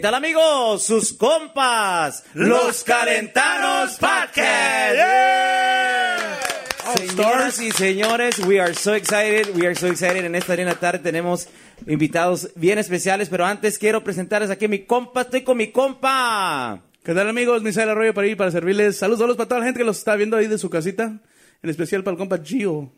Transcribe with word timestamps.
¿Qué 0.00 0.04
tal 0.04 0.14
amigos? 0.14 0.82
Sus 0.82 1.12
compas, 1.12 2.24
los 2.32 2.82
Calentanos 2.84 3.98
Podcast. 3.98 4.96
Señoras 6.96 7.60
y 7.60 7.70
señores, 7.70 8.38
we 8.38 8.58
are 8.58 8.72
so 8.72 8.94
excited, 8.94 9.54
we 9.54 9.66
are 9.66 9.74
so 9.74 9.88
excited. 9.88 10.24
En 10.24 10.34
esta 10.34 10.56
linda 10.56 10.74
tarde 10.74 11.00
tenemos 11.00 11.48
invitados 11.86 12.48
bien 12.54 12.78
especiales, 12.78 13.28
pero 13.28 13.44
antes 13.44 13.78
quiero 13.78 14.02
presentarles 14.02 14.48
aquí 14.48 14.64
a 14.64 14.68
mi 14.68 14.86
compa, 14.86 15.20
estoy 15.20 15.42
con 15.42 15.58
mi 15.58 15.70
compa. 15.70 16.80
¿Qué 17.04 17.12
tal 17.12 17.28
amigos? 17.28 17.62
Misael 17.62 17.90
Arroyo 17.90 18.14
para 18.14 18.26
ir 18.26 18.38
para 18.38 18.50
servirles. 18.50 18.96
Saludos, 18.96 19.18
saludos 19.18 19.36
para 19.36 19.48
toda 19.50 19.58
la 19.60 19.66
gente 19.66 19.80
que 19.80 19.84
los 19.84 19.98
está 19.98 20.16
viendo 20.16 20.38
ahí 20.38 20.46
de 20.46 20.56
su 20.56 20.70
casita. 20.70 21.12
En 21.62 21.68
especial 21.68 22.02
para 22.02 22.12
el 22.14 22.18
compa 22.18 22.38
Gio. 22.42 22.90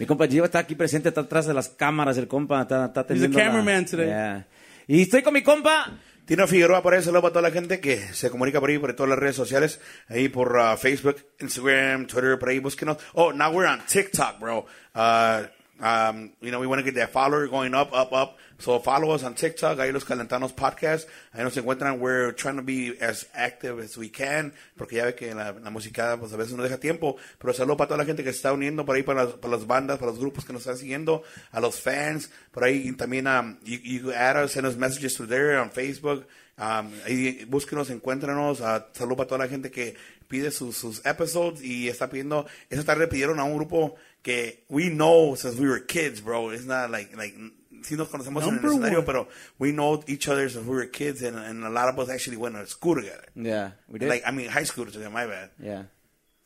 Mi 0.00 0.06
compa 0.06 0.26
Gio 0.26 0.44
está 0.44 0.58
aquí 0.58 0.74
presente, 0.74 1.10
está 1.10 1.20
atrás 1.20 1.46
de 1.46 1.54
las 1.54 1.68
cámaras, 1.68 2.18
el 2.18 2.26
compa 2.26 2.62
está, 2.62 2.86
está 2.86 3.02
atendiendo 3.02 3.38
la- 3.38 3.44
cameraman 3.44 3.86
today. 3.86 4.06
Yeah. 4.06 4.46
Y 4.90 5.02
estoy 5.02 5.22
con 5.22 5.34
mi 5.34 5.42
compa. 5.42 6.00
Tino 6.24 6.48
Figueroa, 6.48 6.82
por 6.82 6.94
ahí 6.94 7.00
saludo 7.00 7.22
para 7.22 7.32
toda 7.32 7.42
la 7.42 7.52
gente 7.52 7.78
que 7.78 8.12
se 8.12 8.28
comunica 8.28 8.58
por 8.58 8.70
ahí, 8.70 8.78
por 8.80 8.92
todas 8.92 9.10
las 9.10 9.20
redes 9.20 9.36
sociales, 9.36 9.80
ahí 10.08 10.28
por 10.28 10.56
uh, 10.56 10.76
Facebook, 10.76 11.14
Instagram, 11.38 12.08
Twitter, 12.08 12.36
por 12.40 12.48
ahí, 12.48 12.58
búsquenos. 12.58 12.96
Oh, 13.14 13.30
now 13.30 13.52
we're 13.52 13.68
on 13.70 13.86
TikTok, 13.86 14.40
bro. 14.40 14.66
Uh, 14.92 15.44
um, 15.80 16.32
you 16.40 16.50
know, 16.50 16.58
we 16.58 16.66
want 16.66 16.80
to 16.80 16.84
get 16.84 16.96
that 16.96 17.12
follower 17.12 17.46
going 17.46 17.72
up, 17.72 17.92
up, 17.92 18.12
up. 18.12 18.36
So 18.60 18.78
follow 18.78 19.14
us 19.14 19.24
on 19.24 19.34
TikTok, 19.34 19.80
ahí 19.80 19.90
los 19.90 20.04
Calentanos 20.04 20.52
Podcast. 20.52 21.08
Ahí 21.32 21.42
nos 21.42 21.56
encuentran. 21.56 21.98
We're 21.98 22.32
trying 22.32 22.56
to 22.56 22.62
be 22.62 22.94
as 23.00 23.26
active 23.32 23.82
as 23.82 23.96
we 23.96 24.10
can, 24.10 24.52
porque 24.76 24.96
ya 24.96 25.06
ve 25.06 25.14
que 25.14 25.34
la, 25.34 25.52
la 25.52 25.70
música 25.70 26.18
pues 26.20 26.34
a 26.34 26.36
veces 26.36 26.54
no 26.54 26.62
deja 26.62 26.76
tiempo. 26.76 27.16
Pero 27.38 27.54
saludo 27.54 27.78
para 27.78 27.88
toda 27.88 27.98
la 27.98 28.04
gente 28.04 28.22
que 28.22 28.28
está 28.28 28.52
uniendo 28.52 28.84
por 28.84 28.96
ahí, 28.96 29.02
para 29.02 29.24
las, 29.24 29.34
para 29.36 29.56
las 29.56 29.66
bandas, 29.66 29.98
para 29.98 30.10
los 30.10 30.20
grupos 30.20 30.44
que 30.44 30.52
nos 30.52 30.60
están 30.60 30.76
siguiendo, 30.76 31.22
a 31.52 31.60
los 31.60 31.80
fans, 31.80 32.30
por 32.50 32.64
ahí 32.64 32.88
y 32.88 32.92
también 32.92 33.26
um, 33.26 33.56
you, 33.64 33.78
you 33.78 34.12
add 34.12 34.36
us, 34.36 34.52
send 34.52 34.66
us 34.66 34.76
messages 34.76 35.16
through 35.16 35.30
there 35.30 35.58
on 35.58 35.70
Facebook. 35.70 36.26
Um, 36.58 36.92
ahí 37.06 37.46
búsquenos. 37.46 37.88
Uh, 37.88 38.82
saludo 38.92 39.16
para 39.16 39.26
toda 39.26 39.38
la 39.38 39.48
gente 39.48 39.70
que 39.70 39.96
pide 40.28 40.50
sus, 40.50 40.76
sus 40.76 41.00
episodes 41.06 41.62
y 41.62 41.88
está 41.88 42.10
pidiendo. 42.10 42.46
Esta 42.68 42.84
tarde 42.84 43.08
pidieron 43.08 43.40
a 43.40 43.44
un 43.44 43.56
grupo 43.56 43.94
que 44.22 44.64
we 44.68 44.90
know 44.90 45.34
since 45.34 45.58
we 45.58 45.66
were 45.66 45.80
kids, 45.80 46.22
bro. 46.22 46.52
It's 46.52 46.66
not 46.66 46.90
like 46.90 47.16
like 47.16 47.34
sí 47.82 47.96
nos 47.96 48.08
conocemos 48.08 48.42
en 48.44 48.50
el 48.50 48.54
Number 48.56 48.70
escenario, 48.70 48.98
one. 49.00 49.06
pero 49.06 49.28
we 49.58 49.72
know 49.72 50.02
each 50.06 50.28
other 50.28 50.48
since 50.50 50.66
we 50.66 50.74
were 50.74 50.86
kids, 50.90 51.22
and, 51.22 51.36
and 51.38 51.64
a 51.64 51.70
lot 51.70 51.88
of 51.88 51.98
us 51.98 52.08
actually 52.08 52.36
went 52.36 52.54
to 52.56 52.66
school 52.66 52.96
together. 52.96 53.24
Yeah, 53.34 53.72
we 53.88 53.98
did. 53.98 54.08
Like 54.08 54.22
I 54.26 54.30
mean, 54.32 54.48
high 54.48 54.64
school 54.64 54.86
together. 54.86 55.10
My 55.10 55.26
bad. 55.26 55.50
yeah. 55.62 55.82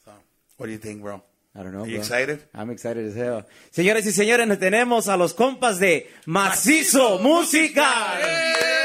So, 0.05 0.13
what 0.57 0.67
do 0.67 0.73
you 0.73 0.79
think, 0.79 1.03
bro? 1.03 1.23
I 1.57 1.63
don't 1.63 1.73
know. 1.73 1.83
Are 1.83 1.87
you 1.87 1.99
bro. 1.99 2.01
excited? 2.03 2.43
I'm 2.55 2.71
excited 2.71 3.07
as 3.07 3.15
hell. 3.15 3.45
Señores 3.71 4.05
y 4.07 4.13
señores, 4.13 4.47
nos 4.49 4.59
tenemos 4.59 5.07
a 5.09 5.17
los 5.17 5.35
compas 5.35 5.79
de 5.79 6.11
Macizo 6.27 7.21
Música. 7.21 7.85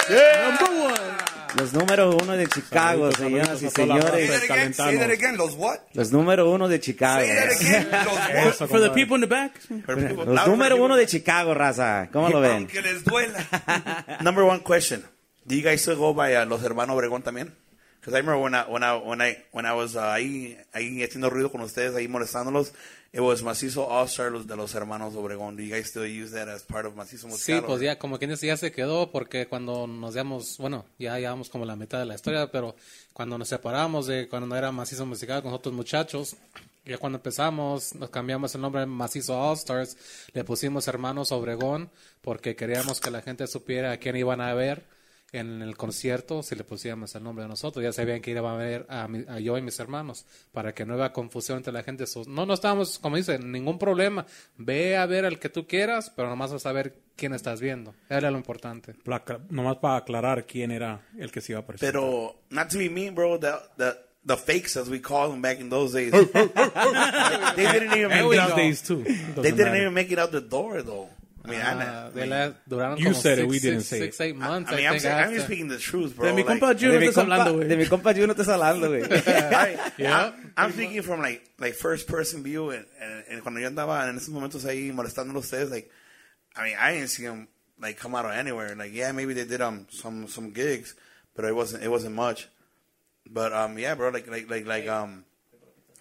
Number 0.08 0.86
one. 0.86 1.09
Los 1.58 1.74
número 1.74 2.12
uno 2.16 2.38
de 2.38 2.48
Chicago, 2.48 3.12
señoras 3.12 3.62
y 3.62 3.70
señores. 3.70 4.30
Say 4.30 4.48
that 4.48 4.56
again, 4.56 4.74
say 4.74 4.98
that 4.98 5.10
again, 5.10 5.38
Los 5.38 5.56
what? 5.56 5.80
Los 5.94 6.12
número 6.12 6.50
uno 6.50 6.68
de 6.68 6.80
Chicago. 6.80 7.26
Say 7.26 7.36
that 7.36 7.52
again. 7.60 7.90
Los 8.46 8.60
what? 8.60 8.70
For 8.70 8.80
the 8.80 8.92
people 8.92 9.16
in 9.16 9.22
the 9.22 9.28
back. 9.28 9.54
Los 9.70 10.48
número 10.48 10.78
uno 10.78 10.96
de 10.96 11.08
Chicago, 11.08 11.54
raza. 11.54 12.10
¿Cómo 12.12 12.30
lo 12.30 12.40
ven? 12.42 12.52
Aunque 12.52 12.82
les 12.82 13.04
duela. 13.04 13.40
Number 14.22 14.44
one 14.44 14.62
question: 14.62 15.04
Do 15.46 15.56
you 15.56 15.64
guys 15.64 15.82
still 15.82 15.98
go 15.98 16.14
by 16.14 16.36
uh, 16.36 16.46
Los 16.46 16.62
Hermanos 16.64 16.96
Obregón 16.96 17.24
también? 17.24 17.54
Because 18.00 18.14
I 18.16 18.22
remember 18.22 18.42
when 18.42 18.56
I 18.56 18.64
when 18.68 18.84
I 18.84 18.96
when 18.96 19.22
I 19.22 19.38
when 19.52 19.66
I 19.66 19.74
was 19.74 19.96
uh, 19.96 20.00
ahí 20.12 20.58
ahí 20.74 21.04
haciendo 21.04 21.30
ruido 21.30 21.52
con 21.52 21.62
ustedes 21.62 21.94
ahí 21.96 22.08
molestándolos, 22.08 22.72
it 23.12 23.20
was 23.20 23.44
Macizo 23.44 23.90
All 23.90 24.06
Star 24.06 24.32
los 24.32 24.48
de 24.48 24.56
los 24.56 24.74
Hermanos 24.74 25.16
Obregón. 25.16 25.58
Do 25.58 25.64
you 25.64 25.70
guys 25.76 25.88
still 25.90 26.06
use 26.06 26.32
that 26.34 26.48
as 26.48 26.64
part 26.64 26.86
of 26.86 26.96
Macizo 26.96 27.28
Sí, 27.28 27.34
Musical? 27.52 27.66
pues 27.66 27.80
or- 27.80 27.84
ya, 27.84 28.00
como 28.00 28.18
quien 28.18 28.32
dice, 28.32 28.48
ya 28.48 28.56
se 28.56 28.72
quedó 28.72 29.12
porque 29.12 29.48
cuando 29.48 29.86
nos 29.86 30.14
damos, 30.14 30.58
bueno, 30.60 30.86
ya 30.98 31.20
llevamos 31.20 31.50
como 31.50 31.66
la 31.66 31.76
mitad 31.76 32.00
de 32.00 32.06
la 32.06 32.16
historia, 32.16 32.50
pero 32.52 32.76
cuando 33.14 33.38
nos 33.38 33.50
separamos 33.50 34.08
de 34.08 34.30
cuando 34.30 34.56
era 34.56 34.72
Macizo 34.72 35.06
Musical 35.06 35.42
con 35.44 35.52
otros 35.54 35.74
muchachos, 35.76 36.38
ya 36.86 36.98
cuando 36.98 37.18
empezamos, 37.18 37.94
nos 37.96 38.10
cambiamos 38.10 38.56
el 38.56 38.62
nombre 38.62 38.86
Macizo 38.86 39.38
All 39.38 39.58
Stars, 39.58 39.98
le 40.34 40.44
pusimos 40.46 40.88
Hermanos 40.88 41.34
Obregón 41.34 41.90
porque 42.22 42.56
queríamos 42.56 43.02
que 43.02 43.12
la 43.12 43.22
gente 43.22 43.46
supiera 43.48 43.92
a 43.92 43.98
quién 43.98 44.16
iban 44.16 44.40
a 44.40 44.54
ver 44.54 44.84
en 45.32 45.62
el 45.62 45.78
concierto 45.78 46.42
si 46.44 46.56
le 46.56 46.64
pusiéramos 46.64 47.14
el 47.16 47.24
nombre 47.24 47.44
de 47.44 47.50
nosotros. 47.50 47.84
Ya 47.84 47.94
sabían 47.94 48.22
que 48.22 48.32
iban 48.32 48.46
a 48.46 48.58
ver 48.58 48.86
a, 48.90 49.08
mi- 49.08 49.26
a 49.28 49.40
yo 49.40 49.58
y 49.58 49.62
mis 49.62 49.80
hermanos 49.80 50.26
para 50.52 50.74
que 50.74 50.86
no 50.86 50.96
haya 50.96 51.14
confusión 51.14 51.58
entre 51.58 51.72
la 51.74 51.84
gente. 51.84 52.06
No, 52.28 52.46
no 52.46 52.54
estábamos, 52.54 52.98
como 53.00 53.16
dicen, 53.18 53.52
ningún 53.52 53.78
problema. 53.78 54.26
Ve 54.58 54.98
a 54.98 55.06
ver 55.06 55.26
al 55.26 55.38
que 55.40 55.50
tú 55.50 55.68
quieras, 55.68 56.12
pero 56.16 56.30
nomás 56.30 56.52
vas 56.52 56.66
a 56.66 56.72
ver 56.72 56.96
quién 57.16 57.34
estás 57.34 57.62
viendo. 57.62 57.94
Era 58.10 58.32
lo 58.32 58.38
importante. 58.38 58.94
Placa- 59.04 59.40
nomás 59.50 59.78
para 59.78 59.98
aclarar 59.98 60.46
quién 60.46 60.72
era 60.72 61.02
el 61.18 61.32
que 61.32 61.42
se 61.42 61.52
iba 61.54 61.60
a 61.62 61.66
presentar. 61.66 61.94
Pero 61.94 62.42
not 62.50 62.70
to 62.70 62.78
be 62.80 62.90
mean, 62.90 63.14
bro. 63.14 63.38
The 63.40 63.52
the 63.78 63.94
the 64.26 64.36
fakes 64.38 64.76
as 64.78 64.90
we 64.90 65.00
called 65.02 65.32
them 65.32 65.42
back 65.42 65.60
in 65.60 65.70
those 65.70 65.94
days. 65.94 66.12
they 67.56 67.66
didn't 67.72 67.94
even 67.98 68.10
make 68.10 68.26
it 68.26 68.30
these 68.32 68.40
out. 68.40 68.56
days 68.56 68.82
too. 68.82 69.04
They 69.04 69.52
didn't 69.52 69.58
matter. 69.60 69.76
even 69.82 69.94
make 69.94 70.12
it 70.12 70.20
out 70.20 70.32
the 70.32 70.42
door 70.42 70.82
though. 70.84 71.10
I 71.50 71.52
mean, 71.52 71.62
I, 71.62 71.86
Ah, 71.86 72.08
I 72.08 72.10
de 72.10 72.16
mean, 72.22 72.30
la- 72.30 72.52
duraron 72.70 72.98
You 73.00 73.06
como 73.06 73.16
said 73.16 73.40
it, 73.40 73.48
we 73.48 73.60
didn't 73.60 73.82
six- 73.82 73.90
say 73.90 74.00
six, 74.00 74.20
it. 74.20 74.24
eight 74.24 74.36
months, 74.36 74.72
I 74.72 74.76
mean, 74.76 74.86
I 74.86 74.90
I'm, 74.90 75.00
saying, 75.00 75.18
I'm 75.18 75.34
just 75.34 75.46
speaking 75.46 75.68
the 75.68 75.78
truth, 75.78 76.16
bro. 76.16 76.26
De 76.28 76.34
mi 76.34 76.44
Like, 76.44 76.60
compa 76.62 76.74
Gio 76.78 76.90
De 76.92 76.94
no 76.96 77.00
mi, 77.00 77.08
estás 77.08 77.26
compa, 77.26 77.36
hablando, 77.46 77.68
de 77.68 77.76
mi 77.78 77.86
compa 77.86 78.14
Gio 78.14 78.28
no 78.28 78.34
estás 78.34 78.48
hablando, 78.48 78.88
güey. 78.90 79.04
I, 79.28 79.92
Yeah. 79.98 80.26
I'm, 80.28 80.54
I'm 80.58 80.72
speaking 80.72 81.02
from 81.02 81.22
like 81.22 81.42
like 81.60 81.74
first 81.74 82.08
person 82.08 82.44
view, 82.44 82.70
and, 82.72 82.86
and, 83.02 83.24
and 83.30 83.42
cuando 83.44 83.60
yo 83.60 83.68
andaba 83.70 84.08
en 84.10 84.16
esos 84.18 84.30
momentos 84.30 84.64
ahí 84.66 84.92
molestando 84.94 85.34
a 85.36 85.40
ustedes, 85.40 85.70
like, 85.72 85.90
I 86.56 86.64
mean, 86.64 86.76
I 86.80 86.94
didn't 86.94 87.10
see 87.10 87.24
them 87.24 87.48
like 87.82 87.98
come 87.98 88.16
out 88.16 88.26
of 88.26 88.32
anywhere. 88.32 88.76
Like, 88.76 88.94
yeah, 88.94 89.12
maybe 89.12 89.34
they 89.34 89.46
did 89.46 89.62
um 89.62 89.88
some 89.92 90.28
some 90.28 90.52
gigs, 90.52 90.96
but 91.36 91.46
it 91.46 91.56
wasn't 91.56 91.84
it 91.84 91.90
wasn't 91.90 92.16
much. 92.16 92.48
But 93.32 93.54
um, 93.54 93.78
yeah, 93.78 93.96
bro, 93.96 94.10
like 94.10 94.28
like 94.30 94.50
like 94.50 94.66
like 94.66 94.88
um. 94.88 95.26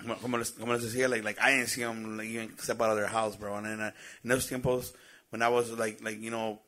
Como 0.01 0.15
como 0.15 0.37
les, 0.39 0.51
como 0.53 0.73
les 0.75 0.85
decía, 0.85 1.11
like, 1.11 1.25
like 1.25 1.41
I 1.41 1.51
didn't 1.57 1.67
see 1.71 1.83
them 1.83 2.17
like, 2.19 2.29
even 2.29 2.57
step 2.59 2.81
out 2.81 2.91
of 2.91 2.97
their 2.97 3.09
house, 3.09 3.35
bro. 3.35 3.57
And 3.57 3.67
then 3.67 3.81
uh, 3.81 3.91
in 4.23 4.31
those 4.31 4.49
tiempos, 4.49 4.93
when 5.31 5.43
I 5.43 5.49
was 5.49 5.71
like, 5.73 6.03
like 6.03 6.21
you 6.21 6.31
know, 6.31 6.61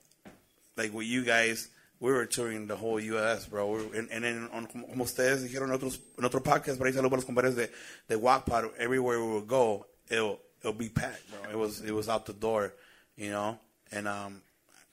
like 0.76 0.92
with 0.92 1.06
you 1.06 1.24
guys, 1.24 1.68
we 2.00 2.10
were 2.12 2.26
touring 2.26 2.66
the 2.66 2.76
whole 2.76 2.98
U.S., 3.00 3.46
bro. 3.46 3.68
We 3.70 3.84
were, 3.86 3.94
and, 3.94 4.08
and 4.10 4.24
then, 4.24 4.48
on, 4.52 4.66
como 4.66 5.04
ustedes 5.04 5.42
dijeron 5.46 5.64
en 5.68 5.72
otros, 5.78 5.98
en 6.18 6.24
otro 6.24 6.40
podcast, 6.40 6.78
por 6.78 6.86
ahí 6.86 6.92
saludos 6.94 7.12
los 7.12 7.24
compañeros 7.26 7.54
de, 7.56 7.68
de 8.08 8.16
Wackpad, 8.16 8.70
everywhere 8.78 9.18
we 9.20 9.32
would 9.34 9.46
go, 9.46 9.86
it'll, 10.08 10.38
it'll 10.60 10.72
be 10.72 10.88
packed, 10.88 11.22
bro. 11.30 11.50
It 11.50 11.58
was, 11.58 11.80
it 11.82 11.92
was 11.92 12.08
out 12.08 12.24
the 12.26 12.32
door, 12.32 12.72
you 13.16 13.30
know? 13.30 13.58
And, 13.92 14.08
um, 14.08 14.40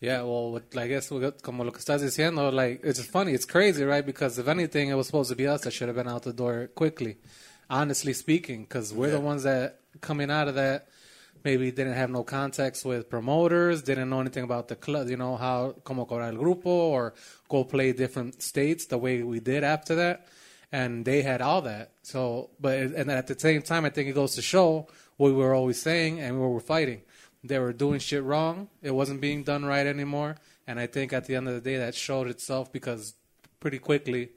Yeah, 0.02 0.22
well, 0.24 0.52
what- 0.52 0.76
I 0.78 0.88
guess 0.88 1.10
we 1.10 1.20
got- 1.22 1.42
como 1.42 1.64
lo 1.64 1.72
que 1.72 1.80
estás 1.80 2.02
diciendo, 2.02 2.52
like, 2.54 2.82
it's 2.84 3.02
funny, 3.06 3.32
it's 3.34 3.46
crazy, 3.46 3.84
right? 3.84 4.06
Because 4.06 4.38
if 4.38 4.48
anything, 4.48 4.90
it 4.90 4.96
was 4.96 5.08
supposed 5.08 5.30
to 5.30 5.36
be 5.36 5.48
us 5.48 5.62
that 5.62 5.72
should 5.72 5.88
have 5.88 5.96
been 5.96 6.08
out 6.10 6.24
the 6.24 6.34
door 6.34 6.68
quickly, 6.76 7.18
honestly 7.70 8.12
speaking, 8.14 8.64
because 8.64 8.94
we're 8.94 9.10
the 9.12 9.20
ones 9.20 9.44
that, 9.44 9.80
coming 10.02 10.30
out 10.30 10.48
of 10.50 10.56
that, 10.56 10.88
maybe 11.50 11.66
didn't 11.72 12.00
have 12.04 12.12
no 12.18 12.24
contacts 12.24 12.82
with 12.90 13.10
promoters, 13.10 13.82
didn't 13.90 14.10
know 14.12 14.22
anything 14.26 14.44
about 14.44 14.66
the 14.68 14.76
club, 14.76 15.10
you 15.14 15.18
know, 15.24 15.34
how, 15.46 15.58
como 15.88 16.06
cobrar 16.06 16.30
el 16.34 16.40
grupo, 16.44 16.74
or 16.96 17.14
go 17.48 17.64
play 17.64 17.90
different 18.04 18.42
states 18.42 18.86
the 18.86 19.00
way 19.06 19.24
we 19.24 19.40
did 19.40 19.64
after 19.64 19.94
that. 19.96 20.28
And 20.72 21.06
they 21.10 21.22
had 21.22 21.42
all 21.42 21.62
that. 21.62 21.86
So, 22.02 22.50
but, 22.60 22.78
and 23.00 23.10
at 23.10 23.28
the 23.28 23.40
same 23.40 23.62
time, 23.62 23.86
I 23.86 23.90
think 23.90 24.10
it 24.10 24.16
goes 24.22 24.36
to 24.36 24.42
show 24.42 24.88
what 25.16 25.30
we 25.32 25.38
were 25.44 25.56
always 25.60 25.82
saying 25.82 26.20
and 26.20 26.32
what 26.40 26.50
we're 26.50 26.72
fighting 26.76 27.02
they 27.44 27.60
were 27.60 27.74
doing 27.74 28.00
shit 28.00 28.24
wrong. 28.24 28.70
It 28.82 28.92
wasn't 28.92 29.22
being 29.22 29.44
done 29.44 29.66
right 29.66 29.86
anymore. 29.86 30.38
And 30.66 30.80
I 30.80 30.88
think 30.88 31.14
at 31.14 31.26
the 31.26 31.36
end 31.36 31.48
of 31.48 31.54
the 31.54 31.62
day, 31.62 31.78
that 31.78 31.96
showed 31.96 32.28
itself 32.28 32.72
because 32.72 33.14
pretty 33.60 33.80
quickly 33.80 34.30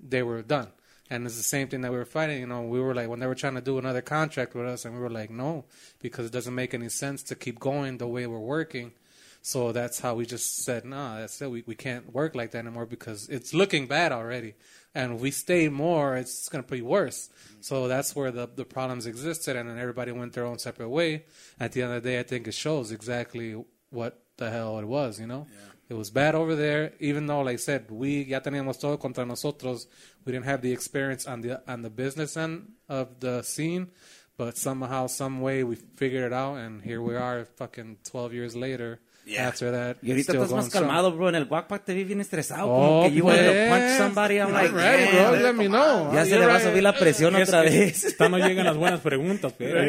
they 0.00 0.22
were 0.22 0.42
done. 0.42 0.68
And 1.10 1.24
it's 1.24 1.36
the 1.36 1.42
same 1.42 1.68
thing 1.68 1.80
that 1.82 1.90
we 1.90 1.98
were 1.98 2.04
fighting. 2.04 2.40
You 2.40 2.46
know, 2.46 2.62
we 2.62 2.80
were 2.80 2.94
like, 2.94 3.08
when 3.08 3.18
they 3.20 3.26
were 3.26 3.34
trying 3.34 3.54
to 3.54 3.60
do 3.60 3.78
another 3.78 4.02
contract 4.02 4.54
with 4.54 4.66
us, 4.66 4.84
and 4.84 4.94
we 4.94 5.00
were 5.00 5.10
like, 5.10 5.30
no, 5.30 5.64
because 6.00 6.26
it 6.26 6.32
doesn't 6.32 6.54
make 6.54 6.74
any 6.74 6.88
sense 6.88 7.22
to 7.24 7.34
keep 7.34 7.58
going 7.58 7.98
the 7.98 8.06
way 8.06 8.26
we're 8.26 8.38
working. 8.38 8.92
So 9.40 9.72
that's 9.72 10.00
how 10.00 10.14
we 10.14 10.26
just 10.26 10.64
said, 10.64 10.84
no, 10.84 11.20
that's 11.20 11.40
it. 11.40 11.50
We, 11.50 11.62
we 11.66 11.74
can't 11.74 12.12
work 12.12 12.34
like 12.34 12.50
that 12.50 12.58
anymore 12.58 12.86
because 12.86 13.28
it's 13.28 13.54
looking 13.54 13.86
bad 13.86 14.12
already. 14.12 14.54
And 14.94 15.20
we 15.20 15.30
stay 15.30 15.68
more, 15.68 16.16
it's 16.16 16.48
going 16.48 16.64
to 16.64 16.70
be 16.70 16.82
worse. 16.82 17.30
So 17.60 17.88
that's 17.88 18.16
where 18.16 18.30
the, 18.30 18.48
the 18.54 18.64
problems 18.64 19.06
existed, 19.06 19.56
and 19.56 19.68
then 19.68 19.78
everybody 19.78 20.12
went 20.12 20.32
their 20.32 20.44
own 20.44 20.58
separate 20.58 20.88
way. 20.88 21.24
At 21.60 21.72
the 21.72 21.82
end 21.82 21.92
of 21.92 22.02
the 22.02 22.10
day, 22.10 22.18
I 22.18 22.24
think 22.24 22.48
it 22.48 22.54
shows 22.54 22.90
exactly 22.90 23.62
what 23.90 24.20
the 24.36 24.50
hell 24.50 24.78
it 24.78 24.84
was, 24.86 25.20
you 25.20 25.26
know? 25.26 25.46
It 25.90 25.94
was 25.94 26.10
bad 26.10 26.34
over 26.34 26.54
there, 26.54 26.92
even 27.00 27.26
though, 27.26 27.40
like 27.40 27.54
I 27.54 27.56
said, 27.56 27.90
we 27.90 28.24
ya 28.24 28.40
teníamos 28.40 28.78
todo 28.78 28.98
contra 28.98 29.24
nosotros. 29.24 29.86
We 30.26 30.32
didn't 30.32 30.44
have 30.44 30.60
the 30.60 30.72
experience 30.72 31.26
on 31.26 31.40
the 31.40 31.62
on 31.66 31.80
the 31.82 31.88
business 31.90 32.36
end 32.36 32.72
of 32.90 33.20
the 33.20 33.42
scene, 33.42 33.88
but 34.36 34.58
somehow, 34.58 35.06
some 35.06 35.40
way, 35.40 35.64
we 35.64 35.76
figured 35.96 36.24
it 36.24 36.32
out, 36.34 36.58
and 36.58 36.82
here 36.82 37.00
we 37.00 37.16
are, 37.16 37.46
fucking 37.56 37.96
12 38.04 38.34
years 38.34 38.54
later. 38.54 39.00
Yeah. 39.24 39.46
After 39.48 39.70
that, 39.72 39.98
Y 40.02 40.10
ahorita 40.10 40.32
still 40.32 40.42
estás 40.42 40.50
más 40.50 40.50
going 40.50 40.70
strong. 40.70 40.84
calmado, 40.88 41.12
bro. 41.14 41.28
En 41.28 41.34
el 41.34 41.44
Wackpack 41.44 41.84
te 41.84 41.92
vi 41.94 42.04
bien 42.04 42.20
estresado. 42.22 42.66
Oh, 42.66 43.02
como 43.02 43.02
que 43.10 43.14
you 43.14 43.24
wanted 43.24 43.46
to 43.46 43.52
pues. 43.52 43.68
punch 43.68 43.98
somebody. 43.98 44.38
I'm 44.40 44.52
like, 44.52 44.70
All 44.70 44.76
right, 44.76 45.10
damn. 45.10 45.30
bro, 45.32 45.40
let 45.42 45.52
me 45.54 45.68
know. 45.68 46.12
Ya 46.14 46.24
se 46.24 46.30
You're 46.30 46.40
le 46.40 46.46
va 46.46 46.52
a 46.54 46.58
right. 46.58 46.68
subir 46.68 46.82
la 46.82 46.92
presión 46.94 47.36
Es 47.36 47.48
otra 47.48 47.62
que 47.64 47.68
vez. 47.70 48.04
Esta 48.04 48.28
no 48.30 48.38
llegan 48.38 48.64
las 48.64 48.76
buenas 48.78 49.00
preguntas, 49.00 49.52
pero 49.58 49.82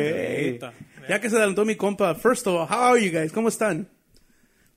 Ya 1.07 1.19
que 1.21 1.29
se 1.29 1.37
adelantó 1.37 1.63
mi 1.63 1.75
compa, 1.75 2.15
first 2.15 2.47
of 2.47 2.53
all, 2.55 2.65
how 2.67 2.93
are 2.93 2.99
you 3.01 3.11
guys? 3.17 3.31
¿Cómo 3.31 3.47
están? 3.47 3.87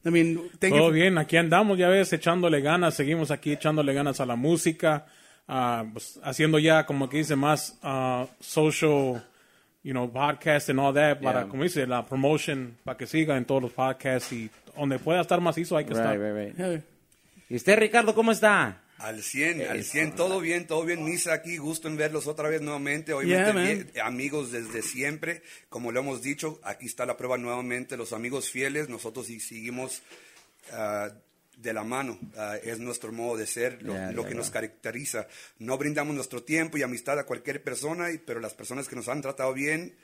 I 0.05 0.11
mean, 0.11 0.41
thank 0.59 0.75
Todo 0.75 0.89
you. 0.89 0.95
bien, 0.95 1.17
aquí 1.19 1.37
andamos, 1.37 1.79
ya 1.79 1.89
ves, 1.89 2.13
echándole 2.13 2.61
ganas, 2.61 2.95
seguimos 2.95 3.31
aquí 3.31 3.53
echándole 3.53 3.95
ganas 3.95 4.21
a 4.21 4.27
la 4.27 4.35
música, 4.37 5.07
pues, 5.93 6.19
haciendo 6.25 6.59
ya, 6.59 6.85
como 6.87 7.09
que 7.09 7.19
dice, 7.19 7.37
más 7.37 7.79
ah, 7.83 8.27
social, 8.41 9.25
you 9.85 9.93
know, 9.93 10.11
podcast 10.13 10.71
and 10.71 10.81
all 10.81 10.93
that, 10.95 11.21
para, 11.21 11.41
Yeah. 11.43 11.49
como 11.49 11.63
dice, 11.63 11.87
la 11.87 12.05
promotion, 12.05 12.77
para 12.85 12.97
que 12.99 13.07
siga 13.07 13.37
en 13.37 13.45
todos 13.45 13.63
los 13.63 13.73
podcasts 13.73 14.33
y 14.33 14.51
donde 14.77 14.99
pueda 14.99 15.21
estar 15.21 15.41
macizo 15.41 15.77
hay 15.77 15.85
que 15.85 15.95
Right, 15.95 16.03
estar. 16.03 16.19
right, 16.19 16.35
right. 16.49 16.57
Yeah. 16.57 16.83
¿Y 17.49 17.57
usted, 17.57 17.79
Ricardo, 17.79 18.15
cómo 18.15 18.33
está? 18.33 18.82
Al 19.03 19.21
100, 19.21 19.63
al 19.69 19.83
100, 19.83 20.15
todo 20.15 20.41
bien, 20.41 20.69
todo 20.69 20.85
bien. 20.85 21.05
Misa 21.05 21.33
aquí, 21.33 21.57
gusto 21.57 21.89
en 21.89 21.97
verlos 21.97 22.29
otra 22.29 22.49
vez 22.49 22.61
nuevamente. 22.61 23.09
Yeah, 23.09 23.17
Obviamente, 23.17 23.93
bien, 23.95 24.07
amigos 24.07 24.53
desde 24.53 24.81
siempre, 24.81 25.43
como 25.69 25.91
lo 25.91 25.99
hemos 25.99 26.23
dicho, 26.23 26.61
aquí 26.63 26.87
está 26.87 27.05
la 27.05 27.17
prueba 27.17 27.37
nuevamente. 27.37 27.97
Los 27.97 28.13
amigos 28.13 28.49
fieles, 28.49 28.89
nosotros 28.89 29.27
sí 29.27 29.41
seguimos 29.41 30.03
ah, 30.71 31.11
de 31.57 31.73
la 31.73 31.83
mano. 31.83 32.17
Ah, 32.37 32.57
es 32.63 32.79
nuestro 32.79 33.11
modo 33.11 33.37
de 33.37 33.49
ser, 33.49 33.83
lo, 33.83 33.93
Yeah, 33.93 34.13
lo 34.13 34.23
yeah, 34.23 34.29
que 34.29 34.35
nos 34.37 34.47
yeah. 34.47 34.53
caracteriza. 34.53 35.27
No 35.59 35.77
brindamos 35.79 36.15
nuestro 36.15 36.45
tiempo 36.45 36.79
y 36.79 36.83
amistad 36.83 37.19
a 37.19 37.27
cualquier 37.27 37.61
persona, 37.61 38.07
pero 38.25 38.39
las 38.39 38.55
personas 38.55 38.87
que 38.87 38.95
nos 38.95 39.09
han 39.09 39.21
tratado 39.21 39.53
bien, 39.53 39.97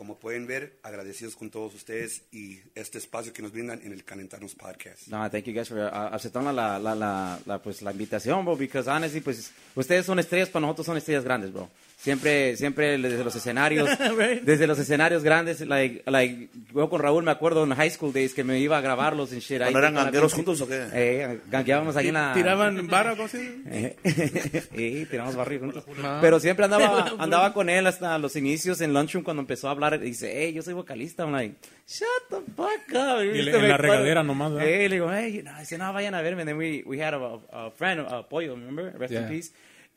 como 0.00 0.16
pueden 0.16 0.46
ver, 0.46 0.78
agradecidos 0.82 1.36
con 1.36 1.50
todos 1.50 1.74
ustedes 1.74 2.22
y 2.32 2.58
este 2.74 2.96
espacio 2.96 3.34
que 3.34 3.42
nos 3.42 3.52
brindan 3.52 3.82
en 3.84 3.92
el 3.92 4.02
Calentarnos 4.02 4.54
Podcast. 4.54 5.08
No, 5.08 5.30
thank 5.30 5.44
you 5.44 5.52
guys 5.52 5.68
for 5.68 5.76
uh, 5.76 6.14
aceptando 6.14 6.50
la, 6.54 6.78
la, 6.78 6.94
la, 6.94 7.38
la, 7.44 7.58
pues, 7.58 7.82
la 7.82 7.92
invitación, 7.92 8.42
bro, 8.46 8.56
because 8.56 8.88
honestly, 8.88 9.20
pues, 9.20 9.52
ustedes 9.74 10.06
son 10.06 10.18
estrellas, 10.18 10.48
para 10.48 10.62
nosotros 10.62 10.86
son 10.86 10.96
estrellas 10.96 11.22
grandes, 11.22 11.52
bro. 11.52 11.68
Siempre, 12.00 12.56
siempre 12.56 12.96
desde 12.96 13.22
los 13.22 13.36
escenarios, 13.36 13.86
Right. 14.16 14.42
desde 14.42 14.66
los 14.66 14.78
escenarios 14.78 15.22
grandes, 15.22 15.60
like, 15.60 16.02
like, 16.06 16.48
yo 16.74 16.88
con 16.88 16.98
Raúl 17.02 17.22
me 17.24 17.30
acuerdo 17.30 17.62
en 17.64 17.74
high 17.74 17.90
school 17.90 18.10
days 18.10 18.32
que 18.32 18.42
me 18.42 18.58
iba 18.58 18.78
a 18.78 18.80
grabarlos 18.80 19.32
en 19.32 19.40
shit. 19.40 19.60
ahí 19.60 19.70
¿Cuando 19.70 19.80
eran 19.80 19.94
gangueros 19.96 20.32
juntos 20.32 20.62
o 20.62 20.66
qué? 20.66 20.86
Eh, 20.94 21.40
gangueábamos 21.50 21.96
ahí 21.96 22.08
en 22.08 22.14
la... 22.14 22.32
Tiraban 22.32 22.88
¿cómo 22.88 23.28
se 23.28 23.38
dice? 23.38 23.96
Eh, 24.02 24.62
sí, 24.74 25.06
tiramos 25.10 25.36
barrio 25.36 25.60
juntos. 25.60 25.84
Pero 26.22 26.40
siempre 26.40 26.64
andaba, 26.64 27.12
andaba 27.18 27.52
con 27.52 27.68
él 27.68 27.86
hasta 27.86 28.16
los 28.18 28.34
inicios 28.34 28.80
en 28.80 28.94
Lunchroom 28.94 29.22
cuando 29.22 29.42
empezó 29.42 29.68
a 29.68 29.72
hablar. 29.72 29.94
y 29.96 29.98
Dice, 29.98 30.32
hey, 30.34 30.54
yo 30.54 30.62
soy 30.62 30.72
vocalista. 30.72 31.24
I'm 31.24 31.32
like, 31.32 31.54
shut 31.86 32.06
the 32.30 32.36
fuck 32.56 32.94
up. 32.94 33.22
Y 33.22 33.28
Viste, 33.28 33.56
en 33.58 33.68
la 33.68 33.76
regadera 33.76 34.22
nomás, 34.22 34.54
¿verdad? 34.54 34.68
Eh, 34.68 34.88
le 34.88 34.94
digo, 34.94 35.12
hey, 35.12 35.32
you 35.34 35.42
know, 35.42 35.52
dice, 35.58 35.76
no, 35.76 35.92
vayan 35.92 36.14
a 36.14 36.22
verme. 36.22 36.40
And 36.42 36.48
then 36.48 36.56
we, 36.56 36.82
we 36.86 36.98
had 37.04 37.12
a, 37.12 37.38
a 37.52 37.70
friend, 37.72 38.00
a 38.08 38.26
Pollo, 38.26 38.54
remember? 38.54 38.94
Rest 38.98 39.12
in 39.12 39.20
Yeah. 39.20 39.28
peace. 39.28 39.52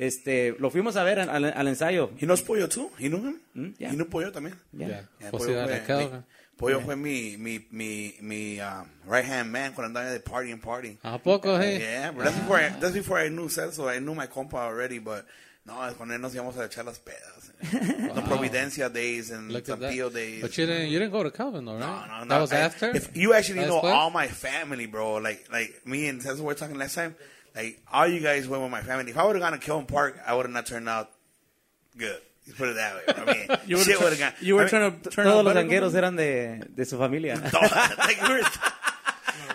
Este, 0.07 0.55
lo 0.59 0.69
fuimos 0.69 0.95
a 0.95 1.03
ver 1.03 1.19
al, 1.19 1.29
al- 1.29 1.53
al 1.55 1.67
ensayo. 1.67 2.11
¿Y 2.19 2.25
no 2.25 2.33
es 2.33 2.41
Pollo 2.41 2.67
tú? 2.67 2.91
¿Y 2.99 3.09
no 3.09 3.17
him? 3.17 3.39
Mm, 3.53 3.67
yeah. 3.77 3.93
¿Y 3.93 3.95
no 3.95 4.05
Pollo 4.07 4.31
también? 4.31 4.55
Yeah. 4.71 4.87
Yeah. 4.87 5.09
Yeah, 5.19 5.31
Pollo 5.31 5.45
sí, 5.45 5.53
fue, 5.85 5.95
mi, 5.97 6.09
Pollo 6.57 6.79
fue 6.81 6.95
mi, 6.95 7.37
mi, 7.37 7.67
mi, 7.71 8.15
mi 8.21 8.59
um, 8.59 8.85
right 9.07 9.25
hand 9.25 9.51
man 9.51 9.73
cuando 9.73 9.87
andaba 9.99 10.11
de 10.13 10.19
party 10.19 10.51
and 10.51 10.61
party. 10.61 10.97
¿A 11.03 11.17
poco, 11.17 11.57
hey? 11.59 11.79
Yeah, 11.79 12.11
but 12.11 12.25
that's 12.25 12.37
before 12.37 12.59
I, 12.59 12.69
that's 12.79 12.93
before 12.93 13.19
I 13.25 13.29
knew 13.29 13.47
Celso. 13.49 13.87
I 13.89 13.99
knew 13.99 14.13
my 14.15 14.27
compa 14.27 14.55
already, 14.55 14.99
but 14.99 15.25
no, 15.65 15.73
con 15.97 16.11
él 16.11 16.19
nos 16.19 16.33
íbamos 16.35 16.57
a 16.57 16.65
echar 16.65 16.85
las 16.85 16.99
pedas. 16.99 17.51
The 18.13 18.21
Providencia 18.21 18.89
days 18.91 19.31
and 19.31 19.51
Look. 19.51 19.65
Zampillo 19.65 20.11
days. 20.13 20.41
But 20.41 20.57
you 20.57 20.65
didn't, 20.65 20.89
you 20.91 20.99
didn't 20.99 21.13
go 21.13 21.23
to 21.23 21.31
Calvin, 21.31 21.63
though, 21.65 21.79
No, 21.79 21.85
right? 21.87 22.07
no, 22.09 22.19
no. 22.25 22.29
That 22.29 22.41
was 22.41 22.51
I- 22.51 22.57
after? 22.59 22.91
If 22.95 23.15
you 23.15 23.33
actually 23.33 23.65
know 23.65 23.79
all 23.79 24.09
my 24.09 24.27
family, 24.27 24.85
bro, 24.85 25.15
like 25.15 25.47
like 25.51 25.81
me 25.85 26.07
and 26.09 26.21
Celso 26.21 26.41
were 26.41 26.55
talking 26.55 26.77
last 26.77 26.95
time, 26.95 27.15
like 27.55 27.81
all 27.91 28.07
you 28.07 28.19
guys 28.19 28.47
went 28.47 28.61
with 28.63 28.71
my 28.71 28.81
family. 28.81 29.11
If 29.11 29.17
I 29.17 29.25
would 29.25 29.35
have 29.35 29.41
gone 29.43 29.53
to 29.53 29.59
Kelvyn 29.59 29.85
Park, 29.87 30.19
I 30.25 30.33
would 30.35 30.45
have 30.45 30.53
not 30.53 30.65
turned 30.65 30.87
out 30.89 31.09
good. 31.97 32.19
Let's 32.45 32.57
put 32.59 32.69
it 32.69 32.75
that 32.75 32.95
way. 32.95 33.03
I 33.15 33.33
mean, 33.33 33.57
You 33.67 33.77
were, 33.77 33.83
shit 33.83 33.99
would 34.01 34.09
have 34.11 34.19
gone. 34.19 34.33
you 34.41 34.55
were 34.55 34.61
I 34.61 34.63
mean, 34.65 34.69
trying 34.69 35.01
to 35.01 35.09
turn 35.09 35.25
Todos 35.25 35.39
out 35.39 35.45
los 35.45 35.55
gangueros 35.55 35.95
eran 35.95 36.15
de, 36.17 36.59
de 36.75 36.85
su 36.85 36.97
familia. 36.97 37.35
Like 37.97 38.21
we 38.21 38.33
were, 38.33 38.41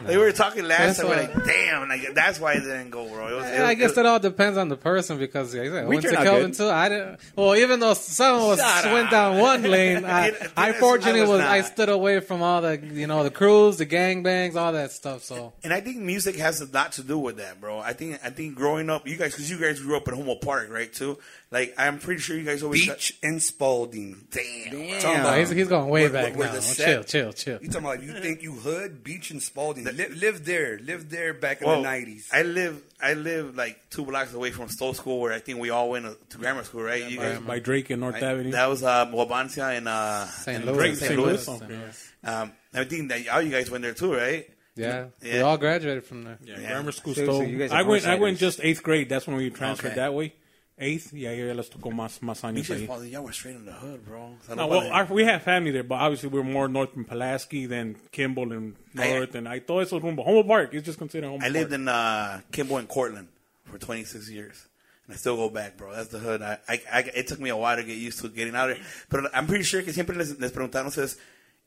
like 0.04 0.08
we 0.08 0.16
were 0.16 0.32
talking 0.32 0.64
last 0.64 0.98
That's 0.98 0.98
time. 1.00 1.08
We're 1.08 1.16
like, 1.16 1.44
damn, 1.46 1.88
like 1.88 2.14
that's 2.14 2.38
why 2.40 2.52
it 2.54 2.60
didn't 2.60 2.90
go, 2.90 3.06
bro. 3.08 3.28
It 3.28 3.34
was, 3.36 3.46
it 3.46 3.54
Yeah, 3.54 3.66
I 3.66 3.74
guess 3.74 3.92
it 3.92 3.98
it 3.98 4.06
all 4.06 4.18
depends 4.18 4.58
on 4.58 4.68
the 4.68 4.76
person 4.76 5.18
because 5.18 5.54
yeah, 5.54 5.62
I 5.62 5.84
We 5.84 5.96
went 5.96 6.02
to 6.02 6.08
turned 6.08 6.16
out 6.18 6.24
Kelvyn 6.24 6.50
good. 6.50 6.56
too. 6.56 6.68
I 6.68 6.88
didn't. 6.88 7.20
Well, 7.36 7.56
even 7.56 7.80
though 7.80 7.94
some 7.94 8.36
of 8.36 8.42
us 8.58 8.82
Shut 8.82 8.92
went 8.92 9.06
up. 9.06 9.10
down 9.10 9.38
one 9.38 9.62
lane, 9.70 10.04
I, 10.04 10.30
Tienes- 10.30 10.52
I 10.56 10.72
fortunately 10.72 11.20
I 11.20 11.24
was 11.24 11.30
was 11.30 11.40
I 11.40 11.60
stood 11.62 11.88
away 11.88 12.20
from 12.20 12.42
all 12.42 12.60
the 12.62 12.78
you 12.78 13.06
know 13.06 13.22
the 13.24 13.30
crews, 13.30 13.76
the 13.78 13.86
gangbangs, 13.86 14.54
all 14.56 14.72
that 14.72 14.92
stuff. 14.92 15.22
So 15.24 15.52
And 15.64 15.72
I 15.72 15.80
think 15.80 15.98
music 15.98 16.36
has 16.36 16.60
a 16.60 16.66
lot 16.66 16.92
to 16.92 17.02
do 17.02 17.18
with 17.18 17.36
that, 17.38 17.60
bro. 17.60 17.78
I 17.78 17.92
think 17.92 18.20
I 18.24 18.30
think 18.30 18.54
growing 18.54 18.90
up, 18.90 19.06
you 19.06 19.16
guys, 19.16 19.32
because 19.32 19.50
you 19.50 19.58
guys 19.58 19.80
grew 19.80 19.96
up 19.96 20.06
in 20.08 20.14
Humboldt 20.14 20.40
Park, 20.42 20.68
right? 20.70 20.92
Too. 20.92 21.18
Like 21.50 21.74
I'm 21.78 21.98
pretty 21.98 22.20
sure 22.20 22.36
you 22.36 22.44
guys 22.44 22.62
always 22.62 22.86
Beach 22.86 23.16
and 23.22 23.42
Spaulding. 23.42 24.26
Damn. 24.30 24.70
Damn. 24.70 25.00
Talking 25.00 25.20
oh, 25.22 25.38
he's, 25.38 25.50
he's 25.50 25.68
going 25.68 25.88
way 25.88 26.02
Where- 26.02 26.10
back 26.10 26.36
where 26.36 26.48
now. 26.48 26.54
the 26.54 26.62
set- 26.62 26.86
chill, 26.86 27.04
chill, 27.04 27.32
chill. 27.32 27.58
You 27.62 27.68
talking 27.68 27.86
about 27.86 28.02
you 28.02 28.12
think 28.20 28.42
you 28.42 28.52
hood 28.52 29.02
beach 29.02 29.30
and 29.30 29.42
Spaulding? 29.42 29.84
Live, 29.92 30.16
live 30.16 30.44
there, 30.44 30.78
live 30.78 31.10
there 31.10 31.34
back 31.34 31.60
in 31.62 31.66
Well, 31.68 31.76
the 31.82 31.88
nineties. 31.88 32.28
I 32.32 32.42
live 32.42 32.82
I 33.00 33.14
live 33.14 33.56
like 33.56 33.78
two 33.90 34.04
blocks 34.04 34.32
away 34.34 34.50
from 34.50 34.68
Stowe 34.68 34.92
School, 34.92 35.20
where 35.20 35.32
I 35.32 35.38
think 35.38 35.58
we 35.60 35.70
all 35.70 35.90
went 35.90 36.04
to, 36.06 36.16
to 36.30 36.38
grammar 36.38 36.64
school, 36.64 36.82
right? 36.82 37.08
you 37.10 37.18
By, 37.18 37.22
guys. 37.30 37.38
by 37.40 37.58
Drake 37.60 37.90
and 37.90 38.00
North 38.00 38.14
right? 38.14 38.22
Avenue. 38.24 38.50
That 38.52 38.68
was 38.68 38.82
uh, 38.82 39.06
Wabansia 39.06 39.76
and 39.76 39.88
uh, 39.88 40.24
St. 40.26 40.64
Louis, 40.64 40.76
Drake, 40.76 40.94
St. 40.96 41.08
St. 41.08 41.18
Louis. 41.20 41.26
Louis. 41.48 41.58
St. 41.58 41.70
Louis. 41.70 42.12
Um, 42.24 42.52
I 42.74 42.84
think 42.84 43.08
that 43.10 43.28
all 43.28 43.42
you 43.42 43.50
guys 43.50 43.70
went 43.70 43.82
there 43.82 43.94
too, 43.94 44.14
right? 44.14 44.48
Yeah, 44.76 45.06
we 45.22 45.32
Yeah. 45.32 45.40
all 45.42 45.56
graduated 45.58 46.04
from 46.04 46.24
there. 46.24 46.38
Yeah, 46.44 46.58
Yeah. 46.60 46.68
grammar 46.68 46.92
school 46.92 47.14
So- 47.14 47.24
Stowe. 47.24 47.38
so 47.38 47.42
you 47.42 47.58
guys 47.58 47.72
are 47.72 47.78
I 47.78 47.82
went. 47.82 48.06
I 48.06 48.14
went 48.16 48.38
just 48.38 48.60
eighth 48.62 48.82
grade. 48.82 49.08
That's 49.08 49.26
when 49.26 49.36
we 49.36 49.50
transferred 49.50 49.88
Okay. 49.88 49.96
that 49.96 50.14
way. 50.14 50.34
Eighth, 50.80 51.12
yeah, 51.12 51.32
yeah, 51.32 51.52
les 51.54 51.68
tocó 51.68 51.90
más 51.90 52.20
más 52.22 52.44
años 52.44 52.68
Beaches, 52.68 52.82
ahí. 52.82 52.86
Father, 52.86 53.06
y'all 53.06 53.24
were 53.24 53.32
straight 53.32 53.56
in 53.56 53.64
the 53.64 53.72
hood, 53.72 54.04
bro. 54.04 54.36
So 54.46 54.54
No, 54.54 54.68
well, 54.68 54.88
our, 54.92 55.06
we 55.06 55.24
have 55.24 55.42
family 55.42 55.72
there, 55.72 55.82
but 55.82 55.96
obviously 55.96 56.28
we're 56.28 56.44
more 56.44 56.68
north 56.68 56.92
from 56.92 57.04
Pulaski 57.04 57.66
than 57.66 57.96
Kimball 58.12 58.52
and 58.52 58.76
I- 58.96 59.08
North, 59.14 59.34
and 59.34 59.48
I 59.48 59.58
todo 59.58 59.80
eso 59.80 59.98
rumbo. 59.98 60.22
Humboldt 60.22 60.46
Park 60.46 60.74
is 60.74 60.84
just 60.84 60.98
considered 60.98 61.26
Humboldt 61.26 61.44
I 61.44 61.48
lived 61.48 61.70
Park. 61.70 61.80
in 61.80 61.88
uh, 61.88 62.40
Kimball 62.52 62.76
and 62.78 62.88
Cortland 62.88 63.28
for 63.64 63.78
26 63.78 64.30
years. 64.30 64.66
And 65.06 65.14
I 65.14 65.16
still 65.18 65.36
go 65.36 65.48
back, 65.50 65.76
bro. 65.76 65.92
That's 65.94 66.08
the 66.08 66.18
hood. 66.20 66.42
I, 66.42 66.58
I, 66.68 66.80
I, 66.92 67.00
it 67.14 67.26
took 67.26 67.40
me 67.40 67.48
a 67.50 67.56
while 67.56 67.76
to 67.76 67.82
get 67.82 67.96
used 67.96 68.20
to 68.20 68.28
getting 68.28 68.54
out 68.54 68.70
of 68.70 68.76
there. 68.76 68.86
But 69.08 69.34
I'm 69.34 69.46
pretty 69.48 69.64
sure 69.64 69.82
que 69.82 69.92
siempre 69.92 70.14
les, 70.14 70.38
les 70.38 70.52
preguntaron 70.52 70.86
ustedes, 70.86 71.18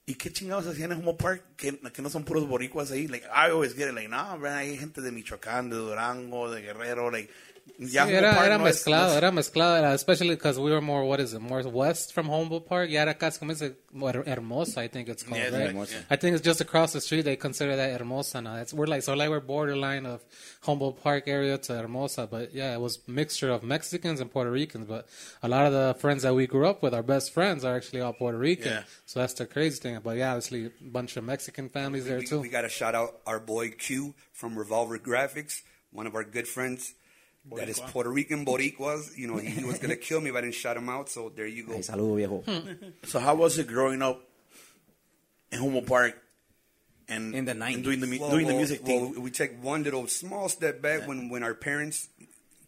¿y 0.07 0.13
qué 0.13 0.31
chingados 0.31 0.67
hacían 0.67 0.91
en 0.91 1.00
Humboldt 1.00 1.19
Park? 1.19 1.43
Que, 1.57 1.74
que 1.91 2.01
no 2.01 2.09
son 2.09 2.24
puros 2.24 2.47
boricuas 2.47 2.91
ahí. 2.91 3.07
Like, 3.09 3.25
I 3.25 3.50
always 3.50 3.74
get 3.75 3.89
it. 3.89 3.95
Like, 3.95 4.07
no, 4.09 4.38
bro, 4.39 4.51
hay 4.51 4.77
gente 4.77 5.01
de 5.01 5.12
Michoacán, 5.12 5.69
de 5.69 5.75
Durango, 5.75 6.50
de 6.50 6.62
Guerrero. 6.62 7.09
Like, 7.12 7.29
ya 7.81 8.05
Sí, 8.05 8.13
Humboldt 8.13 8.23
era, 8.23 8.33
Park 8.35 8.45
era 8.45 8.57
no 8.57 8.67
es- 8.67 8.75
mezclado, 8.75 9.05
no 9.07 9.11
es- 9.11 9.17
era 9.17 9.31
mezclado, 9.31 9.77
era- 9.77 9.93
especially 9.93 10.35
because 10.35 10.59
we 10.59 10.71
were 10.71 10.81
more, 10.81 11.03
what 11.03 11.19
is 11.19 11.33
it, 11.33 11.41
more 11.41 11.61
west 11.63 12.13
from 12.13 12.27
Humboldt 12.29 12.67
Park. 12.67 12.89
Y 12.89 12.95
era 12.95 13.13
casi 13.15 13.39
como 13.39 13.53
Hermosa, 14.25 14.81
I 14.81 14.88
think 14.88 15.09
it's 15.09 15.23
called, 15.23 15.41
Yeah, 15.41 15.50
right? 15.50 15.67
Hermosa. 15.67 16.05
I 16.09 16.15
think 16.15 16.35
it's 16.35 16.43
just 16.45 16.61
across 16.61 16.93
the 16.93 17.01
street. 17.01 17.23
They 17.23 17.35
consider 17.35 17.75
that 17.75 18.00
Hermosa 18.00 18.41
now. 18.41 18.55
It's, 18.57 18.73
we're 18.73 18.85
like, 18.88 19.03
so 19.03 19.13
like 19.13 19.29
we're 19.29 19.39
borderline 19.39 20.05
of 20.05 20.23
Humboldt 20.61 21.01
Park 21.01 21.27
area 21.27 21.57
to 21.57 21.73
Hermosa. 21.73 22.27
But 22.27 22.53
yeah, 22.53 22.73
it 22.73 22.79
was 22.79 23.00
mixture 23.07 23.50
of 23.50 23.63
Mexicans 23.63 24.19
and 24.21 24.31
Puerto 24.31 24.51
Ricans. 24.51 24.88
But 24.88 25.07
a 25.43 25.47
lot 25.50 25.65
of 25.65 25.73
the 25.73 25.95
friends 26.00 26.23
that 26.23 26.33
we 26.35 26.47
grew 26.47 26.67
up 26.67 26.81
with, 26.83 26.93
our 26.93 27.03
best 27.03 27.33
friends, 27.33 27.65
are 27.65 27.75
actually 27.75 28.01
all 28.01 28.13
Puerto 28.13 28.38
Rican. 28.38 28.67
Yeah. 28.71 28.83
So 29.05 29.19
that's 29.19 29.33
the 29.33 29.45
crazy 29.45 29.79
thing. 29.79 30.00
But 30.03 30.17
yeah, 30.17 30.29
obviously 30.31 30.65
a 30.67 30.71
bunch 30.81 31.17
of 31.17 31.23
Mexican 31.23 31.69
families 31.69 32.05
there 32.05 32.19
we, 32.19 32.25
too. 32.25 32.41
we 32.41 32.50
got 32.50 32.61
to 32.61 32.69
shout 32.69 32.95
out 32.95 33.19
our 33.25 33.39
boy 33.39 33.71
Q 33.71 34.13
from 34.31 34.57
Revolver 34.57 34.97
Graphics, 35.00 35.61
one 35.91 36.07
of 36.07 36.15
our 36.15 36.23
good 36.23 36.47
friends. 36.47 36.93
That 37.55 37.69
is 37.69 37.79
Puerto 37.79 38.10
Rican 38.12 38.45
Boricuas. 38.45 39.17
You 39.17 39.27
know, 39.27 39.38
he, 39.38 39.50
he 39.50 39.63
was 39.63 39.79
gonna 39.79 39.95
kill 39.95 40.21
me 40.21 40.29
if 40.29 40.36
I 40.36 40.41
didn't 40.41 40.53
shout 40.55 40.77
him 40.77 40.89
out. 40.89 41.10
So 41.10 41.29
there 41.36 41.48
you 41.48 41.65
go. 41.65 41.74
Ay, 41.74 41.79
saludo, 41.79 42.15
viejo. 42.17 42.43
So 43.05 43.19
how 43.19 43.36
was 43.36 43.57
it 43.57 43.67
growing 43.67 44.01
up 44.01 44.21
in 45.51 45.60
Humboldt 45.60 45.88
Park 45.88 46.21
and, 47.10 47.33
In 47.36 47.45
the 47.45 47.51
and 47.51 47.62
90s. 47.62 47.83
doing 47.83 48.00
the, 48.00 48.19
Well, 48.19 48.29
doing 48.31 48.45
the 48.45 48.53
well, 48.53 48.57
music 48.57 48.81
thing? 48.81 49.12
well, 49.13 49.21
we 49.21 49.31
take 49.31 49.62
one 49.62 49.83
little 49.83 50.07
small 50.07 50.50
step 50.50 50.81
back 50.81 51.07
when, 51.07 51.29
when 51.29 51.43
our 51.43 51.53
parents 51.55 52.07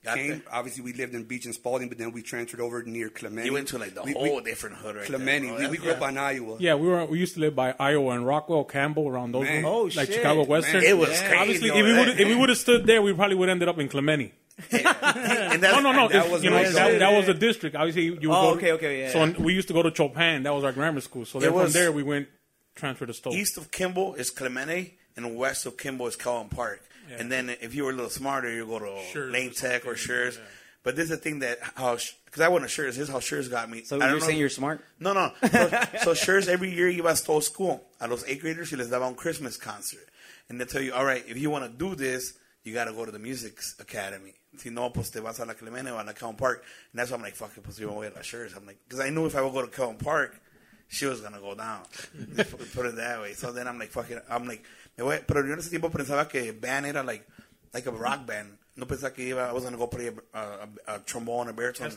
Got 0.03 0.17
came. 0.17 0.29
there. 0.31 0.41
Obviously, 0.51 0.83
we 0.83 0.91
lived 0.91 1.15
in 1.15 1.23
Beach 1.23 1.45
and 1.45 1.53
Spaulding, 1.53 1.87
but 1.87 1.97
then 1.97 2.11
we 2.11 2.21
transferred 2.23 2.59
over 2.59 2.83
near 2.83 3.09
Clemente. 3.09 3.47
You 3.47 3.53
went 3.53 3.69
to 3.69 3.77
like 3.77 3.93
the 3.93 4.03
we, 4.03 4.11
whole 4.11 4.37
we, 4.37 4.41
different 4.43 4.75
hood 4.77 4.97
right 4.97 5.05
Clemente. 5.05 5.47
there. 5.47 5.59
we, 5.59 5.67
we 5.67 5.77
grew 5.77 5.91
up 5.91 6.01
on 6.01 6.17
Iowa. 6.17 6.57
Yeah, 6.59 6.75
we 6.75 6.87
were 6.89 7.05
we 7.05 7.19
used 7.19 7.35
to 7.35 7.39
live 7.39 7.55
by 7.55 7.73
Iowa 7.79 8.15
and 8.15 8.25
Rockwell, 8.27 8.65
Campbell, 8.65 9.07
around 9.07 9.31
those 9.31 9.43
Man. 9.45 9.63
ones, 9.63 9.95
Oh, 9.95 9.99
like 9.99 10.07
shit. 10.07 10.15
Chicago 10.15 10.43
Western. 10.43 10.81
Man. 10.81 10.89
It 10.89 10.97
was 10.97 11.09
Yeah. 11.11 11.27
crazy. 11.29 11.37
Obviously, 11.41 11.69
if 11.69 11.75
we 11.85 11.93
would 11.93 12.07
if 12.19 12.27
we 12.27 12.35
would 12.35 12.49
have 12.49 12.57
stood 12.57 12.85
there, 12.85 13.01
we 13.01 13.13
probably 13.13 13.35
would 13.37 13.47
have 13.47 13.55
ended 13.55 13.69
up 13.69 13.79
in 13.79 13.87
Clemente. 13.87 14.33
And 14.71 14.83
that's, 15.63 15.73
No, 15.75 15.79
no, 15.79 15.91
no. 15.91 16.07
That 16.09 16.29
was 16.29 16.43
you 16.43 16.49
know, 16.49 16.63
that, 16.63 16.99
that 16.99 17.11
was 17.13 17.27
a 17.27 17.33
district. 17.33 17.75
Obviously, 17.75 18.03
you 18.03 18.11
would 18.13 18.23
Oh, 18.37 18.51
go 18.51 18.57
okay, 18.57 18.71
okay, 18.73 19.01
yeah, 19.01 19.11
So 19.11 19.23
yeah. 19.23 19.37
we 19.39 19.53
used 19.53 19.67
to 19.69 19.73
go 19.73 19.81
to 19.83 19.93
Chopin. 19.93 20.43
That 20.43 20.53
was 20.53 20.63
our 20.63 20.71
grammar 20.71 21.01
school. 21.01 21.25
So 21.25 21.39
then 21.39 21.53
was- 21.53 21.71
from 21.71 21.81
there 21.81 21.91
we 21.91 22.03
went 22.03 22.27
transferred 22.75 23.07
to 23.07 23.13
Stowe. 23.13 23.31
East 23.31 23.57
of 23.57 23.71
Kimball 23.71 24.15
is 24.15 24.29
Clemente, 24.31 24.95
and 25.15 25.35
west 25.35 25.65
of 25.65 25.77
Kimball 25.77 26.07
is 26.07 26.15
Kelvyn 26.15 26.49
Park. 26.49 26.81
And 27.17 27.31
then 27.31 27.49
if 27.61 27.75
you 27.75 27.83
were 27.83 27.91
a 27.91 27.93
little 27.93 28.09
smarter, 28.09 28.49
you 28.51 28.65
go 28.65 28.79
to 28.79 29.01
Schurz 29.11 29.31
Lane 29.31 29.51
Tech 29.51 29.81
or 29.85 29.95
something, 29.95 29.97
Schurz. 29.97 30.37
yeah. 30.37 30.43
But 30.83 30.95
this 30.95 31.03
is 31.05 31.09
the 31.11 31.17
thing 31.17 31.39
that 31.39 31.59
how 31.75 31.97
because 32.25 32.41
I 32.41 32.47
went 32.47 32.63
to 32.63 32.69
Schurz. 32.69 32.95
This 32.97 33.07
is 33.07 33.13
how 33.13 33.19
Schurz 33.19 33.47
got 33.49 33.69
me. 33.69 33.83
So 33.83 33.97
I 33.97 33.99
don't 33.99 34.09
you're 34.09 34.19
know- 34.19 34.25
saying 34.25 34.39
you're 34.39 34.49
smart? 34.49 34.81
No, 34.99 35.13
no. 35.13 35.31
So, 35.49 35.69
so 36.01 36.13
Schurz 36.13 36.47
every 36.47 36.71
year 36.73 36.89
you 36.89 37.05
a 37.07 37.15
Stowe 37.15 37.39
School. 37.41 37.83
A 38.01 38.07
los 38.07 38.23
eighth 38.27 38.41
graders 38.41 38.71
y 38.71 38.77
les 38.77 38.89
daba 38.89 39.05
un 39.07 39.15
Christmas 39.15 39.57
concert. 39.57 40.07
And 40.49 40.59
they 40.59 40.65
tell 40.65 40.81
you, 40.81 40.93
all 40.93 41.05
right, 41.05 41.23
if 41.27 41.37
you 41.37 41.49
want 41.49 41.65
to 41.65 41.69
do 41.77 41.95
this, 41.95 42.33
you 42.63 42.73
got 42.73 42.85
to 42.85 42.93
go 42.93 43.05
to 43.05 43.11
the 43.11 43.19
music 43.19 43.59
academy. 43.79 44.33
Si 44.57 44.69
no, 44.69 44.91
pues 44.91 45.09
te 45.09 45.19
vas 45.19 45.39
a 45.39 45.45
la 45.45 45.55
Clemente 45.55 45.91
o 45.91 45.99
a 45.99 46.03
la 46.03 46.13
Kelvyn 46.13 46.37
Park. 46.37 46.63
And 46.91 46.99
that's 46.99 47.11
why 47.11 47.17
I'm 47.17 47.23
like, 47.23 47.35
fuck 47.35 47.57
it, 47.57 47.63
pues 47.63 47.77
yo 47.79 47.89
voy 47.89 48.07
a 48.07 48.11
la 48.11 48.21
Schurz. 48.21 48.55
I'm 48.55 48.65
like, 48.65 48.77
because 48.87 48.99
I 48.99 49.09
knew 49.09 49.25
if 49.25 49.35
I 49.35 49.41
would 49.41 49.53
go 49.53 49.61
to 49.61 49.67
Kelvyn 49.67 49.97
Park, 49.97 50.39
she 50.87 51.05
was 51.05 51.21
gonna 51.21 51.39
go 51.39 51.55
down. 51.55 51.81
Put 52.75 52.85
it 52.85 52.95
that 52.97 53.21
way. 53.21 53.33
So 53.33 53.51
then 53.51 53.67
I'm 53.67 53.79
like, 53.79 53.89
fuck 53.89 54.09
it. 54.11 54.23
I'm 54.29 54.47
like, 54.47 54.63
me 54.97 55.03
voy. 55.03 55.19
Pero 55.25 55.43
yo 55.43 55.53
en 55.53 55.59
ese 55.59 55.69
tiempo 55.69 55.89
pensaba 55.89 56.29
que 56.29 56.53
band 56.53 56.85
era 56.85 57.03
like, 57.03 57.27
like 57.73 57.85
a 57.87 57.91
rock 57.91 58.27
band. 58.27 58.57
No 58.75 58.85
pensaba 58.85 59.13
que 59.13 59.25
iba, 59.33 59.49
I 59.49 59.53
was 59.53 59.63
gonna 59.63 59.77
go 59.77 59.87
play 59.87 60.11
a, 60.33 60.39
a, 60.39 60.95
a 60.95 60.99
trombone, 60.99 61.49
a 61.49 61.53
baritone. 61.53 61.91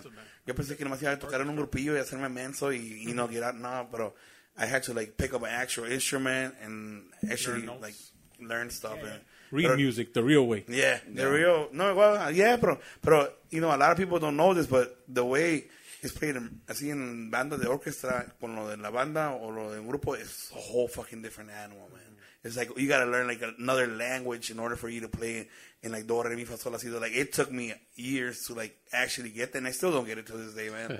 Yo 0.46 0.54
pensé 0.54 0.76
que 0.76 0.84
nomás 0.84 1.02
iba 1.02 1.12
a 1.12 1.18
tocar 1.18 1.40
en 1.40 1.48
un 1.48 1.56
grupillo 1.56 1.94
y 1.94 1.98
hacerme 1.98 2.32
menso 2.32 2.72
y, 2.72 3.04
you 3.04 3.12
know, 3.12 3.26
get 3.26 3.42
out. 3.42 3.54
No, 3.54 3.86
pero 3.90 4.14
I 4.56 4.66
had 4.66 4.82
to 4.84 4.94
like 4.94 5.16
pick 5.16 5.34
up 5.34 5.42
an 5.42 5.50
actual 5.50 5.84
instrument 5.84 6.54
and 6.62 7.04
actually 7.30 7.66
like 7.66 7.94
learn 8.40 8.70
stuff. 8.70 8.98
And, 9.02 9.20
Read 9.50 9.66
pero- 9.66 9.76
music 9.76 10.12
the 10.12 10.22
real 10.22 10.46
way. 10.46 10.64
Yeah, 10.68 10.98
the 11.06 11.30
real. 11.30 11.68
No, 11.72 11.94
well, 11.94 12.30
yeah, 12.32 12.56
pero, 12.56 12.78
pero, 13.02 13.28
you 13.50 13.60
know, 13.60 13.74
a 13.74 13.76
lot 13.76 13.92
of 13.92 13.96
people 13.96 14.18
don't 14.18 14.36
know 14.36 14.54
this, 14.54 14.66
but 14.66 14.98
the 15.08 15.24
way 15.24 15.64
it's 16.02 16.12
played 16.12 16.36
in, 16.36 16.60
así 16.66 16.90
en 16.90 17.30
banda 17.30 17.56
de 17.56 17.66
orquesta, 17.66 18.32
con 18.40 18.56
lo 18.56 18.68
de 18.68 18.76
la 18.76 18.90
banda 18.90 19.32
o 19.32 19.48
lo 19.48 19.70
de 19.70 19.80
un 19.80 19.88
grupo, 19.88 20.14
it's 20.14 20.50
a 20.52 20.58
whole 20.58 20.88
fucking 20.88 21.22
different 21.22 21.50
animal, 21.50 21.88
man. 21.92 22.02
It's 22.44 22.56
like 22.56 22.70
you 22.78 22.86
gotta 22.86 23.10
learn 23.10 23.26
like 23.26 23.42
another 23.58 23.88
language 23.88 24.50
in 24.50 24.60
order 24.60 24.76
for 24.76 24.88
you 24.88 25.00
to 25.00 25.08
play 25.08 25.48
in 25.82 25.90
like 25.92 26.06
do 26.06 26.22
re 26.22 26.36
mi 26.36 26.44
fa 26.44 26.56
sol 26.56 26.72
la 26.72 26.78
si 26.78 26.88
do. 26.88 27.00
Like 27.00 27.14
it 27.14 27.32
took 27.32 27.50
me 27.50 27.74
years 27.96 28.44
to 28.46 28.54
like 28.54 28.76
actually 28.92 29.30
get 29.30 29.52
there, 29.52 29.58
and 29.58 29.66
I 29.66 29.72
still 29.72 29.90
don't 29.90 30.06
get 30.06 30.18
it 30.18 30.26
to 30.28 30.36
this 30.36 30.54
day, 30.54 30.68
man. 30.68 30.96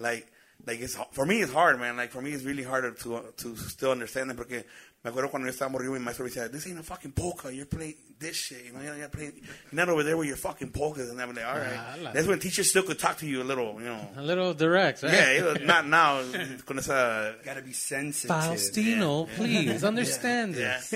like, 0.00 0.26
like 0.66 0.80
it's 0.80 0.96
for 1.12 1.24
me 1.26 1.40
it's 1.42 1.52
hard, 1.52 1.78
man. 1.78 1.96
Like 1.96 2.10
for 2.10 2.20
me 2.22 2.32
it's 2.32 2.44
really 2.44 2.62
hard 2.64 2.98
to 2.98 3.22
to 3.36 3.56
still 3.56 3.92
understand 3.92 4.30
it 4.30 4.36
porque 4.36 4.64
me 5.04 5.10
acuerdo 5.10 5.30
cuando 5.30 5.46
yo 5.48 5.52
estaba 5.52 5.70
morrido 5.70 5.92
mi 5.92 6.00
maestro 6.00 6.24
me 6.24 6.30
decía, 6.30 6.50
this 6.50 6.66
ain't 6.66 6.78
a 6.78 6.82
fucking 6.82 7.12
polka, 7.12 7.52
you're 7.54 7.66
playing 7.66 7.94
this 8.18 8.34
shit, 8.36 8.64
you 8.66 8.72
know, 8.72 8.80
you're 8.82 8.96
not 8.96 9.12
playing, 9.12 9.32
you're 9.36 9.46
not 9.70 9.88
over 9.88 10.02
there 10.02 10.16
with 10.16 10.26
your 10.26 10.36
fucking 10.36 10.70
polkas, 10.72 11.08
and 11.08 11.22
I'm 11.22 11.32
like, 11.32 11.46
all 11.46 11.56
right. 11.56 11.78
Ah, 11.78 11.94
like 12.02 12.14
That's 12.14 12.26
when 12.26 12.40
teachers 12.40 12.68
still 12.70 12.82
could 12.82 12.98
talk 12.98 13.18
to 13.18 13.26
you 13.26 13.40
a 13.40 13.44
little, 13.44 13.74
you 13.78 13.86
know. 13.86 14.08
A 14.16 14.22
little 14.22 14.54
direct, 14.54 15.04
right? 15.04 15.12
Yeah, 15.12 15.32
you 15.58 15.64
not 15.64 15.86
now 15.98 16.20
con 16.66 16.80
esa 16.80 17.36
Gotta 17.44 17.62
be 17.62 17.72
sensitive. 17.72 18.34
Faustino, 18.34 19.28
please 19.36 19.84
understand 19.84 20.54
Yeah. 20.56 20.78
this. 20.90 20.94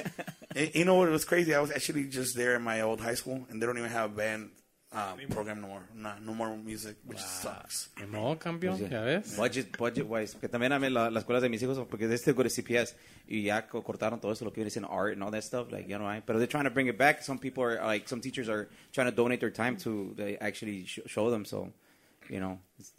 And 0.57 0.75
you 0.75 0.85
know 0.85 0.97
what 0.97 1.09
was 1.11 1.25
crazy? 1.25 1.55
I 1.55 1.61
was 1.61 1.71
actually 1.71 2.05
just 2.09 2.37
there 2.37 2.57
in 2.57 2.63
my 2.63 2.81
old 2.81 3.01
high 3.01 3.15
school, 3.15 3.47
and 3.51 3.63
they 3.63 3.67
don't 3.67 3.79
even 3.79 3.91
have 3.91 4.11
a 4.11 4.15
band 4.15 4.51
uh, 4.95 5.15
program 5.31 5.61
no 5.61 5.69
more. 5.69 5.83
Nah, 5.95 6.19
no 6.21 6.35
more 6.35 6.57
music, 6.57 6.97
which 7.07 7.19
sucks. 7.21 7.89
No, 8.11 8.37
campeón, 8.39 8.79
ya 8.91 9.01
ves. 9.03 9.37
Budget, 9.37 9.77
budget 9.79 10.07
wise. 10.07 10.35
Porque 10.35 10.49
también 10.49 10.73
a 10.73 10.79
mí 10.79 10.91
la- 10.91 11.11
las 11.11 11.23
escuelas 11.25 11.43
de 11.43 11.49
mis 11.49 11.63
hijos, 11.63 11.79
porque 11.89 12.07
de 12.09 12.15
este 12.15 12.33
go 12.33 12.43
to 12.43 12.51
CPS 12.51 12.95
y 13.29 13.43
ya 13.45 13.67
co- 13.67 13.83
cortaron 13.83 14.21
todo 14.21 14.33
eso, 14.33 14.45
lo 14.45 14.51
que 14.53 14.61
viene 14.61 14.71
siendo 14.71 14.91
art 14.91 15.13
and 15.15 15.23
all 15.23 15.31
that 15.31 15.43
stuff, 15.43 15.71
like, 15.73 15.89
you 15.89 15.97
know, 15.97 16.07
right? 16.07 16.25
Pero 16.27 16.39
they're 16.39 16.47
trying 16.47 16.65
to 16.65 16.71
bring 16.71 16.89
it 16.89 16.99
back. 16.99 17.23
Some 17.23 17.39
people 17.39 17.65
are, 17.65 17.81
like, 17.85 18.09
some 18.09 18.21
teachers 18.21 18.49
are 18.49 18.69
trying 18.93 19.09
to 19.11 19.15
donate 19.17 19.41
their 19.41 19.51
time 19.53 19.77
to 19.79 20.13
they 20.17 20.37
actually 20.39 20.85
sh- 20.87 21.01
show 21.07 21.31
them. 21.31 21.45
So, 21.45 21.73
you 22.29 22.41
know, 22.41 22.59
it's, 22.79 22.93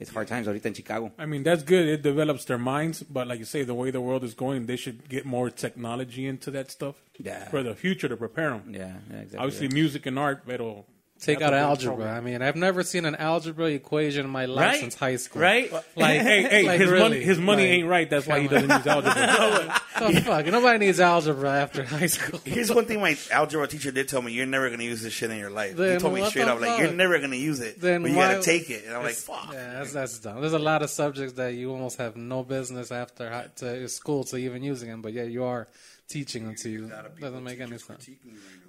it's 0.00 0.10
hard 0.10 0.26
times 0.26 0.46
ahorita 0.48 0.66
en 0.66 0.74
Chicago. 0.74 1.12
I 1.18 1.26
mean, 1.26 1.42
that's 1.44 1.62
good. 1.62 1.86
It 1.86 2.02
develops 2.02 2.44
their 2.46 2.58
minds, 2.58 3.02
but 3.02 3.26
like 3.28 3.38
you 3.38 3.44
say, 3.44 3.62
the 3.64 3.74
way 3.74 3.90
the 3.92 4.00
world 4.00 4.24
is 4.24 4.34
going, 4.34 4.66
they 4.66 4.76
should 4.76 5.08
get 5.08 5.24
more 5.24 5.50
technology 5.50 6.26
into 6.26 6.50
that 6.50 6.70
stuff 6.70 6.96
Yeah. 7.18 7.48
for 7.48 7.62
the 7.62 7.74
future 7.76 8.08
to 8.08 8.16
prepare 8.16 8.50
them. 8.50 8.62
Yeah, 8.74 8.96
yeah 9.10 9.18
exactly. 9.20 9.38
Obviously, 9.38 9.68
music 9.68 10.06
and 10.06 10.18
art, 10.18 10.42
pero 10.46 10.84
Take 11.20 11.40
out 11.40 11.54
algebra. 11.54 11.94
program. 11.94 12.14
I 12.16 12.20
mean, 12.20 12.42
I've 12.42 12.56
never 12.56 12.82
seen 12.82 13.06
an 13.06 13.14
algebra 13.14 13.66
equation 13.68 14.26
in 14.26 14.30
my 14.30 14.44
life 14.44 14.66
Right? 14.72 14.80
since 14.80 14.94
high 14.94 15.16
school. 15.16 15.40
Right? 15.40 15.72
Like, 15.96 16.20
Hey, 16.20 16.42
hey, 16.42 16.62
like 16.66 16.80
his 16.80 16.90
really, 16.90 17.02
money, 17.08 17.20
his 17.22 17.38
money 17.38 17.62
like, 17.62 17.70
ain't 17.72 17.88
right. 17.88 18.10
That's 18.10 18.26
why 18.26 18.40
he 18.40 18.48
doesn't 18.48 18.68
use 18.70 18.86
algebra. 18.86 19.80
Oh, 19.96 20.10
fuck. 20.22 20.44
Nobody 20.46 20.78
needs 20.86 20.98
algebra 20.98 21.50
after 21.50 21.84
high 21.84 22.06
school. 22.06 22.40
Here's 22.44 22.68
one 22.70 22.84
thing 22.84 23.00
my 23.00 23.16
algebra 23.30 23.68
teacher 23.68 23.92
did 23.92 24.08
tell 24.08 24.20
me: 24.20 24.32
you're 24.32 24.44
never 24.44 24.68
gonna 24.68 24.82
use 24.82 25.02
this 25.02 25.12
shit 25.12 25.30
in 25.30 25.38
your 25.38 25.50
life. 25.50 25.78
he 25.78 25.96
told 25.98 26.14
me 26.14 26.24
straight 26.26 26.46
the 26.46 26.52
up, 26.52 26.60
like 26.60 26.80
you're 26.80 26.90
never 26.92 27.20
gonna 27.20 27.36
use 27.36 27.60
it, 27.60 27.80
Then 27.80 28.02
but 28.02 28.10
you 28.10 28.16
why- 28.16 28.32
gotta 28.32 28.42
take 28.42 28.70
it. 28.70 28.84
And 28.86 28.96
I'm 28.96 29.04
like, 29.04 29.14
fuck. 29.14 29.50
Yeah, 29.52 29.74
that's, 29.74 29.92
that's 29.92 30.18
dumb. 30.18 30.40
There's 30.40 30.52
a 30.52 30.58
lot 30.58 30.82
of 30.82 30.90
subjects 30.90 31.34
that 31.34 31.54
you 31.54 31.70
almost 31.70 31.98
have 31.98 32.16
no 32.16 32.42
business 32.42 32.90
after 32.90 33.30
high, 33.30 33.46
to 33.56 33.88
school 33.88 34.24
to 34.24 34.36
even 34.36 34.64
using 34.64 34.88
them, 34.90 35.00
but 35.00 35.12
yeah, 35.12 35.22
you 35.22 35.44
are 35.44 35.68
teaching 36.08 36.44
them 36.44 36.54
to 36.56 36.68
you. 36.68 36.92
Doesn't 37.20 37.42
make 37.44 37.60
any 37.60 37.78
sense. 37.78 38.08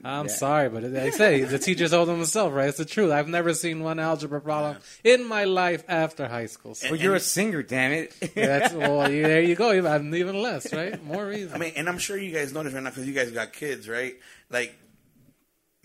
I'm 0.03 0.29
sorry, 0.29 0.69
but 0.69 0.83
like 0.83 1.01
I 1.03 1.09
say 1.09 1.41
the 1.43 1.59
teachers 1.67 1.91
hold 1.91 2.07
them 2.09 2.17
themselves, 2.17 2.53
right? 2.53 2.69
It's 2.69 2.77
the 2.77 2.85
truth. 2.85 3.11
I've 3.11 3.27
never 3.27 3.53
seen 3.53 3.81
one 3.81 3.99
algebra 3.99 4.39
problem 4.41 4.77
in 5.03 5.27
my 5.27 5.43
life 5.45 5.83
after 5.87 6.27
high 6.27 6.45
school. 6.45 6.75
So 6.75 6.91
Well, 6.91 6.99
you're 6.99 7.15
a 7.15 7.19
singer, 7.19 7.63
damn 7.63 7.91
it. 7.91 8.13
that's 8.35 8.73
well, 8.73 9.11
you, 9.11 9.23
there 9.23 9.41
you 9.41 9.55
go. 9.55 9.73
Even 9.73 10.13
even 10.15 10.41
less, 10.41 10.71
right? 10.73 11.03
More 11.03 11.25
reason. 11.25 11.53
I 11.53 11.57
mean, 11.57 11.73
and 11.75 11.89
I'm 11.89 11.97
sure 11.97 12.17
you 12.17 12.31
guys 12.31 12.53
notice 12.53 12.73
right 12.73 12.83
now 12.83 12.89
because 12.89 13.07
you 13.07 13.13
guys 13.13 13.31
got 13.31 13.51
kids, 13.53 13.89
right? 13.89 14.15
Like, 14.49 14.75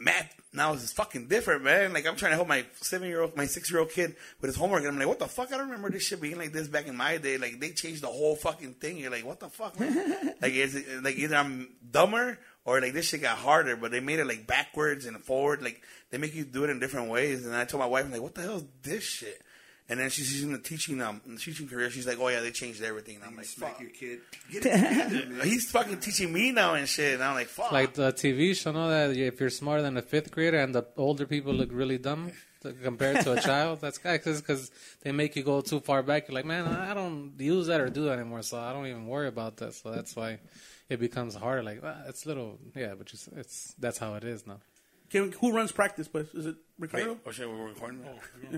math 0.01 0.35
now 0.53 0.73
is 0.73 0.93
fucking 0.93 1.29
different, 1.29 1.63
man. 1.63 1.93
Like, 1.93 2.07
I'm 2.07 2.17
trying 2.17 2.33
to 2.33 2.37
help 2.37 2.49
my 2.49 2.65
seven 2.81 3.09
year 3.09 3.23
old, 3.23 3.37
my 3.37 3.47
six 3.47 3.71
year 3.71 3.79
old 3.79 3.91
kid 3.91 4.17
with 4.41 4.49
his 4.49 4.57
homework, 4.57 4.81
and 4.81 4.89
I'm 4.89 4.99
like, 4.99 5.07
what 5.07 5.19
the 5.21 5.29
fuck? 5.29 5.53
I 5.53 5.59
don't 5.59 5.67
remember 5.67 5.91
this 5.91 6.03
shit 6.03 6.21
being 6.21 6.39
like 6.39 6.53
this 6.53 6.67
back 6.67 6.89
in 6.89 6.97
my 6.97 7.19
day. 7.19 7.39
Like, 7.39 7.61
they 7.61 7.71
changed 7.71 8.03
the 8.03 8.09
whole 8.09 8.35
fucking 8.35 8.75
thing. 8.75 8.99
You're 8.99 9.13
like, 9.13 9.25
what 9.25 9.41
the 9.41 9.49
fuck? 9.49 9.77
Like, 10.41 10.55
is 10.55 10.75
it 10.75 11.03
like 11.03 11.17
either 11.17 11.37
I'm 11.37 11.69
dumber 11.91 12.39
or 12.65 12.81
like 12.81 12.95
this 12.95 13.09
shit 13.09 13.21
got 13.21 13.37
harder, 13.37 13.77
but 13.77 13.91
they 13.91 14.01
made 14.01 14.21
it 14.21 14.27
like 14.27 14.47
backwards 14.47 15.05
and 15.05 15.19
forward. 15.23 15.63
Like, 15.63 15.83
they 16.11 16.17
make 16.17 16.35
you 16.35 16.45
do 16.45 16.65
it 16.65 16.71
in 16.71 16.81
different 16.81 17.11
ways. 17.11 17.45
And 17.45 17.55
I 17.55 17.67
told 17.67 17.83
my 17.83 17.87
wife, 17.87 18.07
I'm 18.07 18.11
like, 18.11 18.23
what 18.23 18.35
the 18.35 18.43
hell 18.43 18.57
is 18.57 18.65
this 18.83 19.05
shit? 19.05 19.43
And 19.91 19.99
then 19.99 20.09
she's 20.09 20.43
in 20.43 20.53
the 20.53 20.59
teaching 20.59 21.03
um 21.03 21.21
in 21.27 21.35
the 21.35 21.41
teaching 21.41 21.67
career. 21.69 21.91
She's 21.91 22.07
like, 22.07 22.19
"Oh 22.21 22.29
yeah, 22.29 22.41
they 22.41 22.53
changed 22.53 22.81
everything." 22.81 23.17
And 23.17 23.25
I'm 23.25 23.37
like, 23.37 23.47
Smack 23.47 23.73
"Fuck." 23.73 23.81
your 23.81 23.91
kid. 23.91 24.21
Get 24.51 24.65
it 24.65 24.73
together, 24.73 25.27
man. 25.35 25.47
He's 25.47 25.69
fucking 25.69 25.99
teaching 25.99 26.33
me 26.33 26.53
now 26.53 26.75
and 26.75 26.89
shit. 26.89 27.15
And 27.15 27.23
I'm 27.25 27.35
like, 27.35 27.49
fuck. 27.49 27.73
like 27.73 27.95
the 27.95 28.13
TV 28.13 28.55
show, 28.55 28.71
know 28.71 28.89
that 28.89 29.17
if 29.17 29.41
you're 29.41 29.51
smarter 29.51 29.83
than 29.83 29.97
a 29.97 30.03
fifth 30.03 30.31
grader 30.31 30.59
and 30.59 30.73
the 30.73 30.87
older 30.97 31.27
people 31.27 31.53
look 31.53 31.71
really 31.73 31.99
dumb 31.99 32.31
compared 32.85 33.25
to 33.25 33.33
a 33.33 33.41
child, 33.51 33.81
that's 33.81 33.99
because 33.99 34.71
they 35.03 35.11
make 35.11 35.35
you 35.35 35.43
go 35.43 35.61
too 35.61 35.81
far 35.81 36.05
back. 36.05 36.29
You're 36.29 36.37
like, 36.37 36.45
man, 36.45 36.67
I 36.67 36.95
don't 36.95 37.33
use 37.39 37.67
that 37.67 37.81
or 37.81 37.89
do 37.89 38.05
that 38.05 38.19
anymore, 38.19 38.43
so 38.43 38.61
I 38.61 38.73
don't 38.73 38.87
even 38.87 39.07
worry 39.07 39.29
about 39.29 39.57
that. 39.57 39.75
So 39.75 39.91
that's 39.91 40.15
why 40.15 40.39
it 40.89 41.01
becomes 41.01 41.35
harder. 41.35 41.63
Like, 41.63 41.81
ah, 41.83 42.03
it's 42.07 42.27
little, 42.27 42.59
yeah, 42.77 42.95
but 42.97 43.07
just, 43.07 43.29
it's 43.37 43.75
that's 43.79 43.99
how 43.99 44.15
it 44.15 44.25
is 44.25 44.47
now. 44.47 44.61
Can, 45.11 45.33
who 45.41 45.51
runs 45.53 45.73
practice, 45.73 46.09
pues? 46.09 46.33
Is 46.35 46.47
it 46.47 46.57
Wait, 46.79 46.93
Ricardo? 46.93 47.19
oh 47.27 47.31
shit, 47.33 47.47
we're 47.49 47.69
recording. 47.69 48.01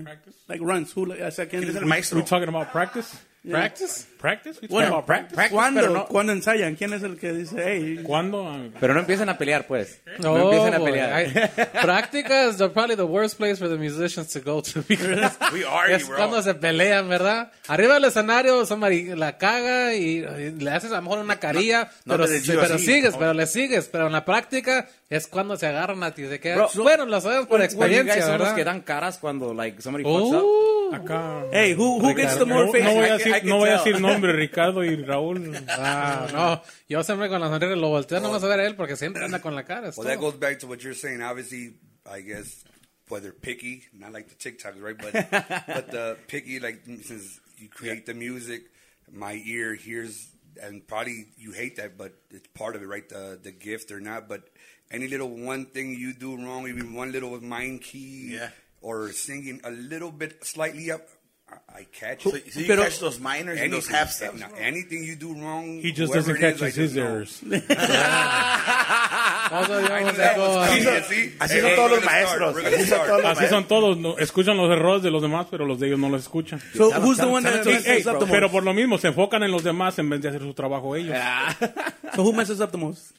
practice? 0.03 0.35
Like 0.47 0.61
runs? 0.61 0.93
Who? 0.93 1.05
Like, 1.05 1.19
¿Quién 1.49 1.63
es 1.63 1.69
el 1.69 1.75
quién? 1.81 1.87
maestro? 1.87 2.17
We 2.19 2.23
talking 2.25 2.47
about 2.49 2.71
practice? 2.71 3.09
Practice? 3.49 4.05
Practice? 4.19 4.61
We 4.61 4.69
talking 4.69 4.69
Bueno, 4.69 4.87
about 4.99 5.05
practice? 5.05 5.49
¿Cuándo? 5.51 5.81
pero 5.81 5.91
no- 5.93 6.05
¿Cuándo 6.05 6.31
ensayan? 6.31 6.75
¿Quién 6.75 6.93
es 6.93 7.03
el 7.03 7.17
que 7.19 7.33
dice, 7.33 7.61
hey, 7.61 7.99
¿Cuándo? 8.03 8.71
Pero 8.79 8.93
no 8.93 9.01
empiecen 9.01 9.27
a 9.27 9.37
pelear, 9.37 9.67
pues. 9.67 10.01
No, 10.19 10.31
Oh, 10.31 10.43
empiecen 10.53 10.73
a 10.75 10.77
boy. 10.79 10.91
pelear. 10.91 11.27
I- 11.27 11.81
Práctica 11.81 12.47
is 12.47 12.55
the, 12.55 12.69
probably 12.69 12.95
the 12.95 13.03
worst 13.05 13.35
place 13.37 13.57
for 13.57 13.67
the 13.67 13.75
musicians 13.75 14.29
to 14.31 14.39
go 14.39 14.61
to 14.61 14.81
because 14.87 15.35
We 15.51 15.65
argue, 15.65 15.95
es 15.97 16.07
bro. 16.07 16.15
cuando 16.15 16.41
se 16.41 16.53
pelean, 16.53 17.09
¿verdad? 17.09 17.51
Arriba 17.67 17.95
del 17.95 18.05
escenario 18.05 18.65
somebody 18.65 19.13
la 19.15 19.37
caga 19.37 19.93
y, 19.93 20.19
y 20.19 20.51
le 20.51 20.71
haces 20.71 20.93
a 20.93 20.95
lo 20.97 21.01
mejor 21.01 21.19
una 21.19 21.37
carilla, 21.37 21.91
no 22.05 22.13
pero, 22.15 22.25
pero 22.45 22.77
sigues, 22.79 23.17
pero 23.17 23.33
le 23.33 23.45
sigues, 23.47 23.89
pero 23.89 24.05
en 24.07 24.13
la 24.13 24.23
práctica 24.23 24.87
es 25.15 25.27
cuando 25.27 25.57
se 25.57 25.67
agarran 25.67 26.01
a 26.03 26.13
ti, 26.13 26.27
se 26.27 26.39
quedan, 26.39 26.57
Bro, 26.73 26.83
bueno, 26.83 27.05
lo 27.05 27.21
sabes 27.21 27.45
por 27.47 27.61
experiencia, 27.61 28.15
guys 28.15 28.25
son 28.25 28.33
los 28.33 28.41
¿verdad? 28.41 28.55
que 28.55 28.63
dan 28.63 28.81
caras 28.81 29.17
cuando, 29.19 29.53
like, 29.53 29.81
somebody 29.81 30.03
fucks 30.03 30.33
up. 30.35 30.43
Uh, 30.43 30.95
acá. 30.95 31.45
hey, 31.51 31.73
who, 31.77 31.99
who 31.99 32.13
gets 32.15 32.37
the 32.37 32.45
No, 32.45 32.53
more 32.55 32.65
no 32.65 32.71
face? 32.71 32.83
voy 32.95 33.09
a 33.09 33.17
decir, 33.17 33.45
no 33.45 33.57
voy 33.57 33.69
a 33.69 33.77
decir 33.77 33.99
nombre, 34.01 34.31
Ricardo 34.33 34.83
y 34.83 34.95
Raúl. 34.95 35.53
ah, 35.69 36.27
no, 36.31 36.63
yo 36.87 37.03
siempre 37.03 37.29
con 37.29 37.41
la 37.41 37.47
sonrisa 37.47 37.75
lo 37.75 37.89
volteo 37.89 38.19
nomás 38.19 38.43
a 38.43 38.47
ver 38.47 38.59
a 38.59 38.65
él 38.67 38.75
porque 38.75 38.95
siempre 38.95 39.23
anda 39.23 39.39
con 39.41 39.55
la 39.55 39.63
cara. 39.63 39.91
Well, 39.95 40.07
that 40.07 40.15
todo. 40.19 40.31
goes 40.31 40.39
back 40.39 40.59
to 40.59 40.67
what 40.67 40.79
you're 40.79 40.93
saying. 40.95 41.21
Obviously, 41.21 41.75
I 42.05 42.21
guess 42.21 42.63
whether 43.09 43.31
picky, 43.31 43.83
not 43.93 44.11
like 44.13 44.27
the 44.29 44.35
TikToks, 44.35 44.81
right? 44.81 44.97
But 44.97 45.13
but 45.67 45.91
the 45.91 46.17
picky, 46.27 46.59
like 46.59 46.81
since 46.85 47.39
you 47.57 47.69
create 47.69 48.05
the 48.05 48.13
music, 48.13 48.63
my 49.11 49.41
ear 49.45 49.73
hears, 49.75 50.27
and 50.61 50.85
probably 50.87 51.27
you 51.37 51.51
hate 51.53 51.77
that, 51.77 51.97
but 51.97 52.13
it's 52.29 52.47
part 52.53 52.75
of 52.75 52.81
it, 52.83 52.87
right? 52.87 53.07
The 53.07 53.39
the 53.41 53.51
gift 53.51 53.91
or 53.91 53.99
not, 53.99 54.27
but 54.27 54.43
any 54.93 55.07
little 55.07 55.29
one 55.29 55.65
thing 55.65 55.95
you 55.97 56.13
do 56.13 56.35
wrong, 56.37 56.67
even 56.67 56.93
one 56.93 57.11
little 57.11 57.41
mind 57.41 57.81
key, 57.81 58.33
Yeah. 58.35 58.49
or 58.81 59.11
singing 59.11 59.59
a 59.63 59.71
little 59.71 60.11
bit 60.11 60.45
slightly 60.45 60.91
up, 60.91 61.01
I, 61.49 61.81
I 61.81 61.83
catch 61.91 62.23
So, 62.23 62.35
it. 62.35 62.53
so 62.53 62.59
you 62.61 62.67
Pero- 62.67 62.83
catch 62.83 62.99
those 62.99 63.19
minors 63.19 63.59
and 63.59 63.71
those 63.73 63.87
half 63.87 64.11
steps. 64.11 64.39
no, 64.39 64.47
anything 64.57 65.03
you 65.03 65.15
do 65.15 65.33
wrong, 65.33 65.81
He 65.81 65.91
just 65.91 66.13
doesn't 66.13 66.35
is, 66.37 66.59
catch 66.59 66.73
his 66.75 66.95
errors. 66.97 67.41
Así 69.53 70.81
son- 70.83 71.03
Hey, 71.03 71.61
hey, 71.61 71.75
todos 71.75 71.91
los 71.91 72.03
maestros. 72.05 72.55
Así 73.25 73.47
son 73.49 73.67
todos 73.67 73.97
no, 73.97 74.17
escuchan 74.17 74.57
los 74.57 74.71
errores 74.71 75.03
de 75.03 75.11
los 75.11 75.21
demás, 75.21 75.47
pero 75.49 75.65
los 75.65 75.79
de 75.79 75.87
ellos 75.87 75.99
no 75.99 76.09
los 76.09 76.21
escuchan. 76.23 76.59
So 76.75 76.91
who's 77.01 77.17
the 77.17 77.27
one 77.27 77.43
that 77.43 77.63
tell 77.63 77.65
me 77.65 77.73
messes 77.79 77.87
Ey, 78.07 78.13
up 78.13 78.19
the 78.19 78.25
pero 78.25 78.41
most? 78.47 78.51
por 78.53 78.63
lo 78.63 78.73
mismo, 78.73 78.97
se 78.97 79.07
enfocan 79.09 79.43
en 79.43 79.51
los 79.51 79.63
demás 79.63 79.97
en 79.99 80.09
vez 80.09 80.21
de 80.21 80.29
hacer 80.29 80.41
su 80.41 80.53
trabajo 80.53 80.95
ellos. 80.95 81.15
So 82.15 82.23
who 82.23 82.33
messes 82.33 82.59
up 82.61 82.71
the 82.71 82.77
most? 82.77 83.11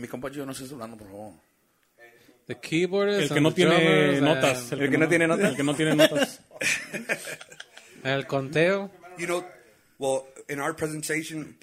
Mi 0.00 0.08
compa, 0.08 0.30
yo 0.30 0.46
no 0.46 0.52
estoy 0.52 0.68
hablando, 0.72 0.96
por 0.96 1.08
favor. 1.08 1.32
The 2.46 2.56
keyboardist 2.58 3.30
El 3.30 3.34
que 3.34 3.40
no 3.40 3.52
tiene 3.52 3.74
drummers 3.74 4.22
notas. 4.22 4.72
El 4.72 4.90
que 4.90 4.98
no 4.98 5.08
tiene 5.08 5.26
notas. 5.28 5.50
El 5.50 5.56
que 5.56 5.62
no 5.62 5.74
tiene 5.76 5.94
notas. 5.94 6.40
El 8.02 8.26
conteo. 8.26 8.90
You 9.18 9.26
know, 9.26 9.44
well, 9.98 10.26
in 10.48 10.58
our 10.58 10.74
presentation, 10.74 11.54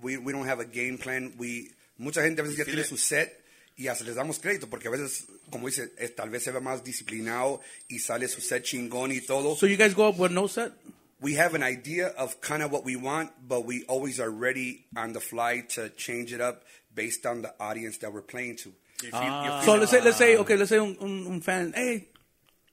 we, 0.00 0.16
we 0.16 0.32
don't 0.32 0.46
have 0.46 0.60
a 0.60 0.64
game 0.64 0.98
plan. 0.98 1.34
We, 1.36 1.72
mucha 1.98 2.22
gente 2.22 2.40
a 2.40 2.44
veces 2.44 2.58
ya 2.58 2.64
tiene 2.64 2.84
su 2.84 2.96
set 2.96 3.42
y 3.76 3.88
hasta 3.88 4.04
les 4.04 4.14
damos 4.14 4.38
crédito 4.38 4.70
porque 4.70 4.86
a 4.86 4.92
veces, 4.92 5.26
como 5.50 5.66
dice, 5.66 5.90
es- 5.98 6.14
tal 6.14 6.30
vez 6.30 6.44
se 6.44 6.52
ve 6.52 6.60
más 6.60 6.84
disciplinado 6.84 7.60
y 7.88 7.98
sale 7.98 8.28
su 8.28 8.40
set 8.40 8.62
chingón 8.62 9.10
y 9.10 9.20
todo. 9.20 9.56
So 9.56 9.66
you 9.66 9.76
guys 9.76 9.94
go 9.94 10.08
up 10.08 10.18
with 10.18 10.30
no 10.30 10.46
set? 10.46 10.72
we 11.20 11.34
have 11.38 11.54
an 11.54 11.62
idea 11.62 12.08
of 12.18 12.38
kind 12.42 12.62
of 12.62 12.70
what 12.70 12.84
we 12.84 12.96
want, 12.96 13.30
but 13.48 13.64
we 13.64 13.82
always 13.88 14.20
are 14.20 14.30
ready 14.30 14.84
on 14.94 15.12
the 15.14 15.20
fly 15.20 15.62
to 15.70 15.88
change 15.96 16.32
it 16.34 16.40
up 16.40 16.62
based 16.94 17.26
on 17.26 17.42
the 17.42 17.52
audience 17.60 17.98
that 17.98 18.12
we're 18.12 18.22
playing 18.22 18.56
to. 18.58 18.68
You 19.02 19.10
feel- 19.10 19.20
ah. 19.22 19.60
you 19.60 19.64
So 19.66 19.74
let's 19.76 19.90
say, 19.90 20.00
let's 20.00 20.16
say, 20.16 20.34
um, 20.34 20.40
okay, 20.42 20.56
let's 20.56 20.70
say 20.70 20.78
un, 20.78 20.96
un, 21.00 21.26
un 21.26 21.40
fan, 21.40 21.72
hey, 21.74 22.08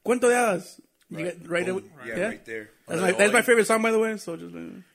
cuento 0.06 0.22
de 0.30 0.36
hadas. 0.36 0.80
You 1.10 1.18
Right. 1.18 1.26
get 1.42 1.50
right, 1.50 1.66
Boom. 1.66 1.78
away- 1.78 2.08
Yeah, 2.08 2.28
right 2.28 2.46
there. 2.46 2.70
That's 2.88 3.02
my, 3.02 3.12
that's 3.12 3.34
my 3.34 3.42
favorite 3.42 3.68
song, 3.68 3.82
by 3.82 3.92
the 3.92 4.00
way. 4.00 4.16
So 4.18 4.38
just 4.38 4.54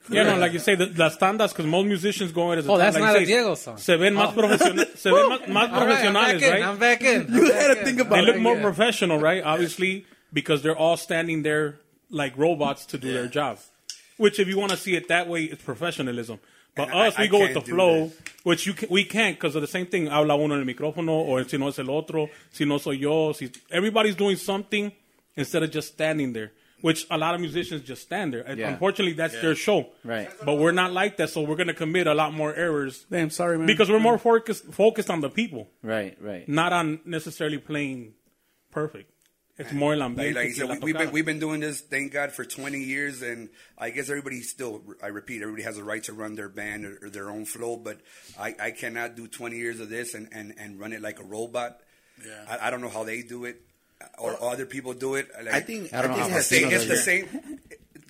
Yeah, 0.09 0.23
no, 0.23 0.39
like 0.39 0.53
you 0.55 0.59
say, 0.61 0.75
the, 0.75 0.87
las 0.97 1.17
tandas, 1.19 1.51
because 1.51 1.67
most 1.67 1.87
musicians 1.87 2.33
go 2.33 2.53
in 2.53 2.59
as 2.59 2.67
a 2.67 2.71
Oh, 2.73 2.79
that's 2.79 2.95
tanda, 2.97 3.07
not 3.07 3.13
like 3.15 3.23
a 3.25 3.27
Diego 3.27 3.55
song. 3.55 3.77
Se 3.77 3.97
ven 3.97 4.15
más 4.15 4.33
oh. 4.35 4.41
profesionales, 4.41 4.89
se 4.99 5.11
ven 5.11 5.29
más, 5.29 5.47
más 5.49 5.73
All 5.73 5.87
right, 5.87 6.05
I'm 6.07 6.15
back 6.15 6.39
profesionales, 6.39 6.43
in. 6.43 6.51
right? 6.53 6.63
I'm 6.63 6.79
back 6.79 7.03
in. 7.03 7.35
you 7.35 7.53
had 7.53 7.75
to 7.75 7.85
think 7.85 8.01
about 8.01 8.15
they 8.17 8.21
it. 8.23 8.27
look 8.29 8.39
more 8.39 8.57
Yeah. 8.57 8.63
professional, 8.63 9.19
right? 9.19 9.43
Obviously, 9.45 10.07
because 10.33 10.63
they're 10.63 10.77
all 10.77 10.97
standing 10.97 11.43
there 11.43 11.81
like 12.11 12.37
robots 12.39 12.87
to 12.87 12.99
do 12.99 13.13
their 13.13 13.27
job. 13.29 13.59
Which, 14.17 14.39
if 14.39 14.49
you 14.49 14.57
want 14.59 14.71
to 14.71 14.79
see 14.79 14.97
it 14.97 15.09
that 15.09 15.29
way, 15.29 15.45
it's 15.45 15.63
professionalism. 15.63 16.39
But 16.77 16.89
And 16.91 16.99
I- 16.99 17.07
us, 17.09 17.19
we 17.19 17.25
I 17.25 17.27
go 17.29 17.41
with 17.41 17.55
the 17.55 17.61
flow, 17.63 18.07
that. 18.09 18.31
which 18.45 18.67
you 18.67 18.75
can, 18.75 18.89
we 18.91 19.05
can't 19.05 19.37
because 19.37 19.55
of 19.57 19.63
the 19.63 19.67
same 19.69 19.87
thing. 19.87 20.07
Habla 20.07 20.37
uno 20.37 20.55
en 20.55 20.61
el 20.61 20.67
micrófono, 20.75 21.09
or 21.13 21.43
si 21.49 21.57
no 21.57 21.69
es 21.69 21.79
el 21.79 21.91
otro, 21.91 22.29
si 22.53 22.65
no 22.65 22.79
soy 22.79 22.93
yo. 22.99 23.33
Si, 23.33 23.51
everybody's 23.71 24.15
doing 24.15 24.37
something 24.37 24.93
instead 25.37 25.63
of 25.63 25.71
just 25.71 25.89
standing 25.95 26.33
there. 26.35 26.53
Which 26.83 27.07
a 27.11 27.17
lot 27.17 27.35
of 27.35 27.41
musicians 27.41 27.83
just 27.83 28.03
stand 28.03 28.35
there. 28.35 28.45
Yeah. 28.55 28.69
Unfortunately, 28.69 29.15
that's 29.15 29.33
their 29.41 29.55
show. 29.55 29.89
Right. 30.05 30.29
But 30.45 30.57
we're 30.59 30.73
not 30.73 30.93
like 30.93 31.17
that, 31.17 31.31
so 31.31 31.41
we're 31.41 31.57
going 31.57 31.69
to 31.69 31.75
commit 31.75 32.07
a 32.07 32.13
lot 32.15 32.35
more 32.35 32.55
errors 32.55 33.07
Damn, 33.11 33.31
sorry, 33.31 33.57
man. 33.57 33.67
because 33.67 33.89
we're 33.89 33.99
more 33.99 34.19
focused 34.19 34.67
focused 34.73 35.09
on 35.09 35.23
the 35.23 35.31
people, 35.31 35.69
Right, 35.83 36.17
right. 36.21 36.47
not 36.47 36.75
on 36.75 37.01
necessarily 37.07 37.57
playing 37.59 38.13
perfect. 38.71 39.11
It's 39.59 39.73
more 39.73 39.95
el 39.95 40.01
Like, 40.01 40.35
like 40.35 40.49
you 40.49 40.53
said, 40.53 40.69
we, 40.69 40.79
we've 40.79 40.99
been 40.99 41.11
we've 41.13 41.25
been 41.25 41.39
doing 41.39 41.61
this, 41.61 41.81
thank 41.81 42.13
God, 42.13 42.33
for 42.33 42.45
20 42.45 42.79
years, 42.79 43.23
and 43.23 43.49
I 43.79 43.91
guess 43.91 44.11
everybody 44.11 44.43
still, 44.43 44.83
I 45.03 45.07
repeat, 45.07 45.41
everybody 45.41 45.63
has 45.63 45.79
a 45.79 45.85
right 45.85 46.03
to 46.05 46.13
run 46.13 46.35
their 46.35 46.51
band 46.51 46.85
or, 46.85 46.99
or 47.03 47.11
their 47.11 47.31
own 47.31 47.47
flow, 47.47 47.77
but 47.77 47.99
I, 48.39 48.55
I 48.61 48.71
cannot 48.73 49.17
do 49.17 49.27
20 49.27 49.57
years 49.57 49.81
of 49.81 49.89
this 49.89 50.15
and, 50.15 50.29
and, 50.33 50.55
and 50.59 50.79
run 50.79 50.93
it 50.93 51.01
like 51.01 51.21
a 51.21 51.25
robot. 51.25 51.81
Yeah. 52.25 52.33
I, 52.49 52.67
I 52.67 52.71
don't 52.71 52.83
know 52.83 52.91
how 52.91 53.05
they 53.05 53.23
do 53.23 53.47
it 53.47 53.63
or 54.19 54.43
other 54.43 54.67
people 54.67 54.93
do 54.93 55.15
it. 55.15 55.29
Like, 55.37 55.55
I 55.55 55.61
think 55.61 55.95
I 55.95 56.03
don't 56.03 56.11
know 56.11 56.17
think 56.17 56.33
how 56.33 56.39
it's 56.39 56.53
it's 56.53 56.63
the 56.63 56.69
same. 56.69 56.73
It's 56.73 56.87
the 56.87 56.97
same. 56.97 57.61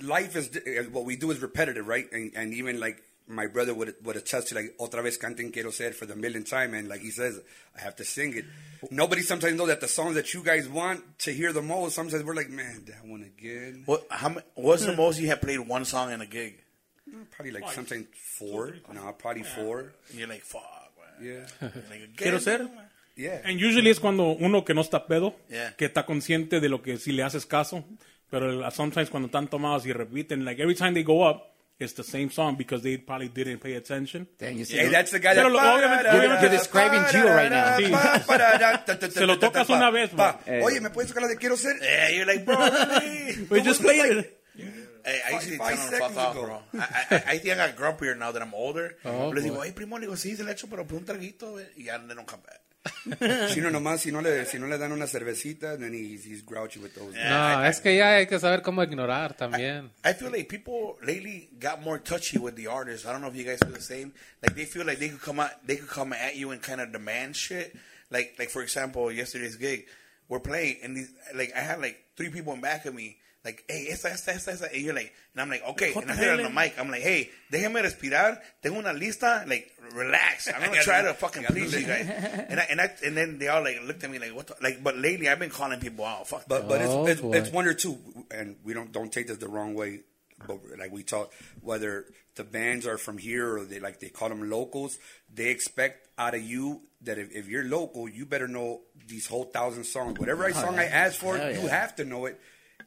Life 0.09 0.37
is 0.37 0.51
eh, 0.67 0.83
what 0.91 1.05
we 1.05 1.17
do 1.17 1.31
is 1.31 1.41
repetitive, 1.41 1.87
right? 1.87 2.11
And, 2.13 2.33
and 2.35 2.53
even 2.55 2.79
like 2.81 3.03
my 3.29 3.47
brother 3.47 3.75
would 3.75 3.95
would 4.05 4.17
attest 4.17 4.49
to 4.49 4.55
like 4.55 4.75
otra 4.79 5.03
vez 5.03 5.19
canten 5.19 5.51
quiero 5.53 5.71
ser 5.71 5.93
for 5.93 6.07
the 6.07 6.15
millionth 6.15 6.49
time, 6.49 6.75
and 6.75 6.89
like 6.89 7.01
he 7.01 7.11
says, 7.11 7.41
I 7.77 7.81
have 7.83 7.97
to 7.97 8.05
sing 8.05 8.35
it. 8.37 8.45
Nobody 8.91 9.23
sometimes 9.23 9.57
know 9.57 9.67
that 9.67 9.81
the 9.81 9.89
songs 9.89 10.15
that 10.15 10.33
you 10.33 10.43
guys 10.43 10.69
want 10.69 11.03
to 11.21 11.33
hear 11.33 11.53
the 11.53 11.63
most. 11.63 11.95
Sometimes 11.95 12.23
we're 12.25 12.35
like, 12.35 12.51
man, 12.51 12.85
that 12.87 13.05
one 13.05 13.23
again. 13.23 13.83
What? 13.87 14.07
How? 14.11 14.29
mu- 14.29 14.41
What's 14.55 14.85
the 14.87 14.95
most 14.97 15.19
you 15.21 15.29
have 15.29 15.41
played 15.41 15.61
one 15.61 15.85
song 15.85 16.13
in 16.13 16.21
a 16.21 16.27
gig? 16.27 16.63
Mm, 17.09 17.31
probably 17.31 17.53
like 17.53 17.71
sometimes 17.73 18.07
four. 18.39 18.75
No, 18.93 19.13
probably 19.19 19.43
four. 19.45 19.93
And 20.11 20.19
you're 20.19 20.29
like, 20.29 20.43
fuck, 20.43 20.93
man. 21.21 21.27
Yeah, 21.61 21.69
Like, 21.91 22.17
Quiero 22.17 22.39
ser. 22.39 22.69
yeah. 23.17 23.41
And 23.45 23.59
usually 23.61 23.91
es 23.91 23.99
cuando 23.99 24.37
uno 24.39 24.65
que 24.65 24.75
no 24.75 24.83
está 24.83 25.07
pedo, 25.07 25.35
Yeah. 25.51 25.75
que 25.77 25.87
está 25.87 26.05
consciente 26.05 26.61
de 26.61 26.69
lo 26.69 26.83
que 26.83 26.97
si 26.99 27.13
le 27.13 27.23
haces 27.23 27.47
caso. 27.47 27.85
Pero 28.31 28.51
el- 28.65 28.73
sometimes 28.73 29.09
cuando 29.09 29.27
están 29.27 29.49
tomados 29.49 29.87
y 29.87 29.93
repiten, 29.93 30.45
like 30.45 30.61
every 30.61 30.75
time 30.75 30.93
they 30.95 31.03
go 31.05 31.29
up, 31.29 31.45
it's 31.79 31.93
the 31.95 32.03
same 32.05 32.31
song 32.31 32.57
because 32.57 32.83
they 32.83 32.97
probably 32.97 33.29
didn't 33.29 33.59
pay 33.59 33.75
attention. 33.75 34.27
Damn, 34.39 34.57
you 34.57 34.65
see, 34.65 34.77
Hey, 34.79 34.89
that's 34.89 35.11
the 35.11 35.19
guy 35.19 35.35
Pero 35.35 35.51
that. 35.51 35.53
lo- 35.53 35.61
obviamente- 35.61 36.13
You're- 36.13 36.41
you're 36.41 36.51
describing 36.51 37.01
Gio 37.05 37.25
right 37.35 37.51
now. 37.51 37.77
Sí. 37.79 39.13
Se 39.13 39.27
lo 39.27 39.39
tocas 39.39 39.69
una 39.69 39.91
vez, 39.91 40.11
Pa, 40.11 40.41
man. 40.47 40.55
Eh. 40.57 40.63
Oye, 40.65 40.81
¿me 40.81 40.91
puedes 40.91 41.09
tocar 41.09 41.23
la 41.25 41.29
de 41.29 41.37
quiero 41.37 41.57
ser? 41.57 41.77
Yeah, 41.81 42.11
you're 42.11 42.27
like, 42.27 42.45
bro, 42.45 42.57
really? 43.01 43.47
We 43.51 43.61
just 43.63 43.83
played 43.83 44.17
it. 44.19 44.41
Hey, 44.57 44.73
eh, 45.05 45.21
I 45.29 45.35
used 45.37 45.49
to 45.51 45.57
Five 45.59 45.77
tell 45.77 45.77
them 45.77 45.91
to 45.91 45.99
fuck 45.99 46.15
seconds 46.15 46.19
off, 46.19 46.35
ago. 46.37 46.43
bro. 46.47 46.63
I, 46.81 47.07
I, 47.11 47.23
I 47.35 47.39
think 47.39 47.55
I 47.55 47.69
got 47.69 47.77
grumpier 47.77 48.17
now 48.19 48.33
that 48.33 48.43
I'm 48.43 48.55
older. 48.55 48.97
Oh, 49.05 49.29
Les 49.31 49.45
digo, 49.45 49.57
boy. 49.57 49.67
hey, 49.67 49.73
primo, 49.73 49.99
le 49.99 50.07
digo, 50.07 50.17
sí, 50.17 50.35
se 50.35 50.43
le 50.43 50.51
echo, 50.53 50.67
pero 50.69 50.85
por 50.85 50.99
un 50.99 51.05
traguito, 51.05 51.53
güey, 51.53 51.67
y 51.77 51.85
ya 51.85 51.99
they 51.99 52.15
don't 52.17 52.27
come 52.27 52.43
back. 52.45 52.61
Si 53.49 53.61
no 53.61 53.71
nomás, 53.71 54.01
si 54.01 54.11
no 54.13 54.21
le, 54.21 54.45
si 54.47 54.59
no 54.59 54.67
le 54.67 54.79
dan 54.79 54.93
una 54.93 55.07
cervecita, 55.07 55.79
then 55.79 55.93
he's, 55.93 56.25
he's 56.25 56.43
grouchy 56.43 56.79
with 56.79 56.95
those. 56.95 57.15
No, 57.15 57.65
es 57.65 57.81
que 57.81 57.97
ya 57.97 58.17
hay 58.17 58.27
que 58.27 58.39
saber 58.39 58.63
cómo 58.63 58.83
ignorar 58.83 59.37
también. 59.37 59.91
I 60.05 60.13
feel 60.13 60.31
like 60.31 60.49
people 60.49 60.97
lately 61.03 61.49
got 61.59 61.83
more 61.83 61.99
touchy 61.99 62.39
with 62.39 62.57
the 62.57 62.67
artists. 62.67 63.07
I 63.07 63.13
don't 63.13 63.21
know 63.21 63.29
if 63.29 63.37
you 63.37 63.45
guys 63.45 63.59
feel 63.59 63.73
the 63.73 63.81
same. 63.81 64.13
Like 64.43 64.55
they 64.55 64.65
feel 64.65 64.85
like 64.85 64.99
they 64.99 65.09
could 65.09 65.23
come 65.23 65.41
out, 65.41 65.51
they 65.67 65.77
could 65.77 65.89
come 65.89 66.13
at 66.13 66.37
you 66.37 66.51
and 66.51 66.63
kind 66.63 66.81
of 66.81 66.93
demand 66.93 67.37
shit. 67.37 67.75
Like, 68.11 68.35
like 68.39 68.51
for 68.51 68.63
example, 68.63 69.11
yesterday's 69.11 69.57
gig, 69.57 69.87
we're 70.29 70.41
playing, 70.41 70.79
and 70.83 70.97
these, 70.97 71.11
like 71.35 71.53
I 71.57 71.61
had 71.61 71.81
like 71.81 71.99
three 72.17 72.31
people 72.31 72.53
in 72.53 72.61
back 72.61 72.87
of 72.87 72.95
me. 72.95 73.19
Like, 73.47 73.65
hey, 73.69 73.87
esta, 73.91 74.09
esta, 74.11 74.33
esta, 74.33 74.51
esta. 74.51 74.73
And 74.75 74.83
you're 74.83 74.93
like, 74.93 75.15
and 75.33 75.41
I'm 75.41 75.49
like, 75.49 75.63
okay. 75.71 75.93
What 75.93 76.03
and 76.03 76.11
I 76.13 76.17
the 76.17 76.21
hear 76.21 76.31
hell, 76.37 76.45
on 76.47 76.53
the 76.53 76.61
mic, 76.61 76.75
I'm 76.79 76.91
like, 76.91 77.03
hey, 77.03 77.31
déjeme 77.51 77.81
respirar. 77.81 78.39
Tengo 78.61 78.81
una 78.81 78.93
lista. 78.93 79.47
Like, 79.49 79.71
relax. 79.95 80.49
I'm 80.49 80.61
gonna 80.69 80.83
try 80.83 81.03
to 81.03 81.15
fucking 81.15 81.45
please 81.45 81.73
you 81.73 81.87
guys. 81.87 82.09
And 82.51 82.59
I, 82.59 82.63
and 82.65 82.81
I, 82.81 82.91
and 83.05 83.17
then 83.17 83.39
they 83.39 83.47
all 83.49 83.63
like 83.63 83.81
looked 83.87 84.03
at 84.03 84.11
me 84.11 84.19
like, 84.19 84.35
what? 84.35 84.49
The, 84.49 84.57
like, 84.61 84.83
but 84.83 84.99
lately 84.99 85.29
I've 85.29 85.39
been 85.39 85.51
calling 85.51 85.79
people 85.79 86.05
out. 86.05 86.27
Fuck 86.27 86.49
But 86.49 86.69
but 86.69 86.83
Oh, 86.83 87.07
it's, 87.07 87.21
it's 87.23 87.37
it's 87.37 87.51
one 87.53 87.67
or 87.67 87.75
two, 87.75 87.97
and 88.31 88.57
we 88.65 88.75
don't 88.75 88.91
don't 88.93 89.13
take 89.13 89.29
this 89.29 89.39
the 89.39 89.49
wrong 89.49 89.75
way. 89.75 90.01
But 90.47 90.59
like 90.79 90.93
we 90.93 91.03
talk, 91.05 91.33
whether 91.63 92.05
the 92.35 92.45
bands 92.45 92.87
are 92.87 92.99
from 92.99 93.17
here 93.17 93.57
or 93.57 93.65
they 93.65 93.79
like 93.81 94.01
they 94.01 94.09
call 94.09 94.29
them 94.29 94.51
locals, 94.51 94.99
they 95.33 95.49
expect 95.51 96.09
out 96.19 96.35
of 96.35 96.43
you 96.43 96.83
that 97.03 97.17
if, 97.19 97.33
if 97.35 97.49
you're 97.49 97.65
local, 97.65 98.09
you 98.09 98.27
better 98.27 98.49
know 98.49 98.81
these 99.07 99.27
whole 99.29 99.45
thousand 99.45 99.85
songs. 99.85 100.19
Whatever 100.19 100.51
song 100.53 100.79
I 100.79 100.85
ask 100.85 101.15
for, 101.21 101.37
Hell 101.39 101.53
you 101.53 101.69
have 101.69 101.95
to 101.97 102.05
know 102.05 102.27
it, 102.27 102.39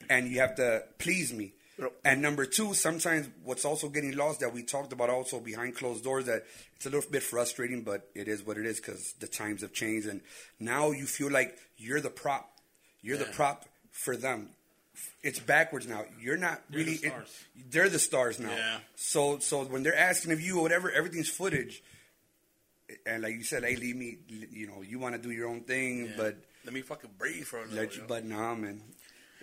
and 0.10 0.28
you 0.28 0.40
have 0.40 0.56
to 0.56 0.84
please 0.98 1.34
me. 1.34 1.54
And 2.04 2.22
number 2.22 2.46
two, 2.46 2.74
sometimes 2.74 3.30
what's 3.46 3.64
also 3.64 3.88
getting 3.88 4.12
lost 4.18 4.42
that 4.42 4.54
we 4.54 4.64
talked 4.64 4.92
about 4.92 5.10
also 5.10 5.40
behind 5.40 5.76
closed 5.78 6.04
doors 6.04 6.26
that 6.26 6.44
it's 6.76 6.86
a 6.86 6.90
little 6.90 7.10
bit 7.10 7.24
frustrating, 7.24 7.84
but 7.84 8.10
it 8.14 8.28
is 8.28 8.44
what 8.46 8.58
it 8.58 8.66
is 8.66 8.82
because 8.82 9.14
the 9.22 9.28
times 9.28 9.62
have 9.62 9.72
changed, 9.72 10.06
and 10.08 10.20
now 10.60 10.92
you 10.92 11.06
feel 11.06 11.32
like 11.32 11.58
you're 11.78 12.02
the 12.02 12.10
prop, 12.10 12.52
you're 13.02 13.18
the 13.18 13.24
prop 13.26 13.64
for 13.92 14.18
them. 14.18 14.50
It's 15.24 15.40
backwards 15.40 15.88
now. 15.88 16.04
You're 16.20 16.36
not 16.36 16.62
You're 16.70 16.84
the 16.84 16.92
really. 16.92 17.06
it- 17.08 17.14
they're 17.72 17.88
the 17.88 18.00
stars 18.00 18.40
now. 18.42 18.50
Yeah. 18.52 18.80
So 18.98 19.40
so 19.40 19.64
when 19.64 19.82
they're 19.84 19.96
asking 19.98 20.34
of 20.34 20.42
you 20.42 20.58
or 20.60 20.62
whatever, 20.64 20.92
everything's 20.92 21.30
footage. 21.30 21.82
And 23.06 23.24
like 23.24 23.34
you 23.36 23.44
said, 23.44 23.64
hey, 23.64 23.78
leave 23.78 23.96
me. 23.96 24.18
You 24.28 24.68
know, 24.68 24.82
you 24.82 25.00
want 25.00 25.16
to 25.16 25.22
do 25.22 25.32
your 25.32 25.48
own 25.48 25.62
thing, 25.62 26.12
but 26.18 26.36
Let 26.66 26.74
me 26.74 26.82
fucking 26.82 27.12
breathe 27.18 27.46
for 27.46 27.60
a 27.60 27.62
little. 27.62 27.78
let 27.78 27.96
you, 27.96 28.02
yo. 28.02 28.08
but 28.08 28.26
nah, 28.26 28.56
man, 28.56 28.82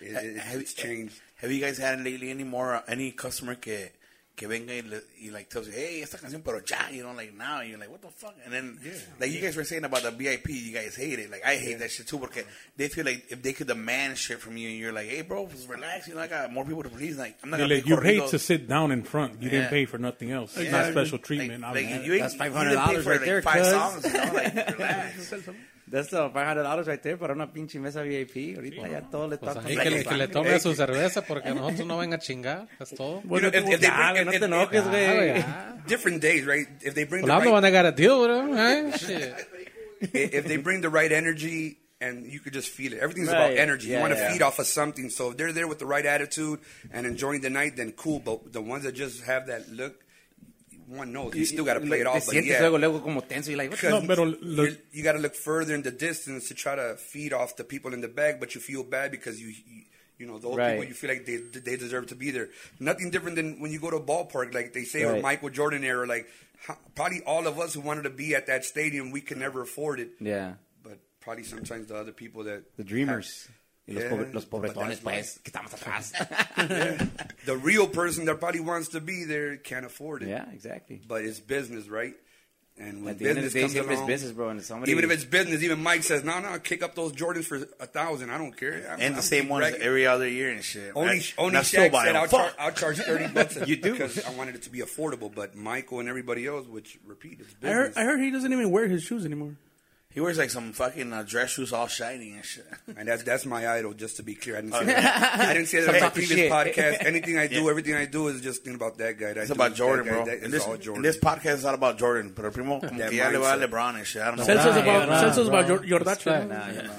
it, 0.00 0.12
it, 0.12 0.36
have, 0.38 0.60
it's 0.60 0.74
changed. 0.74 1.20
Have 1.36 1.50
you 1.52 1.60
guys 1.60 1.78
had 1.78 2.02
lately 2.02 2.30
any 2.30 2.44
more 2.44 2.74
uh, 2.74 2.82
any 2.88 3.10
customer 3.12 3.54
que 3.54 3.90
que 4.36 4.46
venga 4.46 4.74
y, 4.74 4.82
le, 4.86 5.00
y 5.18 5.30
like 5.30 5.48
tells 5.48 5.66
you, 5.66 5.72
hey, 5.72 6.02
esta 6.02 6.18
canción, 6.18 6.44
pero 6.44 6.60
ya, 6.60 6.90
you 6.92 7.02
know, 7.02 7.12
like 7.14 7.32
now, 7.34 7.62
you're 7.62 7.78
like, 7.78 7.90
what 7.90 8.02
the 8.02 8.08
fuck? 8.08 8.34
And 8.44 8.52
then, 8.52 8.78
yeah. 8.84 8.92
like 9.18 9.30
you 9.32 9.40
guys 9.40 9.56
were 9.56 9.64
saying 9.64 9.84
about 9.84 10.02
the 10.02 10.10
VIP, 10.10 10.50
you 10.50 10.74
guys 10.74 10.94
hate 10.94 11.18
it. 11.18 11.30
Like 11.30 11.42
I 11.42 11.56
hate 11.56 11.78
that 11.78 11.90
shit 11.90 12.06
too, 12.06 12.18
because 12.18 12.44
they 12.76 12.88
feel 12.88 13.06
like 13.06 13.24
if 13.30 13.42
they 13.42 13.54
could 13.54 13.66
demand 13.66 14.18
shit 14.18 14.38
from 14.38 14.58
you, 14.58 14.68
and 14.68 14.78
you're 14.78 14.92
like, 14.92 15.08
hey, 15.08 15.22
bro, 15.22 15.46
just 15.46 15.66
relax, 15.70 16.06
you 16.06 16.14
know, 16.16 16.20
I 16.20 16.26
got 16.26 16.52
more 16.52 16.66
people 16.66 16.82
to 16.82 16.90
please. 16.90 17.16
Like 17.16 17.38
I'm 17.42 17.48
not 17.48 17.60
gonna 17.60 17.74
Like, 17.76 17.86
you 17.86 17.96
paid 17.96 18.26
to 18.28 18.38
sit 18.38 18.68
down 18.68 18.92
in 18.92 19.04
front. 19.04 19.40
You 19.40 19.48
Yeah. 19.48 19.52
didn't 19.60 19.70
pay 19.70 19.86
for 19.86 19.96
nothing 19.96 20.30
else. 20.30 20.54
It's 20.54 20.66
Yeah. 20.66 20.82
not 20.82 20.90
special 20.92 21.18
treatment. 21.18 21.62
Like, 21.62 21.70
obviously. 21.70 21.96
like, 21.96 22.06
you 22.06 22.12
ain't, 22.12 22.22
That's 22.22 22.34
$500 22.34 23.02
for 23.04 23.10
right 23.10 23.16
like 23.20 23.26
there, 23.26 23.40
five 23.42 23.62
cuz. 23.62 23.70
songs, 23.70 24.04
you 24.04 24.12
know, 24.12 24.32
like 24.34 24.78
relax. 24.78 25.34
That's 25.88 26.08
the 26.10 26.28
$500 26.30 26.86
right 26.88 27.00
there 27.00 27.16
para 27.16 27.32
una 27.34 27.46
pinche 27.52 27.78
mesa 27.78 28.02
VIP. 28.02 28.56
Ahorita 28.56 28.88
ya 28.88 29.02
todo 29.02 29.28
le 29.28 29.38
Pues 29.38 29.54
toca. 29.54 29.66
ahí 29.68 29.76
que 29.76 29.90
le, 29.90 30.04
que 30.04 30.14
le 30.16 30.26
tome 30.28 30.58
su 30.58 30.74
cerveza 30.74 31.22
porque 31.24 31.50
nosotros 31.54 31.86
no 31.86 31.98
venga 31.98 32.16
a 32.16 32.18
chingar. 32.18 32.66
Es 32.80 32.90
todo. 32.90 33.22
You 33.22 33.38
know, 33.40 33.48
if, 33.48 33.54
if 33.54 33.80
they 33.80 33.88
Ya, 33.88 34.12
bring, 34.12 34.14
güey, 34.14 34.24
no 34.24 34.32
if- 34.32 34.40
te 34.40 34.46
enojes, 34.46 34.84
güey. 34.84 35.86
different 35.86 36.20
days, 36.20 36.44
right? 36.44 36.66
If 36.82 36.94
they 36.94 37.04
bring 37.04 37.22
Well, 37.22 37.28
the 37.28 37.34
I'm 37.34 37.44
the 37.44 37.50
one 37.52 37.62
right, 37.62 37.70
that 37.72 37.82
got 37.84 37.86
a 37.86 37.92
deal 37.92 38.20
with 38.20 38.30
him. 38.30 38.92
Shit. 38.98 39.34
if 40.12 40.46
they 40.46 40.56
bring 40.56 40.80
the 40.80 40.90
right 40.90 41.12
energy 41.12 41.78
and 42.00 42.26
you 42.26 42.40
could 42.40 42.52
just 42.52 42.68
feel 42.68 42.92
it. 42.92 42.98
Everything's 42.98 43.28
Right. 43.28 43.52
about 43.52 43.56
energy. 43.58 43.88
Yeah, 43.88 43.96
you 43.96 44.00
want 44.02 44.14
to 44.14 44.18
yeah. 44.20 44.32
feed 44.32 44.42
off 44.42 44.58
of 44.58 44.66
something. 44.66 45.08
So 45.08 45.30
if 45.30 45.36
they're 45.38 45.52
there 45.52 45.66
with 45.68 45.78
the 45.78 45.86
right 45.86 46.04
attitude 46.04 46.60
and 46.92 47.06
enjoying 47.06 47.40
the 47.42 47.48
night, 47.50 47.76
then 47.76 47.92
cool. 47.92 48.18
But 48.20 48.52
the 48.52 48.60
ones 48.60 48.84
that 48.84 48.92
just 48.96 49.22
have 49.24 49.46
that 49.46 49.70
look, 49.70 49.94
one 50.88 51.12
knows 51.12 51.34
you 51.34 51.44
still 51.44 51.64
got 51.64 51.74
to 51.74 51.80
play 51.80 52.00
it 52.00 52.04
Te 52.04 52.08
off. 52.08 52.26
But 52.26 52.34
sientes 52.34 52.46
yeah, 52.46 52.60
luego, 52.60 52.78
luego 52.78 53.00
como 53.02 53.20
tenso 53.22 53.48
y 53.50 53.54
like, 53.56 53.70
No, 53.82 54.02
pero 54.06 54.24
you 54.26 54.38
lo- 54.40 54.76
you 54.92 55.02
got 55.02 55.12
to 55.12 55.18
look 55.18 55.34
further 55.34 55.74
in 55.74 55.82
the 55.82 55.90
distance 55.90 56.48
to 56.48 56.54
try 56.54 56.76
to 56.76 56.96
feed 56.96 57.32
off 57.32 57.56
the 57.56 57.64
people 57.64 57.92
in 57.92 58.00
the 58.00 58.08
back, 58.08 58.38
but 58.40 58.54
you 58.54 58.60
feel 58.60 58.84
bad 58.84 59.10
because 59.10 59.40
you. 59.40 59.48
you 59.48 59.82
you 60.18 60.24
know, 60.26 60.38
those 60.38 60.56
Right. 60.56 60.70
people, 60.78 60.84
you 60.88 60.94
feel 60.94 61.10
like 61.10 61.26
they 61.26 61.36
they 61.36 61.76
deserve 61.76 62.06
to 62.06 62.14
be 62.14 62.30
there. 62.30 62.48
Nothing 62.80 63.10
different 63.10 63.36
than 63.36 63.60
when 63.60 63.70
you 63.70 63.78
go 63.78 63.90
to 63.90 63.96
a 63.98 64.02
ballpark, 64.02 64.54
like 64.54 64.72
they 64.72 64.84
say, 64.84 65.04
or 65.04 65.20
Michael 65.20 65.50
Jordan 65.50 65.84
era. 65.84 66.06
Like, 66.06 66.26
probably 66.94 67.20
all 67.26 67.46
of 67.46 67.58
us 67.60 67.74
who 67.74 67.82
wanted 67.82 68.04
to 68.04 68.10
be 68.10 68.34
at 68.34 68.46
that 68.46 68.64
stadium, 68.64 69.10
we 69.10 69.20
could 69.20 69.36
never 69.36 69.60
afford 69.60 70.00
it. 70.00 70.12
Yeah, 70.18 70.54
But 70.82 71.00
probably 71.20 71.44
sometimes 71.44 71.88
the 71.88 71.96
other 71.96 72.12
people 72.12 72.44
that 72.44 72.62
the 72.78 72.84
dreamers. 72.84 73.46
Y 73.88 73.94
los, 73.94 74.02
Yeah, 74.04 74.10
pobre- 74.10 74.32
los 74.34 74.44
pobretones, 74.46 75.00
pues, 75.00 75.38
que 75.44 75.50
estamos 75.52 75.72
atrás. 75.72 76.12
the 77.44 77.56
real 77.56 77.86
person 77.86 78.24
that 78.26 78.40
probably 78.40 78.60
wants 78.60 78.88
to 78.88 79.00
be 79.00 79.24
there 79.24 79.56
can't 79.56 79.86
afford 79.86 80.22
it. 80.22 80.28
yeah, 80.28 80.44
exactly. 80.52 81.00
But 81.06 81.24
it's 81.24 81.38
business, 81.40 81.88
right? 81.88 82.14
And 82.78 83.04
when 83.04 83.12
At 83.14 83.18
the 83.20 83.28
end 83.30 83.38
of 83.38 83.44
business 83.44 83.52
the 83.54 83.58
day, 83.58 83.62
comes 83.62 83.72
siempre 83.72 83.92
es 83.94 83.98
along, 84.00 84.06
business, 84.08 84.32
bro. 84.32 84.48
And 84.50 84.60
somebody, 84.62 84.92
even 84.92 85.04
if 85.04 85.10
it's 85.10 85.24
business, 85.24 85.62
even 85.62 85.82
Mike 85.82 86.02
says, 86.02 86.24
"No, 86.24 86.40
no, 86.40 86.58
kick 86.58 86.82
up 86.82 86.94
those 86.94 87.12
Jordans 87.12 87.44
for 87.46 87.56
a 87.80 87.86
thousand. 87.86 88.28
I 88.30 88.36
don't 88.36 88.54
care." 88.54 88.86
I'm, 88.92 89.00
And 89.00 89.14
the 89.14 89.18
I'm 89.20 89.22
same 89.22 89.48
ones 89.48 89.62
regular. 89.64 89.86
every 89.86 90.06
other 90.06 90.28
year 90.28 90.50
and 90.50 90.62
shit. 90.62 90.92
Only, 90.94 91.08
right? 91.08 91.34
only 91.38 91.48
And 91.50 91.56
I 91.58 91.62
still 91.62 91.84
Shaq 91.84 91.92
buy 91.92 92.04
said 92.04 92.14
them. 92.16 92.22
I'll, 92.22 92.28
char- 92.28 92.52
I'll 92.58 92.72
charge 92.72 92.98
thirty 92.98 93.28
bucks. 93.32 93.56
You 93.66 93.76
do. 93.76 93.92
because 93.92 94.22
I 94.26 94.30
wanted 94.34 94.56
it 94.56 94.62
to 94.64 94.70
be 94.70 94.80
affordable. 94.80 95.34
But 95.34 95.54
Michael 95.56 96.00
and 96.00 96.08
everybody 96.10 96.46
else, 96.46 96.66
which 96.66 96.98
repeat, 97.06 97.38
it's 97.40 97.48
I 97.52 97.56
business. 97.62 97.72
heard, 97.72 97.92
I 97.96 98.04
heard 98.04 98.20
he 98.20 98.30
doesn't 98.30 98.52
even 98.52 98.70
wear 98.70 98.88
his 98.88 99.04
shoes 99.04 99.24
anymore. 99.24 99.54
He 100.16 100.20
wears 100.22 100.38
like 100.38 100.48
some 100.48 100.72
fucking 100.72 101.12
uh, 101.12 101.24
dress 101.24 101.50
shoes 101.50 101.74
all 101.74 101.88
shiny 101.88 102.32
and 102.32 102.42
shit. 102.42 102.64
and 102.96 103.06
that's 103.06 103.22
that's 103.22 103.44
my 103.44 103.68
idol. 103.68 103.92
Just 103.92 104.16
to 104.16 104.22
be 104.22 104.34
clear, 104.34 104.56
I 104.56 104.62
didn't 104.62 104.72
say 104.72 104.84
that. 104.86 105.40
I 105.40 105.52
didn't 105.52 105.68
say 105.68 105.80
that 105.80 105.86
Some 105.86 105.94
in 105.96 106.00
my 106.00 106.08
previous 106.08 106.30
shit. 106.40 106.50
podcast. 106.50 107.04
Anything 107.04 107.36
I 107.36 107.46
do, 107.52 107.60
Yeah. 107.62 107.68
everything 107.70 107.94
I 107.96 108.06
do 108.06 108.28
is 108.28 108.40
just 108.40 108.64
thinking 108.64 108.80
about 108.80 108.96
that 108.96 109.18
guy. 109.18 109.34
That 109.34 109.40
It's 109.44 109.48
dude, 109.48 109.56
about 109.58 109.70
that 109.72 109.76
Jordan, 109.76 110.06
guy, 110.06 110.12
bro. 110.12 110.24
that- 110.24 110.34
And 110.36 110.44
it's 110.44 110.52
this, 110.52 110.64
all 110.66 110.78
Jordan. 110.78 111.02
this 111.02 111.18
podcast 111.18 111.54
is 111.56 111.64
not 111.64 111.74
about 111.74 111.98
Jordan. 111.98 112.32
Pero 112.34 112.50
primo, 112.50 112.80
como 112.80 112.98
That 112.98 113.10
que 113.10 113.18
ya 113.18 113.28
le 113.28 113.38
va 113.40 113.52
a 113.52 113.56
mindset. 113.58 113.68
LeBron 113.70 113.94
and 113.96 114.06
shit. 114.06 114.22
I 114.22 114.24
don't 114.28 114.36
know. 114.38 114.44
Celso's 114.46 114.74
Nah, 114.74 114.80
about, 114.82 115.08
nah, 115.10 115.20
Celso's 115.20 115.48
about 115.48 115.66
bro. 115.66 115.76
Jor- 115.84 116.00
Jordache. 116.00 116.48
Nah, 116.48 116.66
you 116.68 116.82
know. 116.82 116.94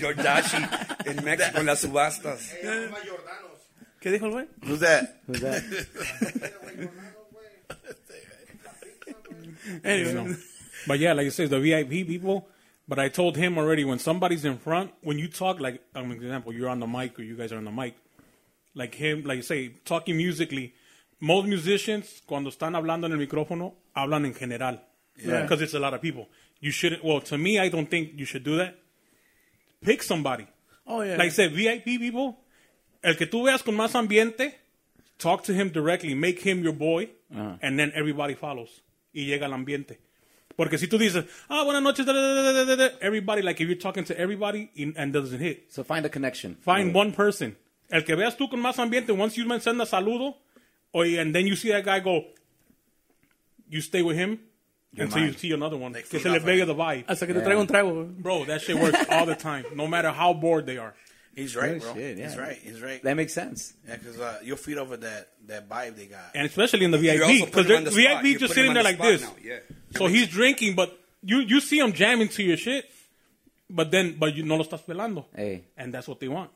Jordashi 0.00 1.06
en 1.08 1.16
México 1.24 1.58
en 1.60 1.66
las 1.66 1.80
subastas. 1.82 2.54
¿Qué 4.00 4.10
dijo 4.10 4.24
el 4.26 4.32
güey? 4.32 4.46
Who's 4.64 4.80
that? 4.80 5.20
Who's 5.26 5.40
that? 5.40 5.62
Anyway. 9.84 10.36
You 10.86 10.88
know. 10.88 10.94
But 10.94 10.98
yeah, 11.00 11.12
like 11.12 11.24
you 11.24 11.30
say, 11.30 11.46
the 11.46 11.60
VIP 11.60 12.06
people. 12.06 12.48
But 12.88 12.98
I 12.98 13.08
told 13.08 13.36
him 13.36 13.56
already 13.56 13.84
when 13.84 13.98
somebody's 14.00 14.44
in 14.44 14.58
front, 14.58 14.90
when 15.02 15.16
you 15.18 15.28
talk, 15.28 15.60
like 15.60 15.80
um, 15.94 16.10
example, 16.10 16.52
you're 16.52 16.68
on 16.68 16.80
the 16.80 16.86
mic 16.88 17.16
or 17.18 17.22
you 17.22 17.36
guys 17.36 17.52
are 17.52 17.58
on 17.58 17.64
the 17.64 17.70
mic, 17.70 17.94
like 18.74 18.94
him, 18.96 19.22
like 19.24 19.36
you 19.36 19.42
say, 19.42 19.68
talking 19.84 20.16
musically. 20.16 20.74
Most 21.20 21.46
musicians, 21.46 22.22
cuando 22.26 22.50
están 22.50 22.74
hablando 22.74 23.04
en 23.06 23.12
el 23.12 23.18
micrófono, 23.18 23.74
hablan 23.94 24.24
en 24.26 24.34
general, 24.34 24.80
Yeah. 25.22 25.42
because 25.42 25.60
it's 25.62 25.74
a 25.74 25.78
lot 25.78 25.92
of 25.94 26.00
people. 26.00 26.28
You 26.60 26.70
shouldn't. 26.72 27.04
Well, 27.04 27.20
to 27.20 27.36
me, 27.38 27.58
I 27.60 27.68
don't 27.68 27.88
think 27.90 28.12
you 28.16 28.24
should 28.24 28.42
do 28.42 28.56
that. 28.56 28.74
Pick 29.84 30.02
somebody. 30.02 30.46
Oh, 30.86 31.02
yeah. 31.02 31.16
Like 31.16 31.26
I 31.26 31.30
said, 31.30 31.52
VIP 31.52 31.84
people, 31.84 32.38
el 33.04 33.14
que 33.16 33.26
tú 33.26 33.44
veas 33.44 33.62
con 33.62 33.76
más 33.76 33.94
ambiente, 33.94 34.54
talk 35.18 35.44
to 35.44 35.52
him 35.52 35.68
directly, 35.70 36.14
make 36.14 36.40
him 36.40 36.62
your 36.64 36.72
boy, 36.72 37.08
and 37.30 37.78
then 37.78 37.92
everybody 37.94 38.34
follows. 38.34 38.82
Y 39.14 39.26
llega 39.26 39.44
al 39.46 39.52
ambiente. 39.52 39.98
Porque 40.60 40.76
si 40.76 40.88
tú 40.88 40.98
dices, 40.98 41.24
ah, 41.48 41.64
buenas 41.64 41.82
noches, 41.82 42.04
da, 42.04 42.12
da, 42.12 42.20
da, 42.20 42.52
da, 42.52 42.64
da, 42.64 42.76
da, 42.76 42.88
everybody, 43.00 43.40
like 43.40 43.58
if 43.62 43.66
you're 43.66 43.78
talking 43.78 44.04
to 44.04 44.14
everybody 44.20 44.68
and 44.76 44.94
and 44.94 45.10
doesn't 45.10 45.40
hit, 45.40 45.72
So 45.72 45.82
find 45.82 46.04
a 46.04 46.10
connection. 46.10 46.56
find 46.60 46.92
one 46.92 47.12
person. 47.12 47.56
El 47.90 48.02
que 48.02 48.14
veas 48.14 48.36
tú 48.36 48.50
con 48.50 48.60
más 48.60 48.78
ambiente, 48.78 49.10
once 49.16 49.38
you 49.38 49.48
send 49.58 49.80
a 49.80 49.86
saludo, 49.86 50.34
or, 50.92 51.06
and 51.06 51.34
then 51.34 51.46
you 51.46 51.56
see 51.56 51.70
that 51.72 51.82
guy 51.82 52.00
go, 52.00 52.26
you 53.70 53.80
stay 53.80 54.02
with 54.02 54.18
him 54.18 54.38
until 54.98 55.22
you 55.24 55.32
see 55.32 55.50
another 55.50 55.78
one. 55.78 55.94
Like 55.94 56.10
que 56.10 56.20
se 56.20 56.28
le 56.28 56.40
pegue 56.40 56.66
the 56.66 56.74
vibe. 56.74 57.06
Hasta 57.08 57.26
que 57.26 57.32
te 57.32 57.40
traiga 57.40 57.58
un 57.58 57.66
trago. 57.66 58.04
Bro, 58.22 58.44
that 58.44 58.60
shit 58.60 58.76
works 58.76 58.98
all 59.08 59.24
the 59.24 59.36
time, 59.36 59.64
no 59.74 59.86
matter 59.86 60.10
how 60.10 60.34
bored 60.34 60.66
they 60.66 60.76
are. 60.76 60.94
He's 61.34 61.56
right, 61.56 61.80
Good 61.80 61.80
bro. 61.80 61.94
shit, 61.94 62.18
yeah. 62.18 62.28
He's 62.28 62.36
right. 62.36 62.58
He's 62.62 62.82
right. 62.82 63.02
That 63.02 63.16
makes 63.16 63.32
sense. 63.32 63.72
Yeah, 63.88 63.96
because 63.96 64.20
uh, 64.20 64.40
you'll 64.44 64.58
feed 64.58 64.76
over 64.76 64.98
that, 64.98 65.28
that 65.46 65.70
vibe 65.70 65.96
they 65.96 66.04
got. 66.04 66.32
and 66.34 66.46
especially 66.46 66.84
in 66.84 66.90
the 66.90 66.98
VIP 66.98 67.46
because 67.46 67.66
put 67.66 67.84
the 67.84 67.90
spot. 67.90 68.22
VIP 68.24 68.38
just 68.38 68.52
sitting 68.52 68.74
there 68.74 68.82
the 68.82 68.90
like 68.90 68.98
this. 69.00 69.22
now, 69.22 69.32
yeah. 69.42 69.60
So 69.96 70.06
he's 70.06 70.28
drinking, 70.28 70.74
but 70.76 70.90
you 71.22 71.40
you 71.40 71.60
see 71.60 71.78
him 71.78 71.92
jamming 71.92 72.28
to 72.28 72.42
your 72.42 72.56
shit, 72.56 72.84
but 73.68 73.90
then 73.90 74.16
but 74.18 74.34
you 74.34 74.44
no 74.44 74.56
lo 74.56 74.64
estás 74.64 74.82
pelando, 74.84 75.26
Hey. 75.34 75.64
and 75.76 75.92
that's 75.92 76.06
what 76.08 76.18
they 76.20 76.28
want. 76.28 76.50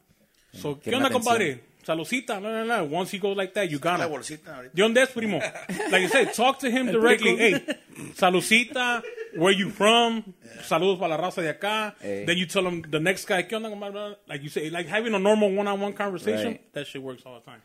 So 0.53 0.77
¿qué 0.77 0.91
Quieren 0.91 1.03
onda, 1.03 1.09
atención. 1.09 1.23
compadre? 1.25 1.61
Salucita, 1.85 2.41
no, 2.41 2.51
no, 2.51 2.65
no. 2.65 2.85
Once 2.85 3.11
he 3.11 3.19
goes 3.19 3.37
like 3.37 3.53
that, 3.53 3.69
you 3.69 3.79
got 3.79 3.99
La 3.99 4.07
him. 4.07 4.13
bolsita 4.13 4.57
ahorita. 4.57 4.73
¿De 4.75 4.83
dónde 4.83 5.03
es, 5.03 5.11
primo? 5.11 5.39
Like 5.91 6.01
you 6.03 6.09
said, 6.09 6.33
talk 6.33 6.59
to 6.61 6.71
him 6.71 6.87
directly. 6.87 7.37
perico. 7.37 7.73
Hey, 7.97 8.13
salucita, 8.15 9.03
where 9.37 9.53
you 9.53 9.69
from? 9.71 10.23
Saludos 10.63 10.99
para 10.99 11.11
la 11.11 11.17
raza 11.19 11.43
de 11.43 11.51
acá. 11.51 11.95
Hey. 12.01 12.25
Then 12.25 12.39
you 12.39 12.47
tell 12.47 12.67
him 12.67 12.83
the 12.91 13.01
next 13.01 13.27
guy, 13.27 13.43
¿qué 13.43 13.55
onda, 13.57 13.69
compadre? 13.69 14.17
Like 14.27 14.43
you 14.43 14.49
say, 14.49 14.71
like 14.71 14.87
having 14.89 15.13
a 15.15 15.19
normal 15.19 15.51
one-on-one 15.55 15.93
conversation, 15.93 16.53
Right. 16.53 16.73
that 16.73 16.87
shit 16.87 17.03
works 17.03 17.23
all 17.27 17.39
the 17.39 17.45
time. 17.45 17.61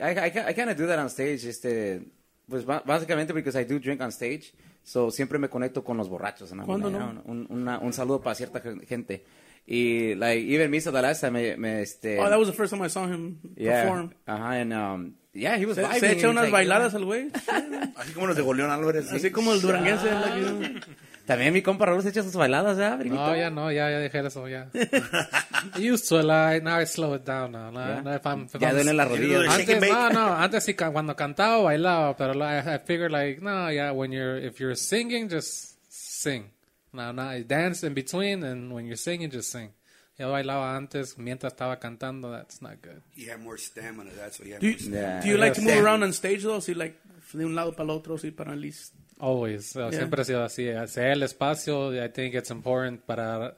I, 0.00 0.26
I, 0.26 0.30
ca- 0.30 0.44
I 0.46 0.52
kind 0.52 0.70
of 0.70 0.76
do 0.76 0.86
that 0.86 0.98
on 1.00 1.08
stage, 1.08 1.44
este, 1.46 2.02
pues 2.48 2.64
ba- 2.64 2.82
básicamente 2.86 3.32
because 3.34 3.56
I 3.56 3.64
do 3.64 3.78
drink 3.80 4.00
on 4.00 4.12
stage, 4.12 4.52
so 4.86 5.10
siempre 5.10 5.36
me 5.40 5.48
conecto 5.48 5.82
con 5.82 5.96
los 5.96 6.08
borrachos. 6.08 6.52
¿no? 6.52 6.64
¿Cuándo 6.64 6.88
Like, 6.90 7.04
no? 7.04 7.22
Un, 7.26 7.46
una- 7.50 7.80
un 7.80 7.92
saludo 7.92 8.20
para 8.22 8.36
cierta 8.36 8.60
gen- 8.60 8.86
gente. 8.86 9.24
Y, 9.66 10.14
like, 10.14 10.46
even 10.54 10.70
Misa 10.70 10.92
Esta 11.10 11.28
me, 11.28 11.56
me, 11.56 11.82
este... 11.82 12.20
Oh, 12.20 12.28
that 12.30 12.38
was 12.38 12.46
the 12.46 12.54
first 12.54 12.72
time 12.72 12.84
I 12.86 12.88
saw 12.88 13.04
him 13.08 13.38
yeah, 13.56 13.82
perform. 13.82 14.10
Ajá, 14.24 14.60
and, 14.60 14.72
um, 14.72 15.14
yeah, 15.32 15.58
he 15.58 15.66
was 15.66 15.74
Se, 15.74 15.82
vibing. 15.82 15.98
se 15.98 16.06
He 16.06 16.12
echa 16.12 16.28
unas 16.30 16.44
like, 16.44 16.52
bailadas 16.52 16.94
el 16.94 17.04
güey. 17.04 17.32
Así 17.96 18.12
como 18.12 18.28
los 18.28 18.36
de 18.36 18.42
Julián 18.44 18.70
Álvarez. 18.70 19.10
Así 19.12 19.32
como 19.32 19.52
el 19.52 19.60
duranguense. 19.60 20.06
like, 20.08 20.80
También 21.26 21.52
mi 21.52 21.60
compa 21.60 21.86
Raúl 21.86 22.02
se 22.02 22.10
echa 22.10 22.22
sus 22.22 22.34
bailadas, 22.34 22.78
¿ya, 22.78 22.96
primito? 22.96 23.20
No, 23.26 23.36
ya 23.36 23.50
no, 23.50 23.72
ya, 23.72 23.90
ya 23.90 23.98
dejé 23.98 24.24
eso, 24.26 24.46
ya. 24.48 24.68
I 25.74 25.80
used 25.90 26.08
to 26.08 26.22
like, 26.22 26.62
now 26.62 26.78
I 26.78 26.84
slow 26.86 27.14
it 27.14 27.24
down 27.24 27.52
now. 27.52 27.70
No, 27.70 27.80
Yeah. 27.80 28.00
no, 28.02 28.14
if 28.14 28.24
I'm, 28.26 28.42
if 28.44 28.52
Ya 28.60 28.68
I'm- 28.68 28.76
duelen 28.76 28.96
las 28.96 29.08
rodillas. 29.08 29.48
Antes, 29.48 29.80
no, 29.90 30.10
no, 30.10 30.34
antes 30.36 30.64
sí, 30.64 30.74
cuando 30.74 31.16
cantaba, 31.16 31.62
bailaba, 31.64 32.16
pero 32.16 32.32
like, 32.34 32.68
I 32.68 32.78
figured 32.78 33.10
like, 33.10 33.42
no, 33.42 33.68
yeah, 33.70 33.90
when 33.92 34.12
you're, 34.12 34.38
if 34.38 34.60
you're 34.60 34.76
singing, 34.76 35.28
just 35.28 35.76
sing. 35.90 36.50
No, 36.92 37.12
no, 37.12 37.42
dance 37.42 37.82
in 37.84 37.92
between, 37.94 38.44
and 38.44 38.72
when 38.72 38.86
you're 38.86 38.96
singing, 38.96 39.28
just 39.30 39.50
sing. 39.50 39.70
Yo 40.18 40.30
bailaba 40.30 40.76
antes, 40.76 41.18
mientras 41.18 41.52
estaba 41.54 41.78
cantando, 41.78 42.30
that's 42.30 42.62
not 42.62 42.80
good. 42.80 43.02
He 43.14 43.26
had 43.28 43.38
more 43.40 43.58
stamina. 43.58 44.10
That's 44.16 44.38
what 44.38 44.46
he 44.46 44.52
had 44.52 44.60
Do 44.60 44.68
you, 44.68 44.76
do 44.76 45.28
you 45.28 45.36
like 45.36 45.54
to 45.54 45.60
move 45.60 45.76
around 45.84 46.02
on 46.04 46.12
stage 46.12 46.42
though? 46.44 46.60
Si 46.60 46.72
like 46.72 46.96
de 47.34 47.44
un 47.44 47.54
lado 47.54 47.72
para 47.72 47.84
el 47.84 47.90
otro, 47.90 48.16
sí, 48.16 48.30
para 48.30 48.52
at 48.52 48.58
least. 48.58 48.94
Always. 49.18 49.66
So, 49.66 49.90
Siempre 49.92 50.22
ha 50.22 50.24
sido 50.24 50.44
así. 50.44 50.68
Hacer 50.68 51.12
el 51.12 51.22
espacio, 51.22 51.94
I 51.94 52.08
think 52.10 52.34
it's 52.34 52.50
important 52.50 53.02
para 53.04 53.56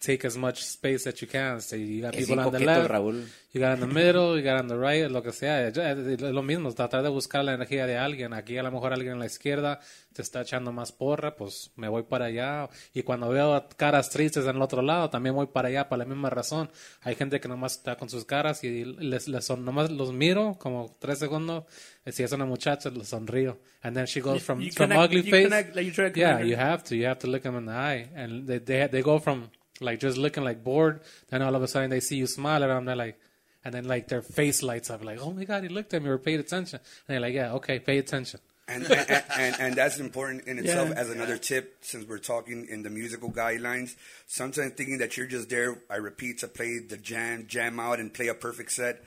take 0.00 0.26
as 0.26 0.36
much 0.36 0.62
space 0.62 1.04
that 1.04 1.20
you 1.20 1.28
can. 1.28 1.60
So 1.60 1.76
you 1.76 2.02
got 2.02 2.14
people 2.14 2.38
on 2.38 2.52
the 2.52 2.60
left, 2.60 2.90
Raúl. 2.90 3.24
you 3.52 3.60
got 3.60 3.74
in 3.74 3.80
the 3.80 3.86
middle, 3.86 4.36
you 4.36 4.42
got 4.42 4.60
on 4.60 4.68
the 4.68 4.76
right, 4.76 5.10
lo 5.10 5.22
que 5.22 5.32
sea. 5.32 5.68
Es 5.68 5.76
lo 6.20 6.42
mismo, 6.42 6.72
tratar 6.72 7.02
de 7.02 7.08
buscar 7.08 7.44
la 7.44 7.54
energía 7.54 7.86
de 7.86 7.96
alguien. 7.96 8.34
Aquí 8.34 8.58
a 8.58 8.62
lo 8.62 8.70
mejor 8.70 8.92
alguien 8.92 9.14
en 9.14 9.18
la 9.18 9.26
izquierda 9.26 9.80
te 10.12 10.22
está 10.22 10.42
echando 10.42 10.72
más 10.72 10.92
porra, 10.92 11.36
pues 11.36 11.70
me 11.76 11.88
voy 11.88 12.02
para 12.02 12.26
allá. 12.26 12.68
Y 12.92 13.02
cuando 13.02 13.28
veo 13.28 13.66
caras 13.76 14.10
tristes 14.10 14.44
en 14.44 14.56
el 14.56 14.62
otro 14.62 14.82
lado, 14.82 15.08
también 15.10 15.34
voy 15.34 15.46
para 15.46 15.68
allá 15.68 15.88
por 15.88 15.98
la 15.98 16.04
misma 16.04 16.30
razón. 16.30 16.70
Hay 17.02 17.14
gente 17.14 17.40
que 17.40 17.48
nomás 17.48 17.78
está 17.78 17.96
con 17.96 18.10
sus 18.10 18.24
caras 18.24 18.62
y 18.64 18.84
les, 18.84 19.28
les 19.28 19.44
son, 19.44 19.64
nomás 19.64 19.90
los 19.90 20.12
miro 20.12 20.56
como 20.58 20.94
tres 20.98 21.18
segundos. 21.18 21.64
Si 22.06 22.22
es 22.22 22.32
una 22.32 22.44
muchacha, 22.44 22.90
le 22.90 23.04
sonrío. 23.04 23.58
And 23.82 23.96
then 23.96 24.06
she 24.06 24.20
goes 24.20 24.42
from, 24.42 24.60
you 24.60 24.70
from 24.72 24.90
connect- 24.90 25.04
ugly 25.04 25.22
you 25.22 25.30
face. 25.30 25.44
connect, 25.44 25.76
like, 25.76 25.86
you 25.86 26.12
yeah, 26.14 26.40
you 26.40 26.56
have 26.56 26.82
to. 26.84 26.96
You 26.96 27.06
have 27.06 27.18
to 27.20 27.26
look 27.26 27.42
them 27.42 27.56
in 27.56 27.66
the 27.66 27.72
eye. 27.72 28.08
And 28.14 28.46
they, 28.46 28.58
they, 28.58 28.86
they 28.88 29.02
go 29.02 29.18
from 29.18 29.50
like 29.80 30.00
just 30.00 30.16
looking 30.18 30.44
like 30.44 30.62
bored. 30.64 31.00
Then 31.28 31.42
all 31.42 31.54
of 31.54 31.62
a 31.62 31.68
sudden 31.68 31.90
they 31.90 32.00
see 32.00 32.16
you 32.16 32.26
smile 32.26 32.62
at 32.64 32.68
them. 32.68 32.84
They're 32.84 32.96
like, 32.96 33.18
and 33.64 33.74
then 33.74 33.84
like 33.84 34.08
their 34.08 34.22
face 34.22 34.62
lights 34.62 34.90
up 34.90 35.04
like, 35.04 35.20
oh 35.20 35.32
my 35.32 35.44
God, 35.44 35.62
he 35.64 35.68
looked 35.68 35.92
at 35.94 36.02
me 36.02 36.08
or 36.08 36.18
paid 36.18 36.40
attention. 36.40 36.78
And 37.08 37.14
they're 37.14 37.20
like, 37.20 37.34
yeah, 37.34 37.52
okay, 37.54 37.78
pay 37.78 37.98
attention. 37.98 38.40
and, 38.68 38.82
and, 38.90 39.24
and 39.38 39.56
and 39.60 39.74
that's 39.76 39.98
important 40.00 40.44
in 40.48 40.58
itself 40.58 40.88
Yeah. 40.88 40.96
as 41.00 41.08
another 41.10 41.38
tip 41.38 41.76
since 41.82 42.04
we're 42.08 42.18
talking 42.18 42.66
in 42.68 42.82
the 42.82 42.90
musical 42.90 43.30
guidelines 43.30 43.94
sometimes 44.26 44.72
thinking 44.72 44.98
that 44.98 45.16
you're 45.16 45.28
just 45.28 45.48
there 45.48 45.78
i 45.88 45.94
repeat 45.94 46.38
to 46.38 46.48
play 46.48 46.80
the 46.80 46.96
jam 46.96 47.44
jam 47.46 47.78
out 47.78 48.00
and 48.00 48.12
play 48.12 48.26
a 48.26 48.34
perfect 48.34 48.72
set 48.72 49.04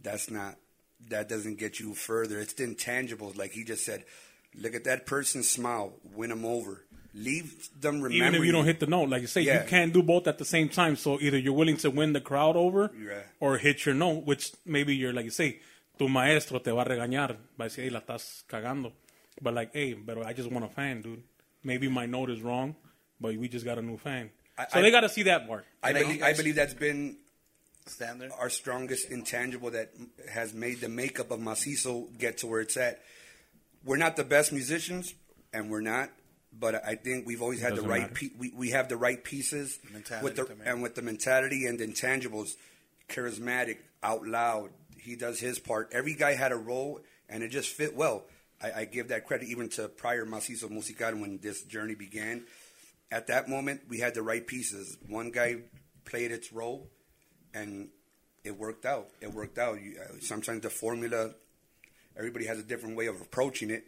that's 0.00 0.30
not 0.30 0.54
that 1.08 1.28
doesn't 1.28 1.58
get 1.58 1.80
you 1.80 1.94
further 1.94 2.38
it's 2.38 2.52
the 2.52 2.64
intangibles 2.64 3.36
like 3.36 3.50
he 3.50 3.64
just 3.64 3.84
said 3.84 4.04
look 4.54 4.76
at 4.76 4.84
that 4.84 5.04
person 5.04 5.42
smile 5.42 5.94
win 6.14 6.30
them 6.30 6.44
over 6.44 6.84
leave 7.14 7.68
them 7.80 8.00
remember 8.00 8.14
Even 8.26 8.34
if 8.40 8.44
you 8.46 8.52
don't 8.52 8.64
hit 8.64 8.78
the 8.80 8.86
note, 8.86 9.08
like 9.08 9.20
you 9.22 9.26
say, 9.26 9.40
Yeah. 9.42 9.62
you 9.62 9.68
can't 9.68 9.92
do 9.92 10.02
both 10.02 10.26
at 10.28 10.38
the 10.38 10.44
same 10.44 10.68
time. 10.68 10.96
So 10.96 11.18
either 11.20 11.38
you're 11.38 11.52
willing 11.52 11.76
to 11.78 11.90
win 11.90 12.12
the 12.12 12.20
crowd 12.20 12.56
over 12.56 12.90
Yeah. 12.96 13.22
or 13.40 13.58
hit 13.58 13.84
your 13.84 13.94
note, 13.94 14.24
which 14.26 14.52
maybe 14.64 14.94
you're 14.94 15.12
like 15.12 15.24
you 15.24 15.30
say, 15.30 15.60
tu 15.98 16.08
maestro 16.08 16.58
te 16.60 16.70
va 16.70 16.82
a 16.82 16.84
regañar, 16.84 17.36
va 17.58 17.64
a 17.64 17.68
decir, 17.68 17.84
hey, 17.84 17.90
la 17.90 18.00
estás 18.00 18.44
cagando. 18.48 18.92
But 19.42 19.54
like, 19.54 19.70
hey, 19.72 19.94
but 19.94 20.24
I 20.24 20.32
just 20.32 20.50
want 20.50 20.64
a 20.64 20.68
fan, 20.68 21.02
dude. 21.02 21.22
Maybe 21.64 21.88
my 21.88 22.06
note 22.06 22.30
is 22.30 22.40
wrong, 22.42 22.74
but 23.20 23.36
we 23.36 23.48
just 23.48 23.64
got 23.64 23.78
a 23.78 23.82
new 23.82 23.96
fan. 23.98 24.30
I- 24.56 24.66
so 24.70 24.78
I- 24.78 24.82
they 24.82 24.90
got 24.90 25.00
to 25.00 25.08
see 25.08 25.22
that 25.24 25.46
part. 25.48 25.64
I 25.82 25.90
I- 25.90 25.92
believe, 25.92 26.22
I 26.22 26.32
believe 26.34 26.54
that's 26.54 26.74
been 26.74 27.16
Standard. 27.86 28.30
our 28.38 28.50
strongest 28.50 29.10
intangible 29.10 29.70
that 29.72 29.90
has 30.30 30.52
made 30.54 30.80
the 30.80 30.88
makeup 30.88 31.30
of 31.30 31.40
Macizo 31.40 32.06
get 32.18 32.38
to 32.38 32.46
where 32.46 32.60
it's 32.60 32.76
at. 32.76 33.02
We're 33.84 33.96
not 33.96 34.16
the 34.16 34.24
best 34.24 34.52
musicians, 34.52 35.14
and 35.52 35.70
we're 35.70 35.80
not. 35.80 36.10
But 36.52 36.84
I 36.84 36.96
think 36.96 37.26
we've 37.26 37.42
always 37.42 37.60
had 37.60 37.76
the 37.76 37.82
right. 37.82 38.12
Pe- 38.12 38.30
we 38.38 38.52
we 38.54 38.70
have 38.70 38.88
the 38.88 38.96
right 38.96 39.22
pieces 39.22 39.78
Mentality 39.92 40.24
with 40.24 40.36
the 40.36 40.42
también. 40.44 40.66
and 40.66 40.82
with 40.82 40.94
the 40.94 41.02
mentality 41.02 41.66
and 41.66 41.78
the 41.78 41.86
intangibles. 41.86 42.56
Charismatic, 43.08 43.78
out 44.02 44.26
loud. 44.26 44.70
He 44.96 45.16
does 45.16 45.40
his 45.40 45.58
part. 45.58 45.88
Every 45.92 46.14
guy 46.14 46.34
had 46.34 46.52
a 46.52 46.56
role, 46.56 47.00
and 47.28 47.42
it 47.42 47.48
just 47.48 47.70
fit 47.70 47.96
well. 47.96 48.24
I, 48.62 48.80
I 48.80 48.84
give 48.84 49.08
that 49.08 49.26
credit 49.26 49.48
even 49.48 49.68
to 49.70 49.88
prior 49.88 50.26
Macizo 50.26 50.68
Musical 50.70 51.12
when 51.16 51.38
this 51.42 51.62
journey 51.62 51.94
began. 51.94 52.44
At 53.10 53.26
that 53.28 53.48
moment, 53.48 53.82
we 53.88 53.98
had 53.98 54.14
the 54.14 54.22
right 54.22 54.46
pieces. 54.46 54.96
One 55.08 55.30
guy 55.30 55.62
played 56.04 56.30
its 56.30 56.52
role, 56.52 56.88
and 57.54 57.88
it 58.44 58.56
worked 58.56 58.84
out. 58.86 59.08
It 59.20 59.32
worked 59.32 59.58
out. 59.58 59.80
You, 59.80 59.98
uh, 60.00 60.14
sometimes 60.20 60.62
the 60.62 60.70
formula, 60.70 61.30
everybody 62.16 62.46
has 62.46 62.58
a 62.58 62.62
different 62.62 62.96
way 62.96 63.06
of 63.06 63.20
approaching 63.20 63.70
it, 63.70 63.84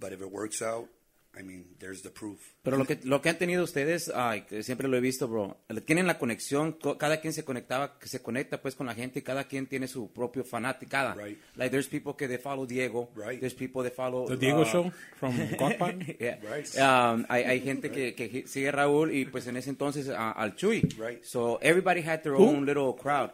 But 0.00 0.12
if 0.12 0.20
it 0.20 0.32
works 0.32 0.60
out, 0.62 0.88
I 1.34 1.42
mean, 1.42 1.64
there's 1.78 2.02
the 2.02 2.10
proof. 2.10 2.38
Pero 2.62 2.76
lo 2.76 2.84
que, 2.84 2.98
lo 3.04 3.22
que 3.22 3.30
han 3.30 3.38
tenido 3.38 3.64
ustedes, 3.64 4.12
ay, 4.14 4.42
que 4.42 4.62
siempre 4.62 4.86
lo 4.86 4.98
he 4.98 5.00
visto, 5.00 5.26
bro, 5.28 5.56
tienen 5.86 6.06
la 6.06 6.18
conexión, 6.18 6.72
co- 6.72 6.98
cada 6.98 7.22
quien 7.22 7.32
se 7.32 7.42
conectaba, 7.42 7.98
que 7.98 8.06
se 8.06 8.20
conecta 8.20 8.60
pues 8.60 8.74
con 8.74 8.86
la 8.86 8.94
gente 8.94 9.20
y 9.20 9.22
cada 9.22 9.44
quien 9.44 9.66
tiene 9.66 9.88
su 9.88 10.12
propio 10.12 10.44
fanaticada. 10.44 11.14
Right. 11.14 11.38
Like 11.56 11.70
there's 11.70 11.88
people 11.88 12.12
que 12.18 12.28
they 12.28 12.36
follow 12.36 12.66
Diego, 12.66 13.08
Right. 13.16 13.40
there's 13.40 13.54
people 13.54 13.82
that 13.82 13.94
follow... 13.94 14.28
The 14.28 14.36
Diego 14.36 14.60
uh, 14.60 14.64
Show 14.66 14.92
from 15.16 15.34
Godpad. 15.58 16.02
Yeah. 16.20 16.38
Right. 16.42 16.68
Um, 16.78 17.24
hay, 17.30 17.44
hay 17.44 17.60
gente 17.62 17.90
que, 17.90 18.14
que 18.14 18.46
sigue 18.46 18.68
a 18.68 18.72
Raúl 18.72 19.10
y 19.14 19.24
pues 19.24 19.46
en 19.46 19.56
ese 19.56 19.70
entonces 19.70 20.10
a- 20.10 20.32
al 20.32 20.54
Chuy. 20.54 20.82
Right. 20.98 21.22
So 21.24 21.58
everybody 21.62 22.02
had 22.02 22.20
their 22.20 22.34
Who? 22.34 22.44
own 22.46 22.66
little 22.66 22.94
crowd. 22.94 23.30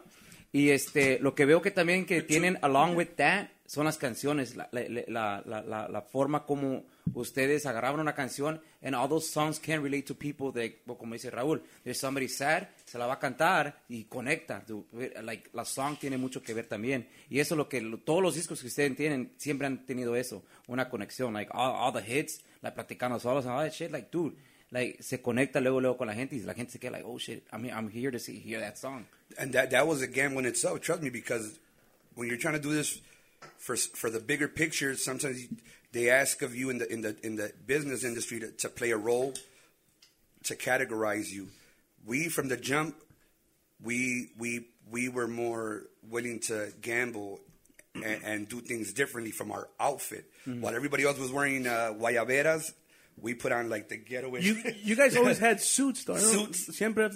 Y 0.53 0.69
este, 0.69 1.19
lo 1.19 1.35
que 1.35 1.43
veo 1.45 1.61
que 1.61 1.69
también 1.71 2.05
que 2.05 2.21
tienen 2.21 2.57
along 2.61 2.95
with 2.95 3.09
that 3.17 3.49
son 3.67 3.85
las 3.85 3.97
canciones, 3.99 4.55
la, 4.55 4.67
la, 4.71 4.81
la, 5.07 5.43
la, 5.45 5.61
la- 5.61 5.87
la 5.89 6.01
forma 6.01 6.45
como 6.45 6.85
ustedes 7.13 7.65
agarraban 7.65 7.99
una 7.99 8.13
canción 8.13 8.61
and 8.81 8.95
all 8.95 9.07
those 9.07 9.29
songs 9.29 9.59
can 9.59 9.83
relate 9.83 10.03
to 10.03 10.15
people 10.15 10.51
that, 10.51 10.71
como 10.97 11.13
dice 11.13 11.29
Raúl, 11.29 11.61
there's 11.83 11.99
somebody 11.99 12.27
sad, 12.27 12.67
se 12.85 12.97
la 12.97 13.07
va 13.07 13.13
a 13.13 13.19
cantar 13.19 13.83
y 13.89 14.05
conecta. 14.05 14.63
Like, 15.23 15.49
la 15.53 15.65
song 15.65 15.97
tiene 15.99 16.17
mucho 16.17 16.41
que 16.41 16.53
ver 16.53 16.67
también. 16.67 17.07
Y 17.29 17.39
eso 17.39 17.55
es 17.55 17.57
lo 17.57 17.67
que 17.67 17.81
todos 18.05 18.21
los 18.21 18.35
discos 18.35 18.61
que 18.61 18.67
ustedes 18.67 18.95
tienen 18.95 19.31
siempre 19.37 19.67
han 19.67 19.85
tenido 19.85 20.15
eso, 20.15 20.43
una 20.67 20.89
conexión. 20.89 21.33
Like 21.33 21.51
all, 21.53 21.75
all 21.75 21.93
the 21.93 22.01
hits, 22.01 22.41
like 22.61 22.75
platicando 22.75 23.19
solos 23.19 23.45
and 23.45 23.53
all 23.53 23.63
that 23.63 23.73
shit, 23.73 23.91
like 23.91 24.09
dude, 24.11 24.35
like 24.71 25.01
se 25.01 25.21
conecta 25.21 25.61
luego 25.61 25.81
luego 25.81 25.97
con 25.97 26.07
la 26.07 26.13
gente 26.13 26.35
y 26.35 26.39
la 26.41 26.53
gente 26.53 26.73
se 26.73 26.79
queda 26.79 26.91
like, 26.91 27.05
oh 27.05 27.17
shit, 27.17 27.43
I'm, 27.51 27.65
I'm 27.65 27.89
here 27.89 28.11
to 28.11 28.19
see, 28.19 28.39
hear 28.39 28.59
that 28.59 28.77
song. 28.77 29.05
and 29.37 29.53
that 29.53 29.71
that 29.71 29.87
was 29.87 30.01
a 30.01 30.07
gamble 30.07 30.39
in 30.39 30.45
itself. 30.45 30.81
Trust 30.81 31.01
me, 31.01 31.09
because 31.09 31.59
when 32.15 32.27
you're 32.27 32.37
trying 32.37 32.55
to 32.55 32.59
do 32.59 32.73
this 32.73 32.99
for 33.57 33.75
for 33.75 34.09
the 34.09 34.19
bigger 34.19 34.47
picture, 34.47 34.95
sometimes 34.95 35.41
you, 35.41 35.49
they 35.91 36.09
ask 36.09 36.41
of 36.41 36.55
you 36.55 36.69
in 36.69 36.77
the 36.77 36.91
in 36.91 37.01
the 37.01 37.15
in 37.23 37.35
the 37.35 37.51
business 37.65 38.03
industry 38.03 38.39
to, 38.39 38.51
to 38.51 38.69
play 38.69 38.91
a 38.91 38.97
role, 38.97 39.33
to 40.43 40.55
categorize 40.55 41.29
you. 41.31 41.47
We 42.05 42.29
from 42.29 42.47
the 42.47 42.57
jump, 42.57 42.95
we 43.83 44.31
we 44.37 44.67
we 44.89 45.09
were 45.09 45.27
more 45.27 45.83
willing 46.09 46.39
to 46.47 46.71
gamble. 46.81 47.39
And, 47.95 48.23
and 48.23 48.47
do 48.47 48.61
things 48.61 48.93
differently 48.93 49.31
from 49.31 49.51
our 49.51 49.67
outfit. 49.79 50.23
While 50.61 50.75
everybody 50.75 51.03
else 51.03 51.17
was 51.17 51.31
wearing 51.31 51.65
uh, 51.65 51.91
guayaberas, 51.99 52.71
we 53.21 53.33
put 53.33 53.51
on 53.51 53.69
like 53.69 53.89
the 53.89 53.97
getaway. 53.97 54.41
You 54.41 54.61
you 54.83 54.95
guys 54.95 55.15
always 55.17 55.39
had 55.39 55.61
suits, 55.61 56.03
though. 56.03 56.13
I 56.15 56.19
know. 56.19 56.23
Suits. 56.23 56.77
Siempre. 56.77 57.09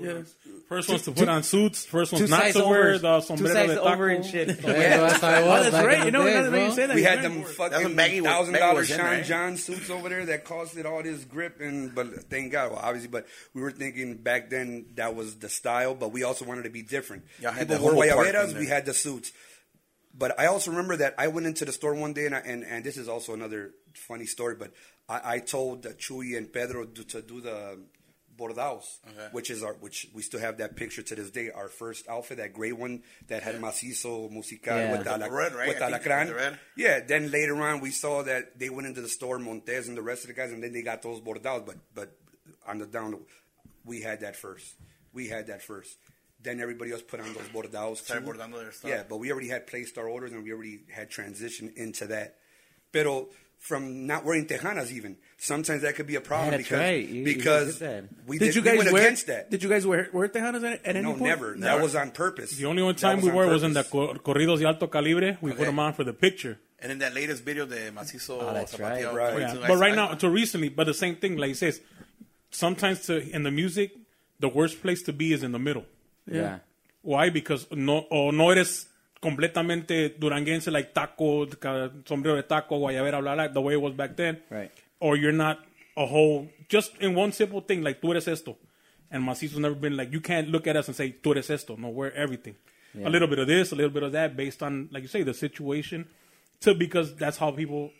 Yeah. 0.00 0.22
First 0.68 0.88
one's 0.88 1.02
to 1.02 1.12
put 1.12 1.28
on 1.28 1.42
suits. 1.42 1.84
First 1.84 2.12
one's 2.12 2.30
not 2.30 2.52
to 2.52 2.64
wear 2.64 2.90
over, 2.94 2.98
the 2.98 3.20
two 3.20 3.26
sombrero 3.26 3.54
sides 3.54 3.72
de 3.74 3.82
over 3.82 4.08
and 4.08 4.24
shit. 4.24 4.48
Yeah, 4.62 4.96
that's 4.98 5.20
how 5.20 5.30
it 5.30 5.44
Oh, 5.44 5.70
that's 5.70 5.86
right. 5.86 5.98
in 5.98 6.04
You 6.06 6.10
the 6.10 6.18
know, 6.18 6.24
days, 6.24 6.34
now 6.44 6.50
that 6.50 6.64
you 6.66 6.72
say 6.72 6.86
that, 6.86 6.94
We 6.96 7.02
had 7.02 7.14
right. 7.18 7.22
them 7.22 7.42
fucking 7.44 7.82
when 7.84 7.96
Baggy 7.96 8.20
was- 8.20 8.30
thousand 8.30 8.52
Baggy 8.54 8.62
dollar 8.64 8.84
Sean? 8.84 9.22
John 9.24 9.56
suits 9.56 9.90
over 9.90 10.08
there 10.08 10.24
that 10.26 10.44
costed 10.44 10.84
all 10.86 11.02
this 11.02 11.24
grip 11.24 11.60
and 11.60 11.94
but 11.94 12.24
thank 12.30 12.52
God, 12.52 12.70
well 12.72 12.80
obviously, 12.82 13.08
but 13.10 13.26
we 13.54 13.60
were 13.62 13.70
thinking 13.72 14.16
back 14.16 14.50
then 14.50 14.86
that 14.94 15.14
was 15.14 15.36
the 15.36 15.48
style, 15.48 15.94
but 15.94 16.12
we 16.12 16.22
also 16.22 16.44
wanted 16.44 16.64
to 16.64 16.70
be 16.70 16.82
different. 16.82 17.24
Y'all 17.40 17.52
had 17.52 17.68
People 17.68 17.76
the 17.88 17.94
wore 17.94 18.04
whole 18.04 18.14
part 18.14 18.26
guayaberas, 18.34 18.52
in 18.52 18.58
we 18.58 18.66
had 18.66 18.86
the 18.86 18.94
suits. 18.94 19.32
But 20.14 20.38
I 20.38 20.46
also 20.46 20.70
remember 20.70 20.96
that 20.96 21.14
I 21.18 21.28
went 21.28 21.46
into 21.46 21.64
the 21.64 21.72
store 21.72 21.94
one 21.94 22.12
day 22.12 22.26
and 22.26 22.34
I, 22.34 22.38
and, 22.40 22.64
and 22.64 22.84
this 22.84 22.96
is 22.96 23.08
also 23.08 23.32
another 23.34 23.70
funny 23.94 24.26
story, 24.26 24.56
but 24.56 24.72
I, 25.08 25.34
I 25.34 25.38
told 25.38 25.86
uh, 25.86 25.90
Chuy 25.90 26.36
and 26.36 26.52
Pedro 26.52 26.84
to, 26.86 27.04
to 27.04 27.22
do 27.22 27.40
the 27.40 27.78
bordados, 28.36 28.84
Okay. 29.10 29.28
which 29.32 29.50
is 29.50 29.62
our 29.62 29.74
which 29.74 30.08
we 30.14 30.22
still 30.22 30.40
have 30.40 30.58
that 30.58 30.74
picture 30.76 31.02
to 31.02 31.14
this 31.14 31.30
day. 31.30 31.50
Our 31.50 31.68
first 31.68 32.08
outfit, 32.08 32.38
that 32.38 32.52
gray 32.54 32.72
one 32.72 33.02
that 33.28 33.42
had 33.42 33.56
macizo 33.60 34.30
musical 34.30 34.76
Yeah. 34.76 34.92
with, 34.92 35.04
The 35.04 35.14
ala- 35.14 35.30
red, 35.30 35.54
right? 35.54 35.68
with 35.68 35.78
alacran. 35.78 36.26
the. 36.28 36.58
Yeah, 36.76 37.00
then 37.00 37.30
later 37.30 37.56
on 37.62 37.80
we 37.80 37.90
saw 37.90 38.22
that 38.22 38.58
they 38.58 38.70
went 38.70 38.86
into 38.88 39.00
the 39.02 39.08
store, 39.08 39.38
Montez 39.38 39.88
and 39.88 39.96
the 39.96 40.02
rest 40.02 40.22
of 40.24 40.28
the 40.28 40.34
guys, 40.34 40.50
and 40.52 40.62
then 40.62 40.72
they 40.72 40.82
got 40.82 41.02
those 41.02 41.20
bordados. 41.20 41.64
But 41.66 41.76
but 41.94 42.16
on 42.66 42.78
the 42.78 42.86
down, 42.86 43.18
we 43.84 44.00
had 44.02 44.20
that 44.20 44.36
first. 44.36 44.74
We 45.12 45.28
had 45.28 45.46
that 45.48 45.62
first. 45.62 45.96
Then 46.42 46.60
everybody 46.60 46.90
else 46.92 47.02
put 47.02 47.20
on 47.20 47.26
those 47.34 47.48
bordados. 47.54 47.98
Started 47.98 48.26
too. 48.26 48.32
bordando 48.32 48.54
their 48.60 48.72
stuff. 48.72 48.90
Yeah, 48.90 49.02
but 49.08 49.18
we 49.18 49.30
already 49.30 49.48
had 49.48 49.66
placed 49.66 49.96
our 49.98 50.08
orders 50.08 50.32
and 50.32 50.42
we 50.42 50.52
already 50.52 50.80
had 50.90 51.10
transitioned 51.10 51.74
into 51.76 52.06
that. 52.08 52.36
Pero 52.92 53.28
from 53.58 54.06
not 54.08 54.24
wearing 54.24 54.44
tejanas 54.46 54.90
even, 54.90 55.16
sometimes 55.38 55.82
that 55.82 55.94
could 55.94 56.06
be 56.08 56.16
a 56.16 56.20
problem 56.20 56.50
Yeah, 56.50 56.56
that's 56.56 56.68
because 56.68 56.80
right. 56.80 57.08
You- 57.08 57.14
you 57.20 57.24
because 57.24 57.78
did 57.78 58.08
we 58.26 58.38
Did 58.38 58.46
did, 58.46 58.54
you 58.56 58.62
we 58.62 58.68
guys 58.68 58.78
went 58.78 58.92
wear? 58.92 59.02
against 59.02 59.26
that. 59.28 59.50
Did 59.52 59.62
you 59.62 59.68
guys 59.68 59.86
wear 59.86 60.08
wear 60.12 60.28
tejanas 60.28 60.64
at, 60.64 60.84
at 60.84 60.96
any 60.96 61.02
no, 61.02 61.14
never. 61.14 61.54
That 61.58 61.80
was 61.80 61.94
on 61.94 62.10
purpose. 62.10 62.50
The 62.56 62.66
only 62.66 62.82
one 62.82 62.96
time 62.96 63.20
we 63.20 63.28
on 63.30 63.34
wore 63.36 63.46
was 63.46 63.62
in 63.62 63.72
the 63.72 63.84
cor- 63.84 64.14
corridos 64.16 64.58
de 64.58 64.66
alto 64.66 64.88
calibre. 64.88 65.38
We 65.40 65.52
put 65.52 65.66
them 65.66 65.78
on 65.78 65.92
for 65.94 66.02
the 66.04 66.12
picture. 66.12 66.58
And 66.80 66.90
in 66.90 66.98
that 66.98 67.14
latest 67.14 67.44
video, 67.44 67.64
the 67.64 67.92
Macizo 67.94 68.38
Oh, 68.42 68.52
that's 68.52 68.76
right. 68.80 69.04
Zapateo 69.04 69.14
Right. 69.14 69.38
Yeah. 69.38 69.64
But 69.68 69.76
right 69.78 69.94
now, 69.94 70.14
to 70.14 70.28
recently, 70.28 70.68
but 70.68 70.88
the 70.88 70.94
same 70.94 71.14
thing, 71.14 71.36
like 71.36 71.46
he 71.48 71.54
says, 71.54 71.80
sometimes 72.50 73.06
to, 73.06 73.22
in 73.30 73.44
the 73.44 73.52
music, 73.52 73.92
the 74.40 74.48
worst 74.48 74.82
place 74.82 75.00
to 75.04 75.12
be 75.12 75.32
is 75.32 75.44
in 75.44 75.52
the 75.52 75.60
middle. 75.60 75.84
Yeah. 76.26 76.58
Why? 77.02 77.30
Because 77.30 77.66
no, 77.72 78.06
o 78.10 78.30
no 78.30 78.50
eres 78.50 78.86
completamente 79.20 80.10
duranguense, 80.18 80.70
like 80.70 80.92
taco, 80.94 81.46
sombrero 82.06 82.36
de 82.36 82.42
taco, 82.42 82.78
guayabera, 82.78 83.20
blah, 83.20 83.34
blah, 83.34 83.48
the 83.48 83.60
way 83.60 83.74
it 83.74 83.80
was 83.80 83.94
back 83.94 84.16
then. 84.16 84.40
Right. 84.50 84.70
Or 85.00 85.16
you're 85.16 85.32
not 85.32 85.58
a 85.96 86.06
whole, 86.06 86.48
just 86.68 86.96
in 87.00 87.14
one 87.14 87.32
simple 87.32 87.60
thing, 87.60 87.82
like 87.82 88.00
tú 88.00 88.10
eres 88.10 88.28
esto. 88.28 88.56
And 89.10 89.22
Macizo's 89.24 89.58
never 89.58 89.74
been 89.74 89.96
like, 89.96 90.12
you 90.12 90.20
can't 90.20 90.48
look 90.48 90.66
at 90.66 90.76
us 90.76 90.88
and 90.88 90.96
say, 90.96 91.14
tú 91.22 91.32
eres 91.34 91.50
esto. 91.50 91.76
No, 91.76 91.88
we're 91.90 92.10
everything. 92.10 92.54
Yeah. 92.94 93.08
A 93.08 93.10
little 93.10 93.28
bit 93.28 93.38
of 93.38 93.46
this, 93.46 93.72
a 93.72 93.74
little 93.74 93.90
bit 93.90 94.02
of 94.02 94.12
that, 94.12 94.36
based 94.36 94.62
on, 94.62 94.88
like 94.90 95.02
you 95.02 95.08
say, 95.08 95.22
the 95.22 95.34
situation. 95.34 96.06
To 96.60 96.74
because 96.74 97.14
that's 97.16 97.36
how 97.38 97.50
people, 97.50 97.90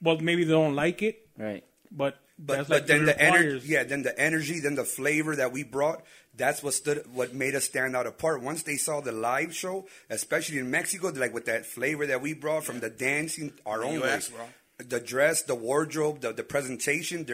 well, 0.00 0.18
maybe 0.18 0.44
they 0.44 0.52
don't 0.52 0.76
like 0.76 1.02
it, 1.02 1.26
Right. 1.36 1.64
but 1.90 2.16
But, 2.38 2.56
that's 2.56 2.68
but 2.68 2.74
like 2.82 2.86
then 2.86 3.04
the 3.06 3.18
energy, 3.20 3.66
yeah, 3.66 3.84
then 3.84 4.02
the 4.02 4.18
energy, 4.18 4.60
then 4.60 4.74
the 4.74 4.84
flavor 4.84 5.36
that 5.36 5.52
we 5.52 5.62
brought, 5.64 6.02
that's 6.36 6.62
what 6.62 6.74
stood, 6.74 7.02
what 7.14 7.32
made 7.32 7.54
us 7.54 7.64
stand 7.64 7.96
out 7.96 8.06
apart. 8.06 8.42
Once 8.42 8.62
they 8.62 8.76
saw 8.76 9.00
the 9.00 9.12
live 9.12 9.54
show, 9.54 9.86
especially 10.10 10.58
in 10.58 10.70
Mexico, 10.70 11.08
like 11.08 11.32
with 11.32 11.46
that 11.46 11.64
flavor 11.64 12.06
that 12.06 12.20
we 12.20 12.34
brought 12.34 12.64
from 12.64 12.80
the 12.80 12.90
dancing, 12.90 13.52
our 13.64 13.78
The 13.80 13.86
own 13.86 14.02
US, 14.02 14.30
way, 14.30 14.36
bro. 14.36 14.86
the 14.86 15.00
dress, 15.00 15.42
the 15.42 15.54
wardrobe, 15.54 16.20
the, 16.20 16.32
the 16.32 16.42
presentation. 16.44 17.24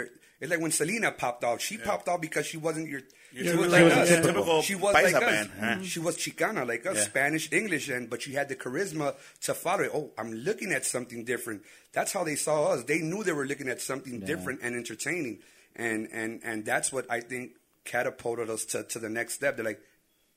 It's 0.43 0.51
like 0.51 0.61
when 0.61 0.73
Selena 0.73 1.13
popped 1.13 1.45
off. 1.45 1.61
She 1.61 1.79
popped 1.79 2.09
off 2.09 2.21
because 2.21 2.45
she 2.47 2.57
wasn't 2.57 2.89
your. 2.89 3.01
She 3.35 3.55
was 3.57 3.71
like 3.71 3.85
us. 3.85 4.09
typical 4.09 4.61
She 4.61 4.75
was 4.75 4.93
like 4.93 5.15
us. 5.15 5.49
huh? 5.59 5.83
She 5.83 6.01
was 6.01 6.19
Chicana 6.19 6.67
like 6.67 6.85
us, 6.85 6.97
Yeah. 6.97 7.05
Spanish, 7.05 7.51
English, 7.53 7.89
and 7.89 8.11
but 8.11 8.21
she 8.23 8.33
had 8.33 8.49
the 8.49 8.57
charisma 8.57 9.15
to 9.43 9.55
follow 9.55 9.85
it. 9.85 9.91
Oh, 9.95 10.11
I'm 10.19 10.33
looking 10.33 10.73
at 10.73 10.85
something 10.85 11.25
different. 11.25 11.63
That's 11.93 12.13
how 12.13 12.25
they 12.25 12.35
saw 12.35 12.73
us. 12.73 12.83
They 12.85 12.99
knew 12.99 13.23
they 13.23 13.33
were 13.33 13.47
looking 13.47 13.69
at 13.69 13.81
something 13.81 14.19
different 14.21 14.61
and 14.63 14.75
entertaining, 14.77 15.39
and 15.77 16.09
and 16.13 16.41
and 16.43 16.65
that's 16.65 16.93
what 16.93 17.07
I 17.09 17.21
think 17.21 17.53
catapulted 17.85 18.51
us 18.51 18.65
to, 18.67 18.83
to 18.83 18.99
the 18.99 19.09
next 19.09 19.35
step. 19.35 19.57
They're 19.57 19.65
like, 19.65 19.81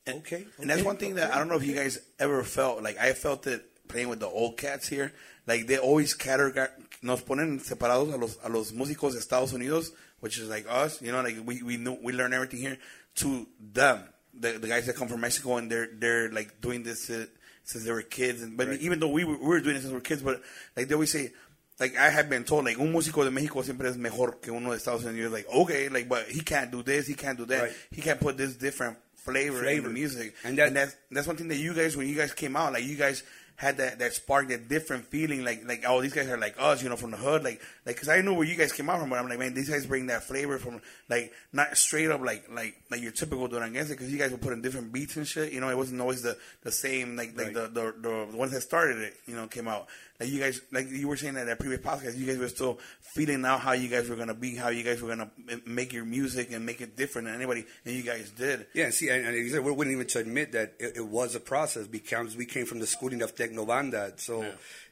okay, 0.08 0.46
And 0.60 0.70
that's 0.70 0.82
okay, 0.82 0.88
one 0.88 0.98
thing 0.98 1.16
that. 1.16 1.34
I 1.34 1.40
don't 1.40 1.50
know 1.50 1.58
if 1.58 1.66
you 1.66 1.74
guys 1.76 1.98
ever 2.20 2.44
felt. 2.44 2.84
Like 2.84 2.98
I 3.00 3.14
felt 3.14 3.48
it 3.48 3.66
playing 3.88 4.10
with 4.10 4.20
the 4.20 4.28
old 4.28 4.58
cats 4.58 4.88
here. 4.88 5.12
Like 5.48 5.68
they 5.68 5.78
always 5.78 6.16
categorize, 6.16 6.70
nos 7.02 7.22
ponen 7.24 7.60
separados 7.60 8.14
a 8.14 8.18
los 8.18 8.38
a 8.44 8.50
los 8.50 8.72
músicos 8.72 9.14
de 9.14 9.20
Estados 9.20 9.54
Unidos, 9.54 9.92
which 10.20 10.38
is 10.40 10.50
like 10.50 10.66
us. 10.70 11.02
You 11.02 11.12
know, 11.12 11.22
like 11.22 11.38
we 11.46 11.62
we 11.62 11.78
know 11.78 11.98
we 12.02 12.14
learn 12.14 12.34
everything 12.34 12.60
here. 12.60 12.78
To 13.18 13.46
them, 13.60 14.04
the 14.34 14.54
the 14.54 14.68
guys 14.68 14.86
that 14.88 14.96
come 14.96 15.08
from 15.08 15.22
Mexico 15.22 15.58
and 15.58 15.72
they're 15.72 15.88
they're 15.94 16.32
like 16.32 16.60
doing 16.62 16.84
this 16.84 17.10
uh, 17.10 17.26
since 17.64 17.86
they 17.86 17.92
were 17.92 18.02
kids. 18.02 18.42
And 18.42 18.58
but 18.58 18.68
Right. 18.68 18.80
even 18.82 19.00
though 19.00 19.10
we 19.10 19.24
were, 19.24 19.38
we 19.38 19.48
were 19.48 19.60
doing 19.62 19.76
it 19.76 19.82
since 19.82 19.92
we 19.92 19.96
were 19.98 20.02
kids, 20.02 20.22
but 20.22 20.42
like 20.76 20.88
they 20.88 20.94
always 20.96 21.12
say. 21.12 21.32
Like 21.78 21.98
I 21.98 22.10
have 22.10 22.30
been 22.30 22.46
told, 22.46 22.64
like 22.64 22.80
un 22.80 22.94
músico 22.94 23.26
de 23.26 23.32
México 23.32 23.62
siempre 23.62 23.90
es 23.90 23.98
mejor 23.98 24.40
que 24.42 24.50
uno 24.50 24.72
de 24.72 24.78
Estados 24.78 25.04
Unidos. 25.04 25.30
Like 25.34 25.46
okay, 25.50 25.90
like 25.90 26.08
but 26.08 26.26
he 26.30 26.40
can't 26.40 26.72
do 26.72 26.82
this, 26.82 27.06
he 27.06 27.16
can't 27.16 27.38
do 27.38 27.44
that, 27.48 27.64
Right. 27.64 27.72
he 27.92 28.02
can't 28.02 28.18
put 28.18 28.38
this 28.38 28.56
different 28.56 28.98
flavor, 29.18 29.66
in 29.66 29.84
the 29.84 29.90
music. 29.90 30.36
And 30.46 30.58
And, 30.58 30.74
that's 30.74 30.96
that's 31.12 31.28
one 31.28 31.36
thing 31.36 31.50
that 31.50 31.58
you 31.58 31.74
guys 31.74 31.98
when 31.98 32.08
you 32.08 32.16
guys 32.16 32.34
came 32.34 32.56
out, 32.56 32.72
like 32.72 32.86
you 32.86 32.96
guys 32.96 33.24
had 33.58 33.78
that 33.78 34.00
that 34.00 34.14
spark, 34.14 34.50
that 34.50 34.68
different 34.68 35.06
feeling, 35.06 35.44
like 35.46 35.66
like 35.66 35.84
oh 35.88 36.02
these 36.02 36.14
guys 36.14 36.28
are 36.28 36.38
like 36.38 36.56
us, 36.60 36.84
you 36.84 36.90
know, 36.90 36.96
from 36.96 37.12
the 37.12 37.18
hood, 37.18 37.44
like 37.44 37.62
like 37.86 37.96
because 37.96 38.10
I 38.10 38.22
know 38.22 38.34
where 38.34 38.46
you 38.46 38.56
guys 38.56 38.72
came 38.74 38.90
out 38.90 39.00
from, 39.00 39.10
but 39.10 39.18
I'm 39.20 39.30
like 39.30 39.40
man, 39.40 39.54
these 39.54 39.70
guys 39.70 39.86
bring 39.86 40.08
that 40.08 40.24
flavor 40.24 40.58
from 40.58 40.82
like 41.10 41.32
not 41.54 41.78
straight 41.78 42.12
up 42.12 42.22
like 42.22 42.50
like 42.52 42.76
like 42.92 43.02
your 43.02 43.12
typical 43.12 43.48
Duranguense, 43.48 43.90
because 43.90 44.12
you 44.12 44.18
guys 44.18 44.32
were 44.32 44.38
putting 44.38 44.62
different 44.62 44.92
beats 44.92 45.16
and 45.16 45.26
shit, 45.26 45.54
you 45.54 45.62
know, 45.62 45.70
it 45.70 45.78
wasn't 45.78 46.02
always 46.02 46.22
the 46.22 46.38
the 46.64 46.72
same 46.72 47.16
like 47.16 47.38
like 47.38 47.48
Right. 47.48 47.54
the, 47.74 47.94
the 48.02 48.28
the 48.30 48.38
ones 48.38 48.52
that 48.52 48.62
started 48.62 48.98
it, 48.98 49.14
you 49.26 49.36
know, 49.36 49.48
came 49.48 49.68
out. 49.68 49.88
Like 50.20 50.30
you 50.30 50.40
guys, 50.40 50.62
like 50.72 50.90
you 50.90 51.08
were 51.08 51.18
saying 51.18 51.34
that 51.34 51.46
that 51.48 51.60
previous 51.60 51.82
podcast, 51.82 52.18
you 52.18 52.26
guys 52.26 52.38
were 52.38 52.48
still 52.48 52.80
feeling 53.02 53.44
out 53.44 53.60
how 53.60 53.74
you 53.74 53.90
guys 53.90 54.08
were 54.08 54.16
gonna 54.16 54.34
be, 54.34 54.56
how 54.56 54.70
you 54.70 54.84
guys 54.84 55.02
were 55.02 55.10
gonna 55.10 55.30
eh, 55.50 55.58
make 55.66 55.92
your 55.92 56.06
music 56.06 56.54
and 56.54 56.66
make 56.66 56.80
it 56.80 56.96
different 56.96 57.28
than 57.28 57.36
anybody, 57.36 57.66
and 57.84 57.96
you 57.96 58.04
guys 58.04 58.30
did. 58.32 58.66
Yeah, 58.74 58.92
see, 58.92 59.10
and, 59.10 59.26
and 59.26 59.66
we 59.66 59.72
wouldn't 59.72 59.94
even 59.94 60.08
to 60.08 60.20
admit 60.20 60.54
that 60.54 60.76
it, 60.80 60.98
it 60.98 61.06
was 61.06 61.36
a 61.36 61.40
process 61.42 61.88
because 61.88 62.36
we 62.38 62.46
came 62.46 62.66
from 62.66 62.80
the 62.80 62.88
schooling 62.88 63.22
of 63.22 63.36
Tecnobanda, 63.36 64.18
so 64.20 64.46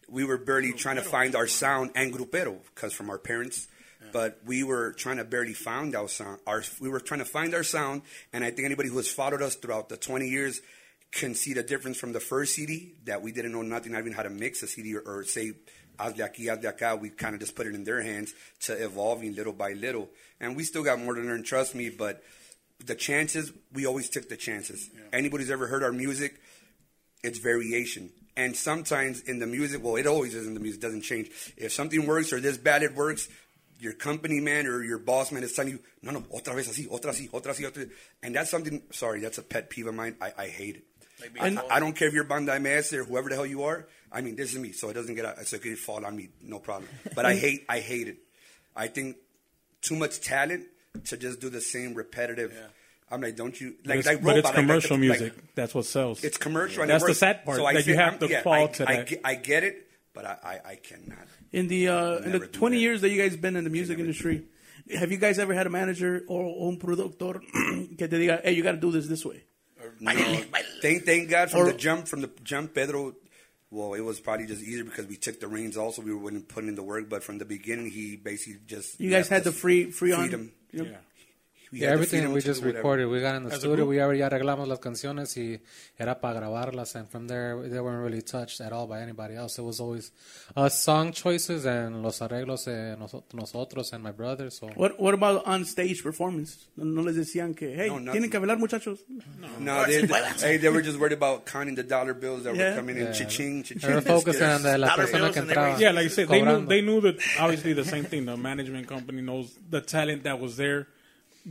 we 0.09 0.25
were 0.25 0.37
barely 0.37 0.73
trying 0.73 0.97
to 0.97 1.01
find 1.01 1.35
our 1.35 1.47
sound 1.47 1.91
and 1.95 2.13
grupero 2.13 2.57
because 2.75 2.93
from 2.93 3.09
our 3.09 3.17
parents. 3.17 3.67
But 4.11 4.41
we 4.45 4.63
were 4.63 4.91
trying 4.91 5.17
to 5.17 5.23
barely 5.23 5.53
find 5.53 5.95
our 5.95 6.09
sound. 6.09 6.39
Our, 6.45 6.61
we 6.79 6.89
were 6.89 6.99
trying 6.99 7.21
to 7.21 7.25
find 7.25 7.55
our 7.55 7.63
sound, 7.63 8.01
and 8.33 8.43
I 8.43 8.51
think 8.51 8.65
anybody 8.65 8.89
who 8.89 8.97
has 8.97 9.07
followed 9.07 9.41
us 9.41 9.55
throughout 9.55 9.87
the 9.89 9.97
20 9.97 10.27
years 10.27 10.61
can 11.13 11.35
see 11.35 11.53
the 11.53 11.63
difference 11.63 11.97
from 11.97 12.11
the 12.11 12.19
first 12.19 12.55
CD 12.55 12.93
that 13.05 13.21
we 13.21 13.31
didn't 13.31 13.51
know 13.51 13.61
nothing, 13.61 13.91
not 13.91 13.99
even 13.99 14.13
how 14.13 14.23
to 14.23 14.29
mix 14.29 14.63
a 14.63 14.67
CD 14.67 14.95
or, 14.95 15.01
or 15.01 15.23
say, 15.23 15.53
hazle 15.99 16.17
aquí, 16.17 16.45
hazle 16.45 16.75
acá. 16.75 16.99
We 16.99 17.09
kind 17.09 17.35
of 17.35 17.39
just 17.39 17.55
put 17.55 17.67
it 17.67 17.75
in 17.75 17.83
their 17.83 18.01
hands 18.01 18.33
to 18.61 18.73
evolving 18.73 19.35
little 19.35 19.53
by 19.53 19.73
little. 19.73 20.09
And 20.39 20.55
we 20.55 20.63
still 20.63 20.83
got 20.83 20.99
more 20.99 21.13
to 21.13 21.21
learn, 21.21 21.43
trust 21.43 21.75
me, 21.75 21.89
but 21.89 22.23
the 22.83 22.95
chances, 22.95 23.53
we 23.71 23.85
always 23.85 24.09
took 24.09 24.27
the 24.27 24.35
chances. 24.35 24.89
Anybody's 25.13 25.51
ever 25.51 25.67
heard 25.67 25.83
our 25.83 25.93
music, 25.93 26.41
it's 27.23 27.37
variation. 27.37 28.09
And 28.35 28.55
sometimes 28.55 29.21
in 29.21 29.37
the 29.37 29.45
music, 29.45 29.83
well, 29.83 29.95
it 29.95 30.07
always 30.07 30.33
is 30.33 30.47
in 30.47 30.55
the 30.55 30.59
music, 30.59 30.81
doesn't 30.81 31.03
change. 31.03 31.29
If 31.55 31.71
something 31.71 32.07
works 32.07 32.33
or 32.33 32.41
this 32.41 32.57
ballad 32.57 32.95
works, 32.95 33.29
your 33.79 33.93
company 33.93 34.39
man 34.39 34.65
or 34.65 34.83
your 34.83 34.97
boss 34.97 35.31
man 35.31 35.43
is 35.43 35.53
telling 35.53 35.73
you, 35.73 35.79
no, 36.01 36.11
no, 36.11 36.21
otra 36.21 36.55
vez 36.55 36.69
así, 36.69 36.89
otra 36.89 37.11
así, 37.11 37.29
otra 37.29 37.51
así, 37.51 37.69
otra. 37.69 37.87
And 38.23 38.35
that's 38.35 38.49
something, 38.49 38.81
sorry, 38.91 39.19
that's 39.19 39.37
a 39.37 39.43
pet 39.43 39.69
peeve 39.69 39.87
of 39.87 39.93
mine. 39.93 40.15
I, 40.19 40.33
I 40.37 40.47
hate 40.47 40.77
it. 40.77 40.83
I, 41.39 41.57
I 41.69 41.79
don't 41.79 41.93
care 41.95 42.07
if 42.07 42.13
you're 42.13 42.23
Banda 42.23 42.59
MS 42.59 42.93
or 42.93 43.03
whoever 43.03 43.29
the 43.29 43.35
hell 43.35 43.45
you 43.45 43.63
are. 43.63 43.87
I 44.11 44.21
mean, 44.21 44.35
this 44.35 44.53
is 44.53 44.59
me, 44.59 44.71
so 44.73 44.89
it 44.89 44.93
doesn't 44.93 45.15
get 45.15 45.25
out, 45.25 45.45
so 45.47 45.55
it 45.55 45.61
could 45.63 45.77
fall 45.79 46.05
on 46.05 46.15
me, 46.15 46.29
no 46.43 46.59
problem. 46.59 46.89
But 47.15 47.25
I 47.25 47.35
hate, 47.45 47.65
I 47.69 47.79
hate 47.79 48.07
it. 48.07 48.17
I 48.75 48.87
think 48.87 49.17
too 49.81 49.95
much 49.95 50.21
talent 50.21 50.65
to 51.05 51.17
just 51.17 51.39
do 51.39 51.49
the 51.49 51.61
same 51.61 51.93
repetitive. 51.93 52.53
I'm 53.09 53.21
like, 53.21 53.35
don't 53.35 53.59
you 53.59 53.75
But 53.83 53.89
like? 53.89 53.99
it's, 53.99 54.07
like 54.07 54.23
but 54.23 54.37
it's 54.37 54.45
robot, 54.47 54.55
like- 54.55 54.55
commercial 54.55 54.91
like- 54.97 54.99
music. 55.01 55.33
That's 55.55 55.73
what 55.75 55.85
sells. 55.85 56.23
It's 56.23 56.37
commercial. 56.37 56.81
and 56.83 56.89
That's 56.91 57.03
the 57.05 57.13
sad 57.15 57.43
part, 57.45 57.57
So 57.57 57.65
I 57.65 57.73
that 57.73 57.87
you 57.87 57.95
have 57.95 58.13
I'm- 58.13 58.19
to 58.19 58.27
yeah, 58.27 58.41
fall 58.43 58.53
I, 58.53 58.67
to 58.67 58.89
I 58.89 58.95
that. 58.97 59.07
get- 59.07 59.21
I 59.23 59.35
get 59.35 59.63
it, 59.63 59.87
but 60.13 60.25
I, 60.25 60.37
I, 60.65 60.69
I 60.71 60.75
cannot. 60.75 61.25
In 61.51 61.67
the 61.67 61.87
uh, 61.89 62.15
in 62.17 62.31
the 62.31 62.39
20 62.47 62.75
that. 62.75 62.81
years 62.81 63.01
that 63.01 63.09
you 63.09 63.21
guys 63.21 63.35
been 63.37 63.55
in 63.55 63.63
the 63.63 63.69
music 63.69 63.99
industry, 63.99 64.43
have 64.97 65.11
you 65.11 65.17
guys 65.17 65.37
ever 65.39 65.53
had 65.53 65.67
a 65.67 65.69
manager 65.69 66.23
or 66.27 66.67
un 66.67 66.77
productor 66.79 67.39
que 67.97 68.07
te 68.07 68.17
diga, 68.17 68.41
hey, 68.43 68.53
you 68.53 68.63
got 68.63 68.71
to 68.73 68.77
do 68.77 68.91
this 68.91 69.07
this 69.07 69.23
way? 69.25 69.43
No, 69.99 70.11
thank 70.81 71.05
thank 71.05 71.29
God 71.29 71.51
from 71.51 71.61
Or- 71.61 71.71
the 71.71 71.77
jump 71.77 72.07
from 72.07 72.21
the 72.21 72.31
jump 72.43 72.73
Pedro. 72.73 73.15
Well, 73.71 73.95
it 73.95 74.01
was 74.01 74.19
probably 74.19 74.45
just 74.45 74.61
easier 74.61 74.83
because 74.83 75.07
we 75.07 75.15
took 75.15 75.39
the 75.39 75.47
reins. 75.47 75.77
Also, 75.77 76.03
we 76.03 76.13
weren't 76.13 76.47
putting 76.47 76.69
in 76.69 76.75
the 76.75 76.83
work, 76.83 77.09
but 77.09 77.23
from 77.23 77.39
the 77.39 77.45
beginning, 77.45 77.89
he 77.89 78.15
basically 78.15 78.59
just 78.67 78.99
You 78.99 79.09
guys 79.09 79.29
left 79.29 79.29
had 79.29 79.43
the 79.45 79.51
free 79.51 79.89
free 79.89 80.11
freedom. 80.13 80.51
you 80.71 80.83
know? 80.83 80.89
yeah. 80.91 80.97
We 81.73 81.79
Yeah, 81.79 81.89
everything 81.89 82.19
freedom 82.21 82.33
we 82.33 82.41
just 82.41 82.61
recorded. 82.61 83.07
We 83.07 83.19
got 83.19 83.33
in 83.35 83.45
the 83.45 83.53
As 83.55 83.59
studio. 83.61 83.85
We 83.85 83.99
already 83.99 84.19
ya 84.19 84.27
arreglamos 84.29 84.67
las 84.67 84.77
canciones 84.79 85.35
y 85.37 85.59
era 85.97 86.13
para 86.21 86.39
grabarlas. 86.39 86.93
And 86.95 87.09
from 87.09 87.27
there, 87.27 87.67
they 87.67 87.79
weren't 87.79 88.03
really 88.03 88.21
touched 88.21 88.61
at 88.61 88.71
all 88.71 88.85
by 88.85 89.01
anybody 89.01 89.33
else. 89.35 89.57
It 89.57 89.63
was 89.63 89.79
always 89.79 90.11
us 90.55 90.83
song 90.83 91.11
choices 91.13 91.65
and 91.65 92.03
los 92.03 92.19
arreglos 92.19 92.65
de 92.65 92.95
noso- 92.99 93.23
nosotros 93.33 93.91
and 93.91 94.03
my 94.03 94.11
brother. 94.11 94.51
So 94.51 94.67
What 94.75 94.99
What 94.99 95.15
about 95.15 95.47
on 95.47 95.65
stage 95.65 96.03
performance? 96.03 96.67
No, 96.77 96.83
no 96.85 97.01
les 97.01 97.15
decían 97.15 97.55
que, 97.55 97.73
hey, 97.75 97.87
No, 97.89 97.97
nothing. 97.97 98.21
tienen 98.21 98.29
que 98.29 98.39
bailar 98.39 98.59
muchachos. 98.59 98.99
No, 99.59 99.83
they, 99.87 100.05
they, 100.05 100.23
hey, 100.41 100.57
they 100.57 100.69
were 100.69 100.83
just 100.83 100.99
worried 100.99 101.13
about 101.13 101.45
counting 101.47 101.73
the 101.73 101.81
dollar 101.83 102.13
bills 102.13 102.43
that 102.43 102.55
Yeah. 102.55 102.69
were 102.69 102.75
coming 102.75 102.97
in. 102.97 103.05
Yeah. 103.05 103.13
Cha-ching, 103.13 103.63
they 103.63 103.75
were 103.87 104.01
cha-ching. 104.01 104.01
focusing 104.01 104.47
on 104.47 104.61
the, 104.61 104.77
la 104.77 104.89
Dollar 104.89 105.03
persona 105.07 105.31
que 105.31 105.39
and 105.39 105.49
they 105.49 105.55
were- 105.55 105.61
entraba. 105.61 105.79
Yeah, 105.79 105.91
like 105.91 106.05
I 106.05 106.09
said, 106.09 106.27
they 106.27 106.41
knew 106.43 106.65
they 106.67 106.81
knew 106.81 107.01
that 107.01 107.15
obviously 107.39 107.73
the 107.73 107.83
same 107.85 108.03
thing. 108.03 108.25
The 108.25 108.37
management 108.37 108.87
company 108.87 109.23
knows 109.23 109.57
the 109.67 109.81
talent 109.81 110.21
that 110.23 110.39
was 110.39 110.55
there, 110.57 110.87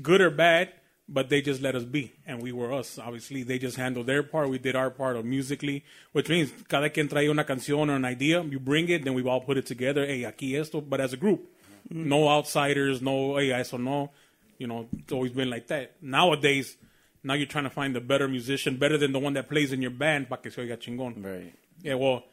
good 0.01 0.21
or 0.21 0.31
bad, 0.31 0.73
but 1.09 1.29
they 1.29 1.43
just 1.43 1.61
let 1.61 1.75
us 1.75 1.85
be, 1.85 2.13
and 2.27 2.41
we 2.41 2.53
were 2.53 2.73
us. 2.73 2.99
Obviously, 2.99 3.43
they 3.43 3.59
just 3.59 3.77
handled 3.77 4.07
their 4.07 4.23
part. 4.23 4.49
We 4.49 4.59
did 4.59 4.77
our 4.77 4.91
part 4.91 5.17
of 5.17 5.25
musically, 5.25 5.85
which 6.13 6.29
means 6.29 6.53
cada 6.69 6.89
quien 6.91 7.09
trae 7.09 7.29
una 7.29 7.45
canción 7.45 7.91
or 7.91 7.97
an 7.97 8.05
idea. 8.05 8.43
You 8.43 8.59
bring 8.59 8.89
it, 8.89 9.05
then 9.05 9.15
we 9.15 9.23
all 9.23 9.41
put 9.41 9.59
it 9.59 9.67
together. 9.67 10.07
Hey, 10.07 10.23
aquí 10.23 10.59
esto, 10.59 10.81
but 10.81 11.01
as 11.01 11.13
a 11.13 11.17
group, 11.17 11.51
mm-hmm. 11.93 12.09
no 12.09 12.29
outsiders, 12.29 13.03
no 13.03 13.37
hey, 13.37 13.53
eso 13.53 13.77
no. 13.77 14.11
You 14.59 14.69
know, 14.69 14.87
it's 14.97 15.13
always 15.13 15.33
been 15.33 15.51
like 15.51 15.67
that. 15.69 15.97
Nowadays, 16.01 16.77
now 17.25 17.35
you're 17.35 17.49
trying 17.49 17.65
to 17.65 17.71
find 17.71 17.97
the 17.97 18.01
better 18.01 18.29
musician, 18.29 18.77
better 18.77 18.97
than 18.97 19.13
the 19.13 19.19
one 19.19 19.35
that 19.35 19.49
plays 19.49 19.73
in 19.73 19.83
your 19.83 19.91
band, 19.91 20.29
para 20.29 20.41
que 20.41 20.51
se 20.51 20.63
oiga 20.63 20.79
chingón. 20.79 21.23
Right. 21.23 21.53
Yeah, 21.83 21.95
well, 21.95 22.25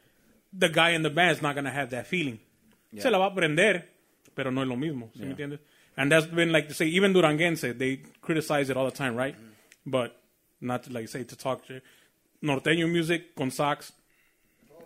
the 0.53 0.69
guy 0.69 0.91
in 0.91 1.01
the 1.01 1.09
band 1.09 1.37
is 1.37 1.41
not 1.41 1.55
going 1.55 1.65
to 1.65 1.71
have 1.71 1.89
that 1.89 2.05
feeling. 2.05 2.39
Se 2.97 3.09
la 3.09 3.17
va 3.17 3.25
a 3.25 3.29
aprender, 3.31 3.83
pero 4.35 4.51
no 4.51 4.61
es 4.61 4.67
lo 4.67 4.75
mismo. 4.75 5.09
¿Sí 5.15 5.23
me 5.23 5.31
entiendes? 5.31 5.59
And 5.99 6.09
that's 6.09 6.27
been 6.27 6.53
like 6.53 6.69
to 6.69 6.73
say, 6.73 6.85
even 6.85 7.11
Duranguense, 7.13 7.77
they 7.77 7.97
criticize 8.21 8.69
it 8.69 8.77
all 8.77 8.85
the 8.85 8.91
time, 8.91 9.17
right? 9.17 9.35
But 9.85 10.15
not 10.61 10.83
to, 10.83 10.93
like 10.93 11.09
say 11.09 11.25
to 11.25 11.35
talk 11.35 11.67
to 11.67 11.81
Norteño 12.41 12.89
music 12.89 13.35
con 13.35 13.51
sax. 13.51 13.91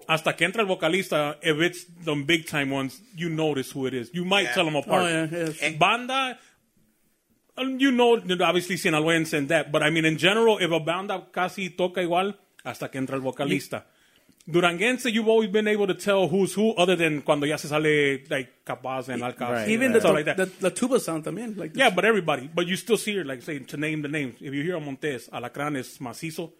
Hasta 0.10 0.34
que 0.34 0.48
entra 0.48 0.62
el 0.62 0.66
vocalista, 0.66 1.38
if 1.44 1.62
it's 1.62 1.86
the 2.04 2.16
big 2.16 2.48
time 2.48 2.72
ones, 2.72 3.00
you 3.16 3.30
notice 3.30 3.70
who 3.70 3.86
it 3.86 3.94
is. 3.94 4.10
You 4.12 4.26
might 4.26 4.54
tell 4.54 4.66
them 4.66 4.76
apart. 4.76 5.04
Oh, 5.04 5.08
yeah, 5.08 5.50
yeah. 5.62 5.78
Banda, 5.78 6.40
um, 7.58 7.80
you 7.80 7.92
know, 7.92 8.16
obviously 8.42 8.76
sinaloense 8.76 9.38
and 9.38 9.48
that, 9.50 9.72
but 9.72 9.84
I 9.84 9.92
mean, 9.92 10.06
in 10.06 10.18
general, 10.18 10.58
if 10.58 10.72
a 10.72 10.80
banda 10.80 11.28
casi 11.32 11.70
toca 11.70 12.02
igual, 12.02 12.34
hasta 12.66 12.90
que 12.90 13.00
entra 13.00 13.14
el 13.14 13.22
vocalista. 13.22 13.84
Duranguense, 14.50 15.06
you've 15.06 15.28
always 15.28 15.50
been 15.50 15.68
able 15.68 15.88
to 15.88 15.94
tell 15.94 16.28
who's 16.28 16.54
who, 16.54 16.74
other 16.76 16.98
than 16.98 17.22
cuando 17.22 17.46
ya 17.46 17.56
se 17.56 17.70
sale, 17.70 18.20
like, 18.30 18.66
K-Paz 18.66 19.08
and 19.10 19.22
Alcaz. 19.22 19.40
Right, 19.40 19.70
Even 19.70 19.88
right. 19.88 19.94
the, 19.94 20.00
stuff 20.02 20.14
like 20.14 20.26
that. 20.26 20.38
the, 20.38 20.46
the 20.46 20.72
tuba 20.72 21.00
sound 21.00 21.24
también. 21.24 21.58
Like 21.58 21.76
yeah, 21.76 21.90
but 21.90 22.04
everybody. 22.04 22.50
But 22.54 22.68
you 22.68 22.76
still 22.76 22.98
see 22.98 23.16
her, 23.16 23.24
like, 23.24 23.42
say, 23.42 23.60
to 23.60 23.78
name 23.78 24.02
the 24.02 24.10
names. 24.10 24.36
If 24.42 24.54
you 24.54 24.62
hear 24.64 24.76
a 24.76 24.82
Montes, 24.82 25.30
Alacranes, 25.30 25.98
Macizo, 26.00 26.52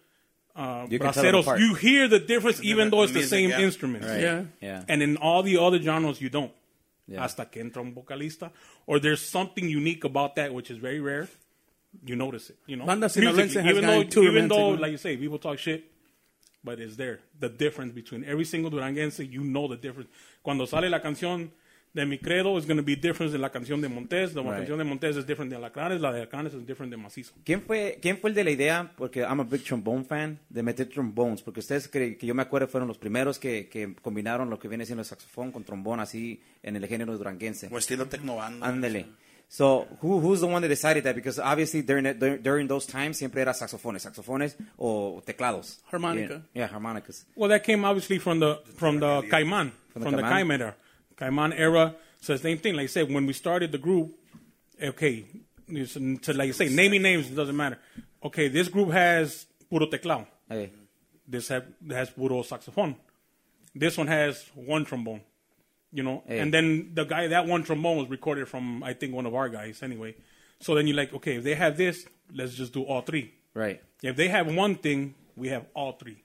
uh, 0.56 0.86
You 0.88 0.98
can 0.98 1.12
tell 1.12 1.22
them 1.24 1.34
Braceros, 1.42 1.58
you 1.58 1.74
hear 1.74 2.08
the 2.08 2.20
difference 2.20 2.62
even 2.62 2.90
though 2.90 3.02
it's 3.02 3.12
the 3.12 3.18
music, 3.18 3.30
same 3.30 3.50
yeah. 3.50 3.60
instruments. 3.60 4.06
Right. 4.06 4.20
Yeah. 4.20 4.42
Yeah. 4.60 4.84
And 4.88 5.02
in 5.02 5.16
all 5.16 5.42
the 5.42 5.58
other 5.58 5.80
genres, 5.80 6.20
you 6.20 6.30
don't. 6.30 6.52
Yeah. 7.06 7.22
Hasta 7.22 7.46
que 7.46 7.60
entra 7.60 7.82
un 7.82 7.92
vocalista. 7.92 8.50
Or 8.86 8.98
there's 9.00 9.20
something 9.20 9.68
unique 9.68 10.04
about 10.04 10.36
that, 10.36 10.54
which 10.54 10.70
is 10.70 10.78
very 10.78 11.00
rare. 11.00 11.28
You 12.04 12.16
notice 12.16 12.50
it, 12.50 12.56
you 12.66 12.76
know. 12.76 12.86
Banda 12.86 13.06
Musically, 13.06 13.26
Sinaloense 13.30 13.62
has 13.62 13.66
even 13.66 13.84
though, 13.84 14.02
gotten 14.02 14.10
too 14.10 14.22
even 14.24 14.48
though, 14.48 14.70
like 14.70 14.90
you 14.90 14.96
say, 14.96 15.16
people 15.16 15.38
talk 15.38 15.58
shit, 15.58 15.84
but 16.64 16.80
it's 16.80 16.96
there. 16.96 17.20
The 17.38 17.48
difference 17.48 17.94
between 17.94 18.24
every 18.24 18.44
single 18.44 18.70
Duranguense, 18.70 19.18
you 19.28 19.42
know 19.42 19.68
the 19.68 19.76
difference. 19.76 20.10
Cuando 20.42 20.66
sale 20.66 20.88
la 20.90 21.00
canción 21.00 21.50
de 21.92 22.04
Mi 22.06 22.18
Credo, 22.18 22.58
is 22.58 22.66
going 22.66 22.76
to 22.78 22.82
be 22.82 22.96
different 22.96 23.30
than 23.30 23.40
la 23.40 23.50
canción 23.52 23.80
de 23.80 23.88
Montes. 23.88 24.34
La 24.34 24.42
Right. 24.42 24.52
canción 24.56 24.78
de 24.78 24.84
Montes 24.84 25.16
is 25.16 25.24
different 25.26 25.48
de 25.50 25.56
Alacranes. 25.56 26.00
La 26.00 26.10
de 26.12 26.22
Alacranes 26.22 26.52
is 26.52 26.66
different 26.66 26.90
de 26.90 26.96
Macizo. 26.96 27.34
¿Quién 27.44 27.62
fue, 27.62 27.98
¿Quién 28.02 28.18
fue 28.18 28.30
el 28.30 28.34
de 28.34 28.42
la 28.42 28.50
idea? 28.50 28.92
Porque 28.96 29.20
I'm 29.20 29.38
a 29.38 29.44
big 29.44 29.62
trombone 29.62 30.04
fan, 30.04 30.40
de 30.48 30.62
meter 30.64 30.88
trombones. 30.88 31.40
Porque 31.40 31.60
ustedes, 31.60 31.86
que, 31.86 32.16
que 32.16 32.26
yo 32.26 32.34
me 32.34 32.42
acuerdo, 32.42 32.66
fueron 32.66 32.88
los 32.88 32.98
primeros 32.98 33.38
que, 33.38 33.68
que 33.68 33.94
combinaron 34.02 34.50
lo 34.50 34.58
que 34.58 34.66
viene 34.66 34.84
siendo 34.86 35.02
el 35.02 35.06
saxofón 35.06 35.52
con 35.52 35.62
trombón, 35.62 36.00
así, 36.00 36.42
en 36.64 36.74
el 36.74 36.84
género 36.88 37.16
duranguense. 37.16 37.68
Como 37.68 37.78
estilo 37.78 38.06
tecnobanda. 38.06 38.66
Ándale. 38.66 39.06
So, 39.48 39.86
who, 40.00 40.18
who's 40.20 40.40
the 40.40 40.46
one 40.48 40.62
that 40.62 40.68
decided 40.68 41.04
that? 41.04 41.14
Because 41.14 41.38
obviously 41.38 41.82
during, 41.82 42.06
it- 42.06 42.18
during, 42.18 42.42
during 42.42 42.66
those 42.66 42.86
times 42.86 43.18
siempre 43.18 43.40
era 43.40 43.52
saxofones, 43.52 44.04
saxofones 44.04 44.54
o 44.78 45.22
teclados. 45.24 45.78
Harmonica. 45.90 46.42
Yeah, 46.52 46.62
yeah 46.62 46.68
harmonicas. 46.68 47.24
Well, 47.36 47.48
that 47.50 47.62
came 47.62 47.84
obviously 47.84 48.18
from 48.18 48.40
the 48.40 48.60
from 48.76 48.98
the 49.00 49.22
Caiman, 49.30 49.70
From 49.92 50.02
from 50.02 50.10
the 50.12 50.16
the 50.18 50.22
Caiman? 50.22 50.32
Caiman 50.32 50.60
era. 50.60 50.74
Caiman 51.16 51.52
era. 51.56 51.94
So 52.20 52.36
same 52.36 52.58
thing. 52.58 52.74
Like 52.74 52.84
I 52.84 52.86
said, 52.86 53.12
when 53.12 53.26
we 53.26 53.32
started 53.32 53.70
the 53.70 53.78
group, 53.78 54.14
okay, 54.82 55.24
it's- 55.68 55.92
to 55.94 56.32
like 56.32 56.48
you 56.48 56.52
say, 56.52 56.68
naming 56.68 57.02
names 57.02 57.30
it 57.30 57.34
doesn't 57.36 57.56
matter. 57.56 57.78
Okay, 58.24 58.48
this 58.48 58.68
group 58.68 58.90
has 58.90 59.46
puro 59.70 59.86
teclado. 59.86 60.26
Hey. 60.48 60.72
This 61.28 61.48
have, 61.48 61.64
has 61.90 62.10
puro 62.10 62.42
saxophone. 62.42 62.96
This 63.74 63.96
one 63.96 64.08
has 64.08 64.44
one 64.54 64.84
trombone. 64.84 65.20
You 65.94 66.02
know, 66.02 66.22
Hey. 66.26 66.40
and 66.40 66.52
then 66.52 66.90
the 66.94 67.04
guy 67.04 67.28
that 67.28 67.46
one 67.46 67.62
trombone 67.62 67.98
was 67.98 68.10
recorded 68.10 68.48
from 68.48 68.82
I 68.82 68.92
think 68.94 69.14
one 69.14 69.26
of 69.26 69.34
our 69.34 69.48
guys 69.48 69.80
anyway. 69.82 70.16
So 70.60 70.74
then 70.74 70.86
you're 70.88 70.96
like, 70.96 71.14
okay, 71.14 71.36
if 71.36 71.44
they 71.44 71.54
have 71.54 71.76
this, 71.76 72.04
let's 72.34 72.54
just 72.54 72.72
do 72.72 72.82
all 72.82 73.02
three. 73.02 73.32
Right. 73.54 73.80
If 74.02 74.16
they 74.16 74.28
have 74.28 74.52
one 74.52 74.74
thing, 74.74 75.14
we 75.36 75.48
have 75.48 75.66
all 75.74 75.92
three. 75.92 76.22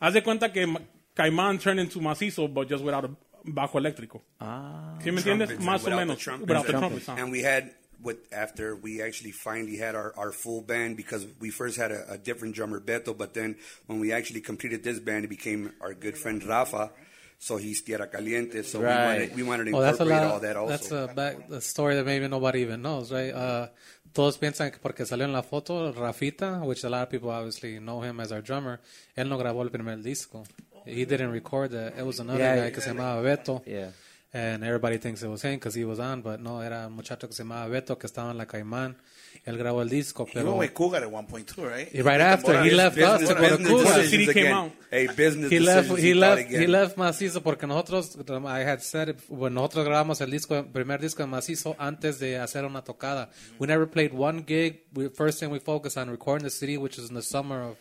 Haz 0.00 0.14
de 0.14 0.22
cuenta 0.22 0.50
que 0.52 0.66
Ma- 0.66 0.80
Caimán 1.14 1.60
turned 1.60 1.80
into 1.80 1.98
macizo, 2.00 2.52
but 2.52 2.68
just 2.68 2.82
without 2.84 3.04
a 3.04 3.10
bajo 3.44 3.78
eléctrico. 3.78 4.22
Ah. 4.40 4.98
¿Sí 5.02 5.10
me 5.12 5.20
entiendes? 5.20 5.50
Más 5.60 5.86
o 5.86 5.90
menos. 5.90 6.18
trumpets. 6.18 6.48
Without 6.48 6.66
the 6.66 6.72
Trumpets. 6.72 7.04
trumpet. 7.04 7.22
And 7.22 7.30
we 7.32 7.42
had 7.42 7.74
with 8.02 8.18
after 8.32 8.76
we 8.76 9.00
actually 9.02 9.32
finally 9.32 9.76
had 9.78 9.94
our, 9.94 10.12
our 10.16 10.30
full 10.32 10.60
band 10.62 10.96
because 10.96 11.26
we 11.40 11.50
first 11.50 11.76
had 11.78 11.90
a, 11.92 12.12
a 12.12 12.18
different 12.18 12.54
drummer 12.54 12.78
Beto, 12.80 13.16
but 13.16 13.32
then 13.34 13.56
when 13.86 14.00
we 14.00 14.12
actually 14.12 14.40
completed 14.42 14.82
this 14.84 14.98
band, 15.00 15.24
it 15.24 15.28
became 15.28 15.72
our 15.80 15.94
good 15.94 16.16
friend 16.16 16.42
Rafa. 16.44 16.90
So 17.38 17.58
he's 17.58 17.82
Tierra 17.82 18.08
Caliente. 18.08 18.62
So 18.62 18.80
Right. 18.80 19.34
we 19.34 19.42
wanted 19.42 19.66
we 19.66 19.70
wanted 19.70 19.70
to 19.70 19.76
Oh, 19.76 19.80
that's 19.82 20.00
a 20.00 20.02
incorporate 20.04 20.26
lot. 20.26 20.32
all 20.34 20.40
that 20.40 20.56
also. 20.56 20.68
That's 20.70 20.90
a, 20.92 21.14
back, 21.14 21.36
a 21.50 21.60
story 21.60 21.94
that 21.96 22.04
maybe 22.06 22.26
nobody 22.28 22.60
even 22.62 22.80
knows, 22.82 23.12
right? 23.12 23.32
Uh, 23.34 23.68
todos 24.12 24.38
piensan 24.38 24.70
que 24.70 24.78
porque 24.80 25.04
salió 25.04 25.24
en 25.26 25.32
la 25.32 25.42
foto 25.42 25.92
Rafita, 25.92 26.62
which 26.64 26.82
a 26.84 26.88
lot 26.88 27.02
of 27.02 27.10
people 27.10 27.30
obviously 27.30 27.78
know 27.78 28.00
him 28.02 28.20
as 28.20 28.32
our 28.32 28.40
drummer, 28.40 28.80
él 29.16 29.28
no 29.28 29.36
grabó 29.38 29.62
el 29.62 29.70
primer 29.70 29.96
disco. 30.02 30.44
He 30.86 31.04
didn't 31.04 31.30
record 31.32 31.72
that. 31.72 31.98
It 31.98 32.04
was 32.06 32.20
another 32.20 32.38
Yeah, 32.38 32.56
guy 32.56 32.62
yeah. 32.66 32.70
que 32.72 32.80
se 32.80 32.90
llamaba 32.90 33.22
Beto. 33.22 33.62
Yeah. 33.66 33.90
And 34.32 34.64
everybody 34.64 34.98
thinks 34.98 35.22
it 35.22 35.28
was 35.28 35.42
him 35.42 35.54
because 35.54 35.74
he 35.74 35.84
was 35.84 35.98
on, 35.98 36.22
but 36.22 36.40
no, 36.40 36.60
era 36.62 36.86
un 36.86 36.92
muchacho 36.92 37.26
que 37.26 37.34
se 37.34 37.42
llamaba 37.42 37.68
Beto 37.68 37.98
que 37.98 38.06
estaba 38.06 38.30
en 38.30 38.38
la 38.38 38.46
Caimán. 38.46 38.96
Él 39.44 39.58
grabó 39.58 39.82
el 39.82 39.88
disco, 39.88 40.26
He 40.28 40.34
pero... 40.34 40.54
went 40.54 40.58
with 40.60 40.72
Cougar 40.74 41.02
at 41.02 41.12
one 41.12 41.26
point 41.26 41.46
too, 41.46 41.66
right? 41.66 41.88
Right 41.94 42.20
after, 42.20 42.62
he 42.62 42.70
left 42.70 42.98
us 42.98 43.28
to 43.28 43.34
go 43.34 43.56
to 43.56 43.64
Cougar. 43.64 44.04
CD 44.04 44.26
came 44.26 44.46
again. 44.46 44.52
out. 44.52 44.72
Hey, 44.90 45.08
business 45.14 45.50
He 45.50 45.60
left, 45.60 45.98
he 45.98 46.14
left, 46.14 46.48
he 46.48 46.66
left 46.66 46.96
Macizo 46.96 47.42
porque 47.42 47.66
nosotros, 47.66 48.16
I 48.46 48.60
had 48.60 48.82
said, 48.82 49.10
it, 49.10 49.20
when 49.28 49.54
nosotros 49.54 49.86
grabamos 49.86 50.20
el 50.20 50.30
disco, 50.30 50.56
el 50.56 50.66
primer 50.66 51.00
disco 51.00 51.22
de 51.22 51.28
Macizo 51.28 51.76
antes 51.78 52.18
de 52.18 52.38
hacer 52.38 52.64
una 52.64 52.82
tocada. 52.82 53.30
We 53.58 53.66
never 53.66 53.86
played 53.86 54.12
one 54.12 54.44
gig. 54.46 54.84
We, 54.94 55.08
first 55.08 55.40
thing 55.40 55.50
we 55.50 55.58
focused 55.58 55.96
on 55.98 56.08
recording 56.10 56.44
the 56.44 56.50
CD, 56.50 56.78
which 56.78 56.98
is 56.98 57.08
in 57.08 57.14
the 57.14 57.22
summer 57.22 57.62
of, 57.62 57.76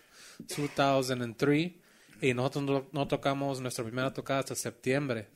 2003 0.47 1.81
y 2.21 2.33
nosotros 2.33 2.63
no, 2.63 2.85
no 2.91 3.07
tocamos 3.07 3.61
nuestra 3.61 3.83
primera 3.83 4.13
tocada 4.13 4.39
hasta 4.39 4.55
septiembre. 4.55 5.27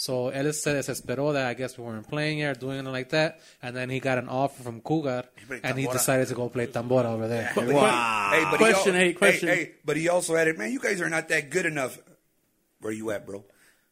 So 0.00 0.30
él 0.30 0.54
se 0.54 0.74
desesperó 0.74 1.32
that 1.32 1.46
I 1.50 1.54
guess 1.54 1.76
we 1.76 1.82
weren't 1.82 2.06
playing 2.08 2.38
here, 2.38 2.54
doing 2.54 2.78
it 2.86 2.88
like 2.88 3.08
that, 3.08 3.40
and 3.60 3.74
then 3.74 3.90
he 3.90 3.98
got 3.98 4.16
an 4.18 4.28
offer 4.28 4.62
from 4.62 4.80
Cougar, 4.80 5.24
played 5.48 5.60
and 5.64 5.76
he 5.76 5.88
decided 5.88 6.28
to 6.28 6.34
go 6.36 6.48
play 6.48 6.68
tambora 6.68 7.06
over 7.06 7.26
there. 7.26 7.50
Wow. 7.56 8.30
Hey, 8.32 8.44
but 8.48 8.58
Question, 8.58 8.94
he, 8.94 9.00
al- 9.00 9.06
hey, 9.06 9.12
question. 9.14 9.48
Hey, 9.48 9.54
hey, 9.56 9.70
but 9.84 9.96
he 9.96 10.08
also 10.08 10.36
added, 10.36 10.56
man, 10.56 10.70
you 10.70 10.78
guys 10.78 11.00
are 11.00 11.10
not 11.10 11.26
that 11.30 11.50
good 11.50 11.66
enough. 11.66 11.98
Where 12.80 12.92
you 12.92 13.10
at, 13.10 13.26
bro? 13.26 13.42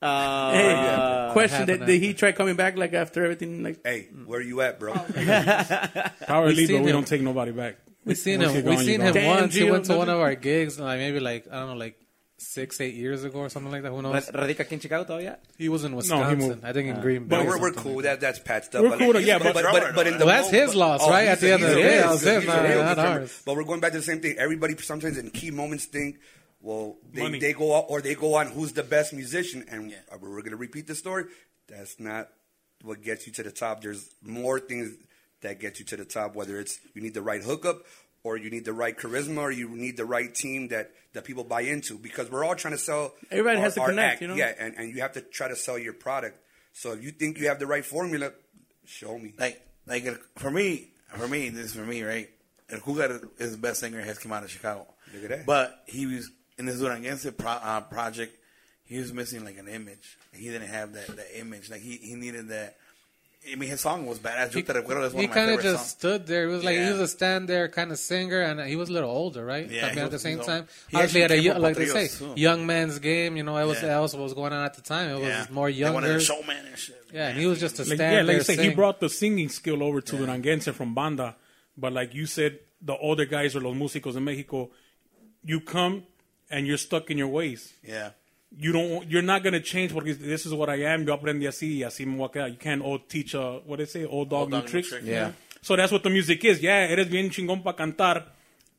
Uh, 0.00 0.52
Hey, 0.52 1.32
question: 1.32 1.60
happened 1.66 1.80
did, 1.80 1.86
did 1.86 2.00
he 2.00 2.14
try 2.14 2.30
coming 2.30 2.54
back 2.54 2.76
like 2.76 2.92
after 2.94 3.24
everything? 3.24 3.64
Like, 3.64 3.80
Hey, 3.84 4.06
where 4.26 4.40
you 4.40 4.60
at, 4.60 4.78
bro? 4.78 4.92
Power 6.26 6.46
We 6.46 6.54
lead, 6.54 6.68
but 6.70 6.82
we 6.82 6.90
him. 6.90 6.92
don't 7.02 7.06
take 7.08 7.22
nobody 7.22 7.50
back. 7.50 7.78
We 8.04 8.14
seen 8.14 8.38
Once 8.40 8.52
him. 8.52 8.64
you're 8.64 8.76
We 8.76 8.84
seen 8.84 9.00
him 9.00 9.12
gone. 9.12 9.14
Damn, 9.14 9.40
once. 9.40 9.54
He 9.54 9.68
went 9.68 9.84
to 9.86 9.96
one 9.96 10.08
of 10.08 10.20
our 10.20 10.36
gigs, 10.36 10.78
like 10.78 10.98
maybe 11.00 11.18
like 11.18 11.48
I 11.50 11.56
don't 11.58 11.70
know, 11.70 11.74
like 11.76 11.98
six, 12.38 12.80
eight 12.80 12.94
years 12.94 13.24
ago 13.24 13.38
or 13.40 13.48
something 13.48 13.72
like 13.72 13.82
that. 13.82 13.90
Who 13.90 14.02
knows? 14.02 14.30
¿Radica 14.30 14.60
aquí 14.64 14.72
en 14.74 14.80
Chicago 14.80 15.04
todavía? 15.04 15.38
He 15.56 15.68
was 15.68 15.84
in 15.84 15.94
Wisconsin. 15.96 16.38
moved. 16.38 16.64
I 16.64 16.72
think 16.72 16.88
in 16.88 17.00
Green 17.00 17.24
Bay. 17.26 17.36
But 17.38 17.46
we're, 17.46 17.60
we're 17.60 17.72
cool. 17.72 17.96
like 17.96 18.04
That 18.04 18.20
that's 18.20 18.38
patched 18.40 18.74
up. 18.74 18.82
We're 18.82 18.90
but 18.90 18.98
cool, 18.98 19.14
like, 19.14 19.24
yeah, 19.26 19.38
but, 19.38 19.54
but- 19.54 19.64
but, 19.64 19.94
but, 19.94 20.06
in 20.06 20.18
the 20.18 20.26
Well, 20.26 20.34
that's 20.42 20.52
moment- 20.52 20.68
his 20.68 20.74
loss, 20.74 21.00
oh, 21.02 21.10
right? 21.10 21.28
At 21.28 21.40
the 21.40 21.52
end 21.52 21.62
of 21.62 21.70
the 21.70 21.74
day, 21.76 21.98
real- 21.98 22.08
that's 22.10 22.22
he's 22.24 22.46
not- 22.46 22.62
real 22.62 22.82
not 22.82 22.96
determined. 22.96 23.20
ours. 23.22 23.42
But 23.46 23.56
we're 23.56 23.64
going 23.64 23.80
back 23.80 23.92
to 23.92 23.98
the 23.98 24.04
same 24.04 24.20
thing. 24.20 24.36
Everybody 24.38 24.76
sometimes 24.76 25.16
in 25.18 25.30
key 25.30 25.50
moments 25.50 25.86
think, 25.86 26.18
well, 26.60 26.96
they, 27.12 27.22
Money. 27.22 27.38
they 27.38 27.52
go 27.52 27.76
out 27.76 27.86
or 27.88 28.00
they 28.02 28.14
go 28.14 28.34
on 28.34 28.48
who's 28.48 28.72
the 28.72 28.82
best 28.82 29.12
musician, 29.14 29.64
and 29.70 29.94
uh, 30.12 30.16
we're 30.20 30.28
going 30.42 30.50
to 30.50 30.56
repeat 30.56 30.86
the 30.86 30.94
story. 30.94 31.24
That's 31.68 31.98
not 31.98 32.28
what 32.82 33.02
gets 33.02 33.26
you 33.26 33.32
to 33.34 33.42
the 33.42 33.50
top. 33.50 33.80
There's 33.82 34.10
more 34.22 34.60
things 34.60 34.90
that 35.42 35.58
get 35.60 35.78
you 35.78 35.84
to 35.86 35.96
the 35.96 36.04
top. 36.04 36.34
Whether 36.34 36.58
it's 36.60 36.78
you 36.94 37.00
need 37.02 37.14
the 37.14 37.22
right 37.22 37.42
hookup, 37.42 37.78
or 38.26 38.36
you 38.36 38.50
need 38.50 38.64
the 38.64 38.72
right 38.72 38.96
charisma, 38.96 39.38
or 39.38 39.50
you 39.50 39.68
need 39.68 39.96
the 39.96 40.04
right 40.04 40.34
team 40.34 40.68
that 40.68 40.90
that 41.12 41.24
people 41.24 41.44
buy 41.44 41.62
into. 41.62 41.98
Because 41.98 42.30
we're 42.30 42.44
all 42.44 42.54
trying 42.54 42.74
to 42.74 42.78
sell. 42.78 43.14
Everybody 43.30 43.56
our- 43.58 43.62
has 43.62 43.74
to 43.74 43.80
our 43.82 43.88
connect, 43.88 44.12
act. 44.14 44.22
you 44.22 44.28
know? 44.28 44.34
Yeah, 44.34 44.52
and, 44.58 44.74
and 44.76 44.94
you 44.94 45.00
have 45.02 45.12
to 45.12 45.20
try 45.20 45.48
to 45.48 45.56
sell 45.56 45.78
your 45.78 45.92
product. 45.94 46.38
So 46.72 46.92
if 46.92 47.02
you 47.02 47.10
think 47.10 47.38
you 47.38 47.48
have 47.48 47.58
the 47.58 47.66
right 47.66 47.84
formula, 47.84 48.32
show 48.84 49.18
me. 49.18 49.32
like 49.38 49.62
like 49.86 50.04
for 50.36 50.50
me, 50.50 50.88
for 51.14 51.28
me, 51.28 51.48
this 51.48 51.66
is 51.66 51.74
for 51.74 51.86
me, 51.86 52.02
right? 52.02 52.28
El 52.68 52.80
Cougar 52.80 53.20
is 53.38 53.52
the 53.52 53.58
best 53.58 53.80
singer 53.80 54.00
has 54.00 54.18
come 54.18 54.32
out 54.32 54.42
of 54.42 54.50
Chicago. 54.50 54.86
Look 55.14 55.24
at 55.24 55.28
that. 55.30 55.46
But 55.46 55.84
he 55.86 56.06
was 56.06 56.30
in 56.58 56.66
this 56.66 56.80
Duranguense 56.80 57.30
pro, 57.36 57.50
uh, 57.50 57.80
project. 57.82 58.36
He 58.84 58.98
was 58.98 59.12
missing 59.12 59.44
like 59.44 59.56
an 59.58 59.68
image. 59.68 60.16
He 60.32 60.50
didn't 60.50 60.68
have 60.68 60.92
that, 60.94 61.06
that 61.16 61.38
image. 61.38 61.70
Like 61.70 61.80
he, 61.80 61.96
he 61.96 62.14
needed 62.14 62.48
that. 62.48 62.76
I 63.50 63.54
mean, 63.56 63.70
his 63.70 63.80
song 63.80 64.06
was 64.06 64.18
badass. 64.18 64.54
Yo 64.54 64.60
te 64.62 64.72
recuerdo 64.72 65.06
is 65.06 65.12
one 65.14 65.20
he 65.20 65.24
of 65.26 65.30
my 65.30 65.34
kind 65.34 65.50
of 65.50 65.56
favorite 65.58 65.62
just 65.72 65.76
songs. 65.84 65.90
stood 65.90 66.26
there. 66.26 66.48
He 66.48 66.54
was 66.54 66.64
like 66.64 66.76
he 66.78 66.90
was 66.90 67.00
a 67.00 67.08
stand 67.08 67.48
there 67.48 67.68
kind 67.68 67.92
of 67.92 67.98
singer, 67.98 68.40
and 68.42 68.60
he 68.68 68.76
was 68.76 68.88
a 68.88 68.92
little 68.92 69.10
older, 69.10 69.44
right? 69.44 69.70
Yeah, 69.70 69.84
I 69.84 69.88
mean, 69.90 69.98
he 69.98 70.00
at 70.02 70.10
the 70.10 70.18
same 70.18 70.40
time, 70.40 70.60
old. 70.62 70.68
He 70.90 70.96
obviously 70.96 71.22
at 71.22 71.30
a 71.30 71.34
actually 71.34 71.46
yo- 71.46 71.52
came 71.54 71.62
like 71.62 71.74
from 71.76 71.84
they 71.86 72.08
say, 72.08 72.18
too. 72.18 72.32
young 72.36 72.66
man's 72.66 72.98
game. 72.98 73.36
You 73.36 73.42
know, 73.44 73.56
it 73.58 73.64
was 73.66 73.80
Yeah. 73.82 73.88
that 73.88 73.98
was 74.00 74.14
what 74.14 74.22
was 74.24 74.34
going 74.34 74.52
on 74.52 74.64
at 74.64 74.74
the 74.74 74.82
time. 74.82 75.10
It 75.10 75.14
was 75.20 75.28
Yeah. 75.28 75.46
more 75.50 75.70
They 75.70 75.82
wanted 75.90 76.06
younger. 76.08 76.18
a 76.18 76.20
showman 76.20 76.66
and 76.66 76.78
shit. 76.78 77.02
Yeah, 77.12 77.28
and 77.28 77.38
he 77.38 77.46
was 77.46 77.60
just 77.60 77.78
a 77.78 77.82
Like, 77.84 77.94
stand 77.96 78.14
yeah, 78.14 78.22
like 78.22 78.36
you 78.38 78.42
say, 78.42 78.56
he 78.56 78.74
brought 78.74 79.00
the 79.00 79.08
singing 79.08 79.48
skill 79.48 79.82
over 79.82 80.00
to 80.00 80.16
Duranguense 80.16 80.68
from 80.74 80.94
Banda. 80.94 81.36
But 81.78 81.92
like 81.92 82.14
you 82.14 82.26
said, 82.26 82.58
the 82.82 82.96
older 82.96 83.26
guys 83.26 83.54
or 83.54 83.60
los 83.60 83.74
músicos 83.76 84.16
in 84.16 84.24
Mexico, 84.24 84.70
you 85.44 85.60
come 85.60 86.04
and 86.50 86.66
you're 86.66 86.78
stuck 86.78 87.10
in 87.10 87.18
your 87.18 87.28
ways. 87.28 87.72
Yeah. 87.82 88.10
You 88.58 88.72
don't. 88.72 89.10
You're 89.10 89.22
not 89.22 89.42
gonna 89.42 89.60
change. 89.60 89.92
Porque 89.92 90.16
this 90.18 90.46
is 90.46 90.52
what 90.52 90.68
I 90.70 90.84
am. 90.84 91.04
Yo 91.06 91.14
aprendí 91.16 91.46
así, 91.46 91.78
y 91.78 91.82
así 91.82 92.06
me 92.06 92.16
voy 92.16 92.26
a 92.26 92.30
quedar. 92.32 92.48
You 92.50 92.56
can't 92.58 92.82
old 92.82 93.08
teach 93.08 93.34
a 93.34 93.60
what 93.66 93.78
they 93.78 93.86
say, 93.86 94.04
old 94.04 94.28
dog, 94.30 94.40
Old 94.42 94.50
new 94.50 94.56
dog, 94.58 94.64
new 94.64 94.70
tricks. 94.70 94.88
tricks. 94.90 95.04
Yeah. 95.06 95.32
So 95.62 95.74
that's 95.76 95.90
what 95.92 96.02
the 96.02 96.10
music 96.10 96.44
is. 96.44 96.60
Yeah, 96.62 96.86
eres 96.88 97.08
bien 97.08 97.28
chingón 97.30 97.62
para 97.64 97.76
cantar. 97.76 98.24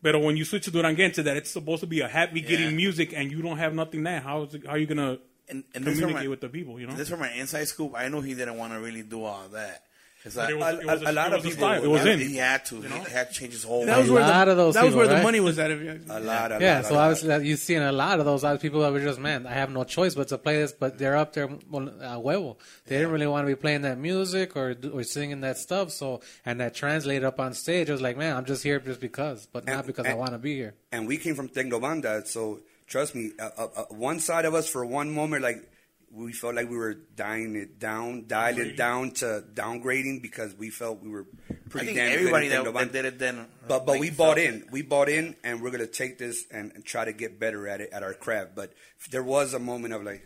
Pero 0.02 0.20
when 0.20 0.38
you 0.38 0.46
switch 0.46 0.64
to 0.66 0.72
Duranguense, 0.72 1.18
that 1.24 1.36
it's 1.38 1.50
supposed 1.52 1.82
to 1.82 1.88
be 1.88 2.00
a 2.02 2.08
happy, 2.08 2.40
Yeah. 2.40 2.48
getting 2.50 2.76
music, 2.76 3.14
and 3.14 3.32
you 3.32 3.42
don't 3.42 3.58
have 3.58 3.74
nothing 3.74 4.04
there. 4.04 4.22
How 4.22 4.44
is 4.44 4.54
it, 4.56 4.66
how 4.66 4.74
are 4.74 4.78
you 4.78 4.86
gonna 4.88 5.18
And, 5.50 5.64
and 5.74 5.84
this 5.86 5.94
from 5.96 6.10
communicate 6.10 6.26
my, 6.26 6.30
with 6.30 6.42
the 6.42 6.50
people? 6.50 6.80
You 6.80 6.88
know. 6.88 6.94
this 6.96 7.10
from 7.10 7.20
my 7.20 7.32
inside 7.34 7.66
scoop. 7.68 7.94
I 7.96 8.08
know 8.10 8.22
he 8.22 8.36
didn't 8.36 8.58
want 8.58 8.74
to 8.74 8.80
really 8.80 9.02
do 9.04 9.24
all 9.24 9.48
that. 9.50 9.84
'Cause 10.24 10.36
it 10.36 10.58
was, 10.58 10.74
a- 10.76 10.80
it 10.82 10.86
was 10.86 11.02
a 11.04 11.12
lot 11.14 11.28
it 11.32 11.38
of 11.38 11.44
people- 11.44 11.58
style. 11.60 11.84
It 11.84 11.88
was 11.88 12.02
he, 12.04 12.12
in. 12.12 12.20
he 12.20 12.36
had 12.38 12.66
to. 12.66 12.82
He 12.82 12.88
had 13.12 13.30
to 13.30 13.34
change 13.34 13.54
his 13.54 13.64
whole. 13.64 13.86
that 13.86 13.98
was 14.00 14.10
A 14.10 14.14
where 14.14 14.22
lot 14.24 14.46
the, 14.46 14.52
of 14.52 14.58
those 14.58 14.74
that 14.74 14.84
was 14.84 14.94
people, 14.94 15.08
where 15.08 15.16
the 15.18 15.24
money 15.24 15.40
was 15.40 15.58
at. 15.60 15.72
If 15.72 16.10
A 16.10 16.20
lot, 16.20 16.52
a 16.52 16.58
Yeah, 16.60 16.78
lot, 16.78 16.86
so 16.86 16.94
a 16.94 16.96
lot. 16.96 17.04
obviously 17.04 17.28
that- 17.30 17.46
you've 17.46 17.60
seen 17.60 17.82
a 17.82 17.92
lot 17.92 18.20
of 18.20 18.26
those 18.26 18.44
other 18.44 18.58
people 18.58 18.82
that 18.82 18.92
were 18.92 19.00
just, 19.00 19.20
man, 19.20 19.46
I 19.46 19.54
have 19.54 19.70
no 19.70 19.84
choice 19.84 20.16
but 20.16 20.28
to 20.30 20.38
play 20.38 20.58
this, 20.58 20.74
but 20.74 20.98
they're 20.98 21.16
up 21.16 21.34
there 21.34 21.48
well, 21.70 21.88
uh, 22.02 22.18
huevo. 22.18 22.58
They 22.88 22.98
didn't 22.98 23.12
really 23.12 23.28
want 23.28 23.48
to 23.48 23.48
be 23.48 23.56
playing 23.56 23.84
that 23.84 23.98
music 24.00 24.58
or 24.58 24.76
or 24.92 25.04
singing 25.04 25.42
that 25.42 25.58
stuff. 25.58 25.92
So 25.92 26.22
and 26.46 26.60
that 26.60 26.74
translated 26.74 27.24
up 27.24 27.40
on 27.40 27.54
stage. 27.54 27.90
I 27.90 27.94
was 27.94 28.02
like, 28.02 28.18
man, 28.18 28.36
I'm 28.36 28.46
just 28.46 28.64
here 28.64 28.80
just 28.80 29.00
because, 29.00 29.48
but 29.54 29.66
not 29.66 29.78
And- 29.78 29.88
because 29.88 30.06
I 30.08 30.14
want 30.16 30.32
to 30.32 30.40
be 30.40 30.56
here. 30.56 30.74
and 30.92 31.08
we 31.08 31.18
came 31.18 31.36
from 31.36 31.48
Tecnobanda, 31.48 32.28
so 32.28 32.60
trust 32.88 33.16
me, 33.16 33.32
uh, 33.40 33.50
uh, 33.58 33.68
uh, 33.78 33.84
one 33.90 34.20
side 34.20 34.46
of 34.46 34.54
us 34.56 34.68
for 34.68 34.86
one 34.86 35.12
moment, 35.12 35.44
like 35.44 35.70
we 36.12 36.32
felt 36.32 36.56
like 36.56 36.70
we 36.70 36.78
were 36.78 36.94
dying 37.16 37.56
it 37.56 37.80
down, 37.80 38.26
dialed 38.28 38.60
it 38.60 38.78
down 38.78 39.12
to 39.12 39.44
downgrading 39.54 40.22
because 40.22 40.56
we 40.56 40.70
felt 40.70 41.02
we 41.02 41.10
were 41.10 41.26
I 41.50 41.56
pretty 41.70 41.88
think 41.88 41.98
damn 41.98 42.10
good 42.12 42.20
everybody 42.20 42.46
in 42.48 42.64
that, 42.64 42.74
that 42.74 42.92
did 42.92 43.06
it 43.06 43.20
then. 43.20 43.46
But 43.68 43.86
but 43.86 43.94
like, 43.94 44.02
we 44.02 44.10
bought 44.10 44.38
in. 44.38 44.56
it. 44.56 44.72
We 44.72 44.82
bought 44.82 45.10
in, 45.10 45.36
and 45.44 45.62
we're 45.62 45.72
gonna 45.72 45.86
take 45.86 46.18
this 46.18 46.46
and, 46.50 46.72
and 46.74 46.86
try 46.86 47.06
to 47.06 47.14
get 47.14 47.40
better 47.40 47.68
at 47.68 47.82
it 47.82 47.90
at 47.92 48.04
our 48.04 48.14
craft. 48.14 48.56
But 48.56 48.74
there 49.12 49.24
was 49.24 49.54
a 49.54 49.60
moment 49.60 49.94
of 49.94 50.04
like, 50.04 50.26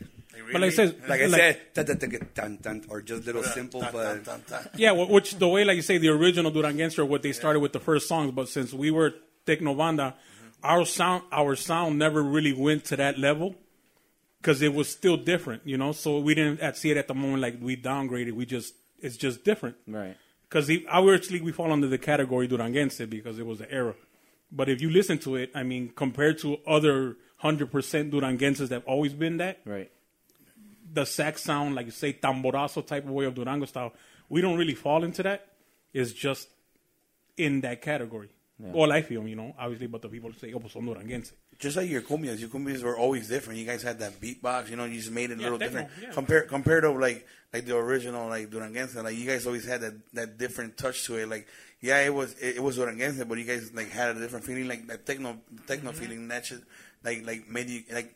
But 0.52 0.62
like 0.62 0.72
I 0.72 0.76
said, 0.76 1.02
like 1.10 1.22
I 1.22 1.26
like- 1.26 1.42
said, 1.74 1.88
ta- 1.88 2.22
tan- 2.36 2.58
tan, 2.58 2.86
or 2.90 3.02
just 3.02 3.26
little 3.26 3.44
simple, 3.44 3.82
Dun, 3.82 3.92
but 3.92 4.24
dun, 4.24 4.24
dun, 4.24 4.44
dun. 4.48 4.70
Yeah, 4.78 4.92
which 4.92 5.36
the 5.36 5.48
way, 5.48 5.66
like 5.66 5.78
you 5.78 5.82
say, 5.82 5.98
the 5.98 6.10
original 6.10 6.52
Duranguense 6.52 7.00
or 7.00 7.06
what 7.06 7.24
they 7.24 7.32
started 7.32 7.60
with 7.60 7.74
the 7.74 7.80
first 7.80 8.08
songs, 8.08 8.32
but 8.32 8.50
since 8.50 8.72
we 8.72 8.92
were 8.92 9.16
Tecnobanda, 9.48 10.14
mm-hmm. 10.14 10.48
our 10.64 10.86
sound, 10.86 11.24
our 11.32 11.56
sound 11.56 11.98
never 11.98 12.22
really 12.22 12.54
went 12.54 12.86
to 12.86 12.96
that 12.98 13.18
level 13.18 13.56
because 14.42 14.62
it 14.62 14.74
was 14.74 14.90
still 14.90 15.18
different, 15.18 15.62
you 15.66 15.78
know. 15.78 15.92
So 15.92 16.20
we 16.20 16.34
didn't 16.36 16.76
see 16.76 16.92
it 16.92 16.98
at 16.98 17.08
the 17.08 17.14
moment 17.14 17.42
like 17.42 17.58
we 17.62 17.78
downgraded. 17.78 18.34
We 18.34 18.46
just 18.46 18.74
it's 19.00 19.18
just 19.18 19.44
different 19.44 19.76
Right. 19.88 20.16
because 20.48 20.70
obviously 20.90 21.42
we 21.42 21.52
fall 21.52 21.72
under 21.72 21.88
the 21.88 21.98
category 21.98 22.48
Duranguense 22.48 23.08
because 23.10 23.40
it 23.40 23.46
was 23.46 23.60
the 23.60 23.72
era. 23.72 23.96
But 24.52 24.68
if 24.70 24.82
you 24.82 24.90
listen 24.90 25.18
to 25.20 25.36
it, 25.38 25.50
I 25.56 25.64
mean, 25.64 25.90
compared 25.96 26.38
to 26.40 26.58
other 26.68 27.16
hundred 27.38 27.72
percent 27.72 28.12
Duranguenses 28.12 28.70
that 28.70 28.76
have 28.76 28.86
always 28.86 29.14
been 29.14 29.38
that, 29.38 29.60
Right. 29.66 29.90
the 30.94 31.06
sax 31.06 31.42
sound, 31.42 31.76
like 31.76 31.86
you 31.88 31.92
say, 31.92 32.14
tamborazo 32.14 32.86
type 32.86 33.06
of 33.06 33.12
way 33.12 33.26
of 33.26 33.34
Durango 33.34 33.66
style, 33.66 33.94
we 34.30 34.42
don't 34.42 34.58
really 34.58 34.76
fall 34.76 35.04
into 35.04 35.24
that. 35.24 35.48
It's 35.94 36.12
just 36.14 36.48
in 37.38 37.62
that 37.62 37.82
category. 37.82 38.30
Well, 38.60 38.92
I 38.92 39.02
feel, 39.02 39.28
you 39.28 39.36
know, 39.36 39.56
obviously, 39.58 39.88
but 39.88 40.04
the 40.04 40.10
people 40.10 40.32
say, 40.34 40.54
oh, 40.54 40.60
pues 40.60 40.74
son 40.74 40.86
duranguense. 40.86 41.32
Just 41.60 41.78
like 41.78 41.90
your 41.90 42.02
cumbias, 42.02 42.40
your 42.40 42.50
cumbias 42.50 42.82
were 42.84 42.98
always 42.98 43.28
different. 43.28 43.60
You 43.60 43.66
guys 43.68 43.84
had 43.84 44.00
that 44.00 44.20
beatbox, 44.20 44.70
you 44.70 44.76
know, 44.76 44.86
you 44.86 44.98
just 45.00 45.12
made 45.12 45.30
it 45.30 45.34
a 45.34 45.38
Yeah, 45.38 45.44
little 45.44 45.58
different. 45.60 45.90
yeah. 46.02 46.12
Compared 46.12 46.48
compared 46.48 46.84
to 46.84 46.92
like 46.92 47.28
like 47.54 47.66
the 47.66 47.78
original 47.78 48.30
like 48.30 48.50
Duranguense, 48.50 48.96
like 48.96 49.16
you 49.16 49.28
guys 49.28 49.46
always 49.46 49.66
had 49.66 49.82
that, 49.82 49.94
that 50.14 50.38
different 50.40 50.76
touch 50.78 51.06
to 51.06 51.18
it. 51.18 51.28
Like 51.30 51.48
yeah, 51.82 52.00
it 52.02 52.14
was 52.14 52.34
it, 52.40 52.56
it 52.58 52.64
was 52.64 52.78
Duranguense, 52.78 53.24
but 53.28 53.38
you 53.38 53.44
guys 53.44 53.72
like 53.74 53.90
had 53.92 54.16
a 54.16 54.20
different 54.20 54.44
feeling, 54.46 54.68
like 54.68 54.88
that 54.88 55.06
techno 55.06 55.38
techno 55.68 55.92
Mm-hmm. 55.92 56.00
feeling 56.02 56.28
that 56.30 56.46
shit, 56.48 56.62
like 57.04 57.26
like 57.28 57.48
made 57.48 57.70
you 57.70 57.84
like 57.94 58.16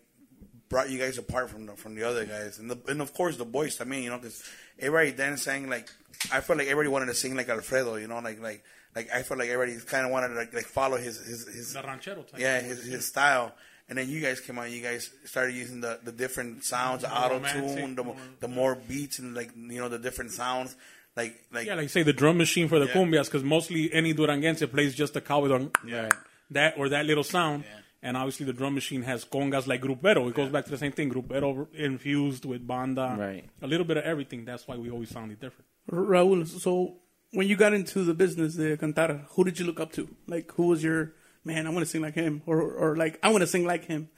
brought 0.68 0.90
you 0.90 0.98
guys 0.98 1.18
apart 1.20 1.50
from 1.52 1.68
the 1.68 1.74
from 1.74 1.94
the 1.94 2.02
other 2.04 2.26
guys, 2.26 2.58
and 2.58 2.72
the, 2.72 2.78
and 2.88 3.00
of 3.02 3.14
course 3.14 3.38
the 3.38 3.46
boys. 3.46 3.80
I 3.80 3.84
mean, 3.84 4.02
you 4.04 4.10
know, 4.10 4.18
because 4.18 4.44
everybody 4.80 5.12
then 5.12 5.38
sang 5.38 5.70
like 5.70 5.88
I 6.32 6.42
felt 6.42 6.58
like 6.58 6.68
everybody 6.68 6.90
wanted 6.90 7.08
to 7.08 7.14
sing 7.14 7.36
like 7.36 7.50
Alfredo, 7.50 7.98
you 7.98 8.08
know, 8.08 8.18
like 8.20 8.42
like 8.42 8.64
like 8.96 9.10
I 9.14 9.24
felt 9.24 9.40
like 9.40 9.50
everybody 9.50 9.80
kind 9.86 10.06
of 10.06 10.12
wanted 10.12 10.30
to 10.30 10.36
like, 10.36 10.54
like 10.54 10.66
follow 10.66 10.98
his 10.98 11.18
his 11.18 11.48
his 11.48 11.74
The 11.74 11.82
ranchero 11.84 12.24
type. 12.24 12.40
yeah, 12.40 12.60
his, 12.62 12.84
his 12.86 13.06
style. 13.06 13.54
And 13.88 13.98
then 14.00 14.10
you 14.10 14.20
guys 14.20 14.40
came 14.40 14.58
out. 14.58 14.72
You 14.72 14.82
guys 14.82 15.12
started 15.26 15.54
using 15.54 15.80
the, 15.82 16.00
the 16.04 16.12
different 16.12 16.64
sounds, 16.64 17.04
the 17.04 17.12
auto 17.16 17.38
tune, 17.40 17.94
the, 17.96 18.04
more- 18.04 18.16
the 18.40 18.48
more 18.48 18.74
beats, 18.76 19.20
and 19.20 19.36
like 19.36 19.52
you 19.56 19.80
know 19.80 19.90
the 19.90 20.00
different 20.00 20.32
sounds. 20.32 20.76
Like 21.16 21.36
like 21.54 21.68
Yeah, 21.68 21.76
like 21.76 21.84
you 21.84 21.90
say, 21.90 22.02
the 22.04 22.12
drum 22.14 22.38
machine 22.38 22.68
for 22.68 22.80
the 22.80 22.88
Yeah. 22.88 22.94
cumbias, 22.94 23.26
because 23.26 23.44
mostly 23.44 23.94
any 23.94 24.14
duranguense 24.14 24.64
plays 24.72 24.96
just 24.96 25.16
a 25.16 25.22
cowboy 25.22 25.48
drum, 25.50 25.72
Right. 25.84 26.12
that 26.52 26.78
or 26.78 26.90
that 26.90 27.06
little 27.06 27.24
sound. 27.24 27.64
And 28.02 28.16
obviously, 28.18 28.46
the 28.46 28.54
drum 28.54 28.74
machine 28.76 29.02
has 29.04 29.24
congas 29.26 29.66
like 29.68 29.82
grupero. 29.82 30.30
It 30.30 30.36
goes 30.36 30.50
back 30.50 30.66
to 30.66 30.72
the 30.72 30.78
same 30.78 30.92
thing. 30.92 31.10
Grupero 31.12 31.68
infused 31.74 32.46
with 32.46 32.66
banda, 32.68 33.16
Right. 33.18 33.46
a 33.62 33.68
little 33.68 33.86
bit 33.86 33.98
of 33.98 34.04
everything. 34.04 34.46
That's 34.46 34.68
why 34.68 34.78
we 34.78 34.90
always 34.92 35.10
sounded 35.10 35.40
different. 35.40 35.66
Raul, 35.92 36.46
so 36.48 36.98
when 37.36 37.48
you 37.48 37.56
got 37.56 37.74
into 37.74 38.04
the 38.04 38.14
business, 38.14 38.56
the 38.56 38.78
cantar, 38.78 39.26
who 39.32 39.44
did 39.44 39.60
you 39.60 39.66
look 39.66 39.80
up 39.80 39.92
to? 39.94 40.08
Like, 40.28 40.52
who 40.54 40.68
was 40.68 40.84
your 40.84 41.14
man? 41.44 41.68
I 41.68 41.70
want 41.70 41.86
to 41.86 41.92
sing 41.92 42.02
like 42.02 42.16
him, 42.16 42.42
or 42.46 42.62
or 42.62 42.96
like 42.96 43.20
I 43.22 43.30
want 43.30 43.42
to 43.42 43.48
sing 43.48 43.66
like 43.66 43.86
him. 43.86 44.10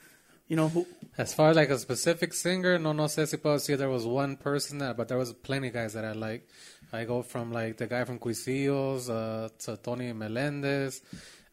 You 0.47 0.55
know, 0.55 0.69
who, 0.69 0.87
As 1.17 1.33
far 1.33 1.49
as 1.49 1.57
like 1.57 1.69
a 1.69 1.77
specific 1.77 2.33
singer, 2.33 2.79
no, 2.79 2.93
no 2.93 3.05
sé 3.05 3.27
si 3.27 3.35
puedo 3.35 3.55
decir 3.57 3.77
there 3.77 3.89
was 3.89 4.05
one 4.05 4.37
person 4.37 4.77
that, 4.77 4.95
but 4.95 5.09
there 5.09 5.17
was 5.17 5.33
plenty 5.33 5.67
of 5.67 5.73
guys 5.73 5.93
that 5.93 6.05
I 6.05 6.13
like. 6.13 6.47
I 6.93 7.03
go 7.03 7.21
from 7.21 7.51
like 7.51 7.75
the 7.77 7.87
guy 7.87 8.05
from 8.05 8.17
Cuisillos 8.17 9.09
uh, 9.09 9.49
to 9.59 9.75
Tony 9.75 10.13
Melendez 10.13 11.01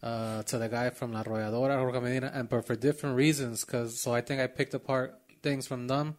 uh, 0.01 0.45
to 0.45 0.59
the 0.59 0.69
guy 0.69 0.91
from 0.91 1.13
La 1.13 1.25
Arrolladora, 1.25 1.77
Jorge 1.77 2.01
Medina, 2.01 2.31
and 2.33 2.49
but 2.49 2.65
for 2.67 2.77
different 2.77 3.17
reasons. 3.17 3.65
Cause 3.65 4.01
so 4.01 4.15
I 4.15 4.21
think 4.21 4.41
I 4.41 4.47
picked 4.47 4.75
apart 4.75 5.19
things 5.43 5.67
from 5.67 5.89
them. 5.89 6.17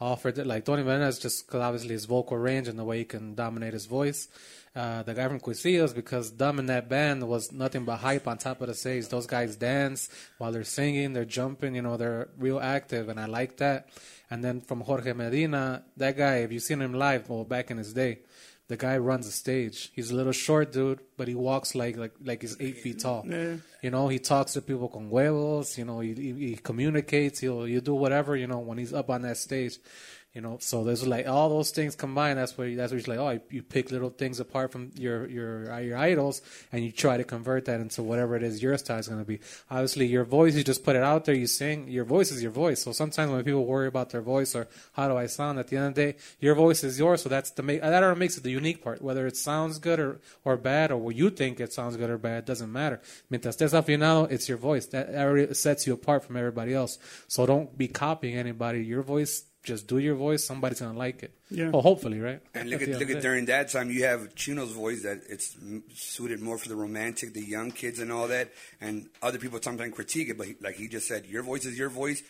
offered 0.00 0.38
it. 0.38 0.46
Like 0.46 0.64
Tony 0.64 0.82
Melendez, 0.82 1.18
just 1.18 1.46
because 1.46 1.60
obviously 1.60 1.90
his 1.92 2.04
vocal 2.06 2.36
range 2.38 2.68
and 2.68 2.78
the 2.78 2.84
way 2.84 2.98
he 2.98 3.04
can 3.04 3.34
dominate 3.34 3.72
his 3.72 3.86
voice. 3.86 4.28
Uh, 4.74 5.04
the 5.04 5.14
guy 5.14 5.28
from 5.28 5.38
Cuisillos, 5.38 5.94
because 5.94 6.32
them 6.32 6.58
in 6.58 6.66
that 6.66 6.88
band 6.88 7.22
was 7.28 7.52
nothing 7.52 7.84
but 7.84 7.98
hype 7.98 8.26
on 8.26 8.38
top 8.38 8.60
of 8.60 8.66
the 8.66 8.74
stage. 8.74 9.06
Those 9.06 9.26
guys 9.26 9.54
dance 9.54 10.08
while 10.38 10.50
they're 10.50 10.64
singing, 10.64 11.12
they're 11.12 11.24
jumping, 11.24 11.76
you 11.76 11.82
know, 11.82 11.96
they're 11.96 12.28
real 12.38 12.58
active, 12.58 13.08
and 13.08 13.20
I 13.20 13.26
like 13.26 13.58
that. 13.58 13.88
And 14.30 14.42
then 14.42 14.60
from 14.60 14.80
Jorge 14.80 15.12
Medina, 15.12 15.84
that 15.96 16.16
guy, 16.16 16.38
if 16.38 16.50
you've 16.50 16.62
seen 16.64 16.82
him 16.82 16.92
live, 16.94 17.28
well, 17.28 17.44
back 17.44 17.70
in 17.70 17.78
his 17.78 17.92
day, 17.92 18.18
the 18.66 18.76
guy 18.76 18.96
runs 18.96 19.26
the 19.26 19.32
stage. 19.32 19.92
He's 19.94 20.10
a 20.10 20.16
little 20.16 20.32
short 20.32 20.72
dude, 20.72 21.00
but 21.16 21.28
he 21.28 21.34
walks 21.34 21.74
like 21.74 21.96
like 21.96 22.12
like 22.24 22.40
he's 22.40 22.56
eight 22.60 22.78
feet 22.78 22.98
tall. 23.00 23.24
Yeah. 23.28 23.56
You 23.82 23.90
know, 23.90 24.08
he 24.08 24.18
talks 24.18 24.54
to 24.54 24.62
people 24.62 24.88
con 24.88 25.08
huevos. 25.08 25.76
You 25.76 25.84
know, 25.84 26.00
he, 26.00 26.14
he, 26.14 26.32
he 26.32 26.56
communicates. 26.56 27.40
He'll 27.40 27.68
you 27.68 27.82
do 27.82 27.94
whatever. 27.94 28.34
You 28.34 28.46
know, 28.46 28.60
when 28.60 28.78
he's 28.78 28.94
up 28.94 29.10
on 29.10 29.22
that 29.22 29.36
stage. 29.36 29.78
You 30.34 30.40
know, 30.40 30.58
so 30.60 30.82
there's 30.82 31.06
like 31.06 31.28
all 31.28 31.48
those 31.48 31.70
things 31.70 31.94
combined. 31.94 32.40
That's 32.40 32.58
where 32.58 32.74
that's 32.74 32.90
where 32.90 33.00
you're 33.00 33.16
like, 33.16 33.40
oh, 33.40 33.44
you 33.50 33.62
pick 33.62 33.92
little 33.92 34.10
things 34.10 34.40
apart 34.40 34.72
from 34.72 34.90
your 34.98 35.28
your 35.28 35.80
your 35.80 35.96
idols, 35.96 36.42
and 36.72 36.84
you 36.84 36.90
try 36.90 37.16
to 37.16 37.22
convert 37.22 37.66
that 37.66 37.80
into 37.80 38.02
whatever 38.02 38.34
it 38.34 38.42
is 38.42 38.60
your 38.60 38.76
style 38.76 38.98
is 38.98 39.06
going 39.06 39.20
to 39.20 39.24
be. 39.24 39.38
Obviously, 39.70 40.06
your 40.06 40.24
voice, 40.24 40.56
you 40.56 40.64
just 40.64 40.82
put 40.82 40.96
it 40.96 41.04
out 41.04 41.24
there, 41.24 41.36
you 41.36 41.46
sing. 41.46 41.86
Your 41.86 42.04
voice 42.04 42.32
is 42.32 42.42
your 42.42 42.50
voice. 42.50 42.82
So 42.82 42.90
sometimes 42.90 43.30
when 43.30 43.44
people 43.44 43.64
worry 43.64 43.86
about 43.86 44.10
their 44.10 44.22
voice 44.22 44.56
or 44.56 44.66
how 44.94 45.06
do 45.06 45.16
I 45.16 45.26
sound, 45.26 45.60
at 45.60 45.68
the 45.68 45.76
end 45.76 45.86
of 45.86 45.94
the 45.94 46.04
day, 46.06 46.18
your 46.40 46.56
voice 46.56 46.82
is 46.82 46.98
yours. 46.98 47.22
So 47.22 47.28
that's 47.28 47.50
the 47.50 47.62
make 47.62 47.80
that 47.80 48.18
makes 48.18 48.36
it 48.36 48.42
the 48.42 48.50
unique 48.50 48.82
part. 48.82 49.02
Whether 49.02 49.28
it 49.28 49.36
sounds 49.36 49.78
good 49.78 50.00
or 50.00 50.20
or 50.44 50.56
bad, 50.56 50.90
or 50.90 50.96
what 50.96 51.14
you 51.14 51.30
think 51.30 51.60
it 51.60 51.72
sounds 51.72 51.96
good 51.96 52.10
or 52.10 52.18
bad, 52.18 52.44
doesn't 52.44 52.72
matter. 52.72 53.00
Mientras 53.30 53.56
estés 53.56 53.72
afinado, 53.72 54.28
it's 54.32 54.48
your 54.48 54.58
voice 54.58 54.86
that 54.86 55.14
already 55.14 55.54
sets 55.54 55.86
you 55.86 55.92
apart 55.92 56.24
from 56.24 56.36
everybody 56.36 56.74
else. 56.74 56.98
So 57.28 57.46
don't 57.46 57.78
be 57.78 57.86
copying 57.86 58.34
anybody. 58.34 58.84
Your 58.84 59.02
voice 59.02 59.44
just 59.64 59.86
do 59.88 59.98
your 59.98 60.14
voice. 60.14 60.44
Somebody's 60.44 60.80
gonna 60.80 60.96
like 60.96 61.22
it. 61.22 61.32
Yeah. 61.50 61.70
Well, 61.70 61.82
hopefully, 61.82 62.20
right? 62.20 62.40
And 62.54 62.70
look 62.70 62.80
the 62.80 62.92
at 62.92 62.98
look 63.00 63.10
at 63.10 63.22
during 63.22 63.46
that 63.46 63.70
time, 63.70 63.90
you 63.90 64.04
have 64.04 64.34
Chino's 64.34 64.72
voice 64.72 65.02
that 65.02 65.22
it's 65.28 65.56
suited 65.94 66.40
more 66.40 66.58
for 66.58 66.68
the 66.68 66.76
romantic, 66.76 67.32
the 67.32 67.44
young 67.44 67.72
kids, 67.72 67.98
and 67.98 68.12
all 68.12 68.28
that. 68.28 68.52
And 68.80 69.08
other 69.22 69.38
people 69.38 69.60
sometimes 69.60 69.94
critique 69.94 70.28
it, 70.28 70.38
but 70.38 70.46
he, 70.46 70.56
like 70.60 70.76
he 70.76 70.86
just 70.86 71.08
said, 71.08 71.26
your 71.26 71.42
voice 71.42 71.64
is 71.64 71.78
your 71.78 71.88
voice. 71.88 72.22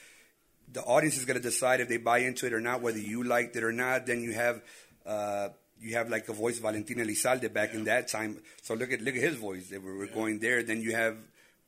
The 0.73 0.83
audience 0.83 1.19
is 1.19 1.25
going 1.25 1.37
to 1.37 1.43
decide 1.43 1.81
if 1.81 1.89
they 1.89 1.99
buy 1.99 2.19
into 2.19 2.47
it 2.47 2.53
or 2.55 2.61
not, 2.61 2.81
whether 2.81 2.99
you 2.99 3.23
liked 3.23 3.55
it 3.57 3.65
or 3.65 3.73
not. 3.73 4.07
Then 4.07 4.23
you 4.23 4.33
have. 4.33 4.63
Uh, 5.05 5.49
you 5.81 5.97
have 5.97 6.09
like 6.09 6.27
a 6.31 6.33
voice 6.33 6.59
Valentina 6.61 7.03
Elizalde 7.03 7.53
back 7.53 7.75
in 7.75 7.85
that 7.85 8.09
time. 8.09 8.41
So 8.63 8.75
look 8.75 8.91
at 8.91 9.03
look 9.03 9.17
at 9.17 9.21
his 9.21 9.35
voice. 9.37 9.71
If 9.71 9.83
we're 9.83 10.07
going 10.07 10.39
there, 10.39 10.63
then 10.63 10.81
you 10.81 10.95
have 10.95 11.17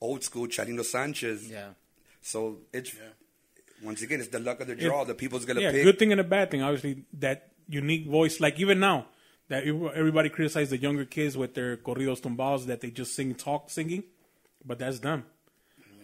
old 0.01 0.25
school 0.25 0.47
Chalino 0.47 0.85
Sanchez. 0.85 1.51
Yeah. 1.51 1.71
So 2.23 2.59
it's 2.73 2.95
once 3.83 4.03
again, 4.03 4.21
it's 4.21 4.29
the 4.29 4.39
luck 4.39 4.61
of 4.61 4.67
the 4.67 4.75
draw. 4.75 5.05
the 5.05 5.15
people's 5.15 5.45
gonna 5.45 5.61
yeah, 5.61 5.71
pick. 5.71 5.85
good 5.85 5.99
thing 5.99 6.13
and 6.13 6.21
a 6.21 6.25
bad 6.25 6.51
thing. 6.51 6.63
Obviously, 6.63 7.05
that 7.15 7.51
unique 7.69 8.07
voice, 8.07 8.41
like 8.41 8.59
even 8.61 8.81
now, 8.81 9.07
that 9.49 9.65
everybody 9.67 10.29
criticizes 10.29 10.71
the 10.71 10.79
younger 10.79 11.05
kids 11.05 11.37
with 11.37 11.55
their 11.55 11.77
corridos 11.77 12.21
tumbados 12.21 12.67
that 12.67 12.81
they 12.81 12.91
just 12.91 13.15
sing, 13.15 13.35
talk, 13.35 13.71
singing, 13.71 14.05
but 14.65 14.79
that's 14.79 14.99
them. 15.01 15.25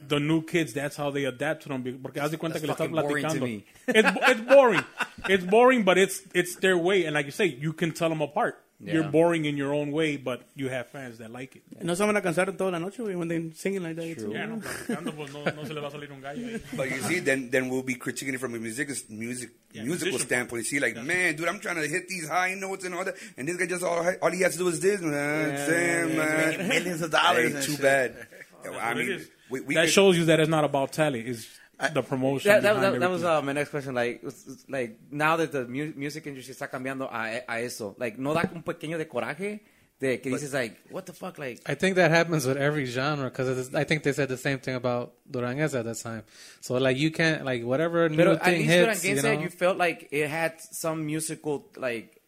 The 0.08 0.18
new 0.18 0.42
kids, 0.42 0.72
that's 0.72 0.96
how 0.96 1.10
they 1.10 1.24
adapt 1.24 1.62
to 1.62 1.68
them. 1.68 1.82
Porque 2.02 2.16
haz 2.16 2.30
de 2.32 2.36
cuenta 2.36 2.54
That's 2.60 2.62
que 2.62 2.68
le 2.68 2.74
estás 2.74 2.90
fucking 2.90 3.08
boring 3.08 3.22
to 3.24 3.28
platicando. 3.30 3.42
me. 3.42 3.64
It's, 3.86 4.18
it's 4.28 4.40
boring. 4.40 4.84
It's 5.28 5.44
boring, 5.44 5.84
but 5.84 5.96
it's 5.96 6.22
it's 6.34 6.56
their 6.56 6.76
way, 6.76 7.04
and 7.04 7.14
like 7.14 7.26
you 7.26 7.32
say, 7.32 7.46
you 7.46 7.72
can 7.72 7.92
tell 7.92 8.08
them 8.08 8.20
apart. 8.20 8.58
You're 8.84 9.04
boring 9.04 9.44
in 9.44 9.56
your 9.56 9.72
own 9.72 9.92
way, 9.92 10.16
but 10.16 10.42
you 10.56 10.68
have 10.68 10.88
fans 10.88 11.18
that 11.18 11.30
like 11.30 11.54
it. 11.56 11.62
No 11.84 11.94
se 11.94 12.04
van 12.04 12.16
a 12.16 12.20
cansar 12.20 12.46
toda 12.58 12.72
la 12.72 12.78
noche, 12.78 12.98
güey, 12.98 13.16
when 13.16 13.28
they 13.28 13.50
singing 13.54 13.82
like 13.82 13.94
that. 13.96 14.06
It's- 14.06 14.26
Yeah, 14.28 14.46
no, 14.46 15.12
pues 15.12 15.32
no, 15.32 15.44
no 15.44 15.64
se 15.64 15.72
le 15.72 15.80
va 15.80 15.86
a 15.86 15.90
salir 15.92 16.10
un 16.10 16.20
gallo. 16.20 16.58
But 16.76 16.90
you 16.90 17.00
see, 17.02 17.20
then 17.20 17.48
then 17.50 17.68
we'll 17.68 17.82
be 17.84 17.94
critiquing 17.94 18.34
it 18.34 18.40
from 18.40 18.54
a 18.54 18.58
music 18.58 18.88
music 19.08 19.50
Yeah, 19.72 19.84
musical 19.84 20.18
standpoint. 20.18 20.64
You 20.64 20.68
see, 20.68 20.80
like, 20.80 20.96
man, 20.96 21.36
dude, 21.36 21.46
I'm 21.48 21.60
trying 21.60 21.76
to 21.76 21.86
hit 21.86 22.08
these 22.08 22.28
high 22.28 22.54
notes 22.54 22.84
and 22.84 22.94
all 22.94 23.04
that, 23.04 23.14
and 23.36 23.46
this 23.48 23.56
guy 23.56 23.66
just 23.66 23.84
all 23.84 24.04
all 24.20 24.30
he 24.32 24.40
has 24.42 24.52
to 24.54 24.58
do 24.58 24.68
is 24.68 24.80
this, 24.80 25.00
man. 25.00 25.54
Damn, 25.70 26.16
man. 26.16 26.48
Making 26.48 26.68
millions 26.68 27.02
of 27.02 27.10
dollars 27.12 27.52
Hey, 27.54 27.60
too 27.62 27.72
shit. 27.72 27.82
bad. 27.82 28.26
I 28.64 28.68
What 28.70 28.98
it 28.98 29.06
mean, 29.08 29.26
we, 29.50 29.60
we 29.60 29.74
that 29.74 29.82
could- 29.84 29.90
shows 29.92 30.16
you 30.18 30.24
that 30.26 30.40
it's 30.40 30.48
not 30.50 30.64
about 30.64 30.92
talent. 30.92 31.26
It's 31.28 31.46
the 31.92 32.02
promotion. 32.02 32.50
That, 32.50 32.62
that, 32.62 32.80
that, 32.80 33.00
that 33.00 33.10
was 33.10 33.24
uh, 33.24 33.42
my 33.42 33.52
next 33.52 33.70
question. 33.70 33.94
Like, 33.94 34.22
like 34.68 34.98
now 35.10 35.36
that 35.36 35.52
the 35.52 35.66
mu- 35.66 35.92
music 35.96 36.26
industry 36.26 36.54
está 36.54 36.68
cambiando 36.70 37.08
a, 37.10 37.42
a 37.48 37.60
eso, 37.62 37.94
like, 37.98 38.18
no 38.18 38.34
da 38.34 38.42
un 38.54 38.62
pequeño 38.62 38.98
de 38.98 39.06
coraje 39.06 39.60
de 40.02 40.20
que 40.20 40.30
dices 40.30 40.52
like, 40.52 40.76
what 40.90 41.06
the 41.06 41.12
fuck, 41.12 41.38
like. 41.38 41.60
I 41.66 41.74
think 41.74 41.96
that 41.96 42.10
happens 42.10 42.44
with 42.44 42.56
every 42.56 42.86
genre 42.86 43.30
because 43.30 43.72
I 43.74 43.84
think 43.84 44.02
they 44.02 44.12
said 44.12 44.28
the 44.28 44.36
same 44.36 44.58
thing 44.58 44.74
about 44.74 45.12
Duranguez 45.30 45.74
at 45.74 45.84
that 45.84 45.98
time. 45.98 46.24
So 46.60 46.74
like 46.74 46.96
you 46.96 47.10
can't 47.12 47.44
like 47.44 47.62
whatever 47.64 48.08
new 48.08 48.32
at 48.32 48.44
thing 48.44 48.64
hits, 48.64 49.02
Duranguense 49.02 49.04
you 49.04 49.22
know. 49.22 49.40
you 49.40 49.48
felt 49.48 49.78
like 49.78 50.08
it 50.10 50.28
had 50.28 50.60
some 50.60 51.06
musical 51.06 51.66
like 51.76 52.20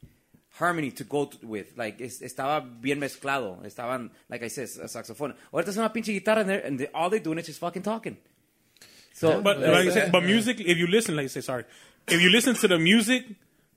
harmony 0.56 0.92
to 0.92 1.04
go 1.04 1.26
to, 1.26 1.46
with. 1.46 1.76
Like 1.76 2.00
es- 2.00 2.20
estaba 2.22 2.64
bien 2.80 3.00
mezclado. 3.00 3.60
Estaban 3.64 4.10
like 4.30 4.44
I 4.44 4.48
said, 4.48 4.68
a 4.80 4.88
saxophone. 4.88 5.34
Ahorita 5.52 5.70
es 5.70 5.76
una 5.76 5.92
pinche 5.92 6.12
guitarra 6.12 6.42
and, 6.42 6.50
and 6.50 6.78
they, 6.78 6.86
all 6.94 7.10
they 7.10 7.18
doing 7.18 7.38
is 7.38 7.46
just 7.46 7.58
fucking 7.58 7.82
talking. 7.82 8.16
So, 9.14 9.40
But 9.40 9.60
like 9.60 9.86
I 9.88 9.90
said, 9.90 10.12
but 10.12 10.22
music. 10.24 10.60
If 10.60 10.76
you 10.76 10.86
listen, 10.86 11.16
like 11.16 11.24
I 11.24 11.28
say, 11.28 11.40
sorry, 11.40 11.64
if 12.08 12.20
you 12.20 12.30
listen 12.30 12.54
to 12.56 12.68
the 12.68 12.78
music, 12.78 13.24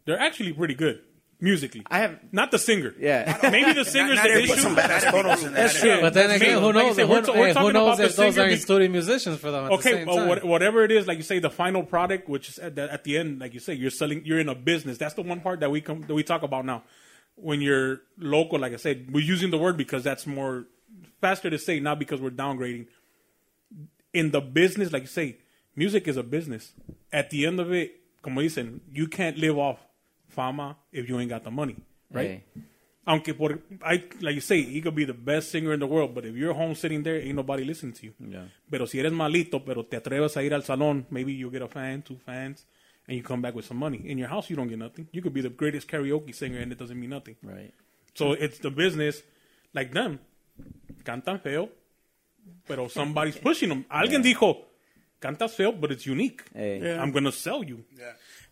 they're 0.06 0.20
actually 0.20 0.52
pretty 0.54 0.74
good 0.74 1.02
musically. 1.40 1.84
I 1.92 2.00
have- 2.00 2.18
not 2.32 2.50
the 2.50 2.58
singer. 2.58 2.96
Yeah. 3.00 3.38
maybe 3.44 3.72
the 3.74 3.86
singer's 3.86 4.16
not 4.18 4.24
the 4.28 4.42
issue. 4.42 4.56
some 4.56 4.76
badass 4.76 5.12
photos 5.12 5.44
in 5.44 5.54
there. 5.54 5.64
That's 5.68 5.80
true. 5.80 6.02
But 6.02 6.16
then 6.16 6.30
That's 6.30 6.42
again, 6.42 6.56
me. 6.56 6.62
who 6.62 6.66
Like 6.72 6.76
you 6.76 6.82
knows? 6.88 6.96
said, 6.96 7.06
who, 7.06 7.12
we're 7.14 7.22
we're 7.40 7.54
hey, 7.54 7.60
who 7.60 7.72
knows 7.72 8.00
about 8.00 8.06
if 8.10 8.16
those 8.16 8.38
aren't 8.40 8.52
be- 8.54 8.58
studio 8.58 8.90
musicians 8.90 9.38
for 9.40 9.52
them 9.52 9.66
at 9.66 9.68
the 9.68 9.74
Okay, 9.76 9.92
same 9.92 10.08
well, 10.08 10.38
time? 10.40 10.48
whatever 10.48 10.84
it 10.84 10.92
is, 10.92 11.06
like 11.06 11.18
you 11.18 11.24
say, 11.24 11.38
the 11.38 11.52
final 11.52 11.84
product, 11.84 12.28
which 12.28 12.50
is 12.50 12.58
at 12.58 12.76
the, 12.76 12.92
at 12.92 13.04
the 13.04 13.18
end, 13.20 13.40
like 13.40 13.54
you 13.54 13.60
say, 13.60 13.74
you're 13.76 13.92
selling, 13.92 14.26
you're 14.26 14.40
in 14.40 14.50
a 14.50 14.56
business. 14.56 14.98
That's 14.98 15.14
the 15.14 15.22
one 15.22 15.40
part 15.42 15.60
that 15.60 15.70
we 15.70 15.80
come 15.82 16.02
that 16.08 16.14
we 16.16 16.24
talk 16.24 16.42
about 16.42 16.66
now. 16.66 16.82
When 17.36 17.62
you're 17.62 18.02
local, 18.18 18.58
like 18.58 18.74
I 18.74 18.78
said, 18.78 19.14
we're 19.14 19.24
using 19.24 19.52
the 19.52 19.60
word 19.60 19.78
because 19.78 20.04
that's 20.04 20.26
more 20.26 20.66
faster 21.22 21.52
to 21.52 21.60
say, 21.60 21.80
not 21.80 22.00
because 22.00 22.20
we're 22.20 22.32
downgrading. 22.32 22.88
In 24.18 24.32
the 24.32 24.42
business, 24.42 24.92
like 24.92 25.04
you 25.04 25.08
say, 25.08 25.38
music 25.76 26.08
is 26.08 26.18
a 26.18 26.24
business. 26.24 26.74
At 27.12 27.30
the 27.30 27.46
end 27.46 27.60
of 27.60 27.72
it, 27.72 27.92
como 28.22 28.42
dicen, 28.42 28.82
you 28.92 29.08
can't 29.08 29.38
live 29.38 29.58
off 29.58 29.78
fama 30.28 30.76
if 30.92 31.08
you 31.08 31.20
ain't 31.20 31.30
got 31.30 31.44
the 31.44 31.52
money, 31.52 31.78
right? 32.12 32.28
Hey. 32.28 32.44
Aunque 33.06 33.34
por, 33.34 33.60
I, 33.86 34.04
like 34.20 34.36
you 34.36 34.42
say, 34.42 34.62
he 34.64 34.82
could 34.82 34.96
be 34.96 35.06
the 35.06 35.14
best 35.14 35.50
singer 35.52 35.72
in 35.72 35.80
the 35.80 35.88
world, 35.88 36.14
but 36.14 36.26
if 36.26 36.36
you're 36.36 36.54
home 36.54 36.76
sitting 36.76 37.04
there, 37.04 37.16
ain't 37.16 37.36
nobody 37.36 37.64
listening 37.64 37.94
to 37.94 38.08
you. 38.08 38.14
Yeah. 38.20 38.48
Pero 38.70 38.86
si 38.86 39.00
eres 39.00 39.14
malito, 39.14 39.64
pero 39.66 39.84
te 39.84 39.98
atreves 39.98 40.36
a 40.36 40.44
ir 40.44 40.54
al 40.54 40.64
salón, 40.64 41.06
maybe 41.10 41.32
you 41.32 41.50
get 41.50 41.62
a 41.62 41.70
fan, 41.70 42.02
two 42.02 42.18
fans, 42.26 42.66
and 43.08 43.16
you 43.16 43.24
come 43.24 43.42
back 43.42 43.56
with 43.56 43.66
some 43.66 43.78
money. 43.78 44.02
In 44.04 44.18
your 44.18 44.28
house, 44.28 44.50
you 44.50 44.58
don't 44.58 44.68
get 44.68 44.80
nothing. 44.80 45.08
You 45.14 45.22
could 45.22 45.34
be 45.34 45.42
the 45.42 45.50
greatest 45.50 45.88
karaoke 45.88 46.36
singer, 46.36 46.60
and 46.60 46.72
it 46.72 46.78
doesn't 46.78 47.00
mean 47.00 47.12
nothing. 47.12 47.38
Right. 47.42 47.74
So 48.14 48.34
it's 48.34 48.60
the 48.60 48.72
business, 48.72 49.24
like 49.74 49.94
them. 49.94 50.20
Cantan 51.06 51.40
feo, 51.42 51.70
pero 52.68 52.88
somebody's 52.90 53.38
pushing 53.38 53.70
them. 53.70 53.86
Alguien 53.90 54.24
dijo, 54.24 54.66
cantas 55.22 55.52
feo, 55.56 55.72
but 55.72 55.92
it's 55.92 56.06
unique. 56.06 56.44
Hey. 56.54 56.80
Yeah. 56.82 57.02
I'm 57.02 57.12
gonna 57.12 57.32
sell 57.32 57.64
you. 57.64 57.84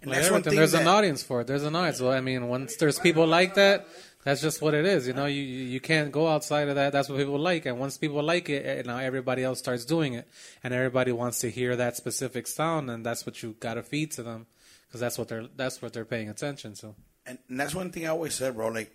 And 0.02 0.12
Like 0.12 0.20
that's 0.20 0.32
one 0.32 0.40
everything, 0.40 0.52
thing 0.52 0.58
there's 0.58 0.74
an 0.74 0.88
audience 0.88 1.24
for 1.24 1.42
it. 1.42 1.48
There's 1.48 1.64
an 1.64 1.76
audience. 1.76 2.02
Well, 2.02 2.12
I 2.12 2.22
mean, 2.22 2.48
once 2.48 2.76
there's 2.76 3.00
people 3.00 3.26
like 3.26 3.56
that, 3.56 3.88
that's 4.24 4.42
just 4.42 4.62
what 4.62 4.74
it 4.74 4.86
is. 4.86 5.08
You 5.08 5.14
know, 5.14 5.26
you 5.26 5.42
you 5.42 5.64
you 5.66 5.80
can't 5.80 6.12
go 6.12 6.28
outside 6.28 6.68
of 6.68 6.76
that. 6.76 6.92
That's 6.92 7.08
what 7.10 7.18
people 7.18 7.40
like, 7.40 7.66
and 7.66 7.80
once 7.80 7.98
people 7.98 8.22
like 8.24 8.50
it, 8.50 8.66
eh, 8.66 8.82
now 8.86 8.98
everybody 8.98 9.44
else 9.44 9.60
starts 9.60 9.86
doing 9.86 10.14
it, 10.14 10.28
and 10.64 10.74
everybody 10.74 11.12
wants 11.12 11.40
to 11.40 11.50
hear 11.50 11.76
that 11.76 11.96
specific 11.96 12.48
sound, 12.48 12.90
and 12.90 13.06
that's 13.06 13.26
what 13.26 13.42
you 13.42 13.56
got 13.60 13.76
to 13.76 13.84
feed 13.84 14.12
to 14.14 14.24
them, 14.24 14.48
because 14.88 15.00
that's 15.00 15.18
what 15.18 15.28
they're 15.28 15.48
that's 15.56 15.82
what 15.82 15.94
they're 15.94 16.06
paying 16.06 16.30
attention 16.30 16.74
to. 16.76 16.96
And, 17.26 17.38
and 17.50 17.60
that's 17.60 17.74
one 17.76 17.92
thing 17.92 18.06
I 18.06 18.10
always 18.10 18.34
said, 18.36 18.56
bro. 18.56 18.68
Like, 18.70 18.92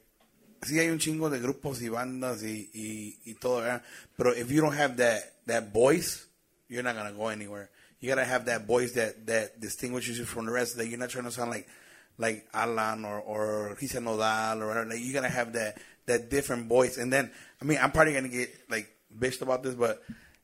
sí 0.63 0.79
hay 0.79 0.89
un 0.89 0.99
chingo 0.99 1.31
de 1.31 1.41
grupos 1.41 1.81
y 1.83 1.89
bandas 1.89 2.43
y, 2.43 2.71
y, 2.75 3.19
y 3.25 3.35
todo, 3.35 3.61
¿verdad? 3.61 3.83
Pero 4.17 4.33
if 4.33 4.51
you 4.51 4.61
don't 4.61 4.77
have 4.77 4.97
that, 4.97 5.23
that 5.47 5.73
voice, 5.73 6.27
you're 6.69 6.83
not 6.83 6.95
gonna 6.95 7.13
go 7.13 7.29
anywhere. 7.29 7.71
You 8.01 8.09
gotta 8.09 8.25
have 8.25 8.47
that 8.47 8.67
voice 8.67 8.93
that, 8.93 9.27
that 9.27 9.61
distinguishes 9.61 10.19
you 10.19 10.25
from 10.25 10.47
the 10.47 10.53
rest. 10.53 10.77
That 10.77 10.87
you're 10.87 10.99
not 10.99 11.11
trying 11.11 11.25
to 11.25 11.31
sound 11.31 11.51
like 11.51 11.69
like 12.17 12.47
Alan 12.53 13.05
or 13.05 13.21
or 13.21 13.75
Christian 13.77 14.05
Nodal 14.05 14.63
or 14.63 14.69
whatever. 14.69 14.89
Like, 14.91 15.01
you 15.01 15.13
gotta 15.13 15.29
have 15.29 15.53
that 15.55 15.79
that 16.07 16.31
different 16.31 16.67
voice. 16.67 16.97
And 16.97 17.13
then, 17.13 17.31
I 17.61 17.65
mean, 17.65 17.79
I'm 17.81 17.93
probably 17.93 18.15
gonna 18.15 18.29
get 18.29 18.51
like 18.71 18.91
bitched 19.17 19.43
about 19.43 19.63
this, 19.63 19.75
but 19.75 20.03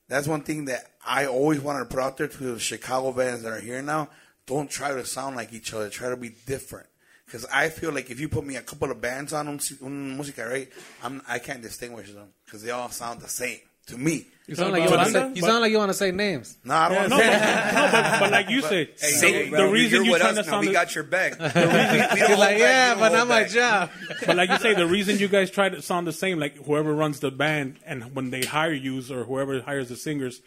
that's 0.09 0.27
one 0.29 0.43
thing 0.43 0.67
that 0.67 0.85
I 1.07 1.27
always 1.27 1.61
wanted 1.61 1.81
to 1.81 1.85
put 1.87 2.01
out 2.01 2.17
there 2.17 2.29
to 2.29 2.55
the 2.55 2.59
Chicago 2.59 3.12
bands 3.12 3.43
that 3.43 3.53
are 3.53 3.61
here 3.61 3.83
now. 3.83 4.09
Don't 4.47 4.71
try 4.71 4.93
to 4.93 5.05
sound 5.05 5.35
like 5.37 5.53
each 5.53 5.73
other. 5.73 5.89
Try 5.89 6.11
to 6.11 6.17
be 6.17 6.31
different. 6.47 6.87
Because 7.27 7.45
I 7.53 7.68
feel 7.70 7.91
like 7.93 8.11
if 8.11 8.20
you 8.20 8.29
put 8.29 8.45
me 8.47 8.57
a 8.57 8.62
couple 8.62 8.91
of 8.91 9.01
bands 9.01 9.33
on 9.33 9.49
un, 9.49 9.61
un 9.83 10.16
música, 10.18 10.49
right, 10.49 10.68
I'm, 11.03 11.20
I 11.29 11.39
can't 11.41 11.61
distinguish 11.61 12.12
them 12.12 12.29
because 12.45 12.62
they 12.62 12.70
all 12.70 12.89
sound 12.91 13.20
the 13.20 13.29
same 13.29 13.59
to 13.87 13.99
me. 13.99 14.27
You 14.47 14.55
sound 14.55 14.70
like 14.72 14.85
you 14.85 14.91
want 14.97 15.07
to 15.09 15.12
say. 15.12 15.33
You 15.35 15.43
sound 15.43 15.61
like 15.61 15.72
you 15.72 15.79
want 15.79 15.91
to 15.91 15.95
say 15.95 16.12
names. 16.12 16.57
No, 16.64 16.74
I 16.74 16.89
don't 16.89 16.95
Yeah, 16.95 17.01
want 17.01 17.11
no, 17.11 17.16
to 17.18 17.22
but, 17.24 17.33
say 17.33 17.39
that. 17.41 17.74
no, 17.74 17.91
but, 17.91 18.20
but 18.20 18.31
like 18.31 18.49
you 18.49 18.62
said, 18.62 18.89
Hey, 19.01 19.45
the, 19.47 19.51
bro, 19.51 19.66
the 19.66 19.72
reason 19.72 19.91
you're 19.97 20.05
you're 20.05 20.12
with 20.12 20.20
trying 20.22 20.39
us 20.39 20.45
to 20.47 20.51
now. 20.53 20.57
sound 20.59 20.66
We 20.68 20.72
got 20.72 20.95
your 20.95 21.03
back. 21.03 21.33
We 21.41 21.49
don't 21.49 22.29
You're 22.29 22.39
like, 22.39 22.59
yeah, 22.59 22.95
We 22.95 23.01
but 23.01 23.09
don't 23.09 23.18
not 23.18 23.27
my 23.29 23.43
job. 23.45 23.91
but 24.24 24.37
like 24.37 24.49
you 24.51 24.59
say, 24.59 24.74
the 24.74 24.87
reason 24.87 25.18
you 25.18 25.27
guys 25.27 25.51
try 25.51 25.68
to 25.68 25.83
sound 25.83 26.07
the 26.07 26.12
same, 26.12 26.39
like 26.39 26.64
whoever 26.64 26.95
runs 26.95 27.18
the 27.18 27.33
band 27.33 27.81
and 27.85 28.14
when 28.14 28.31
they 28.31 28.43
hire 28.43 28.72
you 28.72 29.03
or 29.11 29.24
whoever 29.24 29.61
hires 29.62 29.89
the 29.89 29.97
singers, 29.97 30.41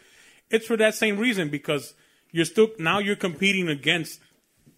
it's 0.50 0.66
for 0.66 0.78
that 0.78 0.96
same 0.96 1.18
reason 1.18 1.50
because 1.50 1.94
you're 2.32 2.46
still 2.46 2.70
now 2.80 3.00
you're 3.00 3.18
competing 3.18 3.68
against 3.68 4.22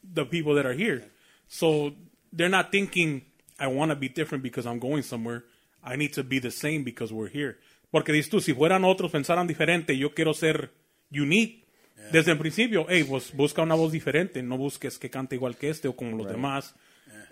the 0.04 0.26
people 0.26 0.56
that 0.56 0.66
are 0.66 0.74
here. 0.74 1.04
So 1.52 1.91
they're 2.32 2.47
not 2.47 2.72
thinking, 2.72 3.24
I 3.60 3.68
want 3.68 3.91
to 3.91 3.95
be 3.97 4.08
different 4.08 4.41
because 4.41 4.66
I'm 4.66 4.80
going 4.80 5.04
somewhere. 5.04 5.43
I 5.84 5.97
need 5.97 6.14
to 6.14 6.24
be 6.24 6.39
the 6.39 6.49
same 6.49 6.86
because 6.86 7.12
we're 7.12 7.28
here. 7.28 7.58
Porque 7.91 8.14
dices 8.14 8.30
tú, 8.30 8.39
si 8.39 8.54
fueran 8.54 8.86
otros, 8.86 9.12
pensaran 9.12 9.47
diferente, 9.47 9.97
yo 9.97 10.14
quiero 10.14 10.34
ser 10.34 10.72
unique. 11.12 11.66
Desde 12.12 12.32
el 12.32 12.38
principio, 12.38 12.86
hey, 12.89 13.04
pues 13.04 13.32
busca 13.34 13.62
una 13.62 13.76
voz 13.76 13.91
diferente, 13.91 14.41
no 14.41 14.58
busques 14.58 14.97
que 14.97 15.10
cante 15.10 15.36
igual 15.36 15.56
que 15.58 15.70
este 15.70 15.88
o 15.88 15.95
como 15.95 16.18
los 16.18 16.28
demás. 16.28 16.74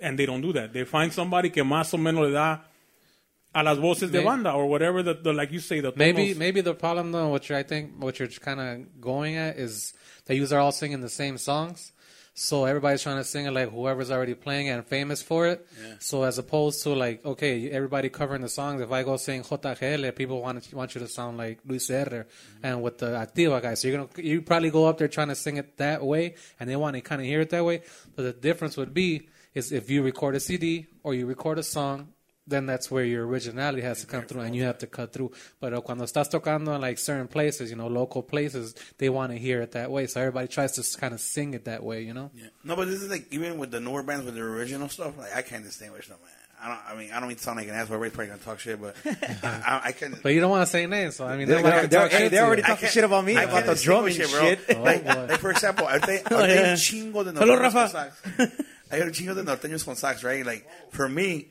And 0.02 0.18
they 0.18 0.26
don't 0.26 0.42
do 0.42 0.52
that. 0.54 0.74
They 0.74 0.84
find 0.86 1.12
somebody 1.12 1.50
que 1.50 1.64
más 1.64 1.94
o 1.94 1.98
menos 1.98 2.28
le 2.28 2.32
da 2.32 2.68
a 3.54 3.64
las 3.64 3.80
voces 3.80 4.12
de 4.12 4.20
banda 4.22 4.54
or 4.54 4.66
whatever, 4.66 5.02
the, 5.02 5.16
the, 5.16 5.34
like 5.34 5.52
you 5.52 5.60
say, 5.60 5.80
the 5.80 5.94
Maybe 5.96 6.34
tonos. 6.34 6.38
maybe 6.38 6.62
the 6.62 6.76
problem 6.76 7.12
though, 7.14 7.30
which 7.32 7.52
I 7.52 7.64
think 7.64 7.94
what 8.00 8.20
you're 8.20 8.28
kind 8.28 8.60
of 8.60 9.02
going 9.02 9.38
at 9.38 9.58
is 9.58 9.94
that 10.26 10.36
you 10.36 10.46
are 10.52 10.60
all 10.60 10.74
singing 10.74 11.02
the 11.02 11.10
same 11.10 11.38
songs. 11.38 11.94
So 12.40 12.64
everybody's 12.64 13.04
trying 13.04 13.18
to 13.18 13.26
sing 13.26 13.48
it 13.48 13.52
like 13.52 13.70
whoever's 13.70 14.12
already 14.12 14.34
playing 14.34 14.68
it 14.68 14.72
and 14.72 14.86
famous 14.88 15.22
for 15.22 15.48
it. 15.48 15.68
So 16.00 16.24
as 16.24 16.38
opposed 16.38 16.82
to 16.84 16.92
like 16.92 17.26
okay, 17.26 17.70
everybody 17.70 18.08
covering 18.08 18.44
the 18.44 18.48
songs. 18.48 18.80
If 18.82 18.94
I 18.94 19.04
go 19.04 19.18
sing 19.18 19.44
JGL, 19.44 20.16
people 20.16 20.42
want 20.42 20.74
want 20.74 20.96
you 20.96 21.02
to 21.02 21.08
sound 21.10 21.38
like 21.38 21.60
Luis 21.66 21.90
R. 21.90 22.06
Mm-hmm. 22.06 22.66
And 22.66 22.82
with 22.82 23.00
the 23.00 23.08
Adictiva 23.08 23.62
guys, 23.62 23.82
so 23.82 23.90
you're 23.90 23.98
gonna 23.98 24.26
you 24.26 24.42
probably 24.42 24.72
go 24.72 24.86
up 24.86 25.00
there 25.00 25.10
trying 25.10 25.28
to 25.28 25.36
sing 25.36 25.58
it 25.58 25.76
that 25.80 26.02
way, 26.02 26.36
and 26.62 26.70
they 26.70 26.78
want 26.78 26.96
to 26.96 27.02
kind 27.02 27.20
of 27.20 27.28
hear 27.28 27.42
it 27.42 27.50
that 27.50 27.66
way. 27.66 27.82
But 28.16 28.24
the 28.24 28.32
difference 28.32 28.78
would 28.78 28.94
be 28.94 29.28
is 29.54 29.74
if 29.74 29.90
you 29.90 30.02
record 30.02 30.36
a 30.36 30.40
CD 30.40 30.88
or 31.04 31.14
you 31.14 31.26
record 31.26 31.60
a 31.60 31.64
song 31.64 32.14
then 32.50 32.66
that's 32.66 32.90
where 32.90 33.04
your 33.06 33.26
originality 33.28 33.82
has 33.82 34.02
to 34.02 34.08
come 34.08 34.24
through 34.24 34.42
and 34.42 34.56
you 34.56 34.64
have 34.64 34.78
to 34.80 34.88
cut 34.88 35.14
through. 35.14 35.32
But 35.60 35.74
uh, 35.74 35.82
cuando 35.82 36.04
estás 36.04 36.30
tocando 36.30 36.76
in 36.76 36.82
like 36.82 36.98
certain 36.98 37.28
places, 37.28 37.70
you 37.70 37.76
know, 37.78 37.88
local 37.88 38.24
places, 38.24 38.76
they 38.98 39.10
want 39.10 39.32
to 39.32 39.38
hear 39.38 39.62
it 39.62 39.72
that 39.74 39.92
way. 39.92 40.08
So 40.08 40.20
everybody 40.20 40.48
tries 40.48 40.74
to 40.74 40.98
kind 41.00 41.14
of 41.14 41.20
sing 41.20 41.54
it 41.54 41.66
that 41.66 41.84
way, 41.84 42.02
you 42.04 42.14
know? 42.14 42.32
Yeah. 42.34 42.48
No, 42.64 42.76
but 42.76 42.88
this 42.88 43.02
is 43.02 43.10
like 43.10 43.32
even 43.32 43.58
with 43.58 43.72
the 43.72 43.80
newer 43.80 44.04
bands 44.04 44.26
with 44.26 44.36
the 44.36 44.42
original 44.42 44.90
stuff. 44.90 45.18
Like 45.18 45.36
I 45.36 45.42
can't 45.42 45.64
distinguish 45.64 46.08
them, 46.08 46.18
man. 46.22 46.34
I 46.62 46.68
don't. 46.68 46.80
I 46.90 46.96
mean, 47.00 47.12
I 47.14 47.20
don't 47.20 47.30
mean 47.30 47.38
to 47.38 47.44
sound 47.44 47.58
like 47.58 47.70
an 47.70 47.74
asshole. 47.74 47.96
Everybody's 47.96 48.16
probably 48.16 48.30
gonna 48.32 48.42
talk 48.44 48.60
shit, 48.60 48.82
but 48.82 48.94
I, 49.44 49.82
I 49.86 49.92
can. 49.94 50.20
But 50.22 50.34
you 50.34 50.42
don't 50.42 50.50
want 50.50 50.64
to 50.64 50.70
say 50.70 50.86
names, 50.88 51.16
so 51.16 51.26
I 51.26 51.38
mean, 51.38 51.48
They're, 51.48 51.64
they're, 51.64 51.88
they're, 51.88 52.02
talk 52.02 52.12
hey, 52.12 52.18
shit 52.18 52.32
they're 52.32 52.44
already 52.46 52.64
talking 52.64 52.90
shit 52.90 53.04
about 53.06 53.24
me 53.24 53.38
I 53.38 53.44
about 53.44 53.66
the 53.66 53.76
drumming 53.76 54.14
distinguish 54.14 54.60
it, 54.60 54.60
shit. 54.68 54.76
bro. 54.76 54.84
like, 54.84 55.06
like, 55.06 55.40
for 55.40 55.52
example, 55.52 55.88
ahorita 55.88 56.24
ahorita 56.24 56.48
hay 56.48 56.72
un 56.72 56.76
chingo 56.76 57.24
de 57.24 57.32
Hello, 57.32 57.56
norteños 57.56 57.72
con 57.72 57.90
sax. 57.90 58.22
Hay 58.92 59.02
un 59.02 59.12
chingo 59.14 59.36
de 59.36 59.44
norteños 59.44 59.86
con 59.86 59.96
sax, 59.96 60.22
right? 60.26 60.46
Like 60.46 60.68
for 60.92 61.08
me, 61.08 61.48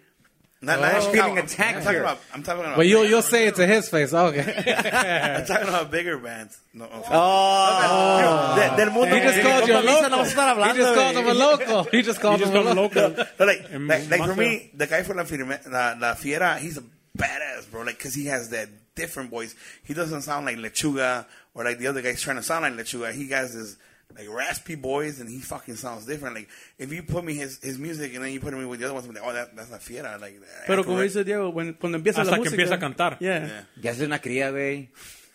not, 0.61 0.79
Oh. 0.79 0.83
not 0.83 0.91
Chicago, 0.95 1.11
Feeling 1.13 1.37
I'm- 1.39 1.45
attacked 1.45 1.77
I'm 1.79 1.83
talking 1.85 1.91
here. 1.93 2.01
about. 2.03 2.19
I'm 2.35 2.43
talking 2.43 2.65
about. 2.65 2.77
But 2.77 2.87
you'll 2.87 3.05
you'll 3.05 3.23
say 3.23 3.47
it 3.47 3.55
to 3.57 3.67
his 3.67 3.89
face. 3.89 4.13
Oh, 4.13 4.27
okay. 4.27 4.41
I'm 5.39 5.47
talking 5.47 5.69
about 5.69 5.91
bigger 5.91 6.19
bands. 6.19 6.59
No, 6.75 6.89
Oh, 6.93 8.55
del, 8.57 8.77
del 8.77 8.91
mundo. 8.91 9.15
he 9.15 9.21
just 9.21 9.41
called 9.41 9.69
you 9.69 9.75
a 9.75 9.81
local. 9.83 10.11
vamos 10.11 10.33
a 10.33 10.37
estar 10.37 10.73
He 10.73 10.79
just 10.79 10.95
called 10.95 11.17
him 11.17 11.29
a 11.29 11.35
local. 11.35 11.85
He 11.85 12.03
just 12.03 12.21
called 12.21 12.41
him 12.41 12.49
a 12.51 12.61
local. 12.75 13.03
local. 13.09 13.25
No, 13.39 13.47
like, 13.47 13.67
like, 13.73 14.11
like 14.11 14.25
for 14.25 14.35
me, 14.35 14.71
the 14.75 14.87
guy 14.87 15.03
for 15.03 15.15
La, 15.15 15.25
Firme, 15.25 15.59
La, 15.71 15.95
La 15.99 16.15
Fiera, 16.15 16.59
he's 16.59 16.79
a 16.79 16.83
badass, 17.17 17.71
bro. 17.71 17.83
Like, 17.83 17.99
cause 17.99 18.15
he 18.15 18.27
has 18.27 18.51
that 18.51 18.69
different 18.95 19.31
voice. 19.31 19.55
He 19.85 19.95
doesn't 19.95 20.23
sound 20.23 20.47
like 20.47 20.57
Lechuga 20.57 21.27
or 21.55 21.65
like 21.65 21.79
the 21.79 21.87
other 21.87 22.03
guy's 22.03 22.21
trying 22.21 22.37
to 22.37 22.43
sound 22.43 22.63
like 22.65 22.85
Lechuga. 22.87 23.13
He 23.13 23.29
has 23.31 23.55
this 23.55 23.77
like 24.17 24.29
raspy 24.29 24.75
voice, 24.75 25.21
and 25.21 25.29
he 25.29 25.39
fucking 25.41 25.77
sounds 25.77 26.07
different. 26.07 26.35
Like, 26.35 26.49
if 26.79 26.93
you 26.93 27.03
put 27.03 27.25
me 27.25 27.35
his 27.35 27.59
his 27.63 27.79
music 27.79 28.15
and 28.15 28.25
then 28.25 28.33
you 28.33 28.41
put 28.41 28.53
me 28.55 28.65
with 28.65 28.81
the 28.81 28.87
other 28.87 28.95
ones, 28.95 29.07
I'm 29.07 29.15
like, 29.15 29.25
oh, 29.25 29.33
that, 29.33 29.55
that's 29.55 29.71
La 29.71 29.79
Fiera. 29.79 30.19
Like, 30.19 30.41
Pero 30.67 30.83
como 30.85 31.01
dice 31.01 31.25
Diego, 31.25 31.51
when, 31.51 31.75
cuando 31.75 31.99
empieza 31.99 32.23
Hasta 32.23 32.37
la 32.37 32.43
que 32.43 32.49
empieza 32.49 32.75
a 32.75 32.79
cantar. 32.79 33.19
Yeah. 33.21 33.47
Yeah. 33.47 33.67
ya 33.83 33.91
es 33.93 34.01
una 34.01 34.19
cría, 34.21 34.51
güey. 34.51 34.89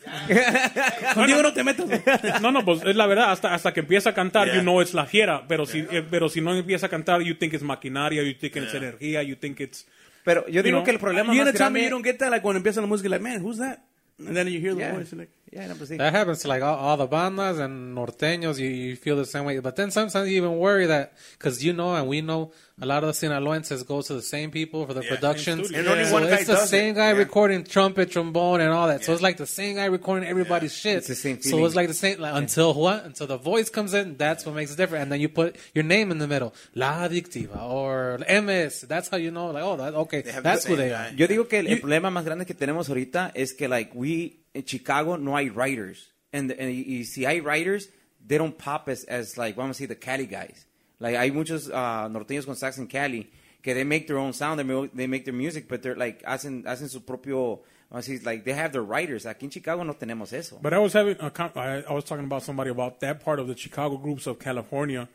Con 1.13 1.27
Diego 1.27 1.41
no 1.41 1.53
te 1.53 1.63
metas. 1.63 1.87
No, 2.41 2.51
no, 2.51 2.65
pues 2.65 2.81
es 2.85 2.95
la 2.95 3.05
verdad. 3.07 3.31
Hasta, 3.31 3.53
hasta 3.53 3.73
que 3.73 3.79
empieza 3.81 4.09
a 4.09 4.13
cantar, 4.13 4.47
Yeah. 4.47 4.55
you 4.57 4.61
know 4.61 4.81
it's 4.81 4.93
la 4.93 5.05
fiera. 5.05 5.45
Pero, 5.47 5.65
si, 5.65 5.79
eh, 5.89 6.03
pero 6.09 6.27
si 6.29 6.41
no 6.41 6.53
empieza 6.53 6.87
a 6.87 6.89
cantar, 6.89 7.21
you 7.21 7.35
think 7.35 7.53
it's 7.53 7.63
maquinaria, 7.63 8.21
you 8.23 8.33
think 8.37 8.55
it's 8.57 8.73
energía, 8.73 9.23
you 9.23 9.35
think 9.37 9.59
it's... 9.61 9.85
Pero 10.25 10.45
yo 10.47 10.61
digo 10.63 10.77
know, 10.79 10.83
que 10.83 10.91
el 10.91 10.99
problema 10.99 11.33
You're 11.33 11.45
más 11.45 11.53
gonna 11.53 11.57
tell 11.57 11.71
me 11.71 11.79
grande... 11.79 11.83
you 11.83 11.89
don't 11.89 12.03
get 12.05 12.17
that, 12.19 12.31
like 12.31 12.45
when 12.45 12.57
empieza 12.57 12.81
la 12.81 12.87
música, 12.87 13.09
like, 13.09 13.21
man, 13.23 13.41
who's 13.41 13.57
that? 13.59 13.79
And 14.19 14.35
then 14.35 14.47
you 14.47 14.59
hear 14.59 14.73
the 14.73 14.81
Yeah. 14.81 14.93
voice, 14.93 15.11
you're 15.11 15.19
like, 15.21 15.31
Yeah, 15.53 15.67
no, 15.67 15.75
pues. 15.75 15.89
That 15.89 16.13
happens 16.13 16.39
to 16.41 16.47
like 16.47 16.63
all, 16.63 16.75
all 16.77 16.97
the 16.97 17.07
bandas 17.07 17.59
and 17.59 17.95
norteños. 17.95 18.57
You, 18.59 18.67
you 18.69 18.95
feel 18.95 19.15
the 19.17 19.25
same 19.25 19.45
way, 19.45 19.59
but 19.59 19.75
then 19.75 19.91
sometimes 19.91 20.27
you 20.29 20.37
even 20.37 20.57
worry 20.57 20.87
that 20.87 21.13
because 21.37 21.63
you 21.63 21.73
know 21.73 21.93
and 21.95 22.07
we 22.07 22.21
know 22.21 22.51
a 22.81 22.87
lot 22.87 23.03
of 23.03 23.07
the 23.07 23.27
Sinaloenses 23.27 23.85
go 23.85 24.01
to 24.01 24.13
the 24.15 24.21
same 24.23 24.49
people 24.49 24.87
for 24.87 24.95
the 24.95 25.03
productions. 25.03 25.69
And 25.71 25.87
only 25.87 26.05
so 26.05 26.13
one 26.13 26.23
guy 26.23 26.37
it's 26.37 26.47
the 26.47 26.65
same 26.65 26.91
it. 26.91 26.95
guy 26.95 27.11
Yeah. 27.11 27.17
recording 27.19 27.63
trumpet, 27.65 28.09
trombone, 28.09 28.61
and 28.61 28.71
all 28.71 28.87
that. 28.87 29.03
So 29.03 29.13
it's 29.13 29.21
like 29.21 29.37
the 29.37 29.45
same 29.45 29.75
guy 29.75 29.85
recording 29.85 30.27
everybody's 30.27 30.73
shit. 30.75 30.97
It's 30.97 31.07
the 31.07 31.15
same 31.15 31.39
So 31.39 31.49
feeling. 31.51 31.65
it's 31.65 31.75
like 31.75 31.87
the 31.87 31.93
same 31.93 32.19
like, 32.19 32.33
until 32.35 32.73
what? 32.73 33.05
Until 33.05 33.27
the 33.27 33.37
voice 33.37 33.69
comes 33.69 33.93
in. 33.93 34.17
That's 34.17 34.45
what 34.47 34.55
makes 34.55 34.73
it 34.73 34.77
different. 34.77 35.03
And 35.03 35.11
then 35.11 35.21
you 35.21 35.29
put 35.29 35.55
your 35.75 35.83
name 35.83 36.09
in 36.09 36.17
the 36.17 36.27
middle, 36.27 36.53
La 36.73 37.07
Adictiva 37.07 37.61
or 37.61 38.17
MS. 38.27 38.81
That's 38.89 39.07
how 39.09 39.17
you 39.17 39.29
know. 39.29 39.51
Like 39.51 39.63
oh, 39.63 39.77
that, 39.77 39.93
okay, 39.93 40.21
that's 40.21 40.63
the 40.63 40.69
who 40.71 40.75
they 40.77 40.89
guy. 40.89 41.09
are. 41.09 41.15
Yo 41.15 41.27
digo 41.27 41.47
que 41.47 41.59
el, 41.59 41.67
el 41.67 41.79
problema 41.79 42.09
más 42.09 42.25
grande 42.25 42.45
que 42.47 42.55
tenemos 42.55 42.89
ahorita 42.89 43.31
es 43.35 43.53
que, 43.53 43.67
like, 43.67 43.91
we, 43.93 44.39
en 44.53 44.63
Chicago 44.63 45.17
no 45.17 45.35
hay 45.35 45.49
writers. 45.49 46.09
And, 46.31 46.51
and 46.51 46.69
y 46.69 47.03
si 47.03 47.25
hay 47.25 47.39
writers, 47.39 47.87
they 48.25 48.37
don't 48.37 48.57
pop 48.57 48.89
as, 48.89 49.03
as 49.05 49.37
like, 49.37 49.55
vamos 49.55 49.79
a 49.79 49.83
decir, 49.83 49.87
the 49.89 49.95
Cali 49.95 50.25
guys. 50.25 50.65
Like, 50.99 51.15
hay 51.15 51.31
muchos 51.31 51.69
uh, 51.69 52.07
norteños 52.09 52.45
con 52.45 52.55
sax 52.55 52.77
en 52.77 52.87
Cali 52.87 53.29
que 53.61 53.73
they 53.73 53.83
make 53.83 54.07
their 54.07 54.17
own 54.17 54.33
sound, 54.33 54.59
they 54.59 54.63
make, 54.63 54.93
they 54.93 55.07
make 55.07 55.25
their 55.25 55.33
music, 55.33 55.67
but 55.67 55.81
they're 55.81 55.95
like, 55.95 56.23
hacen, 56.23 56.63
hacen 56.63 56.89
su 56.89 56.99
propio, 57.01 57.59
decir, 57.93 58.25
like, 58.25 58.43
they 58.43 58.53
have 58.53 58.71
their 58.71 58.83
writers. 58.83 59.25
Aquí 59.25 59.43
en 59.43 59.49
Chicago 59.49 59.83
no 59.83 59.93
tenemos 59.93 60.33
eso. 60.33 60.59
But 60.61 60.73
I 60.73 60.79
was 60.79 60.93
having 60.93 61.17
a 61.19 61.31
I, 61.55 61.83
I 61.89 61.93
was 61.93 62.03
talking 62.03 62.25
about 62.25 62.43
somebody 62.43 62.69
about 62.69 62.99
that 63.01 63.23
part 63.23 63.39
of 63.39 63.47
the 63.47 63.55
Chicago 63.55 63.97
groups 63.97 64.27
of 64.27 64.39
California. 64.39 65.07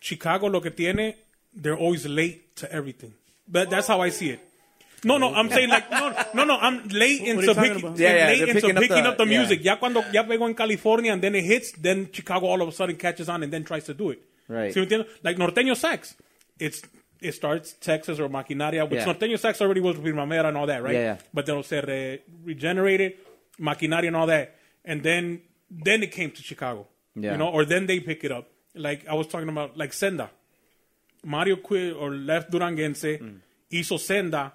Chicago 0.00 0.48
lo 0.48 0.60
que 0.60 0.70
tiene, 0.70 1.14
they're 1.54 1.76
always 1.76 2.06
late 2.06 2.56
to 2.56 2.72
everything. 2.72 3.14
But 3.46 3.70
that's 3.70 3.86
how 3.86 4.00
I 4.00 4.08
see 4.08 4.30
it. 4.30 4.40
No, 5.04 5.18
no, 5.18 5.34
I'm 5.34 5.50
saying 5.50 5.68
like 5.68 5.90
no, 5.90 6.14
no, 6.34 6.44
no. 6.44 6.56
I'm 6.58 6.88
late 6.88 7.20
What 7.22 7.28
are 7.28 7.30
into 7.32 7.42
you 7.42 7.54
talking 7.54 7.62
picking, 7.72 7.84
about? 7.86 7.98
Yeah, 7.98 8.14
yeah, 8.16 8.26
late 8.26 8.48
into 8.48 8.60
picking 8.60 8.76
up 8.76 8.82
the- 8.88 9.08
up 9.10 9.16
the 9.18 9.26
yeah. 9.26 9.38
music. 9.38 9.64
Ya 9.64 9.76
cuando 9.76 10.02
ya 10.12 10.22
pegó 10.24 10.46
en 10.48 10.54
California 10.54 11.12
and 11.12 11.20
then 11.22 11.34
it 11.34 11.44
hits, 11.44 11.72
then 11.72 12.08
Chicago 12.12 12.46
all 12.46 12.62
of 12.62 12.68
a 12.68 12.72
sudden 12.72 12.96
catches 12.96 13.28
on 13.28 13.42
and 13.42 13.52
then 13.52 13.64
tries 13.64 13.84
to 13.84 13.94
do 13.94 14.10
it. 14.10 14.20
Right. 14.48 14.72
¿Sí 14.72 14.76
me 14.80 14.86
entiendes? 14.86 15.06
Like 15.24 15.36
norteño 15.38 15.74
sax, 15.76 16.14
it's 16.58 16.82
it 17.20 17.32
starts 17.34 17.72
Texas 17.80 18.18
or 18.20 18.28
Maquinaria, 18.28 18.84
which 18.88 19.00
Yeah. 19.00 19.06
norteño 19.12 19.38
sax 19.38 19.60
already 19.60 19.80
was 19.80 19.96
Primavera 19.96 20.48
and 20.48 20.56
all 20.56 20.66
that, 20.66 20.82
right? 20.82 20.94
Yeah, 20.94 21.14
yeah. 21.14 21.16
But 21.34 21.46
they'll 21.46 21.62
say 21.62 21.80
re- 21.80 22.20
regenerated, 22.44 23.14
Maquinaria 23.60 24.08
and 24.08 24.16
all 24.16 24.26
that, 24.26 24.56
and 24.84 25.02
then 25.02 25.40
then 25.70 26.02
it 26.02 26.12
came 26.12 26.30
to 26.30 26.42
Chicago, 26.42 26.86
Yeah. 27.16 27.32
you 27.32 27.38
know, 27.38 27.48
or 27.48 27.64
then 27.64 27.86
they 27.86 27.98
pick 28.00 28.24
it 28.24 28.30
up. 28.32 28.48
Like 28.74 29.06
I 29.08 29.14
was 29.14 29.26
talking 29.26 29.48
about, 29.48 29.76
like 29.76 29.92
Senda, 29.92 30.30
Mario 31.24 31.56
quit 31.56 31.94
or 31.94 32.10
left 32.10 32.50
Duranguense, 32.50 33.18
Mm. 33.18 33.40
hizo 33.70 33.98
Senda, 33.98 34.52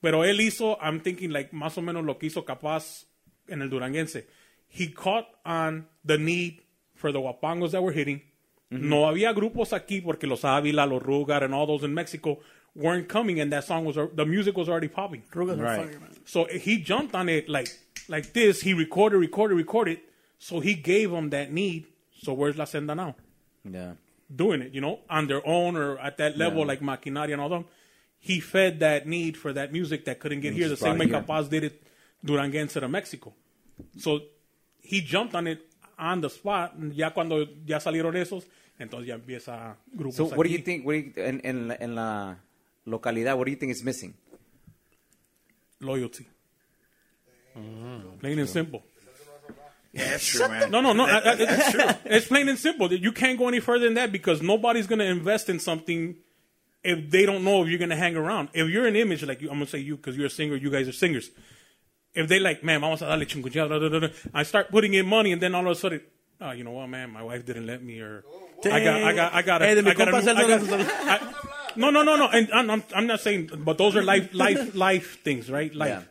pero 0.00 0.24
él 0.24 0.40
hizo, 0.40 0.78
I'm 0.80 1.00
thinking 1.00 1.30
like 1.32 1.52
más 1.52 1.76
o 1.78 1.82
menos 1.82 2.04
lo 2.04 2.18
que 2.18 2.26
hizo 2.26 2.44
K-Paz 2.44 3.06
en 3.48 3.62
el 3.62 3.68
Duranguense. 3.70 4.26
He 4.68 4.92
caught 4.92 5.26
on 5.44 5.86
the 6.04 6.18
need 6.18 6.60
for 6.94 7.10
the 7.12 7.18
huapangos 7.20 7.70
that 7.72 7.82
were 7.82 7.92
hitting. 7.92 8.22
Mm-hmm. 8.72 8.88
No 8.88 9.06
había 9.08 9.32
grupos 9.32 9.72
aquí 9.72 10.00
porque 10.02 10.26
los 10.26 10.42
Ávila, 10.42 10.86
los 10.86 11.02
Rugar, 11.02 11.42
and 11.42 11.54
all 11.54 11.66
those 11.66 11.84
in 11.84 11.94
Mexico 11.94 12.38
weren't 12.74 13.08
coming, 13.08 13.40
and 13.40 13.50
that 13.50 13.64
song 13.64 13.84
was 13.86 13.96
the 14.14 14.26
music 14.26 14.56
was 14.56 14.68
already 14.68 14.88
popping. 14.88 15.22
Rugas 15.32 15.58
Right. 15.58 15.90
fire. 15.90 16.00
So 16.26 16.44
he 16.44 16.76
jumped 16.78 17.14
on 17.14 17.28
it 17.30 17.48
like 17.48 17.68
like 18.08 18.34
this. 18.34 18.60
He 18.60 18.74
recorded, 18.74 19.18
recorded, 19.18 19.54
recorded. 19.56 20.00
So 20.38 20.60
he 20.60 20.74
gave 20.74 21.10
them 21.10 21.30
that 21.30 21.50
need. 21.50 21.86
So 22.22 22.34
where's 22.34 22.56
La 22.58 22.66
Senda 22.66 22.94
now? 22.94 23.16
Yeah. 23.64 23.94
Doing 24.34 24.60
it, 24.60 24.74
you 24.74 24.80
know, 24.82 25.00
on 25.08 25.26
their 25.28 25.40
own 25.46 25.74
or 25.76 25.98
at 25.98 26.18
that 26.18 26.36
level, 26.36 26.66
like 26.66 26.80
Maquinaria 26.80 27.32
and 27.32 27.40
all 27.40 27.48
them. 27.48 27.64
He 28.20 28.40
fed 28.40 28.80
that 28.80 29.06
need 29.06 29.36
for 29.36 29.52
that 29.52 29.72
music 29.72 30.04
that 30.06 30.18
couldn't 30.20 30.40
get 30.40 30.52
here 30.54 30.68
the 30.68 30.76
same 30.76 30.96
brought 30.96 31.00
way 31.00 31.06
here. 31.06 31.20
K-Paz 31.20 31.48
did 31.48 31.64
it 31.64 31.82
Duranguense 32.24 32.72
to 32.74 32.88
Mexico. 32.88 33.32
So 33.96 34.20
he 34.80 35.00
jumped 35.00 35.34
on 35.34 35.46
it 35.46 35.60
on 35.98 36.20
the 36.20 36.28
spot. 36.30 36.74
Ya 36.92 37.10
cuando 37.10 37.46
ya 37.64 37.78
salieron 37.78 38.16
esos, 38.16 38.44
entonces 38.78 39.06
ya 39.08 39.14
empieza 39.14 39.76
grupos 39.94 40.16
So, 40.16 40.24
what 40.36 40.46
do 40.46 40.52
you 40.52 40.58
think, 40.58 40.84
what 40.84 40.92
do 40.94 40.98
you, 40.98 41.12
en, 41.16 41.40
en, 41.44 41.68
la, 41.68 41.74
en 41.80 41.94
la 41.94 42.36
localidad, 42.86 43.36
what 43.36 43.44
do 43.46 43.50
you 43.52 43.56
think 43.56 43.70
is 43.72 43.84
missing? 43.84 44.14
Loyalty. 45.80 46.26
Plain 48.20 48.38
and 48.40 48.48
simple. 48.48 48.82
Yeah, 49.92 50.10
that's 50.10 50.26
true, 50.26 50.48
man. 50.48 50.70
No, 50.70 50.80
no, 50.80 50.92
no. 50.92 51.04
I- 51.06 51.18
I- 51.18 51.36
it's 51.38 51.70
true. 51.72 51.82
It's 52.04 52.26
plain 52.26 52.48
and 52.48 52.58
simple. 52.58 52.92
You 52.92 53.10
can't 53.12 53.38
go 53.38 53.48
any 53.48 53.60
further 53.60 53.86
than 53.86 53.94
that 53.94 54.12
because 54.12 54.42
nobody's 54.42 54.86
going 54.86 54.98
to 55.00 55.04
invest 55.06 55.48
in 55.48 55.58
something 55.58 56.16
if 56.88 57.10
they 57.10 57.24
don't 57.26 57.44
know 57.44 57.62
if 57.62 57.68
you're 57.68 57.78
going 57.78 57.90
to 57.90 57.96
hang 57.96 58.16
around. 58.16 58.48
If 58.54 58.68
you're 58.68 58.86
an 58.86 58.96
image, 58.96 59.22
like 59.24 59.40
you, 59.42 59.48
I'm 59.50 59.56
going 59.56 59.66
to 59.66 59.70
say 59.70 59.78
you 59.78 59.96
because 59.96 60.16
you're 60.16 60.26
a 60.26 60.30
singer, 60.30 60.56
you 60.56 60.70
guys 60.70 60.88
are 60.88 60.92
singers. 60.92 61.30
If 62.14 62.28
they 62.28 62.38
like, 62.40 62.64
man, 62.64 62.80
vamos 62.80 63.02
a 63.02 63.06
darle 63.06 63.90
da, 63.90 63.98
da," 64.00 64.08
I 64.34 64.42
start 64.42 64.70
putting 64.70 64.94
in 64.94 65.06
money 65.06 65.32
and 65.32 65.40
then 65.42 65.54
all 65.54 65.64
of 65.66 65.72
a 65.72 65.74
sudden, 65.74 66.00
oh, 66.40 66.50
you 66.52 66.64
know 66.64 66.72
what, 66.72 66.88
man, 66.88 67.10
my 67.10 67.22
wife 67.22 67.44
didn't 67.46 67.66
let 67.66 67.82
me 67.82 68.00
or 68.00 68.24
I 68.64 68.82
got, 68.82 69.02
I 69.02 69.12
got, 69.12 69.34
I 69.34 69.42
got, 69.42 69.62
a, 69.62 69.66
Hey, 69.66 69.78
I 69.78 69.82
got, 69.94 70.08
a 70.08 70.16
I 70.16 70.22
got 70.22 70.62
I- 70.70 71.34
no, 71.76 71.90
no, 71.90 72.02
no, 72.02 72.16
no. 72.16 72.28
And 72.28 72.50
I'm, 72.52 72.70
I'm, 72.70 72.82
I'm 72.94 73.06
not 73.06 73.20
saying, 73.20 73.50
but 73.58 73.78
those 73.78 73.94
are 73.94 74.02
life, 74.02 74.34
life, 74.34 74.74
life 74.74 75.22
things, 75.22 75.48
right? 75.50 75.72
Life. 75.72 75.88
Yeah. 75.90 76.02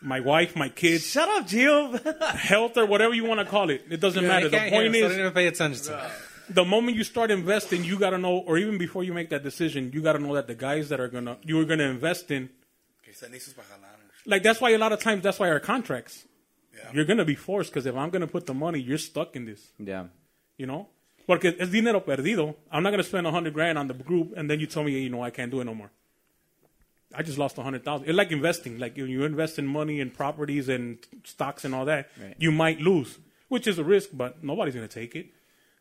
My 0.00 0.20
wife, 0.20 0.54
my 0.54 0.68
kids, 0.68 1.04
Shut 1.06 1.28
up, 1.28 1.46
Gio. 1.48 2.36
health 2.36 2.76
or 2.76 2.86
whatever 2.86 3.14
you 3.14 3.24
want 3.24 3.40
to 3.40 3.46
call 3.46 3.70
it. 3.70 3.84
It 3.90 4.00
doesn't 4.00 4.22
Yeah, 4.22 4.28
matter. 4.28 4.48
The 4.48 4.58
point 4.70 4.94
is, 4.94 5.02
don't 5.10 5.18
even 5.20 5.32
pay 5.32 5.46
attention 5.46 5.82
to 5.86 5.98
it. 6.04 6.10
The 6.50 6.64
moment 6.64 6.96
you 6.96 7.04
start 7.04 7.30
investing, 7.30 7.84
you 7.84 7.98
got 7.98 8.10
to 8.10 8.18
know, 8.18 8.38
or 8.38 8.58
even 8.58 8.78
before 8.78 9.04
you 9.04 9.12
make 9.12 9.30
that 9.30 9.42
decision, 9.42 9.90
you 9.92 10.00
got 10.02 10.14
to 10.14 10.18
know 10.18 10.34
that 10.34 10.46
the 10.46 10.54
guys 10.54 10.88
that 10.88 11.00
are 11.00 11.08
gonna 11.08 11.36
you 11.42 11.58
are 11.60 11.64
gonna 11.64 11.84
invest 11.88 12.30
in, 12.30 12.48
Que 13.04 13.12
están 13.12 13.30
listos 13.32 13.54
para 13.54 13.66
jalar. 13.68 13.88
like 14.26 14.42
that's 14.42 14.60
why 14.60 14.70
a 14.70 14.78
lot 14.78 14.92
of 14.92 15.00
times 15.00 15.22
that's 15.22 15.38
why 15.38 15.48
our 15.50 15.60
contracts, 15.60 16.24
Yeah. 16.74 16.90
you're 16.94 17.04
gonna 17.06 17.24
be 17.24 17.34
forced 17.34 17.70
because 17.72 17.86
if 17.86 17.94
I'm 17.96 18.10
gonna 18.10 18.26
put 18.26 18.46
the 18.46 18.54
money, 18.54 18.78
you're 18.80 18.98
stuck 18.98 19.34
in 19.36 19.44
this, 19.46 19.72
Yeah. 19.78 20.06
you 20.56 20.66
know, 20.66 20.88
porque 21.26 21.46
es 21.58 21.70
dinero 21.70 22.00
perdido. 22.00 22.54
I'm 22.70 22.82
not 22.82 22.90
gonna 22.90 23.02
spend 23.02 23.26
a 23.26 23.30
hundred 23.30 23.52
grand 23.54 23.76
on 23.78 23.88
the 23.88 23.94
group 23.94 24.34
and 24.36 24.48
then 24.50 24.60
you 24.60 24.66
tell 24.66 24.84
me, 24.84 24.92
hey, 24.92 25.00
you 25.00 25.10
know, 25.10 25.22
I 25.22 25.30
can't 25.30 25.50
do 25.50 25.60
it 25.60 25.64
no 25.64 25.74
more. 25.74 25.90
I 27.14 27.22
just 27.22 27.38
lost 27.38 27.56
a 27.58 27.62
hundred 27.62 27.84
thousand. 27.84 28.06
It's 28.08 28.16
like 28.16 28.30
investing. 28.32 28.78
Like 28.78 28.96
when 28.96 29.08
you 29.08 29.24
invest 29.24 29.58
in 29.58 29.66
money 29.66 30.00
and 30.00 30.12
properties 30.12 30.68
and 30.68 30.98
stocks 31.24 31.64
and 31.64 31.74
all 31.74 31.86
that, 31.86 32.10
Right. 32.20 32.34
you 32.38 32.52
might 32.52 32.80
lose, 32.80 33.18
which 33.48 33.66
is 33.66 33.78
a 33.78 33.84
risk, 33.84 34.10
but 34.12 34.44
nobody's 34.44 34.74
gonna 34.74 34.88
take 34.88 35.16
it. 35.16 35.26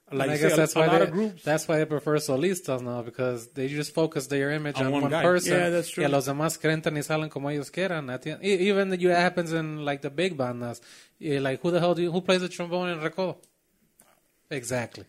Like 0.10 0.22
And 0.30 0.32
I 0.32 0.38
guess 0.38 0.52
say, 0.52 0.54
a- 0.54 0.56
that's 0.58 0.76
a, 0.76 0.80
why 0.80 0.88
lot 0.88 0.98
they, 1.00 1.04
of 1.04 1.12
groups. 1.12 1.44
that's 1.44 1.68
why 1.68 1.78
they 1.80 1.86
prefer 1.86 2.16
solistas 2.18 2.82
now 2.82 3.02
because 3.02 3.50
they 3.50 3.68
just 3.68 3.94
focus 3.94 4.28
their 4.28 4.52
image 4.52 4.78
On 4.80 4.86
on, 4.86 4.92
one 4.94 5.02
one, 5.12 5.12
person. 5.22 5.52
Yeah, 5.54 5.70
that's 5.70 5.90
true. 5.90 6.04
Y 6.04 6.06
a 6.06 6.10
los 6.10 6.28
demás 6.28 6.58
entran 6.64 6.96
y 6.96 7.02
salen 7.04 7.30
como 7.30 7.50
ellos 7.50 7.70
quieran. 7.70 8.10
At 8.10 8.22
the 8.22 8.32
end- 8.32 8.44
Even 8.44 8.90
that 8.90 9.02
happens 9.02 9.52
in 9.52 9.84
like 9.84 10.02
the 10.02 10.10
big 10.10 10.38
bandas. 10.38 10.80
Like 11.20 11.60
who 11.62 11.72
the 11.72 11.80
hell 11.82 11.94
do 11.94 12.04
you, 12.04 12.12
who 12.14 12.22
plays 12.22 12.40
the 12.40 12.48
trombone 12.48 12.90
in 12.90 13.00
Recodo? 13.02 13.36
Exactly. 14.50 15.04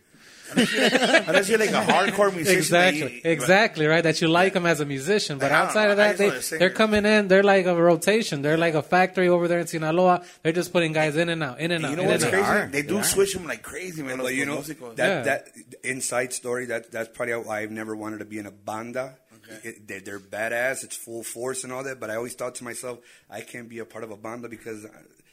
Unless 0.55 1.49
you're 1.49 1.59
like 1.59 1.69
a 1.71 1.81
hardcore 1.81 2.33
musician. 2.33 2.57
Exactly. 2.59 3.15
you- 3.15 3.21
Exactly, 3.23 3.85
right? 3.87 4.01
That 4.03 4.21
you 4.21 4.27
like 4.27 4.53
them 4.53 4.65
as 4.65 4.79
a 4.79 4.85
musician. 4.85 5.37
But 5.37 5.51
I 5.51 5.55
outside 5.55 5.85
know. 5.85 5.91
of 5.91 5.97
that, 5.97 6.17
they 6.17 6.57
they're 6.57 6.69
coming 6.69 7.05
in, 7.05 7.27
they're 7.27 7.43
like 7.43 7.65
a 7.65 7.75
rotation. 7.75 8.41
They're 8.41 8.57
like 8.57 8.73
a 8.73 8.81
factory 8.83 9.27
over 9.29 9.47
there 9.47 9.59
in 9.59 9.67
Sinaloa. 9.67 10.23
They're 10.43 10.51
just 10.53 10.71
putting 10.73 10.93
guys 10.93 11.15
in 11.15 11.29
and 11.29 11.43
out, 11.43 11.59
in 11.59 11.71
and 11.71 11.85
out, 11.85 11.91
You 11.91 11.97
know 11.97 12.03
in 12.03 12.09
what's 12.09 12.23
crazy? 12.25 12.37
are. 12.43 12.67
They 12.67 12.81
do 12.81 12.95
They 12.95 12.99
are. 13.01 13.03
switch 13.03 13.33
them 13.33 13.45
like 13.45 13.61
crazy, 13.61 14.01
man. 14.01 14.17
Well, 14.17 14.25
los- 14.27 14.33
you 14.35 14.45
know 14.45 14.55
los 14.55 14.67
that 14.67 14.97
Yeah. 14.97 15.21
that 15.23 15.47
inside 15.83 16.33
story. 16.33 16.65
That 16.65 16.91
that's 16.91 17.09
probably 17.09 17.35
why 17.35 17.59
I've 17.61 17.71
never 17.71 17.95
wanted 17.95 18.19
to 18.19 18.25
be 18.25 18.37
in 18.39 18.45
a 18.45 18.51
banda. 18.51 19.15
It, 19.63 19.87
they're, 19.87 19.99
they're 19.99 20.19
badass. 20.19 20.83
It's 20.83 20.95
full 20.95 21.23
force 21.23 21.63
and 21.63 21.73
all 21.73 21.83
that. 21.83 21.99
But 21.99 22.11
I 22.11 22.15
always 22.17 22.35
thought 22.35 22.53
to 22.55 22.63
myself, 22.63 22.99
I 23.31 23.41
can't 23.41 23.67
be 23.67 23.79
a 23.79 23.85
part 23.85 24.03
of 24.03 24.11
a 24.11 24.15
banda 24.15 24.47
because 24.47 24.85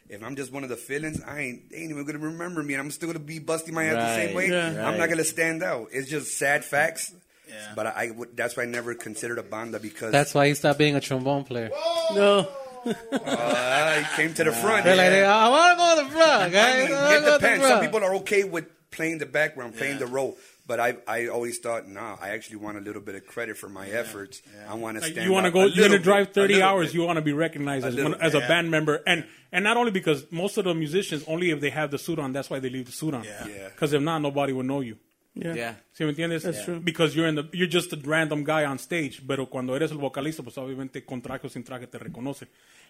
if 0.08 0.22
I'm 0.22 0.36
just 0.36 0.52
one 0.52 0.62
of 0.62 0.68
the 0.68 0.76
fill-ins, 0.76 1.20
I 1.22 1.40
ain't, 1.40 1.70
they 1.70 1.78
ain't 1.78 1.90
even 1.90 2.04
gonna 2.04 2.18
remember 2.18 2.62
me, 2.62 2.74
and 2.74 2.80
I'm 2.80 2.90
still 2.90 3.08
gonna 3.08 3.18
be 3.18 3.38
busting 3.38 3.74
my 3.74 3.84
ass 3.84 3.94
the 3.94 4.26
same 4.26 4.36
way. 4.36 4.48
Yeah. 4.48 4.88
I'm 4.88 4.98
not 4.98 5.08
gonna 5.08 5.24
stand 5.24 5.62
out. 5.62 5.88
It's 5.92 6.08
just 6.08 6.36
sad 6.36 6.64
facts. 6.64 7.12
Yeah. 7.48 7.72
But 7.74 7.86
I, 7.86 7.90
I 7.90 8.12
that's 8.34 8.56
why 8.56 8.64
I 8.64 8.66
never 8.66 8.94
considered 8.94 9.38
a 9.38 9.42
banda 9.42 9.78
because 9.78 10.12
That's 10.12 10.34
why 10.34 10.48
he 10.48 10.54
stopped 10.54 10.78
being 10.78 10.96
a 10.96 11.00
trombone 11.00 11.44
player. 11.44 11.70
No. 12.14 12.48
uh, 13.12 13.94
he 13.98 14.16
came 14.16 14.34
to 14.34 14.44
the 14.44 14.52
front. 14.52 14.84
They're 14.84 14.96
like, 14.96 15.12
I 15.12 15.48
want 15.48 15.72
to 15.72 15.76
go 15.76 15.96
to 15.96 16.04
the 16.04 16.10
front, 16.16 16.42
I 16.42 16.48
guys. 16.50 16.88
mean, 16.88 16.96
I 16.96 17.02
wanna 17.02 17.16
it 17.16 17.20
go 17.20 17.24
to 17.24 17.30
the 17.32 17.38
depends. 17.38 17.66
Some 17.66 17.80
people 17.80 18.04
are 18.04 18.14
okay 18.16 18.44
with 18.44 18.66
playing 18.90 19.18
the 19.18 19.26
background, 19.26 19.76
playing 19.76 19.98
the 19.98 20.06
role. 20.06 20.36
But 20.66 20.80
I, 20.80 20.96
I 21.06 21.28
always 21.28 21.58
thought, 21.60 21.86
nah, 21.86 22.16
I 22.20 22.30
actually 22.30 22.56
want 22.56 22.76
a 22.76 22.80
little 22.80 23.00
bit 23.00 23.14
of 23.14 23.24
credit 23.24 23.56
for 23.56 23.68
my 23.68 23.86
efforts. 23.88 24.42
I 24.68 24.74
want 24.74 24.98
to 24.98 25.04
uh, 25.04 25.06
stand. 25.06 25.24
you 25.24 25.32
want 25.32 25.46
to 25.46 25.52
go. 25.52 25.66
You're 25.66 25.88
going 25.88 25.92
to 25.92 25.98
drive 25.98 26.32
30 26.32 26.54
little 26.54 26.68
hours. 26.68 26.88
bit. 26.88 26.94
You 26.94 27.02
want 27.04 27.18
to 27.18 27.22
be 27.22 27.32
recognized 27.32 27.84
A 27.84 27.88
as 27.88 27.94
little 27.94 28.12
one, 28.12 28.20
as 28.20 28.34
a 28.34 28.40
band 28.40 28.70
member, 28.70 29.00
and 29.06 29.24
and 29.52 29.62
not 29.62 29.76
only 29.76 29.92
because 29.92 30.26
most 30.32 30.58
of 30.58 30.64
the 30.64 30.74
musicians 30.74 31.22
only 31.28 31.50
if 31.50 31.60
they 31.60 31.70
have 31.70 31.92
the 31.92 31.98
suit 31.98 32.18
on. 32.18 32.32
That's 32.32 32.50
why 32.50 32.58
they 32.58 32.68
leave 32.68 32.86
the 32.86 32.92
suit 32.92 33.14
on. 33.14 33.22
Yeah. 33.22 33.46
Yeah. 33.46 33.68
Because 33.68 33.92
if 33.92 34.02
not, 34.02 34.22
nobody 34.22 34.52
would 34.52 34.66
know 34.66 34.80
you. 34.80 34.96
Yeah. 35.36 35.54
Yeah. 35.54 35.74
¿Sí 35.92 36.04
me 36.04 36.12
entiendes? 36.12 36.42
That's 36.42 36.64
true. 36.64 36.80
Because 36.80 37.14
you're 37.14 37.28
in 37.28 37.34
the, 37.34 37.48
you're 37.52 37.68
just 37.68 37.92
a 37.92 37.96
random 37.96 38.42
guy 38.42 38.64
on 38.64 38.78
stage, 38.78 39.22
pero 39.26 39.46
cuando 39.46 39.74
eres 39.74 39.90
el 39.92 39.98
vocalista, 39.98 40.42
pues 40.42 40.56
obviamente 40.56 41.04
con 41.04 41.20
traje 41.20 41.44
o 41.44 41.48
sin 41.48 41.62
traje 41.62 41.86
te 41.86 41.98
reconocen. 41.98 42.48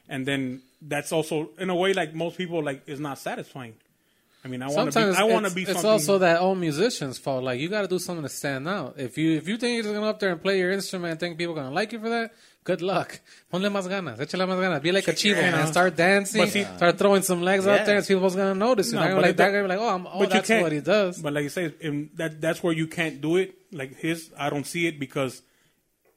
And 0.09 0.24
then 0.24 0.62
that's 0.81 1.12
also 1.12 1.51
in 1.59 1.68
a 1.68 1.74
way 1.74 1.93
like 1.93 2.14
most 2.14 2.39
people 2.39 2.62
like 2.62 2.83
is 2.87 3.01
not 3.01 3.18
satisfying. 3.18 3.74
I 4.47 4.49
mean, 4.49 4.62
I 4.62 4.68
want 4.68 4.92
to 4.92 5.14
I 5.18 5.24
want 5.24 5.44
to 5.49 5.53
be 5.53 5.62
it's 5.62 5.72
something. 5.72 5.90
also 5.90 6.18
that 6.18 6.38
all 6.40 6.55
musicians' 6.55 7.18
fault. 7.18 7.42
Like 7.42 7.59
you 7.59 7.68
got 7.68 7.82
to 7.82 7.88
do 7.88 7.99
something 7.99 8.22
to 8.22 8.28
stand 8.28 8.68
out. 8.68 8.94
If 8.97 9.18
you 9.18 9.36
if 9.36 9.49
you 9.49 9.57
think 9.57 9.74
you're 9.74 9.82
just 9.82 9.92
gonna 9.92 10.07
go 10.07 10.11
up 10.11 10.20
there 10.20 10.30
and 10.30 10.40
play 10.40 10.61
your 10.61 10.70
instrument 10.70 11.11
and 11.11 11.18
think 11.20 11.36
people 11.36 11.53
are 11.55 11.62
gonna 11.62 11.74
like 11.74 11.90
you 11.92 11.99
for 11.99 12.09
that, 12.11 12.30
good 12.62 12.80
luck. 12.80 13.18
Ponle 13.53 13.68
más 13.70 13.88
ganas. 13.88 14.20
Échale 14.20 14.47
más 14.47 14.61
ganas. 14.61 14.80
Be 14.80 14.92
like 14.92 15.09
a 15.09 15.12
chivo, 15.14 15.40
Yeah. 15.42 15.51
man. 15.51 15.66
Start 15.66 15.97
dancing. 15.97 16.47
See- 16.47 16.62
start 16.62 16.97
throwing 16.97 17.22
some 17.22 17.42
legs 17.42 17.66
out 17.66 17.84
there, 17.86 17.97
and 17.97 18.07
people's 18.07 18.36
gonna 18.36 18.55
notice 18.55 18.92
you. 18.92 19.01
No, 19.01 19.14
but 19.16 19.22
like 19.22 19.36
that 19.36 19.51
guy. 19.51 19.62
Be 19.62 19.66
like, 19.66 19.80
oh, 19.80 19.88
I'm, 19.88 20.07
oh 20.07 20.20
you 20.22 20.28
that's 20.28 20.49
what 20.49 20.70
he 20.70 20.80
does. 20.80 21.20
But 21.20 21.32
like 21.32 21.42
you 21.42 21.49
say, 21.49 21.74
that 22.14 22.40
that's 22.40 22.62
where 22.62 22.72
you 22.72 22.86
can't 22.86 23.20
do 23.20 23.36
it. 23.36 23.53
Like 23.72 23.97
his, 23.97 24.30
I 24.38 24.49
don't 24.49 24.66
see 24.66 24.86
it 24.86 25.01
because 25.01 25.42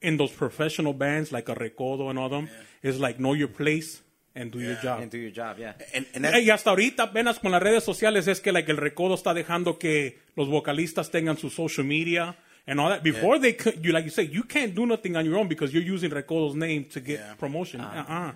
in 0.03 0.17
those 0.17 0.32
professional 0.32 0.93
bands 0.93 1.32
like 1.32 1.49
a 1.49 1.55
Recodo 1.55 2.11
and 2.11 2.19
all 2.19 2.30
them, 2.30 2.47
it's 2.84 2.99
like 2.99 3.19
know 3.19 3.34
your 3.34 3.47
place 3.49 4.01
and 4.39 4.51
do 4.51 4.59
your 4.59 4.75
job. 4.81 5.01
And 5.01 5.11
do 5.11 5.17
your 5.17 5.31
job, 5.31 5.57
yeah. 5.59 5.73
And, 5.93 6.05
and 6.13 6.25
Y 6.25 6.49
hasta 6.49 6.69
ahorita 6.69 7.03
apenas 7.03 7.39
con 7.39 7.51
las 7.51 7.61
redes 7.61 7.83
sociales 7.83 8.27
es 8.27 8.39
que 8.39 8.51
like 8.51 8.71
el 8.71 8.77
recodo 8.77 9.15
está 9.15 9.33
dejando 9.33 9.77
que 9.77 10.19
los 10.35 10.47
vocalistas 10.47 11.11
tengan 11.11 11.37
su 11.37 11.49
social 11.49 11.85
media 11.85 12.35
and 12.65 12.79
all 12.79 12.89
that. 12.89 13.03
Before 13.03 13.39
they 13.39 13.53
could, 13.53 13.83
you 13.83 13.91
like 13.91 14.05
you 14.05 14.11
say, 14.11 14.23
you 14.23 14.43
can't 14.43 14.73
do 14.73 14.85
nothing 14.85 15.15
on 15.17 15.25
your 15.25 15.37
own 15.37 15.47
because 15.47 15.73
you're 15.73 15.83
using 15.95 16.09
Recodo's 16.11 16.55
name 16.55 16.85
to 16.85 16.99
get 17.01 17.19
Yeah. 17.19 17.33
promotion. 17.37 17.81
Uh-uh. 17.81 18.31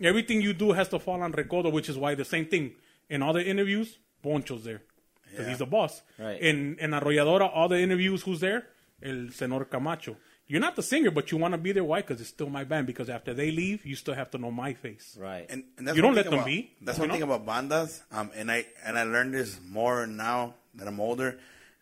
Everything 0.00 0.40
you 0.42 0.52
do 0.52 0.72
has 0.72 0.88
to 0.88 0.98
fall 0.98 1.22
on 1.22 1.32
Recodo, 1.32 1.72
which 1.72 1.88
is 1.88 1.96
why 1.96 2.14
the 2.14 2.24
same 2.24 2.46
thing 2.46 2.72
in 3.08 3.22
all 3.22 3.32
the 3.32 3.44
interviews, 3.44 3.98
Poncho's 4.22 4.64
there 4.64 4.82
because 5.30 5.48
he's 5.48 5.58
the 5.58 5.66
boss. 5.66 6.02
Right. 6.18 6.40
In 6.40 6.76
in 6.80 6.90
Arrolladora, 6.92 7.50
all 7.52 7.68
the 7.68 7.78
interviews, 7.80 8.22
who's 8.22 8.40
there? 8.40 8.62
El 9.02 9.30
Senor 9.32 9.66
Camacho. 9.66 10.16
You're 10.48 10.60
not 10.60 10.76
the 10.76 10.82
singer, 10.82 11.10
but 11.10 11.32
you 11.32 11.38
want 11.38 11.54
to 11.54 11.58
be 11.58 11.72
there. 11.72 11.82
Why? 11.82 12.02
Because 12.02 12.20
it's 12.20 12.30
still 12.30 12.48
my 12.48 12.62
band. 12.62 12.86
Because 12.86 13.08
after 13.10 13.34
they 13.34 13.50
leave, 13.50 13.84
you 13.84 13.96
still 13.96 14.14
have 14.14 14.30
to 14.30 14.38
know 14.38 14.50
my 14.52 14.74
face. 14.74 15.16
Right. 15.20 15.44
and, 15.50 15.64
and 15.76 15.88
that's 15.88 15.96
You 15.96 16.02
one 16.04 16.10
don't 16.14 16.16
let 16.16 16.24
thing 16.26 16.30
them 16.30 16.38
about- 16.40 16.46
be, 16.46 16.70
That's 16.82 16.98
one 16.98 17.08
know? 17.08 17.14
thing 17.14 17.22
about 17.24 17.44
bandas. 17.46 18.00
Um, 18.12 18.30
and 18.36 18.50
I 18.50 18.66
and 18.84 18.96
I 18.96 19.02
learned 19.02 19.34
this 19.34 19.58
more 19.68 20.06
now 20.06 20.54
that 20.76 20.86
I'm 20.86 21.00
older. 21.00 21.38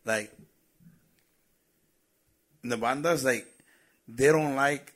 Like 0.06 0.32
in 2.62 2.70
the 2.70 2.76
bandas, 2.76 3.24
like 3.24 3.46
they 4.08 4.26
don't 4.28 4.56
like 4.56 4.92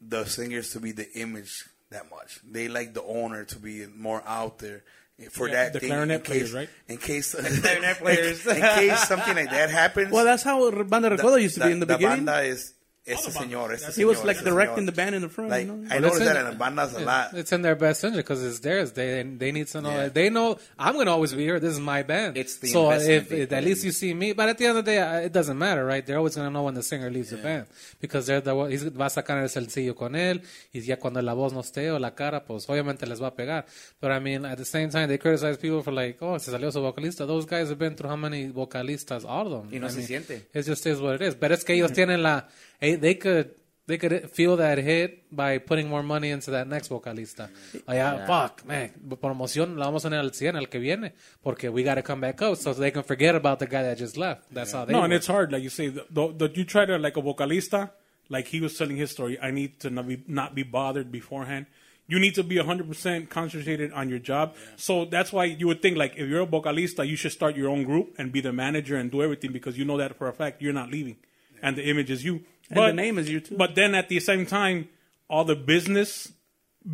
the 0.00 0.24
singers 0.24 0.70
to 0.72 0.80
be 0.80 0.92
the 0.92 1.10
image 1.12 1.68
that 1.90 2.10
much. 2.10 2.40
They 2.50 2.68
like 2.68 2.94
the 2.94 3.02
owner 3.02 3.44
to 3.44 3.58
be 3.58 3.86
more 3.94 4.22
out 4.26 4.58
there. 4.58 4.82
For 5.30 5.46
Yeah, 5.46 5.54
that 5.64 5.72
the 5.74 5.80
thing, 5.80 5.90
clarinet 5.90 6.20
in 6.20 6.22
players, 6.24 6.42
case, 6.48 6.52
right? 6.54 6.68
In 6.88 6.96
case, 6.96 7.34
clarinet 7.34 7.96
players. 7.98 8.46
in, 8.46 8.56
case 8.60 8.98
something 9.06 9.36
like 9.36 9.50
that 9.50 9.70
happens. 9.70 10.10
Well, 10.12 10.24
that's 10.24 10.42
how 10.42 10.68
Banda 10.84 11.10
Recodo 11.10 11.40
used 11.40 11.56
to 11.56 11.64
be 11.66 11.72
in 11.72 11.78
the, 11.80 11.86
beginning. 11.86 12.24
banda 12.24 12.42
is 12.42 12.72
ese 13.04 13.32
señor. 13.32 13.72
ese 13.74 13.92
he 13.96 14.04
was 14.04 14.18
señor, 14.18 14.26
like 14.26 14.38
ese 14.38 14.44
directing 14.44 14.84
señor. 14.84 14.86
the 14.86 14.92
band 14.92 15.14
in 15.16 15.22
the 15.22 15.28
front. 15.28 15.50
Like 15.50 15.66
you 15.66 15.72
know? 15.72 15.88
I 15.90 15.98
noticed 15.98 16.22
it's 16.22 16.24
that 16.32 16.36
in- 16.36 16.46
in 16.52 16.58
the 16.58 16.64
bandas 16.64 16.94
a 16.96 17.00
lot. 17.04 17.34
It's 17.34 17.50
in 17.52 17.62
their 17.62 17.74
best 17.74 18.04
interest 18.04 18.26
because 18.28 18.44
it's 18.44 18.60
theirs. 18.60 18.92
They 18.92 19.22
they 19.22 19.50
need 19.52 19.66
to 19.68 19.80
know. 19.80 19.90
Yeah. 19.90 20.08
They 20.08 20.30
know 20.30 20.56
I'm 20.78 20.94
going 20.94 21.06
to 21.06 21.12
always 21.12 21.34
be 21.34 21.42
here. 21.44 21.58
This 21.58 21.72
is 21.72 21.80
my 21.80 22.02
band. 22.04 22.36
It's 22.36 22.56
the 22.58 22.68
so 22.68 22.90
investment 22.90 23.22
if, 23.22 23.28
they 23.28 23.40
if 23.42 23.48
put 23.48 23.58
at 23.58 23.64
least 23.64 23.82
in. 23.82 23.86
you 23.86 23.92
see 23.92 24.14
me. 24.14 24.32
But 24.34 24.48
at 24.50 24.58
the 24.58 24.66
end 24.66 24.78
of 24.78 24.84
the 24.84 24.90
day, 24.92 24.98
uh, 24.98 25.20
it 25.20 25.32
doesn't 25.32 25.58
matter, 25.58 25.84
right? 25.84 26.04
They're 26.06 26.18
always 26.18 26.36
going 26.36 26.46
to 26.46 26.52
know 26.52 26.62
when 26.62 26.74
the 26.74 26.82
singer 26.82 27.10
leaves 27.10 27.30
the 27.30 27.38
band 27.38 27.66
because 28.00 28.26
they're 28.26 28.40
the 28.40 28.54
one. 28.54 28.70
He's, 28.70 28.84
va 28.84 29.06
a 29.06 29.10
sacar 29.10 29.38
el 29.42 29.48
sencillo 29.48 29.94
con 29.96 30.14
él 30.14 30.42
y 30.72 30.80
ya 30.80 30.96
cuando 30.96 31.20
la 31.22 31.34
voz 31.34 31.52
no 31.52 31.60
esté 31.60 31.90
o 31.90 31.98
la 31.98 32.14
cara, 32.14 32.44
pues 32.44 32.68
obviamente 32.68 33.06
les 33.06 33.20
va 33.20 33.28
a 33.28 33.34
pegar. 33.34 33.66
But 34.00 34.12
I 34.12 34.20
mean, 34.20 34.44
at 34.44 34.58
the 34.58 34.64
same 34.64 34.90
time, 34.90 35.08
they 35.08 35.18
criticize 35.18 35.56
people 35.58 35.82
for 35.82 35.92
like, 35.92 36.18
oh, 36.20 36.38
se 36.38 36.52
salió 36.52 36.70
su 36.70 36.80
vocalista. 36.80 37.26
Those 37.26 37.46
guys 37.46 37.68
have 37.68 37.78
been 37.78 37.96
through 37.96 38.10
how 38.10 38.16
many 38.16 38.48
vocalistas? 38.52 39.24
All 39.24 39.52
of 39.52 39.62
them. 39.64 39.72
Y 39.74 39.78
no 39.80 39.88
I 39.88 39.90
se 39.90 39.96
mean, 39.96 40.06
siente. 40.06 40.46
It 40.54 40.66
just 40.66 40.86
is 40.86 41.00
what 41.00 41.16
it 41.16 41.22
is. 41.22 41.34
Pero 41.34 41.54
es 41.54 41.64
que 41.64 41.74
ellos 41.74 41.92
tienen 41.92 42.22
la. 42.22 42.48
Eh, 42.82 42.96
They 42.96 43.14
could. 43.14 43.50
They 43.84 43.98
could 43.98 44.30
feel 44.30 44.56
that 44.58 44.78
hit 44.78 45.24
by 45.32 45.58
putting 45.58 45.88
more 45.88 46.04
money 46.04 46.30
into 46.30 46.52
that 46.52 46.68
next 46.68 46.88
vocalista. 46.88 47.48
Oh, 47.88 47.92
yeah, 47.92 48.24
fuck, 48.26 48.64
man. 48.64 48.90
Promoción 49.20 49.76
la 49.76 49.86
vamos 49.86 50.04
a 50.04 50.08
poner 50.08 50.20
al 50.20 50.30
100 50.32 50.56
al 50.56 50.68
que 50.68 50.78
viene. 50.78 51.12
Porque 51.42 51.64
we 51.68 51.82
got 51.82 51.96
to 51.96 52.02
come 52.02 52.20
back 52.20 52.40
up 52.42 52.56
so 52.56 52.72
they 52.74 52.92
can 52.92 53.02
forget 53.02 53.34
about 53.34 53.58
the 53.58 53.66
guy 53.66 53.82
that 53.82 53.98
just 53.98 54.16
left. 54.16 54.42
That's 54.54 54.70
how 54.72 54.84
they 54.84 54.92
No, 54.92 55.00
work. 55.00 55.04
and 55.06 55.12
it's 55.14 55.26
hard, 55.26 55.50
like 55.50 55.64
you 55.64 55.68
say. 55.68 55.88
The, 55.88 56.06
the, 56.10 56.28
the, 56.48 56.50
you 56.54 56.64
try 56.64 56.84
to 56.86 56.96
like 56.96 57.16
a 57.16 57.20
vocalista, 57.22 57.90
like 58.28 58.46
he 58.46 58.60
was 58.60 58.78
telling 58.78 58.96
his 58.96 59.10
story. 59.10 59.36
I 59.42 59.50
need 59.50 59.80
to 59.80 59.90
not 59.90 60.06
be 60.06 60.22
not 60.28 60.54
be 60.54 60.62
bothered 60.62 61.10
beforehand. 61.10 61.66
You 62.06 62.20
need 62.20 62.36
to 62.36 62.44
be 62.44 62.58
hundred 62.58 62.86
percent 62.86 63.30
concentrated 63.30 63.92
on 63.92 64.08
your 64.08 64.20
job. 64.20 64.54
So 64.76 65.06
that's 65.06 65.32
why 65.32 65.46
you 65.46 65.66
would 65.66 65.82
think 65.82 65.96
like 65.96 66.12
if 66.16 66.28
you're 66.28 66.42
a 66.42 66.46
vocalista, 66.46 67.04
you 67.06 67.16
should 67.16 67.32
start 67.32 67.56
your 67.56 67.68
own 67.68 67.82
group 67.82 68.14
and 68.16 68.30
be 68.30 68.40
the 68.40 68.52
manager 68.52 68.96
and 68.96 69.10
do 69.10 69.22
everything 69.22 69.50
because 69.52 69.76
you 69.76 69.84
know 69.84 69.96
that 69.98 70.16
for 70.16 70.28
a 70.28 70.32
fact 70.32 70.62
you're 70.62 70.72
not 70.72 70.88
leaving, 70.90 71.16
and 71.62 71.76
the 71.76 71.88
image 71.88 72.10
is 72.10 72.24
you. 72.24 72.42
And 72.70 72.78
the 72.78 72.92
name 72.92 73.18
is 73.18 73.28
you, 73.30 73.40
too. 73.40 73.56
But 73.56 73.74
then 73.74 73.94
at 73.94 74.08
the 74.08 74.18
same 74.20 74.44
time, 74.46 74.88
all 75.28 75.44
the 75.44 75.56
business 75.56 76.32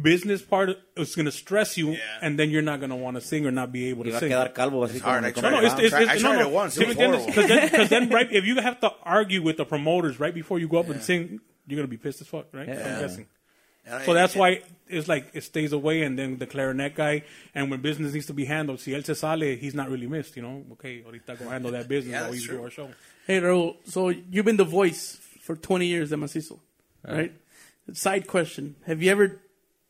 business 0.02 0.42
part 0.42 0.68
is 0.96 1.14
going 1.14 1.24
to 1.24 1.32
stress 1.32 1.78
you, 1.78 1.92
Yeah. 1.92 1.98
and 2.20 2.38
then 2.38 2.50
you're 2.50 2.60
not 2.60 2.78
going 2.78 2.90
to 2.90 2.96
want 2.96 3.14
to 3.16 3.22
sing 3.22 3.46
or 3.46 3.50
not 3.50 3.72
be 3.72 3.88
able 3.88 4.04
to 4.04 4.18
sing. 4.18 4.30
calvo 4.54 4.86
así 4.86 5.00
hard, 5.00 5.24
I 5.24 5.30
tried 5.30 5.50
No, 5.50 5.58
it. 5.60 5.62
no, 5.62 5.66
it's, 5.66 5.80
it's, 5.80 5.94
I 5.94 6.18
tried 6.18 6.36
no, 6.36 6.40
it 6.40 6.50
once. 6.50 6.76
It 6.76 6.88
was 6.88 6.96
horrible. 6.96 7.24
Because 7.24 7.48
then, 7.48 7.68
'cause 7.70 7.88
then, 7.88 8.08
right, 8.18 8.30
if 8.30 8.44
you 8.44 8.60
have 8.60 8.78
to 8.80 8.92
argue 9.02 9.40
with 9.42 9.56
the 9.56 9.64
promoters 9.64 10.20
right 10.20 10.34
before 10.34 10.58
you 10.58 10.68
go 10.68 10.76
up 10.78 10.90
and 10.90 11.02
sing, 11.02 11.40
you're 11.66 11.78
gonna 11.78 11.88
be 11.88 11.96
pissed 11.96 12.20
as 12.20 12.26
fuck, 12.26 12.48
right? 12.52 12.68
Yeah. 12.68 12.96
I'm 12.96 13.00
guessing. 13.00 13.26
And 13.90 14.04
So 14.04 14.12
I- 14.12 14.14
that's 14.14 14.34
why 14.36 14.62
it's 14.88 15.08
like 15.08 15.30
it 15.34 15.44
stays 15.44 15.72
away, 15.72 16.02
and 16.02 16.18
then 16.18 16.38
the 16.38 16.46
clarinet 16.46 16.94
guy, 16.94 17.22
and 17.54 17.70
when 17.70 17.80
business 17.80 18.12
needs 18.14 18.26
to 18.26 18.32
be 18.34 18.44
handled, 18.46 18.80
si 18.80 18.92
él 18.92 19.04
se 19.04 19.14
sale, 19.14 19.56
he's 19.56 19.74
not 19.74 19.90
really 19.90 20.06
missed, 20.06 20.36
you 20.36 20.42
know. 20.42 20.64
Okay, 20.72 21.02
ahorita 21.02 21.38
go 21.38 21.48
handle 21.48 21.70
that 21.72 21.88
business 21.88 22.12
Yeah, 22.12 22.22
while 22.22 22.30
that's 22.32 22.46
you 22.46 22.52
do 22.52 22.62
our 22.62 22.70
show. 22.70 22.88
Hey, 23.26 23.40
Raul, 23.40 23.76
so 23.84 24.08
you've 24.08 24.44
been 24.46 24.56
the 24.56 24.64
voice 24.64 25.18
for 25.42 25.56
20 25.56 25.86
years 25.86 26.10
de 26.10 26.16
Macizo, 26.16 26.58
right? 27.06 27.32
Side 27.92 28.26
question. 28.26 28.76
Have 28.86 29.02
you 29.02 29.10
ever, 29.10 29.40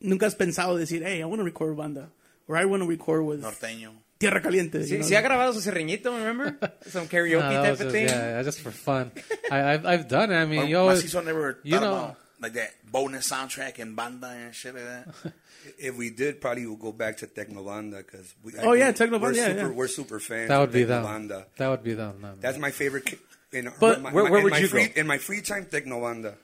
nunca 0.01 0.25
has 0.25 0.35
pensado 0.35 0.77
decir, 0.77 1.01
hey, 1.03 1.21
I 1.21 1.25
want 1.25 1.39
to 1.39 1.43
record 1.45 1.75
banda, 1.77 2.09
or 2.47 2.57
I 2.57 2.65
want 2.65 2.83
to 2.83 2.87
record 2.87 3.23
with 3.25 3.41
Norteño. 3.43 3.91
Tierra 4.19 4.41
Caliente. 4.41 4.79
Sí, 4.83 4.91
you 4.91 4.97
know? 4.99 5.05
sí 5.05 5.15
ha 5.15 5.21
grabado 5.21 5.53
su 5.53 5.61
serreñito, 5.61 6.11
remember? 6.11 6.57
Some 6.87 7.07
karaoke 7.07 7.41
Ah, 7.41 7.49
that 7.51 7.61
type 7.61 7.71
was 7.71 7.79
of 7.79 7.85
just, 7.85 7.91
thing. 7.93 8.07
yeah, 8.07 8.43
just 8.43 8.59
for 8.59 8.71
fun. 8.71 9.11
I, 9.49 9.73
I've, 9.73 9.85
I've 9.85 10.07
done 10.09 10.31
it. 10.33 10.35
I 10.35 10.45
mean, 10.45 10.59
Or 10.59 10.65
you 10.65 10.77
always, 10.77 11.03
Macizo 11.03 11.23
never 11.23 11.59
you 11.63 11.79
know- 11.79 11.93
about 11.93 12.17
like 12.41 12.53
that 12.53 12.71
bonus 12.91 13.29
soundtrack 13.31 13.79
and 13.79 13.95
banda 13.95 14.27
and 14.27 14.53
shit 14.55 14.75
like 14.75 14.83
that. 14.85 15.33
If 15.77 15.97
we 15.97 16.09
did, 16.09 16.39
probably 16.39 16.65
we'll 16.65 16.77
go 16.77 16.93
back 16.93 17.17
to 17.17 17.27
Tecnobanda 17.27 17.97
because 17.97 18.33
we. 18.43 18.53
Oh, 18.59 18.71
yeah, 18.71 18.93
Tecnobanda, 18.93 19.21
We're 19.21 19.33
yeah, 19.33 19.47
super, 19.47 19.59
yeah. 19.59 19.67
We're 19.67 19.87
super 19.89 20.19
fans. 20.21 20.47
that 20.47 20.57
would 20.57 20.69
of 20.69 20.73
be 20.73 20.83
them. 20.85 21.27
That 21.57 21.67
would 21.67 21.83
be 21.83 21.93
them. 21.95 22.19
No, 22.21 22.29
no. 22.29 22.35
That's 22.39 22.57
my 22.57 22.71
favorite. 22.71 23.19
In, 23.51 23.69
But 23.77 24.01
my, 24.01 24.11
where- 24.13 24.23
my- 24.23 24.29
where 24.29 24.39
in 24.39 24.43
would 24.45 24.51
my 24.53 24.59
you 24.59 24.67
free, 24.67 24.87
go? 24.87 24.93
In 25.01 25.05
my 25.05 25.17
free 25.17 25.41
time, 25.41 25.65
Tecnobanda. 25.65 26.35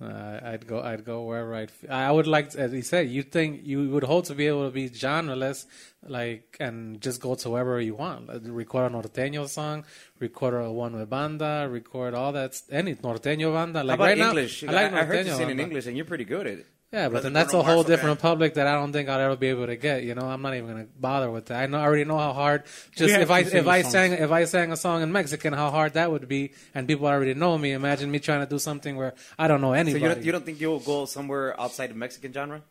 Uh, 0.00 0.38
I'd 0.44 0.64
go. 0.66 0.80
I'd 0.80 1.04
go 1.04 1.24
wherever 1.24 1.54
I'd. 1.56 1.70
f- 1.70 1.90
I 1.90 2.10
would 2.12 2.28
like, 2.28 2.54
as 2.54 2.70
he 2.70 2.82
said, 2.82 3.08
you 3.08 3.22
think 3.24 3.62
you 3.64 3.88
would 3.90 4.04
hope 4.04 4.26
to 4.26 4.34
be 4.36 4.46
able 4.46 4.64
to 4.66 4.70
be 4.70 4.88
genreless, 4.88 5.66
like, 6.06 6.56
and 6.60 7.00
just 7.00 7.20
go 7.20 7.34
to 7.34 7.50
wherever 7.50 7.80
you 7.80 7.96
want. 7.96 8.28
Like, 8.28 8.42
record 8.44 8.92
a 8.92 8.94
norteño 8.94 9.48
song, 9.48 9.84
record 10.20 10.54
a 10.54 10.70
one 10.70 10.94
with 10.94 11.10
banda, 11.10 11.66
record 11.68 12.14
all 12.14 12.30
that, 12.32 12.62
any 12.70 12.94
norteño 12.94 13.52
banda. 13.52 13.80
How 13.80 13.84
Like 13.86 13.94
about 13.96 14.04
right 14.04 14.18
English? 14.18 14.62
now, 14.62 14.70
I 14.70 14.74
like 14.84 14.92
I, 14.92 15.00
I 15.00 15.04
heard 15.04 15.26
you 15.26 15.34
sing 15.34 15.50
in. 15.50 15.58
English, 15.58 15.86
and 15.86 15.96
you're 15.96 16.06
pretty 16.06 16.24
good 16.24 16.46
at 16.46 16.58
it. 16.58 16.66
Yeah, 16.90 17.10
but 17.10 17.22
then 17.22 17.34
that's 17.34 17.52
a 17.52 17.62
whole 17.62 17.82
different 17.82 18.18
public 18.18 18.54
that 18.54 18.66
I 18.66 18.72
don't 18.72 18.92
think 18.94 19.10
I'll 19.10 19.20
ever 19.20 19.36
be 19.36 19.48
able 19.48 19.66
to 19.66 19.76
get. 19.76 20.04
You 20.04 20.14
know, 20.14 20.22
I'm 20.22 20.40
not 20.40 20.54
even 20.54 20.68
gonna 20.68 20.86
bother 20.98 21.30
with 21.30 21.46
that. 21.46 21.62
I 21.62 21.66
know, 21.66 21.78
I 21.78 21.82
already 21.82 22.04
know 22.04 22.16
how 22.16 22.32
hard. 22.32 22.62
Just 22.96 23.14
if 23.14 23.30
I 23.30 23.40
if 23.40 23.66
I 23.68 23.82
songs. 23.82 23.92
sang 23.92 24.12
if 24.12 24.30
I 24.30 24.44
sang 24.44 24.72
a 24.72 24.76
song 24.76 25.02
in 25.02 25.12
Mexican, 25.12 25.52
how 25.52 25.70
hard 25.70 25.92
that 25.94 26.10
would 26.10 26.28
be, 26.28 26.52
and 26.74 26.88
people 26.88 27.06
already 27.06 27.34
know 27.34 27.58
me. 27.58 27.72
Imagine 27.72 28.10
me 28.10 28.20
trying 28.20 28.40
to 28.40 28.46
do 28.48 28.58
something 28.58 28.96
where 28.96 29.12
I 29.38 29.48
don't 29.48 29.60
know 29.60 29.72
So 29.74 29.80
anybody. 29.80 30.02
you 30.02 30.08
don't, 30.08 30.24
you 30.24 30.32
don't 30.32 30.46
think 30.46 30.60
you'll 30.62 30.80
go 30.80 31.04
somewhere 31.04 31.60
outside 31.60 31.90
of 31.90 31.96
Mexican 31.96 32.32
genre? 32.32 32.62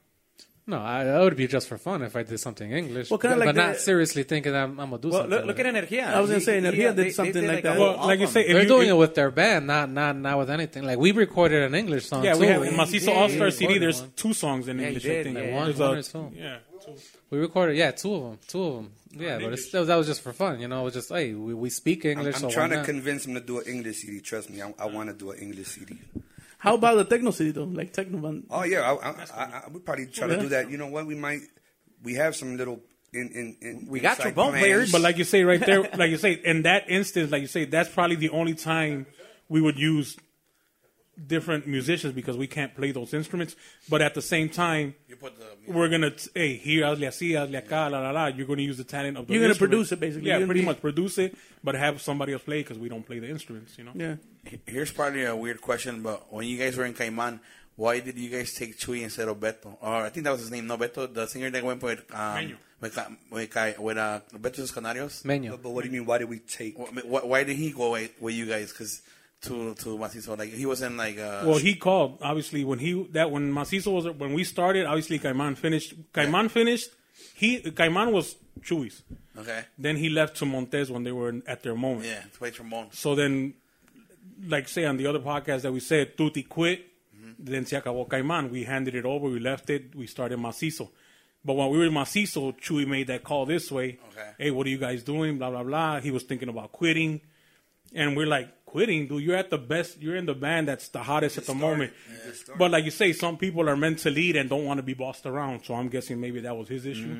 No, 0.69 0.79
I, 0.81 1.05
that 1.05 1.19
would 1.21 1.37
be 1.37 1.47
just 1.47 1.69
for 1.69 1.77
fun 1.77 2.01
if 2.01 2.15
I 2.17 2.23
did 2.23 2.37
something 2.41 2.69
English. 2.69 3.09
Well, 3.09 3.19
kinda 3.19 3.37
but 3.37 3.45
like 3.47 3.55
not 3.55 3.77
seriously 3.77 4.23
thinking 4.23 4.53
I'm, 4.53 4.77
I'm 4.81 4.89
gonna 4.89 5.01
do 5.01 5.07
Well, 5.09 5.19
something. 5.21 5.29
look, 5.31 5.39
with 5.47 5.57
look 5.57 5.59
it. 5.59 5.65
at 5.65 5.89
Energia. 5.89 6.07
I 6.13 6.19
was 6.19 6.29
gonna 6.29 6.41
say, 6.41 6.59
He- 6.59 6.67
Energia 6.67 6.73
he- 6.73 6.81
did 6.81 6.95
they- 6.97 7.03
they 7.03 7.09
something 7.11 7.33
did 7.41 7.47
like 7.47 7.59
a 7.59 7.61
that. 7.63 7.77
whole 7.77 7.97
Well, 7.97 8.07
like 8.07 8.19
you 8.19 8.27
say, 8.27 8.41
if 8.41 8.47
They're 8.53 8.63
you, 8.63 8.67
doing 8.67 8.87
if- 8.89 8.93
it 8.95 8.97
with 8.97 9.15
their 9.15 9.31
band, 9.31 9.65
not 9.67 9.89
not 9.89 10.17
not 10.17 10.37
with 10.39 10.49
anything. 10.49 10.83
Like 10.83 10.99
we 10.99 11.13
recorded 11.13 11.63
an 11.63 11.73
English 11.73 12.07
song. 12.07 12.25
Yeah, 12.25 12.33
too. 12.33 12.39
we 12.41 12.47
have 12.47 12.63
in 12.63 12.73
Macizo 12.73 13.07
yeah, 13.07 13.13
All 13.13 13.29
yeah, 13.29 13.35
Star. 13.37 13.51
CD. 13.51 13.77
There's 13.77 14.01
One. 14.01 14.11
two 14.17 14.33
songs 14.33 14.67
in 14.67 14.77
Yeah, 14.79 14.87
English. 14.87 15.03
did, 15.03 15.19
I 15.19 15.23
think. 15.23 15.37
yeah. 15.37 15.55
One- 15.55 15.65
There's 15.67 15.79
one 15.79 15.95
a- 15.95 15.99
or 15.99 16.03
two. 16.03 16.31
Yeah. 16.35 16.57
two. 16.85 16.91
We 17.29 17.37
recorded, 17.39 17.77
yeah, 17.77 17.91
two 17.91 18.13
of 18.15 18.23
them, 18.23 18.39
two 18.47 18.63
of 18.63 18.75
them. 18.75 18.91
Yeah, 19.17 19.39
but 19.39 19.53
it's, 19.53 19.71
that 19.71 19.87
was 19.95 20.05
just 20.07 20.21
for 20.21 20.31
fun, 20.33 20.59
you 20.59 20.67
know. 20.67 20.81
It 20.81 20.83
was 20.85 20.93
just, 20.95 21.09
hey, 21.09 21.33
we, 21.33 21.53
we 21.53 21.69
speak 21.69 22.03
I'm, 22.05 22.11
English. 22.11 22.35
I'm 22.35 22.41
so 22.41 22.49
trying 22.49 22.69
to 22.71 22.83
convince 22.83 23.25
him 23.25 23.33
to 23.35 23.39
do 23.41 23.59
an 23.59 23.65
English 23.67 23.97
CD. 24.01 24.19
Trust 24.19 24.49
me, 24.49 24.61
I, 24.61 24.73
I 24.77 24.85
want 24.87 25.09
to 25.09 25.15
do 25.15 25.31
an 25.31 25.39
English 25.39 25.67
CD. 25.69 25.97
How 26.67 26.75
about 26.75 26.95
the 26.95 27.05
techno 27.05 27.31
city 27.31 27.51
though? 27.51 27.63
Like 27.63 27.93
techno 27.93 28.17
band. 28.19 28.45
Oh 28.49 28.63
yeah, 28.63 28.81
I, 28.91 28.93
I, 29.09 29.11
I, 29.11 29.43
I 29.65 29.69
would 29.71 29.85
probably 29.85 30.07
try 30.07 30.27
Yeah. 30.27 30.35
to 30.35 30.41
do 30.41 30.49
that. 30.49 30.69
You 30.71 30.77
know 30.77 30.87
what? 30.87 31.05
We 31.05 31.15
might. 31.15 31.41
We 32.03 32.13
have 32.15 32.35
some 32.35 32.57
little. 32.57 32.81
In, 33.13 33.29
in, 33.31 33.57
in 33.61 33.87
We 33.89 34.01
got 34.01 34.17
inside 34.17 34.23
trombone 34.33 34.49
plans. 34.51 34.61
players. 34.61 34.91
But 34.91 35.01
like 35.01 35.17
you 35.17 35.23
say 35.23 35.43
right 35.43 35.59
there, 35.65 35.81
like 35.97 36.11
you 36.11 36.17
say, 36.17 36.33
in 36.33 36.63
that 36.63 36.89
instance, 36.89 37.31
like 37.31 37.41
you 37.41 37.47
say, 37.47 37.63
that's 37.65 37.89
probably 37.89 38.17
the 38.17 38.29
only 38.31 38.53
time 38.53 39.05
we 39.49 39.61
would 39.61 39.79
use 39.79 40.17
different 41.25 41.65
musicians 41.65 42.13
because 42.13 42.37
we 42.37 42.47
can't 42.47 42.75
play 42.75 42.91
those 42.91 43.13
instruments. 43.13 43.55
But 43.89 44.01
at 44.01 44.13
the 44.13 44.21
same 44.21 44.49
time, 44.49 44.95
You 45.07 45.15
put 45.15 45.33
the 45.37 45.71
we're 45.71 45.89
gonna 45.89 46.11
t- 46.11 46.29
hey 46.33 46.55
here 46.57 46.85
hazle 46.85 47.07
así, 47.07 47.31
hazle 47.31 47.61
acá, 47.61 47.89
la 47.91 47.99
la 47.99 48.11
la. 48.11 48.27
You're 48.27 48.45
gonna 48.47 48.61
use 48.61 48.77
the 48.77 48.83
talent 48.83 49.17
of 49.17 49.27
the. 49.27 49.33
You're 49.33 49.43
gonna 49.43 49.55
produce 49.55 49.91
it, 49.91 49.99
basically. 49.99 50.29
Yeah, 50.29 50.45
pretty 50.45 50.61
be- 50.61 50.65
much 50.65 50.79
produce 50.81 51.17
it, 51.17 51.35
but 51.63 51.75
have 51.75 52.01
somebody 52.01 52.33
else 52.33 52.43
play 52.43 52.59
because 52.61 52.77
we 52.77 52.89
don't 52.89 53.05
play 53.05 53.19
the 53.19 53.29
instruments. 53.29 53.77
You 53.77 53.85
know. 53.85 53.91
Yeah. 53.95 54.15
Here's 54.65 54.91
probably 54.91 55.25
a 55.25 55.35
weird 55.35 55.59
question, 55.61 56.01
but 56.03 56.31
when 56.31 56.45
you 56.47 56.57
guys 56.57 56.77
were 56.77 56.85
in 56.85 56.93
Cayman, 56.93 57.39
why 57.75 57.99
did 57.99 58.17
you 58.17 58.29
guys 58.29 58.53
take 58.53 58.77
Chuy 58.77 59.01
instead 59.01 59.27
of 59.27 59.37
Beto? 59.39 59.75
Or 59.81 60.05
I 60.05 60.09
think 60.09 60.23
that 60.23 60.31
was 60.31 60.41
his 60.41 60.51
name, 60.51 60.67
no 60.67 60.77
Beto, 60.77 61.13
the 61.13 61.27
singer 61.27 61.49
that 61.49 61.63
went 61.63 61.83
with 61.83 61.99
um, 62.13 62.37
Meño. 62.37 62.55
with 62.79 62.95
Ca- 62.95 63.09
with, 63.29 63.79
with 63.79 63.97
uh, 63.97 64.21
Beto 64.35 64.59
y 64.59 64.65
sus 64.65 64.71
Canarios. 64.71 65.23
Meño. 65.23 65.51
But, 65.51 65.63
but 65.63 65.69
what 65.71 65.83
do 65.83 65.89
you 65.89 65.93
mean? 65.97 66.05
Why 66.05 66.19
did 66.19 66.29
we 66.29 66.39
take? 66.39 66.77
Wh- 66.77 67.01
wh- 67.01 67.25
Why 67.25 67.43
did 67.43 67.57
he 67.57 67.71
go 67.71 67.83
away 67.89 68.09
with 68.21 68.35
you 68.35 68.45
guys? 68.45 68.71
Because 68.71 69.01
to 69.41 69.73
to 69.75 69.97
Macizo, 69.97 70.37
like 70.37 70.51
he 70.51 70.65
wasn't 70.65 70.97
like 70.97 71.17
uh, 71.17 71.43
Well, 71.45 71.57
he 71.57 71.75
called 71.75 72.17
obviously 72.21 72.63
when 72.63 72.79
he 72.79 73.03
that 73.11 73.29
when 73.31 73.51
Macizo 73.51 73.93
was 73.93 74.05
when 74.17 74.33
we 74.33 74.43
started. 74.43 74.85
Obviously, 74.85 75.19
Cayman 75.19 75.55
finished. 75.55 75.93
Cayman 76.13 76.49
finished. 76.49 76.89
He 77.35 77.59
Cayman 77.71 78.11
was 78.11 78.35
Chuy's. 78.61 79.03
okay, 79.37 79.65
Then 79.77 79.97
he 79.97 80.09
left 80.09 80.37
to 80.37 80.45
Montez 80.45 80.89
when 80.91 81.03
they 81.03 81.11
were 81.11 81.35
at 81.47 81.61
their 81.63 81.75
moment. 81.75 82.05
yeah, 82.07 82.21
to 82.21 82.37
play 82.39 82.49
trombone. 82.51 82.87
So 82.91 83.13
then, 83.15 83.53
like 84.47 84.67
say 84.67 84.85
on 84.85 84.97
the 84.97 85.05
other 85.07 85.19
podcast 85.19 85.61
that 85.61 85.71
we 85.71 85.79
said, 85.79 86.17
Tutti 86.17 86.43
quit. 86.43 86.85
Then 87.39 87.65
se 87.67 87.79
acabó 87.79 88.09
Cayman. 88.09 88.49
We 88.49 88.63
handed 88.63 88.95
it 88.95 89.05
over. 89.05 89.27
We 89.29 89.39
left 89.39 89.69
it. 89.69 89.93
We 89.95 90.07
started 90.07 90.39
Macizo. 90.39 90.89
But 91.45 91.53
when 91.53 91.69
we 91.69 91.77
were 91.77 91.85
in 91.85 91.93
Macizo, 91.93 92.51
Chuy 92.59 92.87
made 92.87 93.07
that 93.07 93.23
call 93.23 93.45
this 93.45 93.71
way. 93.71 93.99
Okay. 94.11 94.31
Hey, 94.39 94.51
what 94.51 94.65
are 94.65 94.69
you 94.71 94.79
guys 94.79 95.03
doing? 95.03 95.37
Blah 95.37 95.51
blah 95.51 95.63
blah. 95.63 95.99
He 95.99 96.09
was 96.09 96.23
thinking 96.23 96.49
about 96.49 96.71
quitting, 96.71 97.21
and 97.93 98.17
we're 98.17 98.25
like, 98.25 98.65
quitting, 98.67 99.07
dude. 99.07 99.23
You're 99.23 99.35
at 99.43 99.49
the 99.49 99.57
best. 99.57 99.91
You're 100.03 100.15
in 100.21 100.25
the 100.27 100.35
band 100.35 100.67
that's 100.67 100.87
the 100.89 101.01
hottest 101.09 101.37
at 101.39 101.45
the 101.45 101.55
moment. 101.55 101.91
But 102.59 102.69
like 102.71 102.85
you 102.85 102.91
say, 102.91 103.13
some 103.13 103.35
people 103.37 103.67
are 103.69 103.75
meant 103.77 103.99
to 104.05 104.09
lead 104.11 104.35
and 104.35 104.49
don't 104.49 104.65
want 104.65 104.77
to 104.77 104.83
be 104.83 104.93
bossed 104.93 105.25
around. 105.25 105.63
So 105.65 105.73
I'm 105.73 105.89
guessing 105.89 106.19
maybe 106.21 106.39
that 106.41 106.55
was 106.55 106.67
his 106.67 106.85
issue. 106.85 107.13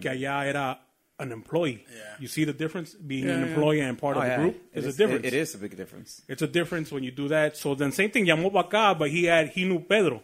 Que 0.00 0.10
allá 0.10 0.44
era 0.46 0.78
an 1.18 1.30
employee. 1.32 1.84
Yeah. 1.90 2.02
You 2.20 2.28
see 2.28 2.44
the 2.44 2.52
difference 2.52 2.94
being 2.94 3.26
Yeah, 3.26 3.34
an 3.34 3.40
yeah. 3.42 3.46
employee 3.48 3.80
and 3.80 3.96
part 3.98 4.16
Oh, 4.16 4.20
of 4.20 4.24
the 4.26 4.30
yeah. 4.32 4.36
group. 4.42 4.54
It 4.56 4.62
There's 4.74 4.86
is- 4.86 4.94
a 4.94 4.98
difference. 4.98 5.24
It, 5.26 5.34
it 5.34 5.36
is 5.44 5.54
a 5.54 5.58
big 5.58 5.76
difference. 5.76 6.22
It's 6.28 6.42
a 6.42 6.48
difference 6.58 6.92
when 6.92 7.02
you 7.04 7.12
do 7.12 7.28
that. 7.28 7.56
So 7.56 7.74
then 7.74 7.90
same 7.92 8.10
thing, 8.10 8.26
llamó 8.26 8.50
para 8.52 8.64
acá, 8.68 8.98
but 8.98 9.10
he 9.10 9.24
had 9.24 9.48
he 9.56 9.64
knew 9.64 9.80
Pedro. 9.80 10.22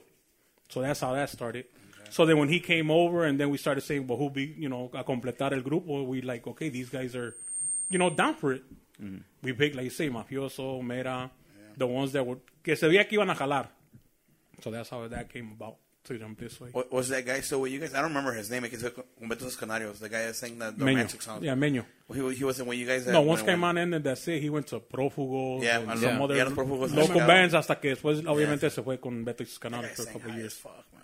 So 0.69 0.83
that's 0.83 1.01
how 1.01 1.13
that 1.15 1.31
started. 1.31 1.65
So 2.11 2.27
then 2.27 2.39
when 2.39 2.49
he 2.49 2.59
came 2.59 2.91
over 2.91 3.25
and 3.25 3.39
then 3.39 3.51
we 3.51 3.57
started 3.59 3.83
saying, 3.83 4.07
well, 4.09 4.19
who 4.19 4.31
be, 4.31 4.45
you 4.59 4.69
know, 4.69 4.91
a 4.95 5.05
completar 5.05 5.53
el 5.53 5.63
grupo, 5.63 6.05
we 6.07 6.21
like, 6.23 6.45
okay, 6.47 6.69
these 6.69 6.89
guys 6.89 7.15
are, 7.15 7.37
you 7.89 7.99
know, 7.99 8.11
down 8.11 8.35
for 8.35 8.53
it. 8.55 8.65
Mm. 9.01 9.22
We 9.42 9.53
picked, 9.53 9.76
like 9.76 9.84
you 9.84 9.90
say, 9.90 10.11
Mafioso, 10.11 10.82
Mera, 10.82 11.30
the 11.76 11.86
ones 11.86 12.12
that 12.12 12.26
were, 12.26 12.38
que 12.62 12.76
se 12.76 12.86
veía 12.86 13.09
que 13.09 13.18
iban 13.18 13.30
a 13.30 13.34
jalar. 13.34 13.68
So 14.62 14.70
that's 14.70 14.90
how 14.90 15.09
that 15.09 15.32
came 15.32 15.53
about 15.53 15.76
to 16.05 16.18
jump 16.18 16.38
this 16.38 16.61
way. 16.61 16.70
What, 16.72 16.92
was 16.92 17.09
that 17.09 17.24
guy 17.24 17.40
still 17.40 17.62
with 17.62 17.72
you 17.72 17.80
guys? 17.80 17.94
I 17.94 18.03
don't 18.03 18.11
remember 18.11 18.32
his 18.32 18.51
name. 18.51 18.62
Because 18.62 18.82
Beto 18.82 19.05
y 19.20 19.36
sus 19.38 19.57
Canarios, 19.57 19.98
the 19.98 20.09
guy 20.09 20.26
that 20.26 20.36
sang 20.36 20.59
the, 20.59 20.72
romantic 20.76 21.22
song. 21.22 21.42
Yeah, 21.42 21.55
Meño. 21.55 21.84
He, 22.12 22.34
he 22.34 22.44
wasn't 22.44 22.68
with 22.68 22.78
you 22.78 22.86
guys. 22.86 23.07
No, 23.07 23.22
once 23.22 23.42
when- 23.42 23.57
Cayman 23.57 23.78
ended, 23.78 24.05
that's 24.05 24.26
it. 24.28 24.42
He 24.42 24.51
went 24.51 24.66
to 24.68 24.80
Prófugos 24.80 25.62
Yeah, 25.62 25.78
and 25.78 25.90
and 25.90 26.01
some 26.01 26.16
yeah. 26.16 26.24
other 26.24 26.36
Yeah, 26.36 26.44
local 26.44 27.26
bands 27.26 27.55
hasta 27.55 27.76
que 27.76 27.94
después, 27.94 28.22
obviamente, 28.26 28.70
se 28.70 28.82
fue 28.82 28.98
con 28.98 29.24
Beto 29.24 29.44
That 29.44 29.96
for 29.96 30.03
a 30.03 30.12
couple 30.12 30.34
years. 30.34 30.55
fuck, 30.55 30.84
man. 30.92 31.03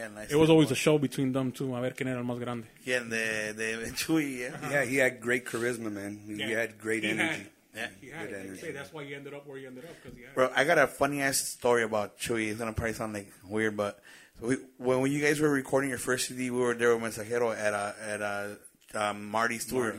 He 0.00 0.02
had 0.02 0.12
a 0.12 0.14
nice 0.14 0.30
It 0.30 0.36
was 0.36 0.48
little 0.48 0.56
always 0.56 0.70
a 0.70 0.74
show 0.74 0.98
between 0.98 1.32
them 1.32 1.52
two, 1.52 1.74
a 1.74 1.80
ver 1.80 1.90
quién 1.90 2.08
era 2.08 2.18
el 2.18 2.24
más 2.24 2.38
grande. 2.38 2.66
Yeah, 2.84 3.02
and 3.02 3.12
the 3.12 3.52
the 3.54 3.90
Chuy, 3.92 4.38
yeah. 4.40 4.70
Yeah, 4.70 4.84
he 4.84 4.96
had 4.96 5.20
great 5.20 5.44
charisma, 5.44 5.92
man. 5.92 6.20
He, 6.26 6.42
he 6.42 6.52
had 6.52 6.78
great 6.78 7.04
He 7.04 7.10
energy. 7.10 7.46
Yeah. 7.74 7.86
He 8.00 8.08
had 8.08 8.28
Good 8.28 8.34
it. 8.34 8.36
I 8.36 8.40
energy. 8.46 8.60
say, 8.60 8.72
that's 8.72 8.92
why 8.92 9.04
he 9.04 9.14
ended 9.14 9.34
up 9.34 9.46
where 9.46 9.58
he 9.58 9.66
ended 9.66 9.84
up 9.84 9.90
because 10.02 10.16
he 10.16 10.24
had. 10.24 10.34
Bro, 10.34 10.50
I 10.56 10.64
got 10.64 10.78
a 10.78 10.86
funny 10.86 11.20
ass 11.20 11.38
story 11.38 11.82
about 11.82 12.18
Chuy. 12.18 12.48
It's 12.48 12.58
gonna 12.58 12.72
probably 12.72 12.94
sound 12.94 13.12
like 13.12 13.30
weird, 13.46 13.76
but 13.76 14.00
we, 14.40 14.56
when 14.78 15.12
you 15.12 15.20
guys 15.20 15.38
were 15.38 15.50
recording 15.50 15.90
your 15.90 15.98
first 15.98 16.28
CD, 16.28 16.50
we 16.50 16.58
were 16.60 16.74
there 16.74 16.96
with 16.96 17.14
Mensajero 17.14 17.54
at 17.56 17.74
uh, 17.74 17.92
at 18.02 18.22
uh, 18.22 18.48
um, 18.94 19.26
Marty's 19.30 19.66
tour. 19.66 19.96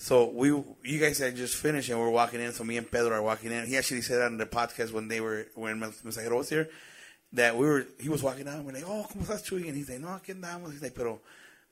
So 0.00 0.30
we, 0.30 0.48
you 0.48 0.98
guys 1.00 1.18
had 1.18 1.34
just 1.34 1.56
finished 1.56 1.88
and 1.88 1.98
we 1.98 2.04
are 2.04 2.10
walking 2.10 2.40
in. 2.40 2.52
So 2.52 2.62
me 2.62 2.76
and 2.76 2.88
Pedro 2.88 3.10
are 3.12 3.22
walking 3.22 3.50
in. 3.50 3.66
He 3.66 3.76
actually 3.76 4.02
said 4.02 4.20
on 4.22 4.36
the 4.36 4.46
podcast 4.46 4.92
when 4.92 5.08
they 5.08 5.20
were 5.20 5.46
when 5.54 5.80
Mensajero 5.80 6.36
was 6.38 6.48
here 6.50 6.68
that 7.32 7.56
we 7.56 7.66
were. 7.66 7.86
He 8.00 8.08
was 8.08 8.22
walking 8.22 8.48
out. 8.48 8.64
We're 8.64 8.72
like, 8.72 8.84
"Oh, 8.86 9.06
cómo 9.10 9.24
estás, 9.24 9.42
Chuy?" 9.44 9.68
And 9.68 9.76
he's 9.76 9.88
like, 9.88 10.00
"No, 10.00 10.08
aquí 10.08 10.32
andamos." 10.32 10.72
He's 10.72 10.82
like, 10.82 10.94
"Pero." 10.94 11.20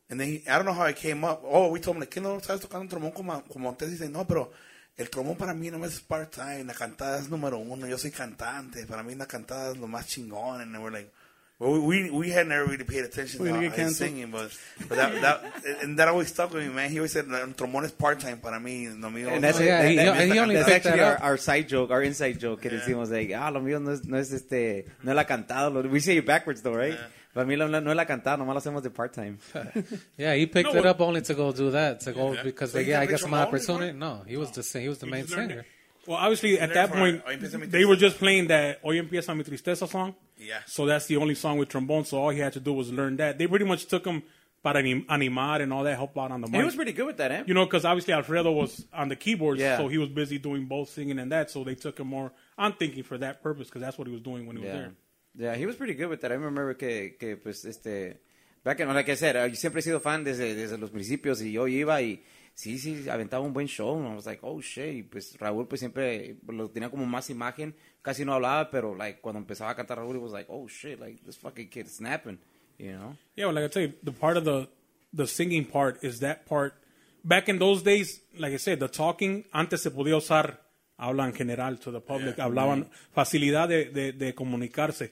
And 0.09 0.21
then 0.21 0.29
he, 0.29 0.43
I 0.49 0.57
don't 0.57 0.67
know 0.67 0.73
how 0.73 0.85
it 0.85 0.97
came 0.97 1.25
up. 1.25 1.43
Oh, 1.45 1.69
we 1.69 1.81
told 1.81 1.97
him, 1.97 2.01
like, 2.01 2.11
¿qué 2.11 2.23
no 2.23 2.37
estás 2.37 2.61
tocando 2.61 2.83
un 2.83 2.89
trombón 2.89 3.13
como, 3.13 3.43
como 3.43 3.69
antes? 3.69 3.91
Dice, 3.91 4.09
no, 4.09 4.25
pero 4.25 4.53
el 4.97 5.11
trombón 5.11 5.37
para 5.37 5.53
mí 5.53 5.69
no 5.71 5.85
es 5.85 6.01
part-time. 6.01 6.65
La 6.65 6.75
cantada 6.75 7.19
es 7.19 7.29
número 7.29 7.59
uno. 7.59 7.87
Yo 7.89 7.99
soy 7.99 8.13
cantante. 8.13 8.87
Para 8.87 9.03
mí 9.03 9.15
la 9.17 9.27
cantada 9.27 9.73
es 9.73 9.79
lo 9.79 9.89
más 9.89 10.07
chingón. 10.07 10.61
And 10.61 10.77
we're 10.79 10.93
like, 10.93 11.11
well, 11.59 11.81
we 11.81 12.11
we 12.11 12.29
had 12.31 12.47
never 12.49 12.67
really 12.67 12.85
paid 12.85 13.05
attention 13.05 13.41
We're 13.41 13.47
to 13.47 13.53
gonna 13.55 13.63
get 13.69 13.73
he's 13.79 13.99
canceled. 13.99 14.09
singing, 14.11 14.31
but, 14.31 14.51
but 14.89 14.97
that, 14.97 15.21
that, 15.23 15.83
and 15.83 15.99
that 15.99 16.09
always 16.09 16.29
stuck 16.29 16.53
with 16.53 16.67
me, 16.67 16.73
man. 16.73 16.91
He 16.91 16.99
always 16.99 17.13
said, 17.13 17.25
el 17.31 17.49
trombón 17.55 17.85
is 17.85 17.93
part-time 17.93 18.39
para 18.41 18.59
mí. 18.61 18.89
Lo 19.01 19.09
mío 19.11 19.29
And 19.33 19.43
that's, 19.43 19.59
Oh, 19.59 19.63
yeah, 19.63 19.83
that- 19.83 19.91
he- 19.91 19.97
that- 19.97 20.27
he 20.35 20.39
only 20.39 20.55
that's 20.57 20.69
picked 20.69 20.87
actually 20.87 21.01
that 21.01 21.09
our, 21.09 21.17
up. 21.17 21.25
our 21.25 21.37
side 21.39 21.67
joke, 21.69 21.91
our 21.91 22.03
inside 22.03 22.39
joke 22.39 22.61
que 22.61 22.71
decimos 22.71 23.11
like, 23.11 23.33
ah, 23.35 23.49
lo 23.51 23.61
mío 23.61 23.81
no 23.83 23.93
es, 23.93 24.05
no 24.05 24.19
es 24.19 24.33
este, 24.33 24.85
no 25.03 25.15
la 25.15 25.25
cantada. 25.25 25.71
Lo, 25.73 25.81
we 25.89 26.01
say 26.01 26.19
it 26.19 26.27
backwards 26.27 26.61
though, 26.63 26.75
right? 26.75 26.97
Para 27.33 27.47
mí 27.47 27.57
lo- 27.57 27.69
no 27.69 27.91
es 27.91 27.97
la 27.97 28.05
cantado, 28.07 28.39
nomás 28.39 28.55
lo 28.55 28.61
hacemos 28.61 28.83
de 28.83 28.91
part-time. 28.91 29.39
Yeah, 30.19 30.35
he 30.35 30.47
picked 30.47 30.73
No, 30.75 30.81
it 30.81 30.87
up 30.87 31.01
only 31.01 31.23
to 31.23 31.35
go 31.35 31.53
do 31.53 31.71
that, 31.71 32.01
to 32.01 32.13
go 32.13 32.37
because 32.43 32.73
So 32.73 32.79
like, 32.79 32.85
he 32.87 32.91
yeah, 32.93 33.01
I 33.01 33.07
play 33.07 33.13
guess 33.15 33.23
my 33.25 33.29
trombone 33.45 33.49
opportunity. 33.49 33.93
before? 33.93 33.99
No, 34.19 34.23
he 34.27 34.37
was 34.37 34.51
the 34.53 34.63
sa- 34.63 34.79
he 34.79 34.89
was 34.89 34.99
the 34.99 35.07
main 35.07 35.25
just 35.25 35.37
learned 35.37 35.51
singer. 35.53 35.67
It. 36.07 36.11
Well, 36.11 36.19
obviously, 36.19 36.59
at 36.59 36.73
that 36.75 36.91
point, 36.93 37.23
Hoy 37.25 37.37
Empieza 37.37 37.59
Mi 37.59 37.67
they 37.67 37.85
were 37.85 37.97
just 37.97 38.19
playing 38.19 38.49
that 38.49 38.81
Hoy 38.83 38.97
Empieza 39.01 39.35
Mi 39.37 39.43
Tristeza 39.45 39.89
song. 39.89 40.15
Yeah. 40.39 40.61
So 40.67 40.87
that's 40.87 41.07
the 41.07 41.17
only 41.17 41.35
song 41.35 41.59
with 41.59 41.69
trombone. 41.69 42.05
So 42.05 42.19
all 42.19 42.31
he 42.31 42.41
had 42.41 42.53
to 42.55 42.61
do 42.61 42.73
was 42.73 42.93
learn 42.93 43.17
that. 43.17 43.39
They 43.39 43.47
pretty 43.47 43.65
much 43.65 43.87
took 43.87 44.05
him 44.07 44.23
para 44.63 44.81
anim- 44.81 45.05
animar 45.09 45.61
and 45.63 45.73
all 45.73 45.85
that, 45.85 45.97
help 45.97 46.17
out 46.19 46.31
on 46.31 46.41
the 46.41 46.47
And 46.47 46.53
mic. 46.53 46.61
he 46.61 46.65
was 46.67 46.75
pretty 46.75 46.93
good 46.93 47.07
with 47.07 47.17
that, 47.19 47.31
eh? 47.31 47.45
you 47.47 47.55
know, 47.55 47.65
because 47.65 47.85
obviously 47.85 48.13
Alfredo 48.15 48.51
was 48.53 48.85
on 48.93 49.09
the 49.09 49.17
keyboards, 49.17 49.61
Yeah. 49.61 49.77
so 49.79 49.89
he 49.89 49.97
was 49.99 50.09
busy 50.09 50.39
doing 50.39 50.67
both 50.67 50.89
singing 50.91 51.19
and 51.19 51.31
that. 51.33 51.51
So 51.51 51.63
they 51.65 51.75
took 51.77 51.99
him 52.01 52.09
more. 52.09 52.33
I'm 52.59 52.73
thinking 52.73 53.03
for 53.05 53.17
that 53.19 53.43
purpose 53.43 53.69
because 53.69 53.81
that's 53.83 53.97
what 53.97 54.07
he 54.09 54.13
was 54.13 54.23
doing 54.23 54.47
when 54.47 54.57
he 54.57 54.63
was 54.65 54.73
there. 54.73 54.93
Yeah, 55.39 55.55
he 55.55 55.67
was 55.67 55.77
pretty 55.77 55.95
good 55.95 56.09
with 56.09 56.21
that. 56.23 56.33
I 56.33 56.35
remember 56.35 56.75
que, 56.75 57.17
que 57.19 57.37
pues, 57.37 57.65
este, 57.65 58.17
Back 58.65 58.81
in, 58.81 58.89
like 58.93 59.09
I 59.09 59.15
said, 59.15 59.37
uh, 59.37 59.45
yo 59.45 59.55
siempre 59.55 59.79
he 59.81 59.83
sido 59.85 60.01
fan 60.01 60.25
desde, 60.25 60.57
desde 60.57 60.77
los 60.77 60.91
principios 60.91 61.41
y 61.41 61.53
yo 61.53 61.69
iba 61.69 62.03
y 62.03 62.21
sí, 62.57 62.79
sí, 62.79 63.09
aventaba 63.09 63.45
un 63.45 63.53
buen 63.53 63.69
show. 63.69 63.97
I 64.03 64.15
was 64.15 64.27
like, 64.27 64.41
oh 64.43 64.61
shit. 64.61 64.95
Y 64.97 65.03
pues 65.03 65.37
Raúl 65.39 65.69
pues 65.69 65.79
siempre 65.81 66.37
lo 66.49 66.69
tenía 66.71 66.91
como 66.91 67.07
más 67.07 67.31
imagen. 67.31 67.75
Casi 68.03 68.25
no 68.25 68.33
hablaba, 68.33 68.71
pero 68.71 68.95
like 68.95 69.21
cuando 69.21 69.39
empezaba 69.39 69.71
a 69.71 69.77
cantar 69.77 69.99
Raúl, 69.99 70.17
it 70.17 70.23
was 70.23 70.33
like, 70.33 70.47
oh 70.51 70.67
shit, 70.67 70.99
like 70.99 71.23
this 71.25 71.37
fucking 71.37 71.69
kid 71.69 71.87
is 71.87 71.97
snapping, 71.97 72.39
you 72.79 72.93
know? 72.93 73.17
Yeah, 73.37 73.47
well, 73.47 73.55
like 73.55 73.65
I 73.65 73.69
tell 73.69 73.83
you, 73.83 73.93
the 74.03 74.13
part 74.13 74.37
of 74.37 74.45
the 74.45 74.69
the 75.13 75.27
singing 75.27 75.65
part 75.67 76.03
is 76.03 76.21
that 76.21 76.47
part. 76.47 76.75
Back 77.23 77.49
in 77.49 77.59
those 77.59 77.83
days, 77.83 78.21
like 78.39 78.53
I 78.53 78.59
said, 78.59 78.81
the 78.81 78.89
talking 78.89 79.45
antes 79.53 79.83
se 79.83 79.91
podía 79.91 80.17
usar 80.17 80.59
habla 80.97 81.25
en 81.25 81.33
general 81.33 81.77
to 81.79 81.91
the 81.91 82.01
public, 82.01 82.37
hablaban 82.37 82.89
facilidad 83.13 83.69
de, 83.69 83.87
de, 83.87 84.13
de 84.13 84.33
comunicarse. 84.33 85.11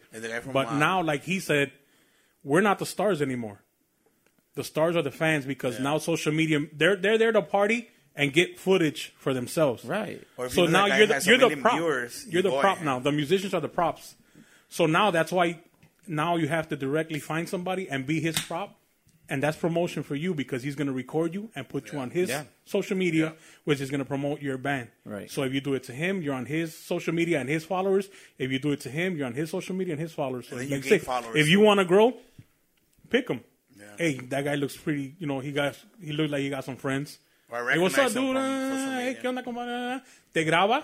But 0.53 0.75
now, 0.75 1.03
like 1.03 1.25
he 1.25 1.41
said, 1.41 1.73
we're 2.43 2.63
not 2.63 2.79
the 2.79 2.87
stars 2.87 3.21
anymore. 3.21 3.64
The 4.55 4.65
stars 4.65 4.95
are 4.97 5.03
the 5.03 5.11
fans 5.11 5.47
because 5.47 5.81
now 5.81 5.99
social 5.99 6.33
media 6.33 6.61
they're 6.73 6.97
they're 6.97 7.19
there 7.19 7.33
to 7.33 7.43
party 7.43 7.89
and 8.17 8.33
get 8.33 8.59
footage 8.59 9.13
for 9.19 9.35
themselves. 9.35 9.85
Right. 9.85 10.23
Or 10.37 10.49
So 10.49 10.63
you 10.65 10.69
know 10.69 10.87
now 10.87 10.97
you're 10.97 11.07
the 11.07 11.15
has 11.15 11.27
you're 11.27 11.37
the 11.39 11.47
million 11.47 11.63
prop. 11.63 11.75
viewers, 11.75 12.27
you're 12.29 12.43
the 12.43 12.51
boy. 12.51 12.61
prop 12.61 12.81
now. 12.83 12.99
The 13.01 13.13
musicians 13.13 13.53
are 13.55 13.61
the 13.61 13.69
props. 13.69 14.15
So 14.69 14.87
now 14.87 15.11
that's 15.11 15.33
why 15.33 15.61
now 16.07 16.37
you 16.37 16.47
have 16.49 16.69
to 16.69 16.77
directly 16.77 17.19
find 17.19 17.49
somebody 17.49 17.89
and 17.89 18.07
be 18.07 18.21
his 18.21 18.39
prop. 18.39 18.77
And 19.27 19.43
that's 19.43 19.57
promotion 19.57 20.03
for 20.03 20.15
you 20.15 20.35
because 20.35 20.63
he's 20.63 20.75
going 20.77 20.87
to 20.87 20.93
record 20.93 21.33
you 21.33 21.49
and 21.57 21.67
put 21.67 21.91
you 21.93 21.99
on 21.99 22.11
his 22.11 22.29
Yeah. 22.29 22.45
social 22.67 22.95
media, 22.95 23.35
which 23.65 23.81
is 23.81 23.91
going 23.91 24.01
to 24.01 24.05
promote 24.05 24.43
your 24.43 24.59
band. 24.59 24.89
Right. 25.07 25.31
So 25.31 25.45
if 25.45 25.55
you 25.55 25.63
do 25.63 25.73
it 25.73 25.83
to 25.85 25.93
him, 25.93 26.21
you're 26.21 26.35
on 26.35 26.45
his 26.45 26.77
social 26.77 27.15
media 27.15 27.41
and 27.41 27.49
his 27.49 27.65
followers. 27.65 28.11
If 28.39 28.51
you 28.53 28.59
do 28.59 28.73
it 28.73 28.81
to 28.81 28.91
him, 28.91 29.17
you're 29.17 29.27
on 29.27 29.33
his 29.33 29.49
social 29.51 29.75
media 29.75 29.95
and 29.95 30.01
his 30.01 30.13
followers. 30.13 30.47
So 30.49 30.57
And 30.59 30.61
then 30.61 30.69
you 30.69 30.77
I 30.77 30.81
gain 30.81 30.91
say, 30.91 30.99
followers, 30.99 31.37
if 31.37 31.49
you 31.49 31.61
want 31.61 31.81
to 31.81 31.87
grow, 31.87 32.13
pick 33.09 33.29
him. 33.29 33.41
Yeah. 33.99 34.07
Hey, 34.07 34.15
that 34.29 34.45
guy 34.45 34.55
looks 34.57 34.77
pretty. 34.77 35.15
You 35.19 35.27
know, 35.27 35.41
he 35.41 35.53
got 35.53 35.77
he 36.03 36.13
looks 36.13 36.31
like 36.31 36.43
he 36.43 36.51
got 36.51 36.65
some 36.65 36.77
friends. 36.77 37.19
Or 37.51 37.71
Hey, 37.71 37.79
what's 37.79 37.97
up, 37.99 38.09
dude? 38.13 38.15
from 38.15 38.37
Ah, 38.37 38.99
hey, 39.01 39.17
¿qué 39.21 39.29
onda, 39.29 39.43
compadre? 39.45 40.03
Te 40.33 40.45
graba, 40.45 40.83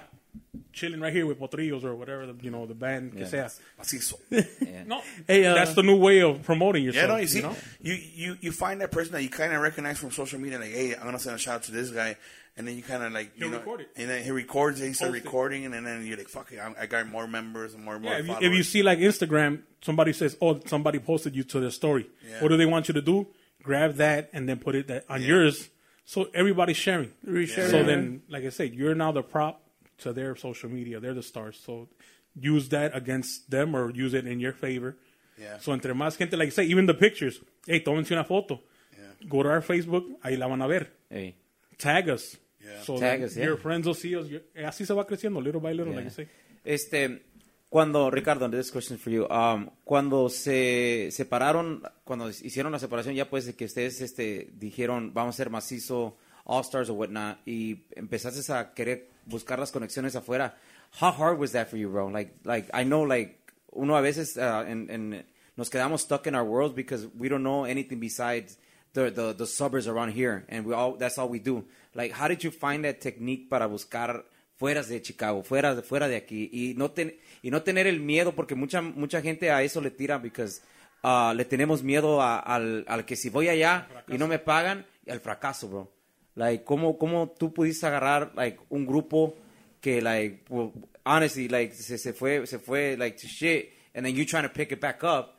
chilling 0.73 1.01
right 1.01 1.13
here 1.13 1.27
with 1.27 1.39
Potrillos 1.41 1.83
or 1.85 1.97
whatever 1.97 2.27
the, 2.27 2.35
you 2.45 2.51
know 2.51 2.67
the 2.67 2.75
band 2.75 3.13
que 3.17 3.27
sea. 3.27 3.47
Macizo. 3.79 4.15
No, 4.87 5.03
Hey, 5.27 5.45
uh, 5.47 5.55
that's 5.55 5.75
the 5.75 5.83
new 5.83 5.97
way 5.97 6.21
of 6.21 6.43
promoting 6.43 6.85
yourself. 6.85 7.09
Yeah, 7.09 7.19
yourself. 7.19 7.43
no, 7.83 7.91
you 7.91 7.95
see, 7.95 7.95
know? 7.95 7.95
you, 7.95 7.95
you, 8.15 8.37
you 8.41 8.53
find 8.53 8.81
that 8.83 8.93
person 8.93 9.13
that 9.13 9.23
you 9.23 9.31
kind 9.31 9.53
of 9.53 9.61
recognize 9.63 9.99
from 9.99 10.11
social 10.13 10.39
media, 10.39 10.59
like, 10.59 10.71
hey, 10.71 10.95
I'm 10.95 11.05
gonna 11.05 11.19
send 11.19 11.35
a 11.37 11.39
shout 11.39 11.57
out 11.57 11.63
to 11.65 11.73
this 11.73 11.91
guy, 11.91 12.17
and 12.57 12.67
then 12.67 12.77
you 12.77 12.83
kind 12.83 13.03
of 13.03 13.13
like, 13.13 13.33
you 13.37 13.45
He'll 13.45 13.51
know, 13.53 13.59
record 13.59 13.81
it. 13.83 13.91
and 13.97 14.09
then 14.11 14.23
he 14.23 14.31
records 14.31 14.81
it, 14.81 14.89
he 14.89 14.93
starts 14.93 15.13
Post 15.13 15.23
it. 15.23 15.25
recording, 15.25 15.65
and 15.67 15.75
then 15.87 16.05
you're 16.07 16.17
like, 16.19 16.29
fuck 16.29 16.51
it, 16.53 16.59
I, 16.59 16.75
I 16.83 16.87
got 16.87 17.07
more 17.09 17.27
members 17.27 17.75
and 17.75 17.85
more 17.85 17.95
and 17.95 18.03
more 18.05 18.13
Yeah, 18.13 18.19
if 18.19 18.27
you, 18.27 18.33
followers. 18.35 18.51
if 18.51 18.57
you 18.57 18.63
see 18.63 18.83
like 18.83 18.99
Instagram, 18.99 19.63
somebody 19.83 20.13
says, 20.13 20.37
"Oh, 20.43 20.61
somebody 20.67 20.99
posted 20.99 21.35
you 21.37 21.45
to 21.45 21.61
their 21.61 21.71
story." 21.71 22.07
Yeah. 22.29 22.41
What 22.43 22.49
do 22.49 22.57
they 22.57 22.67
want 22.67 22.89
you 22.89 22.95
to 22.95 23.03
do? 23.03 23.27
Grab 23.63 23.95
that 23.97 24.31
and 24.33 24.49
then 24.49 24.59
put 24.59 24.75
it 24.75 24.89
that 24.89 25.05
on 25.09 25.23
yours, 25.23 25.69
so 26.05 26.29
everybody's 26.35 26.77
sharing. 26.79 27.13
Reshare, 27.27 27.71
So 27.71 27.79
yeah. 27.79 27.83
then, 27.85 28.23
like 28.29 28.45
I 28.45 28.49
said, 28.51 28.75
you're 28.75 28.95
now 28.95 29.13
the 29.13 29.23
prop 29.23 29.63
to 29.99 30.13
their 30.13 30.35
social 30.37 30.71
media. 30.71 30.99
They're 31.01 31.15
the 31.15 31.23
stars. 31.23 31.61
So 31.65 31.89
use 32.35 32.69
that 32.71 32.97
against 32.97 33.51
them 33.51 33.75
or 33.77 33.91
use 33.91 34.15
it 34.15 34.27
in 34.27 34.41
your 34.41 34.53
favor. 34.55 34.97
Yeah. 35.39 35.59
So 35.59 35.73
entre 35.73 35.93
más 35.95 36.17
gente, 36.19 36.37
like 36.37 36.49
I 36.49 36.51
say, 36.51 36.65
even 36.65 36.87
the 36.87 36.95
pictures. 36.95 37.39
Hey, 37.67 37.81
tómense 37.81 38.13
una 38.13 38.25
foto. 38.25 38.61
Yeah. 38.93 39.29
Go 39.29 39.43
to 39.43 39.49
our 39.51 39.61
Facebook, 39.63 40.05
ahí 40.25 40.39
la 40.39 40.47
van 40.49 40.63
a 40.63 40.69
ver. 40.69 40.89
Hey. 41.11 41.35
Tag 41.81 42.09
us. 42.09 42.39
Yeah. 42.63 42.83
So 42.83 42.99
Tag 42.99 43.23
us, 43.23 43.37
yeah. 43.37 43.47
your 43.47 43.57
friends 43.57 43.87
will 43.87 43.95
see 43.95 44.15
us. 44.17 44.29
Your- 44.29 44.43
Así 44.67 44.85
se 44.87 44.95
va 44.95 45.07
creciendo, 45.07 45.43
little 45.43 45.61
by 45.61 45.73
little, 45.73 45.95
like 45.95 46.07
I 46.07 46.11
say. 46.11 46.29
Este, 46.65 47.23
cuando, 47.71 48.11
Ricardo, 48.11 48.49
this 48.49 48.71
question 48.71 48.99
for 48.99 49.11
you. 49.11 49.27
Um, 49.31 49.71
cuando 49.85 50.29
se 50.29 51.09
separaron, 51.11 51.83
cuando 52.05 52.29
hicieron 52.29 52.73
la 52.73 52.79
separación, 52.79 53.15
ya 53.15 53.31
pues 53.31 53.47
de 53.47 53.55
que 53.55 53.65
ustedes 53.65 54.01
este, 54.01 54.51
dijeron, 54.59 55.15
vamos 55.15 55.37
a 55.37 55.39
ser 55.39 55.51
macizo, 55.51 56.17
All 56.45 56.63
Stars 56.63 56.91
o 56.91 56.95
whatnot, 56.95 57.39
y 57.47 57.85
empezaste 57.97 58.53
a 58.53 58.75
querer 58.75 59.09
buscar 59.27 59.59
las 59.59 59.73
conexiones 59.73 60.17
afuera. 60.17 60.57
How 61.01 61.13
hard 61.13 61.39
was 61.39 61.53
that 61.53 61.69
for 61.69 61.79
you, 61.79 61.89
bro? 61.89 62.09
Like, 62.09 62.35
like 62.45 62.69
I 62.75 62.85
know, 62.85 63.05
like, 63.05 63.39
uno 63.73 63.97
a 63.97 64.01
veces 64.01 64.37
uh, 64.37 64.65
en, 64.67 64.91
en, 64.91 65.25
nos 65.57 65.71
quedamos 65.71 66.03
stuck 66.03 66.27
in 66.27 66.35
our 66.35 66.45
world 66.45 66.75
because 66.75 67.07
we 67.17 67.29
don't 67.29 67.43
know 67.43 67.65
anything 67.65 68.01
besides 68.01 68.59
the, 68.95 69.11
the, 69.11 69.33
the 69.35 69.47
suburbs 69.47 69.87
around 69.87 70.13
here, 70.13 70.45
and 70.49 70.65
we 70.67 70.75
all 70.75 70.97
that's 70.97 71.19
all 71.19 71.29
we 71.29 71.39
do. 71.39 71.65
Like, 71.95 72.13
how 72.13 72.29
did 72.29 72.43
you 72.45 72.51
find 72.51 72.85
that 72.85 73.01
technique 73.01 73.49
para 73.49 73.67
buscar 73.69 74.25
fuera 74.59 74.83
de 74.87 75.01
Chicago, 75.03 75.43
fuera 75.43 75.75
de, 75.75 75.83
fuera 75.83 76.07
de 76.09 76.17
aquí, 76.17 76.49
y 76.53 76.75
no, 76.77 76.91
ten- 76.91 77.15
y 77.43 77.51
no 77.51 77.63
tener 77.63 77.87
el 77.87 77.99
miedo, 78.01 78.33
porque 78.33 78.55
mucha, 78.55 78.83
mucha 78.83 79.21
gente 79.23 79.51
a 79.51 79.63
eso 79.63 79.81
le 79.81 79.91
tira, 79.91 80.19
because 80.19 80.61
uh, 81.03 81.33
le 81.35 81.45
tenemos 81.45 81.83
miedo 81.83 82.21
a- 82.21 82.39
al, 82.39 82.85
al 82.87 83.05
que 83.05 83.17
si 83.17 83.31
voy 83.31 83.49
allá 83.49 83.89
y 84.09 84.19
no 84.19 84.29
me 84.29 84.39
pagan, 84.39 84.85
al 85.09 85.21
fracaso, 85.21 85.69
bro. 85.69 85.91
Like, 86.37 86.63
¿cómo, 86.65 86.97
cómo 86.99 87.35
tú 87.39 87.53
pudiste 87.53 87.87
agarrar, 87.87 88.33
like, 88.37 88.59
un 88.69 88.87
grupo 88.87 89.35
que, 89.81 90.01
like, 90.03 90.45
well, 90.49 90.73
honestly, 91.05 91.49
like, 91.49 91.75
se, 91.75 91.97
se 91.99 92.13
fue, 92.13 92.47
se 92.47 92.59
fue, 92.59 92.97
like, 92.99 93.17
to 93.19 93.27
shit, 93.27 93.71
and 93.95 94.05
then 94.07 94.15
you 94.15 94.25
trying 94.27 94.45
to 94.45 94.53
pick 94.53 94.71
it 94.73 94.81
back 94.81 95.03
up, 95.03 95.37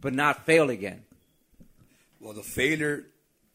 but 0.00 0.12
not 0.12 0.44
fail 0.44 0.70
again? 0.70 1.04
Well, 2.22 2.34
the 2.34 2.42
failure, 2.44 3.04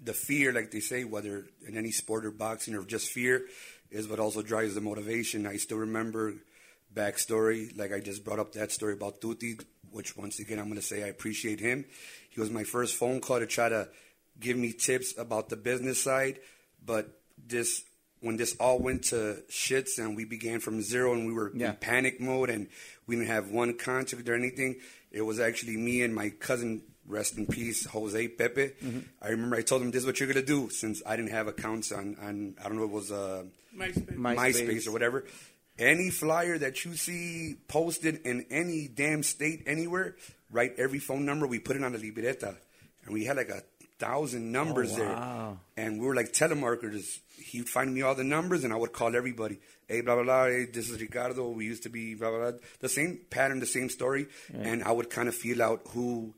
the 0.03 0.13
fear, 0.13 0.51
like 0.51 0.71
they 0.71 0.81
say, 0.81 1.05
whether 1.05 1.45
in 1.65 1.77
any 1.77 1.91
sport 1.91 2.25
or 2.25 2.31
boxing 2.31 2.75
or 2.75 2.83
just 2.83 3.09
fear, 3.09 3.45
is 3.89 4.09
what 4.09 4.19
also 4.19 4.41
drives 4.41 4.75
the 4.75 4.81
motivation. 4.81 5.47
I 5.47 5.55
still 5.55 5.77
remember 5.77 6.33
backstory, 6.93 7.75
like 7.77 7.93
I 7.93 8.01
just 8.01 8.25
brought 8.25 8.39
up 8.39 8.51
that 8.53 8.73
story 8.73 8.91
about 8.93 9.21
Tuti, 9.21 9.57
which 9.91 10.17
once 10.17 10.39
again 10.39 10.59
I'm 10.59 10.65
going 10.65 10.75
to 10.75 10.85
say 10.85 11.01
I 11.01 11.07
appreciate 11.07 11.61
him. 11.61 11.85
He 12.29 12.41
was 12.41 12.51
my 12.51 12.65
first 12.65 12.95
phone 12.95 13.21
call 13.21 13.39
to 13.39 13.47
try 13.47 13.69
to 13.69 13.87
give 14.37 14.57
me 14.57 14.73
tips 14.73 15.17
about 15.17 15.47
the 15.47 15.55
business 15.55 16.03
side, 16.03 16.39
but 16.85 17.07
this 17.47 17.83
when 18.19 18.35
this 18.35 18.53
all 18.59 18.79
went 18.79 19.05
to 19.05 19.43
shits 19.49 19.97
and 19.99 20.15
we 20.15 20.25
began 20.25 20.59
from 20.59 20.81
zero 20.81 21.13
and 21.13 21.25
we 21.25 21.31
were 21.31 21.51
Yeah. 21.55 21.69
in 21.69 21.75
panic 21.77 22.19
mode 22.19 22.49
and 22.49 22.67
we 23.05 23.15
didn't 23.15 23.27
have 23.29 23.49
one 23.51 23.77
contact 23.77 24.27
or 24.27 24.33
anything. 24.33 24.81
It 25.11 25.21
was 25.21 25.39
actually 25.39 25.77
me 25.77 26.01
and 26.01 26.13
my 26.13 26.31
cousin, 26.31 26.81
rest 27.07 27.37
in 27.37 27.47
peace, 27.47 27.85
Jose 27.85 28.27
Pepe. 28.27 28.71
I 29.21 29.29
remember 29.29 29.55
I 29.55 29.61
told 29.61 29.81
him 29.81 29.91
this 29.91 30.01
is 30.01 30.05
what 30.05 30.19
you're 30.19 30.27
gonna 30.27 30.45
do 30.45 30.69
since 30.69 31.01
I 31.05 31.15
didn't 31.15 31.31
have 31.31 31.47
accounts 31.47 31.91
on, 31.91 32.17
on 32.21 32.55
I 32.63 32.67
don't 32.67 32.77
know 32.77 32.83
it 32.83 32.91
was 32.91 33.11
uh, 33.11 33.43
MySpace. 33.75 34.17
MySpace. 34.17 34.35
MySpace 34.35 34.87
or 34.87 34.91
whatever. 34.91 35.25
Any 35.79 36.09
flyer 36.09 36.57
that 36.57 36.85
you 36.85 36.95
see 36.95 37.55
posted 37.67 38.21
in 38.25 38.45
any 38.49 38.87
damn 38.87 39.21
state 39.21 39.63
anywhere, 39.67 40.15
write 40.51 40.73
every 40.77 40.99
phone 40.99 41.25
number. 41.25 41.45
We 41.45 41.59
put 41.59 41.75
it 41.75 41.83
on 41.83 41.93
the 41.93 41.99
libreta, 41.99 42.55
and 43.05 43.13
we 43.13 43.25
had 43.25 43.37
like 43.37 43.49
a 43.49 43.61
thousand 43.99 44.51
numbers 44.51 44.91
wow. 44.93 44.97
there, 45.75 45.85
and 45.85 45.99
we 45.99 46.07
were 46.07 46.15
like 46.15 46.33
telemarketers. 46.33 47.19
He'd 47.35 47.69
find 47.69 47.93
me 47.93 48.01
all 48.01 48.15
the 48.15 48.23
numbers, 48.23 48.63
and 48.63 48.73
I 48.73 48.75
would 48.75 48.91
call 48.91 49.15
everybody. 49.15 49.59
Hey, 49.87 50.01
blah 50.01 50.15
blah 50.15 50.23
blah. 50.23 50.45
Hey, 50.45 50.65
this 50.65 50.89
is 50.89 50.99
Ricardo. 50.99 51.49
We 51.49 51.65
used 51.65 51.83
to 51.83 51.89
be 51.89 52.15
blah 52.15 52.31
blah 52.31 52.51
blah. 52.51 52.59
The 52.79 52.89
same 52.89 53.19
pattern, 53.29 53.59
the 53.59 53.67
same 53.67 53.89
story, 53.89 54.27
and 54.51 54.83
I 54.83 54.91
would 54.91 55.11
kind 55.11 55.27
of 55.27 55.35
feel 55.35 55.61
out 55.61 55.81
who 55.89 56.33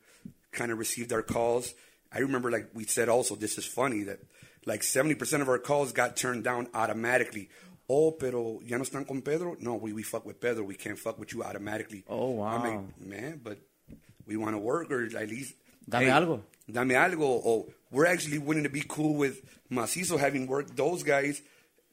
kind 0.52 0.72
of 0.72 0.80
received 0.80 1.14
our 1.14 1.22
calls. 1.22 1.74
I 2.12 2.20
remember, 2.20 2.50
like 2.52 2.70
we 2.74 2.86
said, 2.86 3.10
also 3.10 3.36
this 3.36 3.58
is 3.58 3.66
funny 3.66 4.04
that 4.04 4.20
like 4.66 4.84
seventy 4.84 5.16
percent 5.16 5.42
of 5.42 5.50
our 5.50 5.60
calls 5.60 5.92
got 5.92 6.16
turned 6.18 6.44
down 6.44 6.68
automatically. 6.74 7.50
Oh, 7.92 8.12
pero 8.12 8.60
ya 8.64 8.78
no 8.78 8.84
están 8.84 9.08
con 9.08 9.22
Pedro? 9.22 9.58
No, 9.60 9.76
we, 9.76 9.94
we 9.94 10.04
fuck 10.04 10.24
with 10.24 10.40
Pedro. 10.40 10.64
We 10.64 10.76
can't 10.76 11.00
fuck 11.00 11.18
with 11.18 11.34
you 11.34 11.44
automatically. 11.44 12.04
Oh, 12.08 12.30
wow. 12.30 12.48
I'm 12.48 12.64
like, 12.64 13.02
man, 13.02 13.42
but 13.44 13.58
we 14.28 14.38
want 14.38 14.54
to 14.54 14.60
work 14.60 14.92
or 14.92 15.06
at 15.06 15.30
least 15.30 15.56
Dame 15.90 16.10
algo. 16.10 16.42
Dame 16.72 16.90
algo. 16.90 17.42
Or 17.44 17.66
we're 17.90 18.06
actually 18.06 18.38
willing 18.38 18.64
to 18.64 18.70
be 18.70 18.84
cool 18.88 19.16
with 19.16 19.42
Macizo 19.72 20.20
having 20.20 20.46
worked 20.46 20.78
those 20.78 21.02
guys. 21.02 21.42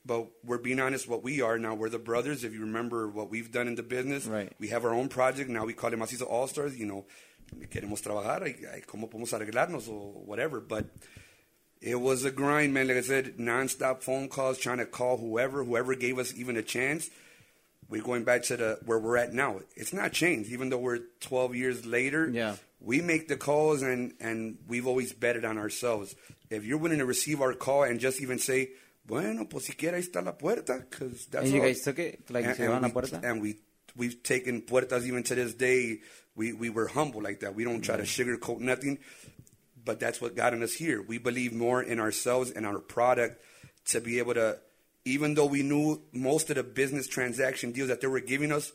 But 0.07 0.27
we're 0.45 0.59
being 0.59 0.79
honest, 0.79 1.09
what 1.09 1.25
we 1.25 1.41
are 1.43 1.59
now, 1.59 1.75
we're 1.75 1.89
the 1.89 1.99
brothers. 1.99 2.45
If 2.45 2.53
you 2.55 2.61
remember 2.61 3.09
what 3.09 3.29
we've 3.29 3.51
done 3.51 3.67
in 3.67 3.75
the 3.75 3.83
business, 3.83 4.27
Right. 4.27 4.53
we 4.61 4.69
have 4.69 4.85
our 4.85 4.95
own 4.95 5.09
project. 5.09 5.51
Now 5.51 5.65
we 5.65 5.73
call 5.73 5.93
it 5.93 5.99
Macizo 5.99 6.31
All 6.31 6.47
Stars. 6.47 6.79
You 6.79 6.87
know, 6.87 7.05
queremos 7.71 8.01
trabajar, 8.03 8.41
cómo 8.87 9.11
podemos 9.11 9.33
arreglarnos 9.33 9.89
or 9.89 10.13
whatever. 10.25 10.61
But 10.61 10.87
it 11.81 11.97
was 12.01 12.25
a 12.25 12.31
grind, 12.31 12.73
man. 12.73 12.87
Like 12.89 12.99
I 12.99 13.01
said, 13.03 13.37
nonstop 13.39 14.03
phone 14.03 14.29
calls, 14.29 14.59
trying 14.59 14.79
to 14.79 14.87
call 14.87 15.17
whoever, 15.17 15.65
whoever 15.65 15.95
gave 15.97 16.19
us 16.19 16.33
even 16.37 16.57
a 16.57 16.63
chance. 16.63 17.11
We're 17.89 18.03
going 18.03 18.25
back 18.25 18.43
to 18.45 18.57
the 18.57 18.79
where 18.85 18.99
we're 18.99 19.17
at 19.17 19.33
now. 19.33 19.61
It's 19.77 19.93
not 19.93 20.13
changed, 20.13 20.51
even 20.53 20.71
though 20.71 20.79
we're 20.79 21.01
12 21.21 21.55
years 21.57 21.85
later. 21.87 22.29
Yeah. 22.29 22.57
We 22.81 23.01
make 23.01 23.27
the 23.29 23.37
calls, 23.37 23.83
and 23.83 24.13
and 24.21 24.59
we've 24.69 24.87
always 24.87 25.13
betted 25.13 25.45
on 25.45 25.57
ourselves. 25.59 26.15
If 26.51 26.65
you're 26.65 26.79
willing 26.79 26.99
to 26.99 27.07
receive 27.07 27.41
our 27.41 27.55
call 27.55 27.83
and 27.85 27.99
just 27.99 28.21
even 28.21 28.39
say, 28.39 28.71
"Bueno, 29.07 29.49
pues 29.49 29.67
siquiera 29.67 29.97
ahí 29.97 30.03
está 30.03 30.23
la 30.23 30.37
puerta," 30.37 30.87
that's 30.91 31.35
And 31.35 31.49
you 31.49 31.61
all. 31.61 31.67
guys 31.67 31.83
took 31.83 31.99
it? 31.99 32.31
Like, 32.31 32.47
and, 32.47 32.57
se 32.57 32.67
and 32.67 32.85
we, 32.85 32.91
puerta? 32.91 33.21
and 33.23 33.41
we 33.43 33.57
we've 33.95 34.23
taken 34.23 34.63
puertas 34.63 35.07
even 35.07 35.23
to 35.25 35.35
this 35.35 35.55
day. 35.55 36.01
We 36.35 36.53
we 36.53 36.71
were 36.71 36.89
humble 36.89 37.23
like 37.23 37.41
that. 37.41 37.55
We 37.55 37.65
don't 37.65 37.81
try 37.81 37.97
to 37.97 38.03
mm. 38.03 38.39
sugarcoat 38.39 38.61
nothing 38.61 38.99
but 39.87 40.01
that's 40.01 40.21
what 40.21 40.37
got 40.37 40.53
us 40.53 40.75
here. 40.75 41.01
We 41.01 41.17
believe 41.17 41.55
more 41.55 41.83
in 41.83 41.99
ourselves 41.99 42.51
and 42.51 42.67
our 42.67 42.81
product 42.81 43.41
to 43.87 44.01
be 44.01 44.19
able 44.19 44.35
to, 44.35 44.59
even 45.07 45.35
though 45.35 45.47
we 45.47 45.63
knew 45.63 46.03
most 46.13 46.51
of 46.51 46.57
the 46.57 46.65
business 46.65 47.07
transaction 47.07 47.73
deals 47.73 47.89
that 47.89 48.03
they 48.03 48.09
were 48.09 48.21
giving 48.21 48.53
us, 48.53 48.73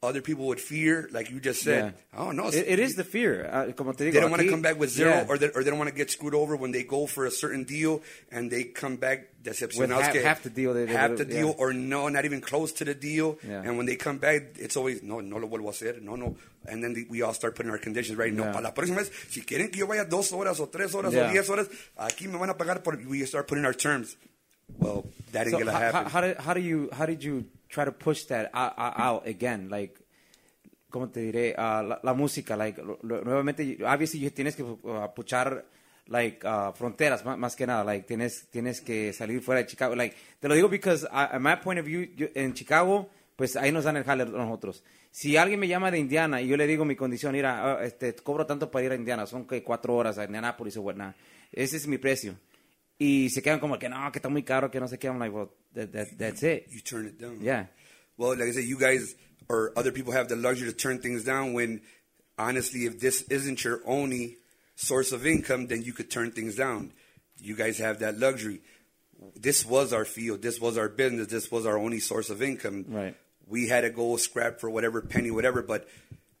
other 0.00 0.20
people 0.22 0.46
would 0.46 0.60
fear, 0.60 1.08
like 1.12 1.28
you 1.28 1.40
just 1.40 1.62
said. 1.62 1.92
Yeah. 2.14 2.20
I 2.20 2.24
don't 2.24 2.36
know. 2.36 2.46
It, 2.48 2.66
it 2.68 2.78
is 2.78 2.94
the 2.94 3.02
fear. 3.02 3.48
Uh, 3.50 3.72
como 3.72 3.92
te 3.92 4.04
digo, 4.04 4.12
They 4.12 4.20
don't 4.20 4.30
want 4.30 4.42
to 4.42 4.48
come 4.48 4.62
back 4.62 4.78
with 4.78 4.90
zero, 4.90 5.10
Yeah. 5.10 5.26
or, 5.28 5.38
they, 5.38 5.48
or 5.50 5.64
they 5.64 5.70
don't 5.70 5.78
want 5.78 5.90
to 5.90 5.96
get 5.96 6.08
screwed 6.10 6.34
over 6.34 6.54
when 6.54 6.70
they 6.70 6.84
go 6.84 7.06
for 7.06 7.26
a 7.26 7.30
certain 7.32 7.64
deal 7.64 8.00
and 8.30 8.48
they 8.48 8.62
come 8.62 8.94
back 8.96 9.26
decepcionados 9.42 10.02
half- 10.02 10.14
half 10.14 10.42
the 10.44 10.50
deal 10.50 10.72
they- 10.72 10.84
they 10.84 10.92
half 10.92 11.16
the 11.16 11.24
deal, 11.24 11.52
or 11.58 11.72
no, 11.72 12.08
not 12.08 12.24
even 12.24 12.40
close 12.40 12.70
to 12.74 12.84
the 12.84 12.94
deal. 12.94 13.38
Yeah. 13.44 13.62
And 13.64 13.76
when 13.76 13.86
they 13.86 13.96
come 13.96 14.18
back, 14.18 14.54
it's 14.58 14.76
always 14.76 15.02
no, 15.02 15.18
no 15.20 15.36
lo 15.38 15.48
vuelvo 15.48 15.66
a 15.68 15.72
hacer, 15.72 16.00
no, 16.00 16.14
no. 16.14 16.36
And 16.66 16.80
then 16.82 16.92
the, 16.94 17.06
we 17.10 17.22
all 17.22 17.32
start 17.34 17.56
putting 17.56 17.72
our 17.72 17.78
conditions 17.78 18.16
right. 18.16 18.32
No, 18.32 18.44
Yeah. 18.44 18.52
para 18.52 18.62
la 18.62 18.74
próxima 18.74 18.98
vez, 18.98 19.10
si 19.30 19.40
quieren 19.42 19.70
que 19.72 19.80
yo 19.80 19.86
vaya 19.88 20.04
dos 20.04 20.30
horas 20.32 20.60
o 20.60 20.66
tres 20.66 20.94
horas 20.94 21.12
Yeah. 21.12 21.28
o 21.28 21.32
diez 21.32 21.48
horas, 21.48 21.66
aquí 21.98 22.28
me 22.28 22.38
van 22.38 22.50
a 22.50 22.54
pagar 22.54 22.84
por. 22.84 22.96
We 23.08 23.24
start 23.26 23.48
putting 23.48 23.64
our 23.64 23.74
terms. 23.74 24.16
Well, 24.78 25.06
that 25.32 25.46
ain't 25.46 25.52
So 25.52 25.58
gonna 25.58 25.72
happen. 25.72 26.04
how, 26.04 26.08
how, 26.08 26.20
did, 26.20 26.36
how 26.38 26.54
do 26.54 26.60
you 26.60 26.88
how 26.92 27.06
did 27.06 27.24
you 27.24 27.46
try 27.68 27.84
to 27.84 27.92
push 27.92 28.24
that 28.26 28.50
out, 28.52 28.72
out 28.76 29.26
again? 29.26 29.68
Like, 29.70 29.94
¿cómo 30.90 31.08
te 31.10 31.20
diré? 31.20 31.54
Uh, 31.56 31.82
la, 31.82 32.00
la 32.02 32.14
música, 32.14 32.56
like, 32.56 32.82
lo- 32.82 32.98
lo- 33.02 33.22
nuevamente, 33.24 33.78
obviously 33.84 34.20
you 34.20 34.30
tienes 34.30 34.56
que 34.56 34.62
uh, 34.62 35.08
puchar 35.14 35.64
like 36.06 36.42
uh, 36.46 36.72
fronteras 36.72 37.22
más, 37.24 37.36
más 37.36 37.54
que 37.54 37.66
nada, 37.66 37.84
like 37.84 38.06
tienes 38.06 38.48
tienes 38.50 38.80
que 38.80 39.12
salir 39.12 39.42
fuera 39.42 39.60
de 39.60 39.66
Chicago, 39.66 39.94
like 39.94 40.16
te 40.40 40.48
lo 40.48 40.54
digo 40.54 40.68
because 40.70 41.04
I, 41.12 41.34
at 41.36 41.40
my 41.40 41.56
point 41.56 41.78
of 41.78 41.84
view 41.84 42.08
yo- 42.16 42.28
en 42.34 42.54
Chicago 42.54 43.10
pues 43.36 43.54
ahí 43.56 43.70
nos 43.70 43.84
dan 43.84 43.96
el 43.98 44.04
jale 44.04 44.24
nosotros. 44.24 44.82
Si 45.10 45.36
alguien 45.36 45.60
me 45.60 45.68
llama 45.68 45.90
de 45.90 45.98
Indiana 45.98 46.40
y 46.40 46.48
yo 46.48 46.56
le 46.56 46.66
digo 46.66 46.84
mi 46.84 46.96
condición, 46.96 47.32
mira, 47.32 47.74
ah, 47.78 47.84
este, 47.84 48.14
cobro 48.14 48.46
tanto 48.46 48.70
para 48.70 48.84
ir 48.86 48.92
a 48.92 48.94
Indiana, 48.96 49.26
son 49.26 49.46
que 49.46 49.62
cuatro 49.62 49.94
horas 49.94 50.18
a 50.18 50.24
Indianapolis 50.24 50.76
o 50.78 50.82
whatnot, 50.82 51.14
ese 51.52 51.76
es 51.76 51.86
mi 51.86 51.98
precio. 51.98 52.34
Y 52.98 53.28
se 53.30 53.42
quedan 53.42 53.60
como 53.60 53.78
que 53.78 53.88
no, 53.88 54.10
que 54.10 54.18
está 54.18 54.28
muy 54.28 54.42
caro, 54.42 54.70
que 54.70 54.80
no 54.80 54.86
sé 54.88 54.98
qué. 54.98 55.08
I'm 55.08 55.18
like, 55.18 55.32
well, 55.32 55.50
that, 55.74 55.92
that, 55.92 56.18
that's 56.18 56.42
it. 56.42 56.66
you 56.70 56.80
turn 56.80 57.06
it 57.06 57.20
down. 57.20 57.38
Yeah. 57.40 57.66
Well, 58.16 58.30
like 58.30 58.48
I 58.48 58.52
said, 58.52 58.64
you 58.64 58.78
guys 58.78 59.14
or 59.48 59.72
other 59.76 59.92
people 59.92 60.12
have 60.12 60.28
the 60.28 60.36
luxury 60.36 60.68
to 60.68 60.76
turn 60.76 60.98
things 61.00 61.24
down 61.24 61.52
when, 61.52 61.80
honestly, 62.36 62.86
if 62.86 63.00
this 63.00 63.22
isn't 63.30 63.62
your 63.62 63.80
only 63.86 64.36
source 64.74 65.12
of 65.12 65.26
income, 65.26 65.68
then 65.68 65.82
you 65.82 65.92
could 65.92 66.10
turn 66.10 66.32
things 66.32 66.56
down. 66.56 66.92
You 67.38 67.54
guys 67.54 67.78
have 67.78 68.00
that 68.00 68.18
luxury. 68.18 68.60
This 69.36 69.64
was 69.64 69.92
our 69.92 70.04
field. 70.04 70.42
This 70.42 70.60
was 70.60 70.76
our 70.76 70.88
business. 70.88 71.28
This 71.28 71.50
was 71.50 71.66
our 71.66 71.78
only 71.78 72.00
source 72.00 72.30
of 72.30 72.42
income. 72.42 72.84
Right. 72.88 73.16
We 73.46 73.68
had 73.68 73.82
to 73.82 73.90
go 73.90 74.16
scrap 74.16 74.60
for 74.60 74.68
whatever 74.68 75.00
penny, 75.00 75.30
whatever. 75.30 75.62
But 75.62 75.88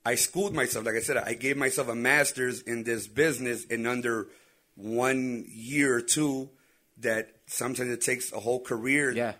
I 0.04 0.16
schooled 0.16 0.54
myself. 0.54 0.84
Like 0.84 0.96
I 0.96 1.00
said, 1.00 1.16
I 1.16 1.34
gave 1.34 1.56
myself 1.56 1.88
a 1.88 1.94
master's 1.94 2.62
in 2.62 2.84
this 2.84 3.06
business 3.06 3.64
in 3.64 3.86
under 3.86 4.28
one 4.78 5.44
year 5.48 5.96
or 5.96 6.00
two. 6.00 6.48
That 7.00 7.28
sometimes 7.46 7.90
it 7.90 8.00
takes 8.00 8.32
a 8.32 8.40
whole 8.40 8.60
career. 8.60 9.12
Yeah. 9.12 9.34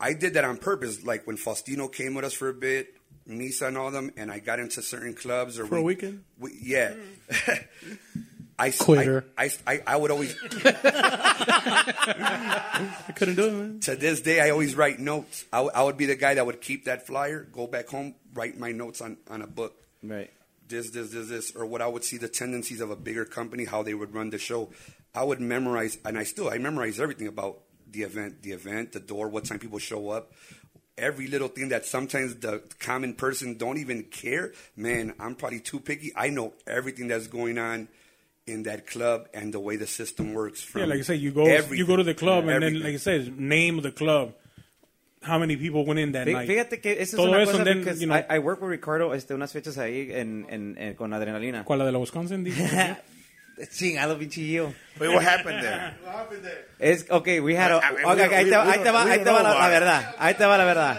I 0.00 0.14
did 0.14 0.34
that 0.34 0.44
on 0.44 0.56
purpose. 0.56 1.04
Like 1.04 1.26
when 1.26 1.36
Faustino 1.36 1.92
came 1.92 2.14
with 2.14 2.24
us 2.24 2.32
for 2.32 2.48
a 2.48 2.54
bit, 2.54 2.94
Misa 3.28 3.68
and 3.68 3.76
all 3.76 3.90
them, 3.90 4.10
and 4.16 4.32
I 4.32 4.38
got 4.38 4.58
into 4.58 4.80
certain 4.82 5.14
clubs 5.14 5.58
or 5.58 5.66
For 5.66 5.76
a 5.76 5.82
weekend? 5.82 6.24
We, 6.38 6.58
yeah. 6.62 6.94
I, 8.58 8.70
Quitter. 8.70 9.24
I, 9.36 9.50
I, 9.66 9.80
I 9.86 9.96
would 9.96 10.10
always 10.10 10.36
I 10.64 11.92
couldn't 13.16 13.34
do 13.36 13.46
it, 13.48 13.52
man. 13.52 13.80
to 13.80 13.96
this 13.96 14.20
day 14.20 14.40
I 14.40 14.50
always 14.50 14.74
write 14.74 14.98
notes. 14.98 15.44
I, 15.52 15.58
w- 15.58 15.72
I 15.74 15.82
would 15.82 15.96
be 15.96 16.06
the 16.06 16.16
guy 16.16 16.34
that 16.34 16.46
would 16.46 16.60
keep 16.60 16.84
that 16.86 17.06
flyer, 17.06 17.46
go 17.52 17.66
back 17.66 17.88
home, 17.88 18.14
write 18.34 18.58
my 18.58 18.72
notes 18.72 19.00
on, 19.00 19.16
on 19.30 19.42
a 19.42 19.46
book. 19.46 19.74
Right. 20.02 20.30
This, 20.68 20.90
this, 20.90 21.10
this, 21.10 21.28
this, 21.28 21.52
or 21.54 21.66
what 21.66 21.82
I 21.82 21.86
would 21.86 22.04
see 22.04 22.16
the 22.16 22.28
tendencies 22.28 22.80
of 22.80 22.90
a 22.90 22.96
bigger 22.96 23.24
company, 23.24 23.64
how 23.64 23.82
they 23.82 23.94
would 23.94 24.14
run 24.14 24.30
the 24.30 24.38
show. 24.38 24.70
I 25.14 25.24
would 25.24 25.40
memorize, 25.40 25.98
and 26.04 26.18
I 26.18 26.24
still 26.24 26.48
I 26.48 26.58
memorize 26.58 26.98
everything 26.98 27.26
about 27.26 27.58
the 27.90 28.02
event, 28.02 28.42
the 28.42 28.52
event, 28.52 28.92
the 28.92 29.00
door, 29.00 29.28
what 29.28 29.44
time 29.44 29.58
people 29.58 29.78
show 29.78 30.08
up, 30.10 30.32
every 30.96 31.26
little 31.26 31.48
thing 31.48 31.68
that 31.68 31.84
sometimes 31.84 32.36
the 32.36 32.62
common 32.78 33.14
person 33.14 33.58
don't 33.58 33.78
even 33.78 34.04
care. 34.04 34.52
Man, 34.76 35.14
I'm 35.20 35.34
probably 35.34 35.60
too 35.60 35.80
picky. 35.80 36.12
I 36.16 36.28
know 36.28 36.54
everything 36.66 37.08
that's 37.08 37.26
going 37.26 37.58
on 37.58 37.88
in 38.46 38.64
that 38.64 38.86
club 38.86 39.28
and 39.34 39.52
the 39.54 39.60
way 39.60 39.76
the 39.76 39.86
system 39.86 40.32
works. 40.32 40.62
From 40.62 40.80
Yeah, 40.82 40.86
like 40.86 41.00
I 41.00 41.02
say, 41.02 41.14
you 41.16 41.30
go 41.32 41.44
everything. 41.44 41.78
you 41.78 41.86
go 41.86 41.96
to 41.96 42.02
the 42.02 42.14
club 42.14 42.48
and 42.48 42.62
then, 42.62 42.80
like 42.80 42.94
I 42.94 42.98
said, 42.98 43.38
name 43.38 43.76
of 43.76 43.84
the 43.84 43.92
club. 43.92 44.34
How 45.22 45.38
many 45.38 45.56
people 45.56 45.84
went 45.84 46.00
in 46.00 46.12
that 46.12 46.26
Fí- 46.26 46.32
night? 46.32 46.48
Fíjate 46.48 46.80
que 46.80 47.00
esa 47.00 47.16
es 47.16 47.22
una 47.22 47.44
cosa 47.44 47.62
then, 47.64 47.78
because 47.78 48.00
you 48.00 48.06
know- 48.08 48.16
I, 48.16 48.36
I 48.36 48.38
work 48.40 48.60
with 48.60 48.70
Ricardo 48.70 49.12
este, 49.14 49.34
unas 49.34 49.52
fechas 49.52 49.78
ahí 49.78 50.10
en, 50.12 50.46
en, 50.50 50.76
en- 50.78 50.94
con 50.94 51.12
adrenalina. 51.12 51.64
¿Cuál 51.64 51.78
la 51.78 51.84
de 51.86 51.92
la 51.92 51.98
Wisconsin? 51.98 52.42
dice? 52.44 52.96
Chingado, 53.72 54.18
pinche 54.18 54.40
Gio. 54.40 54.74
Wait, 54.98 55.08
what 55.14 55.22
happened 55.22 55.62
there? 55.62 55.94
Es, 56.80 57.06
okay, 57.08 57.38
we 57.40 57.54
had 57.54 57.70
a, 57.70 57.76
I 57.76 58.12
okay, 58.12 58.28
we- 58.28 58.34
ahí 58.34 58.44
te 58.44 58.56
va, 58.56 58.64
we- 58.64 58.72
ahí 58.72 58.82
te 58.82 58.90
va, 58.90 59.02
ahí 59.04 59.18
te 59.24 59.30
va 59.30 59.42
la, 59.42 59.54
la 59.54 59.68
verdad, 59.68 60.14
ahí 60.18 60.34
te 60.34 60.44
va 60.44 60.58
la 60.58 60.64
verdad. 60.64 60.98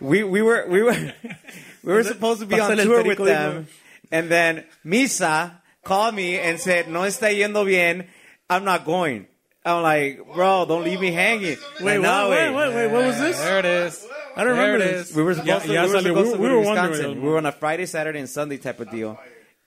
We, 0.00 0.24
we 0.24 0.42
were, 0.42 0.66
we 0.68 0.82
were, 0.82 1.14
we 1.84 1.92
were 1.92 2.02
supposed 2.04 2.40
to 2.40 2.46
be 2.46 2.60
on 2.60 2.76
tour 2.76 3.04
with 3.04 3.18
them, 3.18 3.68
and 4.10 4.28
then 4.28 4.64
Misa 4.84 5.60
called 5.84 6.14
me 6.14 6.38
and 6.38 6.58
said, 6.58 6.88
no 6.88 7.02
está 7.02 7.30
yendo 7.30 7.64
bien, 7.64 8.06
I'm 8.50 8.64
not 8.64 8.84
going. 8.84 9.26
I'm 9.66 9.82
like, 9.82 10.20
bro, 10.34 10.64
don't 10.66 10.84
leave 10.84 11.00
me 11.00 11.10
hanging. 11.12 11.56
Wait, 11.80 11.98
Like, 11.98 12.00
no, 12.00 12.28
what, 12.28 12.30
wait, 12.38 12.54
wait, 12.54 12.74
wait, 12.74 12.86
what 12.92 13.04
was 13.06 13.18
this? 13.18 13.38
There 13.38 13.58
it 13.58 13.64
is. 13.64 14.06
I 14.36 14.44
don't 14.44 14.56
remember 14.56 14.78
this. 14.78 15.14
We 15.14 15.22
were 15.22 15.34
supposed 15.34 15.66
to, 15.66 15.72
ya 15.72 15.84
we 15.86 15.90
were 15.92 15.98
salió. 15.98 16.06
supposed 16.08 16.32
to 16.34 16.38
We- 16.38 16.42
we 16.42 16.48
to 16.48 16.54
were 16.54 16.60
Wisconsin. 16.60 17.22
We 17.22 17.28
were 17.28 17.36
on 17.38 17.46
a 17.46 17.52
Friday, 17.52 17.86
Saturday, 17.86 18.20
and 18.20 18.28
Sunday 18.28 18.58
type 18.58 18.80
of 18.80 18.90
deal. 18.90 19.18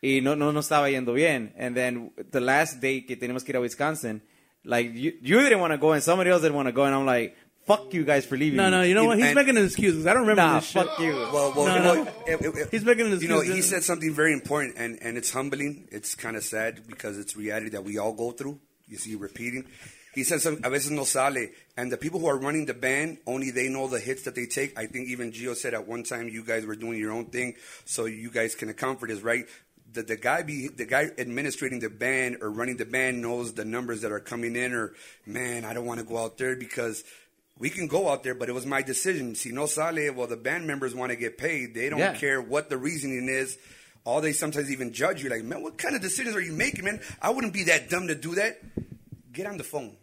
Y 0.02 0.22
no, 0.24 0.36
no, 0.36 0.52
no 0.52 0.60
estaba 0.62 0.90
yendo 0.90 1.14
bien. 1.14 1.52
And 1.58 1.76
then 1.76 2.12
the 2.32 2.40
last 2.40 2.80
day 2.80 3.02
que 3.02 3.18
teníamos 3.18 3.44
que 3.44 3.52
ir 3.54 3.58
a 3.58 3.62
Wisconsin, 3.62 4.22
like, 4.64 4.92
you, 4.94 5.14
you 5.22 5.40
didn't 5.42 5.60
want 5.60 5.74
to 5.74 5.78
go 5.78 5.92
and 5.92 6.02
somebody 6.02 6.30
else 6.30 6.42
didn't 6.44 6.56
want 6.56 6.68
to 6.68 6.72
go. 6.72 6.86
And 6.86 6.96
I'm 6.96 7.06
like, 7.06 7.36
fuck 7.66 7.94
you 7.94 8.06
guys 8.06 8.26
for 8.26 8.38
leaving. 8.38 8.56
No, 8.58 8.66
me. 8.66 8.72
no, 8.72 8.82
you 8.84 8.94
know 8.94 9.04
what? 9.06 9.18
He's 9.18 9.26
And- 9.28 9.36
making 9.36 9.58
an 9.58 9.66
excuse. 9.66 10.06
I 10.08 10.14
don't 10.14 10.22
remember 10.22 10.42
Nah, 10.44 10.60
this 10.60 10.70
shit. 10.70 10.86
fuck 10.86 11.00
you. 11.00 11.12
Well, 11.34 11.54
well, 11.56 11.66
No, 11.66 11.76
you 11.76 11.82
no. 11.84 11.94
know, 12.04 12.12
it- 12.28 12.42
it- 12.42 12.56
it- 12.56 12.68
He's 12.72 12.86
making 12.86 13.12
an 13.12 13.20
You 13.20 13.28
know, 13.28 13.42
he 13.42 13.62
said 13.62 13.84
something 13.84 14.14
very 14.14 14.32
important, 14.32 14.76
and, 14.78 14.98
and 15.02 15.18
it's 15.18 15.32
humbling. 15.32 15.90
It's 15.92 16.16
kind 16.16 16.38
of 16.38 16.44
sad 16.46 16.84
because 16.88 17.18
it's 17.20 17.36
reality 17.36 17.70
that 17.72 17.84
we 17.84 17.98
all 17.98 18.14
go 18.14 18.32
through. 18.32 18.60
You 18.90 18.98
see, 18.98 19.16
repeating. 19.16 19.66
He 20.16 20.24
says, 20.24 20.46
a 20.46 20.52
veces 20.56 20.90
no 20.92 21.04
sale. 21.04 21.48
And 21.78 21.92
the 21.92 21.98
people 21.98 22.20
who 22.20 22.26
are 22.28 22.38
running 22.38 22.66
the 22.66 22.74
band, 22.74 23.20
only 23.28 23.52
they 23.52 23.70
know 23.70 23.88
the 23.88 24.00
hits 24.00 24.24
that 24.24 24.34
they 24.36 24.48
take. 24.48 24.78
I 24.78 24.88
think 24.88 25.08
even 25.10 25.32
Gio 25.32 25.56
said 25.56 25.74
at 25.76 25.88
one 25.88 26.04
time 26.04 26.28
you 26.30 26.44
guys 26.44 26.66
were 26.66 26.76
doing 26.76 26.98
your 26.98 27.12
own 27.12 27.26
thing, 27.26 27.54
so 27.86 28.06
you 28.06 28.32
guys 28.32 28.56
can 28.56 28.70
account 28.70 29.00
for 29.00 29.08
this, 29.08 29.22
right? 29.22 29.46
The, 29.94 30.02
the 30.04 30.18
guy 30.18 30.42
be 30.44 30.68
the 30.68 30.86
guy 30.86 31.10
administrating 31.18 31.80
the 31.80 31.90
band 31.90 32.38
or 32.42 32.50
running 32.52 32.78
the 32.78 32.86
band 32.86 33.22
knows 33.22 33.54
the 33.54 33.66
numbers 33.66 34.02
that 34.02 34.12
are 34.12 34.20
coming 34.20 34.56
in 34.56 34.72
or 34.74 34.94
man 35.26 35.66
I 35.66 35.74
don't 35.74 35.86
want 35.88 36.00
to 36.00 36.06
go 36.06 36.20
out 36.20 36.38
there 36.38 36.56
because 36.56 37.04
we 37.58 37.72
can 37.72 37.88
go 37.88 38.08
out 38.08 38.22
there 38.24 38.36
but 38.36 38.50
it 38.50 38.52
was 38.52 38.68
my 38.68 38.84
decision 38.84 39.34
si 39.34 39.52
no 39.52 39.66
sale 39.66 40.14
well 40.14 40.28
the 40.28 40.38
band 40.38 40.68
members 40.68 40.94
want 40.94 41.10
to 41.12 41.16
get 41.16 41.40
paid 41.40 41.74
they 41.74 41.90
don't 41.90 41.98
Yeah. 41.98 42.14
care 42.14 42.40
what 42.40 42.70
the 42.70 42.78
reasoning 42.78 43.30
is 43.30 43.58
all 44.06 44.22
they 44.22 44.32
sometimes 44.34 44.72
even 44.72 44.92
judge 44.94 45.24
you 45.24 45.30
like 45.30 45.44
man 45.44 45.62
what 45.64 45.78
kind 45.78 45.96
of 45.96 46.02
decisions 46.02 46.36
are 46.36 46.42
you 46.42 46.54
making 46.54 46.86
man 46.86 47.00
I 47.22 47.30
wouldn't 47.32 47.54
be 47.54 47.64
that 47.66 47.90
dumb 47.90 48.08
to 48.08 48.16
do 48.16 48.36
that 48.36 48.60
get 49.32 49.46
on 49.48 49.58
the 49.58 49.64
phone 49.64 49.96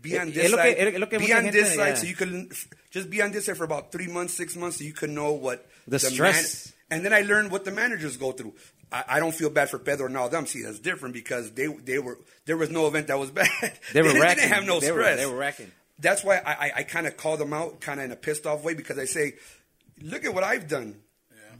be 0.00 0.18
on 0.18 0.28
eh, 0.28 0.32
this 0.32 0.50
side 0.52 0.74
es 0.78 0.98
lo 1.00 1.06
be 1.06 1.32
on 1.32 1.44
this 1.50 1.74
side 1.74 1.98
so 1.98 2.06
you 2.06 2.14
can 2.14 2.50
just 2.90 3.08
be 3.10 3.22
on 3.22 3.32
this 3.32 3.46
side 3.46 3.56
for 3.56 3.64
about 3.64 3.90
three 3.90 4.06
months 4.06 4.34
six 4.34 4.54
months 4.56 4.78
so 4.78 4.84
you 4.84 4.92
can 4.92 5.14
know 5.14 5.32
what 5.32 5.66
The 5.86 5.92
man- 6.02 6.12
stress. 6.12 6.72
and 6.90 7.04
then 7.04 7.12
I 7.12 7.22
learned 7.22 7.50
what 7.50 7.64
the 7.64 7.72
managers 7.72 8.16
go 8.16 8.32
through. 8.32 8.54
I, 8.92 9.04
I 9.08 9.18
don't 9.18 9.34
feel 9.34 9.50
bad 9.50 9.70
for 9.70 9.78
Pedro 9.78 10.06
and 10.06 10.16
all 10.16 10.28
them. 10.28 10.46
See, 10.46 10.62
that's 10.62 10.78
different 10.78 11.14
because 11.14 11.50
they 11.52 11.66
they 11.66 11.98
were 11.98 12.18
there 12.44 12.56
was 12.56 12.70
no 12.70 12.86
event 12.86 13.06
that 13.08 13.18
was 13.18 13.30
bad. 13.40 13.48
They 13.94 14.02
were 14.02 14.12
didn't- 14.12 14.36
didn't 14.36 14.52
have 14.52 14.64
no 14.66 14.78
They 14.80 14.92
were- 14.92 15.00
stress. 15.02 15.18
they 15.18 15.26
were 15.26 15.36
wrecking. 15.36 15.72
That's 15.98 16.22
why 16.22 16.36
I, 16.38 16.52
I, 16.66 16.72
I 16.78 16.82
kind 16.82 17.06
of 17.06 17.16
call 17.16 17.36
them 17.36 17.52
out, 17.52 17.80
kind 17.80 17.98
of 18.00 18.04
in 18.06 18.12
a 18.12 18.16
pissed 18.16 18.46
off 18.46 18.62
way, 18.64 18.74
because 18.74 18.98
I 18.98 19.04
say, 19.06 19.34
look 20.02 20.24
at 20.24 20.34
what 20.34 20.42
I've 20.44 20.66
done 20.68 20.96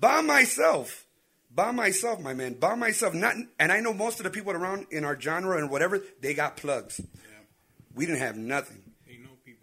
by 0.01 0.21
myself, 0.23 1.04
by 1.55 1.71
myself, 1.71 2.21
my 2.21 2.35
man, 2.35 2.55
by 2.55 2.75
myself. 2.75 3.15
Not, 3.15 3.37
and 3.59 3.73
I 3.73 3.81
know 3.81 3.93
most 3.93 4.19
of 4.19 4.25
the 4.25 4.31
people 4.31 4.53
around 4.53 4.87
in 4.91 5.05
our 5.05 5.19
genre 5.19 5.59
and 5.59 5.71
whatever 5.71 6.01
they 6.21 6.35
got 6.35 6.57
plugs. 6.57 7.01
Yeah. 7.01 7.31
We 7.95 8.07
didn't 8.07 8.21
have 8.21 8.37
nothing. 8.37 8.83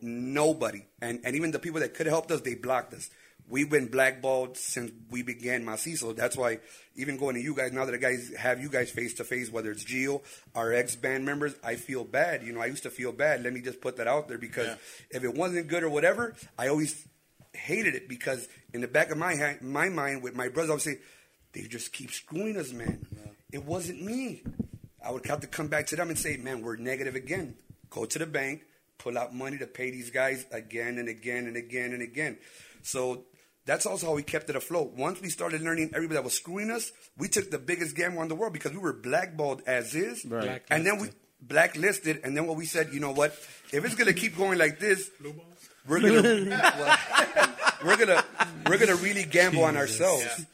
Nobody. 0.02 0.88
And 1.00 1.20
and 1.24 1.36
even 1.36 1.52
the 1.52 1.60
people 1.60 1.82
that 1.82 1.94
could 1.94 2.08
have 2.08 2.14
helped 2.14 2.32
us, 2.32 2.42
they 2.42 2.56
blocked 2.56 2.94
us. 2.94 3.10
We've 3.48 3.70
been 3.70 3.88
blackballed 3.88 4.58
since 4.58 4.92
we 5.10 5.24
began 5.24 5.66
Macizo. 5.66 6.16
That's 6.16 6.38
why 6.38 6.60
even 6.96 7.18
going 7.18 7.36
to 7.36 7.42
you 7.42 7.54
guys, 7.54 7.74
now 7.74 7.86
that 7.86 7.94
I 7.94 7.98
guys 7.98 8.32
have 8.38 8.62
you 8.62 8.70
guys 8.70 8.90
face 8.90 9.14
to 9.16 9.26
face, 9.26 9.52
whether 9.52 9.72
it's 9.72 9.84
Gio, 9.84 10.22
our 10.56 10.74
ex 10.74 10.96
band 10.96 11.26
members, 11.26 11.54
I 11.64 11.76
feel 11.76 12.04
bad. 12.04 12.44
You 12.44 12.54
know, 12.54 12.62
I 12.62 12.68
used 12.68 12.84
to 12.84 12.90
feel 12.90 13.12
bad. 13.12 13.44
Let 13.44 13.54
me 13.54 13.62
just 13.62 13.82
put 13.82 13.98
that 13.98 14.08
out 14.08 14.28
there 14.28 14.38
because 14.38 14.70
if 15.10 15.24
it 15.24 15.36
wasn't 15.36 15.68
good 15.68 15.84
or 15.84 15.90
whatever, 15.90 16.34
I 16.58 16.70
always 16.70 17.06
hated 17.54 17.94
it 17.94 18.08
because 18.08 18.48
in 18.74 18.82
the 18.82 18.88
back 18.88 19.12
of 19.12 19.18
my 19.18 19.36
ha- 19.36 19.58
my 19.62 19.90
mind 19.90 20.24
with 20.24 20.36
my 20.36 20.48
brothers, 20.48 20.70
I 20.70 20.74
would 20.74 20.82
say, 20.82 20.98
they 21.54 21.62
just 21.64 21.92
keep 21.92 22.12
screwing 22.12 22.58
us, 22.58 22.72
man. 22.72 23.06
It 23.52 23.66
wasn't 23.66 24.02
me. 24.02 24.44
I 25.04 25.12
would 25.12 25.26
have 25.26 25.42
to 25.42 25.48
come 25.48 25.68
back 25.68 25.88
to 25.88 25.96
them 25.96 26.10
and 26.10 26.18
say, 26.18 26.38
man, 26.38 26.62
we're 26.62 26.78
negative 26.78 27.16
again. 27.16 27.56
Go 27.90 28.06
to 28.06 28.20
the 28.20 28.26
bank, 28.26 28.64
pull 28.98 29.18
out 29.18 29.34
money 29.34 29.58
to 29.58 29.68
pay 29.68 29.92
these 29.92 30.10
guys 30.10 30.46
again 30.52 30.98
and 30.98 31.10
again 31.10 31.48
and 31.48 31.58
again 31.58 31.92
and 31.94 32.02
again. 32.02 32.38
So 32.84 33.24
that's 33.66 33.86
also 33.86 34.08
how 34.08 34.14
we 34.14 34.24
kept 34.24 34.50
it 34.50 34.56
afloat. 34.56 34.94
Once 34.94 35.22
we 35.22 35.30
started 35.30 35.62
learning 35.62 35.92
everybody 35.94 36.16
that 36.16 36.24
was 36.24 36.34
screwing 36.34 36.72
us, 36.72 36.92
we 37.18 37.28
took 37.28 37.52
the 37.52 37.60
biggest 37.60 37.96
gamble 37.96 38.22
in 38.22 38.28
the 38.30 38.36
world 38.36 38.54
because 38.54 38.72
we 38.72 38.78
were 38.78 38.94
blackballed 38.94 39.62
as 39.68 39.94
is. 39.96 40.24
Right. 40.26 40.62
And 40.70 40.86
then 40.86 41.00
we 41.00 41.10
blacklisted. 41.42 42.22
And 42.24 42.38
then 42.38 42.48
what 42.48 42.56
we 42.56 42.66
said, 42.66 42.94
you 42.94 43.00
know 43.00 43.12
what? 43.12 43.32
If 43.74 43.84
it's 43.84 43.96
going 43.96 44.08
to 44.08 44.20
keep 44.20 44.38
going 44.38 44.58
like 44.58 44.80
this, 44.80 45.10
we're 45.88 46.00
gonna 46.00 46.22
well, 46.80 47.00
we're 47.84 47.98
gonna 47.98 48.24
we're 48.68 48.78
gonna 48.78 48.96
really 48.96 49.24
gamble 49.24 49.64
on 49.64 49.78
ourselves. 49.78 50.46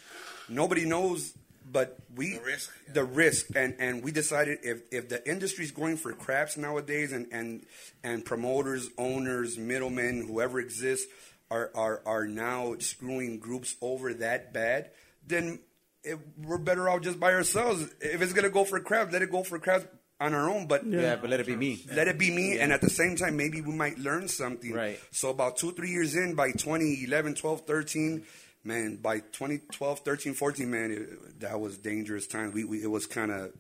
Nobody 0.49 0.85
knows, 0.85 1.33
but 1.71 1.97
we 2.15 2.35
The 2.37 2.43
risk. 2.43 2.71
the 2.93 3.03
risk, 3.03 3.45
and 3.55 3.75
and 3.79 4.03
we 4.03 4.11
decided 4.11 4.59
if 4.63 4.81
if 4.91 5.09
the 5.09 5.27
industry's 5.29 5.71
going 5.71 5.97
for 5.97 6.13
craps 6.13 6.57
nowadays, 6.57 7.11
and 7.11 7.27
and 7.31 7.65
and 8.03 8.23
promoters, 8.23 8.89
owners, 8.97 9.57
middlemen, 9.57 10.25
whoever 10.27 10.59
exists, 10.59 11.07
are 11.51 11.71
are 11.75 12.01
are 12.05 12.25
now 12.27 12.75
screwing 12.79 13.39
groups 13.39 13.75
over 13.81 14.13
that 14.15 14.53
bad, 14.53 14.91
then 15.25 15.59
it, 16.03 16.17
we're 16.41 16.57
better 16.57 16.87
off 16.89 17.01
just 17.01 17.19
by 17.19 17.33
ourselves. 17.33 17.83
If 17.99 18.21
it's 18.21 18.33
gonna 18.33 18.49
go 18.49 18.63
for 18.63 18.79
craps, 18.79 19.11
let 19.11 19.21
it 19.21 19.31
go 19.31 19.43
for 19.43 19.59
craps 19.59 19.85
on 20.21 20.33
our 20.33 20.49
own. 20.49 20.67
But 20.67 20.85
Yeah, 20.85 21.17
but 21.17 21.29
let 21.29 21.41
it 21.41 21.45
be 21.45 21.55
me. 21.57 21.83
let 21.93 22.07
it 22.07 22.17
be 22.17 22.31
me 22.31 22.57
and 22.59 22.71
at 22.71 22.81
the 22.81 22.89
same 22.89 23.15
time 23.17 23.35
maybe 23.37 23.61
we 23.61 23.73
might 23.73 23.99
learn 23.99 24.27
something 24.29 24.73
Right. 24.73 24.99
so 25.11 25.29
about 25.29 25.57
two 25.57 25.73
three 25.73 25.91
years 25.91 26.15
in 26.15 26.33
by 26.33 26.51
2011 26.53 27.35
12 27.35 27.61
13 27.67 28.23
man 28.68 28.98
by 28.98 29.19
2012 29.19 29.99
13 29.99 30.34
14 30.34 30.69
man 30.69 30.91
it, 30.91 31.39
that 31.39 31.60
was 31.60 31.77
dangerous 31.77 32.27
time 32.27 32.52
we, 32.52 32.64
we 32.64 32.84
it 32.84 32.91
was 32.91 33.06
kind 33.06 33.31
of 33.31 33.52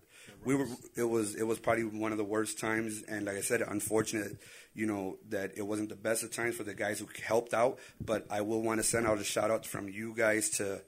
we 0.45 0.53
were 0.53 0.67
it 0.95 1.03
was 1.03 1.35
it 1.35 1.43
was 1.43 1.57
probably 1.59 1.83
one 1.83 2.11
of 2.11 2.17
the 2.17 2.23
worst 2.23 2.59
times 2.59 3.03
and 3.07 3.25
like 3.25 3.35
i 3.35 3.41
said 3.41 3.61
unfortunate 3.61 4.37
you 4.75 4.85
know 4.85 5.17
that 5.29 5.51
it 5.57 5.63
wasn't 5.63 5.89
the 5.89 5.95
best 5.95 6.23
of 6.23 6.31
times 6.31 6.55
for 6.55 6.63
the 6.63 6.73
guys 6.73 6.99
who 6.99 7.07
helped 7.25 7.53
out 7.53 7.79
but 7.99 8.25
i 8.29 8.41
will 8.41 8.61
want 8.61 8.79
to 8.79 8.83
send 8.83 9.07
out 9.07 9.17
a 9.17 9.23
shout 9.23 9.49
out 9.49 9.65
from 9.65 9.89
you 9.89 10.13
guys 10.13 10.49
to 10.49 10.81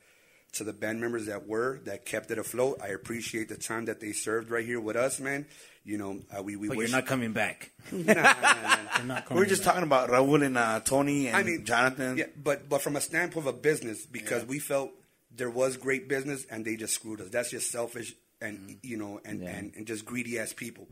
to 0.53 0.63
the 0.63 0.73
band 0.73 0.99
members 0.99 1.27
that 1.27 1.47
were 1.47 1.79
that 1.85 2.05
kept 2.05 2.31
it 2.31 2.37
afloat. 2.37 2.79
I 2.83 2.87
appreciate 2.87 3.49
the 3.49 3.57
time 3.57 3.85
that 3.85 3.99
they 3.99 4.11
served 4.11 4.49
right 4.49 4.65
here 4.65 4.81
with 4.81 4.95
us, 4.95 5.19
man. 5.19 5.45
You 5.85 5.97
know, 5.97 6.19
uh, 6.37 6.43
we 6.43 6.55
we 6.55 6.67
But 6.67 6.77
wish 6.77 6.89
you're 6.89 6.97
not 6.97 7.05
coming 7.07 7.31
back. 7.33 7.71
Nah, 7.91 8.13
nah, 8.13 8.21
nah, 8.21 8.31
nah. 8.41 8.75
They're 8.97 9.05
not 9.05 9.29
We 9.31 9.37
were 9.39 9.45
just 9.45 9.63
talking 9.63 9.83
about 9.83 10.09
Raul 10.09 10.45
and 10.45 10.57
uh, 10.57 10.79
Tony 10.81 11.27
and 11.27 11.35
I 11.37 11.43
mean, 11.43 11.65
Jonathan. 11.65 12.17
Yeah, 12.17 12.25
but 12.35 12.67
but 12.69 12.81
from 12.81 12.95
a 12.95 13.01
standpoint 13.01 13.47
of 13.47 13.55
a 13.55 13.57
business, 13.57 14.05
because 14.05 14.45
we 14.45 14.59
felt 14.59 14.91
there 15.35 15.49
was 15.49 15.77
great 15.77 16.07
business 16.09 16.45
and 16.51 16.65
they 16.65 16.75
just 16.75 16.93
screwed 16.93 17.21
us. 17.21 17.29
That's 17.29 17.49
just 17.49 17.71
selfish 17.71 18.13
and 18.41 18.77
you 18.83 18.97
know 18.97 19.19
and, 19.25 19.41
Yeah. 19.41 19.49
and 19.55 19.73
and 19.75 19.87
just 19.87 20.05
greedy 20.05 20.37
ass 20.37 20.53
people. 20.53 20.87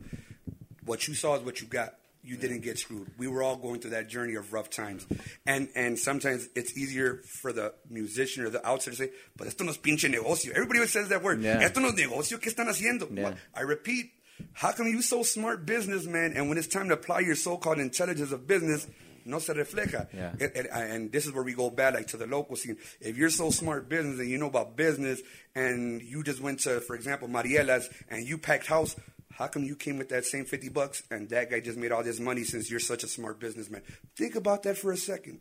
What 0.84 1.06
you 1.06 1.14
saw 1.14 1.36
is 1.36 1.42
what 1.42 1.60
you 1.60 1.66
got. 1.66 1.94
You 2.24 2.36
didn't 2.36 2.60
get 2.62 2.78
screwed. 2.78 3.10
We 3.16 3.28
were 3.28 3.42
all 3.42 3.56
going 3.56 3.80
through 3.80 3.92
that 3.92 4.08
journey 4.08 4.34
of 4.34 4.52
rough 4.52 4.68
times, 4.70 5.06
and 5.46 5.68
and 5.76 5.98
sometimes 5.98 6.48
it's 6.56 6.76
easier 6.76 7.22
for 7.40 7.52
the 7.52 7.72
musician 7.88 8.44
or 8.44 8.50
the 8.50 8.64
outsider 8.66 8.96
to 8.96 9.02
say, 9.04 9.10
"But 9.36 9.46
esto 9.46 9.64
no 9.64 9.70
es 9.70 9.78
pinche 9.78 10.10
negocio." 10.12 10.50
Everybody 10.50 10.80
always 10.80 10.92
says 10.92 11.08
that 11.08 11.22
word. 11.22 11.40
Yeah. 11.42 11.60
Esto 11.60 11.80
no 11.80 11.88
es 11.88 11.94
negocio. 11.94 12.38
¿Qué 12.38 12.50
están 12.52 12.66
haciendo? 12.68 13.08
Yeah. 13.16 13.34
I 13.54 13.62
repeat, 13.62 14.10
how 14.52 14.72
come 14.72 14.86
you 14.86 15.02
so 15.02 15.22
smart 15.22 15.66
businessman, 15.66 16.32
and 16.34 16.48
when 16.48 16.58
it's 16.58 16.66
time 16.66 16.88
to 16.88 16.94
apply 16.94 17.20
your 17.20 17.34
so-called 17.34 17.78
intelligence 17.78 18.32
of 18.32 18.46
business, 18.46 18.86
no 19.24 19.38
se 19.38 19.54
refleja? 19.54 20.06
Yeah. 20.14 20.32
And, 20.40 20.52
and, 20.56 20.66
and 20.72 21.12
this 21.12 21.26
is 21.26 21.32
where 21.32 21.44
we 21.44 21.54
go 21.54 21.70
back, 21.70 21.94
like 21.94 22.08
to 22.08 22.16
the 22.16 22.26
local 22.26 22.56
scene. 22.56 22.76
If 23.00 23.16
you're 23.16 23.30
so 23.30 23.50
smart 23.50 23.88
business 23.88 24.18
and 24.18 24.28
you 24.28 24.38
know 24.38 24.46
about 24.46 24.76
business, 24.76 25.20
and 25.54 26.02
you 26.02 26.22
just 26.22 26.40
went 26.40 26.60
to, 26.60 26.80
for 26.80 26.96
example, 26.96 27.28
Mariela's, 27.28 27.88
and 28.08 28.26
you 28.26 28.38
packed 28.38 28.66
house, 28.66 28.96
how 29.30 29.46
come 29.46 29.62
you 29.62 29.76
came 29.76 29.98
with 29.98 30.08
that 30.08 30.24
same 30.24 30.44
50 30.44 30.68
bucks 30.70 31.02
and 31.12 31.28
that 31.30 31.48
guy 31.48 31.60
just 31.60 31.78
made 31.78 31.92
all 31.92 32.02
this 32.02 32.18
money 32.18 32.42
since 32.42 32.68
you're 32.68 32.80
such 32.80 33.04
a 33.04 33.06
smart 33.06 33.38
businessman? 33.38 33.82
Think 34.16 34.34
about 34.34 34.64
that 34.64 34.76
for 34.76 34.90
a 34.90 34.96
second. 34.96 35.38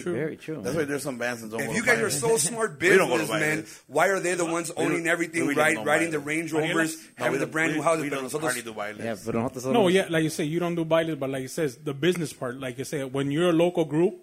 Very 0.00 0.36
true. 0.36 0.60
That's 0.62 0.74
why 0.76 0.84
there's 0.84 1.02
some 1.02 1.18
bands 1.18 1.42
that 1.42 1.50
don't. 1.50 1.60
If 1.62 1.76
you 1.76 1.84
guys 1.84 2.00
are 2.00 2.10
so 2.10 2.36
smart 2.36 2.76
We 2.80 2.88
don't 2.90 3.08
go 3.08 3.18
to 3.18 3.22
businessmen, 3.24 3.66
why 3.86 4.08
are 4.08 4.20
they 4.20 4.34
the 4.34 4.44
ones 4.46 4.70
owning 4.76 5.06
everything, 5.06 5.46
right, 5.54 5.76
riding 5.84 6.10
the 6.10 6.18
Range 6.18 6.52
Rovers, 6.52 6.96
No, 7.18 7.24
having 7.24 7.40
the 7.40 7.46
brand 7.46 7.72
we- 7.72 7.78
new 7.78 7.82
houses? 7.82 8.02
We 8.04 8.10
don't 8.10 8.22
nosotros- 8.22 8.62
do 8.62 8.72
violence. 8.72 9.04
yeah, 9.04 9.16
pero 9.24 9.40
nosotros 9.42 9.62
solo- 9.64 9.74
No, 9.74 9.88
yeah, 9.88 10.06
like 10.08 10.22
you 10.24 10.30
say, 10.30 10.44
you 10.44 10.58
don't 10.60 10.74
do 10.74 10.84
bailes, 10.84 11.18
but 11.18 11.30
like 11.30 11.44
it 11.44 11.50
says, 11.50 11.76
the 11.76 11.94
business 11.94 12.32
part, 12.32 12.58
like 12.58 12.78
you 12.78 12.84
say, 12.84 13.04
when 13.04 13.30
you're 13.30 13.50
a 13.50 13.52
local 13.52 13.84
group 13.84 14.14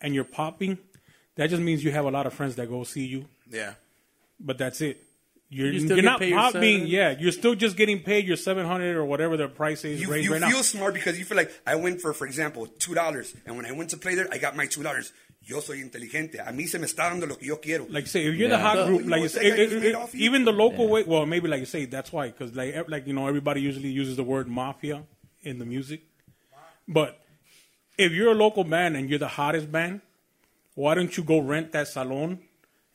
and 0.00 0.14
you're 0.14 0.24
popping, 0.24 0.78
that 1.36 1.48
just 1.50 1.62
means 1.62 1.82
you 1.84 1.92
have 1.92 2.04
a 2.04 2.10
lot 2.10 2.26
of 2.26 2.32
friends 2.34 2.56
that 2.56 2.68
go 2.68 2.84
see 2.84 3.06
you, 3.06 3.26
Yeah. 3.50 3.74
but 4.40 4.58
that's 4.58 4.80
it. 4.80 5.02
You're, 5.48 5.66
You 5.68 5.72
you 5.74 5.80
still 5.80 5.98
are 6.00 6.02
not 6.02 6.18
paid 6.18 6.30
your 6.30 6.38
popping, 6.38 6.86
yeah. 6.88 7.14
You're 7.18 7.30
still 7.30 7.54
just 7.54 7.76
getting 7.76 8.00
paid 8.00 8.26
your 8.26 8.36
seven 8.36 8.66
hundred 8.66 8.96
or 8.96 9.04
whatever 9.04 9.36
the 9.36 9.46
price 9.48 9.84
is 9.84 10.00
You, 10.00 10.10
raised 10.10 10.24
you 10.24 10.32
right 10.32 10.42
feel 10.42 10.56
now. 10.56 10.62
smart 10.62 10.92
because 10.94 11.18
you 11.18 11.24
feel 11.24 11.36
like 11.36 11.52
I 11.66 11.76
went 11.76 12.00
for, 12.00 12.12
for 12.12 12.26
example, 12.26 12.66
two 12.66 12.94
dollars, 12.94 13.32
and 13.46 13.56
when 13.56 13.64
I 13.64 13.70
went 13.72 13.90
to 13.90 13.96
play 13.96 14.16
there, 14.16 14.26
I 14.32 14.38
got 14.38 14.56
my 14.56 14.66
two 14.66 14.82
dollars. 14.82 15.12
Yo 15.42 15.60
soy 15.60 15.80
inteligente. 15.80 16.40
A 16.40 16.50
mí 16.52 16.66
se 16.66 16.80
me 16.80 16.86
está 16.86 17.08
dando 17.08 17.26
lo 17.28 17.36
que 17.36 17.46
yo 17.46 17.58
quiero. 17.58 17.86
Like 17.88 18.02
you 18.06 18.08
say, 18.08 18.26
if 18.26 18.34
you're 18.34 18.48
Yeah. 18.48 18.56
the 18.56 18.58
hot 18.58 18.74
So, 18.74 18.86
group, 18.88 19.00
like 19.02 19.08
know 19.10 19.16
you 19.22 19.28
say, 19.28 19.50
that 19.50 19.58
it- 19.60 19.72
it- 19.84 20.14
you? 20.14 20.24
even 20.26 20.44
the 20.44 20.52
local 20.52 20.88
way. 20.88 21.04
Well, 21.04 21.24
maybe 21.26 21.46
like 21.46 21.60
you 21.60 21.66
say, 21.66 21.84
that's 21.84 22.12
why 22.12 22.26
because 22.30 22.56
like 22.56 22.88
like 22.88 23.06
you 23.06 23.12
know 23.12 23.28
everybody 23.28 23.60
usually 23.60 23.90
uses 23.90 24.16
the 24.16 24.24
word 24.24 24.48
mafia 24.48 25.04
in 25.42 25.60
the 25.60 25.64
music, 25.64 26.00
but 26.88 27.20
if 27.96 28.10
you're 28.10 28.32
a 28.32 28.34
local 28.34 28.64
band 28.64 28.96
and 28.96 29.08
you're 29.08 29.20
the 29.20 29.28
hottest 29.28 29.70
band, 29.70 30.00
why 30.74 30.96
don't 30.96 31.16
you 31.16 31.22
go 31.22 31.38
rent 31.38 31.70
that 31.72 31.86
salon 31.86 32.40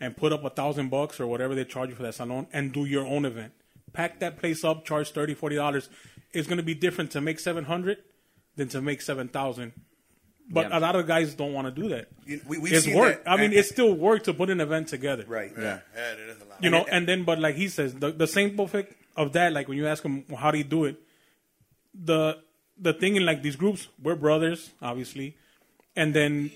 and 0.02 0.18
put 0.18 0.34
up 0.34 0.44
a 0.44 0.50
thousand 0.50 0.90
bucks 0.90 1.20
or 1.22 1.28
whatever 1.28 1.56
they 1.56 1.64
charge 1.64 1.90
you 1.90 1.96
for 1.96 2.04
that 2.04 2.16
salon 2.16 2.48
and 2.52 2.74
do 2.74 2.84
your 2.86 3.06
own 3.06 3.24
event? 3.24 3.54
Pack 3.94 4.20
that 4.20 4.38
place 4.38 4.64
up, 4.66 4.84
charge 4.86 5.12
30 5.12 5.34
40 5.36 5.56
dollars. 5.56 5.90
It's 6.34 6.48
going 6.48 6.58
to 6.58 6.64
be 6.64 6.74
different 6.74 7.12
to 7.12 7.22
make 7.22 7.40
seven 7.40 7.66
hundred 7.66 7.98
than 8.56 8.68
to 8.70 8.82
make 8.82 9.02
seven 9.02 9.28
thousand. 9.30 9.74
But 10.50 10.70
Yeah. 10.70 10.80
a 10.80 10.82
lot 10.82 10.96
of 10.98 11.08
guys 11.08 11.34
don't 11.36 11.54
want 11.54 11.74
to 11.74 11.82
do 11.82 11.88
that. 11.90 12.10
We- 12.28 12.58
we've 12.58 12.74
it's 12.74 12.86
seen 12.86 12.98
work. 12.98 13.24
that. 13.24 13.30
I 13.32 13.36
mean, 13.38 13.46
And- 13.46 13.54
it's 13.54 13.70
still 13.70 13.94
work 13.94 14.24
to 14.24 14.34
put 14.34 14.50
an 14.50 14.60
event 14.60 14.88
together. 14.90 15.24
Right. 15.28 15.52
Yeah. 15.58 15.80
Yeah, 15.96 16.12
it 16.14 16.20
is 16.20 16.42
a 16.42 16.46
lot. 16.46 16.62
You 16.64 16.70
know, 16.70 16.86
and 16.92 17.08
then, 17.08 17.24
but 17.24 17.40
like 17.40 17.56
he 17.56 17.68
says, 17.70 17.94
the, 17.94 18.12
the 18.12 18.28
same 18.28 18.60
effect 18.60 18.94
of 19.16 19.32
that, 19.34 19.54
like 19.54 19.68
when 19.70 19.78
you 19.78 19.88
ask 19.88 20.04
him, 20.04 20.26
how 20.38 20.52
do 20.52 20.58
you 20.58 20.64
do 20.66 20.86
it? 20.86 20.98
The, 21.94 22.38
the 22.78 22.94
thing 22.94 23.16
in 23.18 23.26
like 23.26 23.44
these 23.44 23.56
groups, 23.56 23.88
we're 24.02 24.16
brothers, 24.16 24.72
obviously. 24.82 25.38
And 25.96 26.14
then, 26.14 26.52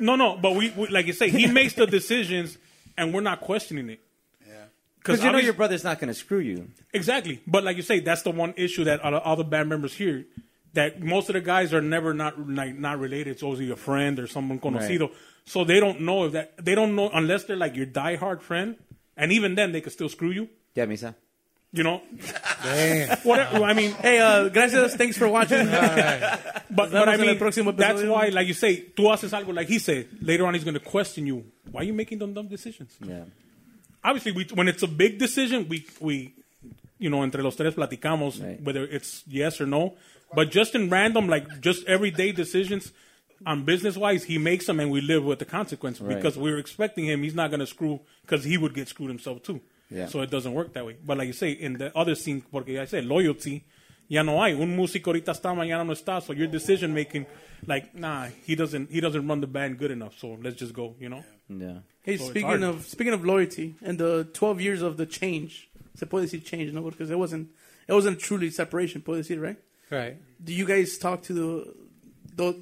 no, 0.00 0.16
no, 0.16 0.36
but 0.36 0.54
we, 0.56 0.70
we 0.76 0.88
like 0.88 1.06
you 1.06 1.12
say, 1.12 1.28
he 1.30 1.46
makes 1.46 1.74
the 1.74 1.86
decisions 1.86 2.58
and 2.96 3.14
we're 3.14 3.20
not 3.20 3.40
questioning 3.40 3.90
it. 3.90 4.00
Yeah. 4.46 4.64
Because 4.98 5.22
you 5.22 5.30
know 5.30 5.38
your 5.38 5.52
brother's 5.52 5.84
not 5.84 5.98
going 5.98 6.08
to 6.08 6.14
screw 6.14 6.38
you. 6.38 6.68
Exactly. 6.92 7.40
But 7.46 7.64
like 7.64 7.76
you 7.76 7.82
say, 7.82 8.00
that's 8.00 8.22
the 8.22 8.30
one 8.30 8.54
issue 8.56 8.84
that 8.84 9.00
all, 9.00 9.14
all 9.14 9.36
the 9.36 9.44
band 9.44 9.68
members 9.68 9.94
here, 9.94 10.24
that 10.72 11.02
most 11.02 11.28
of 11.28 11.34
the 11.34 11.40
guys 11.40 11.72
are 11.72 11.80
never 11.80 12.12
not 12.12 12.48
like 12.48 12.76
not 12.76 12.98
related. 12.98 13.32
It's 13.32 13.42
always 13.42 13.70
a 13.70 13.76
friend 13.76 14.18
or 14.18 14.26
someone 14.26 14.58
conocido. 14.60 15.12
So 15.44 15.64
they 15.64 15.80
don't 15.80 16.00
know 16.02 16.24
if 16.24 16.32
that 16.32 16.64
they 16.64 16.74
don't 16.74 16.96
know 16.96 17.10
unless 17.12 17.44
they're 17.44 17.56
like 17.56 17.76
your 17.76 17.86
diehard 17.86 18.42
friend, 18.42 18.76
and 19.16 19.32
even 19.32 19.54
then 19.54 19.72
they 19.72 19.80
could 19.80 19.92
still 19.92 20.08
screw 20.08 20.30
you. 20.30 20.48
Yeah, 20.74 20.86
Misa. 20.86 21.14
You 21.72 21.82
know. 21.82 22.00
Whatever. 23.22 23.64
I 23.64 23.74
mean, 23.74 23.92
Hey, 23.92 24.18
uh, 24.18 24.48
gracias. 24.48 24.94
Thanks 24.94 25.18
for 25.18 25.28
watching. 25.28 25.66
but, 26.70 26.90
but 26.90 27.08
I 27.08 27.16
mean, 27.16 27.36
próximo 27.38 27.72
that's 27.76 28.02
why, 28.02 28.28
like 28.28 28.46
you 28.46 28.54
say, 28.54 28.84
tú 28.96 29.04
haces 29.10 29.32
algo 29.32 29.54
like 29.54 29.68
he 29.68 29.78
said. 29.78 30.08
Later 30.22 30.46
on, 30.46 30.54
he's 30.54 30.64
going 30.64 30.74
to 30.74 30.80
question 30.80 31.26
you. 31.26 31.44
Why 31.70 31.80
are 31.82 31.84
you 31.84 31.92
making 31.92 32.18
them 32.18 32.32
dumb 32.34 32.48
decisions? 32.48 32.96
Yeah. 33.04 33.24
obviously 34.04 34.32
we, 34.32 34.44
when 34.54 34.68
it's 34.68 34.84
a 34.84 34.86
big 34.88 35.18
decision 35.18 35.66
we 35.68 35.84
we 36.00 36.32
you 36.98 37.10
know 37.10 37.22
entre 37.24 37.42
los 37.42 37.56
tres 37.56 37.74
platicamos 37.74 38.40
Right. 38.40 38.60
whether 38.62 38.84
it's 38.84 39.24
yes 39.26 39.60
or 39.60 39.66
no 39.66 39.94
but 40.32 40.48
just 40.52 40.76
in 40.76 40.88
random 40.88 41.26
like 41.28 41.60
just 41.60 41.84
everyday 41.88 42.30
decisions 42.30 42.92
on 43.44 43.64
business 43.64 43.96
wise 43.96 44.22
he 44.22 44.38
makes 44.38 44.66
them 44.66 44.78
and 44.78 44.92
we 44.92 45.00
live 45.00 45.24
with 45.24 45.40
the 45.40 45.44
consequence 45.44 46.00
Right. 46.00 46.14
because 46.14 46.38
we're 46.38 46.58
expecting 46.58 47.04
him 47.06 47.24
he's 47.24 47.34
not 47.34 47.50
going 47.50 47.58
to 47.60 47.66
screw 47.66 47.98
because 48.22 48.44
he 48.44 48.56
would 48.56 48.74
get 48.74 48.86
screwed 48.86 49.10
himself 49.10 49.42
too 49.42 49.60
Yeah. 49.90 50.06
so 50.06 50.20
it 50.20 50.30
doesn't 50.30 50.52
work 50.52 50.72
that 50.74 50.84
way 50.84 50.96
but 51.04 51.16
like 51.18 51.26
you 51.28 51.32
say 51.32 51.50
in 51.52 51.74
the 51.78 51.96
other 51.96 52.14
scene 52.16 52.42
porque 52.50 52.78
I 52.80 52.86
say 52.86 53.02
loyalty 53.02 53.64
ya 54.08 54.22
no 54.22 54.40
hay 54.42 54.52
un 54.54 54.76
músico 54.76 55.10
ahorita 55.12 55.32
está 55.32 55.54
mañana 55.54 55.84
no 55.86 55.92
está 55.92 56.20
so 56.22 56.32
your 56.32 56.48
decision 56.48 56.92
making 56.92 57.26
like 57.66 57.94
nah 57.94 58.26
he 58.46 58.54
doesn't 58.56 58.90
he 58.90 59.00
doesn't 59.00 59.26
run 59.26 59.40
the 59.40 59.46
band 59.46 59.78
good 59.78 59.90
enough 59.90 60.18
so 60.18 60.36
let's 60.42 60.56
just 60.56 60.72
go 60.72 60.94
you 61.00 61.08
know 61.08 61.22
Yeah. 61.48 61.78
Hey, 62.02 62.16
So 62.16 62.30
speaking 62.30 62.64
of 62.64 62.84
speaking 62.86 63.12
of 63.14 63.24
loyalty 63.24 63.76
and 63.80 63.98
the 63.98 64.24
12 64.32 64.60
years 64.60 64.82
of 64.82 64.96
the 64.96 65.06
change, 65.06 65.68
se 65.94 66.06
puede 66.06 66.24
decir 66.26 66.42
change, 66.44 66.72
no? 66.72 66.82
Because 66.82 67.08
it 67.08 67.16
wasn't 67.18 67.50
it 67.86 67.92
wasn't 67.92 68.18
truly 68.18 68.50
separation, 68.50 69.00
puede 69.00 69.22
decir, 69.22 69.40
right? 69.40 69.56
Right. 69.90 70.16
Do 70.42 70.52
you 70.52 70.66
guys 70.66 70.98
talk 70.98 71.22
to 71.22 71.32
the, 71.32 71.74
the 72.34 72.56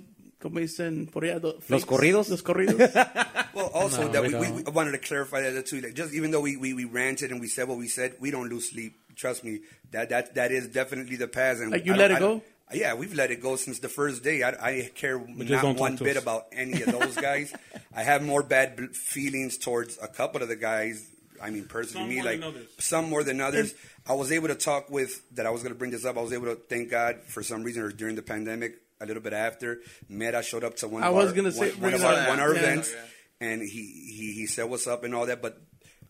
como 0.45 0.61
dicen 0.61 1.11
por 1.11 1.23
allá, 1.25 1.41
the 1.41 1.55
fakes? 1.61 1.85
corridos? 1.87 2.29
Los 2.29 2.43
corridos. 2.43 2.77
Well, 3.55 3.71
also 3.73 4.03
No, 4.07 4.12
that 4.12 4.23
we 4.23 4.29
we, 4.35 4.51
we, 4.51 4.62
don't. 4.65 4.75
wanted 4.75 4.93
to 4.93 4.99
clarify 4.99 5.41
that 5.43 5.66
too. 5.66 5.81
Like, 5.81 5.95
just 5.95 6.12
even 6.12 6.31
though 6.33 6.41
we, 6.41 6.57
we, 6.57 6.75
we 6.75 6.85
ranted 6.85 7.31
and 7.31 7.41
we 7.41 7.47
said 7.47 7.69
what 7.69 7.79
we 7.79 7.87
said, 7.89 8.15
we 8.21 8.31
don't 8.33 8.49
lose 8.51 8.71
sleep. 8.71 8.95
Trust 9.16 9.45
me, 9.45 9.61
that 9.93 10.09
that 10.11 10.35
that 10.35 10.51
is 10.53 10.66
definitely 10.69 11.16
the 11.16 11.29
past. 11.29 11.61
And 11.61 11.71
Like, 11.71 11.87
you 11.87 11.95
I 11.95 11.97
let 11.97 12.09
don't- 12.09 12.16
it 12.16 12.21
go? 12.21 12.29
don't- 12.33 12.45
Yeah, 12.73 12.95
we've 12.95 13.15
let 13.15 13.31
it 13.31 13.41
go 13.41 13.55
since 13.57 13.79
the 13.79 13.89
first 13.89 14.25
day. 14.25 14.43
I, 14.43 14.51
I 14.71 14.91
care 14.95 15.19
just 15.19 15.51
not 15.51 15.77
one 15.77 15.97
bit 15.97 16.16
us. 16.16 16.23
about 16.23 16.47
any 16.51 16.83
of 16.83 16.91
those 16.99 17.15
guys. 17.15 17.55
I 17.95 18.03
have 18.03 18.23
more 18.25 18.43
bad 18.43 18.75
bl- 18.77 18.87
feelings 18.93 19.57
towards 19.59 19.99
a 20.03 20.09
couple 20.09 20.43
of 20.43 20.49
the 20.49 20.57
guys. 20.57 21.07
I 21.41 21.51
mean, 21.51 21.66
personally, 21.66 22.16
Some 22.16 22.25
me 22.25 22.39
like 22.41 22.43
some 22.81 23.09
more 23.11 23.23
than 23.23 23.41
others. 23.41 23.75
I 24.07 24.15
was 24.15 24.33
able 24.33 24.49
to 24.49 24.55
talk 24.57 24.91
with 24.91 25.23
that. 25.37 25.47
I 25.47 25.51
was 25.51 25.62
going 25.62 25.73
to 25.75 25.79
bring 25.79 25.91
this 25.93 26.05
up. 26.05 26.16
I 26.16 26.23
was 26.23 26.33
able 26.33 26.47
to 26.47 26.57
thank 26.57 26.91
God 26.91 27.21
for 27.29 27.43
some 27.45 27.62
reason 27.62 27.83
or 27.85 27.91
during 27.93 28.16
the 28.16 28.23
pandemic, 28.23 28.81
a 29.01 29.07
little 29.07 29.23
bit 29.23 29.33
after. 29.33 29.81
Meta 30.09 30.43
showed 30.43 30.65
up 30.65 30.77
to 30.77 30.89
one. 30.89 31.03
I 31.03 31.09
of 31.09 31.15
was 31.15 31.29
our, 31.29 31.35
gonna 31.35 31.53
say- 31.53 31.71
one, 31.73 31.81
one 31.81 31.95
of 31.95 32.05
our, 32.05 32.29
one 32.29 32.39
of 32.39 32.45
our 32.45 32.55
Yeah. 32.55 32.61
events, 32.61 32.95
and 33.41 33.62
he, 33.62 33.69
he 34.16 34.33
he 34.33 34.47
said 34.47 34.65
what's 34.65 34.87
up 34.87 35.05
and 35.05 35.15
all 35.15 35.27
that. 35.27 35.43
But 35.43 35.61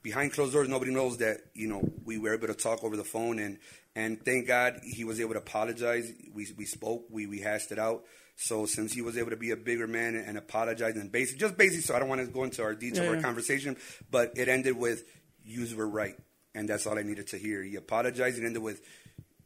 behind 0.03 0.33
closed 0.33 0.53
doors, 0.53 0.69
nobody 0.69 0.93
knows 0.93 1.19
that 1.19 1.39
you 1.55 1.69
know 1.69 1.83
we 2.05 2.19
were 2.19 2.35
able 2.35 2.47
to 2.49 2.55
talk 2.55 2.85
over 2.85 2.97
the 2.97 3.05
phone, 3.05 3.39
and 3.39 3.59
and 3.97 4.23
thank 4.25 4.47
God 4.47 4.81
he 4.85 5.05
was 5.05 5.21
able 5.21 5.33
to 5.35 5.39
apologize. 5.39 6.13
We 6.33 6.47
we 6.57 6.65
spoke, 6.67 7.05
we 7.11 7.27
we 7.27 7.41
hashed 7.41 7.73
it 7.73 7.79
out. 7.79 8.05
So 8.37 8.67
since 8.67 8.93
he 8.93 9.01
was 9.01 9.17
able 9.17 9.31
to 9.31 9.37
be 9.37 9.53
a 9.53 9.57
bigger 9.57 9.87
man 9.87 10.17
and, 10.17 10.27
and 10.27 10.37
apologize 10.37 10.97
and 10.97 11.11
basic, 11.13 11.39
just 11.39 11.57
basically, 11.57 11.83
So 11.83 11.95
I 11.95 12.01
don't 12.01 12.09
want 12.09 12.21
to 12.21 12.27
go 12.27 12.43
into 12.43 12.63
our 12.65 12.75
detail 12.75 13.05
Yeah, 13.05 13.09
of 13.11 13.15
our 13.15 13.17
yeah. 13.21 13.23
conversation, 13.23 13.77
but 14.11 14.33
it 14.37 14.49
ended 14.49 14.77
with 14.77 15.05
"Yous 15.45 15.73
were 15.73 15.89
right," 15.89 16.17
and 16.55 16.69
that's 16.69 16.85
all 16.87 16.99
I 16.99 17.03
needed 17.03 17.29
to 17.29 17.39
hear. 17.39 17.63
He 17.63 17.77
apologized. 17.77 18.39
It 18.39 18.45
ended 18.45 18.61
with 18.63 18.81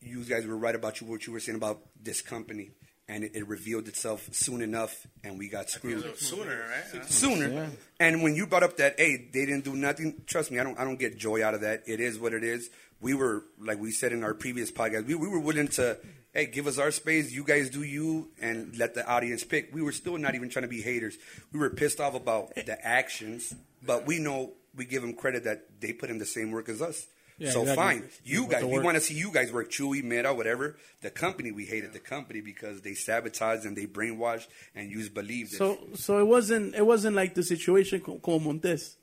"You 0.00 0.24
guys 0.24 0.46
were 0.46 0.56
right 0.56 0.74
about 0.74 1.00
you 1.02 1.06
what 1.06 1.26
you 1.26 1.32
were 1.34 1.40
saying 1.40 1.56
about 1.56 1.80
this 2.02 2.22
company." 2.22 2.70
And 3.10 3.24
it, 3.24 3.32
it 3.34 3.48
revealed 3.48 3.88
itself 3.88 4.28
soon 4.32 4.60
enough, 4.60 5.06
and 5.24 5.38
we 5.38 5.48
got 5.48 5.70
screwed 5.70 6.04
Sooner, 6.18 6.66
right? 6.92 7.04
sooner. 7.06 7.70
And 7.98 8.22
when 8.22 8.34
you 8.34 8.46
brought 8.46 8.62
up 8.62 8.76
that, 8.76 8.96
hey, 8.98 9.28
they 9.32 9.46
didn't 9.46 9.64
do 9.64 9.74
nothing. 9.74 10.20
Trust 10.26 10.50
me, 10.50 10.58
I 10.58 10.62
don't. 10.64 10.78
I 10.78 10.84
don't 10.84 10.98
get 10.98 11.16
joy 11.16 11.42
out 11.42 11.54
of 11.54 11.62
that. 11.62 11.84
It 11.86 12.00
is 12.00 12.18
what 12.18 12.34
it 12.34 12.44
is. 12.44 12.68
We 13.00 13.14
were, 13.14 13.44
like 13.58 13.80
we 13.80 13.92
said 13.92 14.12
in 14.12 14.22
our 14.24 14.34
previous 14.34 14.70
podcast, 14.70 15.06
we, 15.06 15.14
we 15.14 15.26
were 15.28 15.40
willing 15.40 15.68
to, 15.68 15.96
hey, 16.34 16.46
give 16.46 16.66
us 16.66 16.78
our 16.78 16.90
space. 16.90 17.32
You 17.32 17.44
guys 17.44 17.70
do 17.70 17.82
you, 17.82 18.28
and 18.42 18.76
let 18.76 18.94
the 18.94 19.06
audience 19.08 19.42
pick. 19.42 19.72
We 19.72 19.80
were 19.80 19.92
still 19.92 20.18
not 20.18 20.34
even 20.34 20.50
trying 20.50 20.64
to 20.64 20.68
be 20.68 20.82
haters. 20.82 21.16
We 21.50 21.60
were 21.60 21.70
pissed 21.70 22.00
off 22.00 22.14
about 22.14 22.54
the 22.56 22.76
actions, 22.84 23.54
but 23.86 24.06
we 24.06 24.18
know 24.18 24.52
we 24.76 24.84
give 24.84 25.00
them 25.00 25.14
credit 25.14 25.44
that 25.44 25.80
they 25.80 25.92
put 25.94 26.10
in 26.10 26.18
the 26.18 26.26
same 26.26 26.50
work 26.50 26.68
as 26.68 26.82
us. 26.82 27.06
Yeah, 27.38 27.50
so 27.50 27.62
exactly. 27.62 27.84
fine, 27.84 28.10
you 28.24 28.42
With 28.42 28.50
guys. 28.50 28.64
We 28.64 28.80
want 28.80 28.96
to 28.96 29.00
see 29.00 29.14
you 29.14 29.30
guys 29.30 29.52
work. 29.52 29.70
Chewy, 29.70 30.02
Meta, 30.02 30.34
whatever. 30.34 30.76
The 31.02 31.10
company, 31.10 31.52
we 31.52 31.64
hated 31.64 31.92
the 31.92 32.00
company 32.00 32.40
because 32.40 32.80
they 32.80 32.94
sabotaged 32.94 33.64
and 33.64 33.76
they 33.76 33.86
brainwashed 33.86 34.48
and 34.74 34.90
you 34.90 35.08
believed 35.08 35.52
it. 35.52 35.58
So 35.58 35.78
so 35.94 36.18
it 36.18 36.26
wasn't 36.26 36.74
it 36.74 36.84
wasn't 36.84 37.14
like 37.14 37.34
the 37.34 37.44
situation 37.44 38.00
co- 38.00 38.18
como 38.18 38.40
Montes. 38.40 38.96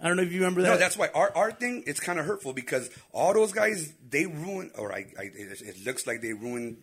I 0.00 0.08
don't 0.08 0.16
know 0.16 0.22
if 0.22 0.32
you 0.32 0.40
remember 0.40 0.62
that. 0.62 0.68
No, 0.68 0.76
that's 0.76 0.96
why 0.96 1.08
our 1.14 1.32
our 1.36 1.52
thing 1.52 1.84
it's 1.86 2.00
kind 2.00 2.18
of 2.18 2.26
hurtful 2.26 2.52
because 2.52 2.90
all 3.12 3.32
those 3.32 3.52
guys 3.52 3.92
they 4.08 4.26
ruin 4.26 4.72
or 4.76 4.92
I, 4.92 5.06
I 5.18 5.22
it, 5.34 5.60
it 5.62 5.86
looks 5.86 6.06
like 6.06 6.20
they 6.20 6.32
ruined. 6.32 6.78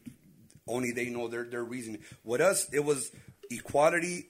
Only 0.67 0.91
they 0.91 1.09
know 1.09 1.27
their 1.27 1.43
their 1.43 1.63
reason. 1.63 1.99
With 2.23 2.41
us, 2.41 2.67
it 2.73 2.83
was 2.83 3.11
equality, 3.51 4.27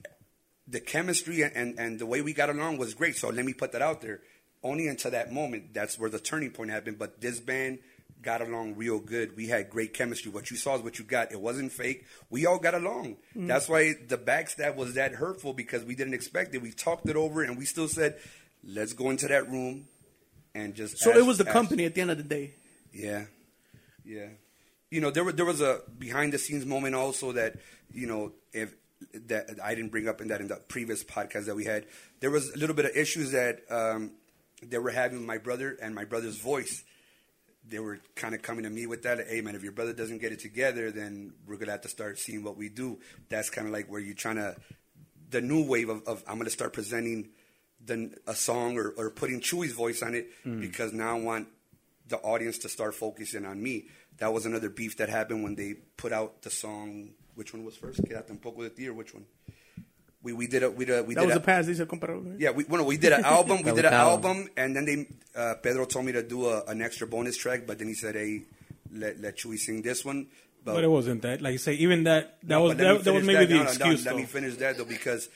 the 0.66 0.80
chemistry, 0.80 1.42
and 1.42 1.78
and 1.78 1.98
the 1.98 2.06
way 2.06 2.22
we 2.22 2.32
got 2.32 2.50
along 2.50 2.78
was 2.78 2.94
great. 2.94 3.16
So 3.16 3.28
let 3.28 3.44
me 3.44 3.54
put 3.54 3.72
that 3.72 3.82
out 3.82 4.02
there. 4.02 4.20
Only 4.66 4.88
until 4.88 5.12
that 5.12 5.32
moment, 5.32 5.72
that's 5.72 5.98
where 5.98 6.10
the 6.10 6.18
turning 6.18 6.50
point 6.50 6.70
happened. 6.70 6.98
But 6.98 7.20
this 7.20 7.38
band 7.40 7.78
got 8.22 8.40
along 8.40 8.74
real 8.76 8.98
good. 8.98 9.36
We 9.36 9.46
had 9.46 9.70
great 9.70 9.94
chemistry. 9.94 10.32
What 10.32 10.50
you 10.50 10.56
saw 10.56 10.74
is 10.76 10.82
what 10.82 10.98
you 10.98 11.04
got. 11.04 11.30
It 11.30 11.40
wasn't 11.40 11.70
fake. 11.72 12.04
We 12.30 12.46
all 12.46 12.58
got 12.58 12.74
along. 12.74 13.16
That's 13.36 13.68
why 13.68 13.94
the 14.08 14.18
backstab 14.18 14.74
was 14.74 14.94
that 14.94 15.12
hurtful 15.12 15.52
because 15.52 15.84
we 15.84 15.94
didn't 15.94 16.14
expect 16.14 16.54
it. 16.54 16.62
We 16.62 16.72
talked 16.72 17.08
it 17.08 17.14
over 17.16 17.42
and 17.44 17.56
we 17.56 17.64
still 17.64 17.86
said, 17.88 18.16
let's 18.64 18.92
go 18.92 19.10
into 19.10 19.28
that 19.28 19.48
room 19.48 19.86
and 20.54 20.74
just. 20.74 20.98
so 20.98 21.10
ask- 21.10 21.20
it 21.20 21.24
was 21.26 21.38
the 21.38 21.44
ask- 21.46 21.52
company 21.52 21.84
at 21.84 21.94
the 21.94 22.00
end 22.00 22.10
of 22.10 22.16
the 22.16 22.24
day. 22.24 22.54
Yeah, 22.92 23.26
yeah. 24.04 24.28
You 24.90 25.00
know, 25.00 25.10
there 25.10 25.22
was 25.24 25.34
there 25.34 25.44
was 25.44 25.60
a 25.60 25.80
behind 25.98 26.32
the 26.32 26.38
scenes 26.38 26.64
moment 26.64 26.94
also 26.94 27.32
that 27.32 27.56
you 27.92 28.06
know 28.06 28.32
if 28.52 28.74
that 29.26 29.58
I 29.62 29.74
didn't 29.74 29.90
bring 29.90 30.08
up 30.08 30.20
in 30.20 30.28
that 30.28 30.40
in 30.40 30.48
the 30.48 30.56
previous 30.56 31.04
podcast 31.04 31.44
that 31.46 31.54
we 31.56 31.64
had. 31.64 31.84
There 32.20 32.30
was 32.30 32.50
a 32.54 32.56
little 32.56 32.74
bit 32.74 32.86
of 32.86 32.96
issues 32.96 33.32
that 33.32 33.60
um, 33.70 34.12
they 34.68 34.78
were 34.78 34.90
having 34.90 35.24
my 35.24 35.38
brother 35.38 35.76
and 35.80 35.94
my 35.94 36.04
brother's 36.04 36.36
voice. 36.36 36.84
They 37.68 37.78
were 37.78 37.98
kind 38.14 38.34
of 38.34 38.42
coming 38.42 38.64
to 38.64 38.70
me 38.70 38.86
with 38.86 39.02
that. 39.02 39.26
Hey 39.28 39.40
man, 39.40 39.54
if 39.54 39.62
your 39.62 39.72
brother 39.72 39.92
doesn't 39.92 40.18
get 40.18 40.32
it 40.32 40.40
together, 40.40 40.90
then 40.90 41.32
we're 41.46 41.56
gonna 41.56 41.72
have 41.72 41.82
to 41.82 41.88
start 41.88 42.18
seeing 42.18 42.42
what 42.42 42.56
we 42.56 42.68
do. 42.68 42.98
That's 43.28 43.50
kind 43.50 43.66
of 43.66 43.72
like 43.72 43.90
where 43.90 44.00
you're 44.00 44.14
trying 44.14 44.36
to 44.36 44.56
the 45.30 45.40
new 45.40 45.64
wave 45.64 45.88
of, 45.88 46.06
of 46.06 46.22
I'm 46.28 46.38
gonna 46.38 46.50
start 46.50 46.72
presenting 46.72 47.30
the, 47.84 48.16
a 48.26 48.34
song 48.34 48.78
or, 48.78 48.94
or 48.96 49.10
putting 49.10 49.40
Chewy's 49.40 49.72
voice 49.72 50.02
on 50.02 50.14
it 50.14 50.28
mm. 50.44 50.60
because 50.60 50.92
now 50.92 51.16
I 51.16 51.20
want 51.20 51.48
the 52.08 52.18
audience 52.18 52.58
to 52.58 52.68
start 52.68 52.94
focusing 52.94 53.44
on 53.44 53.62
me. 53.62 53.86
That 54.18 54.32
was 54.32 54.46
another 54.46 54.70
beef 54.70 54.96
that 54.98 55.08
happened 55.08 55.42
when 55.42 55.56
they 55.56 55.74
put 55.96 56.12
out 56.12 56.42
the 56.42 56.50
song. 56.50 57.10
Which 57.34 57.52
one 57.52 57.64
was 57.64 57.76
first? 57.76 58.00
Quédate 58.02 58.30
un 58.30 58.38
poco 58.38 58.62
de 58.62 58.70
ti, 58.70 58.88
or 58.88 58.94
which 58.94 59.12
one? 59.12 59.26
We 60.26 60.32
we 60.40 60.46
did 60.54 60.62
a 60.66 60.70
we 60.78 60.84
did 60.84 60.98
a, 60.98 61.02
we 61.08 61.14
That 61.14 61.20
did 61.22 61.26
was 61.28 61.36
a, 61.36 61.38
the 61.38 61.44
past. 61.52 61.68
Dice 61.68 61.80
el 61.80 61.86
comparado. 61.86 62.20
yeah, 62.44 62.50
we 62.50 62.64
bueno, 62.64 62.82
we 62.92 62.96
did 63.04 63.12
an 63.12 63.24
album. 63.36 63.58
we 63.62 63.70
did 63.78 63.84
an 63.84 63.94
album, 63.94 64.48
and 64.56 64.74
then 64.74 64.84
they 64.88 64.96
uh, 65.40 65.54
Pedro 65.62 65.84
told 65.86 66.04
me 66.06 66.12
to 66.12 66.22
do 66.34 66.46
a, 66.52 66.64
an 66.72 66.82
extra 66.82 67.06
bonus 67.06 67.36
track, 67.36 67.60
but 67.68 67.78
then 67.78 67.86
he 67.88 67.94
said, 67.94 68.14
"Hey, 68.16 68.42
let 68.92 69.20
let 69.20 69.36
Chewy 69.38 69.56
sing 69.66 69.82
this 69.82 70.04
one." 70.04 70.26
But 70.64 70.82
it 70.82 70.90
wasn't 70.90 71.22
that. 71.22 71.40
Like 71.42 71.52
you 71.52 71.58
say, 71.58 71.74
even 71.74 72.02
that 72.10 72.38
that 72.42 72.48
No, 72.56 72.62
was 72.62 72.74
but 72.74 72.82
let 72.82 72.90
me 72.90 72.96
that, 72.98 73.04
that 73.04 73.12
was 73.14 73.24
maybe 73.24 73.44
that. 73.46 73.48
the 73.48 73.54
No, 73.54 73.58
no, 73.60 73.64
no, 73.66 73.70
excuse. 73.70 74.04
Let 74.04 74.10
though. 74.12 74.18
me 74.18 74.24
finish 74.26 74.54
that 74.56 74.76
though, 74.78 74.84
because 74.96 75.28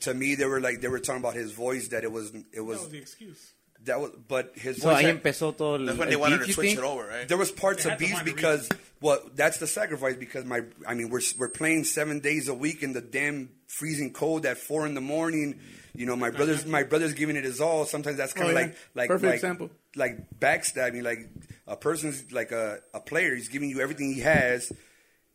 to 0.00 0.14
me 0.14 0.34
they 0.34 0.46
were 0.46 0.60
like 0.60 0.80
they 0.80 0.88
were 0.88 0.98
talking 0.98 1.22
about 1.22 1.34
his 1.34 1.52
voice 1.52 1.86
that 1.94 2.02
it 2.02 2.10
was 2.10 2.32
it 2.52 2.60
was 2.60 2.78
That 2.78 2.82
was 2.84 2.90
the 2.90 2.98
excuse. 2.98 3.52
That 3.84 4.00
was 4.00 4.10
but 4.28 4.52
his 4.56 4.78
So 4.82 4.90
voice. 4.90 5.04
ahí 5.04 5.10
empezó 5.20 5.56
todo 5.56 5.74
el, 5.76 5.86
That's 5.86 5.98
when 5.98 6.08
they 6.08 6.16
wanted 6.16 6.38
beef, 6.38 6.46
to 6.48 6.52
switch 6.54 6.66
think? 6.68 6.78
it 6.78 6.84
over, 6.84 7.06
right? 7.06 7.26
There 7.28 7.36
was 7.38 7.50
parts 7.52 7.84
of 7.84 7.92
had 7.92 7.98
to 8.00 8.04
beefs 8.06 8.22
because 8.22 8.68
well, 9.00 9.20
that's 9.34 9.58
the 9.58 9.66
sacrifice 9.66 10.16
because 10.16 10.44
my 10.44 10.62
I 10.86 10.94
mean 10.94 11.10
we're 11.10 11.20
we're 11.38 11.48
playing 11.50 11.84
seven 11.84 12.20
days 12.20 12.48
a 12.48 12.54
week 12.54 12.82
in 12.82 12.92
the 12.92 13.00
damn 13.00 13.50
freezing 13.68 14.12
cold 14.12 14.46
at 14.46 14.58
four 14.58 14.86
in 14.86 14.94
the 14.94 15.00
morning. 15.00 15.58
You 15.94 16.06
know, 16.06 16.16
my 16.16 16.30
brother's 16.30 16.66
my 16.66 16.82
brother's 16.82 17.14
giving 17.14 17.36
it 17.36 17.44
his 17.44 17.60
all. 17.60 17.84
Sometimes 17.84 18.16
that's 18.16 18.32
kind 18.32 18.48
Oh, 18.48 18.50
of 18.50 18.56
yeah. 18.56 18.62
like 18.66 18.76
like 18.94 19.08
Perfect 19.08 19.24
like, 19.26 19.34
example. 19.34 19.70
like 19.96 20.40
backstabbing. 20.40 21.02
Like 21.04 21.28
a 21.66 21.76
person's 21.76 22.32
like 22.32 22.50
a 22.52 22.80
a 22.92 23.00
player. 23.00 23.34
He's 23.34 23.48
giving 23.48 23.70
you 23.70 23.80
everything 23.80 24.12
he 24.12 24.20
has, 24.20 24.72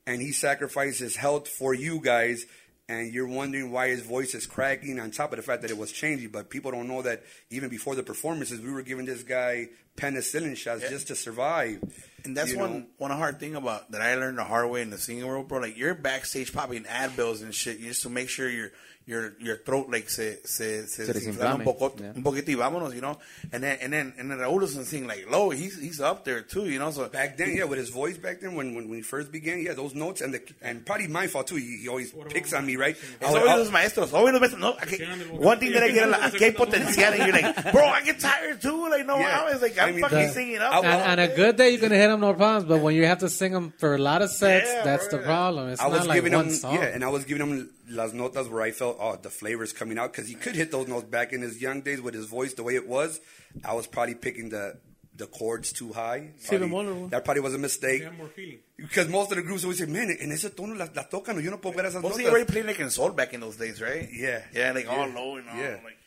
and 0.06 0.22
he 0.22 0.32
sacrificed 0.32 1.00
his 1.00 1.16
health 1.16 1.48
for 1.48 1.74
you 1.74 2.02
guys. 2.02 2.46
And 2.90 3.14
you're 3.14 3.28
wondering 3.28 3.72
why 3.72 3.90
his 3.90 4.02
voice 4.02 4.34
is 4.34 4.48
cracking 4.48 5.00
on 5.00 5.12
top 5.12 5.32
of 5.32 5.38
the 5.38 5.44
fact 5.44 5.62
that 5.62 5.70
it 5.70 5.78
was 5.78 5.92
changing. 5.92 6.30
But 6.30 6.50
people 6.50 6.72
don't 6.72 6.88
know 6.88 7.04
that 7.04 7.22
even 7.52 7.70
before 7.70 7.94
the 7.94 8.02
performances, 8.02 8.60
we 8.60 8.72
were 8.72 8.82
giving 8.82 9.06
this 9.06 9.22
guy 9.22 9.68
penicillin 9.96 10.58
shots 10.58 10.90
just 10.90 11.08
to 11.08 11.16
survive. 11.16 11.84
And 12.26 12.36
that's 12.36 12.56
one 12.56 12.74
know? 12.74 12.86
one 12.98 13.12
hard 13.12 13.40
thing 13.40 13.56
about 13.56 13.92
that 13.92 14.02
I 14.02 14.16
learned 14.16 14.40
the 14.40 14.44
hard 14.44 14.72
way 14.72 14.82
in 14.82 14.90
the 14.90 14.98
singing 14.98 15.28
world, 15.28 15.48
bro. 15.48 15.60
Like 15.60 15.78
you're 15.78 15.94
backstage 15.94 16.52
popping 16.52 16.84
Advils 16.86 17.44
and 17.44 17.54
shit 17.54 17.80
just 17.80 18.02
to 18.04 18.10
make 18.10 18.28
sure 18.28 18.50
your 18.50 18.72
your 19.06 19.34
your 19.40 19.58
throat 19.58 19.90
like 19.90 20.08
se 20.08 20.38
se 20.46 20.86
se, 20.86 21.06
Se 21.06 21.14
desinflama 21.14 21.56
un 21.56 21.64
poco 21.64 21.92
Yeah. 22.00 22.12
un 22.16 22.22
poquito 22.22 22.52
y 22.52 22.56
vámonos, 22.56 22.94
you 22.94 23.02
know. 23.02 23.18
And 23.52 23.64
then 23.64 23.80
and 23.82 23.92
then 23.92 24.14
and 24.20 24.30
then 24.30 24.38
Raúl 24.38 24.60
doesn't 24.62 24.86
sing 24.86 25.08
like 25.08 25.26
low. 25.32 25.50
He's 25.50 25.80
he's 25.80 26.00
up 26.00 26.26
there 26.26 26.42
too, 26.42 26.70
you 26.70 26.78
know. 26.78 26.92
So 26.92 27.08
Back 27.10 27.36
then, 27.38 27.56
yeah, 27.56 27.64
with 27.64 27.80
his 27.80 27.90
voice 27.90 28.18
back 28.20 28.40
then, 28.42 28.54
when 28.54 28.76
when, 28.76 28.88
when 28.88 28.98
he 29.00 29.02
first 29.02 29.32
began, 29.32 29.62
yeah, 29.62 29.74
those 29.74 29.96
notes 29.96 30.22
and 30.22 30.34
the 30.36 30.42
and 30.62 30.86
probably 30.86 31.08
my 31.08 31.26
fault 31.26 31.48
too. 31.48 31.56
He, 31.56 31.78
he 31.82 31.88
always 31.88 32.14
picks 32.30 32.54
on 32.54 32.68
me, 32.68 32.76
right? 32.76 32.96
It's 32.96 33.26
always 33.28 33.44
ah, 33.48 33.52
I'll- 33.54 33.60
los 33.60 33.72
maestros, 33.72 34.14
always 34.14 34.34
los 34.34 34.42
maestros. 34.42 34.60
No, 34.62 34.74
aquí- 34.74 35.02
one 35.40 35.58
thing 35.60 35.72
that 35.72 35.82
I 35.82 35.92
get, 35.92 36.08
like, 36.08 36.22
aquí 36.34 36.40
hay 36.40 36.52
potencial, 36.52 37.04
and 37.14 37.18
you're 37.34 37.42
like, 37.42 37.72
bro, 37.72 37.86
I 37.88 38.04
get 38.04 38.20
tired 38.20 38.62
too. 38.62 38.90
Like, 38.92 39.08
no, 39.08 39.18
Yeah. 39.18 39.42
I 39.42 39.52
was 39.54 39.62
like, 39.64 39.76
I 39.80 39.88
I'm 39.88 39.96
mean, 39.96 40.04
fucking 40.04 40.18
the- 40.28 40.34
singing 40.34 40.58
up. 40.60 40.84
And, 40.84 41.20
and 41.20 41.32
a 41.32 41.36
good 41.36 41.56
day, 41.56 41.72
you 41.72 41.80
can 41.80 41.92
hit 41.92 42.10
them 42.10 42.20
no 42.20 42.36
problems. 42.36 42.66
But 42.66 42.82
when 42.82 42.94
you 42.94 43.08
have 43.08 43.20
to 43.20 43.30
sing 43.30 43.54
them 43.54 43.74
for 43.80 43.96
a 43.96 43.98
lot 43.98 44.22
of 44.22 44.30
sets, 44.30 44.70
Yeah, 44.70 44.84
that's 44.84 45.08
bro, 45.08 45.18
the 45.18 45.24
problem. 45.26 45.70
It's 45.70 45.82
I 45.82 45.88
was 45.88 46.00
not 46.02 46.08
like 46.10 46.18
giving 46.18 46.34
one 46.34 46.46
him, 46.50 46.52
song. 46.54 46.76
yeah, 46.76 46.84
and 46.94 47.04
I 47.04 47.10
was 47.10 47.26
giving 47.26 47.42
him 47.48 47.70
las 47.90 48.14
notas 48.14 48.50
where 48.50 48.62
I 48.62 48.72
felt, 48.72 48.98
oh, 49.00 49.16
the 49.22 49.30
flavor's 49.30 49.74
coming 49.74 49.98
out 49.98 50.12
because 50.14 50.28
he 50.28 50.36
could 50.36 50.56
hit 50.56 50.72
those 50.72 50.88
notes 50.88 51.06
back 51.08 51.34
in 51.34 51.42
his 51.42 51.62
young 51.62 51.82
days 51.82 52.02
with 52.02 52.14
his 52.14 52.26
voice 52.28 52.54
the 52.54 52.64
way 52.64 52.76
it 52.76 52.88
was. 52.88 53.20
I 53.66 53.74
was 53.74 53.88
probably 53.88 54.16
picking 54.16 54.50
the 54.50 54.78
the 55.16 55.28
chords 55.28 55.74
too 55.74 55.92
high. 55.92 56.30
Probably- 56.48 56.68
bemol, 56.70 56.86
¿no? 56.86 57.08
that 57.10 57.26
probably 57.26 57.42
was 57.42 57.54
a 57.54 57.58
mistake. 57.58 58.00
They 58.00 58.06
have 58.06 58.18
more 58.18 58.30
feeling. 58.30 58.60
Because 58.78 59.10
most 59.10 59.32
of 59.32 59.36
the 59.38 59.44
groups 59.44 59.64
always 59.66 59.80
say, 59.80 59.86
man, 59.86 60.16
en 60.18 60.32
ese 60.32 60.50
tono 60.56 60.76
las 60.76 60.92
la 60.96 61.04
tocan, 61.04 61.44
yo 61.44 61.50
no 61.52 61.58
puedo 61.58 61.76
ver 61.76 61.84
esas 61.88 62.02
Well, 62.02 62.14
see, 62.14 62.24
notas. 62.24 62.30
already 62.32 62.46
playing 62.46 62.68
like 62.68 62.80
in 62.80 62.90
soul 62.90 63.10
back 63.12 63.34
in 63.34 63.42
those 63.42 63.58
days, 63.58 63.82
right? 63.82 64.08
Yeah. 64.14 64.42
Yeah, 64.54 64.72
like 64.72 64.88
all 64.88 65.08
Yeah. 65.10 65.16
low 65.16 65.36
and 65.36 65.50
all. 65.50 65.58
Yeah. 65.58 65.78
Like, 65.84 65.98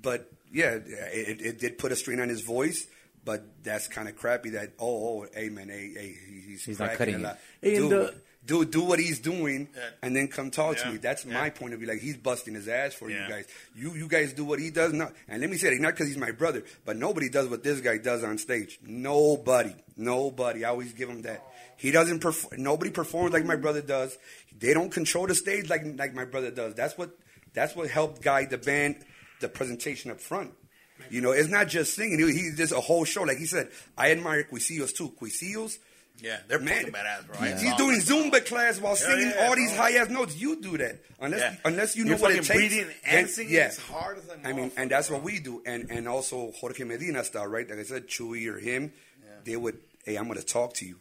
But 0.00 0.30
yeah, 0.52 0.70
it, 0.76 1.42
it 1.42 1.58
did 1.58 1.76
put 1.76 1.92
a 1.92 1.96
strain 1.96 2.18
on 2.20 2.28
his 2.30 2.40
voice. 2.40 2.86
But 3.24 3.44
that's 3.62 3.86
kind 3.88 4.08
of 4.08 4.16
crappy. 4.16 4.50
That 4.50 4.72
oh, 4.80 5.20
oh, 5.22 5.26
hey 5.34 5.48
man, 5.50 5.68
hey, 5.68 5.92
hey 5.94 6.16
he's, 6.48 6.64
He's 6.64 6.78
not 6.80 6.94
cutting 6.94 7.16
a 7.16 7.18
lot. 7.18 7.38
it. 7.60 7.74
And 7.78 7.90
Dude, 7.90 7.90
the- 7.92 8.14
do 8.44 8.64
do 8.64 8.82
what 8.82 8.98
he's 8.98 9.20
doing, 9.20 9.68
Yeah. 9.74 9.82
and 10.02 10.16
then 10.16 10.28
come 10.28 10.50
talk 10.50 10.76
to 10.78 10.90
me. 10.90 10.96
That's 10.96 11.24
Yeah. 11.24 11.34
my 11.34 11.50
point 11.50 11.74
of 11.74 11.78
view. 11.80 11.88
Like 11.88 12.00
he's 12.00 12.16
busting 12.16 12.54
his 12.54 12.66
ass 12.68 12.92
for 12.94 13.08
Yeah. 13.10 13.24
you 13.24 13.32
guys. 13.32 13.44
You 13.74 13.94
you 13.94 14.08
guys 14.08 14.32
do 14.32 14.44
what 14.44 14.58
he 14.58 14.70
does. 14.70 14.92
Not 14.92 15.14
and 15.28 15.40
let 15.40 15.48
me 15.50 15.56
say 15.56 15.68
it, 15.68 15.80
not 15.80 15.92
because 15.94 16.08
he's 16.08 16.16
my 16.16 16.32
brother, 16.32 16.64
but 16.84 16.96
nobody 16.96 17.28
does 17.28 17.48
what 17.48 17.62
this 17.62 17.80
guy 17.80 17.98
does 17.98 18.24
on 18.24 18.38
stage. 18.38 18.78
Nobody, 18.84 19.74
nobody. 19.96 20.64
I 20.64 20.70
always 20.70 20.92
give 20.92 21.08
him 21.08 21.22
that. 21.22 21.42
He 21.76 21.90
doesn't 21.90 22.20
perform. 22.20 22.62
Nobody 22.62 22.90
performs 22.90 23.32
like 23.32 23.44
my 23.44 23.56
brother 23.56 23.82
does. 23.82 24.16
They 24.58 24.74
don't 24.74 24.90
control 24.92 25.26
the 25.26 25.34
stage 25.34 25.68
like 25.68 25.82
like 25.96 26.14
my 26.14 26.24
brother 26.24 26.50
does. 26.50 26.74
That's 26.74 26.96
what 26.98 27.10
that's 27.54 27.76
what 27.76 27.90
helped 27.90 28.22
guide 28.22 28.50
the 28.50 28.58
band, 28.58 28.96
the 29.40 29.48
presentation 29.48 30.10
up 30.10 30.20
front. 30.20 30.52
You 31.10 31.20
know, 31.20 31.32
it's 31.32 31.48
not 31.48 31.66
just 31.68 31.94
singing. 31.94 32.18
He, 32.20 32.26
he's 32.32 32.56
just 32.56 32.72
a 32.72 32.80
whole 32.80 33.04
show. 33.04 33.22
Like 33.22 33.38
he 33.38 33.46
said, 33.46 33.70
I 33.98 34.12
admire 34.12 34.44
Quisillos 34.44 34.92
too. 34.92 35.10
Quisillos, 35.20 35.78
yeah, 36.22 36.38
they're 36.48 36.58
man, 36.58 36.84
fucking 36.86 36.92
badass, 36.92 37.26
bro. 37.26 37.36
He's, 37.48 37.60
he's 37.60 37.74
doing. 37.76 38.00
Zumba 38.00 38.44
class 38.46 38.80
while 38.80 38.96
singing 38.96 39.32
yeah, 39.36 39.46
all 39.48 39.56
these 39.56 39.74
high 39.76 39.92
ass 39.92 40.08
notes. 40.08 40.36
You 40.36 40.60
do 40.60 40.78
that 40.78 41.00
unless 41.20 41.40
Yeah. 41.40 41.56
unless 41.64 41.96
you 41.96 42.04
know 42.04 42.10
You're 42.12 42.18
what 42.20 42.30
it 42.32 42.44
fucking 42.44 42.60
takes. 42.60 42.74
breathing 42.74 42.94
then- 43.04 43.18
and 43.18 43.28
singing 43.28 43.54
yeah. 43.54 43.60
as 43.66 43.78
hard 43.78 44.18
as 44.18 44.28
a 44.28 44.48
I 44.48 44.52
mean, 44.52 44.70
and 44.76 44.90
that's 44.90 45.08
bro. 45.08 45.18
what 45.18 45.24
we 45.24 45.38
do. 45.40 45.62
And 45.66 45.90
and 45.90 46.08
also 46.08 46.52
Jorge 46.52 46.84
Medina 46.84 47.24
style, 47.24 47.46
right? 47.46 47.68
Like 47.68 47.78
I 47.78 47.82
said, 47.84 48.06
Chewy 48.08 48.46
or 48.46 48.58
him, 48.58 48.92
they 49.44 49.56
would, 49.56 49.78
hey, 50.04 50.16
I'm 50.16 50.28
gonna 50.28 50.42
talk 50.42 50.74
to 50.74 50.86
you. 50.86 50.96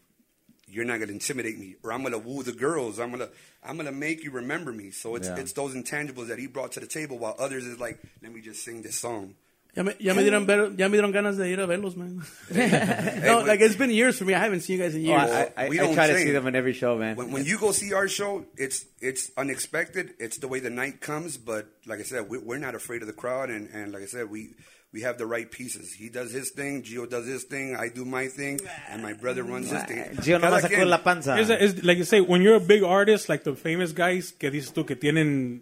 You're 0.68 0.86
not 0.86 1.00
gonna 1.00 1.12
intimidate 1.12 1.60
me, 1.60 1.76
or 1.84 1.92
I'm 1.92 2.02
gonna 2.02 2.18
woo 2.18 2.44
the 2.44 2.54
girls. 2.54 3.00
I'm 3.00 3.12
gonna 3.12 3.30
I'm 3.64 3.76
gonna 3.78 3.92
make 3.92 4.24
you 4.24 4.32
remember 4.32 4.72
me. 4.72 4.92
So 4.92 5.16
it's 5.16 5.28
Yeah. 5.28 5.36
it's 5.38 5.52
those 5.54 5.76
intangibles 5.76 6.28
that 6.30 6.40
he 6.40 6.48
brought 6.48 6.72
to 6.74 6.80
the 6.80 6.88
table, 6.88 7.18
while 7.20 7.36
others 7.38 7.66
is 7.66 7.78
like, 7.80 8.00
let 8.24 8.34
me 8.34 8.40
just 8.42 8.64
sing 8.64 8.82
this 8.82 8.96
song. 8.96 9.36
Ya 9.74 9.84
me, 9.84 9.96
ya 10.00 10.14
me 10.14 10.22
dieron 10.22 10.46
ver, 10.46 10.74
ya 10.76 10.90
me 10.90 10.98
dieron 10.98 11.14
ganas 11.14 11.38
de 11.38 11.50
ir 11.50 11.62
a 11.62 11.66
verlos, 11.66 11.96
man. 11.96 12.22
no, 13.24 13.46
like 13.46 13.62
it's 13.62 13.78
been 13.78 13.90
years 13.90 14.18
for 14.18 14.26
me. 14.26 14.34
I 14.34 14.40
haven't 14.40 14.62
seen 14.62 14.78
you 14.78 14.84
guys 14.84 14.96
in 14.96 15.02
Oh, 15.06 15.10
years. 15.10 15.32
I, 15.32 15.54
I, 15.56 15.70
We 15.70 15.80
I 15.80 15.84
don't 15.84 15.94
try 15.94 16.08
to 16.08 16.18
see 16.18 16.32
them 16.32 16.46
in 16.48 16.56
every 16.56 16.74
show, 16.74 16.98
man. 16.98 17.16
When, 17.16 17.32
when 17.32 17.46
you 17.46 17.58
go 17.58 17.72
see 17.72 17.94
our 17.94 18.10
show, 18.10 18.46
it's 18.58 18.86
it's 19.00 19.32
unexpected. 19.38 20.14
It's 20.20 20.40
the 20.40 20.50
way 20.50 20.60
the 20.60 20.70
night 20.70 21.00
comes. 21.00 21.38
But 21.38 21.68
like 21.86 22.00
I 22.00 22.04
said, 22.04 22.30
we, 22.30 22.38
we're 22.38 22.58
not 22.58 22.76
afraid 22.76 23.02
of 23.02 23.08
the 23.08 23.14
crowd, 23.14 23.50
and, 23.50 23.70
and 23.74 23.94
like 23.94 24.04
I 24.04 24.08
said, 24.08 24.30
we 24.30 24.56
we 24.92 25.04
have 25.04 25.18
the 25.18 25.26
right 25.26 25.50
pieces. 25.50 25.94
He 25.94 26.10
does 26.10 26.34
his 26.34 26.52
thing, 26.52 26.84
Gio 26.84 27.10
does 27.10 27.26
his 27.26 27.46
thing, 27.46 27.78
I 27.78 27.88
do 27.88 28.04
my 28.04 28.28
thing, 28.28 28.60
and 28.90 29.02
my 29.02 29.14
brother 29.14 29.44
runs 29.44 29.70
his 29.72 29.84
thing. 29.84 30.04
Gio 30.18 30.38
Cada 30.42 30.58
nomás 30.58 30.62
sacó 30.64 30.86
la 30.86 30.98
panza. 30.98 31.38
It's, 31.40 31.50
it's 31.50 31.84
like 31.84 31.98
you 31.98 32.04
say, 32.04 32.20
when 32.20 32.42
you're 32.42 32.56
a 32.56 32.60
big 32.60 32.84
artist, 32.84 33.30
like 33.30 33.46
the 33.46 33.56
famous 33.56 33.94
guys 33.94 34.32
que 34.38 34.52
dices 34.52 34.74
tú 34.74 34.86
que 34.86 34.98
tienen 34.98 35.62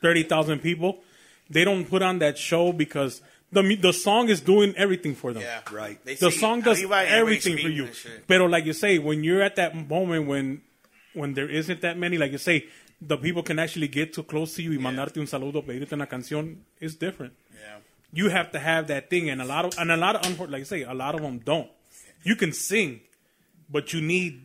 30,000 0.00 0.60
people, 0.60 1.02
they 1.50 1.64
don't 1.64 1.84
put 1.84 2.02
on 2.02 2.18
that 2.20 2.38
show 2.38 2.72
because 2.72 3.22
the 3.52 3.76
the 3.76 3.92
song 3.92 4.28
is 4.28 4.40
doing 4.40 4.74
everything 4.76 5.14
for 5.14 5.32
them. 5.32 5.42
Yeah. 5.42 5.60
Right. 5.72 6.02
They 6.04 6.14
The 6.14 6.30
sing 6.30 6.40
song 6.40 6.60
does 6.62 6.80
arriba 6.80 6.96
and 6.96 7.08
everything 7.14 7.56
for 7.58 7.68
you. 7.68 7.84
and. 7.84 8.26
But 8.26 8.50
like 8.50 8.64
you 8.66 8.72
say, 8.72 8.98
when 8.98 9.22
you're 9.24 9.42
at 9.42 9.56
that 9.56 9.74
moment 9.88 10.26
when 10.26 10.62
when 11.12 11.34
there 11.34 11.48
isn't 11.48 11.80
that 11.82 11.96
many, 11.96 12.18
like 12.18 12.32
you 12.32 12.38
say, 12.38 12.66
the 13.00 13.16
people 13.16 13.42
can 13.42 13.58
actually 13.58 13.88
get 13.88 14.12
too 14.12 14.24
close 14.24 14.54
to 14.54 14.62
you 14.62 14.70
y 14.70 14.78
mandarte 14.78 15.18
un 15.18 15.26
saludo, 15.26 15.64
pedirte 15.64 15.92
una 15.92 16.06
canción, 16.06 16.56
it's 16.80 16.94
different. 16.96 17.34
Yeah. 17.54 17.78
You 18.12 18.30
have 18.30 18.50
to 18.52 18.58
have 18.58 18.88
that 18.88 19.10
thing, 19.10 19.28
and 19.30 19.40
a 19.40 19.44
lot 19.44 19.64
of 19.64 19.78
and 19.78 19.90
a 19.92 19.96
lot 19.96 20.16
of 20.16 20.22
unfor- 20.22 20.50
like 20.50 20.62
I 20.62 20.64
say, 20.64 20.82
a 20.82 20.94
lot 20.94 21.14
of 21.14 21.20
them 21.22 21.38
don't. 21.38 21.68
You 22.24 22.36
can 22.36 22.52
sing, 22.52 23.00
but 23.70 23.92
you 23.92 24.00
need 24.00 24.42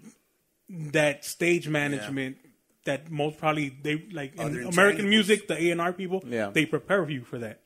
that 0.70 1.26
stage 1.26 1.68
management. 1.68 2.38
That 2.86 3.12
most 3.12 3.38
probably 3.38 3.70
they 3.82 4.04
like 4.12 4.36
in 4.38 4.66
American 4.68 5.10
music, 5.10 5.48
the 5.48 5.62
A 5.62 5.72
and 5.72 5.82
R 5.82 5.92
people, 5.94 6.24
Yeah. 6.26 6.50
they 6.52 6.66
prepare 6.66 7.08
you 7.10 7.24
for 7.24 7.38
that. 7.40 7.60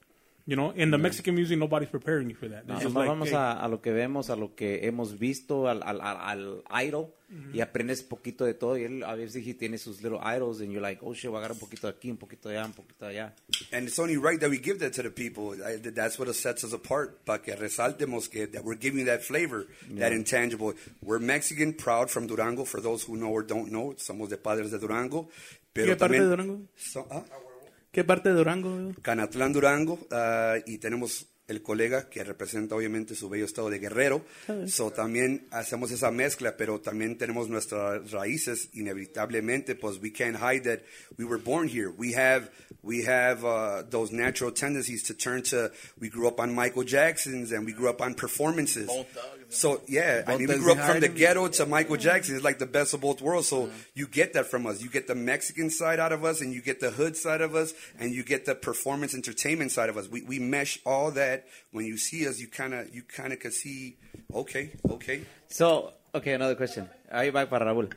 You 0.45 0.57
know, 0.57 0.71
in 0.75 0.91
the 0.91 0.97
Mexican 0.97 1.35
music, 1.35 1.57
nobody's 1.57 1.87
preparing 1.87 2.29
you 2.29 2.35
for 2.35 2.49
that. 2.49 2.67
No, 2.67 2.73
just 2.73 2.87
nomás 2.87 2.95
like, 2.95 3.07
vamos 3.07 3.29
hey, 3.29 3.35
a, 3.35 3.63
a 3.63 3.67
lo 3.69 3.79
que 3.81 3.93
vemos, 3.93 4.29
a 4.29 4.35
lo 4.35 4.53
que 4.55 4.81
hemos 4.85 5.17
visto, 5.17 5.69
al, 5.69 5.81
al, 5.83 6.01
al, 6.01 6.17
al 6.17 6.63
idol, 6.85 7.13
y 7.53 7.61
aprendes 7.61 8.03
poquito 8.03 8.43
de 8.43 8.53
todo. 8.53 8.77
Y 8.77 8.83
él 8.83 9.03
a 9.05 9.15
veces 9.15 9.47
he 9.47 9.53
tiene 9.53 9.77
sus 9.77 10.01
little 10.03 10.19
idols, 10.21 10.59
and 10.59 10.69
you're 10.73 10.81
like, 10.81 10.99
oh 11.01 11.13
shit, 11.13 11.29
voy 11.31 11.37
a 11.37 11.45
agarrar 11.45 11.53
un 11.53 11.59
poquito 11.59 11.87
de 11.87 11.93
aquí, 11.93 12.11
un 12.11 12.17
poquito 12.17 12.49
de 12.49 12.57
allá, 12.57 12.65
un 12.65 12.73
poquito 12.73 13.05
de 13.05 13.11
allá. 13.11 13.33
And 13.71 13.87
it's 13.87 13.97
only 13.99 14.17
right 14.17 14.37
that 14.41 14.49
we 14.49 14.57
give 14.57 14.79
that 14.79 14.91
to 14.95 15.01
the 15.01 15.09
people. 15.09 15.53
I, 15.63 15.77
that's 15.77 16.19
what 16.19 16.27
sets 16.35 16.65
us 16.65 16.73
apart. 16.73 17.23
Para 17.23 17.41
que 17.41 17.55
resaltemos 17.55 18.29
que 18.29 18.45
that 18.47 18.65
we're 18.65 18.75
giving 18.77 19.05
that 19.05 19.23
flavor, 19.23 19.67
that 19.97 20.11
intangible. 20.11 20.73
We're 21.01 21.19
Mexican, 21.19 21.71
proud 21.73 22.09
from 22.11 22.27
Durango. 22.27 22.65
For 22.65 22.81
those 22.81 23.03
who 23.03 23.15
know 23.15 23.29
or 23.31 23.43
don't 23.43 23.71
know, 23.71 23.93
somos 23.97 24.27
de 24.27 24.35
padres 24.35 24.71
de 24.71 24.77
Durango. 24.77 25.29
Pero 25.71 25.87
¿Qué 25.87 25.95
parte 25.95 26.17
también- 26.17 26.23
de 26.23 26.29
Durango? 26.35 26.59
So- 26.75 27.07
ah, 27.09 27.23
¿Qué 27.93 28.03
parte 28.03 28.29
de 28.29 28.35
Durango? 28.35 28.91
Canatlán, 29.03 29.53
Durango, 29.53 29.99
ah, 30.09 30.55
y 30.65 30.79
tenemos 30.79 31.27
el 31.47 31.61
colega 31.61 32.09
que 32.09 32.23
representa 32.23 32.73
obviamente 32.73 33.13
su 33.13 33.29
bello 33.29 33.45
estado 33.45 33.69
de 33.69 33.77
Guerrero. 33.77 34.25
So, 34.65 34.89
también 34.89 35.47
hacemos 35.51 35.91
esa 35.91 36.09
mezcla, 36.09 36.57
pero 36.57 36.81
también 36.81 37.19
tenemos 37.19 37.49
nuestras 37.49 38.09
raíces 38.09 38.69
inevitablemente, 38.73 39.75
pues 39.75 39.99
we 40.01 40.11
can't 40.11 40.37
hide 40.37 40.63
that 40.63 40.79
we 41.19 41.25
were 41.25 41.41
born 41.41 41.67
here. 41.67 41.89
We 41.95 42.15
have 42.15 42.49
we 42.81 43.05
have 43.05 43.45
uh, 43.45 43.83
those 43.89 44.11
natural 44.11 44.51
tendencies 44.51 45.03
to 45.03 45.13
turn 45.13 45.43
to. 45.43 45.71
We 45.99 46.09
grew 46.09 46.27
up 46.27 46.39
on 46.39 46.55
Michael 46.55 46.85
Jackson's 46.85 47.51
and 47.51 47.63
we 47.65 47.73
grew 47.73 47.89
up 47.89 48.01
on 48.01 48.15
performances. 48.15 48.89
Bone 49.61 49.77
Thugs. 49.77 49.81
So 49.81 49.81
yeah, 49.87 50.23
I 50.27 50.37
mean, 50.37 50.47
we 50.47 50.55
grew 50.55 50.73
up 50.73 50.79
from 50.79 50.99
the 50.99 51.07
ghetto 51.07 51.47
to 51.47 51.65
Michael 51.65 51.97
Jackson. 51.97 52.35
It's 52.35 52.43
like 52.43 52.59
the 52.59 52.65
best 52.65 52.93
of 52.93 53.01
both 53.01 53.21
worlds. 53.21 53.47
So 53.47 53.69
you 53.93 54.07
get 54.07 54.33
that 54.33 54.47
from 54.47 54.65
us. 54.65 54.81
You 54.81 54.89
get 54.89 55.07
the 55.07 55.15
Mexican 55.15 55.69
side 55.69 55.99
out 55.99 56.11
of 56.11 56.23
us, 56.23 56.41
and 56.41 56.53
you 56.53 56.61
get 56.61 56.79
the 56.79 56.91
hood 56.91 57.15
side 57.15 57.41
of 57.41 57.55
us, 57.55 57.73
and 57.99 58.13
you 58.13 58.23
get 58.23 58.45
the 58.45 58.55
performance 58.55 59.13
entertainment 59.13 59.71
side 59.71 59.89
of 59.89 59.97
us. 59.97 60.07
We 60.07 60.21
we 60.23 60.39
mesh 60.39 60.79
all 60.85 61.11
that. 61.11 61.45
When 61.71 61.85
you 61.85 61.97
see 61.97 62.27
us, 62.27 62.39
you 62.39 62.47
kind 62.47 62.73
of 62.73 62.93
you 62.93 63.03
kind 63.03 63.33
of 63.33 63.39
can 63.39 63.51
see. 63.51 63.97
Okay, 64.33 64.71
okay. 64.89 65.21
So, 65.47 65.93
okay, 66.15 66.33
another 66.33 66.55
question. 66.55 66.89
Ahí 67.13 67.31
va 67.31 67.45
para 67.45 67.65
Raúl. 67.65 67.91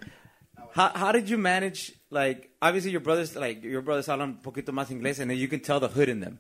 How, 0.73 0.91
how 0.95 1.13
did 1.13 1.31
you 1.31 1.39
manage, 1.39 1.93
like, 2.11 2.51
obviously 2.61 2.91
your 2.91 3.01
brothers, 3.01 3.35
like, 3.35 3.65
your 3.65 3.81
brothers 3.81 4.09
hablan 4.09 4.23
un 4.23 4.39
poquito 4.43 4.73
más 4.73 4.91
inglés, 4.91 5.21
and 5.21 5.31
then 5.31 5.39
you 5.39 5.49
can 5.49 5.61
tell 5.61 5.81
the 5.81 5.89
hood 5.89 6.11
in 6.11 6.21
them. 6.21 6.39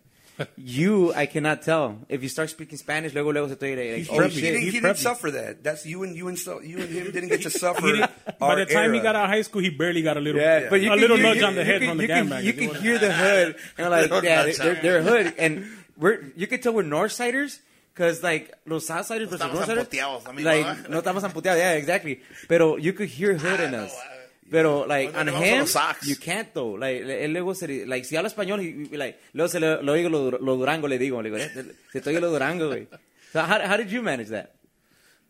You, 0.56 1.12
I 1.14 1.26
cannot 1.26 1.62
tell. 1.62 1.98
If 2.08 2.22
you 2.22 2.28
start 2.28 2.50
speaking 2.50 2.78
Spanish, 2.78 3.14
luego, 3.14 3.32
luego 3.32 3.48
se 3.48 3.56
te 3.56 3.72
oye, 3.72 3.98
like, 3.98 4.08
oh 4.10 4.14
preppy. 4.18 4.30
He 4.30 4.40
shit. 4.40 4.42
didn't, 4.42 4.62
he's 4.62 4.72
he 4.74 4.80
didn't 4.80 4.96
suffer 4.98 5.30
that. 5.30 5.62
That's 5.64 5.86
you 5.86 6.02
and 6.02 6.16
you 6.16 6.28
and 6.28 6.38
so, 6.38 6.60
you 6.60 6.78
and 6.78 6.88
him 6.88 7.10
didn't 7.10 7.28
get 7.28 7.42
to 7.42 7.50
suffer. 7.64 7.86
He 7.86 8.04
by 8.38 8.54
the 8.56 8.66
time 8.66 8.92
he 8.92 9.00
got 9.00 9.16
out 9.16 9.24
of 9.24 9.30
high 9.30 9.42
school, 9.42 9.62
he 9.62 9.70
barely 9.70 10.02
got 10.02 10.16
a 10.16 10.20
little, 10.20 10.40
Yeah, 10.40 10.68
but 10.68 10.80
you 10.80 10.88
a 10.88 10.90
can 10.92 11.00
little 11.00 11.16
hear, 11.16 11.26
nudge 11.26 11.38
you, 11.38 11.46
on 11.46 11.54
the 11.54 11.64
head 11.64 11.80
can, 11.80 11.88
from 11.88 11.98
the 11.98 12.04
you 12.04 12.08
can, 12.08 12.28
gangbang. 12.28 12.42
You 12.44 12.52
can 12.52 12.74
hear 12.74 12.98
the 12.98 13.12
hood, 13.12 13.56
and 13.78 13.90
like, 13.90 14.10
Little 14.10 14.24
yeah, 14.24 14.44
they're, 14.44 14.76
on. 14.76 14.82
they're 14.82 15.02
hood, 15.02 15.34
and 15.38 15.66
we're 15.96 16.32
you 16.36 16.46
can 16.46 16.60
tell 16.60 16.72
we're 16.74 16.82
Northsiders. 16.82 17.60
Cause 17.94 18.22
like 18.22 18.52
los 18.66 18.86
Southsiders 18.86 19.30
versus 19.30 19.40
estamos 19.40 19.54
Northsiders, 19.54 20.44
like 20.44 20.66
¿eh? 20.66 20.74
¿verdad? 20.74 20.88
no 20.90 20.98
estamos 20.98 21.24
amputeados, 21.24 21.56
yeah, 21.56 21.72
exactly. 21.72 22.20
Pero 22.46 22.76
you 22.76 22.92
could 22.92 23.08
hear 23.08 23.32
hood 23.38 23.58
ah, 23.58 23.64
in 23.64 23.74
I 23.74 23.78
us. 23.86 23.92
Ah, 23.96 24.15
know, 24.50 24.84
I- 24.84 24.86
Pero 24.86 24.86
like 24.86 25.16
on 25.16 25.26
le 25.26 25.32
vamos 25.32 25.76
a 25.76 25.92
him, 25.92 25.96
you 26.08 26.16
can't 26.16 26.52
though. 26.54 26.72
Like 26.78 27.02
él 27.02 27.32
luego 27.32 27.54
se 27.54 27.84
like 27.86 28.04
si 28.04 28.16
habla 28.16 28.28
español, 28.30 28.60
he, 28.60 28.88
he- 28.90 28.96
like 28.96 29.18
luego 29.34 29.48
se 29.48 29.60
le, 29.60 29.82
lo 29.82 29.92
oigo 29.92 30.08
lo, 30.10 30.30
lo 30.38 30.56
Durango 30.56 30.88
le 30.88 30.98
digo, 30.98 31.22
le 31.22 31.30
digo, 31.30 31.38
eh, 31.38 31.50
se 31.92 32.00
te 32.00 32.10
oye 32.10 32.20
lo 32.20 32.30
Durango, 32.30 32.68
güey. 32.68 32.86
So 33.32 33.40
how, 33.42 33.60
how 33.60 33.76
did 33.76 33.90
you 33.90 34.02
manage 34.02 34.28
that? 34.28 34.52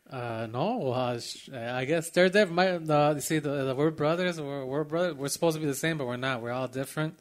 Uh, 0.08 0.46
no, 0.52 0.92
uh, 0.92 1.18
sh- 1.18 1.48
I 1.52 1.84
guess 1.84 2.10
they're 2.10 2.28
different. 2.28 2.52
My, 2.54 2.68
uh, 2.76 3.14
you 3.14 3.20
see, 3.20 3.40
the, 3.40 3.64
the, 3.64 3.74
we're 3.74 3.90
brothers. 3.90 4.40
We're, 4.40 4.64
we're 4.64 4.84
brothers. 4.84 5.14
We're 5.16 5.26
supposed 5.28 5.56
to 5.56 5.60
be 5.60 5.66
the 5.66 5.74
same, 5.74 5.98
but 5.98 6.06
we're 6.06 6.16
not. 6.16 6.42
We're 6.42 6.52
all 6.52 6.68
different. 6.68 7.18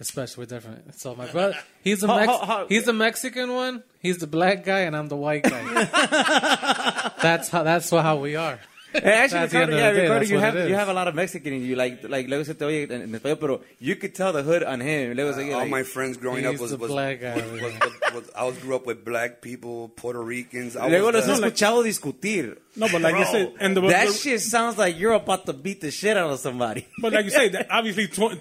Especially, 0.00 0.40
we're 0.42 0.46
different. 0.46 0.98
So 0.98 1.14
my 1.14 1.26
brother, 1.30 1.54
he's 1.84 2.00
the 2.00 2.06
How- 2.06 2.16
Mex- 2.16 2.32
how- 2.32 2.46
how- 2.46 2.66
he's 2.68 2.84
the 2.86 2.94
Mexican 2.94 3.52
one. 3.52 3.82
He's 4.00 4.16
the 4.16 4.26
black 4.26 4.64
guy, 4.64 4.80
and 4.80 4.96
I'm 4.96 5.08
the 5.08 5.16
white 5.16 5.42
guy. 5.42 5.84
that's 7.22 7.48
how. 7.50 7.62
That's 7.64 7.90
how 7.90 8.16
we 8.16 8.36
are. 8.36 8.58
And 8.94 9.04
actually, 9.06 9.40
Ricardo, 9.42 9.76
yeah, 9.76 9.90
the 9.90 9.96
day, 9.96 10.02
Ricardo, 10.02 10.26
you 10.26 10.38
have 10.38 10.68
you 10.68 10.74
have 10.74 10.88
a 10.88 10.92
lot 10.92 11.08
of 11.08 11.14
Mexican 11.14 11.52
in 11.54 11.62
you. 11.64 11.76
Like 11.76 12.02
like 12.08 12.28
luego 12.28 12.44
se 12.44 12.54
te 12.54 12.64
oye 12.64 12.82
en, 12.84 13.02
en 13.02 13.12
español, 13.12 13.38
pero 13.40 13.60
you 13.78 13.96
could 13.96 14.14
tell 14.14 14.32
the 14.32 14.42
hood 14.42 14.62
on 14.62 14.80
him. 14.80 15.14
Luego 15.16 15.32
se 15.32 15.40
oye, 15.44 15.52
all 15.52 15.60
like, 15.60 15.70
my 15.70 15.82
friends 15.82 16.16
growing 16.18 16.44
up 16.46 16.58
was 16.58 16.76
was, 16.76 16.90
black 16.90 17.20
guy 17.20 17.34
was, 17.36 17.44
was, 17.50 17.60
was- 17.62 18.12
was- 18.14 18.30
I 18.36 18.44
was 18.44 18.58
grew 18.58 18.76
up 18.76 18.84
with 18.86 19.04
black 19.04 19.40
people, 19.40 19.88
Puerto 19.88 20.22
Ricans. 20.22 20.76
I 20.76 20.88
luego 20.88 21.10
los 21.12 21.26
escuchado 21.26 21.82
discutir. 21.82 22.58
No, 22.76 22.88
but 22.90 23.00
like 23.02 23.16
you 23.16 23.24
said, 23.26 23.52
and 23.60 23.76
the, 23.76 23.80
That 23.82 24.08
the- 24.08 24.12
shit 24.14 24.40
sounds 24.40 24.76
like 24.78 24.98
you're 24.98 25.12
about 25.12 25.46
to 25.46 25.52
beat 25.52 25.80
the 25.80 25.90
shit 25.90 26.16
out 26.16 26.30
of 26.30 26.38
somebody. 26.40 26.86
But 27.00 27.12
like 27.12 27.24
you 27.26 27.30
say, 27.30 27.48
that 27.50 27.66
obviously, 27.70 28.06
20, 28.08 28.40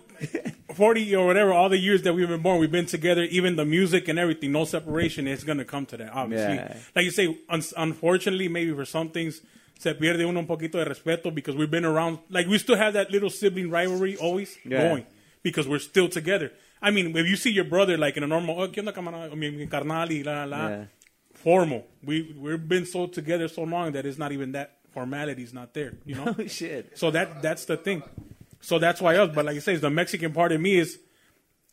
40 0.73 1.15
or 1.15 1.25
whatever, 1.27 1.51
all 1.53 1.67
the 1.69 1.77
years 1.77 2.03
that 2.03 2.13
we've 2.13 2.27
been 2.27 2.41
born, 2.41 2.59
we've 2.59 2.71
been 2.71 2.85
together, 2.85 3.23
even 3.23 3.55
the 3.57 3.65
music 3.65 4.07
and 4.07 4.17
everything, 4.17 4.51
no 4.53 4.63
separation, 4.65 5.27
it's 5.27 5.43
going 5.43 5.57
to 5.57 5.65
come 5.65 5.85
to 5.87 5.97
that, 5.97 6.11
obviously. 6.13 6.55
Yeah. 6.55 6.77
Like 6.95 7.05
you 7.05 7.11
say, 7.11 7.37
un- 7.49 7.61
unfortunately, 7.77 8.47
maybe 8.47 8.71
for 8.73 8.85
some 8.85 9.09
things, 9.09 9.41
se 9.81 9.95
pierde 9.95 10.25
uno 10.25 10.39
un 10.39 10.45
poquito 10.45 10.77
de 10.77 10.85
respeto 10.85 11.31
because 11.33 11.57
we've 11.57 11.71
been 11.71 11.85
around, 11.85 12.19
like 12.29 12.47
we 12.47 12.59
still 12.59 12.75
have 12.77 12.93
that 12.93 13.09
little 13.09 13.29
sibling 13.31 13.71
rivalry 13.71 14.15
always 14.17 14.55
Yeah. 14.63 14.77
going 14.87 15.05
because 15.41 15.67
we're 15.67 15.79
still 15.81 16.07
together. 16.07 16.51
I 16.83 16.91
mean, 16.91 17.15
if 17.17 17.25
you 17.27 17.35
see 17.35 17.51
your 17.51 17.65
brother 17.65 17.97
like 17.97 18.15
in 18.15 18.23
a 18.23 18.27
normal, 18.27 18.61
oh, 18.61 18.67
¿qué 18.67 18.79
onda, 18.79 18.93
camarada? 18.93 19.31
I 19.31 19.35
mean, 19.35 19.57
mi 19.57 19.65
carnal 19.65 20.09
y 20.09 20.21
la, 20.23 20.43
la, 20.43 20.45
la, 20.45 20.69
Yeah. 20.69 20.85
formal. 21.33 21.83
We, 22.03 22.35
we've 22.37 22.67
been 22.67 22.85
so 22.85 23.07
together 23.07 23.47
so 23.47 23.63
long 23.63 23.91
that 23.93 24.05
it's 24.05 24.19
not 24.19 24.31
even 24.31 24.51
that 24.51 24.77
formality's 24.93 25.51
not 25.53 25.73
there, 25.73 25.93
you 26.05 26.13
know? 26.15 26.35
oh 26.39 26.47
shit. 26.47 26.95
So 26.97 27.09
that 27.11 27.41
that's 27.41 27.65
the 27.65 27.77
thing. 27.77 28.03
So 28.59 28.77
that's 28.77 29.01
why 29.01 29.15
us. 29.17 29.31
But 29.33 29.45
like 29.45 29.55
I 29.55 29.59
say, 29.61 29.75
the 29.77 29.89
Mexican 29.89 30.31
part 30.31 30.51
of 30.51 30.61
me 30.61 30.77
is, 30.77 30.99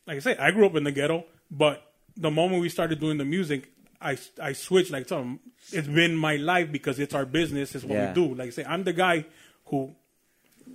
like 0.06 0.16
I 0.16 0.20
say, 0.20 0.36
I 0.38 0.50
grew 0.52 0.64
up 0.64 0.76
in 0.76 0.84
the 0.84 0.92
ghetto. 0.92 1.24
But 1.50 1.82
the 2.16 2.30
moment 2.30 2.62
we 2.62 2.70
started 2.70 3.00
doing 3.00 3.18
the 3.18 3.26
music, 3.26 3.70
I 4.00 4.16
I 4.40 4.52
switched. 4.52 4.90
Like 4.90 5.08
some, 5.08 5.40
it's 5.72 5.88
been 5.88 6.16
my 6.16 6.36
life 6.36 6.70
because 6.70 6.98
it's 6.98 7.14
our 7.14 7.26
business. 7.26 7.74
It's 7.74 7.84
what 7.84 7.94
Yeah. 7.96 8.08
we 8.08 8.14
do. 8.14 8.34
Like 8.34 8.48
I 8.48 8.50
say, 8.50 8.64
I'm 8.64 8.84
the 8.84 8.92
guy 8.92 9.24
who, 9.66 9.94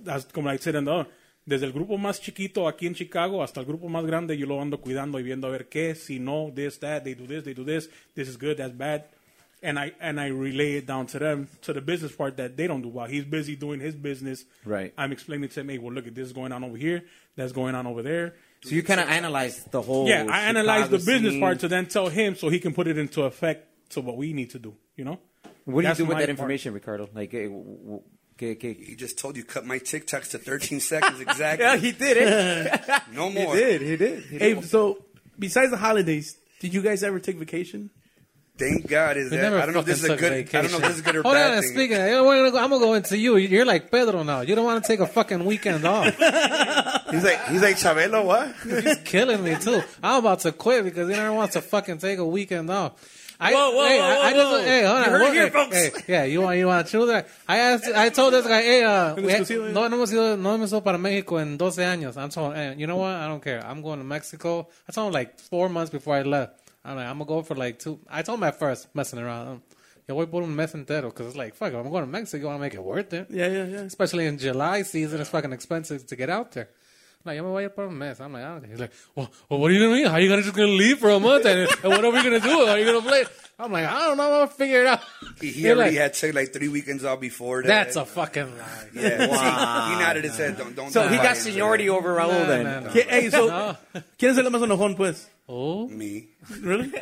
as 0.06 0.24
como 0.26 0.48
like 0.48 0.60
I 0.60 0.62
said 0.62 0.74
in 0.76 0.84
the 0.84 0.92
other, 0.92 1.08
desde 1.46 1.64
el 1.64 1.72
grupo 1.72 1.98
más 1.98 2.20
chiquito 2.20 2.66
aquí 2.68 2.86
en 2.86 2.94
Chicago 2.94 3.42
hasta 3.42 3.60
el 3.60 3.66
grupo 3.66 3.88
más 3.88 4.06
grande, 4.06 4.36
yo 4.36 4.46
lo 4.46 4.60
ando 4.60 4.78
cuidando 4.80 5.18
y 5.18 5.22
viendo 5.22 5.46
a 5.46 5.50
ver 5.50 5.68
qué, 5.68 5.94
si 5.94 6.18
no, 6.18 6.50
this, 6.54 6.78
that, 6.78 7.04
they 7.04 7.14
do 7.14 7.26
this, 7.26 7.44
they 7.44 7.54
do 7.54 7.64
this, 7.64 7.88
this 8.14 8.28
is 8.28 8.36
good, 8.38 8.56
that's 8.56 8.72
bad. 8.74 9.04
And 9.62 9.78
I 9.78 9.92
and 9.98 10.20
I 10.20 10.26
relay 10.28 10.74
it 10.76 10.86
down 10.86 11.06
to 11.06 11.18
them 11.18 11.48
to 11.62 11.72
the 11.72 11.80
business 11.80 12.12
part 12.14 12.36
that 12.36 12.54
they 12.54 12.66
don't 12.66 12.82
do 12.82 12.88
while 12.88 13.08
he's 13.08 13.24
busy 13.24 13.56
doing 13.56 13.80
his 13.80 13.94
business. 13.94 14.44
Right. 14.66 14.92
I'm 14.98 15.10
explaining 15.10 15.48
to 15.48 15.60
him, 15.60 15.70
hey, 15.70 15.78
well, 15.78 15.90
look 15.92 16.06
at 16.06 16.14
this 16.14 16.26
is 16.26 16.32
going 16.34 16.52
on 16.52 16.62
over 16.64 16.76
here, 16.76 17.02
that's 17.34 17.52
going 17.52 17.74
on 17.74 17.86
over 17.86 18.02
there. 18.02 18.34
So 18.64 18.74
you 18.74 18.82
kind 18.82 19.00
of 19.00 19.08
analyze 19.08 19.62
the 19.64 19.82
whole. 19.82 20.08
yeah, 20.08 20.26
I 20.30 20.42
analyze 20.42 20.88
the 20.88 20.98
business 20.98 21.32
scene. 21.32 21.40
part 21.40 21.60
to 21.60 21.68
then 21.68 21.86
tell 21.86 22.08
him 22.08 22.34
so 22.34 22.48
he 22.48 22.58
can 22.58 22.72
put 22.74 22.86
it 22.88 22.96
into 22.98 23.22
effect 23.22 23.90
to 23.90 24.00
what 24.00 24.16
we 24.16 24.32
need 24.32 24.50
to 24.50 24.58
do. 24.58 24.74
You 24.96 25.04
know. 25.04 25.18
What 25.64 25.80
do 25.82 25.86
you 25.86 25.88
That's 25.88 25.98
do 25.98 26.04
with 26.04 26.14
my 26.14 26.20
that 26.20 26.26
part. 26.26 26.30
information, 26.38 26.74
Ricardo? 26.74 27.08
Like, 27.14 27.32
eh, 27.34 27.44
w- 27.44 27.64
w- 27.64 28.02
que, 28.36 28.54
que, 28.56 28.74
He 28.74 28.96
just 28.96 29.18
told 29.18 29.36
you 29.36 29.44
cut 29.44 29.64
my 29.64 29.78
TikToks 29.78 30.30
to 30.32 30.38
13 30.38 30.80
seconds 30.80 31.20
exactly. 31.26 31.64
yeah, 31.64 31.76
he 31.76 31.92
did 31.92 32.16
it. 32.18 32.80
no 33.14 33.30
more. 33.30 33.54
he 33.54 33.60
did. 33.62 33.80
He 33.80 33.96
did. 33.96 34.22
He 34.24 34.38
did. 34.38 34.56
Hey, 34.56 34.62
so 34.62 35.04
besides 35.38 35.70
the 35.70 35.78
holidays, 35.78 36.36
did 36.60 36.74
you 36.74 36.82
guys 36.82 37.02
ever 37.02 37.18
take 37.18 37.36
vacation? 37.36 37.90
Thank 38.56 38.86
God 38.88 39.16
is 39.16 39.30
We 39.32 39.38
that. 39.38 39.52
I 39.52 39.64
don't 39.66 39.74
know 39.74 39.80
if 39.80 39.86
this 39.86 40.04
is 40.04 40.10
a 40.10 40.16
good. 40.16 40.46
took 40.46 40.54
I 40.54 40.62
don't 40.62 40.70
know 40.70 40.78
if 40.78 40.84
this 40.84 40.96
is 40.96 41.02
good 41.02 41.16
or 41.16 41.20
Oh 41.26 41.32
bad 41.32 41.54
yeah, 41.54 41.60
thing. 41.60 41.72
speaking, 41.72 41.96
of, 41.96 42.02
I'm 42.26 42.56
I'm 42.56 42.70
gonna 42.70 42.78
go 42.78 42.94
into 42.94 43.18
you. 43.18 43.36
You're 43.36 43.64
like 43.64 43.90
Pedro 43.90 44.22
now. 44.22 44.42
You 44.42 44.54
don't 44.54 44.64
want 44.64 44.84
to 44.84 44.86
take 44.86 45.00
a 45.00 45.06
fucking 45.08 45.44
weekend 45.44 45.84
off. 45.84 46.14
He's 47.14 47.24
like, 47.24 47.48
he's 47.48 47.62
like 47.62 47.76
Chabelo, 47.76 48.24
what? 48.24 48.54
He's 48.84 48.98
killing 49.04 49.42
me 49.44 49.56
too. 49.56 49.82
I'm 50.02 50.18
about 50.20 50.40
to 50.40 50.52
quit 50.52 50.84
because 50.84 51.08
he 51.08 51.14
never 51.14 51.32
wants 51.32 51.54
to 51.54 51.60
fucking 51.62 51.98
take 51.98 52.18
a 52.18 52.24
weekend 52.26 52.70
off. 52.70 52.92
I, 53.40 53.52
Whoa, 53.52 53.72
whoa, 53.72 53.86
hey, 53.88 53.98
whoa, 53.98 54.04
I, 54.04 54.08
I 54.10 54.32
whoa, 54.32 54.36
just, 54.38 54.50
whoa. 54.52 54.62
hey, 54.64 54.84
hold 54.84 54.98
You 54.98 55.04
on. 55.04 55.10
heard 55.10 55.22
it 55.22 55.32
here, 55.34 55.44
hey, 55.44 55.50
folks. 55.50 55.76
hey, 55.76 55.90
yeah, 56.06 56.24
you 56.24 56.40
want, 56.40 56.56
you 56.56 56.66
want 56.68 56.86
to 56.86 56.92
choose 56.92 57.08
that? 57.08 57.28
I 57.48 57.56
asked, 57.58 57.86
I 57.92 58.08
told 58.10 58.32
this 58.32 58.46
guy, 58.46 58.62
hey, 58.62 58.84
uh, 58.84 59.14
we, 59.16 59.22
exclusivo, 59.24 59.72
no, 59.72 59.88
no 59.88 59.96
hemos 59.96 60.12
ido, 60.12 60.36
no 60.36 60.50
hemos 60.56 60.70
ido 60.70 60.80
para 60.82 60.98
Mexico 60.98 61.38
en 61.38 61.56
12 61.58 61.78
años. 61.82 62.16
I'm 62.16 62.28
told, 62.30 62.54
hey, 62.54 62.74
you 62.78 62.86
know 62.86 62.96
what? 62.96 63.10
I 63.10 63.26
don't 63.26 63.42
care. 63.42 63.60
I'm 63.66 63.82
going 63.82 63.98
to 63.98 64.04
Mexico. 64.04 64.68
I 64.88 64.92
told 64.92 65.08
him 65.08 65.12
like 65.14 65.40
four 65.40 65.68
months 65.68 65.90
before 65.90 66.14
I 66.14 66.22
left. 66.22 66.60
I'm 66.84 66.94
like, 66.96 67.06
I'm 67.06 67.18
gonna 67.18 67.28
go 67.28 67.42
for 67.42 67.54
like 67.56 67.78
two. 67.80 67.98
I 68.08 68.22
told 68.22 68.38
him 68.38 68.44
at 68.44 68.58
first, 68.58 68.94
messing 68.94 69.18
around. 69.18 69.48
Um, 69.48 69.62
Yo 70.06 70.14
voy 70.14 70.26
por 70.26 70.42
un 70.42 70.54
mes 70.54 70.70
entero 70.74 71.04
because 71.08 71.28
it's 71.28 71.36
like, 71.36 71.54
fuck, 71.54 71.72
if 71.72 71.78
I'm 71.78 71.90
going 71.90 72.04
to 72.04 72.10
Mexico, 72.10 72.44
I 72.46 72.50
want 72.50 72.58
to 72.58 72.60
make 72.60 72.74
it 72.74 72.82
worth 72.84 73.12
it. 73.14 73.26
Yeah, 73.30 73.46
yeah, 73.48 73.64
yeah. 73.64 73.78
Especially 73.80 74.26
in 74.26 74.36
July 74.38 74.82
season, 74.82 75.18
it's 75.20 75.30
fucking 75.30 75.52
expensive 75.52 76.06
to 76.06 76.14
get 76.14 76.28
out 76.28 76.52
there. 76.52 76.68
I'm 77.26 77.30
like, 77.30 77.36
yo 77.38 77.42
me 77.44 77.48
voy 77.50 77.62
a 77.62 77.64
ir 77.66 77.70
por 77.70 77.86
un 77.86 77.96
mes. 77.98 78.20
I'm 78.20 78.32
like, 78.32 78.42
I 78.44 78.48
don't 78.48 78.60
care. 78.60 78.70
He's 78.70 78.80
like, 78.80 78.92
well, 79.14 79.30
well, 79.48 79.60
what 79.60 79.70
are 79.70 79.74
you 79.74 79.80
gonna 79.88 80.02
do? 80.02 80.08
How 80.08 80.14
are 80.14 80.20
you 80.20 80.28
gonna 80.28 80.42
just 80.42 80.54
gonna 80.54 80.68
leave 80.68 80.98
for 80.98 81.08
a 81.10 81.18
month 81.18 81.46
and, 81.46 81.60
and 81.82 81.92
what 81.92 82.04
are 82.04 82.10
we 82.10 82.22
gonna 82.22 82.40
do? 82.40 82.48
How 82.66 82.72
are 82.72 82.78
you 82.78 82.84
gonna 82.84 83.00
play? 83.00 83.24
I'm 83.58 83.72
like, 83.72 83.86
I 83.86 83.98
don't 84.08 84.16
know. 84.18 84.24
I'm 84.24 84.30
gonna 84.30 84.46
figure 84.48 84.80
it 84.80 84.86
out. 84.86 85.00
He, 85.40 85.50
he 85.52 85.62
They're 85.62 85.76
already 85.76 85.92
like, 85.92 86.00
had 86.02 86.14
took 86.14 86.34
like 86.34 86.52
three 86.52 86.68
weekends 86.68 87.04
off 87.04 87.20
before 87.20 87.62
that. 87.62 87.68
That's 87.68 87.96
a 87.96 88.04
fucking 88.04 88.58
lie. 88.58 88.88
yeah. 88.94 89.18
See, 89.26 89.92
he 89.94 90.00
nodded 90.02 90.24
his 90.24 90.36
head. 90.36 90.58
Don't 90.58 90.74
don't. 90.76 90.90
So 90.90 91.08
he 91.08 91.16
got 91.16 91.36
seniority 91.36 91.88
over 91.88 92.14
Raul 92.14 92.28
Nah, 92.28 92.44
then. 92.46 92.64
nah, 92.64 92.80
nah. 92.80 92.90
¿Qui- 92.90 93.02
Hey, 93.08 93.30
so, 93.30 93.46
No. 93.46 93.76
¿quién 94.18 94.32
es 94.32 94.38
el 94.38 94.44
más 94.50 94.60
enojón, 94.62 94.96
pues? 94.96 95.26
Oh, 95.48 95.88
Me, 95.88 96.28
Really? 96.60 96.92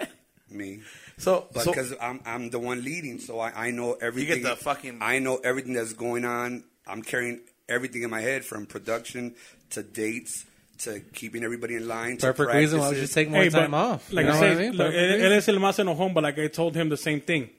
me. 0.51 0.81
So, 1.19 1.47
But 1.53 1.63
so 1.65 1.71
because 1.73 1.95
I'm 2.01 2.21
I'm 2.27 2.51
the 2.51 2.59
one 2.59 2.83
leading, 2.85 3.19
so 3.19 3.39
I, 3.41 3.69
I 3.69 3.71
know 3.71 3.95
everything. 3.95 4.39
You 4.39 4.43
get 4.45 4.51
the 4.51 4.63
fucking- 4.63 4.99
I 5.01 5.19
know 5.21 5.37
everything 5.43 5.73
that's 5.75 5.93
going 5.95 6.25
on. 6.25 6.65
I'm 6.87 7.03
carrying 7.03 7.41
everything 7.69 8.03
in 8.03 8.11
my 8.11 8.21
head 8.21 8.45
from 8.45 8.67
production 8.67 9.35
to 9.73 9.83
dates 9.83 10.47
to 10.79 11.01
keeping 11.13 11.45
everybody 11.45 11.77
in 11.77 11.87
line. 11.87 12.17
To 12.19 12.33
perfect 12.33 12.55
reason 12.55 12.79
why 12.81 12.87
we 12.91 12.95
practices. 12.97 13.11
should 13.11 13.15
take 13.15 13.31
more 13.31 13.43
Hey, 13.43 13.51
time 13.51 13.75
off. 13.75 14.13
Like 14.13 14.27
you 14.27 14.33
know 14.33 14.37
I 14.37 14.41
what 14.41 14.41
say, 14.41 14.53
I 14.53 14.69
mean? 14.71 14.73
look, 14.77 14.93
él, 14.95 15.13
reason. 15.13 15.21
él 15.21 15.33
es 15.39 15.49
el 15.49 15.55
más 15.57 15.79
enojón, 15.79 16.15
but 16.15 16.23
like 16.23 16.39
I 16.39 16.49
told 16.49 16.75
him 16.75 16.89
the 16.89 16.97
same 16.97 17.21
thing. 17.21 17.51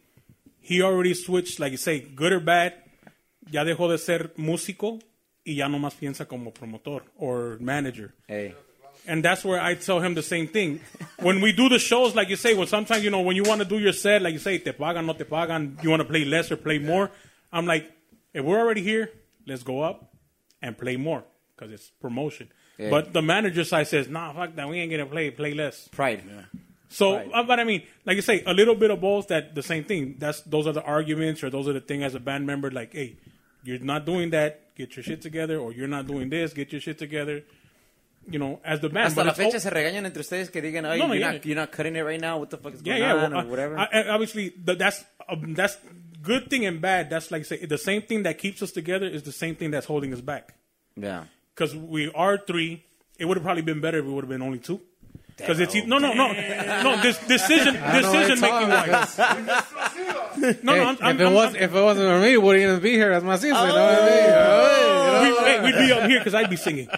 He 0.60 0.82
already 0.82 1.14
switched, 1.14 1.60
like 1.60 1.72
you 1.72 1.78
say, 1.78 2.00
good 2.00 2.34
or 2.34 2.40
bad. 2.40 2.74
Ya 3.52 3.64
dejó 3.64 3.90
de 3.90 3.98
ser 3.98 4.32
músico 4.38 5.00
y 5.46 5.56
ya 5.56 5.68
no 5.68 5.78
más 5.78 5.94
piensa 5.96 6.28
como 6.28 6.52
promotor 6.52 7.04
or 7.18 7.58
manager. 7.60 8.14
Hey. 8.28 8.56
And 9.06 9.22
that's 9.24 9.44
where 9.44 9.60
I 9.60 9.76
tell 9.76 10.00
him 10.00 10.16
the 10.16 10.24
same 10.24 10.48
thing. 10.48 10.80
When 11.20 11.42
we 11.42 11.52
do 11.52 11.68
the 11.68 11.78
shows, 11.80 12.16
like 12.16 12.30
you 12.30 12.38
say, 12.38 12.54
well, 12.54 12.68
sometimes, 12.68 13.04
you 13.04 13.10
know, 13.10 13.20
when 13.20 13.36
you 13.36 13.44
want 13.44 13.60
to 13.60 13.66
do 13.68 13.78
your 13.78 13.92
set, 13.92 14.22
like 14.22 14.32
you 14.32 14.40
say, 14.40 14.60
te 14.60 14.72
pagan, 14.72 15.06
no 15.06 15.12
te 15.14 15.26
pagan, 15.26 15.78
you 15.84 15.90
want 15.90 16.02
to 16.02 16.08
play 16.08 16.24
less 16.24 16.50
or 16.52 16.56
play 16.56 16.80
more. 16.80 17.12
I'm 17.52 17.66
like, 17.66 17.92
if 18.34 18.46
we're 18.46 18.58
already 18.60 18.82
here, 18.82 19.10
let's 19.46 19.62
go 19.64 19.82
up 19.82 20.14
and 20.62 20.78
play 20.78 20.96
more 20.96 21.26
because 21.64 21.80
it's 21.80 21.90
promotion. 22.02 22.50
Yeah. 22.78 22.90
But 22.90 23.14
the 23.14 23.22
manager 23.22 23.64
side 23.64 23.88
says, 23.88 24.08
nah, 24.10 24.34
fuck 24.34 24.56
that, 24.56 24.68
we 24.68 24.80
ain't 24.80 24.92
going 24.92 25.04
to 25.04 25.10
play, 25.12 25.30
play 25.32 25.54
less. 25.54 25.88
Pride. 25.90 26.24
So, 26.90 27.16
Right. 27.18 27.30
uh, 27.34 27.44
but 27.44 27.60
I 27.60 27.64
mean, 27.64 27.84
like 28.06 28.16
you 28.18 28.22
say, 28.22 28.44
a 28.46 28.54
little 28.54 28.76
bit 28.76 28.92
of 28.92 29.02
both. 29.02 29.28
That 29.30 29.56
the 29.56 29.64
same 29.64 29.84
thing. 29.84 30.16
That's 30.20 30.42
those 30.42 30.68
are 30.68 30.74
the 30.74 30.84
arguments, 30.84 31.44
or 31.44 31.50
those 31.50 31.68
are 31.68 31.74
the 31.74 31.82
thing 31.82 32.04
as 32.04 32.14
a 32.14 32.20
band 32.20 32.46
member. 32.46 32.70
Like, 32.70 32.94
hey, 32.94 33.18
you're 33.64 33.80
not 33.80 34.06
doing 34.06 34.30
that. 34.32 34.76
Get 34.76 34.96
your 34.96 35.04
shit 35.04 35.22
together, 35.22 35.58
or 35.58 35.72
you're 35.74 35.88
not 35.88 36.06
doing 36.06 36.30
this. 36.30 36.54
Get 36.54 36.72
your 36.72 36.82
shit 36.82 37.00
together. 37.00 37.44
You 38.30 38.38
know, 38.40 38.60
as 38.64 38.80
the 38.80 38.90
band. 38.90 39.06
Hasta 39.06 39.16
But 39.16 39.26
la 39.26 39.32
it's 39.32 39.40
fecha 39.40 39.54
all- 39.56 39.60
se 39.60 39.70
regañan 39.72 40.06
entre 40.06 40.22
ustedes 40.22 40.50
que 40.52 40.62
digan, 40.62 40.86
"Ay, 40.86 40.98
No, 41.00 41.08
no, 41.08 41.14
you're, 41.14 41.22
yeah. 41.22 41.32
not, 41.32 41.46
you're 41.46 41.56
not 41.56 41.72
cutting 41.72 41.96
it 41.96 42.02
right 42.02 42.22
now. 42.22 42.38
What 42.38 42.52
the 42.52 42.58
fuck 42.58 42.74
is 42.76 42.82
going 42.84 43.00
yeah. 43.02 43.14
on?" 43.16 43.32
well, 43.34 43.46
or 43.46 43.50
whatever. 43.50 43.78
I, 43.78 43.88
I, 43.92 44.08
obviously, 44.10 44.52
th- 44.52 44.78
that's 44.78 45.04
um, 45.28 45.54
that's 45.56 45.78
good 46.22 46.50
thing 46.50 46.64
and 46.66 46.80
bad. 46.80 47.10
That's 47.10 47.32
like 47.32 47.44
say 47.46 47.66
the 47.66 47.78
same 47.80 48.02
thing 48.04 48.24
that 48.24 48.38
keeps 48.38 48.62
us 48.62 48.72
together 48.72 49.08
is 49.08 49.24
the 49.24 49.32
same 49.32 49.56
thing 49.56 49.72
that's 49.72 49.88
holding 49.88 50.14
us 50.14 50.22
back. 50.22 50.54
yeah. 50.96 51.24
Because 51.56 51.76
we 51.76 52.12
are 52.14 52.38
three. 52.38 52.84
It 53.20 53.26
would 53.26 53.38
have 53.38 53.44
probably 53.44 53.62
been 53.62 53.80
better 53.82 54.00
if 54.00 54.06
we 54.06 54.12
would 54.12 54.24
have 54.24 54.30
been 54.30 54.42
only 54.42 54.60
two. 54.60 54.82
Because 55.38 55.60
it's 55.60 55.76
e- 55.76 55.86
no, 55.86 55.98
no, 55.98 56.14
no, 56.14 56.32
no. 56.32 57.02
This 57.02 57.18
decision, 57.28 57.74
decision 57.74 58.40
making 58.40 58.70
wise. 58.70 59.18
no, 59.18 60.76
no. 60.76 60.84
I'm, 60.84 60.98
I'm, 61.02 61.16
if 61.16 61.22
it 61.22 61.26
I'm- 61.26 61.34
was 61.34 61.56
if 61.56 61.74
it 61.76 61.82
wasn't 61.82 62.08
for 62.08 62.20
me, 62.20 62.30
we 62.32 62.38
wouldn't 62.38 62.64
even 62.64 62.80
be 62.82 62.92
here 62.94 63.12
as 63.12 63.24
my 63.24 63.36
sister? 63.36 63.48
You 63.48 63.54
know 63.54 63.60
what 63.62 63.74
I 63.74 64.06
mean? 64.06 64.10
Hey, 64.10 64.26
you 64.26 64.32
know? 64.32 65.44
we, 65.44 65.50
hey, 65.50 65.64
we'd 65.64 65.88
be 65.88 65.92
up 65.92 66.10
here 66.10 66.20
because 66.20 66.36
I'd 66.36 66.50
be 66.50 66.56
singing. 66.56 66.88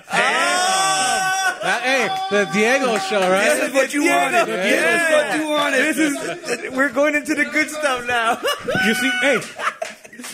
Hey, 1.66 2.08
the 2.30 2.46
Diego 2.54 2.98
show, 3.00 3.20
right? 3.22 3.46
This 3.56 3.70
is 3.70 3.74
what 3.74 3.92
you 3.94 4.04
wanted. 4.06 4.46
This 4.46 5.02
is 5.02 5.12
what 5.12 5.40
you 5.40 5.50
wanted. 5.50 5.80
This 5.80 5.98
is 6.70 6.72
we're 6.78 6.90
going 6.90 7.16
into 7.16 7.34
the 7.34 7.46
good 7.46 7.70
stuff 7.72 8.06
now. 8.06 8.40
You 8.86 8.94
see, 8.94 9.10
hey, 9.22 9.40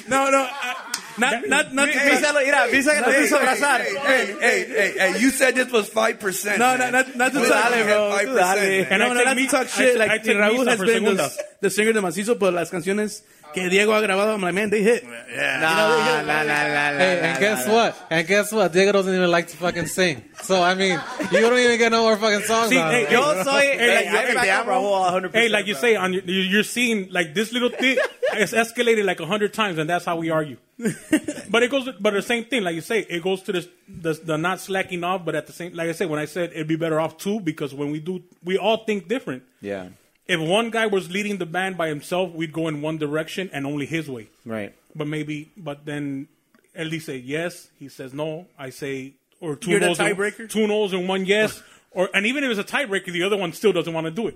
No, 0.10 0.30
no. 0.30 0.46
uh, 0.52 0.74
not, 1.22 1.48
not, 1.48 1.74
not. 1.74 1.90
Vísalo, 1.90 2.40
mira, 2.44 2.68
Visa 2.68 2.92
que 2.94 3.02
nos 3.02 3.10
Hey, 3.16 3.28
hey, 3.30 3.38
abrazar. 3.38 3.82
hey, 3.82 4.36
hey, 4.42 4.66
hey, 4.68 4.94
hey, 4.98 5.20
you 5.22 5.30
said 5.30 5.56
this 5.56 5.72
was 5.72 5.88
five 5.90 6.20
percent. 6.20 6.60
No, 6.60 6.76
no, 6.76 6.90
not, 6.92 7.16
not 7.16 7.32
to 7.32 7.40
Tú 7.40 7.48
talk. 7.48 7.72
dale, 7.72 7.84
bro, 7.86 8.18
tú 8.26 8.34
dale. 8.36 8.88
And 8.90 9.00
no, 9.00 9.06
I 9.06 9.14
no, 9.14 9.24
not 9.24 9.36
me- 9.36 9.46
to 9.46 9.52
talk 9.52 9.68
shit. 9.70 9.98
like 9.98 10.24
Raúl 10.24 10.68
has 10.68 10.80
been 10.80 10.88
the, 10.88 10.94
segunda. 10.94 11.30
the 11.62 11.70
singer 11.70 11.94
de 11.94 12.02
Macizo, 12.02 12.38
pero 12.38 12.52
las 12.52 12.70
canciones 12.70 13.24
que 13.54 13.70
Diego 13.70 13.92
ha 13.94 14.02
grabado, 14.02 14.34
I'm 14.34 14.42
like, 14.42 14.54
man, 14.54 14.70
they 14.70 14.82
hit. 14.84 15.04
yeah. 15.04 15.60
Nah, 15.60 16.22
nah, 16.22 16.22
nah, 16.22 16.44
nah, 16.44 16.98
Hey, 16.98 17.20
nah, 17.22 17.28
and 17.28 17.34
nah, 17.34 17.40
guess 17.40 17.68
nah. 17.68 17.74
what? 17.74 18.08
And 18.10 18.28
guess 18.28 18.52
what? 18.52 18.72
Diego 18.74 18.92
doesn't 18.92 19.14
even 19.16 19.30
like 19.32 19.48
to 19.50 19.58
fucking 19.58 19.86
sing. 19.88 20.24
So 20.44 20.62
I 20.62 20.76
mean, 20.76 21.00
you 21.32 21.40
don't 21.42 21.58
even 21.60 21.78
get 21.78 21.92
no 21.92 22.02
more 22.04 22.18
fucking 22.18 22.42
songs 22.46 22.70
See, 22.70 22.78
on. 22.78 22.92
hey, 22.92 23.04
it. 23.04 23.12
Yo 23.12 23.44
soy. 23.44 23.52
Hey, 23.60 23.78
Hey, 23.78 23.96
like, 23.96 24.08
I 24.08 24.28
hey, 24.28 24.34
back 24.34 24.66
100%. 24.68 25.34
hey, 25.34 25.50
like 25.50 25.68
you 25.68 25.74
bro. 25.74 25.82
say, 25.82 25.96
on 25.96 26.14
your, 26.14 26.24
you- 26.24 26.42
you're 26.42 26.64
seeing 26.64 27.10
like 27.12 27.34
this 27.34 27.52
little 27.52 27.70
thing. 27.70 27.98
It's 28.34 28.54
escalated 28.54 29.04
like 29.04 29.20
a 29.20 29.26
hundred 29.26 29.54
times, 29.54 29.78
and 29.78 29.90
that's 29.90 30.06
how 30.06 30.16
we 30.16 30.30
argue. 30.30 30.56
but 31.50 31.64
it 31.64 31.70
goes, 31.70 31.90
but 32.00 32.14
the 32.14 32.22
same 32.22 32.46
thing, 32.46 32.64
like 32.64 32.76
you 32.76 32.82
say, 32.82 33.00
it 33.00 33.22
goes 33.22 33.42
to 33.44 33.52
this, 33.52 33.68
the, 33.88 34.14
the 34.14 34.38
not 34.38 34.60
slacking 34.62 35.04
off, 35.04 35.26
but 35.26 35.36
at 35.36 35.48
the 35.48 35.54
same, 35.54 35.74
like 35.74 35.90
I 35.90 35.92
said, 35.92 36.10
when 36.10 36.20
I 36.20 36.26
said 36.26 36.52
it'd 36.54 36.68
be 36.68 36.76
better 36.78 37.00
off 37.00 37.18
too, 37.18 37.40
because 37.42 37.74
when 37.74 37.92
we 37.92 38.00
do, 38.00 38.24
we 38.44 38.58
all 38.58 38.78
think 38.86 39.08
different. 39.08 39.44
Yeah. 39.62 39.90
If 40.34 40.40
one 40.40 40.70
guy 40.70 40.86
was 40.88 41.10
leading 41.12 41.38
the 41.38 41.46
band 41.46 41.78
by 41.78 41.88
himself, 41.90 42.32
we'd 42.34 42.54
go 42.54 42.68
in 42.68 42.82
one 42.82 42.98
direction 42.98 43.50
and 43.54 43.66
only 43.66 43.86
his 43.86 44.10
way. 44.10 44.26
Right. 44.46 44.74
But 44.96 45.08
maybe, 45.08 45.52
but 45.58 45.86
then 45.86 46.28
Ellie 46.76 47.00
say 47.00 47.18
yes. 47.18 47.70
He 47.78 47.90
says 47.90 48.14
no. 48.14 48.48
I 48.58 48.70
say 48.70 49.14
or 49.40 49.56
two 49.56 49.72
You're 49.72 49.80
the 49.82 49.88
no's, 49.88 50.00
and- 50.00 50.16
tiebreaker? 50.18 50.50
two 50.50 50.68
no's 50.68 50.94
and 50.94 51.08
one 51.08 51.26
yes. 51.26 51.62
Or 51.92 52.10
and 52.14 52.26
even 52.26 52.44
if 52.46 52.50
it's 52.58 52.60
a 52.60 52.64
tiebreaker, 52.76 53.12
the 53.12 53.24
other 53.24 53.38
one 53.38 53.52
still 53.54 53.74
doesn't 53.74 53.94
want 53.94 54.06
to 54.06 54.12
do 54.12 54.28
it. 54.28 54.36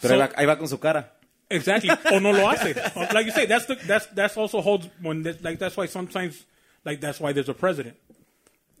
Pero 0.00 0.08
So- 0.08 0.14
ahí 0.14 0.18
va- 0.18 0.34
ahí 0.36 0.46
va 0.46 0.56
con 0.56 0.66
su 0.68 0.78
cara. 0.78 1.08
Exactly. 1.50 1.90
or 2.10 2.20
no 2.20 2.30
lo 2.32 2.48
hace. 2.48 2.74
Like 3.14 3.26
you 3.26 3.32
say, 3.32 3.46
that's 3.46 3.66
the 3.66 3.76
that's 3.86 4.06
that's 4.06 4.36
also 4.36 4.60
holds 4.60 4.88
when 5.02 5.22
like 5.42 5.58
that's 5.58 5.76
why 5.76 5.86
sometimes 5.86 6.44
like 6.84 7.00
that's 7.00 7.20
why 7.20 7.32
there's 7.32 7.48
a 7.50 7.54
president. 7.54 7.94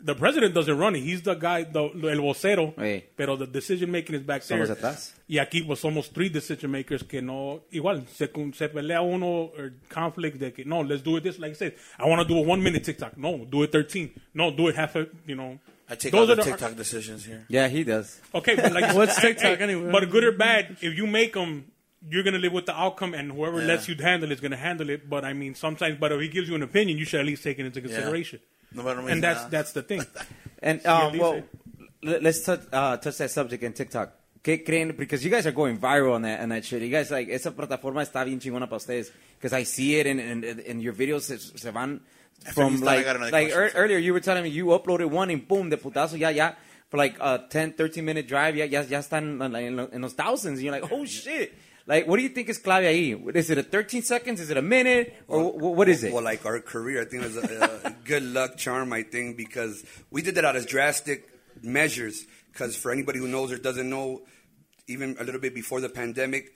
The 0.04 0.14
president 0.16 0.52
doesn't 0.52 0.76
run 0.76 0.96
it. 0.96 1.00
He's 1.02 1.22
the 1.22 1.34
guy, 1.34 1.62
the 1.62 1.82
el 1.84 2.18
vocero. 2.20 2.74
Hey. 2.76 3.04
Pero 3.16 3.36
the 3.36 3.46
decision 3.46 3.90
making 3.92 4.16
is 4.16 4.22
back 4.22 4.42
Son 4.42 4.58
there. 4.58 4.66
los 4.66 4.68
de 4.68 4.74
atrás. 4.86 5.12
Y 5.28 5.38
aquí 5.38 5.62
pues 5.64 5.78
somos 5.78 6.10
three 6.12 6.28
decision 6.28 6.70
makers 6.72 7.04
que 7.04 7.22
no 7.22 7.62
igual 7.72 8.04
se, 8.08 8.28
con- 8.28 8.52
se 8.52 8.68
pelea 8.68 9.00
uno 9.00 9.52
or 9.56 9.72
conflict 9.88 10.38
de 10.38 10.52
que 10.52 10.64
no 10.64 10.80
let's 10.82 11.02
do 11.04 11.16
it 11.18 11.22
this 11.22 11.38
like 11.38 11.52
I 11.52 11.54
said 11.54 11.74
I 11.98 12.06
want 12.06 12.20
to 12.20 12.26
do 12.34 12.36
a 12.38 12.42
one 12.42 12.62
minute 12.62 12.82
TikTok 12.84 13.16
no 13.16 13.46
do 13.48 13.62
it 13.62 13.70
thirteen 13.70 14.10
no 14.34 14.50
do 14.50 14.68
it 14.68 14.74
half 14.76 14.96
a 14.96 15.06
you 15.26 15.36
know 15.36 15.58
I 15.88 15.94
take 15.94 16.10
Those 16.10 16.28
all 16.30 16.36
the 16.36 16.42
the- 16.42 16.50
TikTok 16.50 16.74
decisions 16.76 17.24
here. 17.24 17.44
Yeah, 17.48 17.68
he 17.68 17.84
does. 17.84 18.20
okay 18.34 18.56
but 18.56 18.72
like 18.72 18.92
What's 18.96 19.20
TikTok 19.20 19.58
hey, 19.58 19.62
anyway? 19.62 19.92
but 19.92 20.10
good 20.10 20.24
or 20.24 20.32
bad 20.32 20.78
if 20.82 20.96
you 20.98 21.06
make 21.06 21.32
them 21.34 21.64
you're 22.10 22.24
gonna 22.24 22.38
live 22.38 22.52
with 22.52 22.66
the 22.66 22.76
outcome 22.76 23.14
and 23.14 23.30
whoever 23.30 23.60
Yeah. 23.60 23.68
lets 23.68 23.88
you 23.88 23.94
handle 23.94 24.30
it 24.30 24.34
is 24.34 24.40
gonna 24.40 24.56
handle 24.56 24.90
it 24.90 25.08
but 25.08 25.24
I 25.24 25.32
mean 25.32 25.54
sometimes 25.54 25.96
but 26.00 26.10
if 26.10 26.20
he 26.20 26.26
gives 26.28 26.48
you 26.48 26.56
an 26.56 26.62
opinion 26.64 26.98
you 26.98 27.04
should 27.04 27.20
at 27.20 27.26
least 27.26 27.44
take 27.44 27.60
it 27.60 27.64
into 27.66 27.80
consideration 27.80 28.40
No 28.74 28.82
matter 28.82 29.00
and 29.08 29.22
that's 29.22 29.44
that's 29.46 29.72
the 29.72 29.82
thing 29.82 30.02
And 30.62 30.84
um, 30.86 31.18
well, 31.18 31.42
let- 32.02 32.22
let's 32.22 32.42
touch, 32.44 32.60
uh, 32.72 32.96
touch 32.98 33.18
that 33.18 33.30
subject 33.30 33.62
in 33.64 33.72
TikTok. 33.72 34.12
¿Qué 34.44 34.64
creen? 34.64 34.96
Because 34.96 35.24
you 35.24 35.30
guys 35.30 35.46
are 35.46 35.52
going 35.52 35.78
viral 35.78 36.14
on 36.14 36.22
that 36.22 36.40
on 36.40 36.48
that 36.50 36.64
shit. 36.64 36.82
You 36.82 36.88
guys 36.90 37.10
like 37.10 37.28
esa 37.28 37.50
plataforma 37.52 38.02
está 38.02 38.24
bien 38.24 38.38
chingona 38.40 38.68
para 38.68 38.76
ustedes. 38.78 39.10
Because 39.38 39.52
I 39.52 39.64
see 39.64 39.96
it 39.98 40.06
and 40.06 40.20
and 40.20 40.44
and 40.44 40.82
your 40.82 40.92
videos 40.94 41.22
se, 41.22 41.38
se 41.38 41.70
van 41.70 42.00
from 42.54 42.72
He's 42.72 42.82
like 42.82 43.06
like 43.06 43.30
question, 43.30 43.50
ear- 43.50 43.70
so- 43.70 43.78
earlier 43.78 43.98
you 43.98 44.12
were 44.12 44.20
telling 44.20 44.42
me 44.44 44.50
you 44.50 44.66
uploaded 44.66 45.10
one 45.10 45.30
and 45.30 45.46
boom 45.46 45.68
de 45.70 45.76
putazo 45.76 46.18
ya 46.18 46.28
ya 46.30 46.52
for 46.90 46.96
like 46.96 47.16
a 47.20 47.44
10 47.50 47.72
13 47.74 48.04
minute 48.04 48.26
drive 48.28 48.56
ya 48.56 48.64
ya 48.64 48.82
ya 48.82 48.98
están 48.98 49.38
like, 49.52 49.66
en, 49.66 49.76
lo- 49.76 49.88
en 49.92 50.02
los 50.02 50.12
thousands. 50.14 50.58
And 50.58 50.62
you're 50.62 50.72
like 50.80 50.90
oh 50.92 51.04
shit. 51.04 51.52
Like, 51.86 52.06
what 52.06 52.16
do 52.16 52.22
you 52.22 52.28
think 52.28 52.48
is 52.48 52.58
clave 52.58 52.84
ahí? 52.84 53.34
Is 53.36 53.50
it 53.50 53.58
a 53.58 53.62
13 53.62 54.02
seconds? 54.02 54.40
Is 54.40 54.50
it 54.50 54.56
a 54.56 54.62
minute? 54.62 55.14
Or 55.28 55.50
wh- 55.52 55.76
what 55.76 55.88
is 55.88 56.04
it? 56.04 56.12
Well, 56.12 56.22
like 56.22 56.46
our 56.46 56.60
career, 56.60 57.02
I 57.02 57.04
think 57.06 57.24
it 57.24 57.34
was 57.34 57.36
a, 57.38 57.80
a 57.84 57.90
good 58.04 58.22
luck 58.22 58.56
charm. 58.56 58.92
I 58.92 59.02
think 59.02 59.36
because 59.36 59.84
we 60.10 60.22
did 60.22 60.36
that 60.36 60.44
out 60.44 60.54
as 60.56 60.64
drastic 60.66 61.28
measures. 61.62 62.24
Because 62.52 62.76
for 62.76 62.92
anybody 62.92 63.18
who 63.18 63.26
knows 63.28 63.50
or 63.50 63.58
doesn't 63.58 63.88
know, 63.88 64.22
even 64.86 65.16
a 65.18 65.24
little 65.24 65.40
bit 65.40 65.54
before 65.54 65.80
the 65.80 65.88
pandemic, 65.88 66.54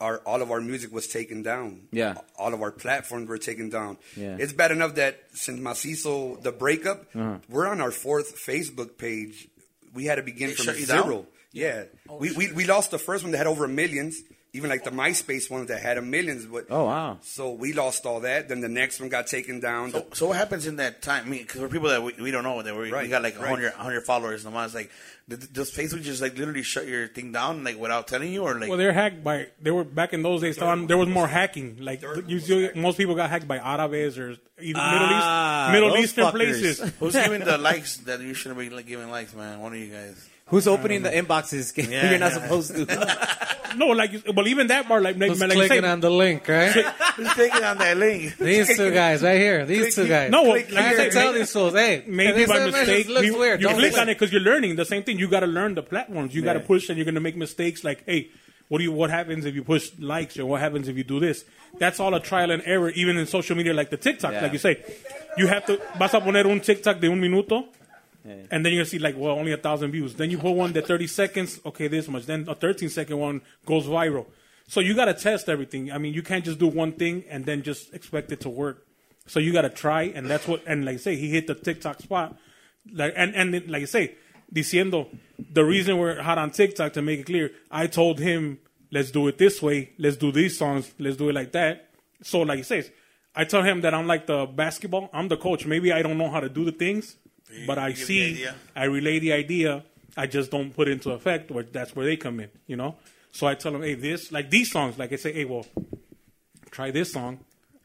our 0.00 0.18
all 0.26 0.42
of 0.42 0.50
our 0.50 0.60
music 0.60 0.92
was 0.92 1.06
taken 1.06 1.42
down. 1.42 1.82
Yeah. 1.92 2.14
all 2.36 2.52
of 2.52 2.60
our 2.60 2.72
platforms 2.72 3.28
were 3.28 3.38
taken 3.38 3.70
down. 3.70 3.96
Yeah. 4.16 4.36
It's 4.38 4.52
bad 4.52 4.72
enough 4.72 4.96
that 4.96 5.20
since 5.32 5.60
Macizo 5.60 6.42
the 6.42 6.50
breakup, 6.52 7.04
Uh-huh. 7.14 7.38
we're 7.48 7.68
on 7.68 7.80
our 7.80 7.92
fourth 7.92 8.36
Facebook 8.36 8.98
page. 8.98 9.48
We 9.94 10.06
had 10.06 10.16
to 10.16 10.22
begin 10.22 10.48
They 10.48 10.54
from 10.54 10.64
shut 10.74 10.88
down? 10.88 11.04
zero. 11.04 11.26
Yeah, 11.52 11.84
we, 12.08 12.32
we 12.32 12.52
we 12.52 12.64
lost 12.66 12.90
the 12.90 12.98
first 12.98 13.22
one 13.24 13.32
that 13.32 13.38
had 13.38 13.46
over 13.46 13.68
millions. 13.68 14.20
even 14.54 14.68
like 14.68 14.84
the 14.84 14.90
MySpace 14.90 15.50
ones 15.50 15.68
that 15.68 15.80
had 15.80 15.96
a 15.98 16.02
millions. 16.02 16.44
But 16.46 16.66
Oh, 16.70 16.84
wow. 16.84 17.18
So 17.22 17.52
we 17.52 17.72
lost 17.72 18.04
all 18.06 18.20
that. 18.20 18.48
Then 18.50 18.60
the 18.60 18.68
next 18.68 19.00
one 19.00 19.08
got 19.08 19.26
taken 19.26 19.60
down. 19.60 19.92
So, 19.92 20.06
so 20.12 20.26
what 20.28 20.36
happens 20.36 20.66
in 20.66 20.76
that 20.76 21.00
time? 21.02 21.24
I 21.26 21.28
mean, 21.28 21.42
because 21.42 21.60
for 21.60 21.68
people 21.68 21.88
that 21.88 22.02
we, 22.02 22.12
we 22.20 22.30
don't 22.30 22.44
know, 22.44 22.60
that 22.62 22.74
we, 22.76 22.92
we 22.92 23.08
got 23.08 23.22
like 23.22 23.34
right. 23.40 23.50
100, 23.50 23.72
100 23.76 24.02
followers, 24.04 24.44
and 24.44 24.54
it's 24.56 24.74
like, 24.74 24.90
th- 25.28 25.50
does 25.52 25.70
Facebook 25.70 26.02
just 26.02 26.20
like 26.20 26.36
literally 26.36 26.62
shut 26.62 26.86
your 26.86 27.08
thing 27.08 27.32
down 27.32 27.64
like 27.64 27.78
without 27.78 28.08
telling 28.08 28.30
you, 28.32 28.42
or 28.42 28.58
like? 28.60 28.68
Well, 28.68 28.76
they're 28.78 28.92
hacked 28.92 29.24
by. 29.24 29.46
They 29.60 29.70
were 29.70 29.84
back 29.84 30.12
in 30.12 30.22
those 30.22 30.42
days. 30.42 30.56
Tom, 30.58 30.86
there 30.86 30.98
was 30.98 31.08
more 31.08 31.28
hacking. 31.28 31.78
Like 31.80 32.02
usually, 32.26 32.72
most 32.78 32.96
people 32.98 33.14
got 33.14 33.30
hacked 33.30 33.48
by 33.48 33.58
Arabes 33.58 34.18
or 34.18 34.36
either 34.60 34.78
Ah, 34.80 35.70
Middle 35.72 35.96
East, 35.96 36.16
Middle 36.16 36.24
Eastern 36.24 36.24
fuckers. 36.26 36.30
places. 36.32 36.92
Who's 37.00 37.14
giving 37.14 37.40
the 37.44 37.56
likes 37.70 37.96
that 38.08 38.20
you 38.20 38.32
shouldn't 38.34 38.60
be 38.60 38.68
like, 38.68 38.86
giving 38.86 39.10
likes, 39.10 39.34
man? 39.34 39.60
One 39.60 39.72
of 39.72 39.78
you 39.78 39.88
guys. 39.92 40.28
Who's 40.52 40.68
opening 40.68 41.02
the 41.02 41.10
inboxes? 41.10 41.72
Yeah, 41.90 42.10
You're 42.10 42.18
not 42.20 42.32
yeah. 42.32 42.42
supposed 42.42 42.74
to. 42.76 42.84
No, 43.74 43.86
like, 43.86 44.10
well, 44.36 44.46
even 44.48 44.66
that 44.66 44.84
part, 44.86 45.02
like, 45.02 45.16
like, 45.16 45.30
Who's 45.30 45.40
like 45.40 45.52
I 45.52 45.54
clicking 45.54 45.80
say, 45.80 45.88
on 45.88 46.00
the 46.00 46.10
link, 46.10 46.46
right? 46.46 46.72
Who's 47.16 47.32
taking 47.32 47.64
on 47.64 47.78
that 47.78 47.96
link? 47.96 48.36
These 48.38 48.76
two 48.76 48.90
guys 48.92 49.22
right 49.22 49.40
here. 49.40 49.64
These 49.64 49.94
two 49.94 50.06
guys. 50.06 50.30
No, 50.30 50.42
well, 50.42 50.52
Click 50.52 50.72
like 50.72 50.84
I 50.84 50.90
I 50.90 50.94
said, 50.96 51.12
tell 51.12 51.32
these 51.32 51.50
fools, 51.50 51.72
hey, 51.72 52.04
maybe 52.06 52.40
this 52.40 52.50
by 52.50 52.58
image 52.60 52.74
mistake 52.74 53.08
looks 53.08 53.24
you, 53.26 53.38
weird. 53.38 53.62
you 53.62 53.68
Don't 53.68 53.78
click 53.78 53.92
click. 53.92 54.02
on 54.02 54.08
it 54.10 54.16
because 54.18 54.30
you're 54.30 54.42
learning 54.42 54.76
the 54.76 54.84
same 54.84 55.02
thing. 55.04 55.18
You 55.18 55.26
got 55.26 55.40
to 55.40 55.46
learn 55.46 55.74
the 55.74 55.82
platforms. 55.82 56.34
You 56.34 56.42
got 56.42 56.52
to 56.52 56.58
Yeah. 56.60 56.66
push, 56.66 56.90
and 56.90 56.98
you're 56.98 57.06
going 57.06 57.14
to 57.14 57.22
make 57.22 57.34
mistakes. 57.34 57.82
Like, 57.82 58.04
hey, 58.04 58.28
what 58.68 58.76
do 58.76 58.84
you? 58.84 58.92
What 58.92 59.08
happens 59.08 59.46
if 59.46 59.54
you 59.54 59.64
push 59.64 59.90
likes, 59.98 60.38
or 60.38 60.44
what 60.44 60.60
happens 60.60 60.86
if 60.88 60.98
you 60.98 61.04
do 61.04 61.18
this? 61.18 61.46
That's 61.78 61.98
all 61.98 62.12
a 62.14 62.20
trial 62.20 62.50
and 62.50 62.62
error, 62.66 62.90
even 62.90 63.16
in 63.16 63.24
social 63.26 63.56
media 63.56 63.72
like 63.72 63.88
the 63.88 63.96
TikTok. 63.96 64.32
Yeah. 64.34 64.42
Like 64.42 64.52
you 64.52 64.58
say, 64.58 64.84
you 65.38 65.46
have 65.46 65.64
to. 65.64 65.80
Vas 65.98 66.12
a 66.12 66.20
poner 66.20 66.44
un 66.44 66.60
TikTok 66.60 67.00
de 67.00 67.08
un 67.10 67.18
minuto. 67.18 67.68
And 68.24 68.64
then 68.64 68.72
you're 68.72 68.82
gonna 68.82 68.86
see 68.86 68.98
like, 68.98 69.16
well, 69.16 69.32
only 69.32 69.52
a 69.52 69.56
thousand 69.56 69.90
views. 69.90 70.14
Then 70.14 70.30
you 70.30 70.38
put 70.38 70.52
one 70.52 70.72
that 70.74 70.86
30 70.86 71.06
seconds, 71.08 71.60
okay, 71.66 71.88
this 71.88 72.08
much. 72.08 72.26
Then 72.26 72.46
a 72.48 72.54
13 72.54 72.88
second 72.88 73.18
one 73.18 73.42
goes 73.66 73.86
viral. 73.86 74.26
So 74.68 74.80
you 74.80 74.94
gotta 74.94 75.14
test 75.14 75.48
everything. 75.48 75.90
I 75.90 75.98
mean, 75.98 76.14
you 76.14 76.22
can't 76.22 76.44
just 76.44 76.58
do 76.58 76.68
one 76.68 76.92
thing 76.92 77.24
and 77.28 77.44
then 77.44 77.62
just 77.62 77.92
expect 77.92 78.30
it 78.30 78.40
to 78.40 78.48
work. 78.48 78.86
So 79.26 79.40
you 79.40 79.52
gotta 79.52 79.70
try, 79.70 80.04
and 80.04 80.28
that's 80.28 80.46
what. 80.48 80.62
And 80.66 80.84
like 80.84 80.94
I 80.94 80.98
say, 80.98 81.16
he 81.16 81.30
hit 81.30 81.46
the 81.46 81.54
TikTok 81.54 82.00
spot. 82.00 82.36
Like 82.92 83.12
and 83.16 83.34
and 83.34 83.68
like 83.68 83.82
I 83.82 83.86
say, 83.86 84.16
diciendo 84.52 85.08
the 85.38 85.64
reason 85.64 85.98
we're 85.98 86.20
hot 86.22 86.38
on 86.38 86.50
TikTok 86.50 86.92
to 86.94 87.02
make 87.02 87.20
it 87.20 87.26
clear. 87.26 87.50
I 87.70 87.86
told 87.86 88.18
him, 88.18 88.58
let's 88.90 89.10
do 89.10 89.28
it 89.28 89.38
this 89.38 89.62
way. 89.62 89.92
Let's 89.98 90.16
do 90.16 90.32
these 90.32 90.58
songs. 90.58 90.92
Let's 90.98 91.16
do 91.16 91.28
it 91.28 91.34
like 91.34 91.52
that. 91.52 91.90
So 92.22 92.40
like 92.40 92.58
he 92.58 92.62
says, 92.62 92.90
I 93.34 93.44
tell 93.44 93.62
him 93.62 93.80
that 93.82 93.94
I'm 93.94 94.06
like 94.06 94.26
the 94.26 94.46
basketball. 94.46 95.08
I'm 95.12 95.28
the 95.28 95.36
coach. 95.36 95.66
Maybe 95.66 95.92
I 95.92 96.02
don't 96.02 96.18
know 96.18 96.30
how 96.30 96.40
to 96.40 96.48
do 96.48 96.64
the 96.64 96.72
things, 96.72 97.16
but 97.66 97.78
I 97.78 97.88
you 97.88 97.94
give 97.94 98.06
the 98.08 98.34
see. 98.34 98.46
I 98.74 98.84
relay 98.84 99.18
the 99.18 99.32
idea. 99.32 99.84
I 100.16 100.26
just 100.26 100.50
don't 100.50 100.74
put 100.74 100.88
it 100.88 100.92
into 100.92 101.10
effect. 101.10 101.50
Where 101.50 101.64
that's 101.64 101.96
where 101.96 102.06
they 102.06 102.16
come 102.16 102.40
in, 102.40 102.50
you 102.66 102.76
know. 102.76 102.96
So 103.30 103.46
I 103.46 103.54
tell 103.54 103.72
them, 103.72 103.82
hey, 103.82 103.94
this 103.94 104.30
like 104.30 104.50
these 104.50 104.70
songs. 104.70 104.98
Like 104.98 105.12
I 105.12 105.16
say, 105.16 105.32
hey, 105.32 105.44
well, 105.44 105.66
try 106.70 106.90
this 106.90 107.12
song. 107.12 107.40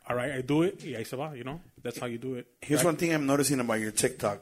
All 0.10 0.16
right, 0.16 0.32
I 0.32 0.42
do 0.42 0.64
it. 0.64 0.84
Y 0.84 0.94
ahí 0.94 1.06
se 1.06 1.18
va, 1.18 1.34
you 1.36 1.44
know. 1.44 1.62
That's 1.84 2.00
how 2.00 2.08
you 2.08 2.18
do 2.18 2.36
it. 2.36 2.48
Here's 2.62 2.84
one 2.84 2.96
thing 2.96 3.14
I'm 3.14 3.26
noticing 3.26 3.60
about 3.60 3.80
your 3.80 3.92
TikTok. 3.92 4.42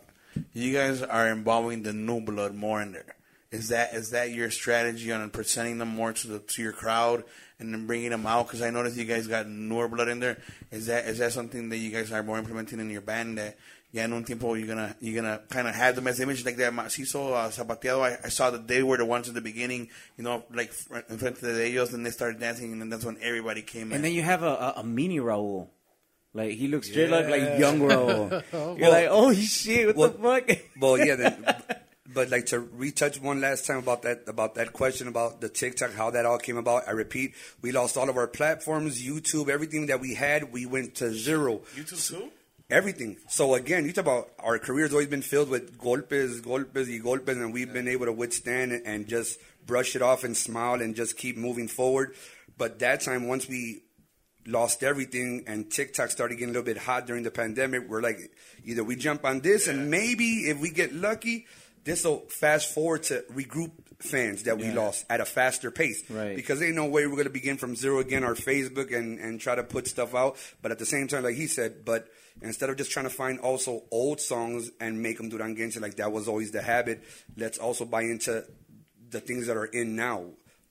You 0.54 0.74
guys 0.74 1.02
are 1.02 1.30
involving 1.30 1.84
the 1.84 1.94
new 1.94 2.22
blood 2.22 2.54
more 2.54 2.82
in 2.82 2.92
there. 2.92 3.16
Is 3.52 3.70
that 3.70 3.94
is 3.94 4.10
that 4.10 4.32
your 4.32 4.52
strategy 4.52 5.12
on 5.12 5.30
presenting 5.30 5.78
them 5.78 5.90
more 5.90 6.12
to 6.12 6.28
the 6.28 6.40
to 6.40 6.62
your 6.62 6.74
crowd 6.74 7.24
and 7.60 7.74
then 7.74 7.88
bringing 7.88 8.10
them 8.10 8.26
out? 8.26 8.48
Because 8.48 8.62
I 8.62 8.70
noticed 8.70 8.98
you 8.98 9.06
guys 9.06 9.28
got 9.28 9.48
newer 9.48 9.88
blood 9.88 10.10
in 10.10 10.20
there. 10.20 10.40
Is 10.72 10.88
that 10.88 11.06
is 11.06 11.20
that 11.20 11.32
something 11.32 11.70
that 11.70 11.78
you 11.78 11.92
guys 11.92 12.12
are 12.12 12.22
more 12.22 12.38
implementing 12.38 12.80
in 12.80 12.90
your 12.90 13.02
band? 13.02 13.38
That 13.38 13.58
yeah, 13.96 14.04
en 14.04 14.12
un 14.14 14.24
tiempo 14.26 14.54
you're 14.56 14.68
gonna 14.68 14.94
you're 15.00 15.16
gonna 15.22 15.40
kind 15.50 15.68
of 15.68 15.74
have 15.74 15.96
them 15.96 16.06
as 16.08 16.20
image 16.20 16.44
like 16.46 16.58
that 16.58 16.74
macizo 16.74 17.32
uh, 17.34 17.50
zapateado. 17.50 18.02
I, 18.02 18.18
I 18.26 18.30
saw 18.30 18.52
that 18.52 18.68
they 18.68 18.84
were 18.84 18.98
the 18.98 19.06
ones 19.06 19.30
at 19.30 19.34
the 19.36 19.42
beginning, 19.42 19.88
you 20.18 20.24
know, 20.26 20.44
like 20.54 20.72
in 21.10 21.18
front 21.18 21.36
of 21.38 21.42
the 21.42 21.66
ellos, 21.66 21.94
and 21.94 22.06
they 22.06 22.12
started 22.12 22.40
dancing, 22.40 22.74
and 22.74 22.82
then 22.82 22.90
that's 22.90 23.06
when 23.06 23.18
everybody 23.22 23.62
came 23.62 23.88
in. 23.92 23.94
And 23.96 24.04
then 24.04 24.12
you 24.12 24.22
have 24.22 24.44
a, 24.44 24.48
a, 24.48 24.74
a 24.78 24.84
mini 24.84 25.20
Raul. 25.20 25.70
Like 26.34 26.52
he 26.52 26.68
looks 26.68 26.90
straight 26.90 27.14
up 27.14 27.30
like 27.30 27.58
young 27.58 27.80
Raul. 27.80 28.44
You're 28.54 28.76
Well- 28.78 28.92
like, 28.92 29.08
oh 29.10 29.34
shit, 29.34 29.96
what 29.96 30.22
the 30.22 30.22
fuck? 30.22 30.58
Well, 30.82 30.98
yeah, 31.00 31.16
then, 31.16 31.46
but 32.14 32.30
like 32.30 32.48
to 32.48 32.60
retouch 32.60 33.22
one 33.22 33.40
last 33.40 33.66
time 33.66 33.78
about 33.78 34.02
that 34.02 34.24
about 34.28 34.56
that 34.56 34.74
question 34.74 35.08
about 35.08 35.40
the 35.40 35.48
TikTok, 35.48 35.94
how 35.94 36.12
that 36.12 36.26
all 36.26 36.38
came 36.38 36.58
about. 36.58 36.84
I 36.88 36.92
repeat, 36.92 37.34
we 37.62 37.72
lost 37.72 37.96
all 37.96 38.10
of 38.10 38.18
our 38.18 38.28
platforms, 38.28 39.02
YouTube, 39.02 39.48
everything 39.48 39.86
that 39.88 40.02
we 40.02 40.16
had, 40.16 40.52
we 40.52 40.66
went 40.66 40.96
to 40.96 41.14
zero. 41.14 41.62
YouTube 41.78 42.06
too. 42.10 42.30
Everything. 42.70 43.18
So 43.28 43.54
again, 43.54 43.86
you 43.86 43.94
talk 43.94 44.06
about 44.06 44.30
our 44.40 44.58
career's 44.58 44.92
always 44.92 45.08
been 45.08 45.22
filled 45.22 45.50
with 45.50 45.78
golpes, 45.78 46.42
golpes, 46.42 46.88
y 46.88 47.00
golpes, 47.04 47.30
and 47.30 47.54
we've 47.54 47.72
been 47.72 47.88
able 47.88 48.08
to 48.08 48.12
withstand 48.12 48.72
it 48.72 48.84
and 48.86 49.08
just 49.08 49.40
brush 49.66 49.96
it 49.96 50.02
off 50.02 50.24
and 50.24 50.36
smile 50.36 50.82
and 50.82 50.96
just 50.96 51.16
keep 51.16 51.38
moving 51.38 51.68
forward. 51.68 52.16
But 52.58 52.80
that 52.80 53.02
time, 53.02 53.28
once 53.28 53.48
we 53.48 53.84
lost 54.48 54.84
everything 54.84 55.44
and 55.48 55.70
TikTok 55.70 56.10
started 56.10 56.36
getting 56.36 56.56
a 56.56 56.58
little 56.58 56.66
bit 56.66 56.78
hot 56.78 57.06
during 57.06 57.24
the 57.24 57.32
pandemic, 57.32 57.88
we're 57.88 58.02
like, 58.02 58.32
either 58.64 58.84
we 58.84 58.96
jump 58.96 59.26
on 59.26 59.42
this 59.42 59.68
and 59.68 59.92
maybe 59.92 60.50
if 60.50 60.60
we 60.60 60.72
get 60.72 60.94
lucky, 60.94 61.46
this 61.84 62.04
will 62.04 62.22
fast 62.30 62.74
forward 62.74 63.04
to 63.04 63.24
regroup 63.32 63.72
fans 64.00 64.44
that 64.44 64.58
we 64.58 64.72
lost 64.72 65.06
at 65.10 65.22
a 65.22 65.26
faster 65.26 65.70
pace. 65.70 66.04
Right. 66.10 66.36
Because 66.36 66.62
ain't 66.62 66.76
no 66.76 66.86
way 66.86 67.06
we're 67.06 67.14
going 67.14 67.26
to 67.26 67.30
begin 67.30 67.58
from 67.58 67.76
zero 67.76 68.00
again 68.00 68.24
our 68.24 68.34
Facebook 68.34 68.96
and, 68.96 69.20
and 69.20 69.40
try 69.40 69.56
to 69.56 69.64
put 69.64 69.88
stuff 69.88 70.16
out. 70.16 70.38
But 70.62 70.72
at 70.72 70.80
the 70.80 70.86
same 70.86 71.08
time, 71.08 71.24
like 71.24 71.36
he 71.36 71.48
said, 71.48 71.86
but 71.86 72.08
instead 72.42 72.70
of 72.70 72.78
just 72.78 72.92
trying 72.92 73.06
to 73.06 73.10
find 73.10 73.40
also 73.40 73.84
old 73.92 74.20
songs 74.20 74.72
and 74.80 75.02
make 75.02 75.18
them 75.18 75.30
duranguense, 75.30 75.80
like 75.80 75.96
that 75.96 76.12
was 76.12 76.28
always 76.28 76.52
the 76.52 76.62
habit, 76.62 77.04
let's 77.38 77.58
also 77.58 77.86
buy 77.86 78.02
into 78.04 78.46
the 79.10 79.20
things 79.20 79.48
that 79.48 79.58
are 79.58 79.66
in 79.66 79.96
now. 79.96 80.26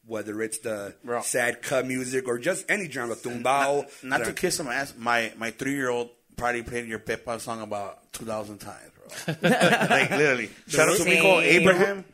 Whether 0.07 0.43
it's 0.43 0.59
the 0.59 0.95
Bro. 1.03 1.23
sad 1.23 1.63
cut 1.63 1.87
music 1.87 2.29
or 2.29 2.39
just 2.39 2.67
any 2.69 2.91
genre, 2.91 3.17
tumbao. 3.17 3.87
Not 4.03 4.25
to 4.25 4.35
kiss 4.35 4.57
some 4.57 4.69
ass. 4.69 4.93
My 4.99 5.33
my 5.39 5.51
three 5.51 5.75
year 5.75 5.89
old 5.89 6.11
probably 6.37 6.63
played 6.63 6.87
your 6.87 6.99
Pepa 6.99 7.41
song 7.41 7.63
about 7.63 8.13
two 8.13 8.27
thousand 8.27 8.59
times, 8.59 8.91
bro. 8.95 9.35
like 9.51 10.11
literally. 10.11 10.51
Shout 10.69 10.91
out 10.91 10.99
to 10.99 11.05
Mico 11.07 11.41
Abraham. 11.41 12.05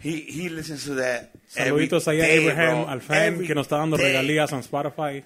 He 0.00 0.20
he 0.22 0.48
listens 0.48 0.84
to 0.84 0.94
that. 0.94 1.30
every 1.56 1.88
Saluditos 1.88 2.06
allá 2.06 2.24
a 2.24 2.26
day, 2.28 2.38
Abraham 2.38 2.84
bro. 2.84 2.94
Alfan, 2.94 3.16
Every 3.34 3.46
que 3.46 3.54
nos 3.54 3.66
está 3.66 3.78
dando 3.78 3.96
day. 3.96 4.04
regalías 4.12 4.52
on 4.52 4.62
Spotify. 4.62 5.24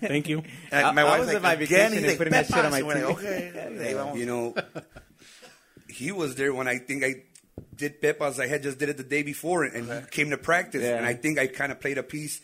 Thank 0.00 0.28
you. 0.28 0.42
Like, 0.72 0.84
I- 0.84 0.92
my 0.92 1.02
I 1.02 1.04
wife's 1.04 1.18
was 1.20 1.26
like, 1.28 1.36
at 1.36 1.42
my 1.42 1.52
again, 1.54 1.68
vacation 1.68 1.92
he's 1.92 1.98
and 1.98 2.06
like, 2.08 2.18
putting 2.18 2.32
that 2.32 2.46
shit 2.46 2.64
on 2.64 2.70
my 2.70 2.78
And 2.78 2.86
we're 2.86 2.94
like, 2.94 3.16
TV. 3.18 4.10
okay. 4.10 4.14
You 4.20 4.26
know, 4.26 4.54
he 5.88 6.12
was 6.12 6.34
there 6.34 6.52
when 6.52 6.68
I 6.68 6.78
think 6.78 7.04
I 7.04 7.22
did 7.74 8.00
Pepas. 8.02 8.40
I 8.40 8.46
had 8.46 8.62
just 8.62 8.78
did 8.78 8.88
it 8.88 8.96
the 8.96 9.04
day 9.04 9.22
before, 9.22 9.64
and 9.64 9.90
he 9.90 10.00
came 10.10 10.30
to 10.30 10.38
practice. 10.38 10.82
Yeah. 10.82 10.96
And 10.96 11.06
I 11.06 11.14
think 11.14 11.38
I 11.38 11.46
kind 11.46 11.70
of 11.72 11.80
played 11.80 11.98
a 11.98 12.02
piece 12.02 12.40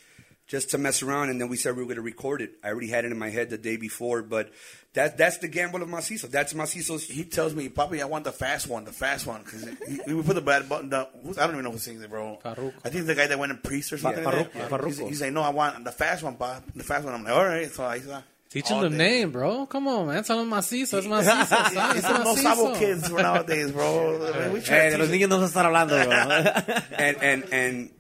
just 0.50 0.70
to 0.70 0.78
mess 0.78 1.00
around, 1.00 1.30
and 1.30 1.40
then 1.40 1.48
we 1.48 1.56
said 1.56 1.76
we 1.76 1.82
were 1.82 1.86
going 1.86 1.94
to 1.96 2.02
record 2.02 2.42
it. 2.42 2.50
I 2.64 2.68
already 2.70 2.88
had 2.88 3.04
it 3.04 3.12
in 3.12 3.18
my 3.18 3.30
head 3.30 3.50
the 3.50 3.56
day 3.56 3.76
before, 3.76 4.20
but 4.22 4.50
that 4.94 5.16
that's 5.16 5.38
the 5.38 5.46
gamble 5.46 5.80
of 5.80 5.88
Macizo. 5.88 6.28
That's 6.28 6.54
Macizo's. 6.54 7.04
He 7.06 7.22
tells 7.22 7.54
me, 7.54 7.68
Papi, 7.68 8.00
I 8.00 8.06
want 8.06 8.24
the 8.24 8.32
fast 8.32 8.66
one, 8.66 8.84
the 8.84 8.90
fast 8.92 9.28
one. 9.28 9.42
Because 9.44 9.64
we 10.08 10.22
put 10.22 10.34
the 10.34 10.40
bad 10.40 10.68
button 10.68 10.88
down. 10.88 11.06
Who's, 11.22 11.38
I 11.38 11.42
don't 11.46 11.54
even 11.54 11.64
know 11.66 11.70
who 11.70 11.78
sings 11.78 12.02
it, 12.02 12.10
bro. 12.10 12.40
Farruko. 12.44 12.72
I 12.84 12.88
think 12.90 13.06
the 13.06 13.14
guy 13.14 13.28
that 13.28 13.38
went 13.38 13.52
in 13.52 13.58
priest 13.58 13.92
or 13.92 13.98
something. 13.98 14.24
Yeah. 14.24 14.30
like 14.30 14.52
Farruko. 14.52 14.70
that. 14.80 14.84
He's, 14.86 14.98
he's 14.98 15.20
like, 15.22 15.32
no, 15.32 15.42
I 15.42 15.50
want 15.50 15.84
the 15.84 15.92
fast 15.92 16.24
one, 16.24 16.34
pa. 16.34 16.60
The 16.74 16.82
fast 16.82 17.04
one. 17.04 17.14
I'm 17.14 17.22
like, 17.22 17.32
all 17.32 17.44
right. 17.46 17.70
So 17.70 17.84
I 17.84 18.00
saw. 18.00 18.20
Teach 18.50 18.66
him 18.66 18.80
the 18.80 18.90
name, 18.90 19.30
bro. 19.30 19.66
Come 19.66 19.86
on, 19.86 20.08
man. 20.08 20.24
Tell 20.24 20.40
him 20.40 20.50
macizo. 20.50 20.98
It's 20.98 21.06
macizo. 21.06 21.46
son. 21.46 21.96
It's 21.96 21.98
It's 21.98 22.08
the 22.08 22.24
most 22.24 22.42
sabo 22.42 22.74
kids 22.74 23.06
for 23.08 23.22
nowadays, 23.22 23.70
bro. 23.70 24.50
We 24.52 24.60
try 24.60 24.74
Hey, 24.76 24.90
to 24.90 24.96
de 24.96 24.98
los 24.98 25.08
teach 25.10 25.20
niños 25.20 25.28
no 25.28 25.46
se 25.46 25.52
están 25.56 25.66
hablando, 25.66 25.94
bro. 26.04 26.74
and 26.98 27.16
and 27.22 27.44
and 27.52 27.90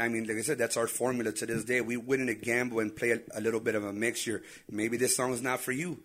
I 0.00 0.08
mean, 0.08 0.26
like 0.26 0.36
I 0.36 0.42
said, 0.42 0.58
that's 0.58 0.76
our 0.76 0.86
formula 0.86 1.32
to 1.32 1.46
this 1.46 1.64
day. 1.64 1.80
We 1.80 1.96
wouldn't 1.96 2.28
a 2.30 2.34
gamble 2.34 2.80
and 2.80 2.94
play 2.94 3.10
a, 3.12 3.20
a 3.34 3.40
little 3.40 3.60
bit 3.60 3.74
of 3.74 3.84
a 3.84 3.92
mixture. 3.92 4.42
Maybe 4.70 4.96
this 4.96 5.16
song 5.16 5.32
is 5.32 5.42
not 5.42 5.60
for 5.60 5.72
you. 5.72 5.98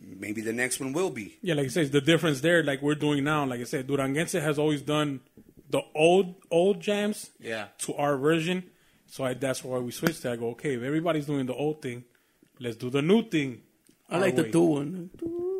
Maybe 0.00 0.40
the 0.40 0.52
next 0.52 0.80
one 0.80 0.92
will 0.92 1.10
be. 1.10 1.36
Yeah, 1.42 1.54
like 1.54 1.66
I 1.66 1.68
said, 1.68 1.92
the 1.92 2.00
difference 2.00 2.40
there, 2.40 2.62
like 2.64 2.80
we're 2.82 2.94
doing 2.94 3.24
now, 3.24 3.44
like 3.44 3.60
I 3.60 3.64
said, 3.64 3.86
Duranguense 3.86 4.32
has 4.32 4.58
always 4.58 4.82
done 4.82 5.20
the 5.70 5.82
old 5.94 6.34
old 6.50 6.80
jams 6.80 7.30
Yeah. 7.38 7.66
to 7.80 7.94
our 7.94 8.16
version. 8.16 8.64
So 9.06 9.24
I, 9.24 9.34
that's 9.34 9.62
why 9.62 9.78
we 9.78 9.90
switched 9.92 10.22
to. 10.22 10.32
I 10.32 10.36
go, 10.36 10.50
okay, 10.50 10.74
if 10.74 10.82
everybody's 10.82 11.26
doing 11.26 11.46
the 11.46 11.54
old 11.54 11.82
thing, 11.82 12.04
let's 12.58 12.76
do 12.76 12.90
the 12.90 13.02
new 13.02 13.22
thing. 13.28 13.62
I 14.10 14.14
our 14.16 14.20
like 14.22 14.36
the 14.36 14.42
way. 14.44 14.50
two 14.50 14.62
one. 14.64 15.10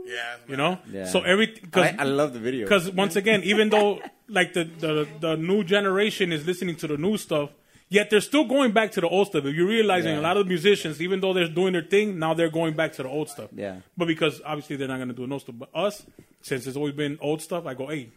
Yeah, 0.09 0.37
You 0.49 0.57
know, 0.57 0.79
Yeah. 0.91 1.05
so 1.13 1.21
every 1.23 1.49
I, 1.75 1.95
I 1.99 2.05
love 2.05 2.33
the 2.33 2.39
video. 2.41 2.65
because 2.67 2.91
once 2.91 3.15
again, 3.17 3.43
even 3.45 3.69
though 3.69 4.01
like 4.29 4.53
the, 4.55 4.65
the 4.65 5.07
the 5.21 5.37
new 5.37 5.63
generation 5.65 6.33
is 6.33 6.47
listening 6.47 6.77
to 6.77 6.87
the 6.93 6.97
new 6.97 7.17
stuff, 7.19 7.51
yet 7.91 8.09
they're 8.11 8.23
still 8.33 8.45
going 8.45 8.73
back 8.73 8.91
to 8.93 9.01
the 9.01 9.09
old 9.09 9.27
stuff. 9.29 9.45
You're 9.45 9.67
realizing 9.79 10.15
Yeah. 10.15 10.21
a 10.21 10.29
lot 10.29 10.37
of 10.37 10.47
musicians, 10.47 11.01
even 11.07 11.21
though 11.21 11.33
they're 11.37 11.49
doing 11.61 11.73
their 11.77 11.83
thing, 11.95 12.19
now 12.19 12.33
they're 12.35 12.51
going 12.61 12.75
back 12.75 12.93
to 12.95 13.03
the 13.03 13.09
old 13.09 13.29
stuff. 13.29 13.51
Yeah. 13.55 13.77
But 13.97 14.07
because 14.09 14.41
obviously 14.45 14.77
they're 14.77 14.89
not 14.95 14.97
going 15.03 15.09
to 15.17 15.21
do 15.23 15.27
no 15.27 15.39
stuff. 15.39 15.57
But 15.59 15.71
us, 15.75 16.05
since 16.43 16.67
it's 16.67 16.77
always 16.77 16.95
been 16.95 17.19
old 17.21 17.41
stuff, 17.43 17.67
I 17.67 17.75
go, 17.75 17.87
hey, 17.89 18.09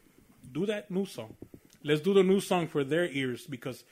do 0.51 0.65
that 0.68 0.89
new 0.91 1.05
song. 1.05 1.35
Let's 1.84 2.01
do 2.01 2.13
the 2.13 2.23
new 2.23 2.39
song 2.39 2.68
for 2.68 2.84
their 2.84 3.05
ears 3.22 3.47
because 3.47 3.84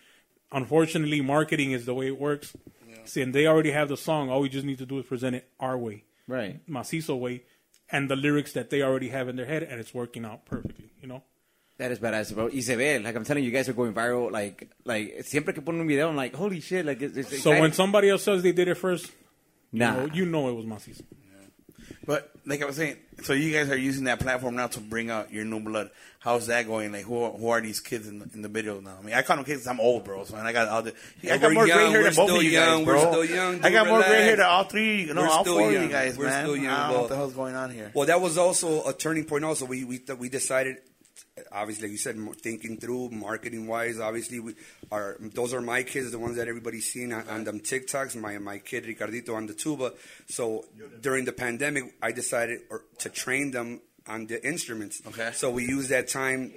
unfortunately, 0.52 1.22
marketing 1.22 1.72
is 1.72 1.86
the 1.86 1.94
way 1.94 2.08
it 2.08 2.20
works. 2.20 2.56
See, 3.06 3.22
and 3.22 3.34
they 3.34 3.48
already 3.48 3.72
have 3.72 3.90
the 3.90 3.98
song. 3.98 4.30
All 4.30 4.42
we 4.42 4.50
just 4.50 4.66
need 4.66 4.78
to 4.80 4.86
do 4.86 5.00
is 5.00 5.06
present 5.06 5.36
it 5.36 5.48
our 5.60 5.78
way, 5.78 6.04
Right. 6.28 6.60
Macizo 6.70 7.18
way, 7.18 7.42
and 7.92 8.10
the 8.10 8.16
lyrics 8.16 8.54
that 8.54 8.70
they 8.70 8.82
already 8.82 9.10
have 9.10 9.28
in 9.30 9.36
their 9.36 9.46
head, 9.46 9.64
and 9.64 9.80
it's 9.80 9.94
working 9.94 10.26
out 10.26 10.46
perfectly. 10.46 10.92
You 11.02 11.08
know. 11.08 11.24
That 11.78 11.92
is 11.92 12.00
badass, 12.00 12.36
bro. 12.36 12.50
Y 12.52 12.60
se 12.60 12.76
ve, 12.76 13.00
like 13.00 13.16
I'm 13.16 13.24
telling 13.24 13.42
you, 13.42 13.50
you 13.50 13.56
guys 13.56 13.70
are 13.70 13.74
going 13.74 13.94
viral. 13.94 14.30
Like, 14.32 14.70
like 14.84 15.24
siempre 15.24 15.54
que 15.54 15.62
ponen 15.62 15.80
un 15.80 15.88
video, 15.88 16.10
I'm 16.10 16.16
like, 16.18 16.36
holy 16.36 16.60
shit, 16.60 16.86
like 16.86 17.02
it's, 17.02 17.16
it's 17.16 17.42
So 17.42 17.52
when 17.52 17.72
somebody 17.72 18.10
else 18.10 18.24
says 18.24 18.44
they 18.44 18.52
did 18.52 18.68
it 18.68 18.76
first, 18.76 19.10
you, 19.72 19.80
know, 19.80 20.10
you 20.14 20.26
know 20.26 20.50
it 20.50 20.54
was 20.54 20.66
Macizo. 20.66 21.04
But 22.06 22.32
like 22.46 22.62
I 22.62 22.66
was 22.66 22.76
saying, 22.76 22.98
so 23.24 23.34
you 23.34 23.52
guys 23.52 23.70
are 23.70 23.78
using 23.78 24.06
that 24.06 24.20
platform 24.20 24.56
now 24.56 24.68
to 24.68 24.80
bring 24.80 25.10
out 25.10 25.32
your 25.32 25.46
new 25.46 25.60
blood. 25.60 25.92
How's 26.20 26.48
that 26.48 26.68
going? 26.68 26.92
Like, 26.92 27.04
who 27.06 27.30
who 27.32 27.50
are 27.50 27.62
these 27.62 27.80
kids 27.80 28.08
in 28.08 28.20
the, 28.20 28.30
in 28.34 28.42
the 28.42 28.50
video 28.50 28.82
now? 28.82 28.96
I 29.00 29.06
mean, 29.06 29.16
I 29.16 29.22
call 29.22 29.38
them 29.38 29.46
kids. 29.46 29.66
I'm 29.68 29.80
old, 29.80 30.04
bro. 30.04 30.24
So 30.26 30.36
and 30.36 30.46
I 30.48 30.52
got 30.52 30.68
all 30.68 30.82
the. 30.82 30.94
I 31.30 31.38
got 31.38 31.54
more 31.54 31.66
gray 31.66 31.90
hair 31.92 32.04
than 32.04 32.14
both 32.16 32.30
still 32.30 32.38
of 32.38 32.44
you 32.44 32.50
young, 32.50 32.80
guys, 32.84 32.88
we're 32.88 33.00
still 33.00 33.26
young, 33.26 33.64
I 33.64 33.70
got 33.72 33.88
more 33.88 34.02
gray 34.02 34.24
hair 34.24 34.36
than 34.36 34.46
all 34.46 34.64
three. 34.66 35.04
You 35.06 35.14
know, 35.14 35.22
We're 35.22 35.30
all 35.30 35.44
four 35.46 35.68
of 35.68 35.74
young. 35.74 35.84
you 35.84 35.90
guys, 35.90 36.18
We're 36.18 36.26
man. 36.26 36.44
still 36.44 36.58
young, 36.58 36.68
I 36.74 36.84
don't 36.88 36.94
know 36.94 37.00
what 37.02 37.10
the 37.10 37.16
hell's 37.16 37.34
going 37.34 37.56
on 37.56 37.72
here. 37.72 37.92
Well, 37.94 38.08
that 38.08 38.20
was 38.20 38.38
also 38.38 38.84
a 38.86 38.94
turning 38.94 39.26
point. 39.26 39.46
Also, 39.46 39.66
we 39.66 39.86
we 39.86 40.00
th- 40.00 40.20
we 40.20 40.28
decided, 40.28 40.78
obviously, 41.52 41.88
like 41.88 41.92
you 41.92 41.98
said, 41.98 42.18
thinking 42.42 42.78
through 42.78 43.10
marketing 43.10 43.68
wise. 43.68 44.00
Obviously, 44.00 44.40
we 44.40 44.56
are 44.92 45.18
those 45.20 45.54
are 45.54 45.62
my 45.62 45.84
kids, 45.84 46.12
the 46.12 46.20
ones 46.20 46.38
that 46.38 46.48
everybody's 46.48 46.92
seen 46.92 47.14
on, 47.14 47.28
on 47.30 47.44
them 47.44 47.60
TikToks. 47.60 48.16
My 48.16 48.38
my 48.38 48.60
kid 48.60 48.86
Ricardito 48.86 49.36
on 49.36 49.48
the 49.48 49.54
tuba. 49.54 49.94
So 50.28 50.66
during 51.02 51.26
the 51.26 51.34
pandemic, 51.34 51.96
I 52.02 52.12
decided 52.12 52.62
or, 52.70 52.84
to 53.00 53.10
train 53.10 53.52
them 53.52 53.82
on 54.08 54.28
the 54.28 54.46
instruments. 54.46 55.02
Okay. 55.08 55.32
So 55.34 55.52
we 55.52 55.66
used 55.66 55.90
that 55.90 56.08
time 56.08 56.54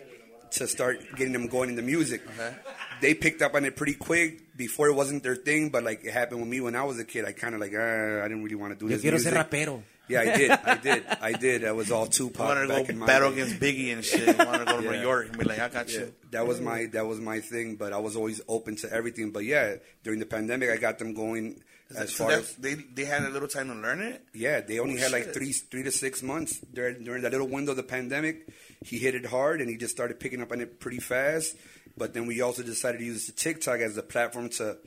to 0.52 0.66
start 0.66 1.00
getting 1.16 1.32
them 1.32 1.46
going 1.46 1.70
into 1.70 1.82
music. 1.82 2.22
Okay. 2.34 2.54
They 3.00 3.14
picked 3.14 3.42
up 3.42 3.54
on 3.54 3.64
it 3.64 3.74
pretty 3.76 3.94
quick. 3.94 4.56
Before 4.56 4.86
it 4.86 4.94
wasn't 4.94 5.22
their 5.22 5.34
thing, 5.34 5.70
but 5.70 5.82
like 5.82 6.04
it 6.04 6.12
happened 6.12 6.40
with 6.40 6.48
me 6.48 6.60
when 6.60 6.76
I 6.76 6.84
was 6.84 6.98
a 6.98 7.04
kid. 7.04 7.24
I 7.24 7.32
kind 7.32 7.54
of 7.54 7.60
like, 7.60 7.74
uh, 7.74 8.20
I 8.22 8.28
didn't 8.28 8.42
really 8.44 8.54
want 8.54 8.74
to 8.74 8.78
do 8.78 8.86
Yo 8.86 8.92
this. 8.92 9.00
quiero 9.00 9.18
ser 9.18 9.32
music. 9.32 9.50
rapero. 9.50 9.82
Yeah, 10.08 10.20
I 10.20 10.36
did. 10.36 10.50
I 10.50 10.76
did. 10.76 11.04
I 11.20 11.32
did. 11.32 11.64
I 11.64 11.72
was 11.72 11.90
all 11.90 12.06
Tupac 12.06 12.38
want 12.40 12.60
to 12.60 12.68
back 12.68 12.86
go 12.86 12.90
in 12.92 12.98
my 12.98 13.06
battle 13.06 13.30
day. 13.30 13.40
against 13.40 13.60
Biggie 13.60 13.92
and 13.92 14.04
shit. 14.04 14.38
I 14.38 14.44
want 14.44 14.58
to 14.58 14.64
go 14.64 14.78
to 14.80 14.84
Yeah. 14.90 14.90
New 14.96 15.00
York 15.00 15.28
and 15.28 15.38
be 15.38 15.44
like, 15.44 15.58
I 15.60 15.68
got 15.68 15.90
Yeah, 15.92 16.00
you. 16.00 16.14
that 16.32 16.46
was 16.46 16.60
my 16.60 16.86
that 16.92 17.06
was 17.06 17.20
my 17.20 17.40
thing. 17.40 17.76
But 17.76 17.92
I 17.92 17.98
was 17.98 18.16
always 18.16 18.40
open 18.48 18.76
to 18.76 18.92
everything. 18.92 19.30
But 19.30 19.44
yeah, 19.44 19.76
during 20.02 20.18
the 20.18 20.26
pandemic, 20.26 20.70
I 20.70 20.76
got 20.76 20.98
them 20.98 21.14
going 21.14 21.62
as 21.96 22.12
So 22.14 22.24
far 22.24 22.32
as 22.32 22.54
they 22.56 22.74
they 22.74 23.04
had 23.04 23.22
a 23.22 23.30
little 23.30 23.48
time 23.48 23.68
to 23.68 23.74
learn 23.74 24.00
it. 24.02 24.22
yeah. 24.34 24.60
They 24.60 24.80
only 24.80 24.96
Oh, 24.96 25.02
had 25.02 25.12
like 25.12 25.24
shit. 25.24 25.34
three 25.34 25.52
three 25.52 25.82
to 25.84 25.92
six 25.92 26.22
months 26.22 26.58
during 26.74 27.04
during 27.04 27.22
that 27.22 27.32
little 27.32 27.48
window 27.48 27.70
of 27.70 27.76
the 27.76 27.82
pandemic. 27.84 28.48
He 28.84 28.98
hit 28.98 29.14
it 29.14 29.26
hard, 29.26 29.60
and 29.60 29.70
he 29.70 29.76
just 29.76 29.94
started 29.94 30.18
picking 30.18 30.42
up 30.42 30.50
on 30.52 30.60
it 30.60 30.80
pretty 30.80 30.98
fast. 30.98 31.54
But 31.96 32.12
then 32.14 32.26
we 32.26 32.40
also 32.40 32.62
decided 32.62 32.98
to 32.98 33.04
use 33.04 33.26
the 33.26 33.32
TikTok 33.32 33.78
as 33.80 33.96
a 33.96 34.02
platform 34.02 34.48
to 34.58 34.78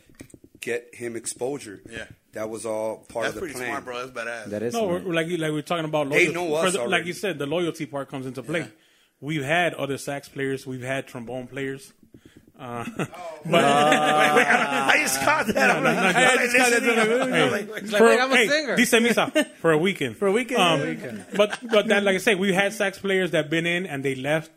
get 0.59 0.89
him 0.93 1.15
exposure. 1.15 1.81
Yeah. 1.89 2.05
That 2.35 2.49
was 2.49 2.65
all 2.65 2.97
part 3.09 3.25
That's 3.25 3.35
of 3.37 3.41
the 3.41 3.53
plan. 3.53 3.53
That's 3.53 3.53
pretty 3.53 3.53
plan. 3.53 3.69
smart, 3.69 3.85
bro. 3.85 4.07
That's 4.07 4.27
badass. 4.45 4.49
That 4.51 4.63
is 4.63 4.73
No, 4.73 4.79
smart. 4.87 5.03
we're, 5.05 5.13
like 5.13 5.27
like 5.27 5.51
we're 5.51 5.61
talking 5.63 5.85
about 5.85 6.09
They 6.09 6.27
loyalty. 6.29 6.33
know 6.33 6.55
us 6.55 6.73
the- 6.73 6.85
like 6.87 7.05
you 7.05 7.13
said, 7.13 7.39
the 7.39 7.45
loyalty 7.47 7.85
part 7.85 8.09
comes 8.09 8.25
into 8.27 8.43
play. 8.43 8.67
We've 9.21 9.43
had 9.43 9.73
other 9.73 9.97
sax 9.97 10.29
players, 10.29 10.65
we've 10.67 10.83
had 10.83 11.07
trombone 11.07 11.47
players. 11.47 11.91
Uh, 12.57 12.85
but 13.45 13.63
I 13.65 14.95
just 15.01 15.19
caught 15.21 15.47
that. 15.47 15.71
I'm 15.71 15.83
like, 15.83 15.95
no, 15.95 16.01
I 16.03 16.25
I 16.33 16.37
just 16.37 16.55
caught 16.57 16.71
that. 16.71 16.83
listening. 16.83 17.33
Hey. 17.33 17.43
I'm 17.43 17.51
like, 17.51 17.69
like, 17.69 17.85
for, 17.87 18.05
wait, 18.07 18.19
I'm 18.19 18.31
a 18.31 18.35
hey, 18.37 18.47
singer. 18.47 18.75
Dice 18.77 18.91
misa 18.93 19.47
for 19.61 19.71
a 19.73 19.77
weekend. 19.77 20.15
For 20.17 20.27
a 20.27 20.31
weekend. 20.31 20.61
Um, 20.61 21.25
But 21.35 21.59
but 21.69 21.87
that, 21.87 22.03
like 22.03 22.15
I 22.15 22.19
say, 22.19 22.35
we've 22.35 22.53
had 22.53 22.71
sax 22.73 22.97
players 22.97 23.31
that 23.31 23.49
been 23.49 23.65
in 23.65 23.85
and 23.85 24.05
they 24.05 24.15
left, 24.15 24.51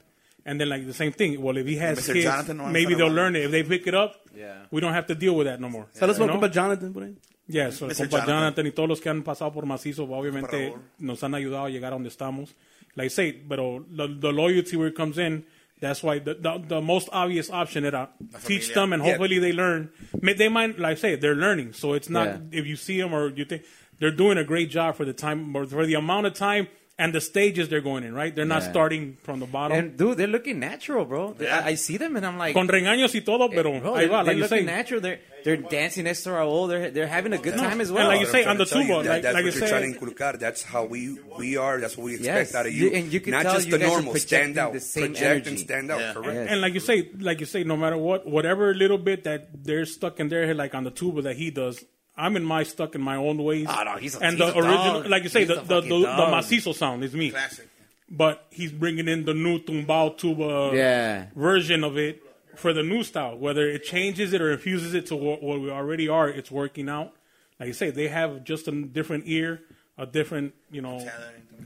and 0.47 0.61
then 0.61 0.69
like 0.69 0.87
the 0.87 0.95
same 0.95 1.13
thing. 1.13 1.41
Well, 1.43 1.57
if 1.57 1.67
he 1.67 1.77
has 1.77 1.99
Mr. 1.99 2.13
kids, 2.13 2.25
Jonathan, 2.25 2.73
maybe 2.73 2.95
they'll 2.95 3.09
learn 3.09 3.35
it. 3.37 3.45
If 3.47 3.51
they 3.51 3.63
pick 3.65 3.87
it 3.89 3.95
up, 3.95 4.15
Yeah. 4.37 4.59
we 4.71 4.81
don't 4.81 4.93
have 4.95 5.07
to 5.09 5.15
deal 5.17 5.35
with 5.35 5.47
that 5.49 5.61
no 5.61 5.69
more. 5.69 5.87
Saludos 5.97 6.19
You 6.21 6.27
por 6.27 6.27
know? 6.29 6.39
compa 6.39 6.53
Jonathan 6.53 6.93
por 6.93 7.03
ahí. 7.03 7.17
Yeah, 7.49 7.71
so, 7.71 7.87
Mr. 7.89 7.97
compa 8.05 8.11
Jonathan. 8.11 8.27
Jonathan. 8.29 8.67
y 8.67 8.71
todos 8.73 8.89
los 8.89 9.01
que 9.01 9.09
han 9.09 9.23
pasado 9.23 9.53
por 9.53 9.65
Macizo, 9.67 10.05
obviamente 10.05 10.69
Raúl. 10.71 10.83
nos 10.99 11.23
han 11.25 11.35
ayudado 11.35 11.65
a 11.67 11.71
llegar 11.71 11.93
a 11.93 11.97
donde 11.97 12.11
estamos. 12.11 12.55
Like 12.95 13.07
I 13.07 13.11
say, 13.11 13.33
pero 13.33 13.85
the, 13.91 14.07
the 14.21 14.33
loyalty 14.33 14.77
where 14.77 14.89
it 14.89 14.95
comes 14.95 15.17
in, 15.19 15.45
that's 15.81 16.03
why 16.03 16.19
the, 16.19 16.35
the, 16.35 16.59
the 16.69 16.81
most 16.83 17.09
obvious 17.13 17.49
option 17.51 17.85
era 17.85 18.11
teach 18.45 18.75
them 18.75 18.93
and 18.93 19.03
Yeah. 19.03 19.13
hopefully 19.13 19.39
they 19.39 19.53
learn. 19.53 19.91
They 20.21 20.49
might, 20.49 20.79
like 20.79 20.93
I 20.93 21.01
say, 21.01 21.15
they're 21.17 21.37
learning. 21.37 21.73
So 21.73 21.95
it's 21.95 22.11
not, 22.11 22.27
Yeah. 22.27 22.61
if 22.61 22.67
you 22.67 22.77
see 22.77 23.01
them 23.01 23.15
or 23.15 23.31
you 23.31 23.45
think, 23.45 23.63
they're 23.99 24.11
doing 24.15 24.37
a 24.39 24.45
great 24.45 24.69
job 24.71 24.97
for 24.97 25.05
the 25.07 25.13
time, 25.15 25.55
or 25.57 25.65
for 25.67 25.87
the 25.87 25.95
amount 25.95 26.27
of 26.27 26.35
time 26.35 26.69
and 27.01 27.15
the 27.15 27.21
stages 27.21 27.69
they're 27.69 27.81
going 27.81 28.03
in, 28.03 28.13
right? 28.13 28.35
They're 28.35 28.45
not 28.45 28.63
Yeah. 28.63 28.71
starting 28.71 29.17
from 29.23 29.39
the 29.39 29.47
bottom. 29.47 29.79
And 29.79 29.97
dude, 29.97 30.17
they're 30.19 30.27
looking 30.27 30.59
natural, 30.59 31.05
bro. 31.05 31.37
Yeah. 31.39 31.61
I, 31.65 31.69
I 31.71 31.75
see 31.77 31.97
them 31.97 32.17
and 32.17 32.27
I'm 32.27 32.37
like, 32.39 32.55
Con 32.55 32.67
regaños 32.67 33.15
y 33.15 33.21
todo, 33.21 33.47
eh, 33.47 33.55
pero 33.55 33.79
bro, 33.81 33.93
ahí 33.95 33.99
they're, 34.01 34.09
va, 34.09 34.25
they're 34.25 34.25
like 34.25 34.37
you 34.37 34.43
looking 34.43 34.59
say. 34.59 34.65
natural. 34.65 35.01
They're 35.01 35.21
they're 35.45 35.57
dancing 35.57 36.05
next 36.05 36.25
to 36.25 36.31
Raul. 36.31 36.69
They're 36.69 36.91
they're 36.91 37.07
having 37.07 37.33
a 37.33 37.39
good 37.39 37.55
time 37.55 37.81
as 37.81 37.93
well. 37.93 38.11
and 38.11 38.19
like 38.19 38.21
you 38.27 38.27
say, 38.33 38.45
on 38.45 38.59
the 38.59 38.65
trying 38.67 38.67
to 38.67 38.73
tell 38.73 38.83
you. 38.83 38.89
tuba, 38.89 39.03
That- 39.05 39.11
like- 39.15 39.23
that's 39.23 39.35
like 39.35 39.45
what 39.45 39.55
you 39.55 39.61
you're 39.61 39.69
said- 39.69 39.79
trying 39.79 39.95
to 39.95 40.01
inculcar. 40.01 40.39
That's 40.41 40.63
how 40.65 40.85
we 40.87 41.17
we 41.39 41.57
are. 41.57 41.79
That's 41.79 41.97
what 41.97 42.05
we 42.05 42.15
expect 42.17 42.51
Yes. 42.51 42.55
out 42.57 42.67
of 42.67 42.73
You- 42.75 42.89
you. 42.91 42.97
and 42.97 43.13
you 43.13 43.21
can 43.21 43.31
Not 43.31 43.43
tell 43.45 43.55
just 43.55 43.67
you 43.67 43.73
the 43.73 43.79
guys 43.79 43.89
normal. 43.93 44.15
Stand 44.17 44.59
out, 44.59 44.73
the 44.73 44.81
same 44.81 45.13
project 45.15 45.23
energy. 45.31 45.51
and 45.51 45.59
stand 45.61 45.91
out. 45.93 46.01
Yeah. 46.01 46.13
Correct. 46.15 46.35
Yes. 46.35 46.49
And 46.51 46.61
like 46.61 46.75
you 46.75 46.81
say, 46.81 47.09
like 47.21 47.39
you 47.39 47.47
say, 47.47 47.63
no 47.63 47.77
matter 47.77 47.97
what, 47.97 48.27
whatever 48.27 48.75
little 48.75 48.99
bit 48.99 49.23
that 49.25 49.65
they're 49.65 49.87
stuck 49.87 50.19
in 50.19 50.29
their 50.29 50.45
head, 50.49 50.57
like 50.57 50.75
on 50.75 50.83
the 50.83 50.91
tuba 50.91 51.23
that 51.23 51.37
he 51.37 51.53
does, 51.53 51.85
I'm 52.19 52.37
in 52.37 52.45
my 52.45 52.65
stuck 52.65 52.95
in 52.95 53.01
my 53.01 53.17
own 53.17 53.39
ways. 53.43 53.67
Oh, 53.71 53.83
no, 53.85 53.97
he's 53.97 54.17
a- 54.17 54.21
and 54.21 54.37
he's 54.37 54.39
the 54.39 54.53
a 54.55 54.59
original, 54.59 55.03
dog. 55.03 55.07
like 55.07 55.23
you 55.23 55.29
say, 55.29 55.41
He's 55.41 55.49
the 55.49 55.55
the, 55.57 55.63
the, 55.63 55.81
fucking 55.83 56.01
the 56.03 56.07
macizo 56.07 56.75
sound 56.75 57.05
is 57.05 57.15
me. 57.15 57.31
Classic. 57.31 57.69
But 58.11 58.45
he's 58.51 58.73
bringing 58.73 59.07
in 59.09 59.25
the 59.25 59.35
new 59.35 59.59
tumbao 59.61 60.17
tuba 60.19 60.71
Yeah. 60.75 61.27
version 61.37 61.85
of 61.85 61.97
it 61.97 62.23
for 62.57 62.73
the 62.73 62.83
new 62.83 63.03
style. 63.05 63.37
Whether 63.37 63.69
it 63.69 63.85
changes 63.85 64.33
it 64.33 64.41
or 64.41 64.51
infuses 64.53 64.95
it 64.95 65.07
to 65.07 65.17
what, 65.17 65.43
what 65.43 65.61
we 65.61 65.71
already 65.71 66.09
are, 66.09 66.29
it's 66.29 66.51
working 66.51 66.89
out. 66.89 67.13
Like 67.61 67.67
you 67.69 67.73
say, 67.75 67.91
they 67.91 68.09
have 68.09 68.45
just 68.45 68.67
a 68.69 68.73
different 68.73 69.25
ear, 69.27 69.61
a 69.97 70.07
different, 70.07 70.55
you 70.71 70.81
know, 70.83 71.07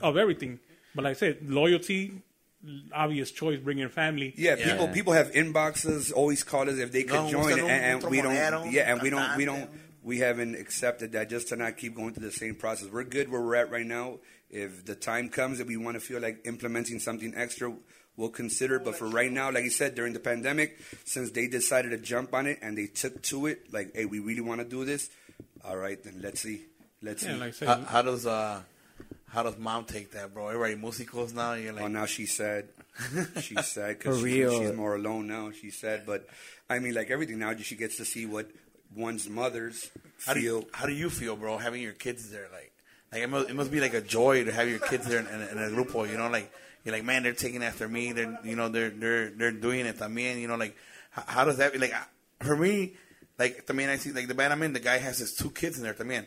of 0.01 0.17
everything. 0.17 0.59
But 0.93 1.05
like 1.05 1.11
I 1.11 1.13
said, 1.13 1.49
loyalty, 1.49 2.21
obvious 2.93 3.31
choice, 3.31 3.59
bringing 3.59 3.89
family. 3.89 4.33
Yeah, 4.37 4.55
Yeah. 4.57 4.71
people 4.71 4.87
people 4.89 5.13
have 5.13 5.31
inboxes. 5.31 6.11
Always 6.13 6.43
call 6.43 6.69
us 6.69 6.77
if 6.77 6.91
they 6.91 7.03
could 7.03 7.13
No, 7.23 7.29
join, 7.31 7.59
and, 7.59 7.69
and 7.69 8.03
we 8.03 8.21
don't. 8.21 8.71
Yeah, 8.71 8.91
and 8.91 9.01
we 9.01 9.09
don't. 9.09 9.37
We 9.37 9.45
don't. 9.45 9.69
We 10.03 10.19
haven't 10.19 10.55
accepted 10.55 11.13
that 11.13 11.29
just 11.29 11.47
to 11.49 11.55
not 11.55 11.77
keep 11.77 11.95
going 11.95 12.13
through 12.13 12.25
the 12.25 12.31
same 12.31 12.55
process. 12.55 12.89
We're 12.91 13.03
good 13.05 13.29
where 13.31 13.41
we're 13.41 13.55
at 13.55 13.71
right 13.71 13.85
now. 13.85 14.19
If 14.49 14.85
the 14.85 14.95
time 14.95 15.29
comes 15.29 15.57
that 15.59 15.67
we 15.67 15.77
want 15.77 15.95
to 15.95 16.01
feel 16.01 16.19
like 16.19 16.41
implementing 16.45 16.99
something 16.99 17.33
extra, 17.35 17.73
we'll 18.17 18.29
consider. 18.29 18.79
But 18.79 18.95
for 18.97 19.07
right 19.07 19.31
now, 19.31 19.49
like 19.51 19.63
you 19.63 19.69
said, 19.69 19.95
during 19.95 20.13
the 20.13 20.19
pandemic, 20.19 20.77
since 21.05 21.31
they 21.31 21.47
decided 21.47 21.89
to 21.91 21.97
jump 21.97 22.33
on 22.33 22.45
it 22.47 22.59
and 22.61 22.77
they 22.77 22.87
took 22.87 23.21
to 23.23 23.47
it, 23.47 23.71
like, 23.73 23.95
hey, 23.95 24.05
we 24.05 24.19
really 24.19 24.41
want 24.41 24.59
to 24.61 24.65
do 24.67 24.83
this. 24.85 25.09
All 25.63 25.77
right, 25.77 26.01
then 26.03 26.19
let's 26.21 26.41
see. 26.41 26.61
Let's 27.01 27.23
Yeah, 27.23 27.33
see. 27.33 27.65
like 27.65 27.79
How, 27.79 27.81
how 27.85 28.01
does 28.01 28.25
uh, 28.27 28.61
how 29.29 29.43
does 29.43 29.57
mom 29.57 29.85
take 29.85 30.11
that, 30.11 30.33
bro? 30.33 30.49
Everybody 30.49 30.75
musicals 30.75 31.33
now. 31.33 31.53
You're 31.53 31.73
like, 31.73 31.83
Oh, 31.83 31.87
now 31.87 32.05
she's 32.05 32.33
sad. 32.35 32.67
She's 33.41 33.65
sad 33.65 33.97
because 33.97 34.19
she, 34.21 34.43
she's 34.47 34.71
more 34.73 34.95
alone 34.95 35.25
now. 35.25 35.49
She's 35.49 35.75
sad, 35.79 36.05
but 36.05 36.27
I 36.69 36.77
mean, 36.77 36.93
like 36.93 37.09
everything 37.09 37.39
now, 37.39 37.55
she 37.55 37.75
gets 37.75 37.97
to 37.97 38.05
see 38.05 38.27
what 38.27 38.51
one's 38.95 39.29
mothers 39.29 39.89
How 40.25 40.33
do 40.33 40.41
feel. 40.41 40.59
you 40.59 40.67
how 40.73 40.85
do 40.85 40.93
you 40.93 41.09
feel, 41.09 41.35
bro? 41.35 41.57
Having 41.57 41.81
your 41.81 41.93
kids 41.93 42.29
there, 42.29 42.47
like, 42.51 42.71
like 43.11 43.21
it 43.21 43.29
must, 43.29 43.49
it 43.49 43.55
must 43.55 43.71
be 43.71 43.79
like 43.79 43.93
a 43.93 44.01
joy 44.01 44.43
to 44.43 44.51
have 44.51 44.69
your 44.69 44.79
kids 44.79 45.05
there 45.07 45.19
in, 45.19 45.27
in, 45.27 45.41
in 45.41 45.57
a 45.57 45.67
grupo. 45.75 46.09
You 46.09 46.17
know, 46.17 46.29
like 46.29 46.51
you're 46.83 46.93
like, 46.93 47.03
man, 47.03 47.23
they're 47.23 47.33
taking 47.33 47.63
after 47.63 47.87
me. 47.87 48.11
They're 48.11 48.39
you 48.43 48.55
know 48.55 48.69
they're 48.69 48.89
they're 48.89 49.29
they're 49.29 49.51
doing 49.51 49.85
it 49.85 49.97
también. 49.97 50.39
You 50.39 50.47
know, 50.47 50.55
like 50.55 50.75
how, 51.11 51.23
how 51.27 51.45
does 51.45 51.57
that 51.57 51.73
be? 51.73 51.79
like 51.79 51.93
for 52.41 52.55
me? 52.55 52.93
Like 53.39 53.65
también 53.65 53.89
I 53.89 53.97
see 53.97 54.11
like 54.11 54.27
the 54.27 54.35
band 54.35 54.53
I'm 54.53 54.61
in, 54.63 54.73
the 54.73 54.79
guy 54.79 54.97
has 54.97 55.17
his 55.17 55.33
two 55.33 55.49
kids 55.49 55.77
in 55.77 55.83
there 55.83 55.93
también, 55.93 56.25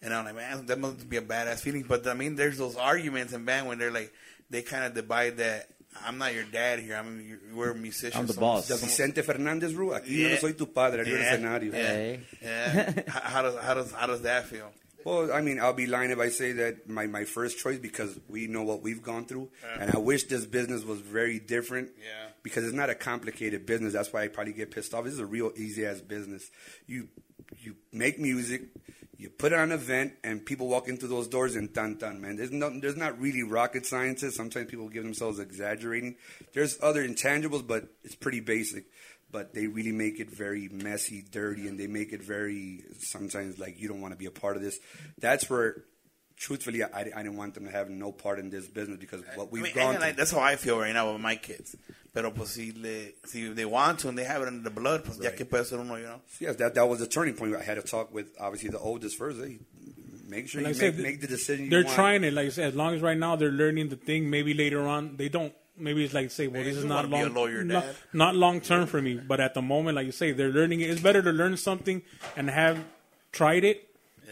and 0.00 0.14
I'm 0.14 0.24
like, 0.24 0.36
man, 0.36 0.66
that 0.66 0.78
must 0.78 1.08
be 1.08 1.16
a 1.16 1.22
badass 1.22 1.60
feeling. 1.60 1.82
But 1.82 2.06
I 2.06 2.14
mean, 2.14 2.36
there's 2.36 2.58
those 2.58 2.76
arguments 2.76 3.32
in 3.32 3.44
band 3.44 3.66
when 3.66 3.78
they're 3.78 3.90
like 3.90 4.12
they 4.50 4.62
kind 4.62 4.84
of 4.84 4.94
divide 4.94 5.38
that. 5.38 5.68
I'm 6.06 6.18
not 6.18 6.34
your 6.34 6.44
dad 6.44 6.80
here. 6.80 6.96
I'm 6.96 7.20
you- 7.20 7.38
we're 7.54 7.74
musicians. 7.74 8.16
I'm 8.16 8.26
the 8.26 8.32
Somos- 8.34 8.40
boss. 8.40 8.68
The 8.68 8.76
Vicente 8.76 9.22
Fernández 9.22 9.74
rule. 9.76 9.92
Aquí 9.94 10.08
yo 10.18 10.28
no 10.28 10.34
Yeah. 10.34 10.40
soy 10.40 10.52
tu 10.52 10.66
padre, 10.66 11.00
arriba 11.02 11.16
del 11.18 11.20
Yeah. 11.20 11.32
escenario. 11.34 11.72
Yeah. 11.72 11.86
Hey. 11.86 12.20
Yeah. 12.42 13.02
how, 13.08 13.20
how 13.20 13.42
does 13.42 13.56
how 13.62 13.74
does 13.74 13.92
how 13.92 14.06
does 14.06 14.22
that 14.22 14.46
feel? 14.46 14.70
Well, 15.04 15.30
I 15.34 15.42
mean, 15.42 15.60
I'll 15.60 15.74
be 15.74 15.86
lying 15.86 16.10
if 16.10 16.18
I 16.18 16.30
say 16.30 16.52
that 16.52 16.88
my, 16.88 17.06
my 17.06 17.24
first 17.24 17.58
choice 17.58 17.78
because 17.78 18.18
we 18.26 18.46
know 18.46 18.62
what 18.62 18.80
we've 18.80 19.02
gone 19.02 19.26
through, 19.26 19.50
and 19.78 19.90
I 19.94 19.98
wish 19.98 20.24
this 20.24 20.46
business 20.46 20.82
was 20.82 20.98
very 21.00 21.38
different. 21.38 21.90
Yeah. 22.02 22.28
Because 22.42 22.64
it's 22.64 22.72
not 22.74 22.88
a 22.88 22.94
complicated 22.94 23.66
business. 23.66 23.92
That's 23.92 24.10
why 24.14 24.22
I 24.22 24.28
probably 24.28 24.54
get 24.54 24.70
pissed 24.70 24.94
off. 24.94 25.04
This 25.04 25.12
is 25.12 25.18
a 25.20 25.26
real 25.26 25.52
easy 25.56 25.84
ass 25.84 26.00
business. 26.00 26.50
You 26.86 27.08
you 27.60 27.76
make 27.92 28.18
music, 28.18 28.62
you 29.16 29.30
put 29.30 29.52
it 29.52 29.58
on 29.58 29.70
an 29.70 29.72
event, 29.72 30.14
and 30.22 30.44
people 30.44 30.68
walk 30.68 30.88
into 30.88 31.06
those 31.06 31.28
doors 31.28 31.56
and 31.56 31.72
dun 31.72 31.96
dun 31.96 32.20
man. 32.20 32.36
There's 32.36 32.50
no 32.50 32.70
there's 32.78 32.96
not 32.96 33.18
really 33.20 33.42
rocket 33.42 33.86
sciences. 33.86 34.36
Sometimes 34.36 34.70
people 34.70 34.88
give 34.88 35.04
themselves 35.04 35.38
exaggerating. 35.38 36.16
There's 36.52 36.78
other 36.82 37.06
intangibles, 37.06 37.66
but 37.66 37.88
it's 38.02 38.14
pretty 38.14 38.40
basic 38.40 38.86
but 39.34 39.52
they 39.52 39.66
really 39.66 39.90
make 39.90 40.20
it 40.20 40.30
very 40.30 40.68
messy, 40.68 41.24
dirty, 41.28 41.66
and 41.66 41.76
they 41.76 41.88
make 41.88 42.12
it 42.12 42.22
very 42.22 42.84
sometimes 43.00 43.58
like 43.58 43.80
you 43.80 43.88
don't 43.88 44.00
want 44.00 44.12
to 44.12 44.16
be 44.16 44.26
a 44.26 44.30
part 44.30 44.54
of 44.56 44.62
this. 44.62 44.78
That's 45.18 45.50
where, 45.50 45.82
truthfully, 46.36 46.82
I, 46.82 46.88
I 47.00 47.04
didn't 47.04 47.36
want 47.36 47.54
them 47.54 47.64
to 47.64 47.70
have 47.70 47.90
no 47.90 48.12
part 48.12 48.38
in 48.38 48.50
this 48.50 48.66
business 48.66 48.98
because 48.98 49.22
what 49.34 49.50
we've 49.52 49.62
I 49.62 49.66
mean, 49.66 49.74
gone 49.74 49.94
and, 49.94 50.00
like, 50.00 50.14
through. 50.14 50.16
that's 50.16 50.30
how 50.30 50.40
I 50.40 50.56
feel 50.56 50.78
right 50.78 50.92
now 50.92 51.12
with 51.12 51.20
my 51.20 51.36
kids. 51.36 51.76
Pero 52.12 52.30
pues 52.30 52.50
si, 52.50 52.72
le, 52.76 53.12
si 53.26 53.48
they 53.52 53.64
want 53.64 53.98
to 54.00 54.08
and 54.08 54.16
they 54.16 54.24
have 54.24 54.42
it 54.42 54.48
in 54.48 54.62
the 54.62 54.70
blood, 54.70 55.04
pues 55.04 55.18
ya 55.18 55.30
que 55.30 55.44
puede 55.44 55.66
ser 55.66 55.80
uno, 55.80 55.96
you 55.96 56.04
know. 56.04 56.20
Yes, 56.38 56.56
that 56.56 56.74
that 56.74 56.88
was 56.88 57.00
the 57.00 57.08
turning 57.08 57.34
point. 57.34 57.56
I 57.56 57.62
had 57.62 57.74
to 57.74 57.82
talk 57.82 58.14
with 58.14 58.26
obviously 58.38 58.70
the 58.70 58.78
oldest 58.78 59.18
first. 59.18 59.40
Hey, 59.40 59.58
make 60.28 60.48
sure 60.48 60.62
Like 60.62 60.76
you 60.76 60.82
I 60.82 60.86
make, 60.86 60.94
said, 60.94 61.02
make 61.02 61.20
the 61.20 61.26
decision. 61.26 61.70
They're 61.70 61.82
want. 61.82 61.96
trying 61.96 62.24
it. 62.24 62.32
Like 62.32 62.46
I 62.46 62.50
said, 62.50 62.68
as 62.68 62.74
long 62.76 62.94
as 62.94 63.02
right 63.02 63.18
now 63.18 63.34
they're 63.34 63.50
learning 63.50 63.88
the 63.88 63.96
thing, 63.96 64.30
maybe 64.30 64.54
later 64.54 64.86
on 64.86 65.16
they 65.16 65.28
don't 65.28 65.52
maybe 65.76 66.04
it's 66.04 66.14
like 66.14 66.30
say, 66.30 66.46
well, 66.46 66.62
Man, 66.62 66.64
this 66.66 66.76
is 66.76 66.84
not 66.84 67.08
wanna 67.08 67.16
be 67.16 67.22
a 67.22 67.24
long, 67.26 67.34
lawyer, 67.34 67.64
not, 67.64 67.84
not 68.12 68.36
long 68.36 68.60
term 68.60 68.86
for 68.86 69.02
me. 69.02 69.14
But 69.14 69.40
at 69.40 69.54
the 69.54 69.62
moment, 69.62 69.96
like 69.96 70.06
you 70.06 70.12
say, 70.12 70.32
they're 70.32 70.50
learning 70.50 70.80
it. 70.80 70.90
It's 70.90 71.00
better 71.00 71.22
to 71.22 71.32
learn 71.32 71.56
something 71.56 72.02
and 72.36 72.48
have 72.48 72.78
tried 73.32 73.64
it, 73.64 73.88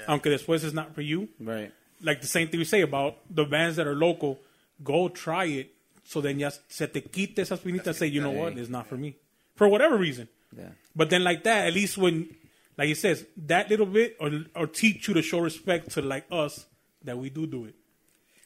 aunque 0.07 0.31
después 0.31 0.63
it's 0.65 0.73
not 0.73 0.95
for 0.95 1.03
you. 1.03 1.29
Right. 1.41 1.73
Like 2.03 2.21
the 2.21 2.27
same 2.27 2.49
thing 2.49 2.59
we 2.59 2.65
say 2.65 2.81
about 2.81 3.17
the 3.31 3.45
bands 3.45 3.77
that 3.77 3.87
are 3.87 3.95
local, 3.95 4.41
go 4.83 5.09
try 5.09 5.45
it. 5.45 5.75
So 6.05 6.21
then 6.21 6.39
ya 6.39 6.51
se 6.69 6.87
te 6.89 7.01
quite 7.01 7.39
esa 7.39 7.57
espinita 7.57 7.87
and 7.87 7.97
say, 7.97 8.07
you 8.07 8.21
know 8.21 8.31
what, 8.31 8.59
it's 8.59 8.69
not 8.69 8.87
for 8.87 8.97
me. 8.97 9.17
For 9.55 9.69
whatever 9.69 9.97
reason. 9.97 10.29
Yeah. 10.57 10.71
But 10.95 11.11
then 11.11 11.25
like 11.25 11.45
that, 11.45 11.67
at 11.69 11.73
least 11.73 11.97
when, 11.97 12.35
like 12.77 12.89
he 12.89 12.95
says, 12.95 13.25
that 13.47 13.71
little 13.71 13.87
bit 13.87 14.17
or 14.21 14.31
or 14.55 14.67
teach 14.67 15.09
you 15.09 15.15
to 15.15 15.23
show 15.23 15.39
respect 15.39 15.91
to 15.93 16.03
like 16.03 16.27
us 16.31 16.67
that 17.05 17.17
we 17.19 17.31
do 17.31 17.47
do 17.47 17.65
it. 17.67 17.75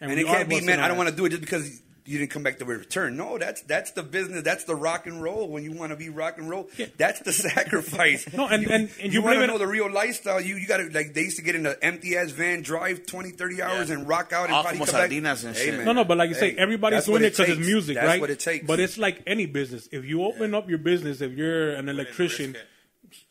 And 0.01 0.11
we 0.11 0.21
it 0.21 0.27
can't 0.27 0.49
be, 0.49 0.61
man. 0.61 0.81
I 0.81 0.89
don't 0.89 0.97
want 0.97 1.09
to 1.09 1.17
do 1.17 1.25
it 1.25 1.31
just 1.31 1.41
because 1.41 1.81
you 2.07 2.19
didn't 2.19 2.31
come 2.31 2.43
back 2.43 2.59
the 2.59 2.65
to 2.65 2.71
return. 2.71 3.17
No, 3.17 3.37
that's 3.39 3.63
that's 3.63 3.91
the 3.93 4.03
business. 4.03 4.43
That's 4.43 4.65
the 4.65 4.75
rock 4.75 5.07
and 5.07 5.23
roll. 5.23 5.49
When 5.49 5.65
you 5.65 5.73
want 5.73 5.91
to 5.91 5.97
be 5.97 6.09
rock 6.09 6.39
and 6.39 6.49
roll, 6.49 6.69
Yeah. 6.77 6.87
that's 6.97 7.21
the 7.21 7.33
sacrifice. 7.51 8.27
No, 8.33 8.47
and- 8.47 8.63
you, 8.63 8.69
and- 8.71 8.89
and 9.03 9.13
you 9.13 9.21
you 9.21 9.23
want 9.23 9.39
to 9.39 9.47
know 9.47 9.59
the 9.59 9.67
real 9.67 9.91
lifestyle. 9.91 10.41
You 10.41 10.57
you 10.57 10.67
got 10.67 10.79
to 10.79 10.85
like 10.91 11.15
they 11.15 11.23
used 11.23 11.37
to 11.37 11.43
get 11.43 11.55
in 11.55 11.67
an 11.67 11.77
empty 11.83 12.17
ass 12.17 12.31
van, 12.31 12.63
drive 12.63 13.07
20, 13.07 13.31
30 13.31 13.63
hours, 13.63 13.89
Yeah. 13.89 13.97
and 13.97 14.09
rock 14.09 14.33
out 14.33 14.47
and 14.47 14.55
Ah, 14.55 14.63
probably 14.63 14.79
como 14.79 14.91
come 14.93 15.01
back. 15.11 15.11
and 15.45 15.57
shit. 15.57 15.75
man. 15.75 15.85
No, 15.85 15.93
no, 15.93 16.05
but 16.05 16.17
like 16.17 16.29
you 16.29 16.35
say, 16.35 16.55
everybody's 16.57 17.05
doing 17.07 17.23
it 17.25 17.31
because 17.37 17.49
it's 17.51 17.61
music, 17.67 17.95
That's 17.97 18.07
right? 18.07 18.21
what 18.21 18.31
it 18.31 18.41
takes. 18.41 18.67
But 18.67 18.81
it's 18.81 18.99
like 18.99 19.23
any 19.27 19.47
business. 19.47 19.89
If 19.93 20.05
you 20.05 20.23
open 20.25 20.55
up 20.55 20.69
your 20.69 20.79
business, 20.79 21.21
if 21.21 21.33
you're 21.33 21.71
an 21.71 21.89
electrician, 21.89 22.57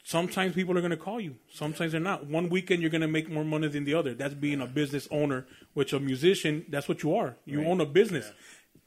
sometimes 0.03 0.53
people 0.55 0.77
are 0.77 0.81
going 0.81 0.91
to 0.91 0.97
call 0.97 1.19
you. 1.19 1.35
Sometimes 1.51 1.91
they're 1.91 2.01
not. 2.01 2.25
One 2.27 2.49
weekend 2.49 2.81
you're 2.81 2.91
going 2.91 3.01
to 3.01 3.07
make 3.07 3.29
more 3.29 3.43
money 3.43 3.67
than 3.67 3.83
the 3.85 3.93
other. 3.93 4.13
That's 4.13 4.33
being 4.33 4.61
a 4.61 4.67
business 4.67 5.07
owner. 5.11 5.45
Which 5.73 5.91
a 5.93 5.99
musician, 5.99 6.65
that's 6.69 6.87
what 6.87 7.03
you 7.03 7.15
are. 7.15 7.35
You 7.45 7.65
own 7.65 7.81
a 7.81 7.85
business. 7.85 8.31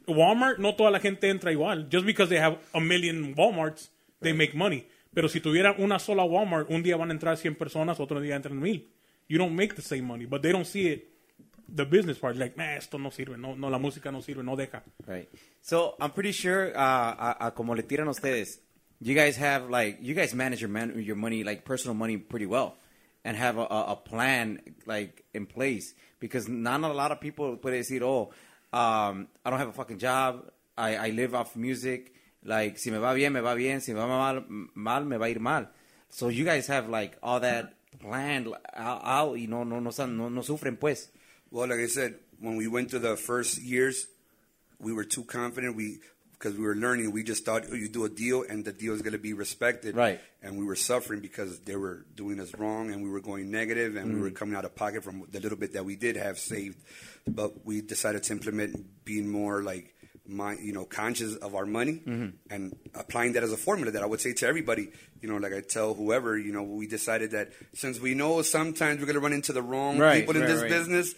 Walmart, 0.09 0.59
no 0.59 0.74
toda 0.74 0.90
la 0.90 1.01
gente 1.01 1.28
entra 1.28 1.52
igual. 1.52 1.89
Just 1.89 2.05
because 2.06 2.28
they 2.28 2.39
have 2.39 2.59
a 2.74 2.80
million 2.80 3.35
Walmarts, 3.35 3.90
they 4.20 4.32
make 4.32 4.55
money. 4.55 4.86
Pero 5.14 5.28
si 5.28 5.40
tuvieran 5.40 5.76
una 5.78 5.98
sola 5.98 6.24
Walmart, 6.24 6.70
un 6.70 6.82
día 6.82 6.97
van 6.97 7.10
a 7.10 7.14
entrar 7.14 7.36
100 7.36 7.56
personas, 7.56 8.01
otro 8.01 8.20
día 8.20 8.36
entran 8.36 8.59
mil. 8.59 8.89
You 9.28 9.39
don't 9.39 9.55
make 9.55 9.74
the 9.74 9.82
same 9.82 10.06
money, 10.06 10.26
but 10.26 10.43
they 10.43 10.52
don't 10.52 10.66
see 10.66 10.89
it. 10.89 11.09
The 11.70 11.85
business 11.85 12.18
part, 12.18 12.36
like, 12.36 12.56
nah, 12.56 12.76
esto 12.76 12.97
no 12.97 13.10
sirve, 13.10 13.36
no, 13.36 13.55
no, 13.55 13.68
la 13.68 13.78
música 13.78 14.10
no 14.10 14.22
sirve, 14.22 14.43
no 14.43 14.56
deja. 14.56 14.82
Right. 15.06 15.28
So 15.60 15.97
I'm 16.01 16.12
pretty 16.12 16.32
sure, 16.32 16.74
uh, 16.74 16.80
a, 16.80 17.36
a 17.40 17.51
como 17.51 17.74
le 17.74 17.82
tiran 17.82 18.09
ustedes, 18.09 18.59
you 19.01 19.14
guys 19.14 19.36
have 19.36 19.68
like 19.68 19.98
you 20.01 20.14
guys 20.14 20.35
manage 20.35 20.62
your 20.62 20.70
man 20.70 20.94
your 20.97 21.14
money 21.14 21.44
like 21.44 21.66
personal 21.66 21.94
money 21.94 22.16
pretty 22.16 22.47
well, 22.47 22.76
and 23.22 23.36
have 23.36 23.59
a, 23.59 23.62
a 23.62 23.85
a 23.89 23.97
plan 23.97 24.60
like 24.86 25.24
in 25.35 25.44
place 25.44 25.94
because 26.20 26.48
not 26.48 26.82
a 26.82 26.89
lot 26.89 27.12
of 27.12 27.20
people 27.20 27.56
puede 27.59 27.74
decir, 27.74 28.02
oh, 28.02 28.30
um, 28.73 29.28
I 29.45 29.51
don't 29.51 29.59
have 29.59 29.69
a 29.69 29.73
fucking 29.73 29.99
job, 29.99 30.51
I, 30.77 30.97
I 30.97 31.11
live 31.11 31.35
off 31.35 31.57
music, 31.57 32.12
like 32.45 32.78
si 32.78 32.90
me 32.90 32.99
va 32.99 33.15
bien 33.15 33.32
me 33.32 33.40
va 33.40 33.55
bien, 33.55 33.81
si 33.81 33.93
me 33.93 34.01
va 34.01 34.07
mal 34.07 34.45
mal 34.74 35.05
me 35.05 35.16
va 35.16 35.27
a 35.27 35.31
ir 35.31 35.40
mal. 35.40 35.69
So 36.11 36.28
you 36.28 36.45
guys 36.45 36.66
have 36.69 36.89
like 36.89 37.16
all 37.23 37.40
that 37.40 37.74
planned 38.01 38.49
out, 38.74 39.39
You 39.39 39.49
know, 39.49 39.65
no 39.65 39.81
no 39.81 39.90
no 39.90 40.28
no 40.28 40.40
sufren 40.43 40.78
pues. 40.78 41.09
Well, 41.51 41.69
like 41.69 41.81
I 41.81 41.86
said, 41.86 42.15
when 42.40 42.57
we 42.57 42.69
went 42.69 42.90
to 42.90 42.99
the 42.99 43.16
first 43.16 43.61
years, 43.61 44.07
we 44.78 44.93
were 44.93 45.05
too 45.05 45.24
confident. 45.24 45.77
We 45.77 46.01
because 46.39 46.56
we 46.56 46.65
were 46.65 46.77
learning, 46.77 47.10
we 47.10 47.24
just 47.24 47.44
thought 47.44 47.65
oh, 47.70 47.74
you 47.74 47.89
do 47.89 48.05
a 48.05 48.09
deal 48.09 48.44
and 48.48 48.65
the 48.65 48.73
deal 48.73 48.94
is 48.94 49.02
going 49.02 49.12
to 49.12 49.19
be 49.19 49.32
respected. 49.32 49.97
Right. 49.97 50.20
And 50.40 50.56
we 50.56 50.65
were 50.65 50.77
suffering 50.77 51.20
because 51.20 51.60
they 51.60 51.74
were 51.74 52.06
doing 52.15 52.39
us 52.39 52.55
wrong, 52.56 52.93
and 52.93 53.02
we 53.02 53.10
were 53.10 53.20
going 53.20 53.51
negative, 53.51 53.97
and 53.97 54.15
we 54.15 54.20
were 54.20 54.31
mm. 54.31 54.36
coming 54.36 54.55
out 54.55 54.65
of 54.65 54.77
pocket 54.77 55.02
from 55.02 55.24
the 55.31 55.40
little 55.40 55.59
bit 55.59 55.73
that 55.73 55.85
we 55.85 55.97
did 55.97 56.16
have 56.16 56.39
saved. 56.39 56.78
But 57.27 57.66
we 57.66 57.81
decided 57.81 58.23
to 58.24 58.32
implement 58.32 59.05
being 59.05 59.28
more 59.28 59.62
like. 59.62 59.94
My, 60.31 60.56
you 60.60 60.74
know, 60.74 60.85
conscious 60.85 61.36
of 61.36 61.55
our 61.55 61.65
money 61.65 62.02
mm-hmm. 62.06 62.36
and 62.51 62.77
applying 62.94 63.32
that 63.32 63.43
as 63.43 63.51
a 63.51 63.56
formula 63.56 63.93
that 63.93 64.02
I 64.02 64.05
would 64.05 64.20
say 64.20 64.35
to 64.35 64.47
everybody, 64.47 64.90
you 65.23 65.28
know, 65.31 65.39
like 65.39 65.55
I 65.55 65.62
tell 65.62 65.94
whoever, 65.94 66.36
you 66.36 66.52
know, 66.52 66.65
we 66.65 66.86
decided 66.86 67.31
that 67.31 67.52
since 67.73 67.98
we 67.98 68.12
know 68.12 68.43
sometimes 68.43 69.01
we're 69.01 69.06
going 69.06 69.15
to 69.15 69.20
run 69.20 69.32
into 69.32 69.55
the 69.55 69.62
wrong 69.62 69.97
Right, 69.97 70.20
people 70.20 70.36
in 70.36 70.43
right, 70.43 70.48
this 70.48 70.60
right. 70.60 70.69
business, 70.69 71.15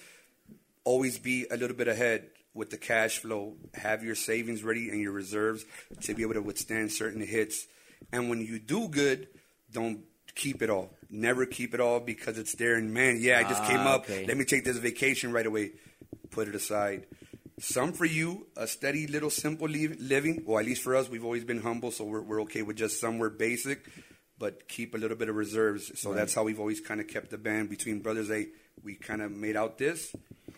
always 0.85 1.19
be 1.19 1.45
a 1.51 1.57
little 1.57 1.77
bit 1.77 1.89
ahead 1.89 2.29
with 2.55 2.71
the 2.71 2.77
cash 2.79 3.19
flow. 3.19 3.55
Have 3.75 4.03
your 4.03 4.15
savings 4.15 4.63
ready 4.63 4.89
and 4.91 5.01
your 5.01 5.13
reserves 5.13 5.65
to 6.03 6.15
be 6.15 6.23
able 6.23 6.35
to 6.35 6.43
withstand 6.43 6.93
certain 6.93 7.21
hits. 7.21 7.67
And 8.13 8.29
when 8.31 8.41
you 8.41 8.59
do 8.59 8.89
good, 8.89 9.29
don't 9.73 10.01
keep 10.35 10.63
it 10.63 10.71
all. 10.71 10.91
Never 11.11 11.47
keep 11.47 11.75
it 11.75 11.81
all 11.81 12.01
because 12.01 12.39
it's 12.39 12.55
there. 12.55 12.75
And 12.77 12.93
man, 12.95 13.19
yeah, 13.21 13.39
I 13.39 13.43
just 13.45 13.65
came 13.65 13.79
Ah, 13.81 13.95
up. 13.95 14.03
okay. 14.05 14.27
Let 14.27 14.37
me 14.37 14.45
take 14.45 14.65
this 14.65 14.79
vacation 14.79 15.33
right 15.33 15.47
away. 15.47 15.73
Put 16.31 16.49
it 16.49 16.55
aside. 16.55 17.07
Some 17.59 17.93
for 17.93 18.05
you, 18.07 18.47
a 18.57 18.67
steady 18.67 19.07
little 19.07 19.29
simple 19.29 19.69
li- 19.69 19.89
living. 19.89 20.45
Well, 20.47 20.59
at 20.59 20.65
least 20.65 20.83
for 20.83 20.97
us, 20.97 21.11
we've 21.11 21.25
always 21.25 21.45
been 21.45 21.61
humble, 21.61 21.91
so 21.91 22.05
we're, 22.05 22.23
we're 22.23 22.41
okay 22.43 22.63
with 22.63 22.77
just 22.77 22.99
somewhere 23.01 23.29
basic, 23.29 23.85
but 24.39 24.67
keep 24.67 24.95
a 24.95 24.99
little 24.99 25.17
bit 25.17 25.29
of 25.29 25.35
reserves. 25.37 25.93
So 26.01 26.15
that's 26.15 26.33
how 26.33 26.45
we've 26.45 26.59
always 26.61 26.81
kind 26.81 27.01
of 27.03 27.09
kept 27.09 27.31
the 27.31 27.37
band 27.39 27.69
between 27.69 28.01
brothers. 28.01 28.29
Hey, 28.29 28.47
we 28.83 28.95
kind 28.95 29.21
of 29.21 29.31
made 29.31 29.57
out 29.57 29.77
this. 29.77 30.15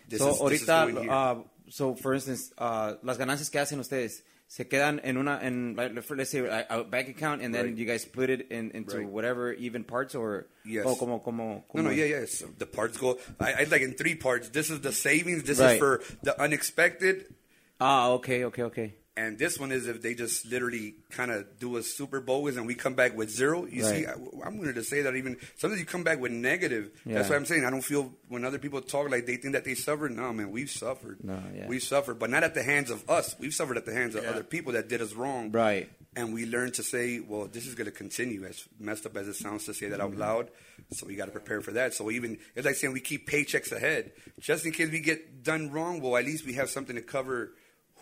This 0.08 0.20
so 0.20 0.30
is, 0.46 0.50
this 0.50 0.62
is 0.62 0.68
ahorita, 0.68 1.00
here. 1.02 1.10
uh, 1.10 1.34
so 1.72 1.94
for 1.94 2.12
instance, 2.14 2.52
uh, 2.58 2.94
las 3.02 3.16
ganancias 3.18 3.50
que 3.50 3.58
hacen 3.60 3.78
ustedes 3.80 4.22
se 4.46 4.64
quedan 4.68 5.00
en 5.02 5.16
una, 5.16 5.40
en 5.42 5.74
like, 5.76 5.94
let's 6.14 6.30
say 6.30 6.40
a, 6.40 6.66
a 6.68 6.84
bank 6.84 7.08
account, 7.08 7.40
and 7.40 7.54
then 7.54 7.64
Right. 7.68 7.76
you 7.78 7.86
guys 7.86 8.02
split 8.02 8.28
it 8.28 8.50
in, 8.50 8.70
into 8.72 8.98
Right. 8.98 9.08
whatever 9.08 9.54
even 9.54 9.82
parts, 9.82 10.14
or 10.14 10.46
Yes. 10.64 10.84
oh, 10.86 10.94
como, 10.96 11.20
como, 11.20 11.64
No, 11.72 11.82
no, 11.82 11.90
yeah, 11.90 12.04
yeah. 12.04 12.26
So 12.26 12.48
the 12.58 12.66
parts 12.66 12.98
go. 12.98 13.18
I, 13.40 13.62
I 13.62 13.64
like 13.70 13.80
in 13.80 13.94
three 13.94 14.14
parts. 14.14 14.50
This 14.50 14.68
is 14.68 14.80
the 14.82 14.92
savings. 14.92 15.44
This 15.44 15.58
Right. 15.58 15.72
is 15.72 15.78
for 15.78 16.02
the 16.22 16.38
unexpected, 16.38 17.34
Ah, 17.80 18.10
okay, 18.10 18.44
okay, 18.44 18.62
okay. 18.64 18.94
And 19.16 19.38
this 19.38 19.58
one 19.58 19.72
is 19.72 19.86
if 19.88 20.00
they 20.00 20.14
just 20.14 20.46
literally 20.46 20.94
kind 21.10 21.30
of 21.30 21.58
do 21.58 21.76
a 21.76 21.82
super 21.82 22.20
bogus 22.20 22.56
and 22.56 22.66
we 22.66 22.74
come 22.74 22.94
back 22.94 23.14
with 23.16 23.30
zero. 23.30 23.66
You 23.66 23.82
see, 23.82 24.06
I, 24.06 24.12
I'm 24.44 24.58
going 24.58 24.72
to 24.72 24.82
say 24.84 25.02
that 25.02 25.14
even 25.16 25.36
sometimes 25.56 25.80
you 25.80 25.86
come 25.86 26.02
back 26.02 26.18
with 26.18 26.32
negative. 26.32 26.90
That's 27.04 27.28
what 27.28 27.36
I'm 27.36 27.44
saying. 27.44 27.64
I 27.66 27.70
don't 27.70 27.82
feel 27.82 28.12
when 28.28 28.44
other 28.44 28.58
people 28.58 28.80
talk 28.80 29.10
like 29.10 29.26
they 29.26 29.36
think 29.36 29.52
that 29.52 29.64
they 29.64 29.74
suffered. 29.74 30.12
No, 30.12 30.32
man, 30.32 30.50
we've 30.50 30.70
suffered. 30.70 31.22
No, 31.22 31.42
yeah. 31.54 31.68
we've 31.68 31.82
suffered, 31.82 32.18
but 32.18 32.30
not 32.30 32.42
at 32.42 32.54
the 32.54 32.62
hands 32.62 32.90
of 32.90 33.08
us. 33.10 33.36
We've 33.38 33.52
suffered 33.52 33.76
at 33.76 33.84
the 33.84 33.92
hands 33.92 34.14
of 34.14 34.24
other 34.24 34.42
people 34.42 34.72
that 34.72 34.88
did 34.88 35.02
us 35.02 35.12
wrong. 35.12 35.52
Right. 35.52 35.90
And 36.14 36.34
we 36.34 36.44
learn 36.44 36.72
to 36.72 36.82
say, 36.82 37.20
well, 37.20 37.48
this 37.50 37.66
is 37.66 37.74
going 37.74 37.86
to 37.86 37.90
continue, 37.90 38.44
as 38.44 38.66
messed 38.78 39.06
up 39.06 39.16
as 39.16 39.28
it 39.28 39.34
sounds 39.34 39.64
to 39.66 39.74
say 39.74 39.88
that 39.88 40.00
Mm-hmm. 40.00 40.12
out 40.14 40.18
loud. 40.18 40.48
So 40.92 41.06
we 41.06 41.16
got 41.16 41.26
to 41.26 41.30
prepare 41.32 41.60
for 41.62 41.72
that. 41.72 41.94
So 41.94 42.10
even, 42.10 42.38
it's 42.54 42.66
like 42.66 42.74
saying 42.76 42.92
we 42.92 43.00
keep 43.00 43.28
paychecks 43.28 43.72
ahead. 43.72 44.12
Just 44.40 44.66
in 44.66 44.72
case 44.72 44.90
we 44.90 45.00
get 45.00 45.42
done 45.42 45.70
wrong, 45.70 46.00
well, 46.00 46.16
at 46.16 46.24
least 46.24 46.44
we 46.46 46.54
have 46.54 46.68
something 46.68 46.96
to 46.96 47.02
cover 47.02 47.52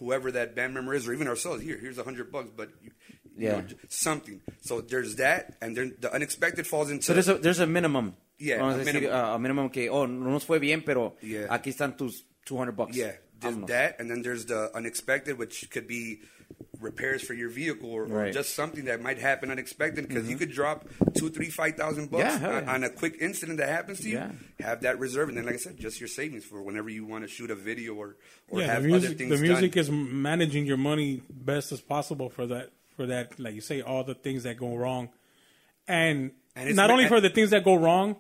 whoever 0.01 0.33
that 0.33 0.57
band 0.57 0.75
member 0.75 0.93
is, 0.95 1.07
or 1.07 1.13
even 1.13 1.29
ourselves. 1.29 1.63
Here, 1.63 1.79
here's 1.79 1.99
a 1.99 2.03
hundred 2.05 2.33
bucks, 2.33 2.49
but 2.57 2.71
you, 2.83 2.91
you 3.37 3.47
Yeah. 3.47 3.61
know, 3.61 3.67
something. 3.89 4.41
So 4.63 4.81
there's 4.81 5.15
that, 5.17 5.55
and 5.63 5.77
then 5.77 5.95
the 6.01 6.13
unexpected 6.13 6.67
falls 6.67 6.91
into. 6.91 7.05
So 7.05 7.13
there's 7.15 7.29
a, 7.29 7.35
there's 7.35 7.61
a 7.61 7.67
minimum. 7.67 8.17
Yeah, 8.39 8.57
a 8.67 8.79
decir, 8.79 8.85
minimum. 8.95 9.13
uh, 9.13 9.35
a 9.35 9.39
minimum 9.39 9.69
que, 9.71 9.89
oh, 9.89 10.07
no 10.07 10.31
nos 10.31 10.45
fue 10.45 10.59
bien, 10.59 10.83
pero 10.83 11.15
Yeah. 11.23 11.47
aquí 11.49 11.69
están 11.71 11.97
tus 11.97 12.25
200 12.47 12.73
bucks. 12.75 12.97
Yeah, 12.97 13.13
there's 13.39 13.57
that, 13.69 14.01
and 14.01 14.11
then 14.11 14.23
there's 14.23 14.47
the 14.47 14.71
unexpected, 14.75 15.37
which 15.39 15.69
could 15.71 15.87
be 15.87 16.21
repairs 16.81 17.23
for 17.23 17.35
your 17.35 17.49
vehicle 17.51 17.91
or, 17.91 18.03
or 18.03 18.07
Right. 18.07 18.25
Mm-hmm. 18.27 18.33
just 18.33 18.55
something 18.55 18.87
that 18.87 19.01
might 19.03 19.19
happen 19.19 19.51
unexpected 19.51 20.09
because 20.09 20.29
you 20.29 20.37
could 20.37 20.51
drop 20.51 20.87
two, 21.15 21.29
three, 21.31 21.51
five 21.51 21.77
thousand 21.77 22.11
bucks 22.11 22.25
Yeah, 22.41 22.49
on, 22.49 22.65
yeah. 22.65 22.73
on 22.75 22.85
a 22.85 22.91
quick 22.91 23.17
incident 23.21 23.59
that 23.59 23.69
happens 23.69 24.01
to 24.01 24.09
you. 24.09 24.17
Yeah. 24.17 24.33
Have 24.61 24.81
that 24.83 24.99
reserve, 24.99 25.29
and 25.29 25.37
then, 25.39 25.45
like 25.47 25.55
I 25.55 25.59
said, 25.59 25.79
just 25.79 26.01
your 26.01 26.09
savings 26.09 26.45
for 26.45 26.63
whenever 26.63 26.89
you 26.89 27.05
want 27.07 27.25
to 27.25 27.29
shoot 27.29 27.51
a 27.51 27.55
video 27.55 27.95
or 27.95 28.17
or 28.49 28.61
yeah, 28.61 28.67
have 28.67 28.85
music, 28.85 29.11
other 29.11 29.19
things 29.19 29.31
the 29.31 29.47
music 29.47 29.73
done. 29.73 29.81
is 29.81 29.91
managing 29.91 30.67
your 30.67 30.77
money 30.77 31.23
best 31.31 31.73
as 31.73 31.81
possible 31.81 32.29
for 32.31 32.47
that. 32.47 32.71
For 32.97 33.07
that, 33.07 33.39
like 33.41 33.55
you 33.55 33.61
say, 33.63 33.81
all 33.81 34.05
the 34.05 34.15
things 34.15 34.43
that 34.43 34.59
go 34.59 34.77
wrong, 34.77 35.09
and, 35.89 36.33
And 36.55 36.69
it's 36.69 36.77
not 36.77 36.89
ma- 36.89 36.95
only 36.95 37.09
for 37.09 37.21
the 37.21 37.31
things 37.31 37.51
that 37.51 37.65
go 37.65 37.75
wrong, 37.77 38.17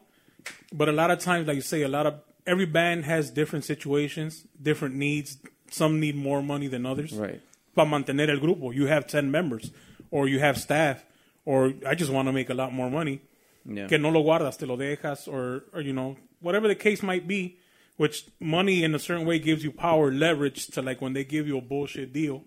but 0.72 0.88
a 0.88 0.92
lot 0.92 1.10
of 1.10 1.18
times, 1.18 1.46
like 1.46 1.56
you 1.56 1.60
say, 1.62 1.82
a 1.82 1.88
lot 1.88 2.06
of 2.06 2.14
every 2.46 2.64
band 2.66 3.04
has 3.04 3.30
different 3.30 3.64
situations, 3.66 4.46
different 4.60 4.94
needs. 4.94 5.36
Some 5.70 6.00
need 6.00 6.16
more 6.16 6.42
money 6.42 6.66
than 6.66 6.86
others. 6.86 7.12
Right. 7.12 7.40
Para 7.74 7.88
mantener 7.88 8.28
el 8.30 8.38
grupo, 8.40 8.74
you 8.74 8.86
have 8.86 9.06
ten 9.06 9.30
members, 9.30 9.70
or 10.10 10.28
you 10.28 10.40
have 10.40 10.58
staff, 10.58 11.04
or 11.44 11.72
I 11.86 11.94
just 11.94 12.10
want 12.10 12.26
to 12.28 12.32
make 12.32 12.50
a 12.50 12.54
lot 12.54 12.72
more 12.72 12.90
money. 12.90 13.20
Yeah. 13.64 13.86
Que 13.86 13.98
no 13.98 14.08
lo 14.10 14.22
guardas, 14.22 14.58
te 14.58 14.66
lo 14.66 14.76
dejas, 14.76 15.28
or, 15.28 15.64
or 15.72 15.80
you 15.80 15.92
know, 15.92 16.16
whatever 16.40 16.66
the 16.68 16.74
case 16.74 17.02
might 17.02 17.26
be. 17.28 17.58
Which 17.96 18.24
money 18.40 18.82
in 18.82 18.94
a 18.94 18.98
certain 18.98 19.26
way 19.26 19.38
gives 19.38 19.62
you 19.62 19.70
power, 19.70 20.10
leverage 20.10 20.68
to 20.68 20.80
like 20.80 21.02
when 21.02 21.12
they 21.12 21.22
give 21.22 21.46
you 21.46 21.58
a 21.58 21.60
bullshit 21.60 22.14
deal, 22.14 22.44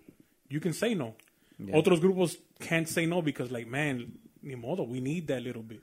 you 0.48 0.58
can 0.58 0.72
say 0.72 0.94
no. 0.94 1.14
Otros 1.62 2.00
grupos 2.00 2.36
can't 2.60 2.88
say 2.88 3.06
no 3.06 3.22
because 3.22 3.52
like 3.52 3.68
man, 3.68 4.12
ni 4.42 4.56
modo, 4.56 4.82
we 4.82 4.98
need 5.00 5.28
that 5.28 5.42
little 5.44 5.62
bit. 5.62 5.80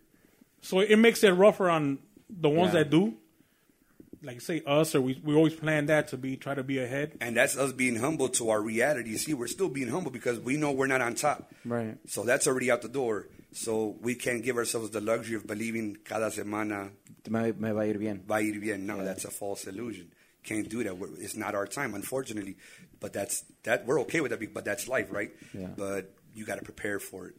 So 0.61 0.81
it 0.81 0.97
makes 0.97 1.23
it 1.23 1.29
rougher 1.31 1.69
on 1.69 1.99
the 2.29 2.49
ones 2.49 2.73
Yeah. 2.73 2.79
that 2.83 2.89
do. 2.89 3.13
Like 4.23 4.39
say 4.41 4.61
us, 4.67 4.93
or 4.93 5.01
we 5.01 5.19
we 5.23 5.33
always 5.35 5.55
plan 5.55 5.87
that 5.87 6.09
to 6.09 6.17
be 6.17 6.37
try 6.37 6.53
to 6.53 6.63
be 6.63 6.77
ahead. 6.77 7.17
And 7.21 7.35
that's 7.35 7.57
us 7.57 7.71
being 7.73 7.95
humble 7.95 8.29
to 8.29 8.49
our 8.51 8.61
reality. 8.61 9.17
See, 9.17 9.33
we're 9.33 9.47
still 9.47 9.69
being 9.69 9.87
humble 9.89 10.11
because 10.11 10.39
we 10.39 10.57
know 10.57 10.71
we're 10.71 10.87
not 10.87 11.01
on 11.01 11.15
top. 11.15 11.51
Right. 11.65 11.97
So 12.07 12.23
that's 12.23 12.45
already 12.47 12.69
out 12.69 12.81
the 12.83 12.89
door. 12.89 13.27
So 13.53 13.97
we 13.99 14.13
can't 14.15 14.43
give 14.43 14.57
ourselves 14.57 14.91
the 14.91 15.01
luxury 15.01 15.35
of 15.35 15.47
believing 15.47 15.97
cada 16.05 16.29
semana 16.29 16.91
Me, 17.29 17.51
me 17.51 17.71
va 17.71 17.81
a 17.81 17.85
ir 17.85 17.97
bien. 17.97 18.23
va 18.27 18.35
a 18.35 18.41
ir 18.41 18.59
bien. 18.59 18.85
No, 18.85 19.03
that's 19.03 19.25
a 19.25 19.31
false 19.31 19.65
illusion. 19.67 20.11
can't 20.43 20.69
do 20.69 20.83
that. 20.83 20.97
We're, 20.97 21.09
it's 21.19 21.35
not 21.35 21.53
our 21.55 21.67
time, 21.67 21.93
unfortunately. 21.95 22.57
But 22.99 23.13
that's 23.13 23.43
that. 23.63 23.85
We're 23.85 23.99
okay 24.01 24.21
with 24.21 24.31
that, 24.31 24.53
but 24.53 24.65
that's 24.65 24.87
life, 24.87 25.11
right? 25.11 25.31
Yeah. 25.53 25.67
But 25.75 26.13
you 26.33 26.45
got 26.45 26.59
to 26.59 26.63
prepare 26.63 26.99
for 26.99 27.27
it. 27.27 27.35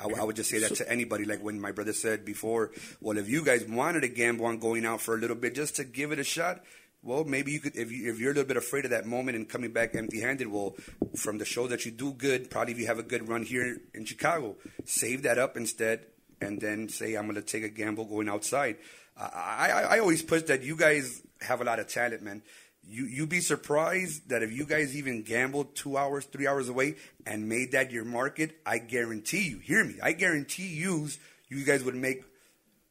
I, 0.00 0.20
I 0.20 0.24
would 0.24 0.36
just 0.36 0.50
say 0.50 0.58
that 0.58 0.74
to 0.76 0.90
anybody. 0.90 1.24
Like 1.24 1.42
when 1.42 1.60
my 1.60 1.72
brother 1.72 1.92
said 1.92 2.24
before, 2.24 2.72
well, 3.00 3.18
if 3.18 3.28
you 3.28 3.44
guys 3.44 3.64
wanted 3.64 4.00
to 4.00 4.08
gamble 4.08 4.46
on 4.46 4.58
going 4.58 4.84
out 4.84 5.00
for 5.00 5.14
a 5.14 5.18
little 5.18 5.36
bit 5.36 5.54
just 5.54 5.76
to 5.76 5.84
give 5.84 6.12
it 6.12 6.18
a 6.18 6.24
shot, 6.24 6.62
well, 7.02 7.24
maybe 7.24 7.52
you 7.52 7.60
could. 7.60 7.76
If, 7.76 7.92
you, 7.92 8.10
if 8.10 8.18
you're 8.18 8.32
a 8.32 8.34
little 8.34 8.48
bit 8.48 8.56
afraid 8.56 8.84
of 8.84 8.90
that 8.90 9.06
moment 9.06 9.36
and 9.36 9.48
coming 9.48 9.72
back 9.72 9.94
empty-handed, 9.94 10.48
well, 10.48 10.74
from 11.14 11.38
the 11.38 11.44
show 11.44 11.68
that 11.68 11.84
you 11.84 11.92
do 11.92 12.12
good, 12.12 12.50
probably 12.50 12.72
if 12.72 12.80
you 12.80 12.86
have 12.86 12.98
a 12.98 13.04
good 13.04 13.28
run 13.28 13.44
here 13.44 13.80
in 13.94 14.04
Chicago, 14.04 14.56
save 14.84 15.22
that 15.22 15.38
up 15.38 15.56
instead, 15.56 16.06
and 16.40 16.60
then 16.60 16.88
say 16.88 17.14
I'm 17.14 17.24
going 17.24 17.36
to 17.36 17.42
take 17.42 17.62
a 17.62 17.68
gamble 17.68 18.06
going 18.06 18.28
outside. 18.28 18.76
I, 19.16 19.70
I, 19.72 19.80
I 19.82 19.98
always 20.00 20.22
push 20.22 20.42
that 20.44 20.62
you 20.62 20.76
guys 20.76 21.22
have 21.40 21.60
a 21.60 21.64
lot 21.64 21.78
of 21.78 21.86
talent, 21.86 22.22
man. 22.22 22.42
You 22.88 23.06
you'd 23.06 23.28
be 23.28 23.40
surprised 23.40 24.28
that 24.28 24.42
if 24.42 24.52
you 24.52 24.64
guys 24.64 24.96
even 24.96 25.22
gambled 25.22 25.74
two 25.74 25.96
hours, 25.96 26.24
three 26.24 26.46
hours 26.46 26.68
away 26.68 26.96
and 27.26 27.48
made 27.48 27.72
that 27.72 27.90
your 27.90 28.04
market, 28.04 28.58
I 28.64 28.78
guarantee 28.78 29.48
you, 29.48 29.58
hear 29.58 29.84
me, 29.84 29.96
I 30.02 30.12
guarantee 30.12 30.68
you, 30.68 31.08
you 31.48 31.64
guys 31.64 31.82
would 31.82 31.96
make 31.96 32.22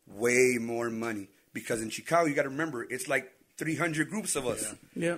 way 0.08 0.58
more 0.60 0.90
money. 0.90 1.30
Because 1.54 1.82
in 1.82 1.90
Chicago, 1.90 2.28
you 2.28 2.36
got 2.36 2.44
to 2.44 2.50
remember, 2.50 2.84
it's 2.84 3.08
like 3.08 3.32
300 3.58 4.10
groups 4.10 4.36
of 4.36 4.46
us. 4.48 4.76
Yeah. 4.96 5.18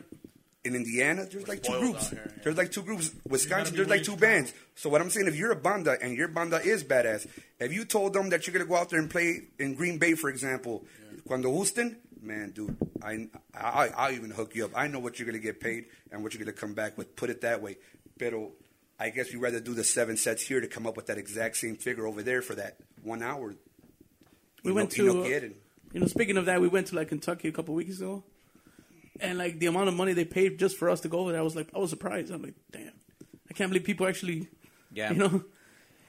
In 0.63 0.75
Indiana, 0.75 1.25
there's 1.25 1.47
like 1.47 1.63
two 1.63 1.79
groups. 1.79 2.09
here, 2.09 2.21
yeah. 2.25 2.41
There's 2.43 2.57
like 2.57 2.71
two 2.71 2.81
groups. 2.83 3.11
Wisconsin, 3.27 3.75
there's 3.75 3.87
like 3.87 4.03
two 4.03 4.15
too 4.15 4.17
bands. 4.17 4.53
So 4.75 4.89
what 4.89 5.01
I'm 5.01 5.09
saying, 5.09 5.27
if 5.27 5.35
you're 5.35 5.51
a 5.51 5.55
banda 5.55 5.97
and 6.01 6.15
your 6.15 6.27
banda 6.27 6.57
is 6.57 6.83
badass, 6.83 7.25
if 7.59 7.73
you 7.73 7.85
told 7.85 8.13
them 8.13 8.29
that 8.29 8.45
you're 8.45 8.53
gonna 8.53 8.65
go 8.65 8.75
out 8.75 8.89
there 8.89 8.99
and 8.99 9.09
play 9.09 9.43
in 9.59 9.75
Green 9.75 9.97
Bay, 9.97 10.13
for 10.13 10.29
example, 10.29 10.83
cuando 11.25 11.49
gusten, 11.51 11.95
man, 12.27 12.51
dude, 12.51 12.75
I, 13.01 13.27
I 13.55 13.89
I'll 13.95 14.11
even 14.11 14.29
hook 14.29 14.53
you 14.55 14.65
up. 14.65 14.71
I 14.75 14.87
know 14.87 14.99
what 14.99 15.17
you're 15.19 15.25
gonna 15.25 15.39
get 15.39 15.59
paid 15.59 15.85
and 16.11 16.21
what 16.21 16.33
you're 16.33 16.43
gonna 16.43 16.55
come 16.55 16.73
back 16.73 16.97
with. 16.97 17.15
Put 17.15 17.29
it 17.29 17.41
that 17.41 17.61
way. 17.61 17.77
Pero 18.19 18.51
I 18.99 19.09
guess 19.09 19.31
we'd 19.31 19.39
rather 19.41 19.59
do 19.59 19.73
the 19.73 19.83
seven 19.83 20.17
sets 20.17 20.41
here 20.43 20.59
to 20.61 20.67
come 20.67 20.85
up 20.85 20.95
with 20.97 21.07
that 21.07 21.17
exact 21.17 21.57
same 21.57 21.75
figure 21.77 22.05
over 22.07 22.21
there 22.23 22.41
for 22.41 22.55
that 22.55 22.77
one 23.03 23.23
hour. 23.23 23.55
We 24.63 24.71
Y 24.71 24.75
went 24.75 24.97
no- 24.97 25.03
y 25.05 25.07
no 25.07 25.13
to, 25.13 25.21
uh, 25.21 25.27
quieren. 25.27 25.53
you 25.93 25.99
know, 26.01 26.07
speaking 26.07 26.37
of 26.37 26.45
that, 26.47 26.59
we 26.61 26.67
went 26.67 26.87
to 26.87 26.95
like 26.95 27.09
Kentucky 27.09 27.47
a 27.47 27.51
couple 27.51 27.73
weeks 27.75 27.97
ago, 27.97 28.23
and 29.19 29.37
like 29.37 29.59
the 29.59 29.67
amount 29.67 29.87
of 29.87 29.93
money 29.95 30.13
they 30.13 30.25
paid 30.25 30.59
just 30.59 30.77
for 30.77 30.89
us 30.89 31.01
to 31.01 31.07
go 31.09 31.19
over 31.19 31.31
there, 31.31 31.39
I 31.41 31.43
was 31.43 31.55
like, 31.55 31.69
I 31.75 31.79
was 31.79 31.89
surprised. 31.89 32.31
I'm 32.31 32.41
like, 32.41 32.55
damn, 32.71 32.91
I 33.49 33.53
can't 33.53 33.69
believe 33.69 33.85
people 33.85 34.07
actually, 34.07 34.49
Yeah. 34.91 35.11
you 35.11 35.17
know, 35.17 35.43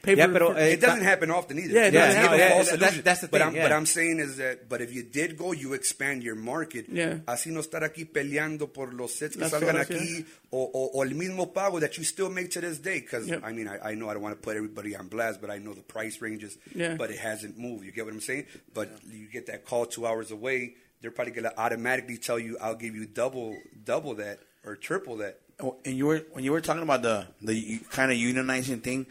pay 0.03 0.15
Yeah, 0.17 0.27
for. 0.27 0.33
pero, 0.33 0.53
for- 0.53 0.59
eh, 0.59 0.73
It 0.75 0.81
doesn't 0.81 1.03
happen 1.05 1.31
often 1.31 1.59
either. 1.59 1.73
Yeah, 1.75 1.87
it 1.87 1.91
doesn't 1.93 2.23
give 2.23 2.33
a 2.33 2.37
happen. 2.37 2.39
Yeah, 2.39 2.49
false 2.55 2.71
that- 2.71 3.05
that's 3.05 3.21
the 3.23 3.29
but 3.29 3.39
thing, 3.41 3.49
I'm, 3.49 3.55
yeah. 3.57 3.63
But 3.65 3.73
I'm 3.73 3.87
saying 3.87 4.21
is 4.21 4.37
that, 4.39 4.69
but 4.69 4.81
if 4.81 4.93
you 4.95 5.03
did 5.03 5.37
go, 5.37 5.53
you 5.53 5.73
expand 5.75 6.23
your 6.23 6.35
market. 6.37 6.87
Yeah. 6.89 7.19
Así 7.27 7.51
no 7.51 7.61
estar 7.61 7.83
aquí 7.85 8.05
peleando 8.05 8.73
por 8.73 8.93
los 8.95 9.15
sets 9.15 9.35
que 9.37 9.43
Las 9.43 9.51
salgan 9.53 9.77
horas, 9.77 9.91
aquí 9.91 10.25
o, 10.51 10.63
o, 10.73 10.91
o 10.99 11.03
el 11.03 11.15
mismo 11.15 11.53
pago 11.53 11.81
that 11.81 11.97
you 11.99 12.05
still 12.05 12.31
make 12.31 12.51
to 12.51 12.61
this 12.61 12.79
day. 12.79 13.01
Because, 13.01 13.27
Yep. 13.29 13.43
I 13.45 13.53
mean, 13.53 13.69
I, 13.69 13.91
I 13.91 13.95
know 13.95 14.09
I 14.09 14.15
don't 14.15 14.23
want 14.23 14.35
to 14.37 14.41
put 14.41 14.57
everybody 14.57 14.95
on 14.97 15.09
blast, 15.09 15.41
but 15.41 15.51
I 15.51 15.59
know 15.59 15.75
the 15.75 15.83
price 15.83 16.21
ranges. 16.21 16.57
Yeah. 16.75 16.95
But 16.97 17.11
it 17.11 17.19
hasn't 17.19 17.59
moved. 17.59 17.85
You 17.85 17.93
get 17.93 18.05
what 18.05 18.15
I'm 18.15 18.21
saying? 18.21 18.47
But 18.75 18.91
you 19.11 19.27
get 19.27 19.47
that 19.47 19.65
call 19.65 19.87
two 19.87 20.07
hours 20.07 20.31
away, 20.31 20.75
they're 21.01 21.11
probably 21.13 21.33
going 21.33 21.45
to 21.45 21.57
automatically 21.59 22.17
tell 22.19 22.39
you, 22.39 22.57
I'll 22.61 22.75
give 22.75 22.95
you 22.97 23.07
double 23.07 23.57
double 23.85 24.15
that 24.17 24.41
or 24.65 24.75
triple 24.77 25.17
that. 25.19 25.39
Oh, 25.61 25.77
and 25.85 25.97
you 25.97 26.07
were 26.07 26.23
when 26.33 26.45
you 26.45 26.53
were 26.53 26.61
talking 26.61 26.83
about 26.83 27.03
the 27.03 27.27
the 27.43 27.79
kind 27.91 28.11
of 28.13 28.19
unionizing 28.19 28.81
thing. 28.83 29.07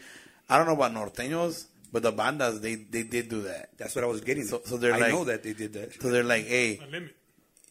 I 0.48 0.56
don't 0.58 0.66
know 0.66 0.74
about 0.74 0.92
norteños, 0.94 1.66
but 1.92 2.02
the 2.02 2.12
bandas 2.12 2.60
they 2.60 2.74
they 2.76 3.02
did 3.02 3.28
do 3.28 3.42
that. 3.42 3.70
That's 3.78 3.94
what 3.94 4.04
I 4.04 4.06
was 4.08 4.20
getting. 4.20 4.44
So- 4.44 4.62
so 4.64 4.76
they're 4.76 4.94
I 4.94 4.98
like- 4.98 5.12
know 5.12 5.24
that 5.24 5.42
they 5.42 5.52
did 5.52 5.72
that. 5.74 6.00
So 6.00 6.10
they're 6.10 6.24
like, 6.24 6.46
hey, 6.46 6.80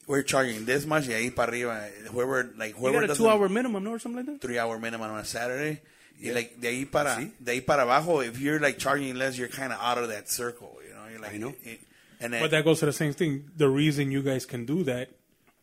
we're 0.08 0.24
charging 0.24 0.66
this 0.66 0.86
much, 0.86 1.08
y 1.08 1.14
ahí 1.14 1.36
para 1.36 1.52
arriba. 1.52 1.90
Whoever 2.12 2.54
like 2.58 2.76
you 2.76 2.82
whoever 2.82 3.00
got 3.00 3.04
a 3.04 3.08
doesn't- 3.08 3.24
two 3.26 3.30
hour 3.30 3.50
minimum, 3.50 3.84
no, 3.84 3.92
or 3.94 4.00
something 4.00 4.26
like 4.26 4.40
that. 4.40 4.42
three 4.42 4.58
hour 4.60 4.80
minimum 4.80 5.10
on 5.12 5.20
a 5.20 5.26
Saturday. 5.26 5.82
Y 6.24 6.32
like 6.32 6.60
de 6.60 6.68
ahí 6.70 6.92
para 6.92 7.16
Sí. 7.18 7.32
de 7.40 7.52
ahí 7.52 7.66
para 7.66 7.84
abajo, 7.84 8.22
if 8.22 8.40
you're 8.40 8.60
like 8.60 8.78
charging 8.80 9.16
less, 9.16 9.38
you're 9.38 9.50
kind 9.50 9.72
of 9.72 9.80
out 9.82 9.98
of 9.98 10.10
that 10.10 10.30
circle. 10.30 10.78
You 10.88 10.94
know, 10.96 11.08
you're 11.12 11.20
like, 11.22 11.34
I 11.36 11.38
know. 11.38 11.54
eh, 11.66 11.78
And 12.20 12.34
then, 12.34 12.42
But 12.42 12.50
that 12.50 12.64
goes 12.64 12.80
to 12.80 12.88
the 12.88 12.94
same 12.94 13.14
thing. 13.14 13.52
The 13.56 13.70
reason 13.70 14.10
you 14.12 14.24
guys 14.24 14.48
can 14.48 14.66
do 14.66 14.84
that 14.86 15.10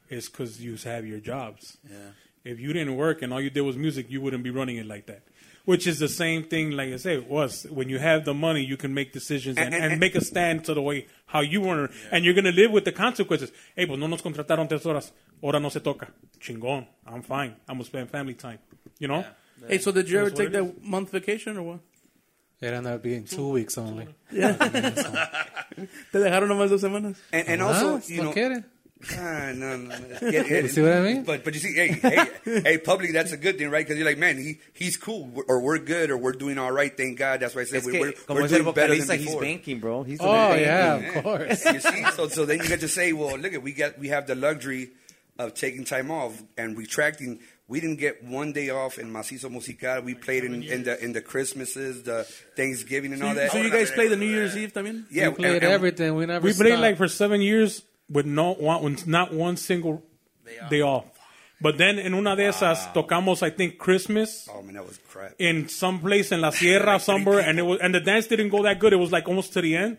is 0.09 0.29
because 0.29 0.61
you 0.61 0.77
have 0.85 1.05
your 1.05 1.19
jobs. 1.19 1.79
Yeah. 1.83 2.13
If 2.45 2.61
you 2.61 2.73
didn't 2.73 2.95
work 2.95 3.23
and 3.23 3.33
all 3.33 3.41
you 3.41 3.51
did 3.51 3.63
was 3.63 3.77
music, 3.77 4.07
you 4.09 4.21
wouldn't 4.21 4.45
be 4.45 4.51
running 4.51 4.77
it 4.77 4.87
like 4.87 5.07
that. 5.07 5.23
Which 5.67 5.87
is 5.87 5.99
the 5.99 6.09
same 6.09 6.43
thing, 6.45 6.73
like 6.73 6.93
I 6.93 6.97
say, 6.97 7.17
was 7.19 7.67
when 7.71 7.89
you 7.89 7.99
have 7.99 8.27
the 8.27 8.35
money, 8.35 8.63
you 8.63 8.77
can 8.77 8.93
make 8.93 9.13
decisions 9.15 9.57
and, 9.57 9.73
And- 9.73 9.83
and- 9.83 9.93
and 9.93 10.01
make 10.01 10.15
a 10.15 10.21
stand 10.21 10.65
to 10.67 10.75
the 10.75 10.83
way 10.83 11.07
how 11.27 11.41
you 11.41 11.63
want 11.63 11.91
to, 11.91 11.97
and 12.13 12.23
you're 12.23 12.35
gonna 12.35 12.53
live 12.53 12.71
with 12.71 12.85
the 12.85 12.93
consequences. 12.93 13.51
Hey, 13.75 13.87
pues 13.87 13.99
no 13.99 14.07
nos 14.07 14.21
contrataron 14.21 14.69
tres 14.69 14.85
horas, 14.85 15.13
ahora 15.43 15.61
no 15.61 15.71
se 15.71 15.81
toca. 15.81 16.09
Chingón, 16.39 16.87
I'm 17.07 17.23
fine. 17.23 17.57
I'm 17.67 17.77
gonna 17.77 17.85
spend 17.85 18.11
family 18.11 18.35
time. 18.35 18.59
You 18.99 19.09
know. 19.09 19.25
Hey, 19.67 19.79
so 19.79 19.91
did 19.91 20.11
you 20.11 20.19
ever 20.19 20.31
take 20.31 20.49
it 20.49 20.53
that 20.53 20.83
month 20.85 21.11
vacation 21.11 21.57
or 21.57 21.63
what? 21.63 21.81
It 22.61 22.67
ended 22.73 22.93
up 22.93 23.03
being 23.03 23.25
two 23.25 23.49
weeks 23.49 23.79
only. 23.79 24.07
Te 24.31 26.19
dejaron 26.19 26.49
nomás 26.49 26.71
dos 26.71 26.81
semanas. 26.81 27.17
And, 27.33 27.49
and 27.49 27.63
Ah, 27.63 27.69
also, 27.69 28.13
you 28.13 28.23
know, 28.23 28.33
quiere. 28.33 28.65
Ah, 29.19 29.53
no, 29.55 29.77
no. 29.77 29.89
Get 30.31 30.47
it. 30.51 30.63
You 30.65 30.69
see 30.69 30.83
what 30.83 30.93
I 30.93 31.01
mean? 31.01 31.25
But 31.25 31.45
but 31.45 31.55
you 31.55 31.61
see, 31.61 31.75
hey, 31.75 31.89
hey, 31.93 32.61
hey, 32.63 32.79
publicly, 32.79 33.13
that's 33.13 33.33
a 33.33 33.37
good 33.37 33.59
thing, 33.59 33.71
right? 33.71 33.85
Because 33.85 33.99
you're 33.99 34.07
like, 34.07 34.19
man, 34.19 34.39
he 34.39 34.59
he's 34.73 34.97
cool, 34.97 35.31
or 35.49 35.61
we're 35.61 35.79
good, 35.79 36.11
or 36.11 36.17
we're 36.17 36.33
doing 36.33 36.59
all 36.59 36.73
right. 36.73 36.97
Thank 36.97 37.19
God. 37.19 37.41
That's 37.41 37.55
why 37.55 37.63
I 37.63 37.65
said 37.65 37.79
Es 37.79 37.87
we, 37.87 37.93
que, 37.93 38.01
we're, 38.01 38.13
como 38.13 38.41
we're 38.41 38.47
es 38.47 38.53
el 38.53 38.63
doing 38.63 38.75
better 38.75 38.95
than 38.97 39.07
vocalista, 39.07 39.17
he's 39.19 39.37
banking, 39.37 39.81
bro. 39.81 40.03
He's 40.05 40.21
Oh 40.21 40.27
banking. 40.27 40.65
yeah, 40.65 40.99
Yeah. 40.99 41.19
of 41.19 41.25
course. 41.25 41.65
you 41.67 41.81
see, 41.81 42.05
so 42.17 42.29
so 42.29 42.45
then 42.45 42.59
you 42.59 42.69
get 42.69 42.81
to 42.81 42.89
say, 42.89 43.13
well, 43.13 43.37
look 43.39 43.53
at 43.53 43.63
we 43.63 43.73
got 43.73 43.99
we 43.99 44.09
have 44.09 44.27
the 44.27 44.35
luxury 44.35 44.91
of 45.39 45.55
taking 45.55 45.85
time 45.85 46.11
off 46.11 46.43
and 46.57 46.77
retracting. 46.79 47.41
We 47.67 47.81
didn't 47.81 47.99
get 47.99 48.23
one 48.23 48.53
day 48.53 48.69
off 48.69 48.99
in 48.99 49.11
Macizo 49.11 49.51
Musical. 49.51 50.03
We 50.03 50.15
played 50.15 50.45
in, 50.45 50.63
in 50.63 50.83
the 50.85 51.03
in 51.03 51.13
the 51.15 51.23
Christmases, 51.23 52.03
the 52.03 52.25
Thanksgiving, 52.57 53.13
and 53.13 53.21
So, 53.23 53.29
all 53.29 53.35
that. 53.35 53.53
so 53.53 53.59
you 53.59 53.71
guys 53.71 53.91
play 53.91 54.07
the 54.09 54.17
New 54.17 54.27
Year's 54.29 54.55
Eve 54.55 54.77
I 54.77 54.83
mean? 54.83 55.07
yeah, 55.11 55.29
we 55.29 55.35
played 55.37 55.55
and- 55.55 55.65
and- 55.65 55.73
everything. 55.73 56.15
We 56.15 56.27
never. 56.27 56.45
We 56.45 56.53
played 56.53 56.69
stopped. 56.69 56.83
like 56.83 56.97
for 56.99 57.09
seven 57.09 57.41
years 57.41 57.83
with 58.15 58.25
no 58.25 58.55
one, 58.55 58.97
not 59.07 59.35
one 59.35 59.57
single 59.59 60.03
day 60.71 60.81
off. 60.81 61.05
But 61.61 61.79
then 61.79 61.99
in 61.99 62.15
una 62.15 62.37
de 62.37 62.45
esas 62.49 62.93
tocamos, 62.95 63.43
I 63.43 63.51
think 63.51 63.79
Christmas 63.79 64.49
Oh 64.53 64.61
man, 64.63 64.75
that 64.75 64.87
was 64.87 64.99
crap. 65.11 65.33
in 65.39 65.69
some 65.69 66.01
place 66.01 66.31
in 66.33 66.41
La 66.41 66.51
Sierra 66.59 66.99
somewhere, 67.01 67.41
and 67.41 67.59
it 67.59 67.63
was 67.63 67.79
and 67.81 67.95
the 67.95 68.01
dance 68.01 68.27
didn't 68.27 68.51
go 68.51 68.63
that 68.63 68.79
good. 68.79 68.93
It 68.93 68.97
was 68.97 69.13
like 69.13 69.29
almost 69.29 69.53
to 69.55 69.61
the 69.61 69.77
end. 69.77 69.99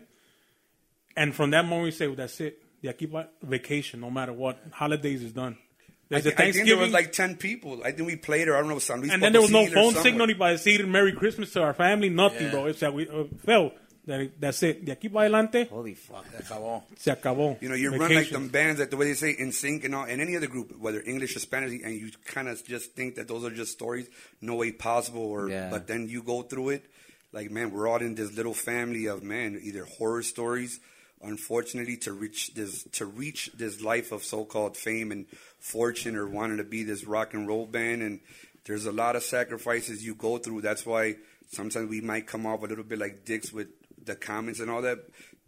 And 1.16 1.34
from 1.34 1.50
that 1.50 1.64
moment, 1.64 1.84
we 1.84 1.90
say, 1.92 2.06
well, 2.06 2.16
"That's 2.16 2.40
it. 2.40 2.58
Aquí 2.84 3.10
pa 3.10 3.24
vacation, 3.42 4.00
no 4.00 4.10
matter 4.10 4.32
what. 4.32 4.58
Holidays 4.72 5.22
is 5.22 5.32
done." 5.32 5.56
I, 5.58 6.20
There's 6.20 6.24
the 6.24 6.30
thi- 6.32 6.44
I 6.44 6.52
think 6.52 6.66
there 6.68 6.76
was 6.76 6.92
like 6.92 7.10
ten 7.12 7.34
people. 7.36 7.80
I 7.84 7.90
think 7.92 8.06
we 8.06 8.16
played, 8.16 8.46
or 8.48 8.54
I 8.56 8.60
don't 8.60 8.68
know, 8.68 8.78
San 8.78 9.00
Luis 9.00 9.10
and 9.12 9.20
then 9.22 9.32
there 9.32 9.40
was 9.42 9.50
no 9.50 9.66
phone 9.66 9.94
signal 9.94 10.28
para 10.36 10.54
decir 10.54 10.86
Merry 10.86 11.12
Christmas 11.12 11.52
to 11.54 11.62
our 11.62 11.74
family. 11.74 12.10
Nothing, 12.10 12.44
Yeah. 12.44 12.50
bro. 12.52 12.66
It's 12.66 12.80
that 12.80 12.94
we 12.94 13.08
uh, 13.08 13.24
fell. 13.44 13.72
That, 14.06 14.30
that's 14.40 14.62
it. 14.62 14.84
De 14.84 14.92
aquí 14.94 15.08
para 15.12 15.22
adelante, 15.26 15.66
Holy 15.68 15.94
fuck. 15.94 16.24
se 16.30 16.36
acabó. 16.44 16.82
se 16.96 17.10
acabó. 17.10 17.60
You 17.60 17.68
know, 17.68 17.74
you 17.74 17.90
run 17.90 17.98
like 18.00 18.08
Vacation. 18.10 18.32
them 18.34 18.48
bands 18.50 18.78
that 18.78 18.90
the 18.90 18.96
way 18.96 19.06
they 19.06 19.14
say 19.14 19.32
in 19.36 19.50
sync 19.50 19.84
and 19.84 19.94
all, 19.96 20.04
and 20.04 20.20
any 20.20 20.36
other 20.36 20.46
group, 20.46 20.76
whether 20.78 21.02
English 21.04 21.34
or 21.34 21.40
Spanish, 21.40 21.72
and 21.82 21.92
you 21.94 22.10
kind 22.24 22.48
of 22.48 22.64
just 22.64 22.92
think 22.92 23.16
that 23.16 23.26
those 23.26 23.44
are 23.44 23.50
just 23.50 23.72
stories, 23.72 24.08
no 24.40 24.54
way 24.54 24.70
possible. 24.70 25.22
Or 25.22 25.48
Yeah. 25.50 25.70
but 25.70 25.88
then 25.88 26.08
you 26.08 26.22
go 26.22 26.42
through 26.42 26.68
it, 26.70 26.86
like 27.32 27.50
man, 27.50 27.72
we're 27.72 27.88
all 27.88 27.96
in 28.00 28.14
this 28.14 28.32
little 28.36 28.54
family 28.54 29.06
of 29.06 29.24
man, 29.24 29.58
either 29.60 29.84
horror 29.84 30.22
stories. 30.22 30.78
Unfortunately, 31.22 31.96
to 31.96 32.12
reach 32.12 32.54
this 32.54 32.84
to 32.92 33.06
reach 33.06 33.50
this 33.54 33.80
life 33.80 34.12
of 34.12 34.22
so-called 34.22 34.76
fame 34.76 35.10
and 35.10 35.26
fortune, 35.58 36.14
or 36.14 36.28
wanting 36.28 36.58
to 36.58 36.64
be 36.64 36.84
this 36.84 37.04
rock 37.04 37.34
and 37.34 37.48
roll 37.48 37.66
band, 37.66 38.02
and 38.02 38.20
there's 38.66 38.84
a 38.86 38.92
lot 38.92 39.16
of 39.16 39.22
sacrifices 39.24 40.04
you 40.04 40.14
go 40.14 40.38
through. 40.38 40.60
That's 40.60 40.84
why 40.86 41.16
sometimes 41.50 41.88
we 41.90 42.00
might 42.02 42.26
come 42.26 42.46
off 42.46 42.62
a 42.62 42.66
little 42.66 42.84
bit 42.84 42.98
like 42.98 43.24
dicks 43.24 43.50
with 43.52 43.68
the 44.06 44.16
comments 44.16 44.60
and 44.60 44.70
all 44.70 44.80
that, 44.82 44.98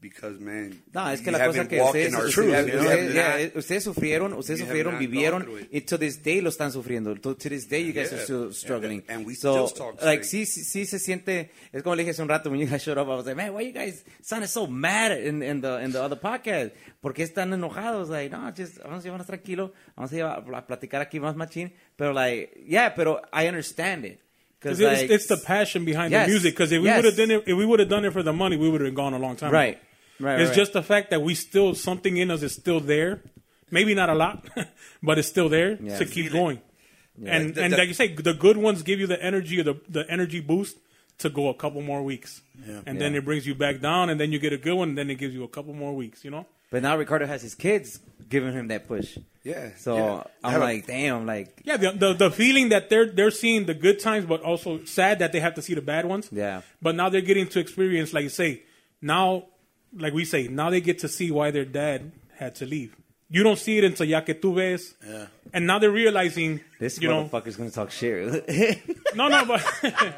because 0.01 0.39
man, 0.39 0.81
No, 0.93 1.11
es 1.11 1.21
que 1.23 1.33
la 1.33 1.45
cosa 1.45 1.67
que 1.67 1.81
ustedes, 1.83 2.15
ustedes- 2.15 2.75
ustedes- 2.75 3.15
yeah, 3.15 3.51
ustedes 3.57 3.83
sufrieron, 3.85 4.33
ustedes 4.33 4.61
sufrieron, 4.61 4.97
vivieron, 4.99 5.49
y 5.73 5.81
to 5.81 5.99
this 5.99 6.23
day 6.23 6.41
lo 6.41 6.51
están 6.51 6.71
sufriendo. 6.71 7.17
To, 7.21 7.35
to 7.35 7.49
this 7.49 7.67
day 7.69 7.85
you 7.85 7.93
guys 7.93 8.11
Yeah. 8.11 8.19
are 8.19 8.23
still 8.25 8.53
struggling. 8.53 9.03
And 9.09 9.27
we 9.27 9.35
so, 9.35 9.67
still 9.67 9.87
talk 9.95 10.03
like, 10.05 10.23
sí, 10.25 10.47
sí, 10.47 10.63
sí 10.63 10.87
se 10.87 10.99
siente, 11.01 11.51
es 11.73 11.83
como 11.83 11.97
le 11.97 12.03
dije 12.05 12.11
hace 12.13 12.23
un 12.23 12.29
rato, 12.29 12.49
when 12.49 12.61
you 12.61 12.69
guys 12.69 12.81
showed 12.83 12.97
up, 12.99 13.09
I 13.09 13.17
was 13.17 13.27
like, 13.27 13.35
man, 13.37 13.53
why 13.55 13.63
you 13.67 13.73
guys 13.73 14.05
sounded 14.23 14.49
so 14.49 14.69
mad 14.69 15.11
in, 15.19 15.43
in 15.43 15.61
the, 15.63 15.83
in 15.83 15.91
the 15.91 16.01
other 16.01 16.19
podcast? 16.21 16.73
¿Por 17.01 17.13
qué 17.13 17.25
están 17.25 17.53
enojados? 17.53 18.09
Like, 18.09 18.31
no, 18.31 18.53
just, 18.57 18.79
vamos 18.79 19.01
a 19.05 19.09
llevarnos 19.09 19.27
tranquilo, 19.27 19.73
vamos 19.97 20.13
a, 20.13 20.15
llevar, 20.15 20.45
a 20.55 20.67
platicar 20.67 21.01
aquí 21.03 21.19
más 21.19 21.35
machín. 21.35 21.73
Pero 21.97 22.13
like, 22.13 22.65
yeah, 22.69 22.95
pero 22.95 23.21
I 23.33 23.49
understand 23.49 24.05
it. 24.05 24.21
Cause 24.61 24.71
'Cause 24.73 24.81
it's, 24.81 25.03
like, 25.03 25.11
it's 25.11 25.27
the 25.29 25.37
passion 25.37 25.85
behind 25.85 26.11
Yes. 26.11 26.27
the 26.27 26.33
music. 26.33 26.55
Because 26.55 26.73
if 26.73 26.81
we 26.83 26.87
Yes. 26.89 26.97
would 26.97 27.05
have 27.05 27.17
done 27.17 27.31
it, 27.31 27.45
if 27.47 27.57
we 27.57 27.65
would 27.65 27.79
have 27.81 27.89
done 27.89 28.05
it 28.05 28.13
for 28.13 28.23
the 28.25 28.33
money, 28.33 28.57
we 28.57 28.69
would 28.69 28.81
have 28.81 28.95
gone 28.95 29.15
a 29.15 29.19
long 29.19 29.37
time. 29.37 29.53
Right. 29.53 29.75
ago. 29.77 29.85
Right, 30.21 30.41
It's 30.41 30.49
right. 30.51 30.57
just 30.57 30.73
the 30.73 30.83
fact 30.83 31.11
that 31.11 31.23
we 31.23 31.35
still 31.37 31.77
something 31.77 32.17
in 32.17 32.31
us 32.33 32.43
is 32.43 32.53
still 32.53 32.81
there. 32.81 33.23
Maybe 33.71 33.95
not 33.95 34.09
a 34.09 34.15
lot, 34.15 34.45
but 35.03 35.17
it's 35.19 35.29
still 35.29 35.49
there 35.49 35.79
Yeah. 35.81 35.97
to 35.99 36.05
keep 36.05 36.33
going. 36.33 36.61
And 37.25 37.55
The- 37.55 37.63
and 37.63 37.73
the- 37.73 37.77
like 37.79 37.87
you 37.89 37.95
say, 37.95 38.09
the 38.09 38.35
good 38.35 38.57
ones 38.57 38.83
give 38.83 38.99
you 38.99 39.07
the 39.07 39.23
energy 39.23 39.61
or 39.61 39.63
the 39.63 39.75
the 39.89 40.05
energy 40.11 40.41
boost 40.41 40.77
to 41.19 41.29
go 41.31 41.49
a 41.49 41.55
couple 41.55 41.83
more 41.83 42.03
weeks. 42.03 42.41
And 42.87 43.01
then 43.01 43.15
it 43.15 43.25
brings 43.25 43.47
you 43.47 43.55
back 43.55 43.81
down, 43.81 44.11
and 44.11 44.19
then 44.21 44.33
you 44.33 44.39
get 44.41 44.53
a 44.53 44.57
good 44.57 44.75
one, 44.75 44.89
and 44.91 44.99
then 44.99 45.09
it 45.11 45.17
gives 45.19 45.35
you 45.35 45.45
a 45.45 45.49
couple 45.49 45.73
more 45.75 45.95
weeks. 45.95 46.25
You 46.25 46.31
know. 46.33 46.47
But 46.71 46.83
now 46.83 46.97
Ricardo 46.97 47.27
has 47.27 47.43
his 47.43 47.55
kids 47.55 48.01
giving 48.29 48.53
him 48.53 48.69
that 48.69 48.87
push. 48.87 49.19
Yeah, 49.43 49.71
So 49.79 49.97
yeah. 49.97 50.23
I'm 50.45 50.53
Have 50.53 50.61
like, 50.61 50.87
damn, 50.87 51.25
like, 51.25 51.63
Yeah, 51.65 51.79
the, 51.79 51.93
the 51.93 52.13
the 52.13 52.31
feeling 52.31 52.69
that 52.69 52.91
they're 52.91 53.07
they're 53.07 53.31
seeing 53.31 53.65
the 53.65 53.73
good 53.75 53.99
times, 54.01 54.27
but 54.27 54.43
also 54.43 54.85
sad 54.85 55.21
that 55.21 55.33
they 55.33 55.41
have 55.41 55.55
to 55.55 55.63
see 55.63 55.75
the 55.75 55.81
bad 55.81 56.05
ones. 56.05 56.29
Yeah. 56.31 56.63
But 56.83 56.95
now 56.97 57.09
they're 57.09 57.23
getting 57.23 57.47
to 57.49 57.61
experience, 57.61 58.13
like 58.13 58.25
you 58.25 58.29
say, 58.29 58.63
now, 59.01 59.45
like 59.97 60.13
we 60.13 60.25
say, 60.27 60.49
now 60.49 60.69
they 60.69 60.83
get 60.83 60.99
to 61.01 61.09
see 61.09 61.31
why 61.31 61.51
their 61.51 61.65
dad 61.65 62.13
had 62.37 62.57
to 62.57 62.67
leave. 62.67 62.95
You 63.31 63.43
don't 63.43 63.59
see 63.59 63.79
it 63.79 63.85
until 63.85 64.07
ya 64.07 64.21
que 64.21 64.35
tú 64.35 64.55
ves. 64.55 64.95
Yeah. 65.07 65.27
And 65.53 65.67
now 65.67 65.79
they're 65.79 65.91
realizing, 65.91 66.61
this 66.79 67.01
you 67.01 67.09
know, 67.09 67.25
motherfucker's 67.25 67.57
gonna 67.57 67.71
talk 67.71 67.91
shit. 67.91 68.45
no, 69.15 69.29
no, 69.29 69.45
but 69.47 69.65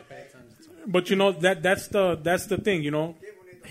but 0.86 1.10
you 1.10 1.16
know 1.16 1.32
that 1.32 1.62
that's 1.62 1.88
the 1.88 2.18
that's 2.20 2.46
the 2.46 2.58
thing, 2.58 2.82
you 2.82 2.90
know. 2.90 3.14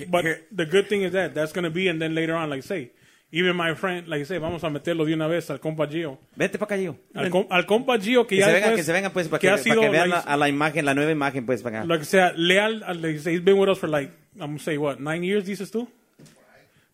But 0.07 0.25
the 0.55 0.65
good 0.65 0.87
thing 0.87 1.01
is 1.03 1.11
that 1.13 1.33
that's 1.33 1.51
gonna 1.53 1.69
be, 1.69 1.87
and 1.89 1.99
then 2.01 2.13
later 2.15 2.35
on, 2.35 2.49
like 2.49 2.63
say, 2.63 2.91
even 3.31 3.55
my 3.55 3.73
friend, 3.75 4.07
like 4.07 4.25
say, 4.25 4.37
vamos 4.39 4.63
a 4.63 4.69
meterlo 4.69 5.05
de 5.05 5.13
una 5.13 5.27
vez 5.27 5.49
al 5.49 5.59
compa 5.59 5.87
Gio, 5.87 6.17
Vete 6.35 6.57
para 6.57 6.75
acá, 6.75 6.77
yo. 6.81 6.95
al, 7.13 7.29
com- 7.29 7.47
al 7.49 7.65
compa 7.65 7.99
Gio 7.99 8.25
que, 8.25 8.35
Que 8.35 8.39
ya 8.41 8.45
se 8.47 8.51
vengan, 8.53 8.69
después- 8.71 8.75
que 8.77 8.83
se 8.83 8.91
vengan, 8.93 9.11
pues, 9.11 9.27
para 9.27 9.39
que 9.39 9.47
que, 9.47 9.49
ha 9.49 9.53
para 9.53 9.63
sido, 9.63 9.81
que 9.81 9.89
vean 9.89 10.09
like, 10.09 10.25
la, 10.27 10.33
a 10.33 10.37
la 10.37 10.49
imagen, 10.49 10.85
la 10.85 10.93
nueva 10.95 11.11
imagen, 11.11 11.45
pues, 11.45 11.61
para 11.61 11.79
acá. 11.81 11.87
like 11.87 12.05
sea 12.05 12.33
leal, 12.35 12.83
al- 12.85 13.01
like 13.01 13.19
say, 13.19 13.33
he's 13.35 13.43
been 13.43 13.57
with 13.59 13.69
us 13.69 13.77
for 13.77 13.87
like 13.89 14.11
I'm 14.35 14.47
gonna 14.51 14.59
say 14.59 14.77
what 14.77 14.99
nine 14.99 15.23
years, 15.23 15.45
dices 15.45 15.69
tú? 15.71 15.87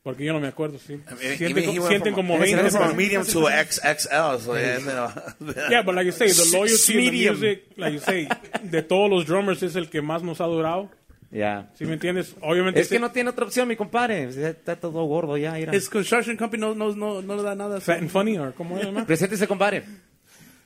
Porque 0.04 0.24
yo 0.24 0.34
no 0.34 0.40
me 0.40 0.48
acuerdo, 0.48 0.78
sí. 0.78 1.00
Even 1.20 1.38
Sienten, 1.38 1.66
co- 1.78 1.88
sienten 1.88 2.14
from- 2.14 2.28
como 2.28 2.36
he 2.36 2.52
20. 2.52 2.56
went 2.58 2.72
from 2.72 2.82
pero- 2.84 2.94
a 2.94 2.96
medium 2.96 3.26
to 3.26 3.50
XXL. 3.50 4.40
So, 4.40 4.56
yeah, 4.56 4.78
you 4.78 4.86
know. 4.86 5.10
Yeah, 5.72 5.82
but 5.82 5.96
like 5.96 6.06
you 6.06 6.12
say, 6.12 6.28
the 6.28 6.46
loyalty 6.56 6.94
in 7.00 7.06
the 7.06 7.30
music, 7.32 7.64
like 7.78 7.94
you 7.94 8.00
say, 8.00 8.28
de 8.62 8.82
todos 8.84 9.10
los 9.10 9.26
drummers 9.26 9.64
es 9.64 9.76
el 9.76 9.90
que 9.90 10.02
más 10.04 10.22
nos 10.22 10.42
ha 10.42 10.46
durado. 10.46 10.92
Ya. 11.32 11.72
¿Sí 11.76 11.86
me 11.86 11.94
entiendes? 11.94 12.36
Obviamente. 12.42 12.80
Es 12.80 12.88
que 12.88 13.00
no 13.00 13.12
tiene 13.12 13.30
otra 13.30 13.46
opción, 13.46 13.68
mi 13.68 13.76
compadre. 13.76 14.24
Está 14.24 14.76
todo 14.76 15.04
gordo 15.06 15.38
ya. 15.38 15.54
Mira. 15.54 15.76
His 15.76 15.90
construction 15.90 16.38
company 16.38 16.62
no, 16.62 16.76
no, 16.76 16.96
no, 16.96 17.22
no 17.22 17.36
le 17.36 17.44
da 17.44 17.56
nada. 17.56 17.82
Fat 17.82 18.00
and 18.00 18.10
funny, 18.10 18.38
or 18.38 18.54
¿cómo 18.54 18.78
es? 18.78 18.88
Preséntese, 19.06 19.48
compadre. 19.48 19.84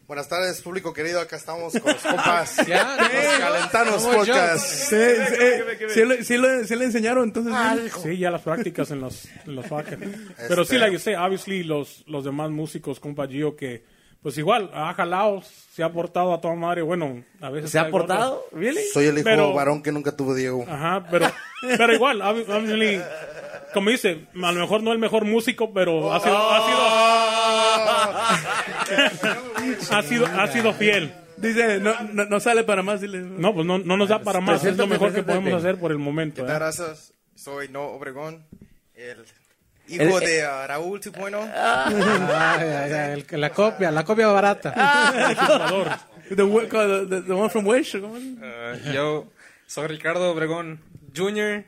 Buenas 0.10 0.28
tardes, 0.28 0.60
público 0.64 0.92
querido. 0.92 1.22
Acá 1.22 1.36
estamos 1.36 1.72
con 1.74 1.94
los 1.94 2.02
compas. 2.02 2.58
Ya, 2.68 2.98
Los 2.98 3.40
Calentanos 3.40 4.04
Podcast. 4.04 4.66
Sí, 4.66 4.96
sí, 4.96 5.88
sí, 5.94 6.06
le, 6.06 6.24
sí, 6.24 6.38
le, 6.38 6.66
sí 6.66 6.76
le 6.76 6.86
enseñaron, 6.86 7.26
entonces. 7.26 7.54
Sí, 8.02 8.18
ya 8.18 8.32
las 8.32 8.42
prácticas 8.42 8.90
en 8.90 9.02
los, 9.02 9.26
en 9.46 9.56
los 9.56 9.68
fuckers. 9.68 10.02
Pero 10.48 10.66
sí, 10.66 10.80
like 10.80 10.94
you 10.94 11.00
say, 11.00 11.14
obviously 11.14 11.64
los, 11.64 12.04
los 12.08 12.26
demás 12.26 12.50
músicos, 12.50 13.00
compa 13.00 13.28
Gio, 13.28 13.56
que 13.56 13.84
pues 14.22 14.38
igual 14.38 14.70
ha 14.74 14.94
jalado, 14.94 15.42
se 15.74 15.84
ha 15.84 15.92
portado 15.92 16.34
a 16.34 16.42
toda 16.42 16.56
madre. 16.56 16.82
Bueno, 16.82 17.24
a 17.42 17.50
veces. 17.50 17.72
¿Se 17.72 17.80
ha 17.80 17.90
portado? 17.90 18.46
¿Really? 18.52 18.82
Soy 18.94 19.06
el 19.06 19.16
hijo 19.18 19.24
Pero- 19.26 19.54
varón 19.54 19.82
que 19.82 19.92
nunca 19.92 20.16
tuvo 20.16 20.36
Diego. 20.36 20.66
Ajá, 20.68 21.06
pero, 21.10 21.32
pero 21.62 21.94
igual, 21.94 22.22
ob- 22.22 22.48
obviously, 22.50 23.02
como 23.74 23.90
dice, 23.92 24.28
a 24.44 24.52
lo 24.52 24.60
mejor 24.62 24.84
no 24.84 24.92
el 24.92 25.00
mejor 25.00 25.26
músico, 25.26 25.74
pero 25.74 26.12
ha 26.14 26.20
sido, 26.20 26.38
ha 26.38 26.66
sido, 26.66 26.80
ha 29.92 30.04
sido, 30.04 30.26
ha 30.26 30.48
sido 30.48 30.74
fiel. 30.74 31.14
Dice, 31.38 31.80
no, 31.80 31.94
no, 32.12 32.26
no 32.26 32.40
sale 32.42 32.64
para 32.66 32.84
más, 32.84 33.00
dile. 33.00 33.20
No, 33.22 33.54
pues 33.54 33.66
no, 33.66 33.78
no 33.78 33.96
nos 33.96 34.10
da 34.10 34.20
para 34.22 34.42
más, 34.42 34.64
es 34.66 34.76
lo 34.76 34.88
mejor 34.88 35.14
que 35.14 35.24
podemos 35.24 35.54
hacer 35.54 35.80
por 35.80 35.92
el 35.92 35.98
momento. 35.98 36.42
Muchas 36.42 36.56
¿eh? 36.56 36.60
gracias. 36.60 37.14
Soy 37.36 37.70
No 37.70 37.84
Obregón, 37.88 38.46
el 38.96 39.24
hijo 39.90 40.20
El- 40.20 40.26
de 40.26 40.44
uh, 40.46 40.68
Raúl 40.68 41.00
2.0. 41.02 41.52
Ay, 41.56 42.68
ay, 42.68 42.94
ay, 42.94 43.26
el- 43.32 43.42
la 43.42 43.50
copia, 43.50 43.92
la 43.92 44.04
copia 44.04 44.28
barata. 44.28 44.74
The, 46.36 46.44
we- 46.44 46.68
the, 46.68 47.06
the, 47.10 47.22
the 47.24 47.34
one 47.34 47.50
from 47.50 47.66
Wish. 47.66 47.96
¿cómo 47.96 48.18
es? 48.18 48.24
Uh, 48.24 48.92
yo 48.94 49.28
soy 49.68 49.88
Ricardo 49.88 50.30
Obregón 50.32 50.80
Jr., 51.16 51.64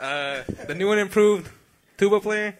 uh, 0.00 0.42
the 0.66 0.74
new 0.74 0.90
and 0.92 1.00
improved 1.00 1.48
tuba 1.96 2.20
player. 2.20 2.58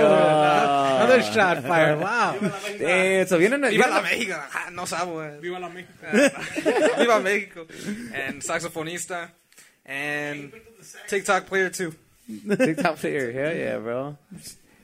Another 0.00 1.22
shot 1.22 1.62
fired. 1.62 1.98
Wow. 2.00 2.34
Eh, 2.80 3.20
Eso 3.22 3.36
vienen. 3.38 3.60
Viva 3.68 3.86
la 3.88 4.00
México, 4.02 4.34
ajá, 4.34 4.70
no 4.70 4.86
sabo. 4.86 5.22
eh. 5.22 5.38
Viva 5.40 5.58
la 5.60 5.68
México. 5.68 5.92
Viva 6.98 7.20
México. 7.20 7.66
And 8.14 8.42
saxofonista. 8.42 9.30
And 9.84 10.52
TikTok 11.08 11.46
player 11.46 11.70
too. 11.70 11.94
TikTok 12.48 12.96
player. 12.96 13.32
Hell 13.32 13.56
yeah, 13.56 13.78
bro. 13.78 14.16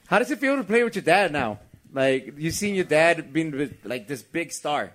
How 0.06 0.18
does 0.18 0.30
it 0.30 0.38
feel 0.38 0.56
to 0.56 0.64
play 0.64 0.82
with 0.84 0.96
your 0.96 1.04
dad 1.04 1.32
now? 1.32 1.58
Like 1.92 2.34
you've 2.38 2.54
seen 2.54 2.74
your 2.74 2.84
dad 2.84 3.32
being 3.32 3.76
like 3.84 4.08
this 4.08 4.22
big 4.22 4.50
star, 4.50 4.92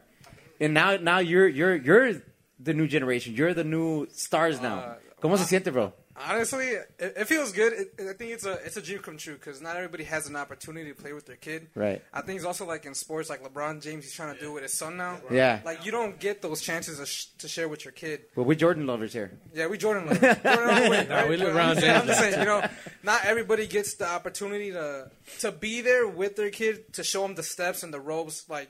and 0.59 0.73
now 0.73 0.97
now 0.97 1.19
you're 1.19 1.47
you're 1.47 1.75
you're 1.75 2.21
the 2.59 2.73
new 2.73 2.87
generation. 2.87 3.35
You're 3.35 3.53
the 3.53 3.63
new 3.63 4.07
stars 4.11 4.59
now. 4.59 4.79
Uh, 4.79 4.95
¿Cómo 5.21 5.37
se 5.37 5.45
siente, 5.45 5.71
bro? 5.71 5.93
Honestly, 6.21 6.65
it, 6.65 6.91
it 6.99 7.25
feels 7.27 7.53
good. 7.53 7.71
It, 7.71 7.93
I 8.01 8.13
think 8.13 8.31
it's 8.31 8.45
a 8.45 8.53
it's 8.65 8.75
a 8.75 8.81
dream 8.81 8.99
come 8.99 9.15
true 9.17 9.35
because 9.35 9.61
not 9.61 9.77
everybody 9.77 10.03
has 10.03 10.27
an 10.27 10.35
opportunity 10.35 10.91
to 10.91 10.95
play 11.01 11.13
with 11.13 11.25
their 11.25 11.37
kid. 11.37 11.67
Right. 11.75 12.03
I 12.13 12.21
think 12.21 12.35
it's 12.37 12.45
also 12.45 12.65
like 12.65 12.85
in 12.85 12.93
sports, 12.93 13.29
like 13.29 13.41
LeBron 13.41 13.81
James, 13.81 14.03
he's 14.03 14.13
trying 14.13 14.33
to 14.35 14.39
do 14.39 14.51
it 14.51 14.53
with 14.55 14.63
his 14.63 14.73
son 14.73 14.97
now. 14.97 15.21
Yeah. 15.31 15.61
Like 15.63 15.85
you 15.85 15.91
don't 15.91 16.19
get 16.19 16.41
those 16.41 16.61
chances 16.61 16.99
to, 16.99 17.05
sh- 17.05 17.27
to 17.37 17.47
share 17.47 17.69
with 17.69 17.85
your 17.85 17.93
kid. 17.93 18.21
Well, 18.35 18.45
we 18.45 18.57
Jordan 18.57 18.85
lovers 18.85 19.13
here. 19.13 19.31
Yeah, 19.53 19.67
we 19.67 19.77
Jordan 19.77 20.07
love. 20.07 20.19
Jordan 20.19 20.45
all 20.45 20.83
the 20.83 20.89
way, 20.89 21.07
right? 21.09 21.29
we 21.29 21.37
LeBron 21.37 21.55
I'm, 21.55 21.75
just 21.75 21.81
saying, 21.81 21.95
I'm 21.95 22.01
James. 22.01 22.07
just 22.07 22.19
saying, 22.19 22.39
you 22.39 22.45
know, 22.45 22.67
not 23.01 23.23
everybody 23.25 23.65
gets 23.65 23.93
the 23.93 24.07
opportunity 24.07 24.71
to 24.71 25.09
to 25.39 25.51
be 25.53 25.79
there 25.81 26.05
with 26.07 26.35
their 26.35 26.49
kid 26.49 26.91
to 26.93 27.03
show 27.03 27.21
them 27.21 27.35
the 27.35 27.43
steps 27.43 27.81
and 27.81 27.93
the 27.93 27.99
ropes. 28.01 28.49
Like 28.49 28.69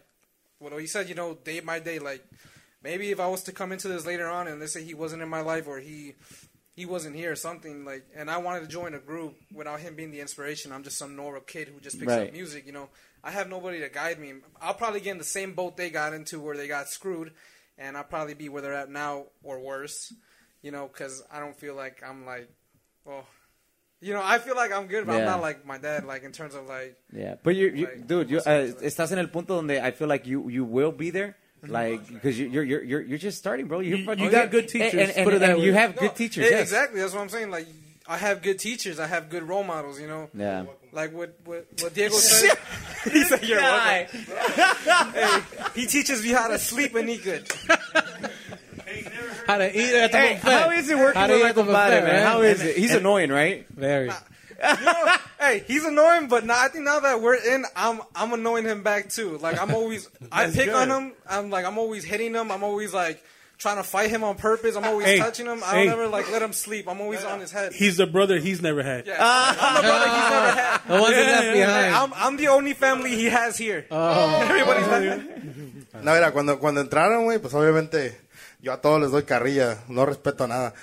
what 0.60 0.72
he 0.80 0.86
said, 0.88 1.10
you 1.10 1.16
know, 1.16 1.34
day 1.44 1.62
by 1.62 1.80
day. 1.80 1.98
Like 1.98 2.24
maybe 2.84 3.10
if 3.10 3.20
I 3.20 3.28
was 3.28 3.44
to 3.44 3.52
come 3.52 3.72
into 3.72 3.88
this 3.88 4.06
later 4.06 4.28
on 4.30 4.48
and 4.48 4.60
let's 4.60 4.74
say 4.74 4.84
he 4.84 4.94
wasn't 4.94 5.22
in 5.24 5.30
my 5.30 5.42
life 5.42 5.68
or 5.68 5.80
he 5.80 6.14
he 6.80 6.86
wasn't 6.86 7.14
here 7.22 7.32
or 7.32 7.36
something 7.36 7.84
like, 7.84 8.04
and 8.16 8.32
I 8.32 8.38
wanted 8.38 8.62
to 8.62 8.68
join 8.68 8.94
a 8.94 9.00
group 9.12 9.34
without 9.60 9.80
him 9.82 9.96
being 9.96 10.12
the 10.12 10.22
inspiration. 10.22 10.72
I'm 10.72 10.84
just 10.84 10.98
some 10.98 11.14
normal 11.16 11.42
kid 11.42 11.68
who 11.68 11.80
just 11.82 12.00
picks 12.00 12.14
Right. 12.14 12.28
up 12.28 12.34
music. 12.34 12.66
You 12.66 12.72
know, 12.78 12.88
I 13.22 13.32
have 13.32 13.48
nobody 13.50 13.80
to 13.82 13.90
guide 13.90 14.18
me. 14.20 14.30
I'll 14.62 14.74
probably 14.84 15.02
get 15.02 15.12
in 15.12 15.18
the 15.18 15.32
same 15.40 15.52
boat 15.54 15.76
they 15.76 15.90
got 15.90 16.14
into 16.14 16.40
where 16.40 16.56
they 16.56 16.68
got 16.68 16.88
screwed, 16.88 17.30
and 17.78 17.98
I'll 17.98 18.06
probably 18.16 18.34
be 18.34 18.48
where 18.50 18.62
they're 18.62 18.74
at 18.84 18.90
now 18.90 19.26
or 19.44 19.60
worse. 19.60 20.14
You 20.62 20.72
know, 20.72 20.88
because 20.92 21.22
I 21.32 21.40
don't 21.40 21.58
feel 21.60 21.76
like 21.76 22.02
I'm 22.10 22.26
like, 22.26 22.50
well, 23.06 23.26
you 24.02 24.14
know, 24.14 24.22
I 24.24 24.38
feel 24.40 24.56
like 24.56 24.72
I'm 24.72 24.88
good, 24.88 25.06
but 25.06 25.16
I'm 25.18 25.26
not 25.26 25.42
like 25.42 25.66
my 25.66 25.78
dad. 25.78 26.06
Like 26.06 26.24
in 26.24 26.32
terms 26.32 26.56
of 26.56 26.68
like, 26.68 26.96
Yeah, 27.12 27.36
but 27.44 27.56
you, 27.56 27.68
you 27.80 27.86
Like, 27.86 28.08
dude, 28.08 28.30
you 28.30 28.38
uh, 28.40 28.72
estás 28.82 29.12
en 29.12 29.20
el 29.20 29.28
punto 29.28 29.56
donde 29.56 29.78
I 29.88 29.92
feel 29.92 30.08
like 30.08 30.26
you 30.26 30.48
you 30.50 30.64
will 30.64 30.92
be 30.94 31.12
there, 31.12 31.36
like 31.68 32.08
because 32.08 32.40
you, 32.40 32.48
you're 32.50 32.64
you're 32.64 32.84
you're 32.84 33.02
you're 33.02 33.18
just 33.18 33.38
starting, 33.38 33.68
bro. 33.68 33.80
You're, 33.80 33.98
You- 34.00 34.16
you 34.16 34.30
got 34.32 34.52
good 34.52 34.68
teachers, 34.70 34.94
and, 34.94 35.12
and, 35.12 35.26
put 35.26 35.34
it 35.34 35.40
that 35.40 35.56
and 35.56 35.64
you 35.64 35.74
have 35.74 35.96
No, 35.96 36.02
good 36.04 36.16
teachers. 36.16 36.46
yes. 36.50 36.62
Exactly, 36.62 37.00
that's 37.02 37.14
what 37.14 37.22
I'm 37.22 37.30
saying. 37.30 37.52
Like 37.52 37.68
I 38.08 38.18
have 38.18 38.42
good 38.42 38.60
teachers, 38.60 39.00
I 39.00 39.08
have 39.08 39.30
good 39.30 39.44
role 39.44 39.64
models. 39.64 40.00
You 40.00 40.08
know, 40.08 40.30
Yeah. 40.34 40.66
like 40.92 41.14
what 41.14 41.36
what, 41.46 41.68
what 41.82 41.94
Diego 41.94 42.16
said. 42.16 42.58
he 43.12 43.24
said, 43.24 43.44
"You're 43.44 43.60
welcome." 43.62 44.20
hey, 45.14 45.42
he 45.76 45.86
teaches 45.86 46.24
me 46.24 46.30
how 46.30 46.48
to 46.48 46.58
sleep 46.60 46.96
and 46.96 47.10
eat 47.10 47.24
good. 47.24 47.48
How 49.48 49.58
to 49.58 49.68
eat 49.80 49.94
at 49.96 50.12
the 50.12 50.18
Hey, 50.18 50.34
buffet. 50.36 50.52
how 50.52 50.70
is 50.72 50.90
it 50.90 50.98
working 50.98 51.20
How 51.20 51.28
to 51.28 51.34
with 51.34 51.42
eat 51.42 51.44
my 51.44 51.50
at 51.50 51.56
buffet, 52.02 52.04
man? 52.06 52.26
How 52.26 52.42
is 52.42 52.60
And- 52.62 52.70
it? 52.70 52.78
He's 52.78 52.94
annoying, 52.94 53.32
right? 53.32 53.66
Very. 53.70 54.12
You 54.62 54.86
know, 54.86 55.16
hey, 55.40 55.64
he's 55.68 55.86
annoying, 55.86 56.28
but 56.28 56.46
now 56.46 56.56
I 56.64 56.68
think 56.68 56.84
now 56.86 57.00
that 57.00 57.22
we're 57.22 57.36
in, 57.36 57.66
I'm 57.76 58.02
I'm 58.16 58.34
annoying 58.34 58.66
him 58.66 58.84
back 58.84 59.10
too. 59.10 59.38
Like 59.38 59.60
I'm 59.62 59.74
always, 59.74 60.10
I 60.32 60.48
pick 60.50 60.74
on 60.74 60.90
him. 60.90 61.14
I'm 61.30 61.50
like 61.50 61.66
I'm 61.66 61.78
always 61.78 62.04
hitting 62.04 62.34
him. 62.34 62.52
I'm 62.52 62.64
always 62.64 62.94
like 62.94 63.24
trying 63.58 63.76
to 63.76 63.84
fight 63.84 64.10
him 64.10 64.24
on 64.24 64.36
purpose. 64.36 64.76
I'm 64.78 64.86
always 64.86 65.06
Hey, 65.06 65.18
touching 65.20 65.46
him. 65.46 65.62
I 65.66 65.72
hey. 65.76 65.84
don't 65.86 65.94
ever 65.94 66.08
like 66.08 66.32
let 66.32 66.42
him 66.42 66.54
sleep. 66.54 66.88
I'm 66.88 67.02
always 67.02 67.24
on 67.26 67.40
his 67.42 67.52
head. 67.52 67.74
He's 67.74 67.98
the 67.98 68.08
brother 68.08 68.38
he's 68.40 68.62
never 68.62 68.82
had. 68.84 69.06
yeah, 69.06 69.18
I'm 69.20 69.76
the 69.76 69.82
brother 69.82 70.10
he's 70.10 70.30
never 70.30 70.52
had. 70.52 70.82
The 70.88 70.94
ones 71.02 71.16
that 71.16 71.26
left 71.28 71.44
Hey, 71.44 71.54
behind. 71.60 71.96
I'm, 71.96 72.14
I'm 72.16 72.38
the 72.38 72.48
only 72.48 72.74
family 72.74 73.12
he 73.16 73.26
has 73.26 73.58
here. 73.58 73.86
Oh. 73.92 74.42
Everybody's 74.48 74.88
like, 74.88 76.04
No, 76.04 76.14
mira, 76.14 76.32
cuando, 76.32 76.58
cuando 76.58 76.82
entraron, 76.84 77.26
güey, 77.26 77.40
pues 77.42 77.54
obviamente 77.54 78.16
yo 78.62 78.72
a 78.74 78.78
todos 78.82 79.02
les 79.02 79.12
doy 79.12 79.24
carrilla. 79.24 79.80
No 79.90 80.06
respeto 80.06 80.48
nada. 80.48 80.74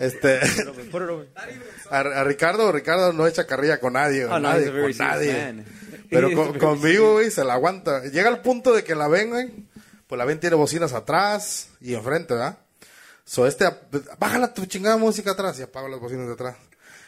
Este. 0.00 0.40
a, 1.90 1.98
a 1.98 2.24
Ricardo, 2.24 2.72
Ricardo 2.72 3.12
no 3.12 3.26
echa 3.26 3.46
carrilla 3.46 3.78
con 3.80 3.94
nadie, 3.94 4.24
Oh, 4.24 4.30
no, 4.30 4.40
nadie, 4.40 4.66
con 4.70 4.96
nadie. 4.98 5.32
man. 5.34 5.64
Pero 6.10 6.32
con- 6.34 6.58
conmigo, 6.58 7.12
güey, 7.14 7.30
se 7.30 7.44
la 7.44 7.54
aguanta. 7.54 8.02
Llega 8.04 8.28
al 8.28 8.42
punto 8.42 8.72
de 8.74 8.84
que 8.84 8.94
la 8.94 9.08
ven, 9.08 9.30
güey. 9.30 9.50
Pues 10.06 10.18
la 10.18 10.24
ven 10.24 10.40
tiene 10.40 10.56
bocinas 10.56 10.92
atrás 10.92 11.68
y 11.80 11.94
enfrente, 11.94 12.34
¿verdad? 12.34 12.58
So 13.24 13.46
este, 13.46 13.66
bájala 14.18 14.52
tu 14.52 14.66
chingada 14.66 14.96
música 14.96 15.30
atrás 15.30 15.58
y 15.58 15.62
apago 15.62 15.88
las 15.88 16.00
bocinas 16.00 16.26
de 16.26 16.32
atrás. 16.34 16.56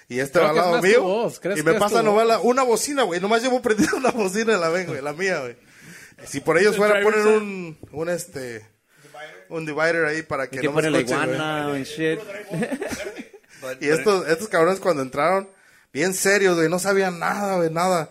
Y 0.09 0.20
este 0.20 0.39
Creo 0.39 0.44
va 0.44 0.51
al 0.51 0.56
lado 0.56 0.82
mío. 0.82 1.02
voz, 1.02 1.40
¿crees 1.40 1.59
Y 1.59 1.62
me 1.62 1.74
pasa 1.74 2.02
novela, 2.02 2.39
una 2.40 2.62
bocina, 2.62 3.02
güey. 3.02 3.20
Nomás 3.20 3.43
llevo 3.43 3.61
prendida 3.62 3.90
una 3.97 4.11
bocina 4.11 4.52
de 4.52 4.59
la 4.59 4.69
ven, 4.69 4.86
güey, 4.86 5.02
la 5.02 5.12
mía, 5.12 5.40
güey. 5.40 5.56
Si 6.27 6.40
por 6.40 6.56
ellos 6.59 6.77
fuera 6.77 7.01
a 7.01 7.02
poner 7.02 7.27
un, 7.27 7.77
un 7.90 8.09
este, 8.09 8.65
un 9.56 9.66
divider 9.66 10.05
ahí 10.05 10.22
para 10.22 10.48
que 10.48 10.60
Que 10.60 10.66
no 10.66 10.72
me 10.72 10.90
la 10.90 10.98
escuchen, 10.98 11.40
and 11.40 11.85
shit. 11.85 12.18
But, 13.60 13.78
Y 13.82 13.89
estos, 13.89 14.28
estos 14.28 14.48
cabrones 14.48 14.81
cuando 14.81 15.02
entraron, 15.02 15.48
bien 15.93 16.14
serios, 16.14 16.56
güey, 16.56 16.68
no 16.68 16.78
sabían 16.78 17.18
nada, 17.18 17.56
güey, 17.56 17.70
nada. 17.70 18.10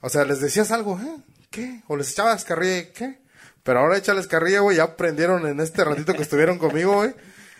O 0.00 0.08
sea, 0.08 0.24
les 0.24 0.40
decías 0.40 0.70
algo, 0.70 0.98
¿eh? 1.00 1.22
¿Qué? 1.50 1.82
O 1.88 1.96
les 1.96 2.12
echabas 2.12 2.44
carrilla, 2.44 2.92
¿qué? 2.92 3.18
Pero 3.62 3.80
ahora 3.80 3.98
échales 3.98 4.26
carrilla, 4.26 4.60
güey, 4.60 4.78
ya 4.78 4.84
aprendieron 4.84 5.46
en 5.46 5.60
este 5.60 5.84
ratito 5.84 6.14
que 6.14 6.22
estuvieron 6.22 6.58
conmigo, 6.58 6.94
güey. 6.94 7.14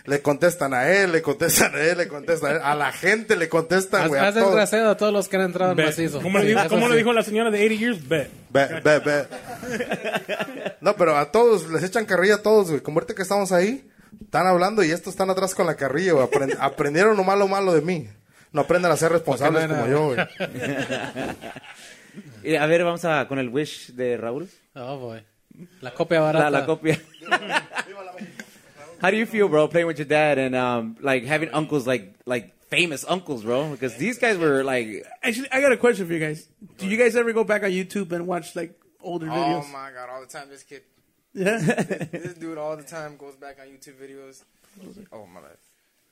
Le 0.07 0.23
contestan 0.23 0.73
a 0.75 0.89
él, 0.91 1.13
le 1.13 1.23
contestan 1.23 1.75
a 1.75 1.81
él, 1.81 1.99
le 1.99 2.09
contestan 2.09 2.53
a 2.53 2.55
él. 2.57 2.61
A 2.65 2.75
la 2.75 2.93
gente 2.93 3.37
le 3.37 3.49
contestan, 3.49 4.09
güey. 4.09 4.21
a 4.21 4.29
has 4.29 4.35
todos. 4.35 4.47
desgraciado 4.47 4.91
a 4.91 4.97
todos 4.97 5.13
los 5.13 5.29
que 5.29 5.37
han 5.37 5.43
entrado 5.43 5.73
en 5.73 5.77
Bet. 5.77 5.87
macizo. 5.87 6.21
¿Cómo, 6.23 6.39
le 6.39 6.45
Sí, 6.47 6.51
dijo, 6.55 6.69
cómo 6.69 6.89
le 6.89 6.97
dijo 6.97 7.13
la 7.13 7.23
señora 7.23 7.51
de 7.51 7.59
80 7.59 7.81
years? 7.81 8.09
Bet. 8.09 8.31
Ve, 8.51 8.81
ve, 8.83 8.99
ve. 9.01 9.27
No, 10.81 10.97
pero 10.97 11.17
a 11.17 11.31
todos, 11.31 11.69
les 11.71 11.83
echan 11.83 12.07
carrilla 12.07 12.37
a 12.37 12.43
todos, 12.43 12.71
güey. 12.71 12.81
Como 12.83 12.99
ahorita 12.99 13.15
que 13.15 13.23
estamos 13.23 13.53
ahí, 13.53 13.87
están 14.23 14.47
hablando 14.47 14.83
y 14.83 14.91
estos 14.91 15.13
están 15.13 15.29
atrás 15.31 15.55
con 15.55 15.67
la 15.67 15.77
carrilla, 15.77 16.13
güey. 16.15 16.27
Aprend- 16.27 16.57
aprendieron 16.61 17.17
lo 17.17 17.25
malo 17.25 17.47
malo 17.47 17.75
de 17.75 17.83
mí. 17.83 18.09
No 18.53 18.63
aprenden 18.63 18.91
a 18.91 18.97
ser 18.97 19.13
responsables 19.13 19.69
no 19.69 19.75
como 19.77 19.87
yo, 19.87 20.05
güey. 20.07 20.19
A 22.59 22.67
ver, 22.67 22.83
vamos 22.85 23.05
a 23.05 23.29
con 23.29 23.39
el 23.39 23.51
wish 23.51 23.93
de 23.93 24.17
Raúl. 24.17 24.49
Oh, 24.75 24.99
boy. 24.99 25.23
La 25.83 25.93
copia 25.93 26.21
barata. 26.21 26.49
La, 26.51 26.61
la 26.61 26.67
copia. 26.67 26.99
How 29.01 29.11
do 29.11 29.17
you 29.17 29.27
feel, 29.27 29.49
bro, 29.49 29.67
playing 29.69 29.87
with 29.87 29.99
your 29.99 30.07
dad 30.07 30.39
and 30.39 30.55
um, 30.55 30.97
like 31.01 31.25
having 31.25 31.51
uncles 31.51 31.87
like 31.87 32.15
like 32.27 32.55
famous 32.69 33.05
uncles, 33.09 33.45
bro? 33.45 33.71
Because 33.71 33.97
these 33.97 34.19
guys 34.19 34.37
were 34.39 34.63
like, 34.63 35.05
Actually, 35.23 35.51
I 35.51 35.61
got 35.61 35.73
a 35.73 35.77
question 35.77 36.07
for 36.07 36.13
you 36.13 36.21
guys. 36.21 36.49
Do 36.79 36.87
you 36.87 36.97
guys 36.97 37.17
ever 37.17 37.33
go 37.33 37.45
back 37.45 37.63
on 37.63 37.71
YouTube 37.71 38.13
and 38.13 38.27
watch 38.27 38.55
like 38.55 38.79
older 39.03 39.27
Oh 39.29 39.33
videos? 39.35 39.65
Oh 39.65 39.73
my 39.73 39.91
god, 39.93 40.09
all 40.11 40.21
the 40.21 40.27
time 40.27 40.49
this 40.51 40.63
kid, 40.63 40.83
Yeah. 41.33 41.59
this 42.13 42.35
dude 42.35 42.59
all 42.59 42.77
the 42.77 42.83
time 42.83 43.17
goes 43.17 43.37
back 43.37 43.59
on 43.61 43.67
YouTube 43.69 43.97
videos. 43.97 44.43
Oh 45.13 45.27
my 45.27 45.41
bad. 45.41 45.57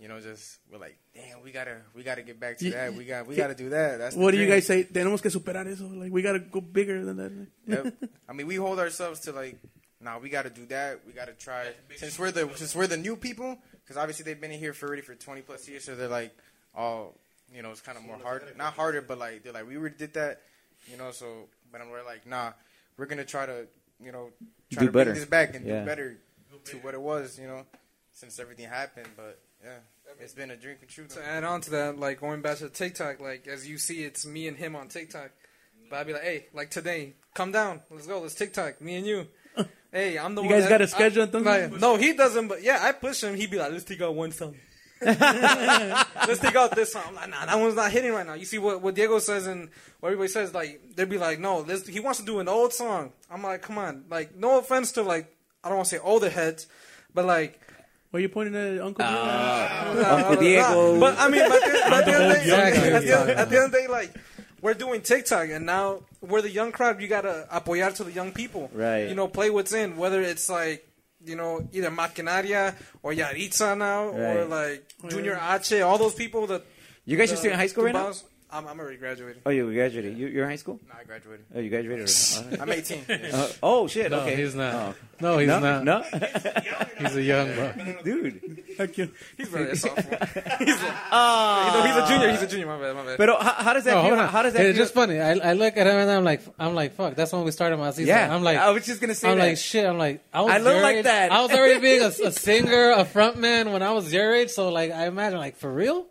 You 0.00 0.06
know, 0.06 0.20
just 0.20 0.58
we're 0.70 0.78
like, 0.78 0.96
damn, 1.12 1.42
we 1.42 1.50
gotta, 1.50 1.78
we 1.92 2.04
gotta 2.04 2.22
get 2.22 2.38
back 2.38 2.56
to 2.58 2.64
Ye- 2.66 2.70
that. 2.70 2.94
We 2.94 3.04
got, 3.04 3.26
we 3.26 3.34
gotta 3.34 3.54
do 3.56 3.68
that. 3.70 3.98
That's 3.98 4.14
the 4.14 4.20
what 4.22 4.30
do 4.30 4.38
you 4.38 4.46
guys 4.46 4.64
say? 4.64 4.84
Tenemos 4.84 5.20
que 5.20 5.28
superar 5.30 5.66
eso. 5.66 5.86
Like 5.88 6.12
we 6.12 6.22
gotta 6.22 6.38
go 6.38 6.60
bigger 6.60 7.04
than 7.04 7.16
that. 7.16 7.32
Yep. 7.66 7.94
I 8.28 8.32
mean, 8.32 8.46
we 8.46 8.54
hold 8.56 8.78
ourselves 8.78 9.20
to 9.20 9.32
like, 9.32 9.58
nah, 10.00 10.18
we 10.18 10.28
got 10.28 10.42
to 10.42 10.50
do 10.50 10.66
that. 10.66 11.00
We 11.06 11.12
got 11.12 11.26
to 11.26 11.32
try 11.34 11.66
since 11.96 12.18
we're 12.18 12.30
the 12.30 12.48
since 12.56 12.74
we're 12.74 12.86
the 12.86 12.96
new 12.96 13.16
people, 13.16 13.58
because 13.84 13.96
obviously 13.96 14.24
they've 14.24 14.40
been 14.40 14.52
in 14.52 14.58
here 14.58 14.72
for 14.72 14.86
already 14.86 15.02
for 15.02 15.14
twenty 15.14 15.42
plus 15.42 15.68
years, 15.68 15.84
so 15.84 15.94
they're 15.96 16.08
like, 16.08 16.36
oh, 16.76 17.14
you 17.54 17.62
know, 17.62 17.70
it's 17.70 17.80
kind 17.80 17.96
of 17.98 18.04
more 18.04 18.18
hard, 18.18 18.44
not 18.56 18.74
harder, 18.74 19.00
but 19.02 19.18
like 19.18 19.42
they're 19.42 19.52
like, 19.52 19.66
we 19.68 19.76
already 19.76 19.96
did 19.96 20.14
that, 20.14 20.42
you 20.90 20.96
know. 20.96 21.10
So, 21.10 21.48
but 21.72 21.80
we're 21.90 22.04
like, 22.04 22.26
nah, 22.26 22.52
we're 22.96 23.06
gonna 23.06 23.24
try 23.24 23.46
to, 23.46 23.66
you 24.02 24.12
know, 24.12 24.30
try 24.70 24.80
Do 24.82 24.86
to 24.86 24.92
better. 24.92 25.10
bring 25.10 25.20
this 25.20 25.28
back 25.28 25.54
and 25.54 25.66
Yeah. 25.66 25.80
do 25.80 25.86
better 25.86 26.16
to 26.66 26.76
what 26.78 26.94
it 26.94 27.00
was, 27.00 27.38
you 27.38 27.46
know, 27.46 27.64
since 28.12 28.38
everything 28.38 28.68
happened. 28.68 29.08
But 29.16 29.38
yeah, 29.64 29.78
it's 30.20 30.34
been 30.34 30.50
a 30.50 30.56
dream 30.56 30.76
come 30.80 30.88
true. 30.88 31.06
To 31.06 31.24
add 31.24 31.44
on 31.44 31.60
to 31.62 31.70
that, 31.70 31.98
like 31.98 32.20
going 32.20 32.42
back 32.42 32.58
to 32.58 32.68
TikTok, 32.68 33.20
like 33.20 33.46
as 33.48 33.66
you 33.68 33.78
see, 33.78 34.04
it's 34.04 34.26
me 34.26 34.46
and 34.48 34.56
him 34.56 34.76
on 34.76 34.88
TikTok. 34.88 35.30
But 35.90 36.00
I'd 36.00 36.06
be 36.06 36.12
like, 36.12 36.22
hey, 36.22 36.46
like 36.52 36.70
today, 36.70 37.14
come 37.32 37.50
down, 37.50 37.80
let's 37.90 38.06
go, 38.06 38.20
let's 38.20 38.34
TikTok, 38.34 38.82
me 38.82 38.96
and 38.96 39.06
you. 39.06 39.26
Hey, 39.92 40.18
I'm 40.18 40.34
the 40.34 40.42
You 40.42 40.48
one. 40.48 40.56
You 40.56 40.60
guys 40.62 40.64
that- 40.64 40.70
got 40.70 40.80
a 40.82 40.86
schedule 40.88 41.20
I- 41.20 41.24
and 41.24 41.32
things? 41.32 41.44
like, 41.46 41.72
no, 41.80 41.96
he 41.96 42.12
doesn't. 42.12 42.48
But 42.48 42.62
yeah, 42.62 42.78
I 42.82 42.92
push 42.92 43.22
him. 43.24 43.34
He'd 43.34 43.50
be 43.50 43.58
like, 43.58 43.72
let's 43.72 43.84
take 43.84 44.00
out 44.02 44.14
one 44.14 44.32
song. 44.32 44.54
let's 45.00 46.40
take 46.40 46.56
out 46.56 46.74
this 46.74 46.92
song. 46.92 47.02
I'm 47.08 47.14
like, 47.14 47.30
nah, 47.30 47.46
that 47.46 47.58
one's 47.58 47.74
not 47.76 47.90
hitting 47.92 48.12
right 48.12 48.26
now. 48.26 48.34
You 48.34 48.44
see 48.44 48.58
what 48.58 48.82
what 48.82 48.94
Diego 48.94 49.18
says 49.18 49.46
and 49.46 49.70
what 50.00 50.08
everybody 50.08 50.28
says. 50.28 50.52
Like 50.52 50.80
they'd 50.96 51.08
be 51.08 51.18
like, 51.18 51.38
no, 51.38 51.60
let's, 51.60 51.86
he 51.86 52.00
wants 52.00 52.18
to 52.20 52.26
do 52.26 52.40
an 52.40 52.48
old 52.48 52.72
song. 52.72 53.12
I'm 53.30 53.42
like, 53.42 53.62
come 53.62 53.78
on. 53.78 54.04
Like 54.10 54.34
no 54.36 54.58
offense 54.58 54.92
to 54.92 55.02
like 55.02 55.34
I 55.62 55.68
don't 55.68 55.78
want 55.78 55.88
to 55.88 55.96
say 55.96 56.02
older 56.02 56.28
heads, 56.30 56.66
but 57.14 57.24
like. 57.24 57.60
Were 58.10 58.20
you 58.20 58.28
pointing 58.30 58.54
at 58.56 58.80
Uncle? 58.80 59.04
Diego? 59.04 59.20
Uh, 59.20 60.14
Uncle 60.16 60.36
Diego. 60.36 60.98
But 60.98 61.18
I 61.18 61.28
mean, 61.28 61.42
at 61.42 61.48
the, 61.50 61.94
at 61.94 62.04
the 62.06 62.12
end 62.14 62.24
of 62.24 62.32
day, 62.32 62.40
Exactly. 62.40 62.88
at 62.90 63.02
the 63.02 63.18
end- 63.20 63.30
at 63.30 63.50
the 63.50 63.56
end 63.56 63.64
of 63.66 63.72
the 63.72 63.78
day, 63.78 63.86
like 63.86 64.14
we're 64.60 64.74
doing 64.74 65.00
TikTok, 65.02 65.48
and 65.50 65.66
now 65.66 66.02
we're 66.20 66.42
the 66.42 66.50
young 66.50 66.72
crowd. 66.72 67.00
You 67.00 67.08
gotta 67.08 67.46
apoyar 67.52 67.94
to 67.96 68.04
the 68.04 68.12
young 68.12 68.32
people, 68.32 68.70
Right. 68.72 69.08
You 69.08 69.14
know, 69.14 69.28
play 69.28 69.50
what's 69.50 69.72
in. 69.72 69.96
Whether 69.96 70.20
it's 70.22 70.48
like 70.48 70.86
you 71.24 71.36
know 71.36 71.68
either 71.72 71.90
Maquinaria 71.90 72.74
or 73.02 73.12
Yaritza 73.12 73.76
now, 73.76 74.08
or 74.08 74.44
like 74.44 74.84
Junior 75.08 75.38
H, 75.40 75.72
all 75.82 75.98
those 75.98 76.14
people 76.14 76.46
that. 76.48 76.62
you 77.04 77.16
guys 77.16 77.30
are 77.32 77.34
the 77.34 77.38
still 77.38 77.52
in 77.52 77.58
high 77.58 77.66
school 77.68 77.84
right 77.84 77.94
now? 77.94 78.12
Tumbas- 78.50 78.56
I'm, 78.58 78.66
I'm 78.66 78.78
already 78.80 78.96
graduated. 78.96 79.42
Oh, 79.46 79.50
you 79.50 79.72
graduated. 79.72 80.16
You, 80.16 80.26
you're 80.28 80.44
in 80.44 80.50
high 80.50 80.56
school? 80.56 80.80
No, 80.88 80.94
I 81.00 81.04
graduated. 81.04 81.44
Oh, 81.54 81.60
you 81.60 81.68
graduated. 81.70 82.08
already. 82.08 82.60
I'm 82.62 82.72
18. 82.72 83.04
Yeah. 83.08 83.30
Uh, 83.34 83.48
oh 83.62 83.86
shit. 83.86 84.10
No, 84.10 84.20
okay. 84.20 84.36
he's 84.36 84.54
not. 84.54 84.74
Oh. 84.74 84.94
No, 85.20 85.38
he's 85.38 85.48
no, 85.48 85.58
not. 85.60 85.84
no, 85.84 86.02
He's 86.98 87.16
a 87.16 87.22
young 87.22 87.52
bro. 87.54 87.72
dude. 88.04 88.64
Heck 88.78 88.96
yeah. 88.96 89.06
He's 89.36 89.48
very 89.48 89.76
sophomore. 89.76 90.18
he's, 90.60 90.80
a, 90.82 90.94
Ah. 91.10 91.70
no, 91.74 91.82
he's 91.86 91.96
a 91.96 92.06
junior. 92.08 92.30
He's 92.30 92.42
a 92.42 92.46
junior. 92.46 92.66
My 92.66 92.78
bad. 92.78 92.94
My 92.96 93.04
bad. 93.04 93.18
But 93.18 93.28
how, 93.42 93.52
how 93.64 93.72
does 93.72 93.84
that 93.84 93.96
Oh, 93.96 94.02
feel? 94.02 94.08
hold 94.10 94.18
on. 94.20 94.28
How 94.28 94.42
does 94.42 94.52
that 94.54 94.64
it's 94.66 94.76
feel? 94.76 94.84
just 94.84 94.94
funny. 94.94 95.20
I, 95.20 95.32
I 95.50 95.52
look 95.54 95.76
at 95.76 95.86
him 95.86 95.96
and 95.96 96.10
I'm 96.10 96.24
like, 96.24 96.42
I'm 96.58 96.74
like, 96.74 96.92
fuck. 96.94 97.14
That's 97.16 97.32
when 97.32 97.44
we 97.44 97.50
started 97.50 97.76
my 97.78 97.90
season. 97.90 98.06
Yeah, 98.06 98.34
I'm 98.34 98.42
like, 98.44 98.58
I 98.58 98.70
was 98.70 98.86
just 98.86 99.00
gonna 99.00 99.14
say 99.14 99.28
I'm 99.30 99.38
that. 99.38 99.44
like, 99.48 99.56
shit. 99.58 99.84
I'm 99.86 99.98
like, 99.98 100.22
I 100.32 100.40
was. 100.42 100.52
I 100.52 100.58
look 100.58 100.82
like 100.82 100.96
age. 100.98 101.04
that. 101.04 101.32
I 101.32 101.42
was 101.42 101.50
already 101.52 101.80
being 101.80 102.02
a, 102.02 102.06
a 102.06 102.32
singer, 102.32 102.90
a 102.92 103.04
frontman 103.04 103.72
when 103.72 103.82
I 103.82 103.90
was 103.92 104.12
your 104.12 104.32
age. 104.34 104.50
So 104.50 104.68
like, 104.70 104.92
I 104.92 105.06
imagine 105.06 105.38
like 105.38 105.56
for 105.56 105.72
real. 105.72 106.06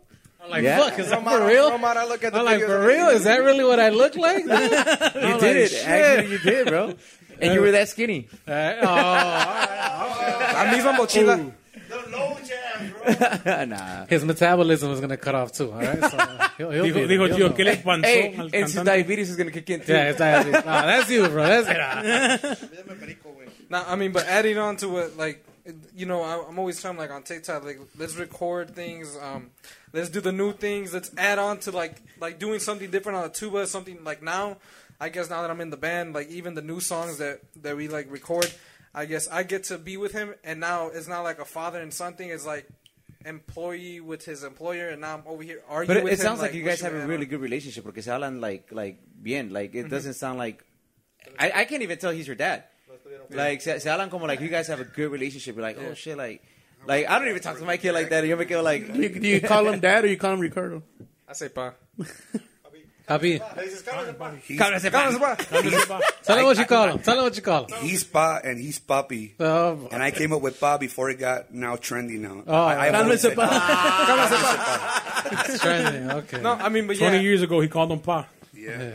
I'm 0.48 0.52
like, 0.52 0.62
Yeah. 0.64 0.78
fuck. 0.78 0.98
Is 0.98 1.10
that 1.10 1.18
From 1.18 1.28
out- 1.28 1.38
for 1.40 1.46
real? 1.46 1.70
from 1.70 1.84
out, 1.84 1.96
I 1.98 2.04
look 2.06 2.24
at 2.24 2.32
the 2.32 2.38
I'm 2.38 2.44
like, 2.44 2.60
for 2.64 2.86
real? 2.86 3.08
Is 3.08 3.24
that 3.24 3.38
really 3.38 3.64
what 3.64 3.78
I 3.78 3.90
look 3.90 4.16
like? 4.28 4.44
you 4.44 4.50
I'm 4.52 5.38
did. 5.40 5.72
like. 5.72 5.84
Actually, 5.86 6.30
you 6.32 6.38
did, 6.38 6.66
bro. 6.68 6.94
And 7.40 7.54
you 7.54 7.60
were 7.60 7.70
that 7.72 7.88
skinny. 7.88 8.28
Uh, 8.46 8.50
oh, 8.82 8.86
all 8.86 8.94
right. 8.94 10.52
La 10.54 10.64
misma 10.72 10.92
mochila. 10.96 11.52
nah. 13.68 14.06
His 14.06 14.24
metabolism 14.24 14.90
is 14.92 15.00
gonna 15.00 15.16
cut 15.16 15.34
off 15.34 15.52
too. 15.52 15.72
All 15.72 15.78
right. 15.80 16.00
So 16.00 16.16
he'll, 16.58 16.70
he'll 16.70 16.84
Dijo, 16.84 16.94
be- 16.94 17.14
dijo 17.14 17.26
he'll 17.28 17.36
tío, 17.36 17.48
know. 17.50 17.54
¿qué 17.56 17.64
le 17.64 17.76
pasó 17.76 18.04
Hey, 18.04 18.34
al 18.36 18.44
and 18.46 18.54
his 18.54 18.74
diabetes 18.74 19.30
is 19.30 19.36
gonna 19.36 19.50
kick 19.50 19.70
in 19.70 19.80
too. 19.80 19.92
Yeah, 19.92 20.08
it's 20.10 20.18
diabetes. 20.18 20.64
Nah, 20.64 20.82
that's 20.86 21.10
you, 21.10 21.28
bro. 21.28 21.46
That's 21.62 21.68
it. 22.60 22.70
No, 23.70 23.84
I 23.86 23.96
mean, 23.96 24.12
but 24.12 24.26
adding 24.26 24.58
on 24.58 24.76
to 24.78 24.98
it, 24.98 25.16
like, 25.16 25.44
you 25.94 26.06
know, 26.06 26.22
I, 26.22 26.42
I'm 26.48 26.58
always 26.58 26.80
trying, 26.80 26.96
like, 26.96 27.10
on 27.10 27.22
TikTok, 27.22 27.64
like, 27.64 27.78
let's 27.98 28.16
record 28.16 28.74
things, 28.74 29.16
um, 29.22 29.50
let's 29.92 30.08
do 30.10 30.20
the 30.20 30.32
new 30.32 30.52
things, 30.52 30.92
let's 30.94 31.10
add 31.16 31.38
on 31.38 31.58
to, 31.60 31.70
like, 31.70 32.02
like 32.20 32.38
doing 32.38 32.58
something 32.60 32.90
different 32.90 33.16
on 33.18 33.24
the 33.24 33.30
tuba, 33.30 33.66
something 33.66 34.02
like 34.04 34.22
now. 34.22 34.58
I 35.00 35.08
guess 35.10 35.30
now 35.30 35.42
that 35.42 35.50
I'm 35.50 35.60
in 35.60 35.70
the 35.70 35.76
band, 35.76 36.14
like, 36.14 36.28
even 36.28 36.54
the 36.54 36.62
new 36.62 36.80
songs 36.80 37.18
that 37.18 37.40
that 37.62 37.76
we 37.76 37.86
like 37.88 38.10
record, 38.10 38.52
I 38.94 39.04
guess 39.06 39.28
I 39.28 39.44
get 39.44 39.64
to 39.64 39.78
be 39.78 39.96
with 39.96 40.12
him, 40.12 40.34
and 40.42 40.58
now 40.60 40.88
it's 40.88 41.06
not 41.06 41.22
like 41.22 41.38
a 41.38 41.44
father 41.44 41.80
and 41.80 41.92
son 41.94 42.14
thing. 42.14 42.30
It's 42.30 42.44
like 42.46 42.66
employee 43.24 44.00
with 44.00 44.24
his 44.24 44.42
employer, 44.44 44.88
and 44.88 45.00
now 45.00 45.14
I'm 45.16 45.22
over 45.26 45.42
here 45.42 45.62
arguing 45.68 45.88
But 45.88 45.96
it, 45.98 46.04
with 46.04 46.12
it 46.14 46.18
him. 46.18 46.24
sounds 46.24 46.40
like, 46.40 46.54
you 46.54 46.62
guys 46.64 46.80
have 46.80 46.94
a 46.94 47.06
really 47.06 47.24
on? 47.24 47.30
good 47.30 47.40
relationship 47.40 47.84
because 47.84 48.04
se 48.06 48.10
hablan 48.10 48.40
like 48.40 48.72
like 48.72 48.98
bien. 49.22 49.50
Like 49.52 49.72
Mm-hmm. 49.72 49.86
it 49.86 49.90
doesn't 49.90 50.14
sound 50.14 50.38
like 50.38 50.64
I, 51.38 51.52
I 51.54 51.64
can't 51.64 51.82
even 51.82 51.98
tell 51.98 52.10
he's 52.10 52.26
your 52.26 52.36
dad. 52.36 52.64
Like 53.30 53.60
se, 53.60 53.78
se 53.80 53.88
hablan 53.90 54.10
como 54.10 54.26
like 54.26 54.40
you 54.40 54.48
guys 54.48 54.66
have 54.68 54.80
a 54.80 54.84
good 54.84 55.10
relationship. 55.12 55.54
You're 55.56 55.62
like 55.62 55.78
oh 55.78 55.94
shit 55.94 56.16
like 56.16 56.42
like 56.88 57.06
I 57.08 57.18
don't 57.20 57.28
even 57.28 57.40
talk 57.44 57.58
to 57.58 57.64
my 57.64 57.76
kid 57.76 57.92
like 57.92 58.08
that. 58.10 58.24
And 58.24 58.28
you 58.28 58.36
make 58.36 58.50
it 58.50 58.60
like 58.62 58.92
Do 58.92 59.00
you, 59.00 59.08
do 59.10 59.28
you 59.28 59.40
call 59.40 59.68
him 59.68 59.78
dad 59.80 60.04
or 60.04 60.08
you 60.08 60.16
call 60.16 60.32
him 60.32 60.40
Ricardo? 60.40 60.82
I 61.28 61.34
say 61.34 61.48
pa. 61.50 61.74
Happy. 63.08 63.38
Cállese, 63.40 64.90
pa. 64.92 65.08
Tell 66.24 66.38
him 66.38 66.44
what 66.44 66.58
you 66.58 66.66
call 66.66 66.88
him. 66.88 66.98
Tell 67.00 67.16
him 67.16 67.24
what 67.24 67.34
you 67.36 67.42
call 67.42 67.64
him. 67.64 67.70
He's 67.80 68.04
Pa 68.04 68.38
and 68.44 68.60
he's 68.60 68.78
Puppy. 68.78 69.34
Oh, 69.40 69.88
And 69.90 70.02
I 70.02 70.10
came 70.10 70.30
up 70.34 70.42
with 70.42 70.60
Pa 70.60 70.76
before 70.76 71.08
it 71.08 71.18
got 71.18 71.50
now 71.52 71.76
trendy 71.76 72.18
now. 72.20 72.42
Oh, 72.46 72.52
I, 72.54 72.88
I've 72.88 72.94
always 72.94 73.24
Cálmese, 73.24 73.28
said 73.28 73.36
pa. 73.36 75.44
it's 75.48 75.62
trending. 75.62 76.10
Okay. 76.10 76.40
No, 76.42 76.52
I 76.52 76.68
mean, 76.68 76.86
but 76.86 76.98
yeah. 76.98 77.08
20 77.08 77.22
years 77.24 77.40
ago, 77.42 77.60
he 77.60 77.68
called 77.68 77.90
him 77.92 78.00
Pa. 78.00 78.26
Yeah. 78.52 78.92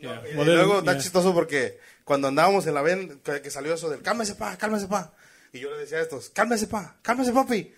Yeah. 0.00 0.18
Y 0.24 0.36
Well, 0.36 0.46
then- 0.46 0.56
luego 0.56 0.78
está 0.80 0.92
yeah. 0.94 1.00
chistoso 1.02 1.34
porque 1.34 1.78
cuando 2.04 2.28
andábamos 2.28 2.66
en 2.66 2.72
la 2.74 2.80
ven, 2.82 3.20
que, 3.22 3.40
que 3.42 3.50
salió 3.50 3.74
eso 3.74 3.88
del 3.90 4.00
cálmese 4.02 4.34
pa, 4.36 4.56
cálmese 4.56 4.88
pa. 4.88 5.12
Y 5.52 5.60
yo 5.60 5.70
le 5.70 5.78
decía 5.78 5.98
a 5.98 6.02
estos, 6.02 6.30
cálmese 6.30 6.66
pa, 6.66 6.96
cálmese 7.02 7.32
papi. 7.32 7.74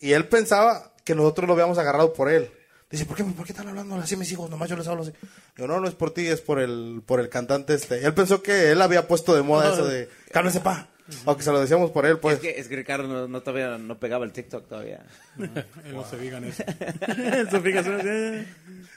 Y 0.00 0.12
él 0.12 0.26
pensaba 0.28 0.94
que 1.04 1.14
nosotros 1.14 1.46
lo 1.46 1.52
habíamos 1.52 1.76
agarrado 1.78 2.12
por 2.14 2.30
él. 2.30 2.50
Dice, 2.90 3.04
¿por 3.04 3.16
qué, 3.16 3.22
¿por 3.22 3.44
qué 3.44 3.52
están 3.52 3.68
hablando 3.68 3.94
así 3.96 4.16
mis 4.16 4.32
hijos? 4.32 4.50
Nomás 4.50 4.68
yo 4.68 4.76
les 4.76 4.88
hablo 4.88 5.02
así. 5.02 5.12
Yo, 5.56 5.68
no, 5.68 5.80
no 5.80 5.86
es 5.86 5.94
por 5.94 6.12
ti, 6.12 6.26
es 6.26 6.40
por 6.40 6.58
el, 6.58 7.02
por 7.06 7.20
el 7.20 7.28
cantante 7.28 7.74
este. 7.74 8.00
Y 8.00 8.04
él 8.04 8.14
pensó 8.14 8.42
que 8.42 8.72
él 8.72 8.82
había 8.82 9.06
puesto 9.06 9.34
de 9.34 9.42
moda 9.42 9.72
eso 9.72 9.86
de, 9.86 10.08
cálmese 10.32 10.60
pa. 10.60 10.88
Aunque 11.26 11.42
se 11.42 11.52
lo 11.52 11.60
decíamos 11.60 11.90
por 11.90 12.06
él, 12.06 12.18
pues. 12.18 12.36
Es 12.36 12.40
que, 12.40 12.58
es 12.58 12.68
que 12.68 12.76
Ricardo 12.76 13.06
no, 13.06 13.28
no 13.28 13.42
todavía 13.42 13.78
no 13.78 13.98
pegaba 13.98 14.24
el 14.24 14.32
TikTok 14.32 14.68
todavía. 14.68 15.04
No 15.36 16.08
se 16.08 16.18
digan 16.18 16.44
eso. 16.44 16.62
Eso. 16.66 17.62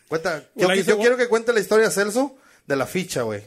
Cuenta, 0.08 0.44
yo, 0.56 0.68
quiero 1.00 1.18
que 1.18 1.28
cuente 1.28 1.54
la 1.54 1.60
historia, 1.60 1.90
Celso, 1.90 2.38
de 2.68 2.76
la 2.76 2.86
ficha, 2.86 3.24
güey. 3.24 3.44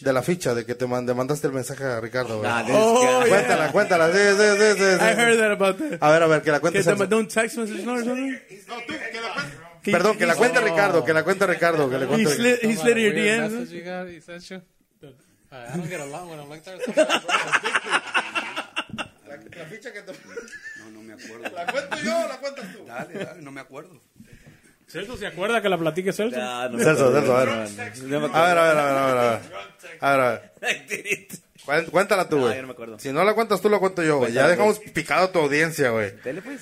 De 0.00 0.12
la 0.12 0.22
ficha, 0.22 0.54
de 0.54 0.64
que 0.66 0.74
te 0.74 0.86
mand- 0.86 1.12
mandaste 1.14 1.46
el 1.46 1.52
mensaje 1.52 1.84
a 1.84 2.00
Ricardo. 2.00 2.42
Nah, 2.42 2.64
Oh, 2.70 3.00
yeah. 3.22 3.28
Cuéntala, 3.28 3.72
cuéntala. 3.72 4.12
Sí, 4.12 4.18
sí, 4.18 4.36
sí, 4.36 4.72
sí, 4.76 4.84
sí. 4.98 5.04
I 5.04 5.12
heard 5.18 5.38
that 5.38 5.52
about 5.52 5.78
that. 5.78 5.98
A 6.02 6.10
ver, 6.10 6.22
a 6.22 6.26
ver, 6.26 6.42
que 6.42 6.50
la 6.50 6.58
Que 6.58 6.60
cuente 6.62 6.78
te 6.80 6.84
Celso. 6.84 6.98
mandó 6.98 7.18
un 7.18 7.28
text 7.28 7.56
message, 7.58 7.84
¿no? 7.84 7.92
Or 7.94 8.04
something? 8.04 8.36
Perdón, 9.82 10.18
que 10.18 10.26
la 10.26 10.34
cuente 10.34 10.60
Ricardo, 10.60 11.04
que 11.04 11.12
la 11.12 11.22
cuente 11.24 11.46
Ricardo, 11.46 11.88
que 11.88 11.98
le 11.98 12.04
He 12.04 12.08
cuente 12.08 12.34
slid, 12.34 12.56
he 12.62 12.76
slid 12.76 12.96
in 12.96 13.04
your 13.04 13.14
DMs. 13.14 13.52
message 13.52 13.70
you 13.78 13.84
got, 13.84 14.08
he 14.08 14.20
sent 14.20 14.42
you? 14.50 14.60
I 15.52 15.76
don't 15.76 15.88
get 15.88 16.00
along 16.00 16.28
when 16.30 16.40
I'm 16.40 16.48
like 16.50 16.64
that. 16.64 16.80
Bro. 16.84 17.04
La 19.56 19.64
ficha 19.66 19.92
que 19.92 20.02
te... 20.02 20.12
No, 20.12 20.90
no 20.90 21.00
me 21.02 21.12
acuerdo. 21.14 21.42
¿La 21.54 21.66
cuento 21.66 21.96
yo 22.04 22.18
o 22.24 22.28
la 22.28 22.36
cuentas 22.38 22.72
tú? 22.72 22.84
Dale, 22.84 23.14
dale, 23.24 23.42
no 23.42 23.50
me 23.52 23.60
acuerdo. 23.60 24.00
Celso, 24.88 25.16
¿se 25.16 25.26
acuerda 25.26 25.60
que 25.60 25.68
la 25.68 25.78
platique 25.78 26.12
Celso? 26.12 26.38
Nah, 26.38 26.68
no 26.68 26.78
Celso, 26.78 27.12
Celso, 27.12 27.36
a 27.36 27.44
ver. 27.44 27.70
No 28.04 28.16
A 28.26 28.48
ver, 28.48 28.58
a 28.58 28.68
ver, 28.68 28.78
a 28.78 28.84
ver, 28.84 28.96
a 28.96 29.06
ver, 29.06 30.20
a 30.20 30.30
ver. 30.30 30.52
A 31.66 31.86
Cuéntala 31.90 32.28
tú, 32.28 32.36
No, 32.36 32.42
güey. 32.42 32.54
yo 32.54 32.62
no 32.62 32.68
me 32.68 32.72
acuerdo. 32.74 32.98
Si 33.00 33.12
no 33.12 33.24
la 33.24 33.34
cuentas 33.34 33.60
tú, 33.60 33.68
la 33.68 33.78
cuento 33.80 34.02
yo, 34.02 34.18
güey. 34.18 34.32
Ya 34.32 34.46
dejamos 34.46 34.78
picado 34.78 35.24
a 35.24 35.32
tu 35.32 35.40
audiencia, 35.40 35.90
güey. 35.90 36.12
Dele, 36.22 36.40
pues. 36.40 36.60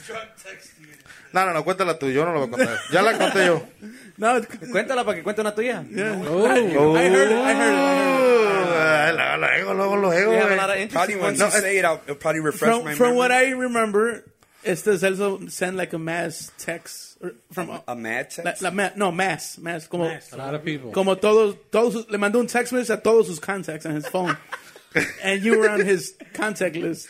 No, 1.32 1.44
no, 1.44 1.52
no, 1.52 1.64
cuéntala 1.64 1.98
tú. 1.98 2.08
Yo 2.08 2.24
no 2.24 2.32
la 2.32 2.38
voy 2.38 2.48
a 2.48 2.50
contar. 2.50 2.78
Ya 2.90 3.02
la 3.02 3.18
conté 3.18 3.46
yo. 3.46 3.62
No, 4.16 4.40
Cuéntala 4.70 5.04
para 5.04 5.16
que 5.16 5.24
cuente 5.24 5.40
una 5.40 5.52
tuya. 5.52 5.84
yeah. 5.90 6.22
Oh, 6.28 6.46
I 6.46 6.60
heard 6.60 6.70
it. 6.70 6.76
I 6.76 7.08
heard 7.10 7.32
it. 7.32 7.36
I 7.36 7.54
heard 7.54 7.74
it. 7.74 9.20
Uh, 9.20 9.36
luego, 9.38 9.74
luego, 9.74 9.96
luego, 9.96 10.32
a 10.32 10.56
lot 10.56 10.70
of 10.70 10.76
interesting 10.76 11.18
you 11.18 11.50
say 11.50 11.78
it, 11.78 11.84
I'll, 11.84 12.00
it'll 12.04 12.14
probably 12.14 12.40
refresh 12.40 12.70
From, 12.70 12.84
my 12.84 12.94
from 12.94 13.08
memory. 13.08 13.18
what 13.18 13.32
I 13.32 13.50
remember, 13.50 14.24
este 14.62 14.96
Celso 15.00 15.50
sent 15.50 15.76
like 15.76 15.92
a 15.92 15.98
mass 15.98 16.52
text 16.58 17.13
from 17.52 17.70
uh, 17.70 17.80
a 17.88 17.94
mad 17.94 18.30
text. 18.30 18.62
la, 18.62 18.68
la 18.68 18.74
ma- 18.74 18.90
no 18.96 19.10
mass 19.12 19.58
mass 19.58 19.86
como 19.86 20.04
a 20.04 20.36
lot 20.36 20.54
of 20.54 20.64
people. 20.64 20.90
como 20.92 21.16
todos 21.16 21.56
todos 21.70 21.92
sus- 21.94 22.10
le 22.10 22.18
mandó 22.18 22.38
un 22.40 22.46
text 22.46 22.72
message 22.72 22.90
a 22.98 23.00
todos 23.02 23.26
sus 23.26 23.38
contacts 23.40 23.86
on 23.86 23.96
his 23.96 24.06
phone, 24.08 24.36
and 25.22 25.42
you 25.42 25.58
were 25.58 25.68
on 25.70 25.80
his 25.80 26.14
contact 26.34 26.76
list, 26.76 27.08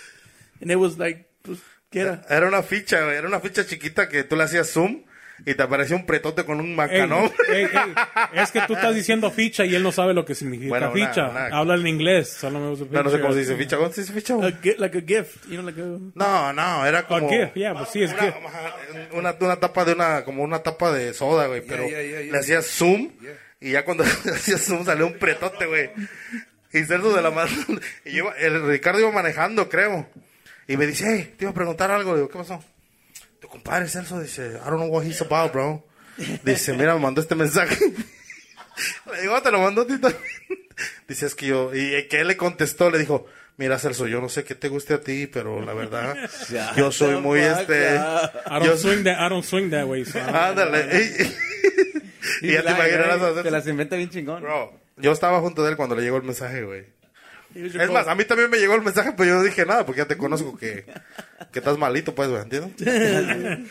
and 0.61 0.71
it 0.71 0.77
was 0.77 0.99
like 0.99 1.27
pues, 1.43 1.59
¿qué 1.91 2.01
era? 2.01 2.25
Era 2.29 2.47
una 2.49 2.63
ficha, 2.63 3.01
güey. 3.03 3.17
Era 3.17 3.27
una 3.29 3.41
ficha 3.41 3.65
chiquita 3.67 4.09
que 4.09 4.25
tú 4.25 4.37
le 4.37 4.45
hacías 4.45 4.69
zoom 4.71 5.05
y 5.47 5.55
te 5.55 5.63
aparecía 5.63 5.97
un 5.97 6.07
pretote 6.07 6.45
con 6.45 6.61
un 6.61 6.67
Ey, 6.69 6.75
macanón. 6.75 7.31
ey, 7.49 7.65
ey, 7.65 7.95
es 8.35 8.51
que 8.53 8.61
tú 8.67 8.75
estás 8.75 8.95
diciendo 8.95 9.31
ficha 9.31 9.65
y 9.65 9.75
él 9.75 9.83
no 9.83 9.91
sabe 9.93 10.15
lo 10.15 10.25
que 10.25 10.35
significa 10.35 10.69
Bueno, 10.69 10.93
ficha. 10.93 11.29
una- 11.29 11.47
Habla 11.47 11.75
en 11.75 11.87
inglés. 11.87 12.29
Solo 12.31 12.61
me 12.61 12.69
gusta 12.71 12.85
No, 12.91 13.03
no 13.03 13.11
sé 13.11 13.21
cómo 13.21 13.33
se 13.35 13.41
ficha. 13.41 13.51
dice 13.53 13.63
ficha. 13.65 13.77
¿Cómo 13.77 13.93
se 13.93 14.01
dice 14.03 14.13
ficha, 14.13 14.35
A 14.35 14.39
like 14.79 14.99
a 14.99 15.03
gift, 15.07 15.47
you 15.49 15.55
know, 15.61 15.65
like 15.65 15.81
a 15.81 15.85
No, 16.15 16.53
no, 16.53 16.87
era 16.87 17.07
como... 17.07 17.21
¿Por 17.21 17.31
qué? 17.31 17.53
Ya, 17.61 17.75
pues 17.75 17.89
sí, 17.91 18.03
es 18.03 18.13
una, 18.13 18.23
ajá, 18.29 18.77
una, 19.13 19.37
una 19.41 19.57
tapa 19.57 19.85
de 19.85 19.93
una, 19.93 20.25
como 20.25 20.43
una 20.43 20.63
tapa 20.63 20.93
de 20.93 21.13
soda, 21.15 21.47
güey, 21.49 21.63
pero 21.67 21.87
yeah, 21.89 22.03
yeah, 22.03 22.21
yeah. 22.23 22.33
le 22.33 22.39
hacías 22.39 22.67
zoom 22.67 23.11
y 23.61 23.73
ya 23.73 23.85
cuando 23.85 24.05
le 24.25 24.31
hacías 24.33 24.61
zoom 24.65 24.85
salió 24.85 25.07
un 25.07 25.15
pretote, 25.19 25.67
güey. 25.67 25.91
Y 26.73 26.83
Celso 26.85 27.15
de 27.15 27.23
la 27.23 27.31
mano, 27.31 27.51
y 28.05 28.13
yo, 28.17 28.33
el 28.39 28.67
Ricardo 28.67 28.99
iba 29.01 29.13
manejando, 29.13 29.69
creo. 29.69 30.09
Y 30.67 30.77
me 30.77 30.87
dice, 30.87 31.05
hey, 31.09 31.35
te 31.39 31.45
iba 31.45 31.51
a 31.53 31.55
preguntar 31.55 31.91
algo. 31.91 32.13
Le 32.13 32.17
digo, 32.19 32.29
¿qué 32.31 32.39
pasó? 32.39 32.65
Tu 33.45 33.51
compadre 33.51 33.87
Celso 33.89 34.19
dice, 34.21 34.53
I 34.57 34.71
don't 34.71 34.79
know 34.79 34.89
what 34.89 35.05
he's 35.05 35.21
about, 35.21 35.53
bro. 35.53 35.85
Dice, 36.45 36.73
mira, 36.73 36.95
me 36.95 37.01
mandó 37.01 37.21
este 37.21 37.35
mensaje. 37.35 37.77
Le 39.13 39.21
digo, 39.21 39.35
"Ah, 39.37 39.43
te 39.43 39.51
lo 39.51 39.61
mandó 39.61 39.83
a 39.83 39.87
ti 39.87 39.99
también". 39.99 40.23
Dice, 41.07 41.27
es 41.27 41.35
que 41.35 41.49
yo, 41.49 41.71
y 41.75 42.09
que 42.09 42.21
él 42.23 42.29
le 42.29 42.39
contestó, 42.39 42.91
le 42.91 42.97
dijo, 42.99 43.27
mira 43.59 43.79
Celso, 43.79 44.07
yo 44.07 44.23
no 44.23 44.31
sé 44.31 44.45
qué 44.45 44.55
te 44.55 44.69
guste 44.71 44.95
a 44.95 45.01
ti, 45.03 45.27
pero 45.27 45.61
la 45.61 45.75
verdad, 45.75 46.17
yo 46.77 46.91
soy 46.91 47.21
muy 47.21 47.41
este... 47.41 47.97
I 47.97 48.65
don't 48.65 48.79
swing 48.79 49.05
that, 49.05 49.19
I 49.21 49.29
don't 49.29 49.45
swing 49.45 49.69
that 49.73 49.87
way. 49.87 50.07
so 50.07 50.19
I 50.19 50.23
don't- 50.23 50.35
Ándale. 50.35 50.89
Y, 52.41 52.49
y 52.49 52.53
ya 52.55 52.63
te 52.63 52.71
imaginarás 52.71 53.21
hacer- 53.21 53.43
Te 53.43 53.51
las 53.51 53.67
inventa 53.69 53.97
bien 53.97 54.09
chingón. 54.09 54.43
Bro, 54.43 54.73
yo 54.97 55.13
estaba 55.13 55.39
junto 55.41 55.63
de 55.63 55.73
él 55.73 55.77
cuando 55.77 55.95
le 55.95 56.01
llegó 56.03 56.17
el 56.17 56.23
mensaje, 56.23 56.63
güey. 56.65 56.87
Es 57.55 57.87
co- 57.87 57.93
más, 57.93 58.09
a 58.09 58.15
mí 58.15 58.25
también 58.25 58.51
me 58.51 58.59
llegó 58.59 58.75
el 58.75 58.83
mensaje, 58.83 59.13
pero 59.17 59.29
yo 59.31 59.35
no 59.37 59.43
dije 59.45 59.65
nada 59.65 59.85
porque 59.87 60.01
ya 60.01 60.07
te 60.09 60.17
conozco 60.17 60.57
que, 60.57 60.85
que 61.53 61.59
estás 61.61 61.79
malito, 61.79 62.15
pues, 62.15 62.29
güey, 62.29 62.43
¿entiendes? 62.43 63.71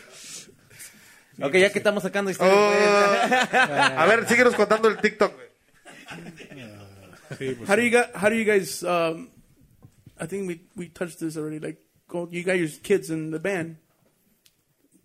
Ok, 1.42 1.54
ya 1.56 1.72
que 1.72 1.78
estamos 1.78 2.04
sacando 2.04 2.30
historias. 2.30 2.56
Oh, 2.56 2.70
pues. 2.70 3.52
a 3.52 4.06
ver, 4.06 4.28
síguenos 4.28 4.54
contando 4.54 4.86
el 4.88 4.98
TikTok, 4.98 5.34
güey. 5.34 5.48
Sí, 7.38 7.54
pues, 7.58 7.68
How 7.68 7.74
do 7.76 7.82
you 7.82 7.90
guys? 7.90 8.06
How 8.14 8.28
do 8.28 8.36
you 8.36 8.44
guys? 8.44 8.82
Um, 8.84 9.30
I 10.20 10.26
think 10.28 10.46
we 10.46 10.60
we 10.76 10.88
touched 10.90 11.18
this 11.18 11.36
already. 11.36 11.58
Like, 11.58 11.80
you 12.30 12.44
got 12.44 12.56
your 12.56 12.68
kids 12.82 13.10
in 13.10 13.32
the 13.32 13.40
band. 13.40 13.78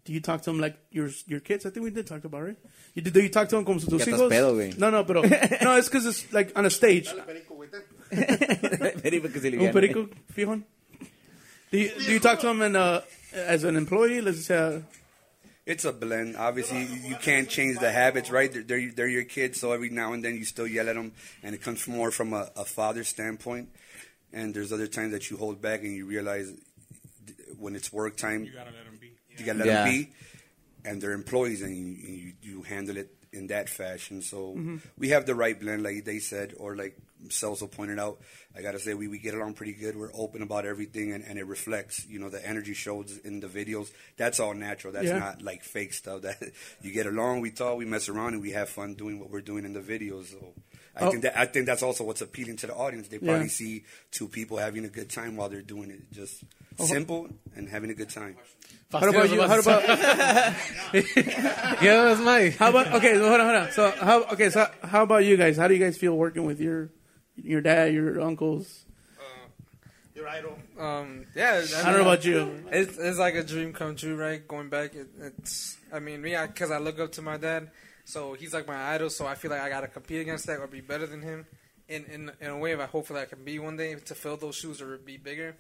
Do 0.06 0.14
you 0.14 0.22
talk 0.22 0.42
to 0.44 0.52
them 0.52 0.60
like 0.60 0.78
your 0.92 1.10
your 1.26 1.40
kids? 1.40 1.66
I 1.66 1.72
think 1.72 1.84
we 1.84 1.90
did 1.90 2.06
talk 2.06 2.24
about 2.26 2.44
it. 2.44 2.46
Right? 2.46 2.58
You 2.94 3.02
did? 3.02 3.14
Do 3.14 3.22
you 3.22 3.30
talk 3.30 3.50
to 3.50 3.56
them 3.56 3.66
como 3.66 3.80
estás 3.80 4.06
hijos? 4.08 4.30
pedo. 4.30 4.54
No, 4.78 4.92
no, 4.92 5.06
pero 5.06 5.24
no. 5.24 5.78
It's 5.78 5.90
because 5.90 6.06
it's 6.06 6.32
like 6.32 6.52
on 6.56 6.66
a 6.66 6.70
stage. 6.70 7.10
Perico 8.10 9.30
que 9.30 9.58
Un 9.60 9.72
perico, 9.72 10.10
fijón. 10.36 10.64
Do 11.72 11.78
you, 11.78 11.90
do 11.90 12.12
you 12.14 12.20
talk 12.20 12.40
to 12.40 12.48
them 12.48 12.62
in, 12.64 12.76
uh, 12.76 13.02
as 13.34 13.64
an 13.64 13.76
employee? 13.76 14.22
Let's 14.22 14.46
say, 14.46 14.82
It's 15.66 15.86
a 15.86 15.94
blend. 15.94 16.36
Obviously, 16.36 16.80
you 16.84 17.10
you 17.10 17.16
can't 17.22 17.48
change 17.48 17.78
the 17.80 17.92
habits, 17.92 18.32
right? 18.32 18.52
They're, 18.52 18.64
they're, 18.64 18.92
they're 18.92 19.08
your 19.08 19.24
kids, 19.26 19.60
so 19.60 19.72
every 19.72 19.90
now 19.92 20.14
and 20.14 20.24
then 20.24 20.36
you 20.36 20.46
still 20.46 20.66
yell 20.68 20.90
at 20.90 20.96
them, 20.96 21.12
and 21.44 21.54
it 21.54 21.62
comes 21.62 21.88
more 21.88 22.10
from 22.10 22.34
a, 22.34 22.50
a 22.56 22.66
father 22.66 23.04
standpoint. 23.04 23.70
And 24.34 24.54
there's 24.54 24.74
other 24.74 24.88
times 24.88 25.12
that 25.12 25.30
you 25.30 25.38
hold 25.38 25.62
back 25.62 25.82
and 25.82 25.96
you 25.96 26.06
realize 26.08 26.52
when 27.60 27.76
it's 27.76 27.94
work 27.94 28.16
time, 28.18 28.46
you 28.46 28.52
gotta 28.54 28.72
let 28.72 28.86
him 28.88 28.98
be. 29.00 29.12
you 29.38 29.46
gotta 29.46 29.60
let 29.60 29.68
Yeah. 29.68 29.84
them 29.84 29.92
be, 29.94 30.10
and 30.86 31.00
they're 31.02 31.14
employees, 31.14 31.62
and 31.62 31.76
you, 31.78 31.86
you, 31.86 32.34
you 32.42 32.62
handle 32.64 32.98
it 32.98 33.14
in 33.32 33.48
that 33.48 33.70
fashion. 33.70 34.24
So 34.24 34.58
we 34.98 35.10
have 35.10 35.28
the 35.28 35.36
right 35.36 35.60
blend, 35.60 35.84
like 35.84 36.04
they 36.04 36.18
said, 36.18 36.56
or 36.58 36.76
like 36.76 36.98
Celso 37.28 37.70
pointed 37.70 38.00
out. 38.00 38.20
I 38.56 38.62
gotta 38.62 38.80
say, 38.80 38.94
we, 38.94 39.08
we 39.08 39.20
get 39.20 39.34
along 39.34 39.54
pretty 39.54 39.74
good. 39.74 39.96
We're 39.96 40.12
open 40.14 40.42
about 40.42 40.66
everything, 40.66 41.12
and, 41.14 41.24
and 41.24 41.38
it 41.38 41.46
reflects. 41.46 42.06
You 42.08 42.20
know, 42.20 42.30
the 42.30 42.46
energy 42.48 42.74
shows 42.74 43.18
in 43.24 43.40
the 43.42 43.48
videos. 43.48 43.92
That's 44.18 44.40
all 44.40 44.54
natural. 44.54 44.94
That's 44.94 45.08
Yeah. 45.08 45.20
not 45.20 45.42
like 45.42 45.64
fake 45.64 45.94
stuff. 45.94 46.22
That 46.30 46.38
you 46.82 46.92
get 46.92 47.06
along, 47.06 47.42
we 47.42 47.52
talk, 47.52 47.78
we 47.78 47.86
mess 47.86 48.10
around, 48.10 48.34
and 48.34 48.42
we 48.42 48.52
have 48.52 48.70
fun 48.70 48.96
doing 48.96 49.20
what 49.20 49.30
we're 49.30 49.42
doing 49.42 49.66
in 49.66 49.74
the 49.74 49.82
videos. 49.82 50.32
So. 50.32 50.54
I 50.96 51.06
Oh. 51.06 51.12
think 51.12 51.24
that 51.24 51.38
I 51.40 51.46
think 51.46 51.66
that's 51.68 51.84
also 51.84 52.04
what's 52.04 52.22
appealing 52.22 52.58
to 52.58 52.68
the 52.68 52.74
audience. 52.76 53.08
They 53.08 53.18
Yeah. 53.22 53.30
probably 53.34 53.50
see 53.50 53.84
two 54.12 54.28
people 54.28 54.58
having 54.58 54.84
a 54.86 54.90
good 54.90 55.10
time 55.10 55.36
while 55.38 55.48
they're 55.50 55.62
doing 55.62 55.92
it, 55.92 56.12
just 56.12 56.44
oh. 56.80 56.86
simple 56.86 57.30
and 57.56 57.70
having 57.70 57.90
a 57.92 57.94
good 57.94 58.10
time. 58.10 58.36
how 58.92 59.08
about 59.08 59.30
you? 59.30 59.42
How 59.42 59.60
about 59.60 59.84
yeah, 60.94 62.04
that's 62.04 62.20
my. 62.22 62.50
how 62.58 62.70
about 62.72 62.92
okay? 62.96 63.14
So 63.14 63.28
hold 63.30 63.40
on, 63.42 63.48
hold 63.48 63.64
on. 63.68 63.72
So 63.72 63.92
how 63.92 64.24
okay? 64.34 64.50
So 64.50 64.68
how 64.84 65.04
about 65.04 65.24
you 65.26 65.38
guys? 65.38 65.58
How 65.58 65.68
do 65.68 65.74
you 65.76 65.80
guys 65.80 65.98
feel 65.98 66.16
working 66.18 66.46
with 66.46 66.60
your 66.60 66.90
your 67.44 67.62
dad, 67.62 67.94
your 67.94 68.20
uncles? 68.22 68.86
Your 70.20 70.28
idol. 70.28 70.58
Um, 70.78 71.26
yeah, 71.34 71.64
I 71.78 71.84
don't 71.84 71.94
know 71.94 72.02
about 72.02 72.26
you. 72.26 72.66
It's, 72.72 72.98
it's 72.98 73.18
like 73.18 73.36
a 73.36 73.44
dream 73.44 73.72
come 73.72 73.96
true, 73.96 74.18
right? 74.18 74.46
Going 74.46 74.68
back, 74.68 74.94
it, 74.94 75.08
it's. 75.18 75.78
I 75.94 76.00
mean, 76.00 76.22
me, 76.22 76.36
because 76.36 76.72
I, 76.72 76.78
look 76.78 77.00
up 77.00 77.14
to 77.14 77.22
my 77.22 77.38
dad, 77.38 77.72
so 78.04 78.34
he's 78.34 78.54
like 78.54 78.68
my 78.68 78.94
idol. 78.94 79.10
So 79.10 79.26
I 79.26 79.36
feel 79.36 79.50
like 79.50 79.62
I 79.62 79.70
gotta 79.70 79.88
compete 79.88 80.20
against 80.20 80.46
that 80.48 80.60
or 80.60 80.68
be 80.68 80.82
better 80.82 81.08
than 81.08 81.22
him. 81.22 81.46
In 81.88 82.04
in 82.06 82.32
in 82.42 82.50
a 82.50 82.58
way, 82.58 82.76
I 82.76 82.86
hopefully 82.86 83.22
I 83.22 83.26
can 83.26 83.46
be 83.46 83.60
one 83.60 83.78
day 83.78 83.96
to 83.96 84.14
fill 84.14 84.36
those 84.36 84.56
shoes 84.56 84.82
or 84.82 84.98
be 84.98 85.16
bigger. 85.16 85.56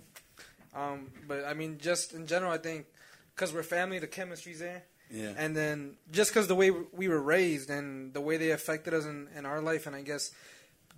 Um, 0.76 1.11
but 1.26 1.45
I 1.45 1.53
mean, 1.53 1.77
just 1.80 2.14
in 2.14 2.27
general, 2.27 2.51
I 2.51 2.57
think 2.57 2.85
because 3.34 3.53
we're 3.53 3.64
family, 3.64 3.99
the 3.99 4.07
chemistry's 4.07 4.60
there. 4.60 4.84
Yeah. 5.10 5.34
And 5.38 5.56
then 5.56 5.95
just 6.11 6.31
because 6.31 6.47
the 6.47 6.56
way 6.56 6.69
we 6.69 7.07
were 7.07 7.22
raised 7.22 7.69
and 7.69 8.14
the 8.14 8.22
way 8.22 8.35
they 8.35 8.51
affected 8.51 8.93
us 8.93 9.06
in, 9.06 9.30
in 9.38 9.45
our 9.45 9.61
life, 9.61 9.88
and 9.88 9.95
I 9.95 10.01
guess 10.01 10.31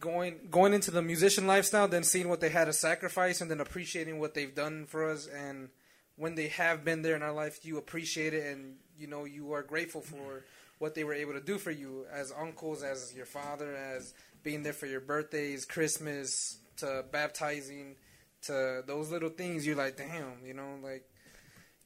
going 0.02 0.40
going 0.50 0.74
into 0.74 0.92
the 0.92 1.02
musician 1.02 1.48
lifestyle, 1.48 1.88
then 1.88 2.04
seeing 2.04 2.28
what 2.28 2.42
they 2.42 2.50
had 2.50 2.66
to 2.66 2.74
sacrifice, 2.74 3.40
and 3.40 3.50
then 3.50 3.62
appreciating 3.62 4.20
what 4.20 4.34
they've 4.34 4.54
done 4.54 4.86
for 4.88 5.10
us, 5.10 5.28
and 5.28 5.70
when 6.18 6.36
they 6.36 6.50
have 6.50 6.84
been 6.84 7.02
there 7.02 7.16
in 7.16 7.24
our 7.24 7.32
life, 7.32 7.64
you 7.64 7.78
appreciate 7.78 8.34
it, 8.34 8.46
and 8.46 8.76
you 9.00 9.08
know 9.08 9.24
you 9.24 9.54
are 9.54 9.64
grateful 9.64 10.02
for 10.02 10.44
what 10.80 10.96
they 10.96 11.04
were 11.04 11.14
able 11.14 11.34
to 11.34 11.40
do 11.40 11.58
for 11.58 11.72
you 11.72 12.06
as 12.12 12.34
uncles, 12.38 12.84
as 12.84 13.14
your 13.16 13.26
father, 13.26 13.76
as 13.76 14.14
being 14.44 14.64
there 14.64 14.74
for 14.74 14.88
your 14.88 15.00
birthdays, 15.00 15.64
Christmas, 15.64 16.58
to 16.78 17.06
baptizing, 17.12 17.96
to 18.42 18.84
those 18.88 19.12
little 19.12 19.30
things. 19.30 19.66
You're 19.66 19.76
like, 19.76 19.96
damn, 19.96 20.46
you 20.46 20.54
know, 20.54 20.78
like 20.84 21.06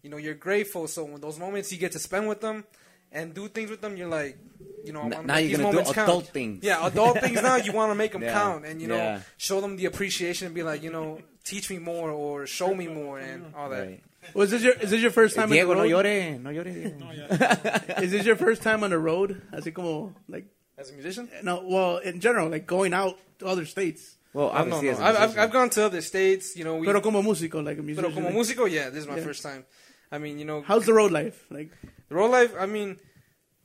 you 0.01 0.09
know, 0.09 0.17
you're 0.17 0.33
grateful. 0.33 0.87
So 0.87 1.03
when 1.03 1.21
those 1.21 1.37
moments 1.37 1.71
you 1.71 1.77
get 1.77 1.91
to 1.91 1.99
spend 1.99 2.27
with 2.27 2.41
them 2.41 2.63
and 3.11 3.33
do 3.33 3.47
things 3.47 3.69
with 3.69 3.81
them, 3.81 3.95
you're 3.97 4.07
like, 4.09 4.37
you 4.83 4.93
know, 4.93 5.01
I 5.01 5.05
N- 5.05 5.11
wanna 5.11 5.27
now 5.27 5.33
make 5.35 5.49
you're 5.49 5.49
these 5.49 5.57
gonna 5.57 5.71
do 5.71 5.75
moments 5.77 5.91
count. 5.93 6.09
adult 6.09 6.27
things. 6.27 6.63
Yeah, 6.63 6.85
adult 6.85 7.19
things 7.25 7.41
now. 7.41 7.55
You 7.57 7.71
want 7.73 7.91
to 7.91 7.95
make 7.95 8.11
them 8.11 8.21
Yeah. 8.23 8.33
count, 8.33 8.65
and 8.65 8.81
you 8.81 8.87
know, 8.87 8.95
Yeah. 8.97 9.19
show 9.37 9.61
them 9.61 9.75
the 9.77 9.85
appreciation 9.85 10.45
and 10.47 10.55
be 10.55 10.63
like, 10.63 10.83
you 10.83 10.91
know, 10.91 11.19
teach 11.43 11.69
me 11.69 11.79
more 11.79 12.09
or 12.11 12.45
show 12.47 12.73
me 12.73 12.87
more 12.87 13.19
and 13.19 13.53
all 13.55 13.69
that. 13.69 13.85
Right. 13.87 14.03
Was 14.33 14.49
this 14.51 14.63
your 14.63 14.73
is 14.73 14.89
this 14.89 15.01
your 15.01 15.11
first 15.11 15.35
time 15.35 15.49
Diego, 15.49 15.71
on 15.71 15.77
no 15.77 15.83
the 15.87 15.93
road? 15.93 16.05
llore, 16.05 16.41
no 16.41 16.49
llore. 16.49 16.73
Diego. 16.73 18.01
Is 18.01 18.11
this 18.11 18.25
your 18.25 18.35
first 18.35 18.63
time 18.63 18.83
on 18.83 18.89
the 18.89 18.97
road? 18.97 19.39
Así 19.53 19.71
como 19.73 20.13
like 20.27 20.45
As 20.77 20.89
a 20.89 20.93
musician, 20.93 21.29
no, 21.43 21.63
well, 21.63 21.97
in 21.99 22.19
general, 22.19 22.49
like 22.49 22.65
going 22.65 22.91
out 22.93 23.17
to 23.39 23.45
other 23.45 23.65
states. 23.65 24.17
Well, 24.33 24.49
I 24.49 24.59
don't 24.59 24.69
know. 24.69 24.75
obviously, 24.77 24.89
as 24.89 24.99
a 24.99 25.03
I've, 25.03 25.15
I've, 25.15 25.19
musician. 25.21 25.39
I've 25.43 25.51
gone 25.51 25.69
to 25.69 25.85
other 25.85 26.01
states. 26.01 26.57
You 26.57 26.65
know, 26.65 26.75
we, 26.77 26.85
Pero 26.87 26.99
como 27.01 27.21
músico, 27.21 27.63
like 27.63 27.77
a 27.77 27.83
musician. 27.83 28.03
pero 28.11 28.13
como 28.13 28.27
like- 28.29 28.35
músico, 28.35 28.69
yeah, 28.69 28.89
this 28.89 29.01
is 29.03 29.07
my 29.07 29.17
Yeah. 29.17 29.23
first 29.23 29.41
time. 29.43 29.63
I 30.11 30.17
mean, 30.17 30.37
you 30.39 30.45
know, 30.45 30.63
How's 30.63 30.85
the 30.85 30.93
road 30.93 31.11
life? 31.11 31.45
Like, 31.49 31.69
the 32.09 32.15
road 32.15 32.31
life. 32.31 32.53
I 32.59 32.65
mean, 32.65 32.97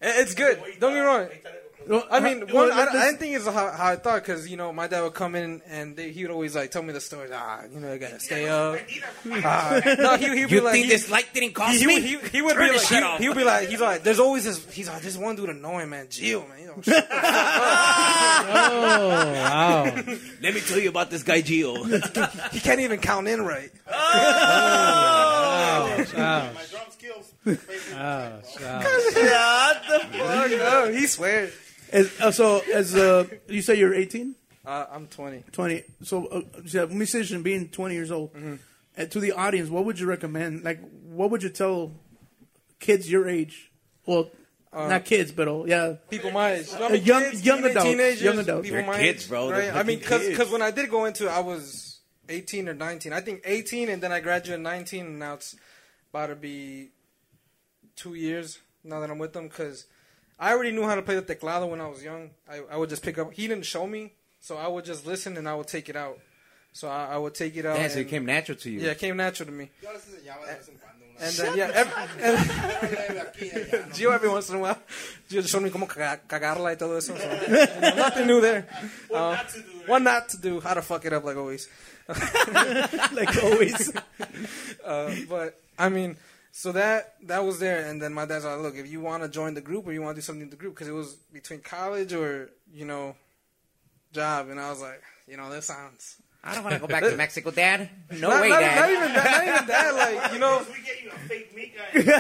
it's 0.01 0.35
good. 0.35 0.59
Don't 0.81 0.93
get 0.93 1.01
me 1.01 1.01
wrong. 1.01 1.29
well, 1.89 2.07
I 2.11 2.21
mean, 2.21 2.47
well, 2.53 2.69
one, 2.69 2.73
I, 2.73 2.83
I 2.87 3.05
didn't 3.07 3.19
think 3.19 3.35
it's 3.37 3.47
how, 3.47 3.71
how 3.71 3.87
I 3.93 3.97
thought 3.97 4.23
because 4.23 4.49
you 4.49 4.57
know 4.57 4.73
my 4.73 4.87
dad 4.87 5.03
would 5.03 5.15
come 5.15 5.35
in 5.35 5.62
and 5.69 5.97
they, 5.97 6.11
he 6.12 6.23
would 6.25 6.31
always 6.31 6.55
like 6.55 6.71
tell 6.71 6.83
me 6.83 6.93
the 6.93 7.01
stories. 7.01 7.31
Ah, 7.35 7.62
you 7.73 7.81
know, 7.81 7.93
I 7.93 7.99
gotta 7.99 8.21
stay 8.21 8.47
up. 8.49 8.79
Ah. 9.31 9.81
no, 9.99 10.17
he 10.17 10.27
he'd 10.41 10.49
be 10.49 10.55
You 10.57 10.61
like, 10.62 10.73
think 10.75 10.87
he, 10.87 10.93
this 10.93 11.11
light 11.11 11.33
didn't 11.35 11.55
cost 11.55 11.73
he, 11.73 11.79
he, 11.81 11.87
me? 11.87 11.95
would- 11.95 12.03
he, 12.05 12.17
he 12.39 12.43
would 12.43 12.55
Turn 12.55 12.69
be 12.69 12.77
like, 12.77 12.87
shit 12.87 12.99
he, 12.99 13.05
off. 13.05 13.19
he 13.21 13.29
would 13.29 13.37
be 13.39 13.45
like, 13.45 13.69
he's 13.69 13.81
like, 13.81 14.03
there's 14.03 14.21
always 14.21 14.45
this, 14.45 14.71
he's 14.73 14.89
like, 14.89 15.03
this 15.03 15.17
one 15.17 15.37
dude 15.37 15.49
annoying 15.49 15.89
man, 15.91 16.07
Gio, 16.07 16.47
man, 16.49 16.59
you 16.61 16.67
know, 16.67 16.75
shut 16.83 16.85
the 16.85 17.15
fuck 17.17 17.17
Oh, 18.53 19.33
wow. 19.35 19.85
Let 20.43 20.55
me 20.55 20.61
tell 20.61 20.79
you 20.79 20.89
about 20.91 21.11
this 21.11 21.23
guy 21.23 21.41
Gio. 21.43 21.85
he 22.53 22.61
can't 22.61 22.81
even 22.81 23.01
count 23.01 23.27
in 23.29 23.43
right. 23.43 23.71
Ouch, 27.47 27.57
ouch. 27.95 28.62
Ouch, 28.62 29.91
ouch. 29.91 30.53
Oh, 30.61 30.91
he 30.97 31.07
swears. 31.07 31.53
As, 31.93 32.21
uh, 32.21 32.31
so, 32.31 32.61
as 32.73 32.95
uh, 32.95 33.25
you 33.49 33.62
say, 33.62 33.75
you're 33.77 33.95
18. 33.95 34.35
Uh, 34.65 34.87
I'm 34.93 35.07
20. 35.07 35.45
20. 35.51 35.83
So, 36.03 36.27
uh, 36.27 36.41
so 36.67 36.85
a 36.85 36.87
musician 36.89 37.43
being 37.43 37.69
20 37.69 37.95
years 37.95 38.11
old, 38.11 38.33
Mm-hmm. 38.35 38.55
and 38.97 39.11
to 39.11 39.21
the 39.21 39.33
audience, 39.33 39.71
what 39.71 39.85
would 39.87 39.99
you 39.99 40.07
recommend? 40.07 40.62
Like, 40.65 40.81
what 41.09 41.31
would 41.31 41.43
you 41.43 41.49
tell 41.49 41.93
kids 42.79 43.11
your 43.11 43.29
age? 43.29 43.73
Well, 44.07 44.31
not 44.73 45.05
kids, 45.05 45.33
but 45.33 45.49
all, 45.49 45.69
yeah. 45.69 45.95
People 46.11 46.31
my 46.31 46.53
age. 46.53 46.69
I 46.75 46.85
Uh, 46.85 46.93
young- 46.93 47.23
young 47.23 47.59
teenage- 47.59 47.71
adults, 47.73 47.85
Teenagers, 47.89 48.23
young 48.23 48.39
adults. 48.39 48.62
People 48.69 48.79
They're 48.79 48.87
my 48.87 48.99
kids, 48.99 49.25
age, 49.25 49.29
bro. 49.29 49.51
Right? 49.51 49.75
I 49.75 49.83
mean, 49.83 50.01
fucking 50.01 50.29
because 50.31 50.51
when 50.51 50.62
I 50.62 50.71
did 50.71 50.89
go 50.91 51.07
into 51.07 51.27
it, 51.27 51.31
I 51.31 51.41
was 51.41 51.99
18 52.29 52.69
or 52.69 52.75
19. 52.75 53.12
I 53.12 53.21
think 53.21 53.41
18, 53.45 53.89
and 53.89 54.01
then 54.03 54.12
I 54.12 54.21
graduated 54.21 54.62
19, 54.62 55.07
and 55.07 55.19
now 55.19 55.35
it's 55.35 55.57
about 56.12 56.27
to 56.29 56.37
be 56.37 56.91
two 58.03 58.15
years 58.15 58.59
now 58.83 59.01
that 59.01 59.11
I'm 59.11 59.19
with 59.19 59.33
them. 59.33 59.49
Because 59.49 59.87
I 60.39 60.53
already 60.53 60.73
knew 60.73 60.87
how 60.87 60.95
to 60.95 61.03
play 61.03 61.17
the 61.17 61.23
teclado 61.23 61.67
when 61.67 61.81
I 61.81 61.89
was 61.89 62.03
young. 62.03 62.31
I, 62.49 62.61
I 62.73 62.77
would 62.77 62.89
just 62.89 63.03
pick 63.03 63.19
up. 63.19 63.33
He 63.35 63.47
didn't 63.47 63.67
show 63.67 63.87
me, 63.87 64.13
so 64.41 64.57
I 64.57 64.67
would 64.69 64.85
just 64.85 65.07
listen 65.07 65.37
and 65.37 65.49
I 65.49 65.55
would 65.55 65.69
take 65.69 65.89
it 65.89 65.97
out. 65.97 66.19
So 66.73 66.89
I, 66.89 67.15
I 67.15 67.19
would 67.19 67.35
take 67.35 67.57
it 67.57 67.67
out. 67.67 67.77
Yeah, 67.79 67.89
so 67.89 67.99
it 68.01 68.09
came 68.09 68.25
natural 68.25 68.57
to 68.59 68.71
you. 68.71 68.81
Yeah, 68.81 68.93
it 68.93 68.99
came 68.99 69.17
natural 69.17 69.47
to 69.47 69.53
me. 69.53 69.71
Yo 69.83 69.91
les 69.93 70.03
enseñaba 70.07 70.47
de 70.47 70.55
vez 70.57 70.69
en 70.69 70.77
cuando 70.79 71.05
una- 71.05 71.27
And 71.27 71.35
then, 71.37 71.57
yeah, 71.59 71.71
every, 71.75 71.93
and, 72.23 73.93
Gio 73.93 74.11
every 74.15 74.29
once 74.31 74.49
in 74.51 74.57
a 74.57 74.59
while, 74.61 74.79
Gio 75.29 75.43
showed 75.47 75.63
me 75.65 75.71
cómo 75.71 75.87
caga- 75.89 76.21
cagarla 76.29 76.71
y 76.71 76.77
todo 76.77 76.97
eso. 76.97 77.15
So, 77.17 77.23
you 77.25 77.57
know, 77.81 77.95
nothing 77.97 78.27
new 78.29 78.41
there. 78.41 78.67
Uh, 79.13 79.37
what 79.87 80.01
not 80.03 80.29
to 80.31 80.39
do, 80.39 80.61
how 80.61 80.75
to 80.75 80.81
fuck 80.83 81.05
it 81.05 81.13
up 81.13 81.25
like 81.25 81.37
always. 81.37 81.69
like 83.13 83.37
always. 83.43 83.93
Uh, 84.85 85.15
but 85.29 85.61
I 85.79 85.89
mean, 85.91 86.17
so 86.53 86.73
that 86.73 87.15
that 87.25 87.45
was 87.45 87.59
there, 87.59 87.87
and 87.87 88.01
then 88.01 88.13
my 88.13 88.27
dad's 88.27 88.45
like, 88.45 88.59
"Look, 88.59 88.77
if 88.77 88.91
you 88.91 89.01
want 89.01 89.23
to 89.23 89.29
join 89.29 89.55
the 89.55 89.61
group 89.61 89.87
or 89.87 89.93
you 89.93 90.03
want 90.03 90.17
to 90.17 90.21
do 90.21 90.25
something 90.25 90.43
in 90.43 90.51
the 90.51 90.57
group, 90.57 90.75
because 90.75 90.89
it 90.89 90.93
was 90.93 91.15
between 91.33 91.61
college 91.61 92.13
or 92.13 92.51
you 92.73 92.85
know, 92.85 93.17
job," 94.13 94.49
and 94.49 94.59
I 94.61 94.71
was 94.71 94.81
like, 94.81 95.03
"You 95.29 95.37
know, 95.37 95.51
this 95.51 95.67
sounds." 95.67 96.17
I 96.43 96.55
don't 96.55 96.65
want 96.65 96.75
to 96.75 96.81
go 96.81 96.87
back 96.87 97.03
to 97.03 97.15
Mexico, 97.17 97.51
Dad. 97.51 97.91
No 98.13 98.31
not, 98.31 98.41
way, 98.41 98.49
not, 98.49 98.61
Dad. 98.61 98.81
not 98.81 98.91
even 98.91 99.13
that. 99.13 99.47
Not 99.47 99.55
even 99.55 99.67
that. 99.67 99.95
Like 100.01 100.33
you 100.33 100.39
know, 100.39 100.65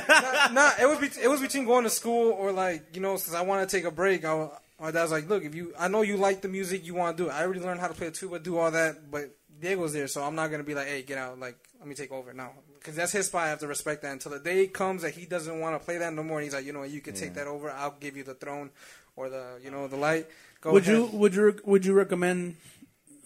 nah, 0.08 0.48
nah, 0.52 0.70
it 0.78 0.86
was 0.86 0.98
bet- 0.98 1.22
it 1.22 1.28
was 1.28 1.40
between 1.40 1.64
going 1.64 1.84
to 1.84 1.90
school 1.90 2.32
or 2.32 2.52
like 2.52 2.94
you 2.94 3.00
know, 3.00 3.16
since 3.16 3.34
I 3.34 3.40
want 3.40 3.68
to 3.68 3.76
take 3.76 3.86
a 3.86 3.90
break. 3.90 4.24
I, 4.24 4.34
wa- 4.34 4.50
my 4.78 4.90
dad's 4.90 5.10
like, 5.10 5.28
look, 5.28 5.44
if 5.44 5.54
you, 5.54 5.72
I 5.78 5.88
know 5.88 6.02
you 6.02 6.16
like 6.16 6.42
the 6.42 6.48
music, 6.48 6.86
you 6.86 6.94
want 6.94 7.16
to 7.16 7.22
do 7.22 7.28
it. 7.28 7.32
I 7.32 7.42
already 7.42 7.60
learned 7.60 7.80
how 7.80 7.88
to 7.88 7.94
play 7.94 8.06
the 8.08 8.12
tuba, 8.12 8.38
do 8.38 8.58
all 8.58 8.70
that, 8.70 9.10
but 9.10 9.34
Diego's 9.60 9.92
there, 9.92 10.06
so 10.06 10.22
I'm 10.22 10.34
not 10.34 10.50
gonna 10.50 10.64
be 10.64 10.74
like, 10.74 10.86
hey, 10.86 11.02
get 11.02 11.18
out, 11.18 11.38
like, 11.38 11.56
let 11.78 11.86
me 11.86 11.94
take 11.94 12.12
over 12.12 12.32
now, 12.32 12.52
because 12.80 12.96
that's 12.96 13.12
his 13.12 13.26
spot. 13.26 13.44
I 13.44 13.48
have 13.50 13.60
to 13.60 13.68
respect 13.68 14.02
that 14.02 14.12
until 14.12 14.32
the 14.32 14.38
day 14.38 14.66
comes 14.66 15.02
that 15.02 15.14
he 15.14 15.26
doesn't 15.26 15.60
want 15.60 15.78
to 15.78 15.84
play 15.84 15.98
that 15.98 16.12
no 16.12 16.22
more. 16.22 16.38
And 16.38 16.44
he's 16.44 16.54
like, 16.54 16.64
you 16.64 16.72
know, 16.72 16.82
you 16.82 17.00
can 17.00 17.14
take 17.14 17.34
that 17.34 17.46
over. 17.46 17.70
I'll 17.70 17.96
give 18.00 18.16
you 18.16 18.24
the 18.24 18.34
throne 18.34 18.70
or 19.16 19.28
the, 19.28 19.60
you 19.62 19.70
know, 19.70 19.86
the 19.86 19.96
light. 19.96 20.26
Go 20.60 20.72
would 20.72 20.82
ahead. 20.82 20.96
you 20.96 21.04
would 21.12 21.34
you 21.34 21.60
would 21.64 21.84
you 21.84 21.92
recommend 21.92 22.56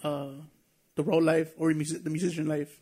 uh, 0.03 0.29
the 0.97 1.03
road 1.03 1.23
life 1.23 1.53
or 1.57 1.73
the 1.73 2.11
musician 2.11 2.47
life 2.47 2.81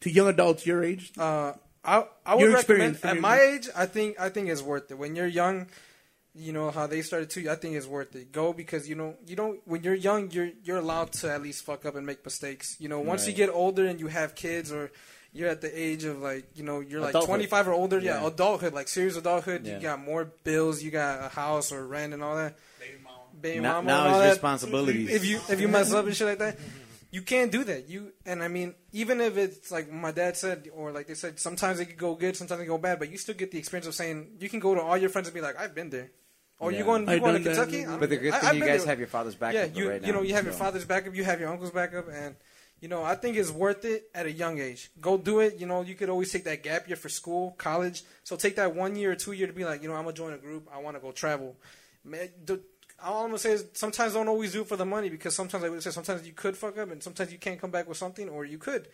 to 0.00 0.10
young 0.10 0.28
adults 0.28 0.66
your 0.66 0.82
age? 0.82 1.12
Uh, 1.18 1.52
I 1.84 2.04
I 2.24 2.34
would 2.34 2.42
Your 2.42 2.52
recommend 2.52 2.98
at 3.02 3.20
my 3.20 3.40
age. 3.40 3.68
I 3.76 3.86
think 3.86 4.18
I 4.18 4.28
think 4.30 4.48
it's 4.48 4.62
worth 4.62 4.90
it. 4.90 4.98
When 4.98 5.14
you're 5.14 5.26
young, 5.26 5.66
you 6.34 6.52
know 6.52 6.70
how 6.70 6.86
they 6.86 7.02
started 7.02 7.30
too. 7.30 7.48
I 7.50 7.56
think 7.56 7.76
it's 7.76 7.86
worth 7.86 8.16
it. 8.16 8.32
Go 8.32 8.52
because 8.52 8.88
you 8.88 8.94
know 8.94 9.16
you 9.26 9.36
don't. 9.36 9.60
When 9.66 9.82
you're 9.82 9.94
young, 9.94 10.30
you're 10.30 10.50
you're 10.62 10.78
allowed 10.78 11.12
to 11.14 11.30
at 11.30 11.42
least 11.42 11.64
fuck 11.64 11.84
up 11.84 11.94
and 11.94 12.06
make 12.06 12.24
mistakes. 12.24 12.76
You 12.80 12.88
know, 12.88 13.00
once 13.00 13.26
you 13.26 13.34
get 13.34 13.50
older 13.50 13.86
and 13.86 14.00
you 14.00 14.06
have 14.08 14.34
kids 14.34 14.72
or 14.72 14.90
you're 15.34 15.48
at 15.50 15.60
the 15.60 15.70
age 15.78 16.04
of 16.04 16.20
like 16.22 16.46
you 16.54 16.62
know 16.64 16.80
you're 16.80 17.00
like 17.02 17.12
25 17.12 17.68
or 17.68 17.72
older. 17.72 17.98
Yeah, 17.98 18.22
Yeah. 18.22 18.28
adulthood, 18.28 18.72
like 18.72 18.88
serious 18.88 19.16
adulthood. 19.16 19.66
Yeah. 19.66 19.76
You 19.76 19.82
got 19.82 20.00
more 20.02 20.24
bills. 20.44 20.82
You 20.82 20.90
got 20.90 21.24
a 21.24 21.28
house 21.28 21.72
or 21.72 21.86
rent 21.86 22.14
and 22.14 22.22
all 22.22 22.36
that. 22.36 22.56
Baby 23.40 23.60
mama, 23.60 23.68
Now- 23.68 23.72
mama 23.82 23.86
now 23.88 24.04
and 24.06 24.14
all 24.14 24.20
it's 24.20 24.26
that. 24.26 24.30
responsibilities. 24.30 25.10
If 25.10 25.24
you 25.26 25.40
if 25.50 25.60
you 25.60 25.68
mess 25.68 25.92
up 25.92 26.06
and 26.06 26.16
shit 26.16 26.28
like 26.28 26.38
that, 26.38 26.56
you 27.10 27.20
can't 27.22 27.50
do 27.52 27.64
that. 27.64 27.88
You 27.88 28.12
and 28.24 28.42
I 28.42 28.48
mean, 28.48 28.74
even 28.92 29.20
if 29.20 29.36
it's 29.36 29.70
like 29.70 29.90
my 29.92 30.12
dad 30.12 30.36
said, 30.36 30.70
or 30.74 30.92
like 30.92 31.08
they 31.08 31.14
said, 31.14 31.38
sometimes 31.40 31.80
it 31.80 31.86
could 31.86 31.98
go 31.98 32.14
good, 32.14 32.36
sometimes 32.36 32.62
it 32.62 32.66
go 32.66 32.78
bad, 32.78 32.98
but 33.00 33.10
you 33.10 33.18
still 33.18 33.34
get 33.34 33.50
the 33.50 33.58
experience 33.58 33.86
of 33.86 33.94
saying 33.94 34.36
you 34.38 34.48
can 34.48 34.60
go 34.60 34.74
to 34.74 34.80
all 34.80 34.96
your 34.96 35.10
friends 35.10 35.28
and 35.28 35.34
be 35.34 35.40
like, 35.40 35.58
I've 35.58 35.74
been 35.74 35.90
there. 35.90 36.10
Or 36.60 36.70
you 36.70 36.78
Yeah. 36.78 36.84
going 36.84 37.02
you 37.08 37.12
I've 37.14 37.20
going 37.20 37.42
to 37.42 37.44
done 37.44 37.54
that. 37.56 37.68
Kentucky? 37.68 37.98
But 37.98 38.08
the 38.10 38.16
good 38.16 38.32
thing, 38.34 38.44
I've 38.48 38.54
you 38.56 38.64
guys 38.64 38.82
there. 38.84 38.92
have 38.92 38.98
your 39.00 39.08
father's 39.08 39.34
backup 39.34 39.54
yeah, 39.74 39.82
you 39.82 39.90
right 39.90 40.02
you 40.04 40.12
know 40.12 40.22
you 40.22 40.34
have 40.34 40.44
your 40.44 40.54
father's 40.54 40.84
backup, 40.84 41.14
you 41.14 41.24
have 41.24 41.40
your 41.40 41.48
uncle's 41.50 41.72
backup, 41.72 42.06
and 42.08 42.36
you 42.80 42.88
know 42.88 43.02
I 43.02 43.14
think 43.14 43.36
it's 43.36 43.50
worth 43.50 43.84
it 43.84 44.10
at 44.14 44.26
a 44.26 44.32
young 44.32 44.58
age. 44.58 44.90
Go 45.00 45.16
do 45.16 45.40
it. 45.40 45.58
You 45.58 45.66
know 45.66 45.82
you 45.82 45.94
could 45.94 46.08
always 46.08 46.32
take 46.32 46.44
that 46.44 46.62
gap 46.62 46.88
year 46.88 46.96
for 46.96 47.08
school, 47.08 47.52
college. 47.58 48.02
So 48.24 48.36
take 48.36 48.56
that 48.56 48.74
one 48.74 48.96
year 48.96 49.12
or 49.12 49.16
two 49.16 49.32
year 49.32 49.46
to 49.46 49.52
be 49.52 49.64
like, 49.64 49.82
you 49.82 49.88
know, 49.88 49.94
I'm 49.94 50.04
gonna 50.04 50.16
join 50.16 50.32
a 50.32 50.38
group. 50.38 50.68
I 50.72 50.80
want 50.80 50.96
to 50.96 51.00
go 51.00 51.12
travel. 51.12 51.56
Man, 52.04 52.28
the, 52.44 52.60
all 53.02 53.22
I'm 53.22 53.28
gonna 53.28 53.38
say 53.38 53.52
is 53.52 53.64
sometimes 53.72 54.14
don't 54.14 54.28
always 54.28 54.52
do 54.52 54.62
it 54.62 54.68
for 54.68 54.76
the 54.76 54.84
money 54.84 55.08
because 55.08 55.34
sometimes 55.34 55.62
like 55.62 55.72
we 55.72 55.80
said, 55.80 55.92
sometimes 55.92 56.26
you 56.26 56.32
could 56.32 56.56
fuck 56.56 56.78
up 56.78 56.90
and 56.90 57.02
sometimes 57.02 57.32
you 57.32 57.38
can't 57.38 57.60
come 57.60 57.70
back 57.70 57.88
with 57.88 57.96
something 57.96 58.28
or 58.28 58.44
you 58.44 58.58
could. 58.58 58.88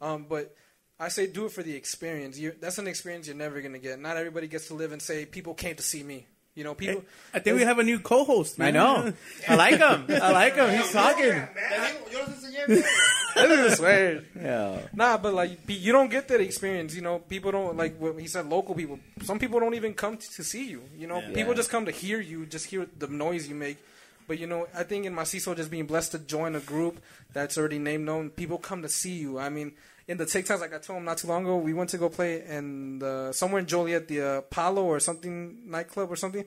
Um, 0.00 0.26
but 0.28 0.54
I 0.98 1.08
say 1.08 1.26
do 1.26 1.46
it 1.46 1.52
for 1.52 1.62
the 1.62 1.74
experience. 1.74 2.38
you 2.38 2.54
that's 2.60 2.78
an 2.78 2.86
experience 2.86 3.26
you're 3.26 3.36
never 3.36 3.60
gonna 3.60 3.78
get. 3.78 3.98
Not 3.98 4.16
everybody 4.16 4.48
gets 4.48 4.68
to 4.68 4.74
live 4.74 4.92
and 4.92 5.00
say 5.02 5.26
people 5.26 5.54
came 5.54 5.76
to 5.76 5.82
see 5.82 6.02
me. 6.02 6.26
You 6.54 6.64
know, 6.64 6.74
people. 6.74 7.02
I 7.32 7.38
think 7.38 7.56
we 7.56 7.62
have 7.62 7.78
a 7.78 7.82
new 7.82 7.98
co-host. 7.98 8.58
Man. 8.58 8.68
I 8.68 8.70
know. 8.78 9.12
I 9.48 9.54
like 9.54 9.78
him. 9.78 10.06
I 10.22 10.32
like 10.32 10.54
him. 10.54 10.70
He's 10.70 10.92
talking. 10.92 11.48
I 13.34 13.74
swear. 13.74 14.22
Yeah. 14.38 14.80
Nah, 14.92 15.16
but 15.16 15.32
like 15.32 15.58
you 15.66 15.92
don't 15.92 16.10
get 16.10 16.28
that 16.28 16.40
experience. 16.42 16.94
You 16.94 17.00
know, 17.00 17.20
people 17.20 17.52
don't 17.52 17.76
like 17.76 17.98
what 17.98 18.20
he 18.20 18.26
said. 18.26 18.50
Local 18.50 18.74
people. 18.74 18.98
Some 19.22 19.38
people 19.38 19.60
don't 19.60 19.74
even 19.74 19.94
come 19.94 20.18
t- 20.18 20.28
to 20.36 20.44
see 20.44 20.68
you. 20.68 20.82
You 20.96 21.06
know, 21.06 21.22
people 21.32 21.54
just 21.54 21.70
come 21.70 21.86
to 21.86 21.92
hear 21.92 22.20
you, 22.20 22.44
just 22.44 22.66
hear 22.66 22.86
the 22.98 23.06
noise 23.06 23.48
you 23.48 23.54
make. 23.54 23.78
But 24.28 24.38
you 24.38 24.46
know, 24.46 24.68
I 24.74 24.82
think 24.82 25.06
in 25.06 25.14
my 25.14 25.22
CISO, 25.22 25.56
just 25.56 25.70
being 25.70 25.86
blessed 25.86 26.12
to 26.12 26.18
join 26.18 26.54
a 26.54 26.60
group 26.60 27.02
that's 27.32 27.56
already 27.56 27.78
name 27.78 28.04
known, 28.04 28.30
people 28.30 28.58
come 28.58 28.82
to 28.82 28.88
see 28.88 29.14
you. 29.14 29.38
I 29.38 29.48
mean, 29.48 29.72
in 30.08 30.16
the 30.18 30.24
TikToks, 30.24 30.60
like 30.60 30.74
I 30.74 30.78
told 30.78 30.98
him 30.98 31.04
not 31.04 31.18
too 31.18 31.28
long 31.28 31.42
ago, 31.44 31.56
we 31.56 31.72
went 31.72 31.90
to 31.90 31.98
go 31.98 32.08
play 32.08 32.42
in 32.46 32.98
the, 32.98 33.32
somewhere 33.32 33.60
in 33.60 33.66
Joliet, 33.66 34.08
the 34.08 34.20
uh, 34.20 34.38
Apollo 34.38 34.84
or 34.84 35.00
something 35.00 35.70
nightclub 35.70 36.10
or 36.10 36.16
something, 36.16 36.44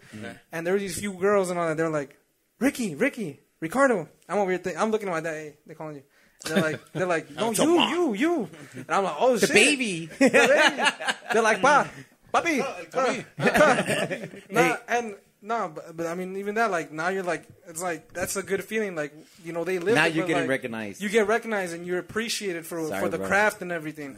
and 0.51 0.65
there 0.65 0.73
were 0.73 0.79
these 0.79 0.99
few 0.99 1.13
girls 1.13 1.49
and 1.49 1.59
all 1.59 1.67
that. 1.67 1.77
They're 1.77 1.89
like, 1.89 2.17
Ricky, 2.59 2.95
Ricky, 2.95 3.39
Ricardo. 3.59 4.07
I'm 4.29 4.37
over 4.39 4.51
here. 4.51 4.59
Th- 4.59 4.75
I'm 4.77 4.91
looking 4.91 5.07
at 5.07 5.11
my 5.11 5.21
dad. 5.21 5.33
Hey, 5.33 5.57
they're 5.65 5.75
calling 5.75 5.95
you. 5.97 6.03
And 6.45 6.55
they're 6.55 6.63
like, 6.71 6.91
they're 6.93 7.07
like, 7.07 7.31
no, 7.35 7.51
you, 7.51 7.81
you, 7.87 8.13
you. 8.13 8.49
And 8.75 8.85
I'm 8.89 9.03
like, 9.03 9.15
oh 9.19 9.37
The 9.37 9.47
shit, 9.47 9.53
baby. 9.53 10.05
the 10.19 10.29
baby. 10.29 10.91
They're 11.33 11.41
like, 11.41 11.61
pa, 11.61 11.87
papi, 12.33 12.61
pa. 12.91 14.27
nah, 14.51 14.77
and 14.87 15.15
no, 15.45 15.71
but, 15.73 15.95
but 15.95 16.07
I 16.07 16.15
mean, 16.15 16.37
even 16.37 16.55
that, 16.55 16.71
like, 16.71 16.91
now 16.91 17.09
you're 17.09 17.23
like, 17.23 17.45
it's 17.67 17.81
like 17.81 18.11
that's 18.13 18.35
a 18.35 18.43
good 18.43 18.63
feeling. 18.63 18.95
Like, 18.95 19.13
you 19.43 19.53
know, 19.53 19.63
they 19.63 19.79
live. 19.79 19.95
Now 19.95 20.07
it, 20.07 20.13
you're 20.13 20.25
getting 20.25 20.43
like, 20.43 20.49
recognized. 20.49 21.01
You 21.01 21.09
get 21.09 21.27
recognized, 21.27 21.73
and 21.73 21.85
you're 21.85 21.99
appreciated 21.99 22.65
for 22.65 22.85
Sorry, 22.87 22.99
for 22.99 23.09
the 23.09 23.19
bro. 23.19 23.27
craft 23.27 23.61
and 23.61 23.71
everything. 23.71 24.17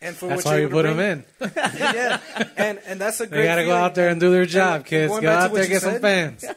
And 0.00 0.14
for 0.14 0.28
That's 0.28 0.44
what 0.44 0.52
why 0.52 0.58
you're 0.60 0.68
put 0.68 0.84
able 0.84 0.96
them 0.96 1.24
in. 1.40 1.50
yeah, 1.56 2.20
and 2.56 2.78
and 2.86 3.00
that's 3.00 3.20
a 3.20 3.26
great. 3.26 3.38
They 3.38 3.44
gotta 3.46 3.64
go 3.64 3.74
out 3.74 3.94
there 3.94 4.10
and 4.10 4.20
do 4.20 4.30
their 4.30 4.44
job, 4.44 4.76
And 4.76 4.86
kids. 4.86 5.18
Go 5.18 5.28
out 5.28 5.52
there, 5.52 5.62
you 5.62 5.68
get 5.68 5.82
some 5.82 6.00
fans. 6.00 6.44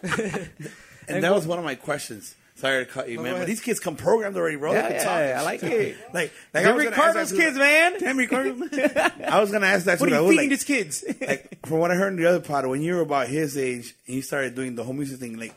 And 1.09 1.23
that 1.23 1.33
was 1.33 1.47
one 1.47 1.57
of 1.57 1.63
my 1.63 1.75
questions. 1.75 2.35
Sorry 2.57 2.85
to 2.85 2.91
cut 2.91 3.07
you, 3.07 3.19
oh, 3.19 3.23
man. 3.23 3.37
But 3.37 3.45
these 3.45 3.61
kids 3.61 3.79
come 3.79 3.95
programmed 3.95 4.35
already, 4.35 4.55
bro. 4.55 4.73
Yeah, 4.73 4.87
can 4.87 4.95
yeah. 4.95 5.39
I 5.39 5.43
like 5.45 5.61
it. 5.61 5.95
Like, 6.11 6.13
like 6.13 6.31
I 6.53 6.63
They're 6.63 6.73
was 6.73 6.83
gonna 6.85 6.95
Ricardo's 6.95 7.15
ask 7.15 7.35
that 7.35 7.41
kids, 7.41 7.57
man. 7.57 7.99
Damn, 7.99 8.17
Ricardo. 8.17 8.49
I 9.27 9.39
was 9.39 9.51
gonna 9.51 9.67
ask 9.67 9.85
that 9.85 9.99
What 9.99 10.11
are 10.11 10.15
you 10.15 10.29
feeding 10.29 10.37
like, 10.37 10.49
these 10.49 10.63
kids? 10.63 11.03
like 11.21 11.65
from 11.67 11.77
what 11.77 11.91
I 11.91 11.95
heard 11.95 12.13
in 12.13 12.15
the 12.15 12.25
other 12.25 12.39
pod, 12.39 12.65
when 12.65 12.81
you 12.81 12.95
were 12.95 13.01
about 13.01 13.27
his 13.27 13.59
age 13.59 13.95
and 14.07 14.15
you 14.15 14.23
started 14.23 14.55
doing 14.55 14.73
the 14.73 14.83
whole 14.83 14.95
music 14.95 15.19
thing, 15.19 15.37
like 15.37 15.53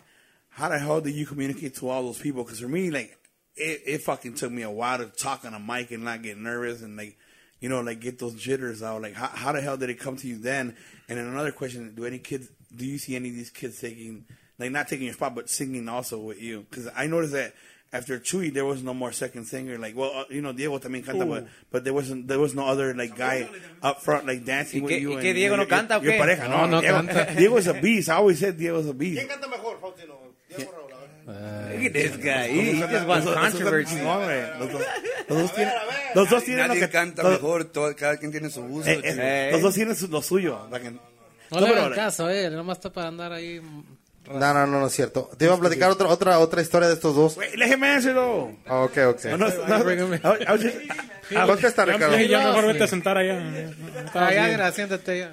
how 0.51 0.69
the 0.69 0.79
hell 0.79 1.01
did 1.01 1.15
you 1.15 1.25
communicate 1.25 1.77
to 1.77 1.89
all 1.89 2.03
those 2.03 2.19
people? 2.19 2.45
Because 2.45 2.61
for 2.61 2.69
me, 2.69 2.91
like 2.91 3.17
it, 3.57 3.81
it 3.87 4.03
fucking 4.03 4.35
took 4.35 4.53
me 4.53 4.61
a 4.61 4.71
while 4.71 4.99
to 4.99 5.07
talk 5.07 5.47
on 5.47 5.55
a 5.55 5.59
mic 5.59 5.93
and 5.93 6.05
not 6.05 6.21
get 6.21 6.37
nervous 6.37 6.83
and 6.83 6.99
like 6.99 7.17
you 7.61 7.71
know 7.71 7.81
like 7.81 8.01
get 8.01 8.19
those 8.19 8.35
jitters 8.35 8.83
out. 8.83 9.01
Like 9.01 9.15
how, 9.15 9.29
how 9.29 9.53
the 9.53 9.63
hell 9.63 9.79
did 9.79 9.89
it 9.89 9.99
come 9.99 10.17
to 10.17 10.29
you 10.29 10.37
then? 10.37 10.77
And 11.09 11.19
then 11.19 11.27
another 11.27 11.53
question: 11.53 11.95
Do 11.95 12.05
any 12.05 12.19
kids? 12.19 12.51
Do 12.77 12.85
you 12.85 12.99
see 12.99 13.17
any 13.17 13.31
of 13.31 13.35
these 13.37 13.49
kids 13.49 13.81
taking 13.81 14.27
like 14.61 14.71
not 14.71 14.87
taking 14.87 15.07
your 15.07 15.15
spot, 15.15 15.35
but 15.35 15.49
singing 15.49 15.89
also 15.89 16.19
with 16.19 16.41
you? 16.41 16.67
Because 16.71 16.89
I 16.95 17.07
noticed 17.09 17.33
that. 17.33 17.53
After 17.93 18.21
Chuy, 18.21 18.55
there 18.55 18.65
was 18.65 18.85
no 18.85 18.95
more 18.95 19.11
second 19.11 19.47
singer. 19.47 19.77
Like, 19.77 19.97
well, 19.97 20.13
uh, 20.15 20.25
you 20.31 20.41
know, 20.41 20.53
Diego 20.53 20.79
también 20.79 21.03
canta, 21.05 21.27
but, 21.29 21.49
but 21.73 21.83
there 21.83 21.93
wasn't, 21.93 22.29
there 22.29 22.39
was 22.39 22.55
no 22.55 22.65
other 22.69 22.95
like 22.95 23.17
guy 23.17 23.49
up 23.83 24.01
front 24.01 24.29
like 24.29 24.45
dancing 24.45 24.85
with 24.85 24.93
qué- 24.93 25.01
you. 25.01 25.11
y 25.11 25.15
and, 25.15 25.23
qué, 25.25 25.35
Diego 25.35 25.55
and 25.55 25.63
no 25.63 25.67
your- 25.67 25.77
canta 25.77 25.99
o 25.99 26.01
your 26.01 26.13
pareja, 26.15 26.49
No, 26.49 26.67
no 26.69 26.81
Diego, 26.81 26.99
canta. 26.99 27.35
Diego's 27.37 27.67
a 27.67 27.73
beast. 27.75 28.09
I 28.09 28.13
always 28.15 28.39
said 28.39 28.57
Diego's 28.57 28.87
a 28.87 28.93
beast. 28.95 29.19
¿Quién 29.19 29.27
canta 29.27 29.49
mejor, 29.49 29.81
Faustino? 29.81 30.15
Diego 30.49 30.71
Raúl, 30.71 30.93
a 30.93 31.67
ver. 31.67 31.75
Look 31.81 31.87
at 31.87 31.93
this 31.95 32.17
guy. 32.19 32.47
He, 32.47 32.61
he 32.75 32.81
just 32.81 33.07
wants 33.09 33.27
Eso- 33.27 33.33
eso 33.33 33.41
está 33.41 33.51
controversy. 33.51 33.95
chingón, 33.97 34.23
güey. 34.23 34.59
Los 34.61 34.71
dos- 34.73 34.83
los 35.29 35.39
dos 35.41 35.55
tienen, 35.57 35.75
los 36.15 36.31
dos 36.31 36.45
tienen 36.45 36.69
lo 36.69 36.75
que 36.75 36.89
canta 36.91 37.23
mejor, 37.29 37.65
todo- 37.73 37.97
cada 37.97 38.17
quien 38.19 38.31
tiene 38.31 38.51
su 38.51 38.63
gusto. 38.63 38.89
eh, 38.89 39.01
eh. 39.03 39.17
Eh. 39.19 39.49
Los 39.51 39.63
dos 39.63 39.75
tienen 39.75 39.97
su- 39.97 40.07
lo 40.07 40.23
suyo. 40.23 40.69
Like 40.71 40.93
No 40.93 41.01
No, 41.51 41.61
le 41.67 41.67
hagan 41.75 41.93
caso, 41.95 42.31
eh. 42.31 42.49
Nomás 42.51 42.79
está 42.79 42.93
para 42.93 43.09
andar 43.09 43.33
ahí. 43.33 43.61
No, 44.29 44.39
no, 44.55 44.67
no, 44.67 44.81
no 44.81 44.87
es 44.87 44.93
cierto. 44.93 45.29
Te 45.37 45.47
iba 45.47 45.55
a 45.55 45.59
platicar 45.59 45.91
otra, 45.91 46.07
otra, 46.09 46.39
otra 46.39 46.63
historia 46.63 46.87
de 46.89 46.95
estos 46.95 47.17
dos. 47.17 47.35
Güey, 47.35 47.57
déjeme 47.57 47.91
hacerlo. 47.91 48.53
Ah, 48.67 48.83
Ok, 48.83 48.99
ok. 49.09 49.25
No, 49.25 49.37
no, 49.39 49.49
no, 49.49 51.47
Contesta, 51.47 51.85
Ricardo. 51.85 52.17
Ya, 52.19 52.47
mejor 52.49 52.67
vete 52.67 52.85
a 52.85 52.87
sentar 52.87 53.17
allá. 53.19 53.41
Allá, 54.15 54.49
mira, 54.49 54.71
siéntate 54.73 55.19
ya. 55.21 55.33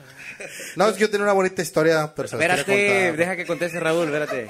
No, 0.76 0.88
es 0.88 0.94
que 0.96 1.02
yo 1.02 1.10
tenía 1.10 1.24
una 1.24 1.34
bonita 1.34 1.62
historia, 1.62 2.14
pero 2.16 2.28
Espérate, 2.28 3.14
deja 3.14 3.36
que 3.36 3.46
conteste 3.46 3.80
Raúl, 3.80 4.06
espérate. 4.06 4.48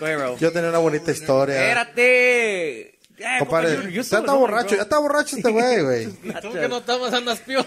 Go 0.00 0.06
ahead, 0.06 0.18
bro. 0.18 0.38
Yo 0.38 0.52
tenía 0.52 0.70
una 0.70 0.78
bonita 0.78 1.10
historia. 1.10 1.56
Espérate. 1.62 2.98
Ya, 3.18 3.38
Compadre, 3.38 3.92
ya 3.92 4.00
está 4.02 4.18
annoying, 4.18 4.40
borracho, 4.40 4.68
bro. 4.68 4.76
ya 4.76 4.82
está 4.82 4.98
borracho 4.98 5.36
este 5.36 5.50
güey, 5.50 5.82
güey. 5.82 6.06
¿Tú 6.42 6.52
que 6.52 6.68
no 6.68 6.82
tomas 6.82 7.14
andas 7.14 7.38
pío? 7.40 7.66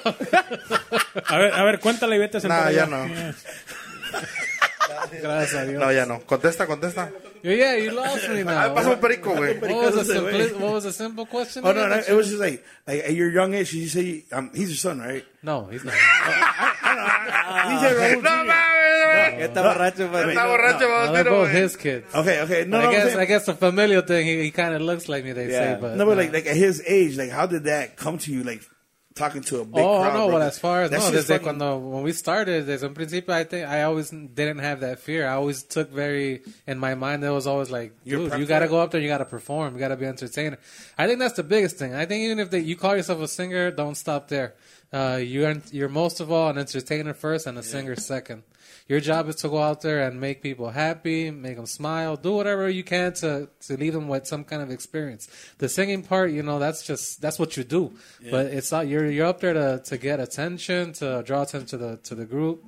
A 1.26 1.38
ver, 1.40 1.54
a 1.54 1.64
ver, 1.64 1.80
cuéntale 1.80 2.16
y 2.18 2.20
vete 2.20 2.38
a 2.38 2.41
sentar 2.41 2.66
No, 2.66 2.72
ya 2.72 2.84
allá. 2.84 2.86
no. 3.08 3.34
Gracias 5.22 5.53
a 5.61 5.66
Dios. 5.66 5.80
No, 5.80 5.91
ya 5.91 6.06
no. 6.06 6.20
Contesta, 6.26 6.66
contesta. 6.68 7.11
Yo, 7.44 7.52
yeah, 7.52 7.76
you 7.78 7.91
lost 7.91 8.28
me 8.30 8.44
now. 8.44 8.52
Ah, 8.72 8.74
pásame 8.76 8.95
un 8.95 8.99
perico, 8.99 9.34
güey. 9.36 9.57
What 9.61 9.95
was, 9.95 10.07
the 10.07 10.14
simpli- 10.14 10.53
what 10.60 10.74
was 10.74 10.84
the 10.84 10.91
simple 10.94 11.26
question? 11.26 11.64
Oh 11.66 11.72
no, 11.72 11.88
no, 11.88 11.95
it 11.98 12.11
was 12.14 12.28
just 12.28 12.40
like, 12.40 12.64
like 12.86 13.03
at 13.06 13.14
your 13.14 13.32
young 13.32 13.53
age, 13.53 13.72
you 13.74 13.88
say 13.88 14.26
um, 14.34 14.52
he's 14.53 14.70
your 14.70 14.76
son, 14.78 14.99
right? 14.99 15.24
No, 15.41 15.66
he's 15.72 15.84
not. 15.86 15.94
He 16.90 17.80
said 17.80 17.95
Raúl 17.95 18.22
Jr. 18.22 19.40
Ya 19.40 19.45
está 19.48 19.61
borracho, 19.64 20.11
padre. 20.11 20.34
Está 20.34 20.45
borracho, 20.45 20.88
No, 21.07 21.14
they're 21.14 21.24
both 21.30 21.49
güey. 21.49 21.61
his 21.64 21.76
kids. 21.78 22.14
Okay, 22.16 22.41
okay, 22.41 22.66
no, 22.66 22.78
I 22.78 22.82
no, 22.82 22.88
I'm 22.88 22.91
guess 22.94 23.03
saying- 23.07 23.20
I 23.20 23.26
guess 23.26 23.45
the 23.45 23.53
familial 23.53 24.02
thing. 24.02 24.26
He, 24.28 24.44
he 24.44 24.52
kind 24.52 24.74
of 24.76 24.82
looks 24.82 25.07
like 25.10 25.24
me. 25.24 25.32
They 25.34 25.49
Yeah. 25.49 25.76
say, 25.76 25.82
but 25.82 25.95
no, 25.95 26.06
but 26.06 26.18
like, 26.18 26.34
like 26.34 26.45
at 26.45 26.56
his 26.56 26.82
age, 26.86 27.18
like 27.18 27.30
how 27.32 27.45
did 27.45 27.64
that 27.66 27.95
come 27.95 28.18
to 28.20 28.32
you? 28.32 28.44
Like 28.44 28.61
talking 29.20 29.44
to 29.50 29.56
a 29.62 29.66
big 29.66 29.84
oh 29.84 30.00
crowd. 30.02 30.14
no, 30.14 30.26
bro? 30.28 30.36
well 30.40 30.48
as 30.48 30.58
far 30.58 30.78
as 30.84 30.90
That 30.90 31.00
no, 31.02 31.12
desde 31.12 31.28
fucking- 31.28 31.44
cuando 31.44 31.78
when 31.78 32.02
we 32.08 32.12
started, 32.14 32.66
desde 32.66 32.84
un 32.88 32.94
principio, 32.96 33.36
I 33.36 33.44
think 33.44 33.68
I 33.68 33.84
always 33.84 34.10
didn't 34.10 34.60
have 34.60 34.80
that 34.80 34.98
fear. 35.00 35.28
I 35.28 35.34
always 35.34 35.62
took 35.64 35.91
very 35.91 36.41
in 36.66 36.80
my 36.80 36.96
mind. 36.96 37.24
It 37.24 37.30
was 37.30 37.46
always 37.46 37.70
like, 37.70 37.91
dude, 38.06 38.34
you 38.40 38.46
got 38.46 38.60
to 38.66 38.68
go 38.68 38.80
up 38.80 38.90
there, 38.91 39.02
you 39.02 39.08
got 39.16 39.20
to 39.20 39.26
perform, 39.38 39.74
you 39.76 39.80
got 39.80 39.90
to 39.90 39.98
be 39.98 40.06
entertainer. 40.06 40.58
I 40.98 41.06
think 41.08 41.20
that's 41.20 41.36
the 41.36 41.44
biggest 41.56 41.78
thing. 41.78 41.94
I 41.94 42.06
think 42.08 42.20
even 42.26 42.40
if 42.40 42.50
they, 42.50 42.60
you 42.60 42.76
call 42.76 42.96
yourself 42.96 43.20
a 43.22 43.28
singer, 43.28 43.70
don't 43.72 43.96
stop 43.96 44.28
there. 44.30 44.56
Uh, 44.91 45.20
you're 45.22 45.54
you're 45.72 45.90
most 46.04 46.20
of 46.20 46.32
all 46.32 46.50
an 46.50 46.58
entertainer 46.58 47.14
first 47.14 47.46
and 47.46 47.58
a 47.60 47.64
singer 47.64 47.96
second. 47.96 48.41
Your 48.90 48.99
job 48.99 49.30
is 49.30 49.36
to 49.38 49.49
go 49.49 49.60
out 49.60 49.82
there 49.82 50.02
and 50.02 50.20
make 50.20 50.41
people 50.41 50.72
happy, 50.72 51.30
make 51.30 51.57
them 51.57 51.68
smile, 51.68 52.18
do 52.18 52.34
whatever 52.34 52.68
you 52.68 52.84
can 52.84 53.14
to 53.22 53.48
to 53.68 53.78
leave 53.78 53.94
them 53.94 54.07
with 54.07 54.26
some 54.26 54.44
kind 54.44 54.64
of 54.64 54.72
experience. 54.72 55.30
The 55.60 55.70
singing 55.70 56.02
part, 56.02 56.32
you 56.32 56.41
know, 56.41 56.57
that's 56.57 56.82
just 56.84 57.22
that's 57.22 57.38
what 57.38 57.56
you 57.56 57.64
do. 57.64 57.94
But 58.32 58.48
it's 58.48 58.72
not 58.72 58.88
you're 58.88 59.06
you're 59.06 59.28
up 59.28 59.41
there 59.41 59.53
to 59.53 59.82
to 59.86 59.98
get 59.98 60.20
attention, 60.20 60.94
to 60.94 61.22
draw 61.24 61.44
attention 61.44 61.68
to 61.68 61.78
the 61.78 61.98
to 61.98 62.16
the 62.16 62.26
group. 62.26 62.66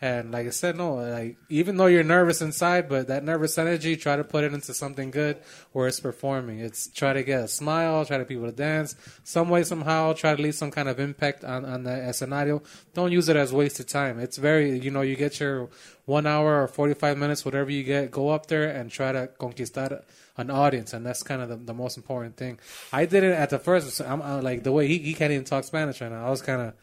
And 0.00 0.32
like 0.32 0.46
I 0.46 0.50
said, 0.50 0.76
no, 0.76 0.94
like 0.94 1.36
even 1.48 1.76
though 1.76 1.86
you're 1.86 2.04
nervous 2.04 2.40
inside, 2.40 2.88
but 2.88 3.08
that 3.08 3.24
nervous 3.24 3.58
energy, 3.58 3.96
try 3.96 4.16
to 4.16 4.24
put 4.24 4.44
it 4.44 4.52
into 4.52 4.74
something 4.74 5.10
good 5.10 5.38
where 5.72 5.88
it's 5.88 6.00
performing. 6.00 6.60
It's 6.60 6.88
try 6.88 7.12
to 7.12 7.22
get 7.22 7.44
a 7.44 7.48
smile, 7.48 8.04
try 8.04 8.18
to 8.18 8.24
people 8.24 8.46
to 8.46 8.52
dance, 8.52 8.94
some 9.24 9.48
way 9.48 9.64
somehow, 9.64 10.12
try 10.12 10.34
to 10.34 10.42
leave 10.42 10.54
some 10.54 10.70
kind 10.70 10.88
of 10.88 11.00
impact 11.00 11.44
on 11.44 11.64
on 11.64 11.84
the 11.84 11.92
escenario. 11.92 12.62
Don't 12.94 13.12
use 13.12 13.28
it 13.28 13.36
as 13.36 13.52
wasted 13.52 13.88
time. 13.88 14.18
It's 14.20 14.36
very, 14.36 14.78
you 14.78 14.90
know, 14.90 15.02
you 15.02 15.16
get 15.16 15.40
your 15.40 15.68
one 16.06 16.26
hour 16.26 16.62
or 16.62 16.68
forty 16.68 16.94
five 16.94 17.18
minutes, 17.18 17.44
whatever 17.44 17.70
you 17.70 17.84
get, 17.84 18.10
go 18.10 18.30
up 18.30 18.46
there 18.46 18.70
and 18.70 18.90
try 18.90 19.12
to 19.12 19.28
conquistar 19.38 20.02
an 20.38 20.50
audience, 20.50 20.92
and 20.92 21.04
that's 21.04 21.22
kind 21.22 21.42
of 21.42 21.48
the, 21.48 21.56
the 21.56 21.74
most 21.74 21.96
important 21.96 22.36
thing. 22.36 22.58
I 22.92 23.04
did 23.06 23.24
it 23.24 23.32
at 23.32 23.50
the 23.50 23.58
first. 23.58 24.00
I'm, 24.00 24.22
i 24.22 24.40
like 24.40 24.62
the 24.62 24.72
way 24.72 24.86
he, 24.86 24.98
he 24.98 25.14
can't 25.14 25.32
even 25.32 25.44
talk 25.44 25.64
Spanish 25.64 26.00
right 26.00 26.10
now. 26.10 26.26
I 26.26 26.30
was 26.30 26.42
kind 26.42 26.62
of. 26.62 26.74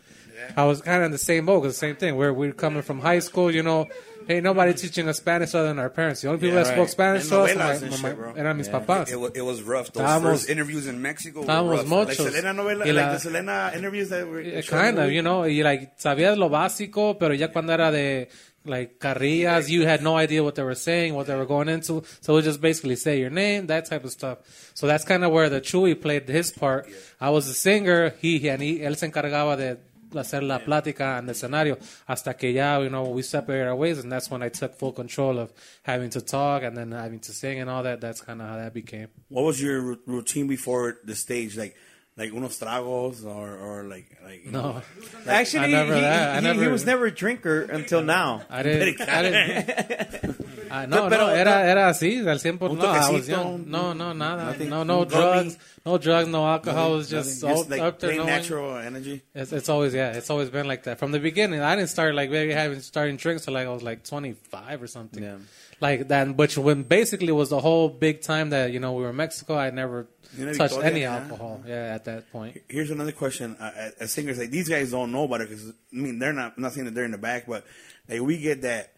I 0.56 0.64
was 0.66 0.82
kind 0.82 0.98
of 1.02 1.06
in 1.08 1.12
the 1.12 1.18
same 1.18 1.46
boat, 1.46 1.62
the 1.64 1.74
same 1.74 1.96
thing. 1.96 2.16
We're 2.16 2.34
we're 2.34 2.54
coming 2.54 2.82
from 2.82 3.00
high 3.00 3.20
school, 3.20 3.54
you 3.54 3.64
know. 3.64 3.88
Ain't 4.28 4.44
nobody 4.44 4.74
teaching 4.74 5.08
us 5.08 5.18
Spanish 5.18 5.54
other 5.54 5.68
than 5.68 5.78
our 5.78 5.92
parents. 5.92 6.22
The 6.22 6.30
only 6.30 6.40
people 6.40 6.56
Yeah, 6.58 6.64
that 6.64 6.70
right. 6.70 6.76
spoke 6.78 6.90
Spanish 6.90 7.28
to 7.30 7.42
us, 7.42 7.56
my, 7.56 7.74
and 7.74 7.92
my, 7.92 8.10
shit, 8.10 8.18
bro. 8.18 8.54
mis 8.56 8.68
Yeah. 8.68 8.74
papás. 8.80 9.12
It 9.12 9.18
was, 9.20 9.32
it 9.36 9.42
was 9.44 9.62
rough. 9.62 9.94
Those 9.94 10.02
Estábamos- 10.04 10.22
first 10.24 10.50
interviews 10.50 10.88
in 10.88 11.00
Mexico 11.00 11.42
were 11.42 11.46
rough. 11.76 11.86
much- 11.86 12.08
like 12.08 12.18
Selena 12.18 12.52
novela, 12.52 12.86
la- 12.88 12.92
like 13.04 13.12
the 13.12 13.20
Selena 13.20 13.72
interviews 13.76 14.10
that 14.10 14.28
were 14.28 14.40
eh, 14.42 14.64
kind 14.64 14.98
of, 14.98 15.12
you? 15.12 15.22
know, 15.22 15.42
y 15.42 15.62
like 15.62 15.96
sabías 16.00 16.38
lo 16.40 16.50
básico, 16.50 17.20
pero 17.20 17.36
ya 17.36 17.50
cuando 17.50 17.74
era 17.74 17.92
de 17.92 18.28
like 18.66 18.98
carrillas, 18.98 19.70
you 19.70 19.86
had 19.86 20.02
no 20.02 20.18
idea 20.18 20.42
what 20.42 20.56
they 20.56 20.64
were 20.64 20.74
saying, 20.74 21.14
what 21.14 21.28
they 21.28 21.36
were 21.36 21.46
going 21.46 21.70
into. 21.70 22.04
So 22.22 22.34
it 22.34 22.38
was 22.38 22.46
just 22.46 22.60
basically 22.62 22.96
say 22.96 23.20
your 23.20 23.30
name, 23.30 23.68
that 23.68 23.86
type 23.88 24.04
of 24.06 24.12
stuff. 24.12 24.40
So 24.74 24.88
that's 24.88 25.06
kind 25.06 25.24
of 25.24 25.32
where 25.32 25.50
the 25.50 25.62
Chuy 25.62 25.94
played 25.94 26.28
his 26.28 26.52
part. 26.52 26.88
I 27.22 27.30
was 27.30 27.46
the 27.46 27.54
singer, 27.54 28.16
he 28.20 28.50
and 28.50 28.60
he, 28.64 28.80
él 28.80 28.98
se 28.98 29.08
encargaba 29.08 29.56
de 29.56 29.78
hacer 30.20 30.44
la 30.44 30.60
plática 30.60 31.18
en 31.18 31.26
el 31.26 31.32
escenario 31.32 31.78
hasta 32.08 32.36
que 32.36 32.54
ya, 32.54 32.80
you 32.80 32.90
know, 32.90 33.04
we 33.04 33.22
separated 33.22 33.68
our 33.68 33.76
ways, 33.76 34.00
and 34.00 34.12
that's 34.12 34.30
when 34.30 34.42
I 34.44 34.50
took 34.50 34.76
full 34.76 34.94
control 34.94 35.40
of 35.40 35.54
having 35.84 36.10
to 36.12 36.22
talk 36.22 36.64
and 36.64 36.78
then 36.78 36.92
having 36.92 37.20
to 37.20 37.32
sing 37.32 37.60
and 37.60 37.70
all 37.70 37.84
that. 37.84 38.02
That's 38.02 38.22
kind 38.22 38.42
of 38.42 38.50
how 38.50 38.58
that 38.58 38.74
became. 38.74 39.08
What 39.30 39.44
was 39.44 39.62
your 39.62 39.98
routine 40.06 40.48
before 40.48 40.98
the 41.04 41.16
stage? 41.16 41.58
Like, 41.58 41.76
like 42.18 42.32
unos 42.32 42.58
tragos 42.58 43.26
or, 43.26 43.58
or 43.58 43.84
like, 43.84 44.06
like 44.24 44.46
No, 44.46 44.62
know, 44.62 44.82
Actually, 45.28 45.66
I 45.66 45.68
never 45.68 45.96
he, 45.96 46.02
that. 46.02 46.44
I 46.46 46.54
he- 46.54 46.62
he 46.62 46.68
was 46.68 46.86
never 46.86 47.08
a 47.08 47.12
drinker 47.12 47.64
until 47.64 48.02
now. 48.04 48.44
I 48.50 48.64
didn't. 48.64 49.02
I 49.02 49.22
didn't 49.22 50.46
Ah, 50.72 50.86
no, 50.90 51.10
Pero- 51.10 51.28
no, 51.28 51.30
era, 51.30 51.68
era 51.70 51.90
así, 51.90 52.20
al 52.26 52.40
100%. 52.40 52.62
Un 52.72 52.78
No, 52.78 52.86
I 52.86 53.12
was 53.12 53.28
toquecito, 53.28 53.30
young. 53.30 53.70
No, 53.70 53.94
no, 53.94 54.14
nada. 54.14 54.46
nothing, 54.46 54.70
no, 54.70 54.84
no 54.84 55.00
no 55.00 55.06
drugs. 55.06 55.58
No 55.86 55.98
drugs, 55.98 56.28
no 56.30 56.48
alcohol. 56.48 56.94
It 56.94 56.98
was 56.98 57.12
nothing, 57.12 57.30
just, 57.32 57.42
just 57.42 57.70
like 57.70 57.82
up 57.82 58.00
there 58.00 58.14
knowing. 58.16 58.26
natural 58.28 58.78
energy. 58.78 59.22
It's, 59.36 59.52
it's 59.52 59.70
always, 59.70 59.94
yeah, 59.94 60.14
it's 60.14 60.30
always 60.30 60.50
been 60.50 60.68
like 60.68 60.84
that. 60.84 60.98
From 60.98 61.12
the 61.12 61.20
beginning, 61.20 61.60
I 61.62 61.76
didn't 61.76 61.90
start 61.90 62.16
like 62.16 62.32
maybe 62.32 62.54
having 62.54 62.80
starting 62.80 63.18
drinks 63.18 63.46
till 63.46 63.54
like 63.54 63.68
I 63.68 63.72
was 63.72 63.84
like 63.84 64.04
25 64.06 64.82
or 64.82 64.88
something. 64.88 65.22
Yeah. 65.22 65.36
Like 65.82 66.08
that, 66.08 66.36
which 66.38 66.58
when 66.58 66.84
basically 66.84 67.32
was 67.34 67.50
the 67.50 67.60
whole 67.60 67.90
big 67.90 68.22
time 68.22 68.50
that, 68.52 68.72
you 68.72 68.80
know, 68.80 68.94
we 68.94 69.04
were 69.04 69.10
in 69.10 69.18
Mexico, 69.18 69.56
I 69.58 69.70
never 69.72 70.08
You 70.38 70.54
touched 70.54 70.76
any 70.76 70.82
that, 70.84 71.00
yeah. 71.00 71.16
alcohol. 71.16 71.64
Yeah, 71.66 71.94
at 71.96 72.06
that 72.06 72.32
point. 72.32 72.62
Here's 72.70 72.92
another 72.92 73.12
question. 73.12 73.56
Uh, 73.60 73.92
as- 74.00 74.12
singers, 74.12 74.38
like 74.38 74.52
these 74.52 74.70
guys 74.70 74.92
don't 74.92 75.12
know 75.12 75.24
about 75.24 75.42
it 75.42 75.50
because 75.50 75.70
I 75.70 75.74
mean 75.92 76.20
they're 76.20 76.34
not. 76.34 76.54
I'm 76.58 76.64
not 76.64 76.74
saying 76.74 76.86
that 76.86 76.96
they're 76.96 77.06
in 77.06 77.12
the 77.12 77.18
back, 77.18 77.48
but 77.48 77.66
like 78.10 78.22
we 78.22 78.38
get 78.38 78.62
that 78.64 78.94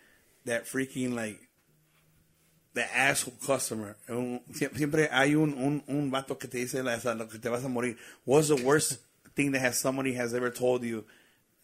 that 0.45 0.65
freaking 0.65 1.13
like 1.13 1.39
the 2.73 2.95
asshole 2.95 3.33
customer. 3.45 3.97
Un- 4.07 4.41
Siempre 4.53 5.09
hay 5.11 5.35
un, 5.35 5.53
un, 5.53 5.83
un 5.87 6.11
vato 6.11 6.39
que 6.39 6.47
te 6.47 6.59
dice 6.59 6.83
la, 6.83 6.97
lo 7.13 7.25
que 7.25 7.39
te 7.39 7.49
vas 7.49 7.63
a 7.65 7.69
morir. 7.69 7.97
What's 8.23 8.49
the 8.49 8.55
worst 8.55 8.99
thing 9.35 9.51
that 9.51 9.59
has 9.59 9.79
somebody 9.79 10.13
has 10.13 10.33
ever 10.33 10.49
told 10.51 10.83
you 10.83 11.03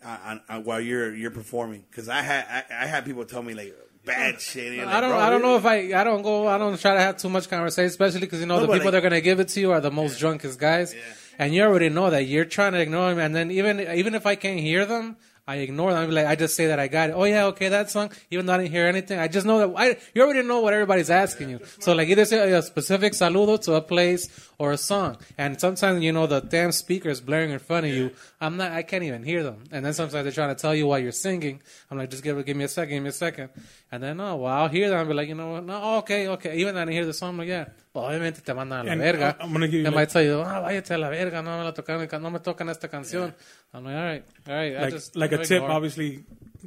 uh, 0.04 0.18
on, 0.26 0.42
on, 0.50 0.64
while 0.64 0.82
you're 0.82 1.14
you're 1.14 1.32
performing? 1.32 1.84
Because 1.90 2.10
I 2.10 2.22
had 2.22 2.46
I, 2.50 2.84
I 2.84 2.86
had 2.88 3.06
people 3.06 3.26
tell 3.26 3.44
me 3.44 3.54
like 3.54 3.76
bad 4.06 4.42
shit. 4.42 4.86
I 4.86 5.02
don't. 5.02 5.12
I 5.12 5.30
don't 5.30 5.42
know 5.42 5.56
if 5.56 5.66
I. 5.66 5.94
I 5.94 6.04
don't 6.04 6.22
go. 6.22 6.48
I 6.48 6.58
don't 6.58 6.80
try 6.80 6.94
to 6.94 7.00
have 7.00 7.18
too 7.18 7.30
much 7.30 7.50
conversation, 7.50 7.88
especially 7.88 8.22
because 8.22 8.40
you 8.40 8.46
know 8.46 8.60
No, 8.60 8.66
the 8.66 8.74
people 8.74 8.92
that 8.92 8.98
are 8.98 9.02
gonna 9.02 9.22
give 9.22 9.40
it 9.40 9.50
to 9.50 9.60
you 9.60 9.72
are 9.72 9.82
the 9.82 9.92
most 9.92 10.20
drunkest 10.20 10.60
guys, 10.60 10.96
and 11.40 11.54
you 11.54 11.64
already 11.64 11.90
know 11.90 12.10
that. 12.10 12.26
You're 12.26 12.46
trying 12.46 12.74
to 12.74 12.80
ignore 12.80 13.10
them, 13.10 13.20
and 13.20 13.36
then 13.36 13.52
even 13.52 13.80
even 13.80 14.16
if 14.16 14.26
I 14.26 14.36
can't 14.36 14.60
hear 14.60 14.86
them, 14.86 15.18
I 15.48 15.58
ignore 15.58 15.92
them. 15.92 16.04
I'm 16.04 16.12
like, 16.12 16.26
I 16.26 16.36
just 16.36 16.56
say 16.56 16.68
that 16.68 16.80
I 16.80 16.88
got 16.88 17.10
it. 17.10 17.14
Oh 17.14 17.26
yeah, 17.26 17.46
okay, 17.48 17.70
that 17.70 17.90
song. 17.90 18.12
Even 18.32 18.46
though 18.46 18.54
I 18.54 18.58
didn't 18.60 18.72
hear 18.72 18.86
anything, 18.88 19.20
I 19.20 19.28
just 19.28 19.46
know 19.46 19.60
that 19.60 19.74
I. 19.78 19.98
You 20.14 20.22
already 20.24 20.44
know 20.48 20.62
what 20.62 20.74
everybody's 20.74 21.10
asking 21.10 21.50
you. 21.50 21.60
So 21.80 21.94
like 21.94 22.08
either 22.08 22.26
say 22.26 22.52
a 22.52 22.62
specific 22.62 23.14
saludo 23.14 23.62
to 23.64 23.74
a 23.74 23.82
place 23.82 24.30
or 24.64 24.72
a 24.72 24.78
song, 24.78 25.18
and 25.38 25.60
sometimes 25.60 26.02
you 26.02 26.14
know 26.18 26.26
the 26.26 26.40
damn 26.40 26.72
speaker 26.72 27.10
is 27.10 27.20
blaring 27.20 27.52
in 27.52 27.60
front 27.60 27.86
of 27.86 27.92
you. 27.92 28.12
I'm 28.40 28.56
not. 28.56 28.72
I 28.72 28.82
can't 28.84 29.04
even 29.04 29.22
hear 29.24 29.44
them, 29.44 29.58
and 29.74 29.86
then 29.86 29.94
sometimes 29.94 30.24
they're 30.24 30.32
trying 30.42 30.56
to 30.56 30.60
tell 30.64 30.74
you 30.74 30.88
while 30.88 31.00
you're 31.00 31.12
singing. 31.28 31.62
I'm 31.90 31.98
like, 31.98 32.10
just 32.10 32.24
give 32.24 32.36
give 32.46 32.56
me 32.56 32.64
a 32.64 32.70
second, 32.70 32.94
give 32.96 33.04
me 33.04 33.10
a 33.10 33.20
second, 33.26 33.50
and 33.92 34.02
then 34.02 34.22
oh 34.22 34.36
well, 34.38 34.54
I'll 34.54 34.70
hear 34.70 34.88
them. 34.90 35.00
I'll 35.00 35.06
be 35.06 35.14
like, 35.14 35.28
you 35.28 35.36
know 35.36 35.52
what? 35.54 35.66
No, 35.66 35.80
oh, 35.84 35.98
okay, 36.00 36.28
okay. 36.36 36.56
Even 36.62 36.78
I 36.78 36.90
hear 36.90 37.06
the 37.06 37.14
song, 37.14 37.30
I'm 37.32 37.38
like, 37.40 37.50
yeah. 37.50 37.66
Well, 37.94 38.06
obviamente 38.06 38.42
te 38.42 38.54
mandan 38.54 38.88
a 38.88 38.90
la 38.90 38.96
verga. 38.96 39.36
I- 39.38 39.44
I'm 39.44 39.52
gonna 39.52 39.68
give 39.68 39.80
you 39.80 39.84
They 39.84 39.90
like- 39.90 39.96
might 39.96 40.10
tell 40.10 40.24
you, 40.24 40.40
ah, 40.40 40.62
váyate 40.64 40.92
a 40.92 40.98
la 40.98 41.10
verga, 41.10 41.42
no 41.42 41.58
me 41.58 41.64
la 41.66 41.72
tocan, 41.74 42.22
no 42.22 42.30
me 42.30 42.40
tocan 42.40 42.70
esta 42.70 42.88
canción. 42.88 43.34
I'm 43.74 43.84
like, 43.84 43.96
all 43.96 44.04
right, 44.04 44.24
all 44.48 44.56
right. 44.56 44.74
Like 44.82 44.94
just, 44.94 45.16
like 45.18 45.34
a 45.34 45.44
tip, 45.44 45.62
obviously. 45.64 46.24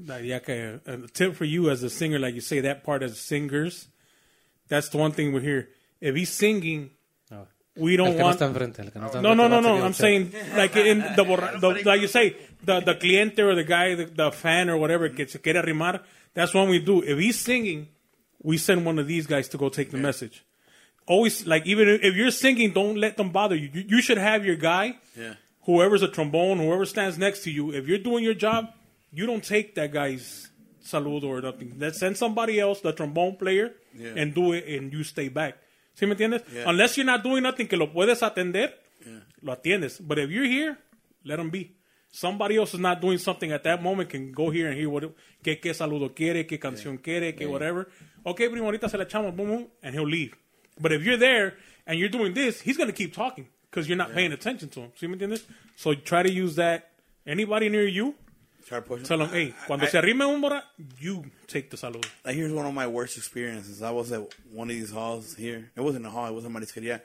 Like, 0.06 0.24
yeah, 0.24 0.36
okay, 0.36 0.78
a 0.86 0.98
tip 1.08 1.34
for 1.34 1.46
you 1.46 1.70
as 1.70 1.82
a 1.82 1.88
singer, 1.88 2.18
like 2.18 2.34
you 2.34 2.42
say, 2.42 2.60
that 2.60 2.84
part 2.84 3.02
as 3.02 3.18
singers. 3.18 3.88
That's 4.68 4.90
the 4.90 4.98
one 4.98 5.12
thing 5.12 5.32
we 5.32 5.40
hear. 5.40 5.70
If 6.02 6.14
he's 6.14 6.30
singing. 6.30 6.90
We 7.76 7.96
don't 7.96 8.12
que 8.12 8.18
no 8.18 8.24
want. 8.24 8.34
está 8.40 8.46
enfrente, 8.46 8.82
el 8.82 8.90
que 8.92 8.98
no 8.98 9.06
está 9.06 9.20
No, 9.22 9.34
no, 9.34 9.48
no, 9.48 9.60
no. 9.60 9.84
I'm 9.84 9.92
saying 9.94 10.32
like 10.56 10.74
in 10.76 11.00
the, 11.00 11.24
borra- 11.24 11.60
the 11.60 11.82
like 11.84 12.00
you 12.00 12.08
say 12.08 12.36
the 12.64 12.80
the 12.80 12.94
cliente 12.94 13.38
or 13.40 13.54
the 13.54 13.64
guy, 13.64 13.94
the, 13.94 14.06
the 14.06 14.30
fan 14.32 14.68
or 14.70 14.76
whatever 14.78 15.08
que 15.10 15.26
se 15.28 15.38
quiere 15.40 15.62
arrimar. 15.62 16.02
That's 16.34 16.52
what 16.54 16.68
we 16.68 16.78
do. 16.80 17.02
If 17.02 17.18
he's 17.18 17.38
singing, 17.38 17.88
we 18.42 18.58
send 18.58 18.84
one 18.84 18.98
of 18.98 19.06
these 19.06 19.26
guys 19.26 19.48
to 19.48 19.58
go 19.58 19.68
take 19.68 19.90
the 19.90 19.98
message. 19.98 20.44
Always 21.06 21.46
like 21.46 21.66
even 21.66 21.88
if 21.88 22.02
if 22.02 22.14
you're 22.16 22.30
singing, 22.32 22.72
don't 22.72 22.96
let 22.96 23.16
them 23.16 23.30
bother 23.30 23.54
you. 23.56 23.70
You, 23.72 23.84
you 23.88 24.02
should 24.02 24.18
have 24.18 24.44
your 24.44 24.56
guy. 24.56 24.96
Yeah. 25.16 25.34
Whoever's 25.62 26.02
a 26.02 26.08
trombone, 26.08 26.58
whoever 26.58 26.84
stands 26.84 27.18
next 27.18 27.42
to 27.44 27.50
you. 27.50 27.72
If 27.72 27.86
you're 27.88 27.98
doing 27.98 28.22
your 28.24 28.34
job, 28.34 28.72
you 29.12 29.26
don't 29.26 29.42
take 29.44 29.74
that 29.76 29.92
guy's 29.92 30.48
salud 30.84 31.24
or 31.24 31.40
nothing. 31.40 31.74
Let's 31.78 31.98
send 31.98 32.16
somebody 32.16 32.60
else, 32.60 32.80
the 32.80 32.92
trombone 32.92 33.36
player, 33.36 33.72
Yeah. 33.98 34.12
and 34.16 34.32
do 34.34 34.52
it, 34.52 34.64
and 34.68 34.92
you 34.92 35.02
stay 35.02 35.28
back. 35.28 35.56
¿Sí 35.96 36.06
me 36.06 36.12
entiendes? 36.12 36.42
Yeah. 36.52 36.68
Unless 36.68 36.96
you're 36.98 37.06
not 37.06 37.22
doing 37.22 37.42
nothing 37.42 37.66
que 37.66 37.76
lo 37.76 37.92
puedes 37.92 38.22
atender, 38.22 38.74
lo 39.40 39.52
atiendes. 39.54 39.98
But 40.00 40.18
if 40.18 40.30
you're 40.30 40.44
here, 40.44 40.78
let 41.24 41.36
them 41.36 41.50
be. 41.50 41.74
Somebody 42.10 42.56
else 42.56 42.74
is 42.74 42.80
not 42.80 43.00
doing 43.00 43.18
something 43.18 43.50
at 43.52 43.62
that 43.64 43.82
moment 43.82 44.10
can 44.10 44.32
go 44.32 44.50
here 44.50 44.68
and 44.68 44.76
hear 44.76 44.88
what 44.88 45.04
qué, 45.42 45.60
qué 45.60 45.74
saludo 45.74 46.14
quiere, 46.14 46.46
qué 46.46 46.58
canción 46.58 46.98
quiere, 47.02 47.34
qué 47.34 47.46
whatever. 47.46 47.88
Okay, 48.24 48.48
primo, 48.48 48.66
ahorita 48.66 48.88
se 48.88 48.96
la 48.96 49.04
echamos, 49.04 49.34
boom, 49.34 49.48
boom, 49.48 49.66
and 49.82 49.94
he'll 49.94 50.08
leave. 50.08 50.34
But 50.80 50.92
if 50.92 51.02
you're 51.02 51.18
there 51.18 51.54
and 51.86 51.98
you're 51.98 52.08
doing 52.08 52.34
this, 52.34 52.60
he's 52.60 52.76
going 52.76 52.88
to 52.88 52.94
keep 52.94 53.14
talking 53.14 53.48
because 53.70 53.88
you're 53.88 53.98
not 53.98 54.12
paying 54.12 54.32
attention 54.32 54.68
to 54.70 54.80
him. 54.80 54.92
¿Sí 54.98 55.08
me 55.08 55.16
entiendes? 55.16 55.44
So 55.76 55.94
try 55.94 56.22
to 56.22 56.30
use 56.30 56.56
that. 56.56 56.90
Anybody 57.26 57.68
near 57.68 57.86
you, 57.86 58.14
Try 58.66 58.78
to 58.80 58.82
push. 58.82 59.02
Tell 59.06 59.20
him, 59.22 59.28
hey, 59.30 59.54
cuando 59.66 59.86
I- 59.86 59.88
se 59.88 59.98
arrime 59.98 60.22
un 60.22 60.40
mora, 60.40 60.62
you 60.98 61.24
take 61.46 61.70
the 61.70 61.76
salud. 61.76 62.04
Like, 62.24 62.34
here's 62.34 62.52
one 62.52 62.66
of 62.66 62.74
my 62.74 62.86
worst 62.88 63.16
experiences. 63.16 63.80
I 63.82 63.90
was 63.92 64.10
at 64.12 64.22
one 64.50 64.68
of 64.68 64.74
these 64.76 64.90
halls 64.90 65.34
here. 65.36 65.70
It 65.76 65.80
wasn't 65.80 66.04
a 66.06 66.10
hall. 66.10 66.26
It 66.26 66.34
was 66.34 66.44
a 66.44 66.48
marisqueria. 66.48 67.00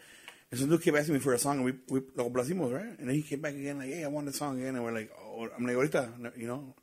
And 0.49 0.59
some 0.59 0.69
dude 0.69 0.81
kept 0.83 0.97
asking 0.97 1.13
me 1.13 1.19
for 1.19 1.33
a 1.33 1.37
song, 1.37 1.57
and 1.57 1.65
we, 1.65 1.73
we 1.87 2.01
lo 2.15 2.29
complacimos, 2.29 2.73
right? 2.73 2.97
And 2.99 3.07
then 3.07 3.15
he 3.15 3.21
came 3.21 3.39
back 3.41 3.53
again, 3.53 3.77
like, 3.77 3.89
hey, 3.89 4.03
I 4.03 4.07
want 4.07 4.25
the 4.25 4.33
song 4.33 4.59
again. 4.59 4.75
And 4.75 4.83
we're 4.83 4.91
like, 4.91 5.11
oh, 5.23 5.47
I'm 5.55 5.65
like, 5.65 5.75
ahorita, 5.75 6.35
you 6.37 6.47
know? 6.47 6.73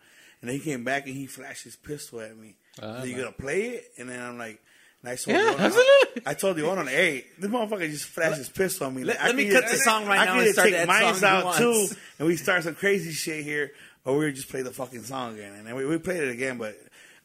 And 0.41 0.49
then 0.49 0.57
he 0.57 0.61
came 0.61 0.85
back, 0.85 1.07
and 1.07 1.15
he 1.17 1.27
flashed 1.27 1.65
his 1.65 1.75
pistol 1.77 2.21
at 2.21 2.37
me. 2.37 2.55
Ah, 2.81 3.03
you 3.03 3.17
gonna 3.17 3.33
play 3.33 3.63
it? 3.71 3.93
And 3.99 4.09
then 4.09 4.21
I'm 4.23 4.39
like, 4.39 4.63
and 5.03 5.11
I 5.13 5.17
told 5.17 5.37
Yeah, 5.37 5.43
the 5.45 5.51
owner, 5.55 5.63
absolutely. 5.65 6.23
I 6.27 6.35
told 6.35 6.57
the 6.57 6.67
owner, 6.67 6.85
like, 6.85 6.95
hey, 6.95 7.25
this 7.39 7.51
motherfucker 7.51 7.91
just 7.91 8.05
flashed 8.07 8.39
his 8.39 8.49
pistol 8.49 8.87
on 8.87 8.95
me. 8.95 9.05
Let- 9.05 9.17
Like, 9.17 9.25
I 9.25 9.27
let 9.29 9.37
me 9.37 9.51
cut 9.51 9.65
the 9.69 9.77
song 9.77 10.07
right 10.07 10.21
I 10.21 10.25
now 10.25 10.33
could 10.33 10.39
and 10.39 10.43
either 10.47 10.53
start 10.55 10.69
take 10.69 10.77
that 10.77 10.89
mine 10.89 11.15
song 11.15 11.21
he 11.43 11.47
out 11.49 11.55
too, 11.57 11.87
and 12.21 12.29
we 12.29 12.37
start 12.37 12.63
some 12.65 12.75
crazy 12.75 13.13
shit 13.13 13.45
here, 13.45 13.73
or 14.09 14.17
we 14.17 14.25
would 14.25 14.35
just 14.35 14.49
play 14.49 14.63
the 14.63 14.71
fucking 14.71 15.03
song 15.03 15.35
again. 15.35 15.53
And 15.53 15.77
we, 15.77 15.85
we 15.85 15.99
played 15.99 16.23
it 16.23 16.31
again, 16.31 16.57
but 16.57 16.75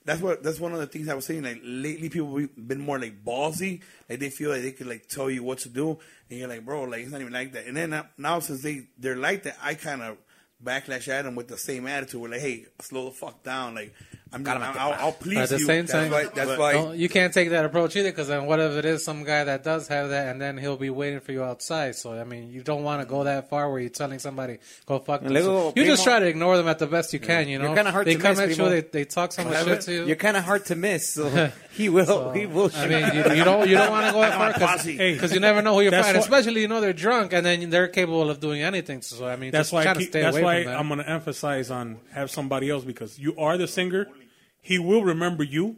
that's 0.04 0.22
what 0.22 0.44
that's 0.44 0.60
one 0.60 0.74
of 0.74 0.80
the 0.80 0.86
things 0.88 1.08
I 1.08 1.14
was 1.14 1.26
saying. 1.26 1.44
Like 1.44 1.62
lately, 1.64 2.10
people 2.10 2.46
been 2.58 2.82
more 2.82 3.00
like 3.00 3.24
ballsy. 3.24 3.82
Like 4.10 4.20
they 4.20 4.30
feel 4.30 4.50
like 4.50 4.64
they 4.64 4.74
could 4.74 4.88
like 4.88 5.08
tell 5.08 5.30
you 5.30 5.44
what 5.44 5.60
to 5.60 5.70
do, 5.70 5.98
and 6.30 6.40
you're 6.40 6.50
like, 6.50 6.66
bro, 6.66 6.84
like 6.84 7.04
it's 7.04 7.12
not 7.12 7.22
even 7.22 7.32
like 7.32 7.54
that. 7.54 7.68
And 7.68 7.78
then 7.78 7.92
now, 7.92 8.08
now 8.18 8.40
since 8.40 8.62
they 8.64 8.88
they're 8.98 9.16
like 9.16 9.44
that, 9.44 9.58
I 9.64 9.76
kind 9.76 10.02
of 10.02 10.18
backlash 10.62 11.08
at 11.08 11.24
them 11.24 11.36
with 11.36 11.48
the 11.48 11.58
same 11.58 11.88
attitude. 11.88 12.20
We're 12.20 12.30
like, 12.30 12.42
hey, 12.42 12.66
slow 12.82 13.06
the 13.06 13.12
fuck 13.12 13.44
down. 13.44 13.76
Like 13.76 13.94
I'm, 14.34 14.44
Gotta 14.44 14.66
I'll, 14.66 14.78
I'll. 14.94 14.94
I'll 15.06 15.12
please 15.12 15.38
At 15.38 15.50
the 15.50 15.60
you. 15.60 15.66
same 15.66 15.86
time, 15.86 16.10
That's 16.10 16.26
why. 16.30 16.34
That's 16.36 16.50
But- 16.50 16.60
why. 16.60 16.74
Don't, 16.74 16.98
you 16.98 17.08
can't 17.10 17.34
take 17.34 17.50
that 17.52 17.66
approach 17.66 17.96
either, 17.96 18.10
because 18.12 18.28
then 18.28 18.46
what 18.46 18.60
if 18.60 18.72
it 18.74 18.86
is 18.86 19.04
some 19.06 19.24
guy 19.24 19.44
that 19.44 19.64
does 19.64 19.88
have 19.90 20.10
that, 20.10 20.28
and 20.30 20.42
then 20.42 20.58
he'll 20.58 20.76
be 20.78 20.90
waiting 20.90 21.20
for 21.20 21.32
you 21.32 21.44
outside? 21.44 21.96
So 21.96 22.14
I 22.20 22.24
mean, 22.24 22.52
you 22.52 22.62
don't 22.62 22.84
want 22.84 23.02
to 23.02 23.08
go 23.08 23.24
that 23.26 23.50
far 23.50 23.70
where 23.72 23.80
you're 23.80 23.90
telling 23.90 24.20
somebody 24.20 24.58
go 24.86 25.00
fuck. 25.00 25.22
Them. 25.22 25.36
So 25.36 25.74
you 25.76 25.86
just 25.86 26.04
try 26.04 26.20
to 26.20 26.26
ignore 26.26 26.58
them 26.58 26.68
at 26.68 26.80
the 26.80 26.88
best 26.88 27.14
you 27.14 27.20
can. 27.20 27.48
You 27.48 27.60
know, 27.60 27.68
You're 27.68 27.76
kinda 27.76 27.92
hard 27.92 28.08
they 28.08 28.16
to 28.16 28.20
come 28.20 28.32
miss, 28.38 28.40
at 28.40 28.58
you, 28.58 28.70
they, 28.70 28.82
they 28.82 29.06
talk 29.06 29.32
so 29.32 29.44
much 29.44 29.64
shit 29.66 29.82
to 29.82 29.94
you. 29.94 30.06
You're 30.08 30.16
kind 30.16 30.36
of 30.38 30.44
hard 30.44 30.66
to 30.66 30.76
miss, 30.76 31.14
so 31.14 31.30
he 31.72 31.90
will. 31.90 32.32
he 32.32 32.46
will. 32.46 32.72
I 32.76 32.88
mean, 32.88 33.06
you, 33.14 33.36
you 33.36 33.44
don't 33.44 33.70
you 33.70 33.76
don't 33.76 33.92
want 33.92 34.08
to 34.08 34.14
go 34.14 34.22
that 34.22 34.58
far 34.58 34.68
Posse. 34.68 34.98
because 35.14 35.34
you 35.34 35.40
never 35.40 35.62
know 35.62 35.76
who 35.76 35.82
you're 35.82 35.92
fighting. 35.92 36.22
Especially 36.22 36.62
you 36.62 36.68
know 36.68 36.82
they're 36.82 36.94
drunk 36.94 37.34
and 37.34 37.46
then 37.46 37.70
they're 37.70 37.88
capable 37.88 38.30
of 38.30 38.40
doing 38.40 38.62
anything. 38.62 39.02
So 39.02 39.28
I 39.28 39.36
mean, 39.36 39.52
That's 39.52 39.72
why. 39.72 39.84
try 39.84 39.92
I 39.92 39.94
to 39.94 40.00
keep, 40.00 40.10
stay 40.10 40.22
that's 40.22 40.40
why. 40.40 40.66
I'm 40.66 40.88
going 40.88 41.00
to 41.00 41.10
emphasize 41.10 41.70
on 41.70 42.00
have 42.12 42.32
somebody 42.32 42.70
else 42.70 42.84
because 42.84 43.20
you 43.20 43.36
are 43.38 43.58
the 43.58 43.68
singer. 43.68 44.08
He 44.64 44.80
will 44.80 45.04
remember 45.04 45.44
you. 45.44 45.76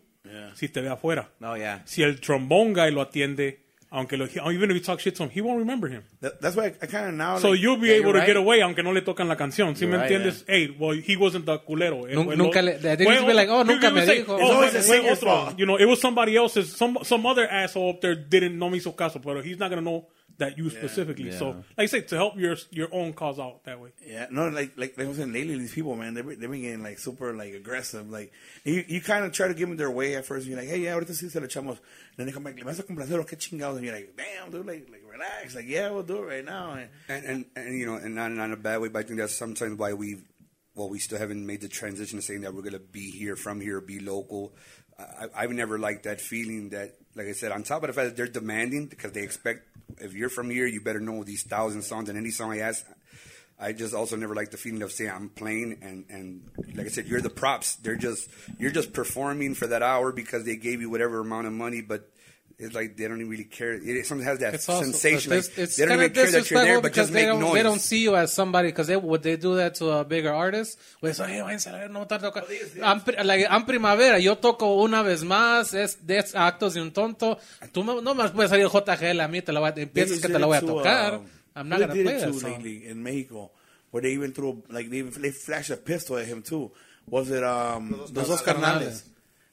Si 0.56 0.68
te 0.70 0.82
ve 0.82 0.90
afuera. 0.90 1.28
No, 1.40 1.56
yeah. 1.56 1.82
Si 1.86 2.02
el 2.03 2.20
trombone 2.20 2.74
guy 2.74 2.90
lo 2.91 3.02
atiende, 3.02 3.60
aunque 3.91 4.18
lo, 4.18 4.26
even 4.52 4.70
if 4.72 4.76
you 4.78 4.82
talk 4.82 4.99
shit 4.99 5.16
to 5.16 5.24
him, 5.24 5.30
he 5.30 5.40
won't 5.41 5.60
remember 5.60 5.88
him. 5.88 6.03
That- 6.22 6.40
that's 6.41 6.56
why 6.56 6.66
I, 6.66 6.74
I 6.82 6.88
kind 6.88 7.07
of 7.10 7.14
now. 7.14 7.38
So 7.40 7.52
like, 7.52 7.62
you'll 7.62 7.78
be 7.78 7.88
Yeah, 7.90 7.95
able 7.95 8.14
to 8.14 8.20
right. 8.20 8.28
get 8.28 8.36
away 8.38 8.62
aunque 8.62 8.84
no 8.84 8.91
le 8.91 9.02
tocan 9.02 9.28
la 9.28 9.36
canción. 9.36 9.76
Si 9.78 9.86
me 9.86 9.91
You're 9.94 10.02
right, 10.02 10.12
entiendes? 10.12 10.44
Hey, 10.48 10.76
well, 10.78 10.91
he 10.95 11.16
wasn't 11.16 11.45
the 11.45 11.60
culero. 11.60 12.06
Nun- 12.12 12.32
el 12.32 12.38
nunca 12.38 12.62
le- 12.62 12.78
they 12.78 13.06
used 13.06 13.22
to 13.22 13.28
be 13.28 13.34
like, 13.34 13.49
oh, 13.49 13.60
you 13.60 13.66
nunca 13.66 13.91
me 13.91 14.06
say, 14.06 14.24
dijo. 14.24 14.30
oh, 14.41 14.64
It's 14.64 14.90
always 14.90 15.12
otro. 15.12 15.30
fault. 15.30 15.60
You 15.60 15.66
know, 15.66 15.78
it 15.78 15.86
was 15.86 16.02
somebody 16.02 16.36
else's, 16.36 16.76
some 16.76 16.98
some 17.03 17.26
other 17.26 17.48
asshole 17.48 17.91
up 17.91 18.02
there 18.02 18.16
didn't 18.16 18.57
know 18.57 18.70
me 18.70 18.80
so 18.80 18.91
caso, 18.91 19.20
but 19.20 19.44
he's 19.45 19.57
not 19.60 19.70
gonna 19.70 19.82
know 19.82 20.07
that 20.38 20.57
you 20.57 20.70
specifically. 20.70 21.32
So, 21.32 21.52
like 21.52 21.64
I 21.78 21.86
say, 21.86 22.02
to 22.02 22.16
help 22.16 22.38
your 22.38 22.57
your 22.72 22.90
own 22.91 23.14
cause 23.14 23.40
out 23.40 23.64
that 23.66 23.80
way. 23.80 23.91
Yeah, 24.06 24.28
no, 24.30 24.48
like 24.49 24.78
like 24.78 24.98
like 24.98 25.06
I 25.06 25.07
was 25.07 25.18
saying 25.18 25.34
lately, 25.34 25.57
these 25.57 25.74
people, 25.74 25.95
man, 25.95 26.14
they've 26.14 26.26
been, 26.26 26.40
they've 26.40 26.49
been 26.49 26.62
getting 26.62 26.84
like 26.84 26.99
super 26.99 27.34
like 27.34 27.53
aggressive. 27.53 28.10
Like 28.10 28.32
you, 28.64 28.84
you 28.88 29.02
kind 29.02 29.26
of 29.26 29.32
try 29.32 29.48
to 29.48 29.53
give 29.53 29.70
them 29.70 29.78
their 29.78 29.91
way 29.91 30.16
at 30.16 30.26
first. 30.26 30.45
And 30.45 30.52
you're 30.52 30.60
like, 30.60 30.70
hey, 30.70 30.80
yeah, 30.80 30.94
ahorita 30.94 31.12
sí 31.12 31.30
se 31.30 31.40
lo 31.40 31.48
echamos. 31.48 31.78
Then 32.18 32.26
they 32.26 32.32
come 32.32 32.44
back, 32.44 32.57
le 32.57 32.66
vas 32.66 32.80
a 32.80 32.84
complacer, 32.84 33.26
qué 33.26 33.38
chingados. 33.38 33.78
And 33.78 33.86
you're 33.86 33.95
like, 33.95 34.16
damn, 34.18 34.52
dude, 34.52 34.66
like 34.66 34.88
like 34.91 35.03
relax, 35.10 35.56
like 35.56 35.68
yeah, 35.68 35.90
we'll 35.90 36.03
do 36.03 36.18
it 36.24 36.26
right 36.26 36.45
now. 36.45 36.74
And, 36.74 36.90
and, 37.07 37.26
and 37.26 37.45
and 37.56 37.80
you 37.80 37.86
know, 37.86 37.95
and 37.95 38.16
not, 38.16 38.32
not 38.32 38.45
in 38.45 38.52
a 38.52 38.57
bad 38.57 38.82
way, 38.82 38.90
but 38.90 38.99
I 38.99 39.03
think 39.03 39.20
that's 39.20 39.36
sometimes 39.36 39.78
why 39.78 39.94
we, 39.94 40.18
well, 40.76 40.90
we 40.90 40.99
still 40.99 41.18
haven't 41.18 41.45
made 41.45 41.62
the 41.62 41.70
transition 41.70 42.20
to 42.20 42.26
saying 42.26 42.41
that 42.41 42.53
we're 42.53 42.62
gonna 42.62 42.80
be 42.80 43.12
here 43.12 43.36
from 43.36 43.62
here, 43.62 43.80
be 43.80 43.99
local. 43.99 44.53
I, 44.98 45.28
I've 45.36 45.52
never 45.52 45.78
liked 45.78 46.03
that 46.03 46.22
feeling 46.22 46.70
that, 46.70 46.95
like 47.16 47.28
I 47.28 47.32
said, 47.32 47.52
on 47.52 47.64
top 47.64 47.84
of 47.84 47.88
the 47.88 47.94
fact 47.94 48.10
that 48.10 48.18
they're 48.18 48.28
demanding 48.28 48.88
because 48.88 49.14
they 49.14 49.24
expect 49.24 49.62
if 50.00 50.14
you're 50.14 50.30
from 50.30 50.50
here, 50.50 50.66
you 50.66 50.82
better 50.82 51.00
know 51.00 51.24
these 51.24 51.44
thousand 51.44 51.84
songs 51.84 52.10
and 52.10 52.18
any 52.18 52.32
song 52.32 52.52
I 52.52 52.60
ask. 52.60 52.86
I 53.58 53.72
just 53.72 53.94
also 53.94 54.18
never 54.18 54.36
like 54.36 54.52
the 54.52 54.58
feeling 54.58 54.82
of 54.82 54.92
saying 54.92 55.12
I'm 55.12 55.30
playing 55.30 55.78
and, 55.82 56.06
and 56.10 56.50
like 56.76 56.88
I 56.88 56.90
said, 56.90 57.08
you're 57.08 57.22
the 57.22 57.30
props. 57.30 57.78
They're 57.78 57.96
just 57.96 58.30
you're 58.60 58.72
just 58.72 58.92
performing 58.92 59.56
for 59.56 59.68
that 59.68 59.82
hour 59.82 60.12
because 60.12 60.44
they 60.44 60.58
gave 60.58 60.82
you 60.82 60.90
whatever 60.90 61.22
amount 61.22 61.48
of 61.48 61.54
money, 61.54 61.82
but 61.82 62.10
it's 62.57 62.73
like 62.73 62.95
they 62.95 63.07
don't 63.07 63.18
even 63.19 63.30
really 63.30 63.44
care. 63.45 63.73
It 63.73 64.06
sometimes 64.06 64.27
has 64.30 64.40
that 64.40 64.53
It's 64.53 64.69
also 64.69 64.84
sensation. 64.84 65.34
it's, 65.34 65.49
like, 65.49 65.57
it's 65.57 65.76
they 65.76 65.86
don't 65.86 65.98
even 65.99 66.11
care 66.14 66.32
that 66.32 66.49
you're 66.49 66.64
there, 66.64 66.80
disrespectful 66.80 66.82
but 66.82 66.91
because 66.91 66.95
just 67.07 67.14
they 67.14 67.19
make 67.22 67.27
don't 67.27 67.40
noise. 67.41 67.53
they 67.53 67.64
don't 67.64 67.80
see 67.82 68.02
you 68.03 68.15
as 68.15 68.32
somebody 68.34 68.69
because 68.69 68.88
they 68.88 68.95
would 68.95 69.23
they 69.23 69.36
do 69.36 69.56
that 69.57 69.76
to 69.76 69.90
a 69.91 70.03
bigger 70.06 70.32
artist. 70.34 70.80
Pues 71.02 71.19
oye, 71.19 71.41
váyanse 71.41 71.68
a 71.69 71.90
no 71.90 72.03
estar 72.06 72.22
tocando. 72.22 72.48
I'm, 72.82 73.02
pri- 73.02 73.23
like, 73.23 73.45
I'm 73.49 73.65
primavera, 73.65 74.19
yo 74.19 74.38
toco 74.38 74.76
una 74.82 75.02
vez 75.03 75.23
más, 75.23 75.73
es 75.73 76.06
10 76.07 76.36
actos 76.36 76.73
de 76.76 76.82
un 76.82 76.91
tonto. 76.91 77.38
Tú 77.73 77.84
no 77.84 78.02
me 78.15 78.30
puedes 78.30 78.49
salir 78.49 78.68
JGL 78.68 79.19
a 79.22 79.27
mí, 79.27 79.41
te 79.41 79.52
la 79.52 79.60
voy 79.60 79.69
a, 79.69 79.73
piensas 79.73 80.19
que 80.22 80.27
te 80.30 80.40
la 80.40 80.45
it 80.45 80.45
voy 80.48 80.57
a 80.57 80.61
to, 80.61 80.68
tocar. 80.68 81.14
um, 81.15 81.26
I'm 81.57 81.69
not 81.69 81.80
gonna 81.80 81.94
play 81.94 82.15
it 82.15 82.19
that 82.22 82.34
song. 82.34 82.52
lately 82.52 82.86
in 82.88 83.02
Mexico, 83.03 83.52
where 83.91 84.02
they 84.02 84.11
even 84.14 84.32
threw 84.34 84.61
like 84.69 84.90
they 84.90 84.98
even 84.99 85.22
they 85.22 85.32
flashed 85.32 85.72
a 85.72 85.77
pistol 85.77 86.18
at 86.18 86.26
him 86.26 86.41
too. 86.41 86.72
Was 87.07 87.30
it 87.32 87.44
um 87.44 87.91
Los 88.14 88.27
Dos 88.27 88.41
Carnales? 88.41 89.03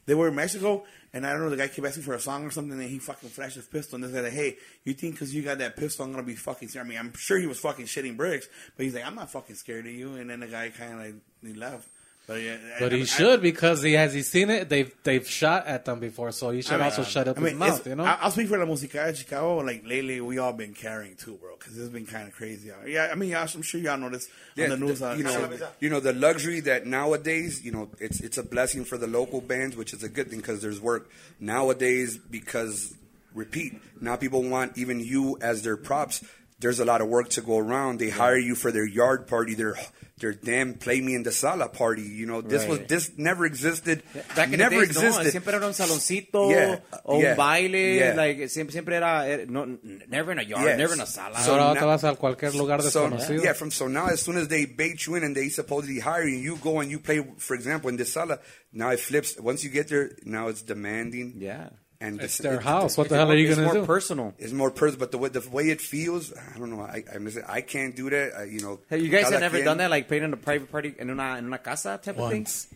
They 0.07 0.15
were 0.15 0.29
in 0.29 0.35
Mexico, 0.35 0.85
and 1.13 1.27
I 1.27 1.33
don't 1.33 1.43
know. 1.43 1.51
The 1.51 1.57
guy 1.57 1.69
kept 1.69 1.87
asking 1.87 2.03
for 2.03 2.15
a 2.15 2.21
song 2.21 2.45
or 2.45 2.51
something, 2.51 2.79
and 2.79 2.91
he 2.91 2.99
fucking 2.99 3.29
flashed 3.29 3.57
his 3.57 3.67
pistol. 3.67 3.97
And 3.97 4.05
they 4.05 4.11
said, 4.11 4.33
"Hey, 4.33 4.57
you 4.85 4.95
think 4.95 5.15
because 5.15 5.35
you 5.35 5.43
got 5.43 5.59
that 5.59 5.77
pistol, 5.77 6.05
I'm 6.05 6.11
gonna 6.11 6.25
be 6.25 6.35
fucking?" 6.35 6.69
Scared? 6.69 6.87
I 6.87 6.89
mean, 6.89 6.99
I'm 6.99 7.13
sure 7.17 7.39
he 7.39 7.47
was 7.47 7.61
fucking 7.61 7.87
shitting 7.87 8.17
bricks, 8.17 8.49
but 8.77 8.85
he's 8.85 8.95
like, 8.95 9.07
"I'm 9.07 9.15
not 9.15 9.31
fucking 9.31 9.57
scared 9.57 9.87
of 9.87 9.93
you." 9.93 10.15
And 10.15 10.31
then 10.31 10.41
the 10.41 10.49
guy 10.49 10.71
kind 10.71 10.93
of 10.95 10.99
like 10.99 11.15
he 11.43 11.53
left. 11.55 11.89
But 12.27 12.41
yeah, 12.41 12.57
But 12.79 12.93
I- 12.93 12.97
he 12.97 13.03
I- 13.03 13.07
should 13.07 13.43
because 13.43 13.83
he 13.83 13.95
has 13.95 14.15
he 14.15 14.23
seen 14.23 14.49
it. 14.49 14.69
They've 14.69 14.93
they've 15.03 15.29
shot 15.29 15.67
at 15.67 15.85
them 15.85 15.99
before, 15.99 16.31
so 16.31 16.51
he 16.51 16.63
should 16.63 16.75
I 16.75 16.77
mean, 16.77 16.85
also 16.85 17.03
shut 17.03 17.27
up 17.27 17.37
I 17.37 17.41
mean, 17.41 17.51
his 17.51 17.59
mouth. 17.59 17.87
You 17.87 17.97
know, 17.97 18.05
I- 18.05 18.19
I'll 18.23 18.31
speak 18.31 18.47
for 18.49 18.59
La 18.59 18.65
Musica 18.65 19.11
de 19.11 19.15
Chicago. 19.17 19.57
Like 19.59 19.83
lately, 19.85 20.21
we 20.21 20.39
all 20.39 20.53
been 20.53 20.73
carrying 20.73 21.17
too, 21.17 21.37
bro, 21.43 21.57
because 21.59 21.77
it's 21.77 21.89
been 21.89 22.07
kind 22.07 22.29
of 22.29 22.35
crazy. 22.35 22.71
Yeah, 22.87 23.09
I 23.11 23.17
mean, 23.17 23.31
y'all- 23.31 23.49
I'm 23.53 23.63
sure 23.63 23.81
y'all 23.81 23.99
know 23.99 24.09
this 24.09 24.29
Yeah, 24.55 24.65
on 24.65 24.71
the 24.71 24.77
news. 24.87 25.01
the- 25.01 25.11
uh, 25.11 25.15
you 25.17 25.25
know, 25.25 25.59
you 25.81 25.91
know 25.91 25.99
the 26.01 26.13
luxury 26.13 26.61
that 26.61 26.87
nowadays, 26.87 27.61
you 27.65 27.73
know, 27.73 27.91
it's 27.99 28.21
it's 28.21 28.39
a 28.39 28.45
blessing 28.45 28.85
for 28.85 28.97
the 28.97 29.09
local 29.09 29.41
bands, 29.41 29.75
which 29.77 29.93
is 29.93 30.05
a 30.05 30.09
good 30.09 30.31
thing 30.31 30.39
because 30.39 30.63
there's 30.63 30.81
work 30.81 31.11
nowadays. 31.41 32.17
Because 32.19 32.95
repeat, 33.35 33.75
now 34.01 34.15
people 34.17 34.43
want 34.45 34.79
even 34.79 35.01
you 35.01 35.39
as 35.41 35.63
their 35.63 35.77
props. 35.77 36.23
There's 36.61 36.79
a 36.79 36.85
lot 36.85 37.01
of 37.01 37.09
work 37.09 37.29
to 37.31 37.41
go 37.41 37.59
around. 37.59 37.99
They 37.99 38.11
hire 38.11 38.39
you 38.39 38.55
for 38.55 38.71
their 38.71 38.87
yard 38.87 39.27
party, 39.27 39.55
their 39.55 39.75
their 40.23 40.33
damn 40.33 40.75
play 40.75 41.03
me 41.03 41.15
in 41.15 41.23
the 41.23 41.33
sala 41.33 41.69
party. 41.69 42.01
You 42.01 42.25
know, 42.25 42.41
this 42.41 42.67
was 42.67 42.79
this 42.89 43.11
never 43.19 43.45
existed. 43.45 44.03
Back 44.35 44.51
in 44.53 44.59
never 44.59 44.77
the 44.81 44.87
days, 44.87 44.97
existed. 44.97 45.25
no, 45.25 45.31
siempre 45.31 45.53
era 45.55 45.67
un 45.67 45.75
saloncito 45.75 46.49
Yeah, 46.51 46.79
o 47.05 47.21
yeah, 47.21 47.33
un 47.33 47.37
baile, 47.37 47.97
yeah. 47.97 48.15
like 48.17 48.49
siempre, 48.49 48.73
siempre 48.73 48.97
era, 48.97 49.27
era- 49.29 49.45
no, 49.47 49.67
never 50.09 50.33
in 50.33 50.39
a 50.39 50.43
yard, 50.43 50.65
Yes. 50.65 50.79
never 50.79 50.95
in 50.95 51.01
a 51.01 51.07
sala. 51.07 51.39
So 51.43 51.53
ahora 51.53 51.75
now- 51.75 51.81
te 51.81 51.85
vas 51.87 52.05
a 52.05 52.17
cualquier 52.17 52.55
lugar 52.55 52.81
So, 52.81 53.11
desconocido. 53.11 53.43
yeah, 53.45 53.53
from 53.53 53.71
so 53.71 53.87
now 53.89 54.07
as 54.07 54.23
soon 54.23 54.39
as 54.39 54.49
they 54.49 54.65
bait 54.65 55.05
you 55.07 55.17
in 55.17 55.25
and 55.25 55.37
they 55.37 55.51
supposedly 55.51 55.99
hire 56.01 56.27
you, 56.27 56.39
you 56.39 56.57
go 56.57 56.81
and 56.81 56.91
you 56.91 56.99
play. 57.01 57.23
For 57.37 57.55
example, 57.55 57.91
in 57.91 57.97
the 57.99 58.07
sala, 58.07 58.39
now 58.73 58.89
it 58.91 59.01
flips. 59.01 59.37
Once 59.39 59.63
you 59.65 59.71
get 59.71 59.89
there, 59.89 60.13
now 60.25 60.49
it's 60.49 60.63
demanding. 60.63 61.35
yeah. 61.39 61.69
And 62.03 62.21
It's 62.21 62.37
the- 62.39 62.43
their 62.45 62.55
it- 62.61 62.63
house. 62.65 62.99
What 62.99 63.09
the 63.09 63.17
hell 63.17 63.31
are 63.31 63.35
you 63.35 63.49
gonna 63.49 63.63
do? 63.63 63.69
It's 63.69 63.75
more 63.77 63.87
personal. 63.87 64.35
It's 64.39 64.53
more 64.53 64.71
personal, 64.71 64.99
but 64.99 65.11
the 65.13 65.19
way, 65.19 65.29
the 65.31 65.41
way 65.51 65.71
it 65.71 65.81
feels, 65.81 66.33
I 66.55 66.59
don't 66.59 66.71
know. 66.71 66.83
I 66.83 67.05
I, 67.15 67.19
miss 67.19 67.37
it. 67.37 67.45
I 67.49 67.61
can't 67.63 67.95
do 67.97 68.11
that. 68.11 68.29
I, 68.37 68.45
you 68.45 68.61
know, 68.61 68.81
Hey, 68.91 68.99
you 68.99 69.09
guys 69.09 69.31
have 69.31 69.41
never 69.41 69.57
quien- 69.59 69.65
done 69.65 69.79
that, 69.79 69.91
like 69.91 70.09
playing 70.09 70.25
in 70.25 70.33
a 70.33 70.37
private 70.37 70.71
party 70.71 70.95
in 70.99 71.09
una, 71.11 71.37
in 71.39 71.47
una 71.47 71.59
casa 71.59 71.99
type 72.03 72.19
of 72.19 72.31
thing? 72.31 72.43
Once. 72.43 72.67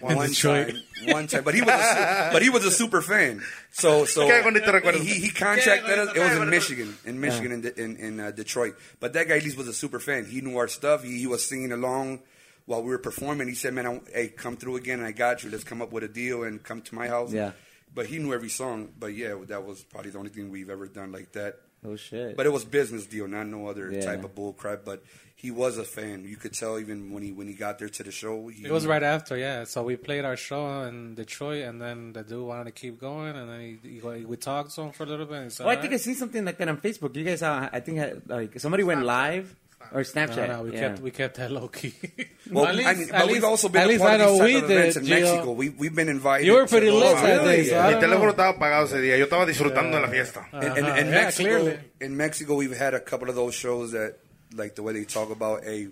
one, 0.00 0.32
time, 0.32 0.76
one 1.08 1.26
time. 1.26 1.42
But 1.42 1.54
he 1.54 1.60
was, 1.60 1.70
a, 1.74 2.30
but 2.32 2.40
he 2.40 2.50
was 2.50 2.64
a 2.64 2.70
super 2.70 3.02
fan. 3.02 3.42
So, 3.72 4.04
so 4.04 4.28
Qué 4.28 4.44
bonito 4.44 4.70
recuerdo. 4.70 5.00
he, 5.00 5.14
he 5.26 5.30
contracted 5.30 5.98
us. 5.98 6.14
It 6.14 6.20
was 6.20 6.36
in 6.38 6.48
Michigan, 6.50 6.96
in 7.04 7.20
Michigan, 7.20 7.50
in, 7.52 7.66
in, 7.84 7.96
in 7.96 8.20
uh, 8.20 8.30
Detroit. 8.30 8.76
But 9.00 9.12
that 9.14 9.26
guy 9.26 9.38
at 9.38 9.42
least 9.42 9.56
was 9.58 9.66
a 9.66 9.72
super 9.74 9.98
fan. 9.98 10.24
He 10.24 10.40
knew 10.40 10.56
our 10.56 10.68
stuff. 10.68 11.02
He, 11.02 11.18
he 11.18 11.26
was 11.26 11.44
singing 11.44 11.72
along 11.72 12.20
while 12.66 12.80
we 12.82 12.90
were 12.90 12.98
performing. 12.98 13.48
He 13.48 13.54
said, 13.54 13.74
"Man, 13.74 13.86
I, 13.88 14.00
hey, 14.14 14.28
come 14.28 14.56
through 14.56 14.76
again. 14.76 15.02
I 15.02 15.10
got 15.10 15.42
you. 15.42 15.50
Let's 15.50 15.64
come 15.64 15.82
up 15.82 15.90
with 15.90 16.04
a 16.04 16.08
deal 16.08 16.44
and 16.44 16.62
come 16.62 16.80
to 16.82 16.94
my 16.94 17.08
house." 17.08 17.32
Yeah. 17.32 17.50
But 17.94 18.06
he 18.06 18.18
knew 18.18 18.32
every 18.32 18.48
song. 18.50 18.90
But 18.98 19.14
yeah, 19.14 19.34
that 19.46 19.64
was 19.64 19.82
probably 19.84 20.10
the 20.10 20.18
only 20.18 20.30
thing 20.30 20.50
we've 20.50 20.70
ever 20.70 20.86
done 20.86 21.12
like 21.12 21.32
that. 21.32 21.56
Oh 21.84 21.94
shit. 21.96 22.36
But 22.36 22.46
it 22.46 22.52
was 22.52 22.64
business 22.64 23.06
deal, 23.06 23.28
not 23.28 23.46
no 23.46 23.68
other 23.68 23.90
Yeah. 23.92 24.00
type 24.04 24.24
of 24.24 24.34
bull 24.34 24.52
crap. 24.52 24.84
But 24.84 25.02
he 25.36 25.52
was 25.52 25.78
a 25.78 25.84
fan. 25.84 26.24
You 26.24 26.36
could 26.36 26.52
tell 26.52 26.78
even 26.80 27.12
when 27.12 27.22
he 27.22 27.30
when 27.30 27.46
he 27.46 27.54
got 27.54 27.78
there 27.78 27.88
to 27.88 28.02
the 28.02 28.10
show. 28.10 28.48
He, 28.48 28.64
It 28.64 28.72
was 28.72 28.84
right 28.86 29.02
after, 29.02 29.36
yeah. 29.36 29.62
So 29.62 29.84
we 29.84 29.94
played 29.96 30.24
our 30.24 30.36
show 30.36 30.82
in 30.82 31.14
Detroit, 31.14 31.62
and 31.62 31.80
then 31.80 32.12
the 32.12 32.24
dude 32.24 32.44
wanted 32.44 32.64
to 32.64 32.72
keep 32.72 33.00
going, 33.00 33.36
and 33.36 33.48
then 33.48 33.78
he, 33.82 34.00
he 34.00 34.24
we 34.24 34.36
talked 34.36 34.74
to 34.74 34.82
him 34.82 34.90
for 34.92 35.04
a 35.04 35.06
little 35.06 35.26
bit. 35.26 35.36
And 35.36 35.44
he 35.44 35.50
said, 35.50 35.66
Oh, 35.66 35.70
I 35.70 35.74
think 35.76 35.84
I 35.84 35.86
"Alright." 35.94 36.00
seen 36.00 36.14
something 36.16 36.44
like 36.44 36.58
that 36.58 36.68
on 36.68 36.78
Facebook. 36.78 37.14
You 37.14 37.22
guys, 37.24 37.42
uh, 37.42 37.68
I 37.72 37.78
think, 37.78 37.98
had, 37.98 38.22
like 38.28 38.58
somebody 38.58 38.82
went 38.82 39.04
live 39.04 39.54
or 39.92 40.00
Snapchat. 40.02 40.48
No, 40.48 40.56
no, 40.58 40.62
we 40.64 40.72
yeah. 40.72 40.80
kept 40.80 41.00
we 41.00 41.10
kept 41.10 41.36
that 41.36 41.50
low 41.50 41.68
key. 41.68 41.94
Well, 42.50 42.64
At 42.66 42.74
I 42.74 42.78
least- 42.78 42.98
mean, 42.98 43.08
at 43.10 43.18
but 43.20 43.26
we've 43.26 43.34
least- 43.36 43.44
also 43.44 43.68
been 43.68 43.82
at 43.82 43.86
a 43.86 43.88
least 43.90 44.00
part 44.00 44.10
I 44.12 44.14
of 44.14 44.20
know 44.20 44.32
these 44.32 44.40
we 44.42 44.54
type 44.54 44.64
of 44.64 44.70
events 44.70 44.94
did, 44.96 45.02
in 45.02 45.08
Gio. 45.08 45.20
Mexico. 45.20 45.52
We, 45.52 45.68
we've 45.68 45.94
been 45.94 46.08
invited. 46.08 46.46
You 46.46 46.52
were 46.54 46.66
pretty 46.66 46.90
lit 46.90 47.16
that 47.16 47.44
day, 47.44 47.64
so 47.64 47.74
Mi 47.90 47.94
teléfono 48.00 48.30
estaba 48.32 48.48
apagado 48.58 48.84
ese 48.86 48.96
día. 49.02 49.18
Yo 49.18 49.26
estaba 49.26 49.44
disfrutando 49.46 49.96
de 49.96 50.00
la 50.00 50.08
fiesta. 50.08 50.46
In, 50.52 50.62
in, 50.62 50.68
Uh-huh. 50.84 50.96
in 51.00 51.06
Yeah, 51.06 51.10
Mexico, 51.10 51.78
in 52.00 52.16
Mexico, 52.16 52.54
we've 52.54 52.76
had 52.76 52.94
a 52.94 53.00
couple 53.00 53.28
of 53.28 53.34
those 53.36 53.54
shows 53.54 53.92
that, 53.92 54.16
like 54.56 54.74
the 54.76 54.82
way 54.82 54.94
they 54.94 55.04
talk 55.04 55.30
about 55.30 55.62
a. 55.66 55.88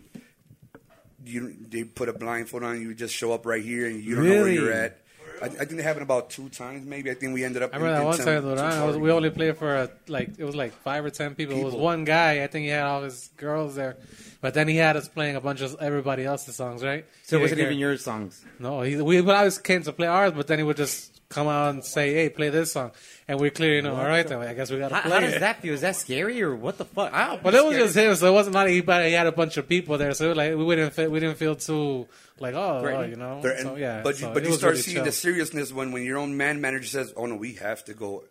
you 1.25 1.55
they 1.69 1.85
put 1.85 2.09
a 2.09 2.13
blindfold 2.13 2.63
on 2.63 2.81
you, 2.81 2.95
just 2.95 3.15
show 3.15 3.33
up 3.33 3.45
right 3.47 3.63
here, 3.63 3.87
and 3.87 4.03
you 4.03 4.15
don't 4.17 4.29
know 4.29 4.41
where 4.43 4.49
you're 4.49 4.73
at. 4.73 4.99
I, 5.43 5.47
I 5.47 5.49
think 5.67 5.73
it 5.81 5.83
happened 5.83 6.03
about 6.03 6.31
two 6.31 6.49
times, 6.49 6.87
maybe. 6.87 7.11
I 7.11 7.15
think 7.15 7.35
we 7.35 7.45
ended 7.45 7.63
up. 7.63 7.75
I 7.75 7.77
remember 7.77 7.93
that 7.93 7.97
in- 7.97 8.03
in 8.03 8.07
one 8.07 8.17
some- 8.17 8.27
time, 8.27 8.43
Duran, 8.57 8.87
was, 8.87 8.97
we 8.97 9.11
only 9.11 9.31
played 9.31 9.57
for 9.57 9.75
a, 9.77 9.91
like 10.09 10.31
it 10.39 10.45
was 10.45 10.57
like 10.57 10.73
five 10.83 11.05
or 11.05 11.11
ten 11.11 11.35
people. 11.35 11.57
It 11.57 11.65
was 11.65 11.75
one 11.75 12.05
guy. 12.05 12.43
I 12.43 12.47
think 12.47 12.65
he 12.65 12.71
had 12.71 12.85
all 12.85 13.03
his 13.03 13.31
girls 13.37 13.75
there, 13.75 13.97
but 14.41 14.55
then 14.55 14.69
he 14.69 14.77
had 14.77 14.97
us 14.97 15.09
playing 15.09 15.37
a 15.37 15.41
bunch 15.41 15.61
of 15.61 15.77
everybody 15.81 16.25
else's 16.25 16.57
songs, 16.57 16.83
right? 16.83 17.05
So 17.25 17.37
it 17.37 17.39
He 17.39 17.43
wasn't 17.43 17.59
didn't 17.59 17.73
even 17.73 17.79
your 17.81 17.97
songs. 17.99 18.45
No, 18.59 18.81
he, 18.83 18.97
we 19.01 19.21
would 19.21 19.35
always 19.35 19.59
came 19.59 19.83
to 19.83 19.93
play 19.93 20.07
ours, 20.07 20.33
but 20.33 20.47
then 20.47 20.59
he 20.59 20.65
would 20.65 20.77
just 20.77 21.21
come 21.29 21.49
out 21.49 21.71
and 21.71 21.85
say, 21.85 22.15
"Hey, 22.15 22.29
play 22.29 22.49
this 22.51 22.73
song," 22.73 22.93
and 23.29 23.41
we're 23.41 23.51
clearing 23.51 23.85
you 23.85 23.91
know, 23.91 23.97
all 23.97 24.07
right, 24.07 24.27
then 24.27 24.41
I 24.41 24.55
guess 24.55 24.71
we 24.71 24.79
got 24.79 24.89
to 24.89 24.95
How, 24.95 25.01
play 25.03 25.11
how 25.11 25.19
it. 25.19 25.31
does 25.31 25.41
that 25.41 25.61
feel? 25.61 25.75
Is 25.75 25.81
that 25.81 25.97
scary 25.97 26.43
or 26.43 26.55
what 26.55 26.79
the 26.79 26.85
fuck? 26.85 27.13
I 27.13 27.27
don't 27.29 27.43
But 27.43 27.55
it 27.55 27.65
was 27.65 27.77
just 27.77 27.97
him, 27.97 28.15
so 28.15 28.29
it 28.29 28.33
wasn't 28.33 28.55
like 28.55 28.69
he, 28.69 28.81
but 28.81 29.05
he 29.07 29.13
had 29.13 29.27
a 29.27 29.33
bunch 29.33 29.57
of 29.57 29.69
people 29.69 29.99
there, 29.99 30.15
so 30.15 30.33
like 30.33 30.51
we 30.51 30.65
wouldn't 30.65 30.93
feel, 30.93 31.11
we 31.11 31.21
didn't 31.21 31.37
feel 31.37 31.57
too 31.57 32.07
like 32.39 32.55
oh, 32.55 32.83
oh, 32.85 33.03
you 33.03 33.17
know, 33.17 33.41
so, 33.43 33.77
yeah. 33.77 34.03
but 34.03 34.17
so 34.17 34.29
you, 34.29 34.35
but 34.35 34.45
you 34.45 34.53
start 34.53 34.73
really 34.73 34.83
seeing 34.83 34.97
chill. 34.97 35.05
the 35.05 35.13
seriousness 35.13 35.73
when, 35.73 35.91
when 35.93 36.05
your 36.05 36.19
own 36.19 36.37
man 36.37 36.61
manager 36.61 36.87
says, 36.87 37.13
"Oh 37.17 37.27
no, 37.27 37.37
we 37.37 37.55
have 37.55 37.85
to 37.87 37.95
go." 37.95 38.25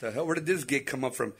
The 0.00 0.10
hell, 0.10 0.26
where 0.26 0.34
did 0.34 0.46
this 0.46 0.64
gig 0.64 0.86
come 0.86 1.04
up 1.04 1.14
from? 1.14 1.34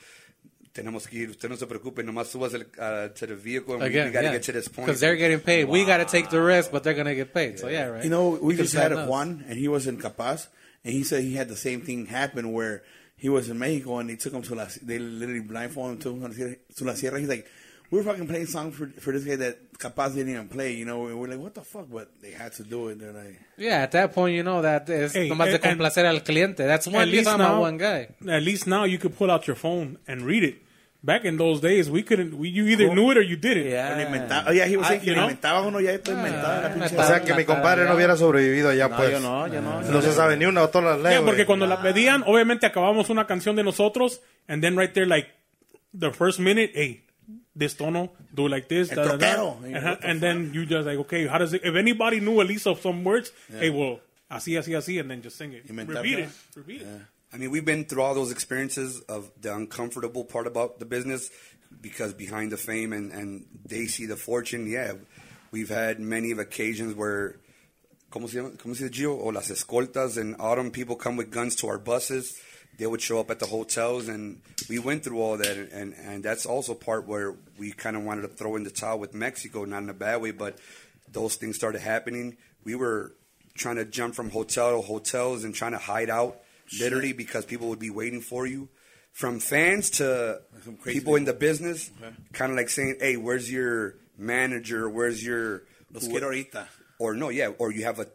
Tenemos 0.73 1.07
que 1.09 1.21
ir. 1.21 1.31
Usted 1.31 1.51
no 1.51 1.57
se 1.57 1.67
preocupe. 1.67 2.03
Nomás 2.03 2.29
subas 2.29 2.55
el, 2.55 2.63
uh, 2.79 3.09
to 3.09 3.27
the 3.27 3.35
vehicle, 3.35 3.75
and 3.75 3.83
we, 3.83 3.89
Again, 3.89 4.07
we 4.07 4.13
got 4.13 4.21
to 4.21 4.27
yeah. 4.27 4.33
get 4.33 4.43
to 4.45 4.53
this 4.53 4.69
point 4.69 4.87
because 4.87 5.01
they're 5.01 5.17
getting 5.17 5.41
paid. 5.41 5.65
We 5.69 5.85
got 5.85 5.99
to 5.99 6.07
take 6.07 6.31
the 6.31 6.41
risk, 6.41 6.71
but 6.71 6.83
they're 6.83 6.95
gonna 6.95 7.15
get 7.15 7.35
paid. 7.35 7.59
So 7.59 7.69
yeah, 7.69 7.87
right. 7.87 8.05
You 8.05 8.11
know, 8.11 8.31
we 8.31 8.57
just 8.57 8.73
had 8.73 8.93
plan 8.93 9.09
a 9.09 9.13
us. 9.13 9.43
And 9.49 9.59
he 9.59 9.69
was 9.69 9.87
in 9.87 10.01
K-Paz, 10.01 10.49
and 10.85 10.93
he 10.95 11.05
said 11.05 11.23
he 11.25 11.35
had 11.35 11.49
the 11.49 11.57
same 11.57 11.81
thing 11.83 12.07
happen 12.07 12.53
where 12.53 12.83
he 13.17 13.29
was 13.29 13.49
in 13.49 13.59
Mexico, 13.59 13.99
and 13.99 14.11
they 14.11 14.17
took 14.17 14.33
him 14.33 14.43
to 14.43 14.55
la, 14.55 14.67
they 14.83 14.99
literally 14.99 15.41
blindfolded 15.41 16.05
him 16.05 16.21
to 16.21 16.27
la 16.27 16.31
Sierra- 16.33 16.57
to 16.77 16.85
la 16.85 16.95
Sierra. 16.95 17.19
He's 17.21 17.29
like, 17.29 17.47
we 17.91 17.99
were 17.99 18.05
fucking 18.05 18.27
playing 18.27 18.47
songs 18.47 18.75
for 18.75 18.87
for 19.01 19.13
this 19.13 19.25
guy 19.25 19.37
that 19.37 19.59
K-Paz 19.79 20.15
didn't 20.15 20.33
even 20.33 20.49
play, 20.49 20.73
you 20.73 20.85
know, 20.85 21.07
and 21.07 21.19
we're 21.21 21.29
like, 21.29 21.39
what 21.39 21.55
the 21.55 21.61
fuck? 21.61 21.87
But 21.91 22.09
they 22.23 22.31
had 22.31 22.53
to 22.55 22.63
do 22.65 22.89
it. 22.89 22.99
They're 22.99 23.13
like, 23.13 23.39
Yeah, 23.59 23.83
at 23.83 23.93
that 23.93 24.13
point, 24.13 24.35
you 24.35 24.43
know 24.43 24.63
that 24.63 24.89
is 24.89 25.11
es 25.11 25.13
Hey, 25.15 25.29
nomás 25.29 25.47
de 25.47 25.57
and- 25.57 25.65
and- 25.67 25.81
complacer 25.81 26.05
al 26.05 26.21
cliente. 26.21 26.57
That's 26.59 26.87
one. 26.87 27.03
At 27.03 27.09
least 27.09 27.25
talking 27.27 27.39
now, 27.47 27.61
one 27.61 27.77
guy. 27.79 28.09
at 28.29 28.43
least 28.43 28.67
now 28.67 28.85
you 28.85 28.99
could 28.99 29.17
pull 29.17 29.31
out 29.31 29.47
your 29.47 29.57
phone 29.57 29.99
and 30.09 30.23
read 30.23 30.43
it. 30.45 30.57
Back 31.05 31.25
in 31.25 31.37
those 31.37 31.61
days, 31.61 31.91
we 31.91 32.05
couldn't. 32.05 32.33
We, 32.39 32.49
you 32.51 32.65
either 32.69 32.95
knew 32.95 33.11
it 33.11 33.17
or 33.19 33.23
you 33.23 33.35
didn't. 33.37 33.67
Yeah. 33.67 33.99
inventaba- 34.07 34.49
oh, 34.49 34.53
yeah, 34.53 34.67
que 35.01 35.13
know? 35.13 35.23
inventaba 35.29 35.63
uno, 35.67 35.81
ya 35.81 35.93
está 35.95 36.13
inventada 36.13 36.63
la 36.63 36.75
pinche- 36.75 36.97
O 36.97 37.05
sea 37.05 37.21
que 37.25 37.35
mi 37.35 37.45
compadre 37.45 37.87
no 37.87 37.95
hubiera 37.97 38.17
sobrevivido 38.17 38.69
allá, 38.71 38.89
No, 38.89 38.97
pues. 38.97 39.11
yo 39.11 39.19
no, 39.19 39.49
yo 39.49 39.61
no. 39.61 39.83
No 39.83 40.01
se 40.01 40.13
sabe 40.13 40.37
ni 40.37 40.45
una 40.45 40.63
o 40.63 40.69
todas 40.69 40.97
las 40.97 40.99
Yeah, 40.99 41.19
leyes. 41.21 41.23
porque 41.25 41.45
cuando 41.45 41.67
la 41.67 41.83
pedían, 41.83 42.23
obviamente 42.25 42.67
acabamos 42.67 43.11
una 43.11 43.27
canción 43.27 43.57
de 43.57 43.65
nosotros, 43.65 44.21
and 44.47 44.63
then 44.63 44.77
right 44.79 44.93
there, 44.93 45.07
like 45.07 45.29
the 45.93 46.13
first 46.13 46.39
minute, 46.39 46.71
hey, 46.77 47.03
this 47.59 47.77
tono, 47.77 48.13
do 48.33 48.47
it 48.47 48.51
like 48.53 48.69
this, 48.69 48.93
El 48.93 48.97
da, 48.97 49.05
da, 49.05 49.17
da. 49.17 49.55
the 49.61 49.99
and 50.09 50.21
then 50.21 50.53
you 50.55 50.65
just 50.67 50.87
like, 50.87 50.99
okay, 51.01 51.27
how 51.27 51.39
does 51.39 51.53
it? 51.53 51.63
If 51.65 51.75
anybody 51.75 52.21
knew 52.21 52.41
at 52.41 52.47
least 52.47 52.69
of 52.69 52.81
some 52.81 53.03
words, 53.03 53.33
hey, 53.59 53.71
well, 53.71 53.99
así, 54.31 54.57
así, 54.57 54.75
así, 54.77 55.01
and 55.01 55.11
then 55.11 55.21
just 55.21 55.37
sing 55.37 55.53
it, 55.53 55.67
Inventar, 55.69 55.97
repeat 56.05 56.19
¿no? 56.21 56.25
it, 56.27 56.31
repeat 56.55 56.83
it. 56.83 56.87
I 57.35 57.39
mean, 57.39 57.51
we've 57.51 57.65
been 57.65 57.87
through 57.87 58.03
all 58.03 58.15
those 58.15 58.31
experiences 58.31 59.01
of 59.09 59.31
the 59.41 59.55
uncomfortable 59.55 60.23
part 60.23 60.47
about 60.47 60.79
the 60.79 60.85
business 60.85 61.31
because 61.81 62.13
behind 62.13 62.53
the 62.53 62.59
fame 62.59 62.93
and, 62.93 63.11
and 63.11 63.47
they 63.65 63.87
see 63.87 64.05
the 64.05 64.17
fortune. 64.17 64.69
Yeah, 64.71 64.93
we've 65.51 65.71
had 65.71 65.99
many 65.99 66.31
of 66.31 66.39
occasions 66.39 66.95
where, 66.95 67.37
¿cómo 68.11 68.29
se 68.29 68.37
llama? 68.37 68.51
¿Cómo 68.51 68.77
se 68.77 68.91
dice? 68.91 69.07
O 69.07 69.19
oh, 69.19 69.29
las 69.29 69.51
escoltas 69.51 70.19
in 70.19 70.35
autumn, 70.39 70.71
people 70.71 70.95
come 70.95 71.17
with 71.17 71.31
guns 71.31 71.57
to 71.57 71.69
our 71.69 71.79
buses. 71.79 72.39
They 72.79 72.87
would 72.87 73.01
show 73.01 73.19
up 73.19 73.31
at 73.31 73.39
the 73.39 73.47
hotels, 73.47 74.09
and 74.09 74.43
we 74.69 74.79
went 74.79 75.05
through 75.05 75.21
all 75.21 75.39
that. 75.39 75.57
And, 75.57 75.95
and 75.95 76.23
that's 76.23 76.45
also 76.45 76.75
part 76.75 77.07
where 77.07 77.35
we 77.59 77.73
kind 77.73 77.97
of 77.97 78.05
wanted 78.05 78.23
to 78.23 78.29
throw 78.29 78.57
in 78.57 78.65
the 78.65 78.71
towel 78.71 78.99
with 78.99 79.15
Mexico, 79.15 79.65
not 79.65 79.83
in 79.83 79.89
a 79.89 79.95
bad 79.95 80.21
way, 80.21 80.33
but 80.33 80.59
those 81.11 81.37
things 81.37 81.57
started 81.57 81.81
happening. 81.81 82.37
We 82.65 82.75
were 82.75 83.15
trying 83.55 83.77
to 83.77 83.87
jump 83.87 84.15
from 84.15 84.31
hotel 84.31 84.77
to 84.77 84.87
hotels 84.87 85.45
and 85.45 85.55
trying 85.55 85.73
to 85.73 85.79
hide 85.79 86.11
out 86.11 86.42
literally 86.81 87.13
because 87.13 87.45
people 87.45 87.69
would 87.69 87.79
be 87.81 87.91
waiting 87.91 88.21
for 88.21 88.47
you. 88.47 88.69
From 89.13 89.41
fans 89.41 89.91
to 90.01 90.41
Some 90.65 90.77
crazy 90.77 90.99
people 91.01 91.17
in 91.17 91.25
the 91.27 91.33
people. 91.35 91.49
business, 91.49 91.91
kind 92.33 92.51
of 92.51 92.57
like 92.57 92.71
saying, 92.71 92.97
"Hey, 92.99 93.17
where's 93.17 93.51
your 93.51 93.97
manager? 94.17 94.89
Where's 94.89 95.23
your 95.23 95.65
Los 95.93 96.09
quiero 96.09 96.31
ahorita. 96.33 96.67
or 96.99 97.15
no, 97.15 97.29
yeah, 97.29 97.49
or 97.59 97.73
you 97.73 97.85
have 97.85 97.99
a 97.99 98.07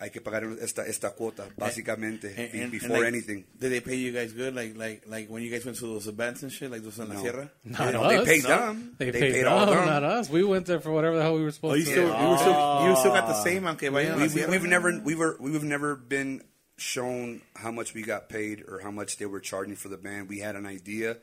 hay 0.00 0.10
que 0.10 0.20
pagar 0.20 0.44
esta 0.62 0.82
esta 0.86 1.10
cuota 1.10 1.44
básicamente 1.58 2.30
And- 2.36 2.54
and- 2.54 2.70
before 2.70 2.90
and, 2.96 2.98
like, 3.00 3.06
anything. 3.08 3.44
Did 3.58 3.72
they 3.72 3.80
pay 3.80 3.96
you 3.96 4.12
guys 4.12 4.32
good? 4.32 4.54
Like, 4.54 4.76
like, 4.76 5.02
like 5.08 5.28
when 5.28 5.42
you 5.42 5.50
guys 5.50 5.64
went 5.64 5.76
to 5.78 5.86
those 5.86 6.06
events 6.06 6.42
and 6.44 6.52
shit, 6.52 6.70
like 6.70 6.82
those 6.82 6.98
in 7.00 7.08
La 7.08 7.14
No. 7.14 7.22
Sierra? 7.22 7.50
Not 7.64 7.92
No, 7.92 8.08
they 8.08 8.16
us. 8.18 8.24
paid 8.28 8.42
No. 8.44 8.48
them. 8.50 8.94
They, 8.98 9.10
They 9.10 9.20
paid, 9.20 9.32
paid 9.34 9.44
all 9.46 9.66
them, 9.66 9.74
them. 9.76 9.86
not 9.86 10.04
us. 10.04 10.28
We 10.30 10.44
went 10.44 10.66
there 10.66 10.78
for 10.80 10.92
whatever 10.92 11.16
the 11.16 11.22
hell 11.22 11.34
we 11.34 11.42
were 11.42 11.50
supposed 11.50 11.72
Oh, 11.72 11.76
you 11.78 11.84
to. 11.84 11.90
still, 11.90 12.06
you, 12.06 12.28
were 12.30 12.36
still, 12.38 12.86
you 12.90 12.96
still 12.96 13.12
got 13.12 13.26
the 13.26 13.34
ah. 13.34 13.42
same, 13.42 13.66
okay? 13.74 13.88
vayan 13.88 14.16
We, 14.34 14.42
we, 14.42 14.46
we've 14.50 14.62
never 14.70 15.00
we 15.02 15.14
were 15.16 15.36
we've 15.40 15.64
never 15.64 15.96
been 15.96 16.42
shown 16.84 17.40
how 17.56 17.70
much 17.70 17.94
we 17.94 18.02
got 18.02 18.28
paid 18.28 18.64
or 18.68 18.80
how 18.80 18.90
much 18.90 19.16
they 19.16 19.26
were 19.26 19.40
charging 19.40 19.76
for 19.76 19.88
the 19.88 19.96
band. 19.96 20.28
We 20.28 20.40
had 20.40 20.54
an 20.54 20.66
idea, 20.66 21.16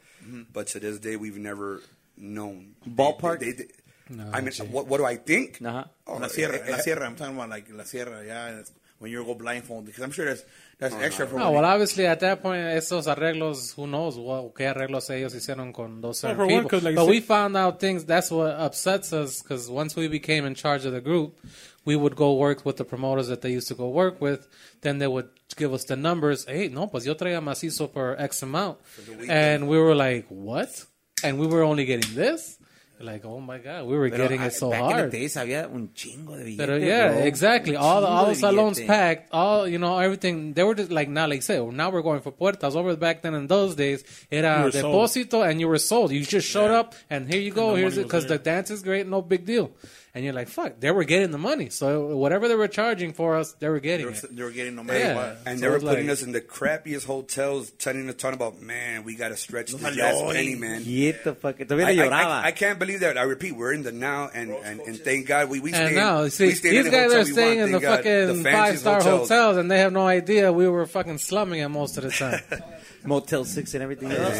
but 0.51 0.67
to 0.67 0.79
this 0.79 0.99
day 0.99 1.15
we've 1.15 1.37
never 1.37 1.81
known 2.17 2.75
Ballpark? 2.87 3.39
They, 3.39 3.51
they, 3.51 3.67
No, 4.09 4.29
I 4.33 4.41
mean, 4.41 4.53
what 4.71 4.87
what 4.87 4.97
do 4.97 5.05
I 5.05 5.15
think? 5.15 5.61
Uh-huh. 5.61 5.85
Oh, 6.07 6.17
La 6.17 6.27
Sierra, 6.27 6.57
eh, 6.57 6.71
La 6.71 6.77
eh, 6.77 6.81
Sierra. 6.81 7.05
I'm 7.05 7.15
talking 7.15 7.35
about 7.35 7.49
like 7.49 7.67
La 7.71 7.83
Sierra, 7.83 8.25
yeah. 8.25 8.61
And 9.01 9.09
it's- 9.09 9.11
When 9.11 9.11
you 9.11 9.23
go 9.25 9.33
blindfolded, 9.35 9.85
because 9.87 10.03
I'm 10.03 10.11
sure 10.11 10.25
there's 10.25 10.43
that's 10.79 10.95
extra 10.95 11.27
for 11.27 11.37
No, 11.37 11.51
well, 11.51 11.65
obviously 11.65 12.05
at 12.07 12.19
that 12.21 12.41
point, 12.41 12.59
esos 12.61 13.05
arreglos, 13.07 13.75
who 13.75 13.85
knows 13.87 14.17
what, 14.17 14.53
qué 14.55 14.73
arreglos 14.73 15.09
ellos 15.09 15.33
hicieron 15.35 15.73
con 15.73 16.01
those 16.01 16.19
certain 16.19 16.37
for 16.37 16.45
one, 16.47 16.63
like 16.83 16.95
but 16.95 17.03
you 17.05 17.09
we 17.09 17.19
found 17.19 17.55
out 17.57 17.79
things. 17.79 18.05
That's 18.05 18.31
what 18.31 18.51
upsets 18.59 19.13
us 19.13 19.41
because 19.41 19.69
once 19.69 19.95
we 19.95 20.07
became 20.07 20.45
in 20.45 20.55
charge 20.55 20.85
of 20.85 20.93
the 20.93 21.01
group, 21.01 21.37
we 21.85 21.95
would 21.95 22.15
go 22.15 22.33
work 22.35 22.65
with 22.65 22.77
the 22.77 22.85
promoters 22.85 23.27
that 23.27 23.41
they 23.41 23.51
used 23.51 23.67
to 23.69 23.75
go 23.75 23.89
work 23.89 24.21
with. 24.21 24.47
Then 24.81 24.99
they 24.99 25.07
would 25.07 25.29
give 25.55 25.73
us 25.73 25.83
the 25.85 25.95
numbers. 25.95 26.45
Hey, 26.45 26.67
no, 26.69 26.87
pues 26.87 27.05
yo 27.05 27.13
traía 27.15 27.41
macizo 27.41 27.91
for 27.91 28.15
X 28.19 28.41
amount, 28.43 28.77
and 29.29 29.67
we 29.67 29.77
were 29.79 29.95
like, 29.95 30.25
what? 30.29 30.85
And 31.23 31.39
we 31.39 31.45
were 31.47 31.63
only 31.63 31.85
getting 31.85 32.15
this. 32.15 32.57
Like, 33.03 33.25
oh 33.25 33.39
my 33.39 33.57
god, 33.57 33.85
we 33.85 33.97
were 33.97 34.09
Pero, 34.09 34.23
getting 34.23 34.41
ah, 34.41 34.45
it 34.45 34.53
so 34.53 34.69
back 34.69 34.81
hard. 34.81 34.99
in 35.05 35.09
the 35.09 35.17
days 35.17 35.35
había 35.35 35.67
un 35.73 35.89
chingo 35.95 36.37
de 36.37 36.43
billetes, 36.45 36.57
Pero 36.57 36.77
yeah, 36.77 37.09
bro. 37.11 37.17
exactly. 37.23 37.75
Un 37.75 37.81
All 37.83 38.01
the 38.01 38.07
all 38.07 38.25
the 38.27 38.35
salons 38.35 38.79
billete. 38.79 38.87
packed. 38.87 39.29
All 39.31 39.67
you 39.67 39.77
know, 39.79 39.97
everything. 39.99 40.53
They 40.53 40.63
were 40.63 40.75
just 40.75 40.91
like 40.91 41.09
now, 41.09 41.25
like 41.27 41.37
you 41.37 41.41
say, 41.41 41.59
now 41.65 41.89
we're 41.89 42.01
going 42.01 42.21
for 42.21 42.31
puertas. 42.31 42.75
Over 42.75 42.95
back 42.95 43.21
then 43.21 43.33
in 43.33 43.47
those 43.47 43.75
days, 43.75 44.03
era 44.31 44.59
You 44.59 44.65
were 44.65 44.71
sold. 44.71 45.09
deposito, 45.09 45.49
and 45.49 45.59
you 45.59 45.67
were 45.67 45.79
sold. 45.79 46.11
You 46.11 46.23
just 46.25 46.47
showed 46.47 46.71
up, 46.71 46.93
and 47.09 47.27
here 47.31 47.41
you 47.41 47.51
go. 47.51 47.75
Here's 47.75 47.97
it 47.97 48.03
because 48.03 48.27
the 48.27 48.37
dance 48.37 48.69
is 48.71 48.81
great, 48.83 49.07
no 49.07 49.21
big 49.21 49.45
deal. 49.45 49.71
And 50.13 50.25
you're 50.25 50.33
like, 50.33 50.49
fuck, 50.49 50.77
they 50.81 50.91
were 50.91 51.05
getting 51.05 51.31
the 51.31 51.37
money. 51.37 51.69
So 51.69 52.17
whatever 52.17 52.49
they 52.49 52.55
were 52.55 52.67
charging 52.67 53.13
for 53.13 53.37
us, 53.37 53.53
they 53.59 53.69
were 53.69 53.79
they 53.79 53.87
getting 53.87 54.07
were, 54.07 54.11
it. 54.11 54.35
they 54.35 54.43
were 54.43 54.51
getting 54.51 54.75
no 54.75 54.83
matter 54.83 54.99
Yeah. 54.99 55.15
what. 55.15 55.37
And 55.45 55.57
So 55.57 55.65
they 55.65 55.69
were 55.71 55.79
putting 55.79 56.07
like- 56.07 56.13
us 56.13 56.21
in 56.21 56.33
the 56.33 56.41
crappiest 56.41 57.05
hotels, 57.05 57.71
telling 57.71 58.09
us 58.09 58.15
talking 58.15 58.35
about, 58.35 58.61
man, 58.61 59.05
we 59.05 59.15
got 59.15 59.29
to 59.29 59.37
stretch 59.37 59.71
this 59.71 59.81
last 59.81 60.21
penny, 60.33 60.55
man. 60.55 60.83
Get 60.83 61.23
the 61.23 61.33
fuck. 61.33 61.55
I, 61.61 61.65
I. 61.73 62.07
I, 62.07 62.45
I 62.47 62.51
can't 62.51 62.77
believe 62.77 62.99
that. 62.99 63.17
I 63.17 63.21
repeat, 63.21 63.53
we're 63.55 63.71
in 63.71 63.83
the 63.83 63.93
now, 63.93 64.29
and, 64.33 64.51
and, 64.51 64.81
and 64.81 64.99
thank 64.99 65.27
God 65.27 65.49
we 65.49 65.61
we 65.61 65.71
stay. 65.71 65.85
And 65.87 65.95
now, 65.95 66.27
see, 66.27 66.47
we 66.47 66.55
stay 66.55 66.69
in 66.69 66.75
these 66.75 66.85
the 66.85 66.91
guys 66.91 67.03
hotel 67.05 67.21
are 67.21 67.25
staying 67.25 67.59
in 67.59 67.71
the 67.71 67.79
God. 67.79 67.97
fucking 68.03 68.43
five 68.43 68.79
star 68.79 68.95
hotels. 68.97 69.29
hotels, 69.29 69.57
and 69.57 69.71
they 69.71 69.79
have 69.79 69.93
no 69.93 70.05
idea 70.05 70.51
we 70.51 70.67
were 70.67 70.85
fucking 70.85 71.19
slumming 71.19 71.61
it 71.61 71.69
most 71.69 71.97
of 71.97 72.03
the 72.03 72.09
time. 72.11 72.41
Motel 73.03 73.45
6 73.45 73.73
and 73.73 73.83
everything 73.83 74.11
else. 74.11 74.37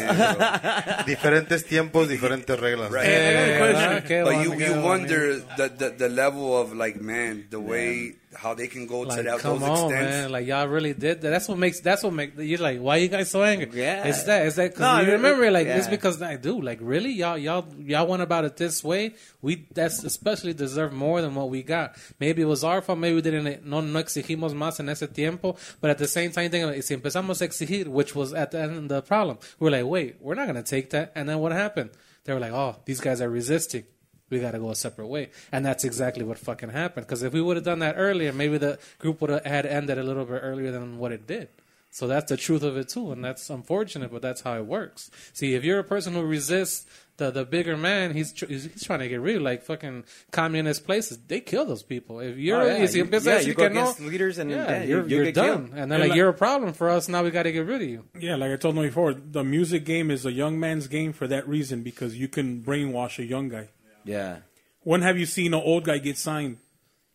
Diferentes 1.06 1.64
tiempos, 1.64 2.08
diferentes 2.08 2.58
reglas. 2.58 2.90
Right. 2.90 3.06
Eh, 3.06 3.58
¿verdad? 3.60 4.04
Qué 4.04 4.22
But 4.22 4.44
you, 4.44 4.54
you 4.54 4.80
wonder 4.82 5.40
the, 5.56 5.68
the, 5.68 5.90
the 5.90 6.08
level 6.08 6.56
of 6.56 6.74
like 6.74 7.00
man 7.00 7.46
the 7.50 7.58
way 7.60 8.16
how 8.34 8.54
they 8.54 8.66
can 8.66 8.86
go 8.86 9.04
to 9.04 9.22
that 9.22 9.38
come 9.38 9.60
those 9.60 9.68
on, 9.68 9.92
extents. 9.92 10.10
man! 10.10 10.32
Like 10.32 10.46
y'all 10.46 10.66
really 10.66 10.94
did 10.94 11.20
that. 11.20 11.30
That's 11.30 11.48
what 11.48 11.58
makes. 11.58 11.80
That's 11.80 12.02
what 12.02 12.12
make 12.12 12.32
you're 12.36 12.58
like. 12.58 12.80
Why 12.80 12.96
are 12.96 13.00
you 13.00 13.08
guys 13.08 13.30
so 13.30 13.42
angry? 13.42 13.70
Yeah. 13.72 14.04
it's 14.04 14.24
that. 14.24 14.46
It's 14.46 14.56
that 14.56 14.70
because 14.70 14.80
No, 14.80 15.00
you 15.00 15.12
remember, 15.12 15.50
like 15.50 15.66
it's 15.66 15.88
because 15.88 16.20
I 16.22 16.36
do. 16.36 16.60
Like 16.60 16.78
really, 16.80 17.12
y'all, 17.12 17.38
y'all, 17.38 17.66
y'all 17.78 18.06
went 18.06 18.22
about 18.22 18.44
it 18.44 18.56
this 18.56 18.82
way. 18.82 19.14
We 19.40 19.66
that's 19.72 20.04
especially 20.04 20.54
deserve 20.54 20.92
more 20.92 21.20
than 21.20 21.34
what 21.34 21.50
we 21.50 21.62
got. 21.62 21.96
Maybe 22.18 22.42
it 22.42 22.46
was 22.46 22.64
our 22.64 22.82
fault. 22.82 22.98
Maybe 22.98 23.16
we 23.16 23.22
didn't. 23.22 23.66
No, 23.66 23.80
no 23.80 24.02
exigimos 24.02 24.54
más 24.54 24.80
en 24.80 24.88
ese 24.88 25.06
tiempo. 25.12 25.56
But 25.80 25.90
at 25.90 25.98
the 25.98 26.08
same 26.08 26.30
time, 26.32 26.50
think 26.50 26.64
about 26.64 26.76
it, 26.76 26.84
si 26.84 26.96
empezamos 26.96 27.40
a 27.40 27.48
exigir, 27.48 27.88
which 27.88 28.14
was 28.14 28.32
at 28.32 28.50
the 28.50 28.60
end 28.60 28.76
of 28.76 28.88
the 28.88 29.02
problem, 29.02 29.38
we're 29.58 29.70
like, 29.70 29.84
wait, 29.84 30.16
we're 30.20 30.34
not 30.34 30.46
gonna 30.46 30.62
take 30.62 30.90
that. 30.90 31.12
And 31.14 31.28
then 31.28 31.38
what 31.38 31.52
happened? 31.52 31.90
They 32.24 32.32
were 32.32 32.40
like, 32.40 32.52
oh, 32.52 32.76
these 32.84 33.00
guys 33.00 33.20
are 33.20 33.28
resisting 33.28 33.84
we 34.32 34.40
got 34.40 34.50
to 34.52 34.58
go 34.58 34.70
a 34.70 34.74
separate 34.74 35.06
way. 35.06 35.30
And 35.52 35.64
that's 35.64 35.84
exactly 35.84 36.24
what 36.24 36.38
fucking 36.38 36.70
happened. 36.70 37.06
Because 37.06 37.22
if 37.22 37.32
we 37.32 37.40
would 37.40 37.56
have 37.56 37.64
done 37.64 37.78
that 37.80 37.94
earlier, 37.96 38.32
maybe 38.32 38.58
the 38.58 38.78
group 38.98 39.20
would 39.20 39.30
have 39.30 39.44
had 39.44 39.66
ended 39.66 39.98
a 39.98 40.02
little 40.02 40.24
bit 40.24 40.40
earlier 40.42 40.72
than 40.72 40.98
what 40.98 41.12
it 41.12 41.26
did. 41.28 41.48
So 41.94 42.06
that's 42.06 42.30
the 42.30 42.38
truth 42.38 42.62
of 42.62 42.78
it 42.78 42.88
too, 42.88 43.12
and 43.12 43.22
that's 43.22 43.50
unfortunate, 43.50 44.10
but 44.10 44.22
that's 44.22 44.40
how 44.40 44.56
it 44.56 44.64
works. 44.64 45.10
See, 45.34 45.52
if 45.54 45.62
you're 45.62 45.78
a 45.78 45.84
person 45.84 46.14
who 46.14 46.22
resists 46.22 46.86
the 47.18 47.30
the 47.30 47.44
bigger 47.44 47.76
man, 47.76 48.14
he's 48.14 48.32
tr- 48.32 48.46
he's, 48.46 48.64
he's 48.64 48.82
trying 48.82 49.00
to 49.00 49.08
get 49.08 49.20
rid 49.20 49.36
of 49.36 49.42
like 49.42 49.62
fucking 49.62 50.04
communist 50.30 50.86
places. 50.86 51.18
They 51.28 51.40
kill 51.40 51.66
those 51.66 51.82
people. 51.82 52.20
If 52.20 52.38
you're 52.38 52.62
Oh, 52.62 52.66
yeah. 52.66 52.78
you 52.78 52.88
You- 52.88 52.96
yeah, 52.96 53.02
a 53.02 53.20
decir 53.20 53.46
you 53.46 53.52
go 53.52 53.68
que 53.68 53.74
no, 53.74 53.80
against 53.82 54.00
leaders 54.00 54.38
and- 54.38 54.50
yeah, 54.50 54.56
yeah, 54.70 54.82
you're, 54.84 55.02
you- 55.02 55.08
you 55.18 55.22
you're 55.24 55.32
done. 55.32 55.44
killed. 55.44 55.60
And 55.60 55.72
then 55.72 55.82
And 55.82 55.90
like, 56.00 56.08
like- 56.08 56.16
you're 56.16 56.30
a 56.30 56.32
problem 56.46 56.72
for 56.72 56.88
us. 56.88 57.10
Now 57.10 57.22
we 57.22 57.30
got 57.30 57.42
to 57.42 57.52
get 57.52 57.66
rid 57.66 57.82
of 57.82 57.88
you. 57.88 58.04
Yeah, 58.18 58.36
like 58.36 58.52
I 58.52 58.56
told 58.56 58.74
them 58.76 58.84
before, 58.84 59.12
the 59.12 59.44
music 59.44 59.84
game 59.84 60.10
is 60.10 60.24
a 60.24 60.32
young 60.32 60.58
man's 60.58 60.86
game 60.88 61.12
for 61.12 61.26
that 61.28 61.46
reason 61.46 61.82
because 61.82 62.16
you 62.16 62.26
can 62.26 62.62
brainwash 62.62 63.18
a 63.18 63.24
young 63.26 63.50
guy. 63.50 63.68
Yeah. 64.04 64.38
When 64.82 65.02
have 65.02 65.18
you 65.18 65.26
seen 65.26 65.54
an 65.54 65.60
old 65.62 65.84
guy 65.84 65.98
get 65.98 66.18
signed 66.18 66.58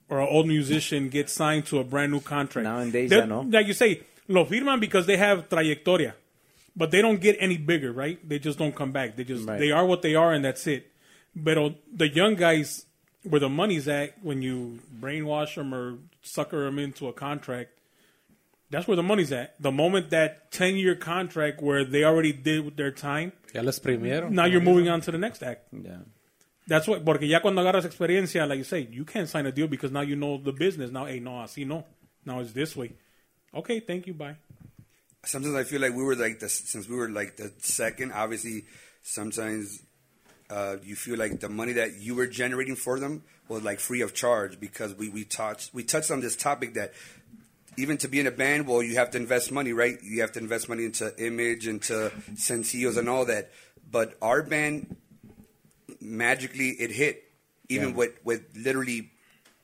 or 0.10 0.20
an 0.22 0.28
old 0.30 0.48
musician 0.48 1.10
get 1.10 1.30
signed 1.30 1.66
to 1.68 1.80
a 1.80 1.84
brand 1.84 2.12
new 2.12 2.22
contract? 2.22 2.64
Nowadays, 2.64 3.10
They're- 3.10 3.20
ya 3.20 3.26
no. 3.26 3.42
Like 3.42 3.68
you 3.68 3.74
say, 3.74 4.02
lo 4.28 4.46
firman 4.46 4.80
because 4.80 5.06
they 5.06 5.18
have 5.18 5.50
trayectoria, 5.50 6.14
but 6.76 6.92
they 6.92 7.02
don't 7.02 7.20
get 7.20 7.36
any 7.40 7.58
bigger, 7.58 7.92
right? 7.92 8.18
They 8.28 8.40
just 8.40 8.58
don't 8.58 8.76
come 8.76 8.92
back. 8.92 9.16
They 9.18 9.24
just 9.24 9.46
Right. 9.48 9.60
they 9.60 9.72
are 9.72 9.86
what 9.86 10.02
they 10.02 10.16
are, 10.16 10.34
and 10.34 10.44
that's 10.46 10.66
it. 10.68 10.92
But 11.36 11.58
the 11.94 12.08
young 12.08 12.36
guys, 12.36 12.86
where 13.24 13.40
the 13.42 13.50
money's 13.50 13.88
at, 13.88 14.14
when 14.24 14.42
you 14.42 14.80
brainwash 15.00 15.56
them 15.56 15.74
or 15.74 15.98
sucker 16.22 16.64
them 16.66 16.80
into 16.80 17.08
a 17.08 17.14
contract, 17.14 17.72
that's 18.70 18.88
where 18.88 18.96
the 18.96 19.04
money's 19.04 19.32
at. 19.32 19.62
The 19.62 19.72
moment 19.72 20.10
that 20.12 20.52
ten 20.52 20.76
year 20.78 20.96
contract 20.96 21.62
where 21.62 21.84
they 21.84 22.04
already 22.04 22.32
did 22.34 22.64
with 22.66 22.76
their 22.78 22.92
time, 22.92 23.34
Ya 23.54 23.62
les 23.62 23.78
primieron. 23.80 24.32
now 24.32 24.46
you're 24.46 24.62
moving 24.62 24.88
on 24.90 25.02
to 25.02 25.12
the 25.12 25.18
next 25.18 25.44
act. 25.44 25.68
Yeah. 25.74 25.98
That's 26.68 26.88
what, 26.88 27.06
porque 27.06 27.28
ya 27.28 27.40
cuando 27.40 27.62
agarras 27.62 27.86
experiencia, 27.86 28.46
like 28.48 28.58
you 28.58 28.64
say, 28.66 28.88
you 28.92 29.06
can't 29.06 29.30
sign 29.30 29.46
a 29.46 29.52
deal 29.52 29.68
because 29.68 29.92
now 29.92 30.02
you 30.02 30.18
know 30.18 30.38
the 30.38 30.52
business. 30.52 30.92
Now, 30.92 31.06
hey, 31.06 31.20
no, 31.20 31.32
así 31.32 31.66
no. 31.66 31.86
Now 32.26 32.40
it's 32.40 32.52
this 32.52 32.76
way. 32.76 32.92
Okay, 33.54 33.80
thank 33.80 34.06
you, 34.06 34.14
bye. 34.14 34.36
sometimes 35.28 35.56
I 35.56 35.64
feel 35.64 35.82
like 35.82 35.94
we 35.94 36.04
were 36.04 36.16
like 36.16 36.40
the 36.40 36.50
since 36.50 36.88
we 36.88 36.96
were 36.96 37.10
like 37.10 37.38
the 37.38 37.52
second. 37.60 38.12
Obviously, 38.14 38.66
sometimes 39.04 39.82
uh, 40.50 40.78
you 40.84 40.96
feel 40.96 41.18
like 41.18 41.40
the 41.40 41.50
money 41.50 41.74
that 41.74 42.00
you 42.00 42.16
were 42.16 42.28
generating 42.28 42.76
for 42.76 43.00
them 43.00 43.24
was 43.48 43.64
like 43.64 43.80
free 43.80 44.02
of 44.02 44.14
charge 44.14 44.60
because 44.60 44.96
we 44.96 45.10
we 45.10 45.24
touched 45.24 45.74
we 45.74 45.84
touched 45.84 46.12
on 46.12 46.22
this 46.22 46.36
topic 46.36 46.74
that 46.76 46.94
even 47.78 47.98
to 47.98 48.08
be 48.08 48.20
in 48.20 48.26
a 48.26 48.32
band, 48.32 48.68
well, 48.68 48.82
you 48.82 48.96
have 48.96 49.12
to 49.12 49.18
invest 49.18 49.52
money, 49.52 49.72
right? 49.72 49.98
You 50.02 50.22
have 50.22 50.32
to 50.32 50.40
invest 50.40 50.68
money 50.68 50.86
into 50.86 51.14
image, 51.24 51.68
into 51.68 52.12
sencillos, 52.36 52.98
and 52.98 53.08
all 53.08 53.26
that. 53.26 53.52
But 53.90 54.16
our 54.20 54.42
band, 54.42 54.96
magically, 56.02 56.70
it 56.70 56.92
hit, 56.92 57.24
even 57.70 57.90
Yeah. 57.90 57.96
with 57.96 58.12
with 58.24 58.42
literally 58.56 59.12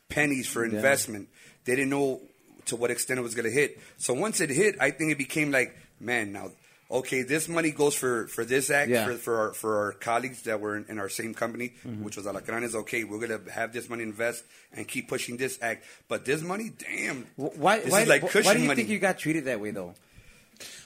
pennies 0.09 0.47
for 0.47 0.63
investment. 0.65 1.29
They 1.65 1.75
didn't 1.75 1.89
know 1.89 2.21
to 2.65 2.75
what 2.75 2.91
extent 2.91 3.19
it 3.19 3.23
was 3.23 3.35
going 3.35 3.45
to 3.45 3.51
hit. 3.51 3.79
So 3.97 4.13
once 4.13 4.39
it 4.41 4.49
hit, 4.49 4.75
I 4.79 4.91
think 4.91 5.11
it 5.11 5.17
became 5.17 5.51
like, 5.51 5.75
man, 5.99 6.31
now, 6.31 6.51
okay, 6.91 7.23
this 7.23 7.49
money 7.49 7.71
goes 7.71 7.93
for, 7.95 8.27
for 8.27 8.45
this 8.45 8.69
act, 8.69 8.89
Yeah. 8.89 9.05
for, 9.05 9.13
for, 9.15 9.37
our, 9.39 9.53
for 9.53 9.77
our 9.79 9.91
colleagues 9.93 10.43
that 10.43 10.59
were 10.61 10.77
in, 10.77 10.85
in 10.87 10.99
our 10.99 11.09
same 11.09 11.33
company, 11.33 11.73
Mm-hmm. 11.85 12.03
which 12.03 12.15
was 12.15 12.25
Alacranes. 12.25 12.73
Okay, 12.75 13.03
we're 13.03 13.19
going 13.25 13.43
to 13.45 13.51
have 13.51 13.73
this 13.73 13.89
money 13.89 14.03
invest 14.03 14.43
and 14.71 14.87
keep 14.87 15.09
pushing 15.09 15.35
this 15.37 15.57
act. 15.61 15.83
But 16.07 16.23
this 16.25 16.41
money, 16.41 16.71
damn. 16.77 17.27
Why? 17.35 17.79
This 17.79 17.91
why, 17.91 18.03
like 18.03 18.21
wh- 18.21 18.27
cushion 18.31 18.45
why 18.45 18.53
do 18.53 18.61
you 18.61 18.67
money. 18.67 18.75
think 18.77 18.89
you 18.89 18.99
got 18.99 19.17
treated 19.17 19.45
that 19.45 19.59
way 19.59 19.71
though? 19.71 19.93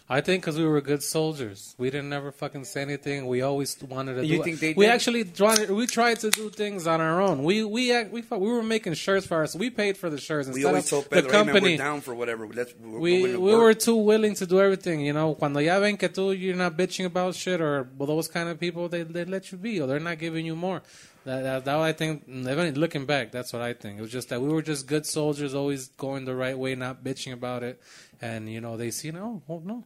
I 0.10 0.22
think 0.22 0.42
because 0.44 0.58
we 0.58 0.64
were 0.66 0.80
good 0.80 1.03
soldiers, 1.03 1.76
we 1.77 1.90
didn't 1.90 2.08
never 2.08 2.32
fucking 2.32 2.64
say 2.64 2.82
anything. 2.82 3.27
We 3.27 3.42
always 3.42 3.76
wanted 3.84 4.16
to. 4.16 4.26
You 4.26 4.38
do 4.38 4.44
think 4.44 4.60
they 4.61 4.74
We 4.74 4.86
did? 4.86 4.94
actually 4.94 5.26
tried. 5.26 5.69
We 5.69 5.86
tried 5.86 6.22
to 6.22 6.30
do 6.30 6.50
things 6.50 6.88
on 6.88 7.02
our 7.02 7.19
own. 7.19 7.44
We 7.44 7.66
we 7.66 7.92
act- 7.94 8.11
we 8.14 8.22
fu- 8.22 8.38
we 8.38 8.50
were 8.50 8.64
making 8.64 8.94
shirts 8.94 9.27
for 9.27 9.44
us. 9.44 9.53
We 9.53 9.69
paid 9.69 9.98
for 9.98 10.10
the 10.10 10.18
shirts 10.18 10.48
we 10.48 10.53
instead 10.61 10.68
always 10.69 10.86
of 10.86 10.90
told 10.90 11.03
the 11.06 11.10
Pedro, 11.10 11.32
hey, 11.32 11.38
man, 11.38 11.45
company. 11.48 11.72
we're 11.74 11.77
down 11.77 12.00
for 12.00 12.16
whatever. 12.16 12.48
Let's, 12.48 12.74
we're 12.80 13.00
we 13.00 13.22
we 13.24 13.38
work. 13.38 13.60
were 13.61 13.74
too 13.74 13.98
willing 13.98 14.34
to 14.36 14.45
do 14.45 14.61
everything. 14.61 15.02
You 15.02 15.11
know, 15.11 15.36
cuando 15.36 15.60
ya 15.60 15.77
ven 15.82 15.98
que 15.98 16.08
tú 16.08 16.32
you're 16.40 16.56
not 16.56 16.77
bitching 16.77 17.06
about 17.06 17.36
shit 17.36 17.60
or 17.60 17.90
well, 17.98 18.08
those 18.08 18.30
kind 18.30 18.48
of 18.48 18.58
people, 18.61 18.88
they 18.88 19.03
they 19.03 19.26
let 19.26 19.52
you 19.52 19.58
be 19.58 19.82
or 19.82 19.88
they're 19.88 20.00
not 20.00 20.19
giving 20.19 20.45
you 20.45 20.56
more. 20.56 20.84
That, 21.26 21.42
that, 21.44 21.66
that 21.66 21.77
I 21.80 21.92
think, 21.92 22.24
looking 22.26 23.06
back, 23.06 23.34
that's 23.34 23.52
what 23.52 23.61
I 23.61 23.74
think. 23.74 24.00
It 24.00 24.02
was 24.02 24.11
just 24.14 24.30
that 24.30 24.42
we 24.42 24.48
were 24.48 24.61
just 24.61 24.88
good 24.88 25.06
soldiers, 25.06 25.53
always 25.53 25.90
going 25.90 26.24
the 26.24 26.34
right 26.34 26.58
way, 26.58 26.74
not 26.76 27.03
bitching 27.03 27.34
about 27.34 27.64
it. 27.64 27.82
And 28.22 28.50
you 28.50 28.61
know, 28.61 28.77
they 28.77 28.92
see, 28.92 29.11
no, 29.11 29.42
oh 29.50 29.61
no, 29.66 29.84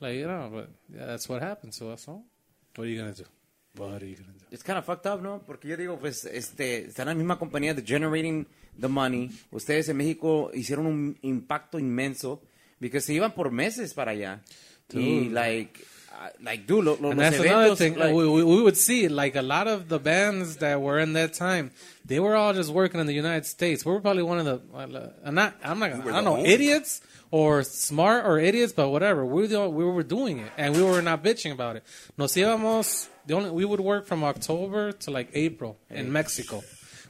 like 0.00 0.14
you 0.16 0.26
know, 0.26 0.50
but 0.52 0.68
yeah, 0.92 1.06
that's 1.06 1.28
what 1.28 1.42
happened 1.42 1.72
to 1.74 1.90
us. 1.90 2.02
So, 2.02 2.22
what 2.76 2.86
are 2.86 2.90
you 2.90 2.98
gonna 2.98 3.14
do? 3.14 3.24
What 3.76 4.02
are 4.02 4.06
you 4.06 4.16
gonna 4.16 4.32
do? 4.38 4.44
It's 4.50 4.62
kind 4.62 4.78
of 4.78 4.84
fucked 4.84 5.06
up, 5.06 5.22
¿no? 5.22 5.40
Porque 5.46 5.68
yo 5.68 5.76
digo, 5.76 5.98
pues, 5.98 6.24
este, 6.26 6.86
están 6.86 7.08
en 7.08 7.14
la 7.18 7.24
misma 7.24 7.38
compañía 7.38 7.74
de 7.74 7.82
generating 7.82 8.46
the 8.78 8.88
money. 8.88 9.30
Ustedes 9.50 9.88
en 9.88 9.96
México 9.96 10.50
hicieron 10.54 10.86
un 10.86 11.18
impacto 11.22 11.78
inmenso, 11.78 12.42
porque 12.78 13.00
se 13.00 13.14
iban 13.14 13.32
por 13.32 13.50
meses 13.50 13.94
para 13.94 14.10
allá. 14.12 14.42
Y, 14.92 15.28
Dude. 15.28 15.30
like, 15.30 15.80
uh, 15.80 15.91
like, 16.42 16.66
do 16.66 16.80
lo- 16.82 16.96
lo- 17.00 17.10
and 17.10 17.20
that's 17.20 17.38
another 17.38 17.70
eventos, 17.70 17.78
thing. 17.78 17.96
like- 17.96 18.14
we, 18.14 18.28
we, 18.28 18.44
we 18.44 18.62
would 18.62 18.76
see 18.76 19.08
like 19.08 19.36
a 19.36 19.42
lot 19.42 19.68
of 19.68 19.88
the 19.88 19.98
bands 19.98 20.56
that 20.56 20.80
were 20.80 20.98
in 20.98 21.12
that 21.14 21.34
time. 21.34 21.70
They 22.04 22.20
were 22.20 22.34
all 22.36 22.52
just 22.52 22.70
working 22.70 23.00
in 23.00 23.06
the 23.06 23.14
United 23.14 23.46
States. 23.46 23.84
We 23.84 23.92
were 23.92 24.00
probably 24.00 24.22
one 24.22 24.38
of 24.38 24.44
the. 24.44 24.60
Uh, 24.76 25.10
I'm 25.24 25.34
not. 25.34 25.54
I'm 25.62 25.78
not. 25.78 26.04
were 26.04 26.12
I 26.12 26.22
don't 26.22 26.24
know. 26.24 26.44
Idiots 26.44 27.00
or 27.30 27.62
smart 27.62 28.26
or 28.26 28.38
idiots, 28.38 28.72
but 28.72 28.90
whatever. 28.90 29.24
We 29.24 29.42
were 29.42 29.48
the, 29.48 29.68
we 29.68 29.84
were 29.84 30.02
doing 30.02 30.38
it, 30.40 30.52
and 30.56 30.76
we 30.76 30.82
were 30.82 31.00
not 31.02 31.22
bitching 31.22 31.52
about 31.52 31.76
it. 31.76 31.84
Nos 32.18 32.34
íbamos. 32.34 33.08
The 33.26 33.34
only 33.34 33.50
we 33.50 33.64
would 33.64 33.80
work 33.80 34.06
from 34.06 34.24
October 34.24 34.92
to 34.92 35.10
like 35.10 35.30
April 35.34 35.78
in 35.90 36.12
Mexico. 36.12 36.62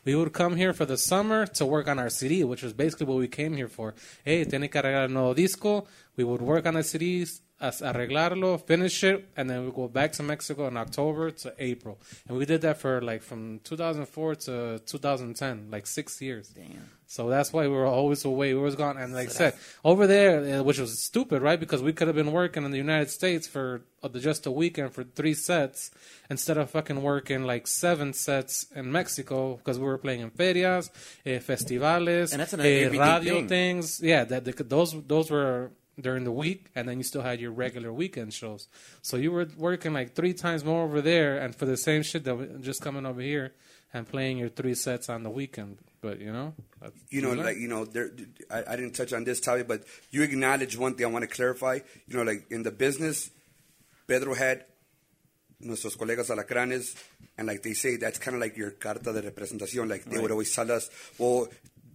We 0.05 0.17
would 0.17 0.33
come 0.33 0.57
here 0.57 0.73
for 0.73 0.85
the 0.85 0.97
summer 0.97 1.47
to 1.47 1.65
work 1.65 1.87
on 1.89 1.99
our 2.01 2.11
CD, 2.11 2.43
which 2.45 2.63
was 2.63 2.73
basically 2.73 3.07
what 3.07 3.19
we 3.19 3.29
came 3.29 3.57
here 3.57 3.69
for. 3.69 3.95
Hey, 4.25 4.45
tiene 4.45 4.69
que 4.69 4.81
arreglar 4.83 5.09
nuevo 5.09 5.33
disco. 5.33 5.87
We 6.17 6.25
would 6.25 6.43
work 6.43 6.67
on 6.67 6.75
the 6.75 6.81
CDs, 6.81 7.41
as- 7.63 7.81
arreglarlo, 7.81 8.61
finish 8.61 9.03
it, 9.05 9.19
and 9.37 9.49
then 9.49 9.65
we 9.65 9.71
go 9.73 9.89
back 9.89 10.11
to 10.19 10.23
Mexico 10.23 10.67
in 10.69 10.77
October 10.77 11.31
to 11.43 11.55
April. 11.59 11.99
And 12.29 12.37
we 12.37 12.45
did 12.45 12.61
that 12.63 12.77
for 12.79 13.01
like 13.01 13.23
from 13.23 13.61
2004 13.65 14.35
to 14.47 14.79
2010, 14.85 15.69
like 15.71 15.87
six 15.87 16.21
years. 16.21 16.49
Damn. 16.49 16.91
So 17.07 17.29
that's 17.29 17.53
why 17.53 17.65
we 17.69 17.75
were 17.75 17.85
always 17.87 18.25
away. 18.25 18.55
We 18.55 18.61
was 18.61 18.75
gone, 18.75 18.97
and 18.97 19.13
like 19.13 19.29
I 19.29 19.33
said, 19.33 19.55
over 19.85 20.07
there, 20.07 20.61
uh, 20.61 20.63
which 20.63 20.79
was 20.79 20.99
stupid, 20.99 21.43
right? 21.43 21.61
Because 21.61 21.83
we 21.83 21.93
could 21.93 22.07
have 22.07 22.17
been 22.17 22.33
working 22.33 22.65
in 22.65 22.71
the 22.71 22.79
United 22.79 23.11
States 23.11 23.47
for 23.47 23.83
uh, 24.03 24.09
just 24.09 24.47
a 24.47 24.51
weekend 24.51 24.95
for 24.95 25.05
three 25.05 25.35
sets 25.35 25.91
instead 26.31 26.57
of 26.57 26.71
fucking 26.71 27.03
working 27.03 27.45
like 27.45 27.67
seven 27.67 28.15
sets 28.15 28.67
in 28.75 28.91
Mexico 28.91 29.57
because 29.57 29.79
we 29.79 29.85
were 29.85 29.99
playing 29.99 30.21
in 30.23 30.31
ferias, 30.31 30.89
eh, 31.27 31.39
festivales, 31.39 32.33
And 32.33 32.41
that's 32.41 32.55
eh, 32.55 32.89
radio 32.89 33.35
thing. 33.41 33.49
things. 33.49 34.01
Yeah, 34.03 34.25
that 34.25 34.45
those 34.71 34.97
those 35.07 35.31
were 35.31 35.71
during 36.01 36.25
the 36.25 36.33
week, 36.33 36.71
and 36.75 36.89
then 36.89 36.97
you 36.99 37.05
still 37.05 37.23
had 37.23 37.41
your 37.41 37.51
regular 37.53 37.93
weekend 37.93 38.33
shows. 38.33 38.69
So 39.03 39.17
you 39.17 39.31
were 39.31 39.47
working 39.57 39.93
like 39.93 40.15
three 40.15 40.33
times 40.35 40.65
more 40.65 40.85
over 40.85 41.01
there, 41.03 41.39
and 41.39 41.55
for 41.55 41.67
the 41.67 41.77
same 41.77 42.03
shit 42.03 42.25
that 42.25 42.35
we- 42.37 42.49
just 42.63 42.81
coming 42.81 43.05
over 43.07 43.21
here 43.21 43.53
and 43.93 44.09
playing 44.09 44.39
your 44.39 44.49
three 44.49 44.75
sets 44.75 45.09
on 45.11 45.23
the 45.23 45.31
weekend. 45.31 45.79
But 46.01 46.19
you 46.21 46.33
know, 46.33 46.55
that's- 46.81 46.99
you 47.11 47.21
know, 47.23 47.33
like 47.33 47.59
you 47.59 47.69
know, 47.69 47.85
there. 47.85 48.11
I, 48.51 48.65
I 48.73 48.77
didn't 48.77 48.93
touch 48.95 49.13
on 49.13 49.25
this 49.25 49.39
topic, 49.41 49.69
but 49.69 49.85
you 50.11 50.23
acknowledge 50.23 50.77
one 50.77 50.95
thing. 50.95 51.07
I 51.07 51.11
want 51.11 51.23
to 51.29 51.35
clarify. 51.35 51.81
You 52.09 52.17
know, 52.17 52.23
like 52.23 52.47
in 52.51 52.63
the 52.63 52.71
business, 52.73 53.31
Pedro 54.07 54.35
had 54.35 54.65
nuestros 55.61 55.95
colegas 55.97 56.31
alacranes, 56.31 56.97
and 57.39 57.47
like 57.47 57.63
they 57.63 57.75
say, 57.75 57.97
that's 57.97 58.19
kind 58.19 58.35
of 58.35 58.41
like 58.41 58.57
your 58.57 58.71
carta 58.73 59.13
de 59.13 59.23
representación. 59.31 59.89
Like 59.89 60.05
they 60.07 60.19
would 60.19 60.31
always 60.31 60.55
tell 60.55 60.71
us, 60.73 60.89
well. 61.19 61.49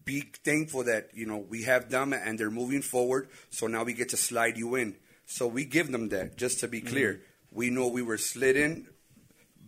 Be 0.07 0.21
thankful 0.21 0.85
that 0.85 1.09
you 1.13 1.25
know 1.25 1.37
we 1.37 1.63
have 1.63 1.89
them 1.89 2.13
and 2.13 2.39
they're 2.39 2.49
moving 2.49 2.81
forward. 2.81 3.27
So 3.49 3.67
now 3.67 3.83
we 3.83 3.93
get 3.93 4.09
to 4.09 4.17
slide 4.17 4.57
you 4.57 4.75
in. 4.75 4.95
So 5.25 5.47
we 5.47 5.65
give 5.65 5.91
them 5.91 6.07
that. 6.09 6.37
Just 6.37 6.61
to 6.61 6.67
be 6.69 6.79
mm-hmm. 6.79 6.87
clear, 6.87 7.21
we 7.51 7.69
know 7.69 7.89
we 7.89 8.01
were 8.01 8.17
slid 8.17 8.55
in, 8.55 8.87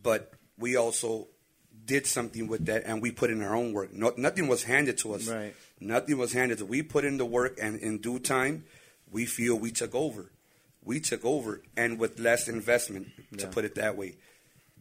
but 0.02 0.32
we 0.58 0.78
also 0.78 1.28
did 1.86 2.08
something 2.08 2.48
with 2.48 2.68
that 2.68 2.84
and 2.86 3.02
we 3.02 3.12
put 3.12 3.30
in 3.30 3.44
our 3.44 3.54
own 3.54 3.74
work. 3.74 3.92
No, 3.92 4.14
nothing 4.16 4.48
was 4.48 4.64
handed 4.64 4.98
to 5.00 5.14
us. 5.14 5.28
Right. 5.28 5.54
Nothing 5.82 6.18
was 6.18 6.32
handed 6.32 6.60
to 6.60 6.66
We 6.66 6.84
put 6.84 7.04
in 7.04 7.18
the 7.18 7.26
work 7.26 7.58
and 7.62 7.78
in 7.80 7.98
due 7.98 8.20
time, 8.20 8.64
we 9.12 9.26
feel 9.26 9.60
we 9.60 9.72
took 9.72 9.94
over. 9.94 10.32
We 10.84 11.02
took 11.02 11.26
over 11.26 11.62
and 11.76 12.00
with 12.00 12.20
less 12.20 12.48
investment, 12.48 13.08
to 13.38 13.48
put 13.48 13.66
it 13.66 13.76
that 13.76 13.98
way. 13.98 14.16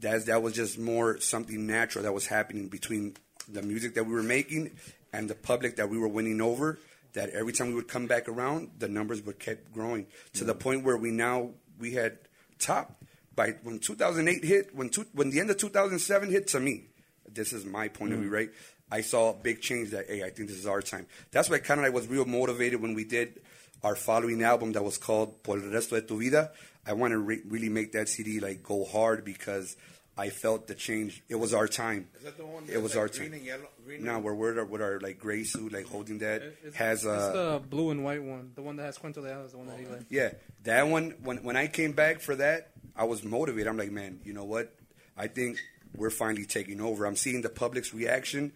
That, 0.01 0.27
that 0.27 0.43
was 0.43 0.55
just 0.55 0.79
more 0.79 1.19
something 1.19 1.67
natural 1.67 2.05
that 2.05 2.13
was 2.13 2.27
happening 2.27 2.69
between 2.69 3.17
the 3.49 3.63
music 3.63 3.95
that 3.95 4.05
we 4.05 4.13
were 4.13 4.23
making 4.23 4.71
and 5.13 5.29
the 5.29 5.35
public 5.35 5.77
that 5.77 5.89
we 5.89 5.99
were 5.99 6.09
winning 6.09 6.41
over. 6.41 6.79
That 7.15 7.31
every 7.31 7.53
time 7.53 7.69
we 7.69 7.75
would 7.75 7.89
come 7.89 8.07
back 8.07 8.29
around, 8.29 8.71
the 8.79 8.89
numbers 8.89 9.23
would 9.23 9.39
keep 9.39 9.73
growing 9.73 10.07
to 10.35 10.45
the 10.45 10.55
point 10.55 10.85
where 10.85 10.97
we 10.97 11.11
now 11.11 11.51
we 11.79 11.93
had 11.93 12.19
top 12.59 13.03
by 13.35 13.55
when 13.63 13.79
2008 13.79 14.45
hit, 14.45 14.75
when 14.75 14.91
two, 14.91 15.07
when 15.15 15.31
the 15.31 15.41
end 15.41 15.49
of 15.51 15.57
2007 15.57 16.31
hit 16.31 16.49
to 16.49 16.61
me, 16.61 16.85
this 17.33 17.53
is 17.53 17.65
my 17.65 17.89
point 17.89 18.13
of 18.13 18.19
view, 18.19 18.29
mm. 18.29 18.33
right? 18.33 18.51
I 18.91 19.01
saw 19.03 19.31
a 19.31 19.35
big 19.35 19.61
change 19.61 19.91
that 19.91 20.07
hey, 20.09 20.23
I 20.23 20.31
think 20.31 20.49
this 20.49 20.59
is 20.59 20.67
our 20.67 20.83
time. 20.83 21.07
That's 21.31 21.49
why 21.49 21.59
kind 21.59 21.81
of 21.81 21.87
I 21.87 21.91
was 21.91 22.07
real 22.09 22.25
motivated 22.25 22.83
when 22.83 22.95
we 22.95 23.05
did 23.05 23.41
our 23.83 23.95
following 23.95 24.43
album 24.43 24.73
that 24.73 24.85
was 24.85 24.99
called 24.99 25.43
Por 25.43 25.57
el 25.57 25.65
resto 25.65 25.91
de 25.91 26.03
tu 26.03 26.19
vida. 26.19 26.51
I 26.87 26.95
want 26.95 27.13
to 27.13 27.19
re- 27.19 27.43
really 27.47 27.69
make 27.69 27.93
that 27.93 28.09
CD 28.09 28.41
like 28.41 28.63
go 28.63 28.85
hard 28.85 29.25
because 29.25 29.77
I 30.19 30.31
felt 30.31 30.67
the 30.67 30.75
change. 30.75 31.23
It 31.29 31.37
was 31.37 31.55
our 31.55 31.69
time. 31.69 32.09
Is 32.17 32.25
that 32.25 32.37
the 32.37 32.45
one 32.45 32.65
It 32.69 32.83
was 32.83 32.95
like 32.97 33.03
our 33.03 33.09
time. 33.09 33.33
yellow- 33.45 33.69
green 33.87 34.05
no, 34.05 34.19
we're 34.19 34.35
with 34.35 34.59
our, 34.59 34.65
with 34.65 34.83
our 34.83 34.99
like 35.01 35.19
gray 35.19 35.45
suit, 35.45 35.73
like 35.73 35.87
holding 35.87 36.19
that 36.19 36.43
It's, 36.65 36.77
has 36.77 36.99
it's 37.05 37.07
uh 37.07 37.61
the 37.61 37.67
blue 37.69 37.91
and 37.91 38.05
white 38.05 38.23
one, 38.23 38.51
the 38.57 38.63
one 38.63 38.77
that 38.77 38.83
has 38.85 38.99
Cuento 38.99 39.15
de 39.15 39.21
Hadas, 39.23 39.53
the 39.53 39.59
one 39.59 39.69
that 39.69 39.79
he 39.79 39.87
liked. 39.87 40.05
yeah, 40.11 40.31
that 40.65 40.89
one. 40.89 41.15
When 41.23 41.39
when 41.45 41.57
I 41.57 41.69
came 41.69 41.93
back 41.93 42.21
for 42.21 42.35
that, 42.37 42.73
I 42.97 43.05
was 43.05 43.23
motivated. 43.23 43.69
I'm 43.69 43.77
like, 43.79 43.93
man, 43.93 44.19
you 44.25 44.33
know 44.33 44.45
what? 44.45 44.75
I 45.17 45.29
think 45.29 45.59
we're 45.97 46.11
finally 46.11 46.45
taking 46.47 46.81
over. 46.81 47.07
I'm 47.07 47.17
seeing 47.17 47.41
the 47.43 47.49
public's 47.49 47.95
reaction. 47.95 48.53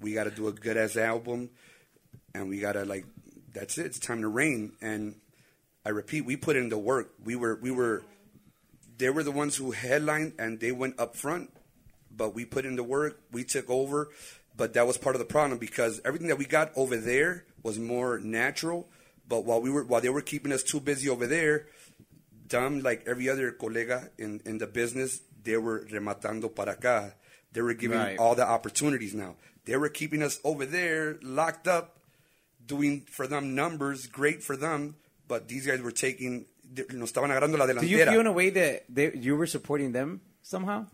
We 0.00 0.14
got 0.14 0.24
to 0.24 0.30
do 0.30 0.46
a 0.48 0.52
good 0.52 0.76
ass 0.76 0.96
album, 0.96 1.50
and 2.34 2.48
we 2.48 2.58
got 2.60 2.72
to 2.72 2.84
like, 2.84 3.04
that's 3.52 3.78
it. 3.78 3.86
It's 3.86 3.98
time 3.98 4.20
to 4.22 4.28
reign. 4.28 4.72
And 4.80 5.16
I 5.84 5.90
repeat, 5.90 6.22
we 6.24 6.36
put 6.36 6.56
in 6.56 6.68
the 6.68 6.78
work. 6.78 7.12
We 7.24 7.36
were 7.36 7.56
we 7.60 7.70
were, 7.70 8.02
they 8.96 9.10
were 9.10 9.22
the 9.22 9.32
ones 9.32 9.56
who 9.56 9.72
headlined, 9.72 10.34
and 10.38 10.60
they 10.60 10.72
went 10.72 10.98
up 11.00 11.16
front. 11.16 11.50
but 12.16 12.32
we 12.32 12.44
put 12.44 12.64
in 12.64 12.76
the 12.76 12.84
work. 12.84 13.18
We 13.32 13.42
took 13.42 13.68
over, 13.68 14.08
but 14.56 14.72
that 14.74 14.86
was 14.86 14.96
part 14.96 15.16
of 15.16 15.18
the 15.18 15.26
problem 15.26 15.58
because 15.58 16.00
everything 16.04 16.28
that 16.28 16.38
we 16.38 16.44
got 16.46 16.70
over 16.76 16.96
there 16.96 17.44
was 17.64 17.76
more 17.76 18.20
natural. 18.20 18.86
But 19.28 19.44
while 19.44 19.60
we 19.60 19.68
were 19.68 19.82
while 19.82 20.00
they 20.00 20.10
were 20.10 20.22
keeping 20.22 20.52
us 20.52 20.62
too 20.62 20.78
busy 20.78 21.08
over 21.08 21.26
there, 21.26 21.66
dumb 22.46 22.80
like 22.80 23.02
every 23.06 23.28
other 23.28 23.50
colega 23.50 24.10
in 24.16 24.40
in 24.44 24.58
the 24.58 24.66
business, 24.68 25.22
they 25.42 25.56
were 25.56 25.84
rematando 25.90 26.54
para 26.54 26.76
acá. 26.76 27.14
They 27.52 27.62
were 27.62 27.74
giving 27.74 27.98
Right. 27.98 28.18
all 28.18 28.34
the 28.36 28.46
opportunities 28.46 29.12
now. 29.14 29.34
They 29.64 29.76
were 29.76 29.88
keeping 29.88 30.22
us 30.22 30.38
over 30.44 30.64
there 30.66 31.18
locked 31.22 31.66
up, 31.66 31.98
doing 32.64 33.02
for 33.10 33.26
them 33.26 33.54
numbers, 33.54 34.06
great 34.06 34.42
for 34.42 34.56
them. 34.56 34.94
But 35.26 35.48
these 35.48 35.66
guys 35.66 35.80
were 35.80 35.90
taking, 36.06 36.46
nos 36.92 37.12
estaban 37.12 37.30
agarrando 37.30 37.58
la 37.58 37.66
Do 37.66 37.86
you 37.86 38.04
feel 38.04 38.20
in 38.20 38.26
a 38.26 38.32
way 38.32 38.50
that 38.50 38.84
they, 38.88 39.12
you 39.14 39.36
were 39.36 39.46
supporting 39.46 39.92
them 39.92 40.20
somehow? 40.42 40.86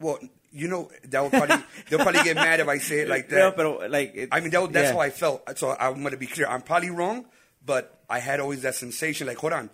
Well, 0.00 0.18
you 0.52 0.68
know 0.68 0.90
that 1.08 1.22
would 1.22 1.32
probably 1.32 1.56
they'll 1.90 1.98
probably 2.00 2.22
get 2.22 2.36
mad 2.36 2.60
if 2.60 2.68
I 2.68 2.78
say 2.78 3.00
it 3.00 3.08
like 3.08 3.28
that. 3.30 3.36
No, 3.36 3.52
but 3.80 3.90
like 3.90 4.12
it- 4.14 4.28
I 4.32 4.40
mean, 4.40 4.50
that, 4.50 4.72
that's 4.72 4.88
yeah. 4.88 4.92
how 4.94 5.00
I 5.00 5.10
felt. 5.10 5.58
So 5.58 5.76
I'm 5.78 6.00
going 6.00 6.12
to 6.12 6.16
be 6.16 6.26
clear. 6.26 6.46
I'm 6.46 6.62
probably 6.62 6.90
wrong, 6.90 7.26
but 7.64 8.00
I 8.08 8.18
had 8.20 8.40
always 8.40 8.62
that 8.62 8.74
sensation 8.74 9.26
like, 9.26 9.38
hold 9.38 9.52
on, 9.52 9.70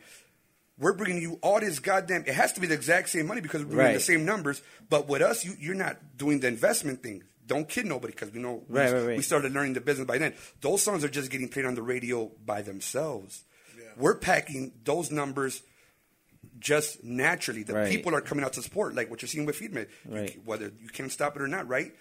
we're 0.78 0.94
bringing 0.94 1.20
you 1.22 1.38
all 1.42 1.60
this 1.60 1.78
goddamn. 1.78 2.24
It 2.26 2.34
has 2.34 2.52
to 2.54 2.60
be 2.60 2.66
the 2.66 2.74
exact 2.74 3.10
same 3.10 3.26
money 3.26 3.40
because 3.40 3.62
we're 3.64 3.72
doing 3.74 3.86
Right. 3.86 3.94
the 3.94 4.00
same 4.00 4.24
numbers. 4.24 4.62
But 4.88 5.06
with 5.08 5.22
us, 5.22 5.44
you, 5.44 5.52
you're 5.60 5.74
not 5.74 5.98
doing 6.16 6.40
the 6.40 6.48
investment 6.48 7.02
thing. 7.02 7.22
Don't 7.46 7.68
kid 7.68 7.84
nobody 7.86 8.12
because 8.12 8.30
we 8.32 8.40
know 8.40 8.62
we, 8.68 8.78
Right, 8.78 8.92
right, 8.92 9.06
right. 9.06 9.16
we 9.16 9.22
started 9.22 9.52
learning 9.52 9.74
the 9.74 9.80
business 9.80 10.06
by 10.06 10.16
then. 10.18 10.32
Those 10.60 10.82
songs 10.82 11.04
are 11.04 11.08
just 11.08 11.30
getting 11.30 11.48
played 11.48 11.66
on 11.66 11.74
the 11.74 11.82
radio 11.82 12.30
by 12.44 12.62
themselves. 12.62 13.44
We're 13.96 14.16
packing 14.18 14.72
those 14.84 15.10
numbers 15.10 15.62
just 16.58 17.02
naturally. 17.02 17.62
The 17.62 17.74
Right. 17.74 17.90
people 17.90 18.14
are 18.14 18.20
coming 18.20 18.44
out 18.44 18.52
to 18.54 18.62
support, 18.62 18.94
like 18.94 19.10
what 19.10 19.22
you're 19.22 19.28
seeing 19.28 19.46
with 19.46 19.58
Feedmed. 19.58 19.88
Right. 20.06 20.38
whether 20.44 20.66
you 20.80 20.88
can't 20.92 21.10
stop 21.10 21.36
it 21.36 21.42
or 21.42 21.48
not, 21.48 21.68
right? 21.68 21.92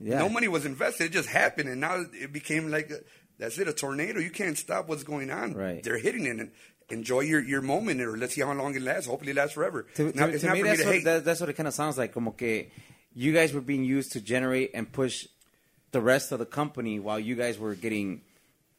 Yeah. 0.00 0.18
No 0.18 0.28
money 0.28 0.48
was 0.48 0.64
invested. 0.64 1.04
It 1.06 1.12
just 1.12 1.28
happened, 1.28 1.68
and 1.68 1.80
now 1.80 2.04
it 2.12 2.32
became 2.32 2.70
like 2.70 2.90
a, 2.90 2.98
that's 3.38 3.58
it, 3.58 3.68
a 3.68 3.72
tornado. 3.72 4.18
You 4.20 4.30
can't 4.30 4.58
stop 4.58 4.88
what's 4.88 5.04
going 5.04 5.30
on. 5.30 5.54
Right. 5.54 5.82
They're 5.82 5.98
hitting 5.98 6.26
it. 6.26 6.38
And 6.40 6.50
enjoy 6.90 7.20
your, 7.20 7.40
your 7.42 7.62
moment, 7.62 8.00
or 8.02 8.16
let's 8.16 8.34
see 8.34 8.42
how 8.42 8.52
long 8.52 8.74
it 8.74 8.82
lasts. 8.82 9.06
Hopefully, 9.08 9.30
it 9.30 9.36
lasts 9.36 9.54
forever. 9.54 9.86
To, 9.94 10.12
Now, 10.14 10.26
to- 10.26 10.38
to 10.38 10.52
me, 10.52 10.62
me 10.62 10.68
that's 10.68 10.82
to 10.82 10.86
what, 10.88 11.04
that, 11.04 11.24
that's 11.24 11.40
what 11.40 11.48
it 11.48 11.54
kind 11.54 11.66
of 11.68 11.72
sounds 11.74 11.96
like. 11.96 12.12
Como 12.12 12.32
que 12.32 12.66
you 13.14 13.32
guys 13.32 13.52
were 13.54 13.60
being 13.62 13.84
used 13.84 14.12
to 14.12 14.20
generate 14.20 14.72
and 14.74 14.90
push 14.92 15.26
the 15.92 16.00
rest 16.00 16.30
of 16.32 16.40
the 16.40 16.44
company 16.46 16.98
while 16.98 17.18
you 17.20 17.36
guys 17.36 17.58
were 17.58 17.74
getting. 17.74 18.20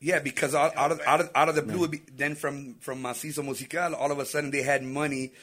Yeah, 0.06 0.20
because 0.20 0.54
out, 0.54 0.76
out 0.78 0.92
of 0.92 1.02
out 1.08 1.20
of 1.22 1.30
out 1.34 1.50
of 1.50 1.56
the 1.56 1.64
blue, 1.64 1.88
be, 1.88 2.02
then 2.16 2.36
from 2.36 2.76
from 2.80 3.02
Macizo 3.02 3.44
Musical, 3.44 3.96
all 3.96 4.12
of 4.12 4.20
a 4.20 4.26
sudden 4.26 4.52
they 4.52 4.62
had 4.62 4.84
money 4.84 5.34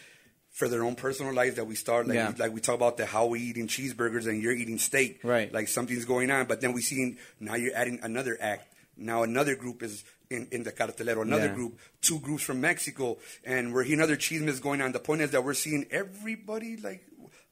for 0.51 0.69
their 0.69 0.85
own 0.85 0.95
personal 0.95 1.33
lives 1.35 1.57
that 1.57 1.67
we 1.67 1.75
start 1.75 2.07
like 2.07 2.15
Yeah. 2.15 2.31
we, 2.31 2.37
like 2.37 2.53
we 2.55 2.61
talk 2.61 2.77
about 2.77 2.97
the 2.97 3.07
how 3.07 3.27
we 3.27 3.41
eating 3.41 3.67
cheeseburgers 3.67 4.27
and 4.29 4.41
you're 4.43 4.53
eating 4.63 4.79
steak, 4.79 5.21
Right. 5.25 5.53
Like 5.53 5.67
something's 5.69 6.05
going 6.05 6.31
on, 6.31 6.47
but 6.47 6.61
then 6.61 6.73
we 6.75 6.83
see 6.83 7.17
now 7.41 7.57
you're 7.57 7.75
adding 7.75 7.99
another 8.03 8.37
act. 8.41 8.65
Now 8.97 9.23
another 9.25 9.57
group 9.57 9.83
is 9.83 10.05
in, 10.31 10.47
in 10.53 10.63
the 10.63 10.71
cartelero, 10.71 11.23
another 11.23 11.47
Yeah. 11.47 11.55
group, 11.55 11.79
two 12.01 12.21
groups 12.21 12.43
from 12.45 12.61
Mexico, 12.61 13.19
and 13.45 13.73
we're 13.75 13.83
hearing 13.83 14.03
other 14.03 14.17
chismes 14.17 14.61
going 14.63 14.81
on. 14.83 14.93
The 14.93 15.01
point 15.01 15.23
is 15.23 15.31
that 15.33 15.43
we're 15.43 15.55
seeing 15.55 15.87
everybody 15.91 16.77
like. 16.77 17.03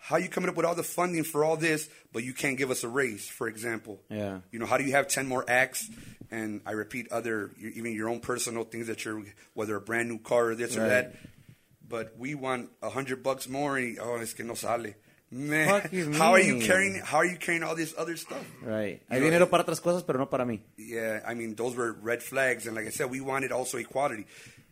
How 0.03 0.17
you 0.17 0.31
coming 0.31 0.49
up 0.49 0.57
with 0.57 0.65
all 0.65 0.75
the 0.75 0.83
funding 0.83 1.25
for 1.25 1.45
all 1.45 1.59
this, 1.59 1.87
but 2.15 2.25
you 2.25 2.33
can't 2.33 2.57
give 2.57 2.71
us 2.71 2.85
a 2.85 2.89
raise, 2.89 3.29
for 3.29 3.49
example? 3.49 4.01
Yeah. 4.09 4.39
You 4.51 4.59
know, 4.59 4.65
how 4.65 4.79
do 4.79 4.85
you 4.85 4.93
have 4.93 5.09
10 5.09 5.27
more 5.27 5.45
acts? 5.47 5.91
And 6.31 6.61
I 6.65 6.73
repeat, 6.73 7.11
other, 7.11 7.51
even 7.59 7.93
your 7.93 8.09
own 8.09 8.21
personal 8.21 8.65
things 8.65 8.87
that 8.87 9.05
you're, 9.05 9.23
whether 9.55 9.75
a 9.77 9.81
brand 9.81 10.09
new 10.09 10.19
car 10.19 10.51
or 10.51 10.55
this 10.55 10.77
or 10.77 10.87
that. 10.89 11.15
But 11.89 12.17
we 12.19 12.35
want 12.37 12.71
a 12.83 12.91
hundred 12.91 13.23
bucks 13.23 13.49
more. 13.49 13.77
And, 13.77 13.99
oh, 14.01 14.17
es 14.17 14.33
que 14.35 14.45
no 14.45 14.55
sale. 14.55 14.95
Man, 15.33 15.69
how 16.15 16.33
are 16.33 16.41
you 16.41 16.59
carrying, 16.61 17.01
how 17.05 17.19
are 17.19 17.25
you 17.25 17.37
carrying 17.37 17.63
all 17.63 17.77
this 17.77 17.95
other 17.97 18.17
stuff? 18.17 18.45
Right. 18.63 19.01
Hay 19.09 19.17
You 19.19 19.21
know, 19.21 19.31
dinero 19.31 19.47
para 19.47 19.63
otras 19.63 19.81
cosas, 19.81 20.05
pero 20.05 20.19
no 20.19 20.27
para 20.27 20.45
mí. 20.45 20.61
Yeah, 20.77 21.21
I 21.25 21.35
mean, 21.35 21.55
those 21.55 21.77
were 21.77 21.93
red 21.93 22.21
flags. 22.21 22.67
And 22.67 22.75
like 22.75 22.87
I 22.87 22.91
said, 22.91 23.11
we 23.11 23.21
wanted 23.21 23.53
also 23.53 23.79
equality. 23.79 24.27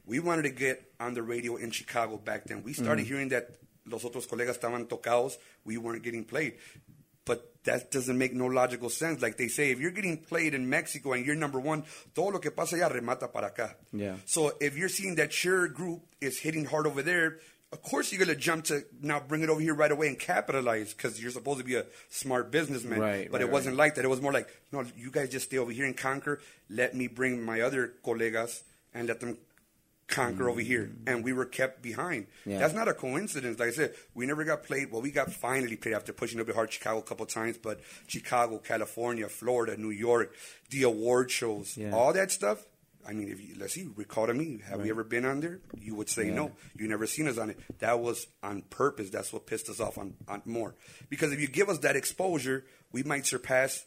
We 0.05 0.19
wanted 0.19 0.43
to 0.43 0.51
get 0.51 0.83
on 0.99 1.15
the 1.15 1.23
radio 1.23 1.57
in 1.57 1.71
Chicago 1.71 2.17
back 2.17 2.45
then. 2.47 2.63
We 2.65 2.73
started 2.73 3.03
Mm-hmm. 3.05 3.09
hearing 3.09 3.29
that 3.29 3.51
los 3.87 4.05
otros 4.05 4.27
colegas 4.27 4.59
estaban 4.59 4.89
tocados. 4.89 5.39
We 5.65 5.77
weren't 5.79 6.03
getting 6.03 6.25
played. 6.25 6.55
But 7.29 7.63
that 7.65 7.91
doesn't 7.91 8.17
make 8.17 8.33
no 8.33 8.47
logical 8.47 8.89
sense. 8.89 9.23
Like 9.23 9.37
they 9.37 9.49
say, 9.49 9.71
if 9.71 9.79
you're 9.79 9.93
getting 9.93 10.17
played 10.17 10.55
in 10.55 10.69
Mexico 10.69 11.13
and 11.13 11.25
you're 11.25 11.37
number 11.37 11.61
one, 11.61 11.85
todo 12.15 12.31
lo 12.31 12.39
que 12.39 12.51
pasa 12.51 12.77
allá 12.77 12.91
remata 12.91 13.33
para 13.33 13.51
acá. 13.51 13.75
Yeah. 13.93 14.17
So 14.25 14.53
if 14.59 14.77
you're 14.77 14.89
seeing 14.89 15.17
that 15.17 15.45
your 15.45 15.69
group 15.69 16.01
is 16.21 16.39
hitting 16.39 16.65
hard 16.65 16.87
over 16.87 17.03
there, 17.03 17.39
of 17.71 17.83
course 17.83 18.11
you're 18.11 18.25
going 18.25 18.35
to 18.35 18.41
jump 18.41 18.65
to 18.65 18.85
now 19.03 19.21
bring 19.21 19.43
it 19.43 19.51
over 19.51 19.61
here 19.61 19.75
right 19.75 19.93
away 19.93 20.09
and 20.09 20.19
capitalize 20.19 20.95
because 20.95 21.21
you're 21.21 21.31
supposed 21.31 21.59
to 21.59 21.65
be 21.65 21.75
a 21.77 21.85
smart 22.09 22.51
businessman. 22.51 22.99
Right, 22.99 23.31
but 23.31 23.41
right, 23.41 23.49
it 23.49 23.53
wasn't 23.53 23.77
like 23.77 23.97
that. 23.97 24.05
It 24.05 24.09
was 24.09 24.23
more 24.23 24.33
like, 24.33 24.49
no, 24.73 24.85
you 24.97 25.11
guys 25.11 25.29
just 25.29 25.47
stay 25.47 25.59
over 25.59 25.71
here 25.71 25.85
and 25.85 25.97
conquer. 25.97 26.41
Let 26.71 26.95
me 26.95 27.07
bring 27.07 27.45
my 27.45 27.61
other 27.61 27.93
colegas 28.03 28.63
and 28.95 29.07
let 29.07 29.21
them 29.21 29.37
conquer 30.09 30.49
over 30.49 30.61
here. 30.61 30.91
And 31.07 31.23
we 31.23 31.33
were 31.33 31.45
kept 31.45 31.83
behind. 31.83 32.27
Mm. 32.47 32.53
Yeah. 32.53 32.59
That's 32.59 32.75
not 32.75 32.89
a 32.89 32.95
coincidence. 32.95 33.59
Like 33.59 33.69
I 33.69 33.73
said, 33.73 33.95
we 34.15 34.27
never 34.27 34.43
got 34.45 34.65
played. 34.65 34.91
Well, 34.91 35.03
we 35.03 35.11
got 35.11 35.33
finally 35.33 35.77
played 35.77 35.95
after 35.95 36.13
pushing 36.13 36.41
a 36.41 36.45
bit 36.45 36.55
hard 36.55 36.73
Chicago 36.73 36.99
a 36.99 37.03
couple 37.03 37.27
times, 37.27 37.59
but 37.59 37.81
Chicago, 38.07 38.59
California, 38.59 39.29
Florida, 39.29 39.77
New 39.77 39.91
York, 39.91 40.35
the 40.71 40.83
award 40.83 41.31
shows, 41.31 41.77
Yeah. 41.77 41.93
all 41.95 42.13
that 42.15 42.33
stuff. 42.33 42.65
I 43.07 43.13
mean, 43.13 43.31
if 43.31 43.41
you, 43.41 43.55
let's 43.59 43.73
see, 43.75 43.89
recall 43.97 44.27
to 44.27 44.35
me, 44.35 44.61
have 44.69 44.83
we 44.83 44.91
ever 44.91 45.03
been 45.05 45.25
on 45.25 45.41
there? 45.41 45.61
You 45.79 45.95
would 45.95 46.11
say 46.11 46.27
Yeah. 46.27 46.35
no. 46.35 46.53
You 46.77 46.89
never 46.89 47.07
seen 47.07 47.27
us 47.29 47.39
on 47.39 47.51
it. 47.51 47.59
That 47.79 48.01
was 48.01 48.27
on 48.43 48.63
purpose. 48.63 49.09
That's 49.11 49.33
what 49.33 49.47
pissed 49.47 49.69
us 49.71 49.81
off 49.81 49.97
on, 49.97 50.15
on 50.27 50.43
more. 50.45 50.75
Because 51.09 51.33
if 51.33 51.41
you 51.41 51.49
give 51.49 51.69
us 51.71 51.79
that 51.79 51.97
exposure, 51.97 52.65
we 52.93 53.03
might 53.03 53.25
surpass 53.25 53.85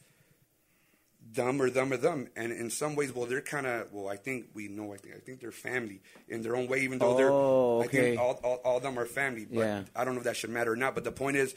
them 1.33 1.61
or 1.61 1.69
them 1.69 1.93
or 1.93 1.97
them. 1.97 2.27
And 2.35 2.51
in 2.51 2.69
some 2.69 2.95
ways, 2.95 3.13
well, 3.13 3.25
they're 3.25 3.41
kind 3.41 3.65
of, 3.65 3.91
well, 3.93 4.07
I 4.09 4.17
think 4.17 4.47
we 4.53 4.67
know, 4.67 4.93
I 4.93 4.97
think, 4.97 5.15
I 5.15 5.19
think 5.19 5.39
they're 5.39 5.51
family 5.51 6.01
in 6.27 6.41
their 6.41 6.55
own 6.55 6.67
way, 6.67 6.81
even 6.81 6.99
though 6.99 7.13
Oh, 7.13 7.17
they're, 7.17 7.31
I 7.31 7.85
okay. 7.85 8.09
think 8.11 8.21
all, 8.21 8.39
all, 8.43 8.55
all 8.65 8.77
of 8.77 8.83
them 8.83 8.97
are 8.99 9.05
family. 9.05 9.45
But 9.45 9.59
Yeah. 9.59 9.83
I 9.95 10.03
don't 10.03 10.13
know 10.15 10.19
if 10.19 10.25
that 10.25 10.35
should 10.37 10.49
matter 10.49 10.71
or 10.73 10.75
not. 10.75 10.95
But 10.95 11.03
the 11.03 11.11
point 11.11 11.37
is, 11.37 11.55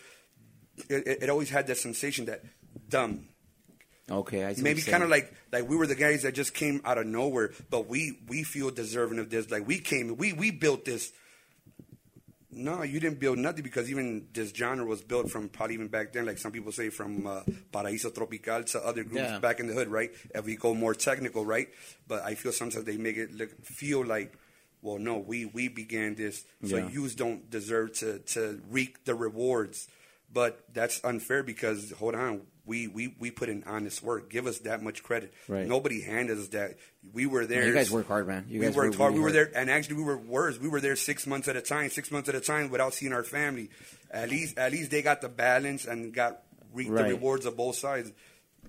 it, 0.89 1.07
it, 1.07 1.23
it 1.25 1.31
always 1.31 1.51
had 1.51 1.67
that 1.69 1.77
sensation 1.77 2.27
that 2.27 2.43
dumb. 2.89 3.29
Okay, 4.11 4.45
I 4.45 4.53
see 4.53 4.61
Maybe 4.63 4.83
kind 4.83 5.03
of 5.03 5.09
like 5.09 5.33
like 5.51 5.67
we 5.67 5.77
were 5.77 5.87
the 5.87 5.95
guys 5.95 6.25
that 6.25 6.35
just 6.35 6.53
came 6.53 6.83
out 6.85 6.99
of 6.99 7.07
nowhere, 7.07 7.53
but 7.71 7.89
we 7.89 8.19
we 8.29 8.43
feel 8.43 8.71
deserving 8.71 9.19
of 9.19 9.31
this. 9.31 9.51
Like 9.51 9.67
we 9.67 9.79
came, 9.79 10.17
we 10.19 10.35
we 10.35 10.51
built 10.51 10.85
this. 10.85 11.11
No, 12.57 12.83
you 12.83 13.01
didn't 13.01 13.19
build 13.21 13.39
nothing 13.39 13.63
because 13.65 13.91
even 13.91 14.29
this 14.33 14.53
genre 14.55 14.85
was 14.87 15.03
built 15.03 15.29
from 15.29 15.49
probably 15.49 15.75
even 15.75 15.89
back 15.89 16.13
then, 16.13 16.25
like 16.27 16.39
some 16.39 16.53
people 16.53 16.73
say, 16.73 16.89
from 16.91 17.27
uh, 17.27 17.43
Paraíso 17.73 18.15
Tropical 18.15 18.63
to 18.65 18.85
other 18.87 19.03
groups 19.03 19.31
Yeah. 19.31 19.39
back 19.41 19.61
in 19.61 19.67
the 19.67 19.75
hood, 19.75 19.89
right? 19.89 20.11
If 20.35 20.45
we 20.45 20.57
go 20.57 20.75
more 20.75 20.95
technical, 20.95 21.45
right? 21.45 21.69
But 22.07 22.23
I 22.23 22.35
feel 22.35 22.53
sometimes 22.53 22.85
they 22.85 22.97
make 22.97 23.17
it 23.17 23.33
look, 23.33 23.51
feel 23.65 24.05
like, 24.05 24.39
well, 24.83 24.99
no, 24.99 25.19
we 25.19 25.47
we 25.47 25.69
began 25.69 26.15
this, 26.15 26.45
so 26.65 26.77
Yeah. 26.77 26.89
yous 26.91 27.15
don't 27.15 27.51
deserve 27.51 27.93
to 28.01 28.19
to 28.35 28.61
reap 28.71 29.05
the 29.05 29.15
rewards. 29.15 29.89
But 30.33 30.65
that's 30.73 31.03
unfair 31.05 31.43
because 31.43 31.93
hold 31.93 32.15
on, 32.15 32.43
we 32.67 32.89
we 32.89 33.15
we 33.19 33.31
put 33.31 33.49
in 33.49 33.65
honest 33.67 34.03
work. 34.03 34.31
Give 34.31 34.47
us 34.47 34.59
that 34.61 34.83
much 34.83 35.03
credit. 35.03 35.33
Right. 35.49 35.67
Nobody 35.67 36.01
handed 36.03 36.39
us 36.39 36.49
that. 36.49 36.77
We 37.13 37.27
were 37.27 37.47
there. 37.47 37.67
you 37.67 37.75
guys 37.75 37.91
work 37.91 38.09
hard, 38.09 38.27
man. 38.27 38.47
You 38.49 38.61
we 38.61 38.67
guys 38.67 38.75
worked 38.75 38.91
work 38.93 38.99
hard. 38.99 39.13
really 39.13 39.19
we 39.21 39.25
were 39.33 39.39
hard. 39.39 39.53
there, 39.55 39.61
and 39.61 39.71
actually, 39.71 39.97
we 39.97 40.05
were 40.05 40.17
worse. 40.19 40.59
We 40.59 40.69
were 40.69 40.81
there 40.81 40.97
six 40.97 41.27
months 41.27 41.49
at 41.49 41.57
a 41.57 41.61
time, 41.61 41.91
six 41.91 42.11
months 42.11 42.29
at 42.29 42.35
a 42.35 42.41
time, 42.41 42.71
without 42.71 42.95
seeing 42.95 43.13
our 43.13 43.23
family. 43.25 43.71
At 44.11 44.31
least, 44.31 44.57
at 44.59 44.73
least 44.73 44.91
they 44.91 45.03
got 45.03 45.21
the 45.21 45.29
balance 45.29 45.85
and 45.85 46.13
got 46.15 46.43
reaped 46.73 46.91
Right. 46.91 47.09
the 47.09 47.15
rewards 47.15 47.45
of 47.47 47.57
both 47.57 47.77
sides. 47.77 48.11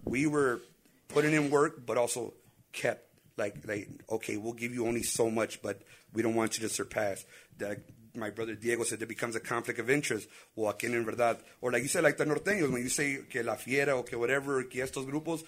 We 0.03 0.27
were 0.27 0.61
putting 1.07 1.33
in 1.33 1.49
work, 1.49 1.85
but 1.85 1.97
also 1.97 2.33
kept 2.73 3.07
like 3.37 3.65
like 3.67 3.87
okay, 4.11 4.37
we'll 4.37 4.53
give 4.53 4.73
you 4.73 4.87
only 4.87 5.03
so 5.03 5.29
much, 5.29 5.61
but 5.61 5.81
we 6.13 6.21
don't 6.21 6.35
want 6.35 6.57
you 6.57 6.67
to 6.67 6.73
surpass. 6.73 7.23
That 7.59 7.79
my 8.15 8.29
brother 8.29 8.55
Diego 8.55 8.83
said 8.83 9.01
it 9.01 9.07
becomes 9.07 9.35
a 9.35 9.39
conflict 9.39 9.79
of 9.79 9.89
interest. 9.89 10.27
O 10.57 10.63
aquí 10.63 10.85
en 10.85 11.05
verdad, 11.05 11.37
or 11.61 11.71
like 11.71 11.83
you 11.83 11.89
said, 11.89 12.03
like 12.03 12.17
the 12.17 12.25
norteños, 12.25 12.71
when 12.71 12.81
you 12.81 12.89
say 12.89 13.19
que 13.29 13.43
la 13.43 13.55
fiera 13.55 13.95
or 13.95 14.03
que 14.03 14.17
whatever, 14.17 14.63
que 14.63 14.83
estos 14.83 15.05
grupos, 15.05 15.43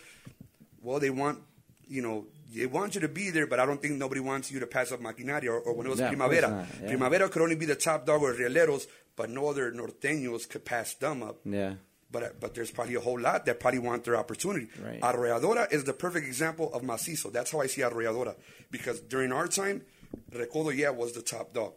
well, 0.81 0.99
they 0.99 1.09
want, 1.09 1.39
you 1.87 2.01
know, 2.01 2.25
they 2.53 2.65
want 2.65 2.95
you 2.95 3.01
to 3.01 3.07
be 3.09 3.29
there, 3.29 3.45
but 3.47 3.59
I 3.59 3.65
don't 3.65 3.81
think 3.81 3.95
nobody 3.95 4.21
wants 4.21 4.51
you 4.51 4.59
to 4.59 4.67
pass 4.67 4.91
up 4.91 5.01
Maquinaria 5.01 5.49
or, 5.49 5.59
or 5.59 5.73
when 5.73 5.85
it 5.85 5.89
was 5.89 5.99
of 5.99 6.07
Primavera. 6.09 6.65
yeah. 6.81 6.87
Primavera 6.87 7.29
could 7.29 7.41
only 7.41 7.55
be 7.55 7.65
the 7.65 7.75
top 7.75 8.05
dog 8.05 8.21
or 8.21 8.33
Rieleros, 8.33 8.87
but 9.15 9.29
no 9.29 9.49
other 9.49 9.71
norteños 9.71 10.47
could 10.47 10.63
pass 10.63 10.93
them 10.95 11.23
up. 11.23 11.39
Yeah. 11.43 11.73
But 12.09 12.23
uh, 12.23 12.29
but 12.39 12.55
there's 12.55 12.71
probably 12.71 12.95
a 12.95 13.01
whole 13.01 13.19
lot 13.19 13.45
that 13.47 13.59
probably 13.59 13.79
want 13.79 14.05
their 14.05 14.15
opportunity. 14.15 14.69
Right. 14.81 15.01
Arrolladora 15.01 15.71
is 15.73 15.83
the 15.83 15.91
perfect 15.91 16.25
example 16.25 16.73
of 16.73 16.81
Macizo. 16.83 17.33
That's 17.33 17.51
how 17.51 17.59
I 17.59 17.67
see 17.67 17.81
Arrolladora. 17.81 18.35
Because 18.71 19.01
during 19.01 19.33
our 19.33 19.49
time, 19.49 19.81
Recodo, 20.31 20.73
yeah, 20.73 20.91
was 20.91 21.11
the 21.11 21.21
top 21.21 21.51
dog. 21.53 21.73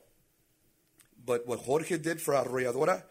But 1.24 1.46
what 1.46 1.60
Jorge 1.60 1.98
did 1.98 2.20
for 2.20 2.34
Arrolladora, 2.34 3.02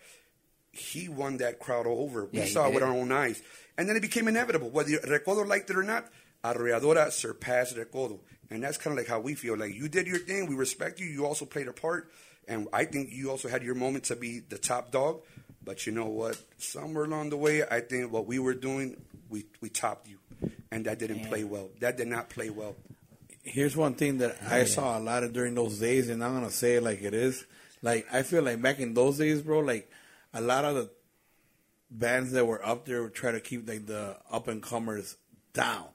he 0.71 1.09
won 1.09 1.37
that 1.37 1.59
crowd 1.59 1.85
over. 1.87 2.25
We 2.25 2.39
Yeah, 2.39 2.45
he 2.45 2.51
saw 2.51 2.67
it 2.67 2.73
with 2.73 2.83
our 2.83 2.91
own 2.91 3.11
eyes. 3.11 3.41
And 3.77 3.87
then 3.87 3.95
it 3.95 4.01
became 4.01 4.27
inevitable. 4.27 4.69
Whether 4.69 4.97
Recodo 4.99 5.47
liked 5.47 5.69
it 5.69 5.77
or 5.77 5.83
not, 5.83 6.07
Arrolladora 6.43 7.11
surpassed 7.11 7.75
Recodo. 7.75 8.19
And 8.49 8.63
that's 8.63 8.77
kind 8.77 8.93
of 8.93 8.97
like 8.97 9.07
how 9.07 9.19
we 9.19 9.35
feel. 9.35 9.55
Like, 9.57 9.75
you 9.75 9.87
did 9.87 10.07
your 10.07 10.17
thing. 10.17 10.47
We 10.47 10.55
respect 10.55 10.99
you. 10.99 11.05
You 11.05 11.25
also 11.25 11.45
played 11.45 11.67
a 11.67 11.73
part. 11.73 12.11
And 12.47 12.67
I 12.73 12.85
think 12.85 13.09
you 13.11 13.29
also 13.29 13.47
had 13.47 13.61
your 13.61 13.75
moment 13.75 14.05
to 14.05 14.15
be 14.15 14.39
the 14.39 14.57
top 14.57 14.91
dog. 14.91 15.21
But 15.63 15.85
you 15.85 15.91
know 15.93 16.07
what? 16.07 16.41
Somewhere 16.57 17.03
along 17.03 17.29
the 17.29 17.37
way, 17.37 17.63
I 17.63 17.81
think 17.81 18.11
what 18.11 18.25
we 18.25 18.39
were 18.39 18.53
doing, 18.53 18.99
we 19.29 19.45
we 19.61 19.69
topped 19.69 20.07
you, 20.07 20.17
and 20.71 20.85
that 20.85 20.99
didn't 20.99 21.25
play 21.25 21.43
well. 21.43 21.69
That 21.79 21.97
did 21.97 22.07
not 22.07 22.29
play 22.29 22.49
well. 22.49 22.75
Here's 23.43 23.75
one 23.75 23.93
thing 23.93 24.19
that 24.19 24.37
I 24.49 24.63
saw 24.63 24.97
a 24.97 25.01
lot 25.01 25.23
of 25.23 25.33
during 25.33 25.55
those 25.55 25.77
days, 25.77 26.09
and 26.09 26.23
I'm 26.23 26.33
gonna 26.33 26.49
say 26.49 26.75
it 26.75 26.83
like 26.83 27.01
it 27.01 27.13
is. 27.13 27.45
Like 27.81 28.07
I 28.11 28.23
feel 28.23 28.43
like 28.43 28.61
back 28.61 28.79
in 28.79 28.93
those 28.93 29.17
days, 29.17 29.41
bro, 29.41 29.59
like 29.59 29.89
a 30.33 30.41
lot 30.41 30.65
of 30.65 30.75
the 30.75 30.89
bands 31.91 32.31
that 32.31 32.45
were 32.45 32.65
up 32.65 32.85
there 32.85 33.03
would 33.03 33.13
try 33.13 33.31
to 33.31 33.39
keep 33.39 33.67
like 33.67 33.85
the 33.85 34.17
up 34.31 34.47
and 34.47 34.61
comers 34.61 35.15
down. 35.53 35.85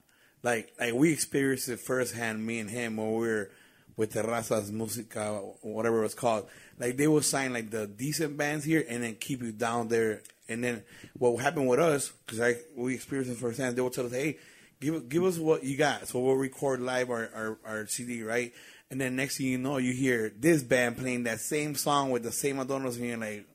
Like 0.43 0.73
like 0.79 0.95
we 0.95 1.13
experienced 1.13 1.69
it 1.69 1.81
firsthand, 1.81 2.45
me 2.45 2.59
and 2.59 2.71
him, 2.71 2.97
when 2.97 3.13
we 3.13 3.27
were 3.29 3.51
with 3.97 4.15
Terrazas 4.15 4.71
Musica, 4.71 5.41
whatever 5.63 6.01
it 6.01 6.03
was 6.03 6.15
called. 6.15 6.49
Like 6.79 6.97
they 6.97 7.07
would 7.07 7.25
sign 7.25 7.53
like 7.53 7.71
the 7.71 7.87
decent 7.87 8.37
bands 8.37 8.65
here 8.65 8.85
and 8.89 9.03
then 9.03 9.17
keep 9.17 9.43
you 9.43 9.53
down 9.53 9.89
there. 9.89 10.23
And 10.49 10.63
then 10.63 10.83
what 11.15 11.37
happened 11.37 11.69
with 11.69 11.81
us, 11.81 12.13
because 12.27 12.41
I 12.41 12.57
we 12.77 12.95
experienced 12.95 13.33
it 13.33 13.39
firsthand, 13.39 13.77
they 13.77 13.83
would 13.83 13.93
tell 13.93 14.07
us, 14.07 14.13
hey, 14.13 14.39
give 14.81 15.09
give 15.09 15.25
us 15.25 15.39
what 15.39 15.65
you 15.65 15.77
got. 15.77 16.09
So 16.09 16.21
we'll 16.21 16.35
record 16.35 16.81
live 16.81 17.11
our, 17.11 17.31
our, 17.35 17.59
our 17.65 17.87
CD, 17.87 18.23
right? 18.23 18.53
And 18.91 19.01
then 19.01 19.17
next 19.17 19.39
thing 19.39 19.47
you 19.47 19.59
know, 19.59 19.79
you 19.79 19.93
hear 19.93 20.33
this 20.39 20.63
band 20.63 20.99
playing 20.99 21.25
that 21.25 21.41
same 21.41 21.75
song 21.75 22.11
with 22.11 22.23
the 22.23 22.33
same 22.33 22.57
adornos, 22.57 22.97
and 22.97 23.07
you're 23.07 23.17
like, 23.17 23.47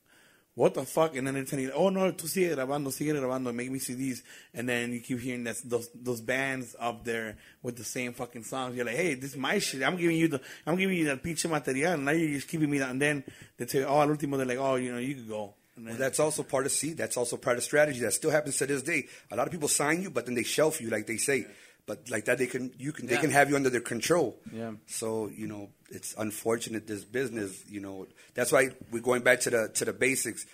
what 0.54 0.74
the 0.74 0.82
fuck? 0.82 1.16
And 1.16 1.26
then 1.26 1.34
they're 1.34 1.44
telling 1.44 1.66
you, 1.66 1.72
oh 1.72 1.88
no, 1.88 2.12
tú 2.12 2.26
sigue 2.26 2.54
grabando, 2.54 2.88
sigue 2.88 3.14
grabando, 3.14 3.54
make 3.54 3.70
me 3.70 3.78
CDs. 3.78 4.22
And 4.52 4.68
then 4.68 4.92
you 4.92 5.00
keep 5.00 5.20
hearing 5.20 5.44
that 5.44 5.56
those 5.64 5.88
those 5.94 6.20
bands 6.20 6.76
up 6.78 7.04
there 7.04 7.38
with 7.62 7.76
the 7.76 7.84
same 7.84 8.12
fucking 8.12 8.44
songs. 8.44 8.76
You're 8.76 8.84
like, 8.84 8.96
hey, 8.96 9.14
this 9.14 9.30
is 9.30 9.36
my 9.36 9.58
shit. 9.58 9.82
I'm 9.82 9.96
giving 9.96 10.16
you 10.16 10.28
the, 10.28 10.40
I'm 10.66 10.76
giving 10.76 10.98
you 10.98 11.06
that 11.06 11.22
pinche 11.22 11.48
material. 11.48 11.92
And 11.92 12.04
Now 12.04 12.10
you're 12.10 12.34
just 12.34 12.48
keeping 12.48 12.68
me 12.68 12.78
that. 12.78 12.90
And 12.90 13.00
then 13.00 13.24
they 13.56 13.64
tell 13.64 13.80
you, 13.80 13.86
oh, 13.86 14.00
al 14.00 14.08
último, 14.08 14.36
they're 14.36 14.46
like, 14.46 14.58
oh, 14.58 14.74
you 14.74 14.92
know, 14.92 14.98
you 14.98 15.14
could 15.14 15.28
go. 15.28 15.54
Well, 15.78 15.94
that's 15.94 16.20
also 16.20 16.42
part 16.42 16.66
of 16.66 16.72
C. 16.72 16.92
That's 16.92 17.16
also 17.16 17.38
part 17.38 17.56
of 17.56 17.64
strategy. 17.64 18.00
That 18.00 18.12
still 18.12 18.30
happens 18.30 18.58
to 18.58 18.66
this 18.66 18.82
day. 18.82 19.06
A 19.30 19.36
lot 19.36 19.46
of 19.46 19.52
people 19.52 19.68
sign 19.68 20.02
you, 20.02 20.10
but 20.10 20.26
then 20.26 20.34
they 20.34 20.42
shelf 20.42 20.80
you, 20.80 20.90
like 20.90 21.06
they 21.06 21.16
say. 21.16 21.46
But 21.86 22.08
like 22.10 22.26
that, 22.26 22.38
they 22.38 22.46
can 22.46 22.72
you 22.78 22.92
can 22.92 23.06
they 23.06 23.14
Yeah. 23.14 23.20
can 23.20 23.30
have 23.30 23.50
you 23.50 23.56
under 23.56 23.70
their 23.70 23.80
control. 23.80 24.38
Yeah. 24.52 24.72
So 24.86 25.28
you 25.28 25.46
know, 25.46 25.70
it's 25.90 26.14
unfortunate 26.16 26.86
this 26.86 27.04
business. 27.04 27.64
You 27.68 27.80
know, 27.80 28.06
that's 28.34 28.52
why 28.52 28.70
we're 28.90 29.02
going 29.02 29.22
back 29.22 29.40
to 29.40 29.50
the 29.50 29.68
to 29.74 29.84
the 29.84 29.92
basics. 29.92 30.46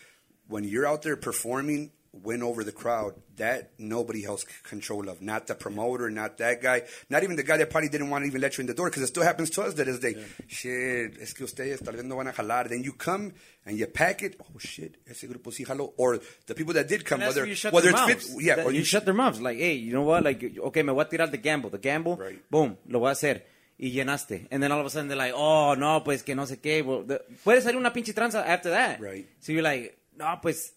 When 0.48 0.64
you're 0.64 0.86
out 0.86 1.02
there 1.02 1.16
performing, 1.16 1.90
win 2.22 2.42
over 2.42 2.64
the 2.64 2.72
crowd. 2.72 3.14
That 3.36 3.72
nobody 3.78 4.24
else 4.24 4.42
c- 4.42 4.48
control 4.62 5.08
of. 5.08 5.20
Not 5.20 5.46
the 5.46 5.54
promoter, 5.54 6.10
not 6.10 6.38
that 6.38 6.62
guy, 6.62 6.82
not 7.10 7.22
even 7.22 7.36
the 7.36 7.42
guy 7.42 7.58
that 7.58 7.68
probably 7.70 7.90
didn't 7.90 8.08
want 8.10 8.22
to 8.24 8.28
even 8.28 8.40
let 8.40 8.56
you 8.56 8.62
in 8.62 8.66
the 8.66 8.74
door 8.74 8.88
because 8.88 9.02
it 9.02 9.08
still 9.08 9.22
happens 9.24 9.50
to 9.50 9.62
us 9.62 9.74
to 9.74 9.84
this 9.84 9.98
day. 9.98 10.16
Shit, 10.48 11.18
es 11.20 11.34
que 11.34 11.44
ustedes 11.44 11.80
tal 11.84 11.92
vez 11.94 12.04
no 12.04 12.16
van 12.16 12.28
a 12.28 12.32
jalar. 12.32 12.68
Then 12.68 12.82
you 12.82 12.92
come 12.94 13.32
and 13.66 13.78
you 13.78 13.86
pack 13.86 14.22
it. 14.22 14.40
Oh 14.42 14.58
shit, 14.58 14.96
ese 15.06 15.24
grupo 15.28 15.50
sí 15.52 15.66
jaló. 15.66 15.92
Or 15.98 16.18
the 16.46 16.54
people 16.54 16.72
that 16.74 16.88
did 16.88 17.04
come, 17.04 17.20
whether 17.20 17.44
you 17.46 17.54
shut 17.54 17.72
whether 17.72 17.90
it's 17.90 17.98
mouths. 18.00 18.32
fit, 18.34 18.42
yeah, 18.42 18.54
That- 18.56 18.66
or 18.66 18.72
you, 18.72 18.78
you 18.78 18.84
shut 18.84 19.04
their 19.04 19.14
mouths. 19.14 19.40
Like, 19.40 19.58
hey, 19.58 19.74
you 19.74 19.92
know 19.92 20.02
what? 20.02 20.24
Like, 20.24 20.42
okay, 20.58 20.82
me 20.82 20.92
voy 20.92 21.02
a 21.02 21.04
tirar 21.04 21.30
the 21.30 21.36
gamble. 21.36 21.68
The 21.70 21.78
gamble, 21.78 22.16
Right. 22.16 22.40
boom, 22.50 22.78
lo 22.88 23.00
voy 23.00 23.08
a 23.08 23.12
hacer. 23.12 23.42
Y 23.78 23.90
llenaste. 23.90 24.46
And 24.50 24.62
then 24.62 24.72
all 24.72 24.80
of 24.80 24.86
a 24.86 24.90
sudden 24.90 25.08
they're 25.08 25.18
like, 25.18 25.34
oh, 25.36 25.74
no, 25.74 26.00
pues 26.02 26.22
que 26.22 26.34
no 26.34 26.44
sé 26.46 26.56
qué. 26.62 26.82
Well, 26.82 27.02
the- 27.06 27.20
puede 27.44 27.60
salir 27.60 27.76
una 27.76 27.92
pinche 27.92 28.14
tranza 28.14 28.42
after 28.46 28.70
that. 28.70 28.98
Right. 29.00 29.26
So 29.40 29.52
you're 29.52 29.62
like, 29.62 29.98
no, 30.16 30.38
pues 30.40 30.72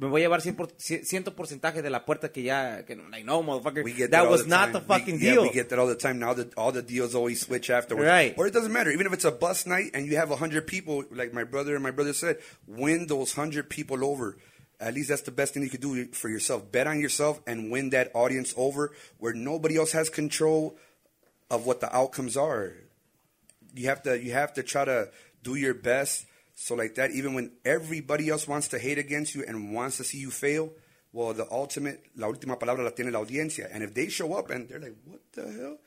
me 0.00 0.08
voy 0.08 0.22
a 0.22 0.24
llevar 0.24 0.40
100%, 0.40 0.56
por- 0.56 0.72
ciento 0.78 1.34
porcentaje 1.34 1.82
de 1.82 1.90
la 1.90 2.04
puerta 2.04 2.32
que 2.32 2.42
ya, 2.42 2.84
que, 2.84 2.96
like, 2.96 3.24
no, 3.24 3.42
motherfucker. 3.42 3.84
We 3.84 3.92
get 3.92 4.10
that 4.12 4.28
was 4.28 4.44
the 4.44 4.48
not 4.48 4.72
the 4.72 4.80
fucking 4.80 5.16
we, 5.16 5.24
yeah, 5.24 5.32
deal. 5.32 5.42
we 5.42 5.50
get 5.50 5.68
that 5.68 5.78
all 5.78 5.86
the 5.86 5.94
time. 5.94 6.18
Now 6.18 6.32
that 6.34 6.54
all 6.56 6.72
the 6.72 6.82
deals 6.82 7.14
always 7.14 7.40
switch 7.40 7.68
afterwards. 7.70 8.06
Right. 8.06 8.34
Or 8.38 8.46
it 8.46 8.52
doesn't 8.52 8.72
matter. 8.72 8.90
Even 8.90 9.06
if 9.06 9.12
it's 9.12 9.24
a 9.24 9.30
bus 9.30 9.66
night 9.66 9.90
and 9.92 10.06
you 10.06 10.16
have 10.16 10.30
hundred 10.30 10.66
people, 10.66 11.04
like 11.10 11.34
my 11.34 11.44
brother 11.44 11.74
and 11.74 11.82
my 11.82 11.90
brother 11.90 12.12
said, 12.12 12.38
win 12.66 13.06
those 13.08 13.34
hundred 13.34 13.68
people 13.68 14.04
over. 14.04 14.36
At 14.80 14.94
least 14.94 15.10
that's 15.10 15.22
the 15.22 15.30
best 15.30 15.52
thing 15.52 15.62
you 15.62 15.68
could 15.68 15.82
do 15.82 16.06
for 16.06 16.30
yourself. 16.30 16.72
Bet 16.72 16.86
on 16.86 17.00
yourself 17.00 17.42
and 17.46 17.70
win 17.70 17.90
that 17.90 18.10
audience 18.14 18.54
over 18.56 18.92
where 19.18 19.34
nobody 19.34 19.76
else 19.76 19.92
has 19.92 20.08
control 20.08 20.78
of 21.50 21.66
what 21.66 21.80
the 21.80 21.94
outcomes 21.94 22.36
are. 22.36 22.72
You 23.74 23.88
have 23.88 24.02
to 24.04 24.18
you 24.18 24.32
have 24.32 24.54
to 24.54 24.62
try 24.62 24.86
to 24.86 25.10
do 25.42 25.56
your 25.56 25.74
best. 25.74 26.24
So 26.62 26.74
like 26.74 26.94
that, 26.96 27.10
even 27.12 27.32
when 27.32 27.52
everybody 27.64 28.28
else 28.28 28.46
wants 28.46 28.68
to 28.68 28.78
hate 28.78 28.98
against 28.98 29.34
you 29.34 29.42
and 29.48 29.72
wants 29.72 29.96
to 29.96 30.04
see 30.04 30.18
you 30.18 30.30
fail, 30.30 30.70
well, 31.10 31.32
the 31.32 31.50
ultimate, 31.50 32.04
la 32.14 32.28
última 32.28 32.58
palabra 32.58 32.84
la 32.84 32.90
tiene 32.90 33.10
la 33.10 33.20
audiencia. 33.20 33.66
And 33.72 33.82
if 33.82 33.94
they 33.94 34.10
show 34.10 34.34
up 34.34 34.50
and 34.50 34.68
they're 34.68 34.78
like, 34.78 34.94
"What 35.06 35.20
the 35.32 35.50
hell?" 35.50 35.78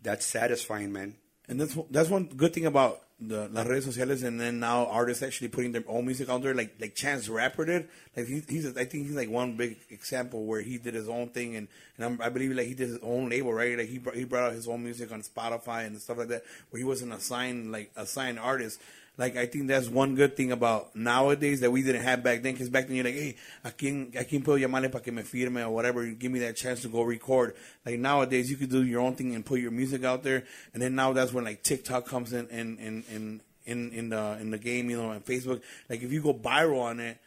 That's 0.00 0.24
satisfying, 0.24 0.92
man. 0.92 1.16
And 1.48 1.60
that's 1.60 1.76
that's 1.90 2.08
one 2.08 2.26
good 2.26 2.54
thing 2.54 2.64
about 2.64 3.00
the 3.18 3.48
las 3.48 3.66
redes 3.66 3.84
sociales, 3.86 4.22
and 4.22 4.40
then 4.40 4.60
now 4.60 4.86
artists 4.86 5.22
actually 5.24 5.48
putting 5.48 5.72
their 5.72 5.82
own 5.88 6.06
music 6.06 6.28
out 6.28 6.42
there, 6.42 6.54
like 6.54 6.76
like 6.80 6.94
Chance 6.94 7.28
Rapper 7.28 7.64
did. 7.64 7.88
Like 8.16 8.28
he, 8.28 8.40
he's, 8.48 8.66
I 8.76 8.84
think 8.84 9.06
he's 9.06 9.16
like 9.16 9.28
one 9.28 9.56
big 9.56 9.78
example 9.90 10.44
where 10.44 10.62
he 10.62 10.78
did 10.78 10.94
his 10.94 11.08
own 11.08 11.30
thing, 11.30 11.56
and 11.56 11.66
and 11.96 12.06
I'm, 12.06 12.22
I 12.22 12.28
believe 12.28 12.52
like 12.52 12.68
he 12.68 12.74
did 12.74 12.88
his 12.88 12.98
own 13.02 13.28
label, 13.28 13.52
right? 13.52 13.76
Like 13.76 13.88
he 13.88 13.98
brought, 13.98 14.14
he 14.14 14.24
brought 14.24 14.44
out 14.44 14.52
his 14.52 14.68
own 14.68 14.84
music 14.84 15.10
on 15.10 15.22
Spotify 15.22 15.86
and 15.86 16.00
stuff 16.00 16.18
like 16.18 16.28
that, 16.28 16.44
where 16.70 16.78
he 16.78 16.84
wasn't 16.84 17.12
assigned 17.12 17.72
like 17.72 17.90
assigned 17.96 18.38
artist. 18.38 18.80
Like 19.20 19.36
I 19.36 19.44
think 19.44 19.68
that's 19.68 19.86
one 19.86 20.14
good 20.14 20.34
thing 20.34 20.50
about 20.50 20.96
nowadays 20.96 21.60
that 21.60 21.70
we 21.70 21.82
didn't 21.82 22.00
have 22.04 22.22
back 22.22 22.40
then. 22.40 22.54
Because 22.54 22.70
back 22.70 22.86
then 22.86 22.96
you're 22.96 23.04
like, 23.04 23.12
hey, 23.12 23.36
a 23.62 23.70
quién, 23.70 24.18
a 24.18 24.24
quién 24.24 24.42
puedo 24.42 24.58
llamarle 24.58 24.90
para 24.90 25.04
que 25.04 25.12
me 25.12 25.20
firme 25.20 25.58
or 25.58 25.68
whatever. 25.68 26.06
Give 26.06 26.32
me 26.32 26.38
that 26.38 26.56
chance 26.56 26.80
to 26.82 26.88
go 26.88 27.02
record. 27.02 27.54
Like 27.84 27.98
nowadays 27.98 28.50
you 28.50 28.56
could 28.56 28.70
do 28.70 28.82
your 28.82 29.02
own 29.02 29.16
thing 29.16 29.34
and 29.34 29.44
put 29.44 29.60
your 29.60 29.72
music 29.72 30.04
out 30.04 30.22
there. 30.22 30.44
And 30.72 30.82
then 30.82 30.94
now 30.94 31.12
that's 31.12 31.34
when 31.34 31.44
like 31.44 31.62
TikTok 31.62 32.06
comes 32.06 32.32
in 32.32 32.48
in 32.48 32.78
in 32.78 33.04
in 33.14 33.40
in, 33.66 33.92
in 33.92 34.08
the 34.08 34.38
in 34.40 34.52
the 34.52 34.58
game, 34.58 34.88
you 34.88 34.96
know, 34.96 35.10
and 35.10 35.22
Facebook. 35.22 35.60
Like 35.90 36.02
if 36.02 36.10
you 36.10 36.22
go 36.22 36.32
viral 36.32 36.80
on 36.80 37.00
it. 37.00 37.18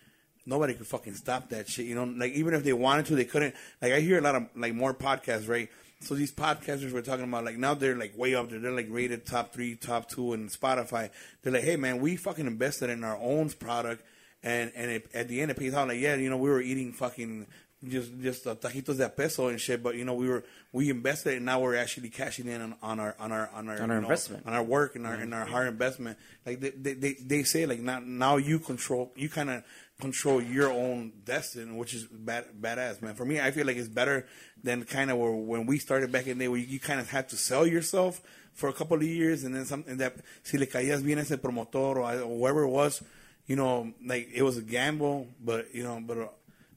Nobody 0.45 0.73
could 0.73 0.87
fucking 0.87 1.13
stop 1.13 1.47
that 1.51 1.69
shit, 1.69 1.85
you 1.85 1.95
know. 1.95 2.03
Like 2.03 2.33
even 2.33 2.53
if 2.53 2.65
they 2.65 2.73
wanted 2.73 3.05
to, 3.05 3.15
they 3.15 3.23
couldn't. 3.23 3.55
Like 3.81 3.93
I 3.93 4.01
hear 4.01 4.17
a 4.17 4.21
lot 4.21 4.35
of 4.35 4.47
like 4.57 4.73
more 4.73 4.93
podcasts, 4.93 5.47
right? 5.47 5.69
So 6.03 6.15
these 6.15 6.33
podcasters 6.33 6.91
we're 6.91 7.01
talking 7.01 7.23
about, 7.23 7.45
like 7.45 7.57
now 7.57 7.73
they're 7.73 7.95
like 7.95 8.17
way 8.17 8.35
up 8.35 8.49
there. 8.49 8.59
They're 8.59 8.71
like 8.71 8.87
rated 8.89 9.25
top 9.25 9.53
three, 9.53 9.75
top 9.75 10.09
two 10.09 10.33
in 10.33 10.49
Spotify. 10.49 11.09
They're 11.41 11.53
like, 11.53 11.63
hey 11.63 11.77
man, 11.77 11.99
we 12.01 12.17
fucking 12.17 12.45
invested 12.45 12.89
in 12.89 13.03
our 13.03 13.17
own 13.17 13.49
product, 13.51 14.03
and 14.43 14.71
and 14.75 14.91
it, 14.91 15.09
at 15.13 15.27
the 15.29 15.41
end 15.41 15.51
it 15.51 15.57
pays 15.57 15.73
out. 15.73 15.87
Like 15.87 15.99
yeah, 15.99 16.15
you 16.15 16.29
know, 16.29 16.37
we 16.37 16.49
were 16.49 16.61
eating 16.61 16.91
fucking 16.91 17.47
just 17.87 18.11
just 18.21 18.47
uh, 18.47 18.55
tajitos 18.55 18.97
de 18.97 19.07
peso 19.09 19.47
and 19.47 19.59
shit, 19.59 19.81
but 19.81 19.95
you 19.95 20.03
know, 20.05 20.13
we 20.13 20.27
were 20.27 20.43
we 20.71 20.89
invested, 20.89 21.35
and 21.37 21.45
now 21.45 21.59
we're 21.61 21.75
actually 21.75 22.09
cashing 22.09 22.47
in 22.47 22.61
on, 22.61 22.75
on 22.81 22.99
our 22.99 23.15
on 23.19 23.31
our 23.31 23.49
on 23.53 23.69
our 23.69 23.81
On 23.81 23.91
our 23.91 24.01
know, 24.01 24.07
investment. 24.07 24.45
on 24.45 24.53
our 24.53 24.63
work 24.63 24.95
and 24.95 25.07
our 25.07 25.13
and 25.13 25.33
our 25.33 25.45
hard 25.45 25.67
investment. 25.67 26.17
Like 26.45 26.59
they 26.59 26.71
they 26.71 26.93
they, 26.93 27.13
they 27.13 27.43
say, 27.43 27.65
like 27.65 27.79
now 27.79 28.01
now 28.03 28.37
you 28.37 28.59
control 28.59 29.11
you 29.15 29.29
kind 29.29 29.49
of 29.49 29.63
control 30.03 30.41
your 30.41 30.71
own 30.71 31.11
destiny, 31.25 31.71
which 31.81 31.93
is 31.93 32.03
bad 32.29 32.45
badass, 32.59 33.01
man. 33.01 33.15
For 33.15 33.25
me, 33.25 33.39
I 33.39 33.51
feel 33.51 33.65
like 33.65 33.77
it's 33.77 33.87
better 33.87 34.27
than 34.61 34.83
kind 34.83 35.09
of 35.11 35.17
when 35.17 35.65
we 35.65 35.77
started 35.79 36.11
back 36.11 36.27
in 36.27 36.37
the 36.37 36.45
day, 36.45 36.49
where 36.49 36.59
you, 36.59 36.79
kind 36.79 36.99
of 36.99 37.09
had 37.09 37.29
to 37.29 37.37
sell 37.37 37.65
yourself 37.65 38.21
for 38.53 38.67
a 38.69 38.73
couple 38.73 38.97
of 38.97 39.03
years, 39.03 39.43
and 39.43 39.55
then 39.55 39.65
something 39.65 39.97
that 39.97 40.13
si 40.43 40.57
le 40.57 40.65
caías 40.65 41.03
bien 41.03 41.19
ese 41.19 41.37
promotor 41.37 41.97
or, 41.97 42.11
or 42.21 42.37
whoever 42.37 42.63
it 42.63 42.69
was, 42.69 43.01
you 43.47 43.55
know, 43.55 43.93
like 44.05 44.29
it 44.33 44.43
was 44.43 44.57
a 44.57 44.61
gamble, 44.61 45.27
but 45.49 45.73
you 45.73 45.83
know, 45.83 46.01
but. 46.05 46.17
Uh, 46.17 46.27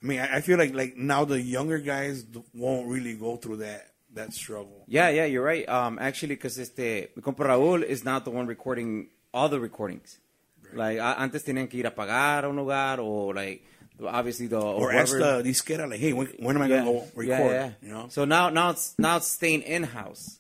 I 0.03 0.07
mean, 0.07 0.21
I 0.21 0.37
I 0.37 0.41
feel 0.43 0.59
like 0.59 0.75
like 0.75 0.97
now 0.97 1.25
the 1.25 1.41
younger 1.41 1.79
guys 1.79 2.25
won't 2.55 2.87
really 2.87 3.15
go 3.15 3.37
through 3.37 3.59
that 3.59 3.83
that 4.13 4.35
struggle. 4.35 4.85
Yeah, 4.87 5.09
yeah, 5.09 5.25
you're 5.25 5.43
right. 5.43 5.67
Um, 5.69 5.99
actually, 5.99 6.35
because 6.37 6.59
este, 6.59 7.09
mi 7.17 7.23
compa 7.23 7.47
Raúl 7.47 7.83
is 7.83 8.05
not 8.05 8.25
the 8.25 8.31
one 8.31 8.47
recording 8.47 9.09
all 9.33 9.49
the 9.49 9.59
recordings. 9.59 10.19
Like, 10.75 10.99
a- 10.99 11.17
antes 11.23 11.45
tenían 11.45 11.69
que 11.69 11.79
ir 11.79 11.87
a 11.87 11.95
pagar 11.95 12.45
a 12.45 12.49
un 12.49 12.57
lugar, 12.57 13.01
or 13.01 13.35
like, 13.35 13.63
obviously 14.05 14.47
the 14.49 14.59
Or 14.59 14.93
ask 14.93 15.13
the 15.13 15.43
disquera, 15.43 15.89
like, 15.89 16.01
hey, 16.01 16.13
when, 16.13 16.27
when 16.39 16.57
am 16.57 16.63
I 16.63 16.67
yeah. 16.69 16.79
gonna 16.85 16.93
go 16.93 17.05
record? 17.15 17.27
Yeah, 17.27 17.51
yeah. 17.51 17.71
You 17.83 17.89
know, 17.93 18.09
So 18.09 18.25
now, 18.25 18.51
now 18.51 18.71
it's 18.71 18.95
now 18.99 19.17
it's 19.19 19.29
staying 19.29 19.63
in 19.63 19.85
house, 19.85 20.39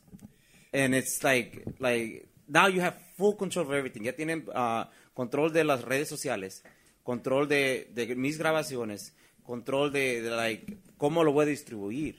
and 0.73 0.95
it's 0.95 1.23
like 1.25 1.65
like 1.79 2.29
now 2.49 2.67
you 2.67 2.81
have 2.81 2.95
full 3.17 3.35
control 3.35 3.65
of 3.67 3.73
everything. 3.73 4.05
Ya 4.05 4.13
tienen 4.13 4.45
ah, 4.55 4.89
control 5.15 5.51
de 5.51 5.65
las 5.65 5.83
redes 5.85 6.09
sociales, 6.09 6.63
control 7.05 7.47
de, 7.49 7.89
de 7.95 8.15
mis 8.15 8.37
grabaciones, 8.39 9.13
control 9.45 9.91
de, 9.91 10.21
de 10.21 10.31
like 10.31 10.77
cómo 10.99 11.25
lo 11.25 11.33
voy 11.33 11.45
a 11.45 11.47
distribuir. 11.47 12.17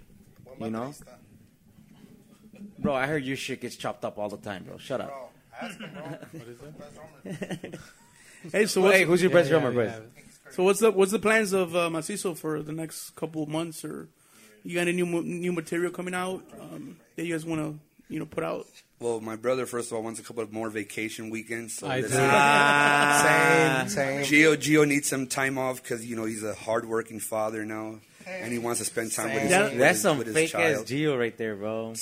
You 0.60 0.72
know, 0.72 0.92
bro. 2.80 2.96
I 2.96 3.06
heard 3.06 3.24
your 3.24 3.38
shit 3.38 3.62
gets 3.62 3.76
chopped 3.76 4.04
up 4.04 4.18
all 4.18 4.30
the 4.30 4.38
time, 4.38 4.64
bro. 4.64 4.78
Shut 4.80 5.02
up. 5.02 5.10
Bro. 5.10 5.27
Hey, 8.52 8.66
so 8.68 8.82
what's, 8.82 8.98
Hey, 8.98 9.04
who's 9.04 9.22
your 9.22 9.32
best 9.32 9.50
drummer, 9.50 9.72
bro? 9.72 9.92
so 10.52 10.64
what's 10.64 10.80
the 10.80 10.92
what's 10.92 11.12
the 11.12 11.20
plans 11.20 11.54
of 11.54 11.76
uh, 11.76 11.90
Macizo 11.90 12.38
for 12.38 12.62
the 12.62 12.72
next 12.72 13.12
couple 13.16 13.44
of 13.44 13.50
months? 13.50 13.84
Or 13.84 14.08
you 14.64 14.76
got 14.76 14.82
any 14.88 14.94
new 14.94 15.06
new 15.24 15.52
material 15.52 15.92
coming 15.92 16.14
out 16.14 16.44
um, 16.62 16.98
that 17.16 17.26
you 17.26 17.34
guys 17.34 17.46
want 17.46 17.62
to 17.62 17.80
you 18.14 18.20
know 18.20 18.26
put 18.26 18.44
out? 18.44 18.66
Well, 19.00 19.20
my 19.20 19.36
brother, 19.36 19.66
first 19.68 19.92
of 19.92 19.98
all, 19.98 20.04
wants 20.04 20.20
a 20.20 20.24
couple 20.24 20.42
of 20.44 20.52
more 20.52 20.70
vacation 20.70 21.30
weekends. 21.30 21.76
So 21.76 21.88
I 21.88 22.02
this 22.02 22.12
do. 22.12 22.18
is- 22.18 23.94
Same, 23.94 24.24
same. 24.26 24.56
Gio 24.56 24.56
Gio 24.56 24.88
needs 24.88 25.08
some 25.08 25.28
time 25.28 25.58
off 25.58 25.82
because 25.84 26.06
you 26.06 26.16
know 26.16 26.26
he's 26.26 26.44
a 26.44 26.54
hardworking 26.54 27.20
father 27.20 27.66
now, 27.66 28.00
and 28.26 28.52
he 28.52 28.60
wants 28.60 28.80
to 28.80 28.86
spend 28.86 29.12
time 29.12 29.34
with 29.34 29.44
his, 29.44 29.52
Same. 29.52 29.64
with 29.64 29.78
That's 29.78 29.96
his, 29.98 30.02
some 30.02 30.18
with 30.20 30.28
his 30.28 30.36
fake 30.36 30.56
ass 30.56 30.74
child. 30.76 30.86
Gio 30.88 31.20
right 31.20 31.38
there, 31.38 31.56
bro. 31.56 31.94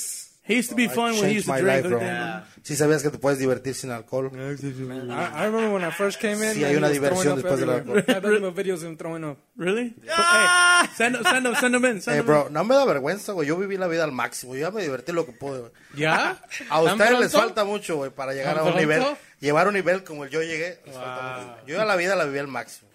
He 0.48 0.54
used 0.58 0.70
to 0.70 0.76
be 0.76 0.88
fun 0.88 1.12
when 1.18 1.28
he 1.30 1.34
used 1.38 1.46
to 1.46 1.52
my 1.52 1.60
drink. 1.60 1.84
life, 1.84 1.88
bro. 1.88 2.00
everything. 2.00 2.62
Sí 2.62 2.76
sabías 2.76 3.02
que 3.02 3.10
te 3.10 3.18
puedes 3.18 3.38
divertir 3.38 3.74
sin 3.74 3.90
alcohol. 3.90 4.30
I, 4.32 4.38
I 4.38 5.44
remember 5.46 5.70
when 5.72 5.84
I 5.84 5.90
first 5.90 6.20
came 6.20 6.42
in. 6.42 6.54
Sí, 6.54 6.64
hay 6.64 6.76
una 6.76 6.88
diversión 6.88 7.36
después 7.36 7.58
del 7.58 7.70
alcohol. 7.70 7.98
I've 8.06 8.20
done 8.22 8.32
little 8.34 8.52
videos 8.52 8.82
him 8.82 8.96
throwing 8.96 9.24
up. 9.24 9.38
Really? 9.56 9.94
Hey, 10.04 10.88
send, 10.96 11.16
send, 11.24 11.56
send 11.58 11.74
him 11.74 11.84
in. 11.84 12.00
Send 12.00 12.16
Eh, 12.16 12.20
him 12.20 12.26
bro, 12.26 12.48
no 12.50 12.64
me 12.64 12.74
da 12.74 12.84
vergüenza, 12.84 13.32
güey. 13.32 13.46
Yo 13.48 13.56
viví 13.56 13.76
la 13.76 13.86
vida 13.88 14.04
al 14.04 14.12
máximo. 14.12 14.54
Yo 14.54 14.60
ya 14.62 14.70
me 14.70 14.82
divertí 14.82 15.12
lo 15.12 15.26
que 15.26 15.32
pude, 15.32 15.60
güey. 15.60 15.72
¿Ya? 15.96 16.40
A 16.70 16.82
¿Tan 16.82 16.92
ustedes 16.92 17.20
les 17.20 17.32
falta 17.32 17.64
mucho, 17.64 17.96
güey, 17.96 18.10
para 18.10 18.32
llegar 18.32 18.58
a 18.58 18.62
¿Tan 18.64 18.72
un 18.72 18.78
nivel. 18.78 19.04
Llevar 19.40 19.68
un 19.68 19.74
nivel 19.74 20.02
como 20.04 20.24
el 20.24 20.30
yo 20.30 20.42
llegué. 20.42 20.80
les 20.86 20.94
falta 20.94 21.38
mucho. 21.56 21.66
Yo 21.66 21.76
ya 21.76 21.84
la 21.84 21.96
vida 21.96 22.14
la 22.16 22.24
viví 22.24 22.38
al 22.38 22.48
máximo. 22.48 22.88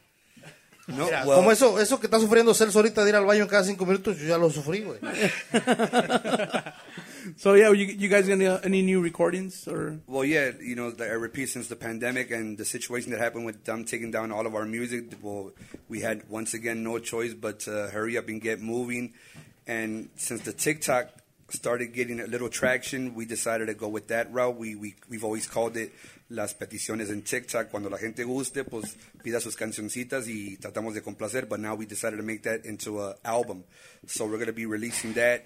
No, 0.87 1.05
Mira, 1.05 1.23
well, 1.25 1.35
como 1.37 1.51
eso, 1.51 1.79
eso 1.79 1.99
que 1.99 2.07
está 2.07 2.19
sufriendo 2.19 2.53
Celso 2.53 2.79
ahorita 2.79 3.03
de 3.03 3.11
ir 3.11 3.15
al 3.15 3.23
baño 3.25 3.47
cada 3.47 3.63
cinco 3.63 3.85
minutos, 3.85 4.17
yo 4.17 4.27
ya 4.27 4.37
lo 4.37 4.49
sufrí, 4.49 4.81
güey. 4.81 4.99
So 7.37 7.53
yeah, 7.53 7.71
you, 7.71 7.85
you 7.85 8.09
guys 8.09 8.29
any, 8.29 8.45
any 8.45 8.81
new 8.81 9.01
recordings 9.01 9.67
or? 9.67 9.99
Well, 10.07 10.25
yeah, 10.25 10.51
you 10.59 10.75
know, 10.75 10.93
I 10.99 11.13
repeat, 11.13 11.49
since 11.49 11.67
the 11.67 11.75
pandemic 11.75 12.31
and 12.31 12.57
the 12.57 12.65
situation 12.65 13.11
that 13.11 13.19
happened 13.19 13.45
with 13.45 13.63
them 13.63 13.85
taking 13.85 14.11
down 14.11 14.31
all 14.31 14.45
of 14.45 14.55
our 14.55 14.65
music, 14.65 15.13
well, 15.21 15.51
we 15.89 16.01
had 16.01 16.29
once 16.29 16.53
again 16.53 16.83
no 16.83 16.99
choice 16.99 17.33
but 17.33 17.61
to 17.61 17.87
hurry 17.87 18.17
up 18.17 18.27
and 18.27 18.41
get 18.41 18.61
moving. 18.61 19.13
And 19.67 20.09
since 20.15 20.41
the 20.41 20.53
TikTok 20.53 21.09
started 21.49 21.93
getting 21.93 22.19
a 22.19 22.27
little 22.27 22.49
traction, 22.49 23.13
we 23.13 23.25
decided 23.25 23.67
to 23.67 23.73
go 23.73 23.87
with 23.87 24.07
that 24.07 24.31
route. 24.31 24.55
We, 24.57 24.75
we 24.75 24.95
we've 25.09 25.23
always 25.23 25.47
called 25.47 25.77
it 25.77 25.93
las 26.29 26.53
peticiones 26.53 27.09
en 27.09 27.21
TikTok. 27.21 27.69
Cuando 27.69 27.89
la 27.89 27.97
gente 27.97 28.23
guste, 28.23 28.63
pues 28.63 28.95
pida 29.23 29.39
sus 29.41 29.55
cancioncitas 29.55 30.27
y 30.27 30.57
tratamos 30.57 30.93
de 30.93 31.01
complacer. 31.01 31.47
But 31.47 31.59
now 31.59 31.75
we 31.75 31.85
decided 31.85 32.17
to 32.17 32.23
make 32.23 32.43
that 32.43 32.65
into 32.65 33.01
an 33.01 33.15
album. 33.23 33.63
So 34.07 34.25
we're 34.25 34.39
gonna 34.39 34.53
be 34.53 34.65
releasing 34.65 35.13
that 35.13 35.45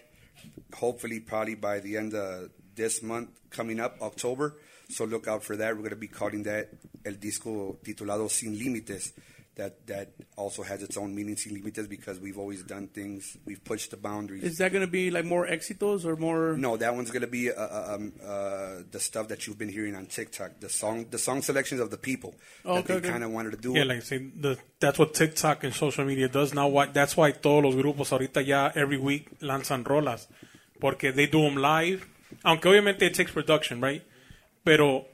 hopefully 0.73 1.19
probably 1.19 1.55
by 1.55 1.79
the 1.79 1.97
end 1.97 2.13
of 2.13 2.49
this 2.75 3.01
month 3.01 3.29
coming 3.49 3.79
up 3.79 4.01
october. 4.01 4.55
So 4.89 5.05
look 5.05 5.27
out 5.27 5.43
for 5.43 5.55
that. 5.55 5.73
We're 5.73 5.81
going 5.81 5.89
to 5.91 5.95
be 5.95 6.07
calling 6.07 6.43
that 6.43 6.69
el 7.05 7.13
disco 7.13 7.77
titulado 7.83 8.29
sin 8.29 8.55
límites 8.55 9.13
that 9.55 9.87
that 9.87 10.09
also 10.35 10.63
has 10.63 10.83
its 10.83 10.97
own 10.97 11.15
meaning 11.15 11.37
sin 11.37 11.55
límites 11.55 11.87
because 11.87 12.19
we've 12.19 12.37
always 12.37 12.61
done 12.63 12.87
things 12.87 13.37
we've 13.45 13.63
pushed 13.63 13.91
the 13.91 13.97
boundaries 13.97 14.43
Is 14.43 14.57
that 14.57 14.73
gonna 14.73 14.85
be 14.87 15.09
like 15.11 15.23
more 15.25 15.47
éxitos 15.47 16.03
or 16.05 16.15
more? 16.17 16.57
no 16.57 16.75
that 16.77 16.93
one's 16.93 17.09
going 17.09 17.21
to 17.21 17.27
be 17.27 17.49
uh, 17.49 17.55
uh, 17.55 17.95
um, 17.95 18.11
uh, 18.21 18.83
the 18.91 18.99
stuff 18.99 19.29
that 19.29 19.47
you've 19.47 19.57
been 19.57 19.69
hearing 19.69 19.95
on 19.95 20.07
tiktok 20.07 20.59
the 20.59 20.67
song 20.69 21.05
the 21.09 21.17
song 21.17 21.41
selections 21.41 21.79
of 21.79 21.89
the 21.89 21.97
people 21.97 22.35
Oh, 22.65 22.75
that 22.75 22.79
okay, 22.83 22.93
they 22.93 22.99
okay. 22.99 23.09
kind 23.09 23.23
of 23.23 23.31
wanted 23.31 23.51
to 23.51 23.57
do 23.57 23.73
Yeah, 23.73 23.85
like 23.85 23.97
I 23.97 24.01
say, 24.01 24.17
the, 24.17 24.57
that's 24.79 24.99
what 24.99 25.13
TikTok 25.13 25.63
and 25.63 25.73
social 25.73 26.03
media 26.05 26.27
does 26.27 26.53
now. 26.53 26.67
Why, 26.67 26.87
that's 26.87 27.15
why 27.15 27.31
todos 27.31 27.63
los 27.63 27.75
grupos 27.75 28.11
ahorita 28.11 28.45
ya 28.45 28.71
every 28.75 28.97
week 28.97 29.39
lanzan 29.41 29.83
rolas. 29.85 30.27
Porque 30.81 31.13
they 31.15 31.27
do 31.27 31.41
them 31.43 31.55
live. 31.55 32.05
Aunque 32.43 32.65
obviamente 32.69 33.03
it 33.03 33.13
takes 33.13 33.31
production, 33.31 33.79
right? 33.81 34.03
Pero 34.65 35.05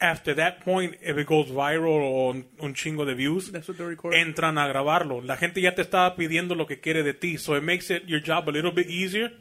after 0.00 0.34
that 0.34 0.64
point, 0.64 0.96
if 1.00 1.16
it 1.16 1.26
goes 1.26 1.48
viral 1.48 2.02
o 2.02 2.30
un, 2.30 2.44
un 2.60 2.74
chingo 2.74 3.04
de 3.06 3.14
views, 3.14 3.50
That's 3.50 3.68
what 3.68 3.78
entran 4.12 4.58
a 4.58 4.68
grabarlo. 4.68 5.22
La 5.22 5.36
gente 5.36 5.60
ya 5.60 5.74
te 5.74 5.82
está 5.82 6.14
pidiendo 6.16 6.54
lo 6.54 6.66
que 6.66 6.80
quiere 6.80 7.02
de 7.02 7.14
ti. 7.14 7.38
So 7.38 7.54
it 7.54 7.62
makes 7.62 7.90
it 7.90 8.04
your 8.06 8.20
job 8.20 8.48
a 8.48 8.52
little 8.52 8.72
bit 8.72 8.88
easier. 8.88 9.32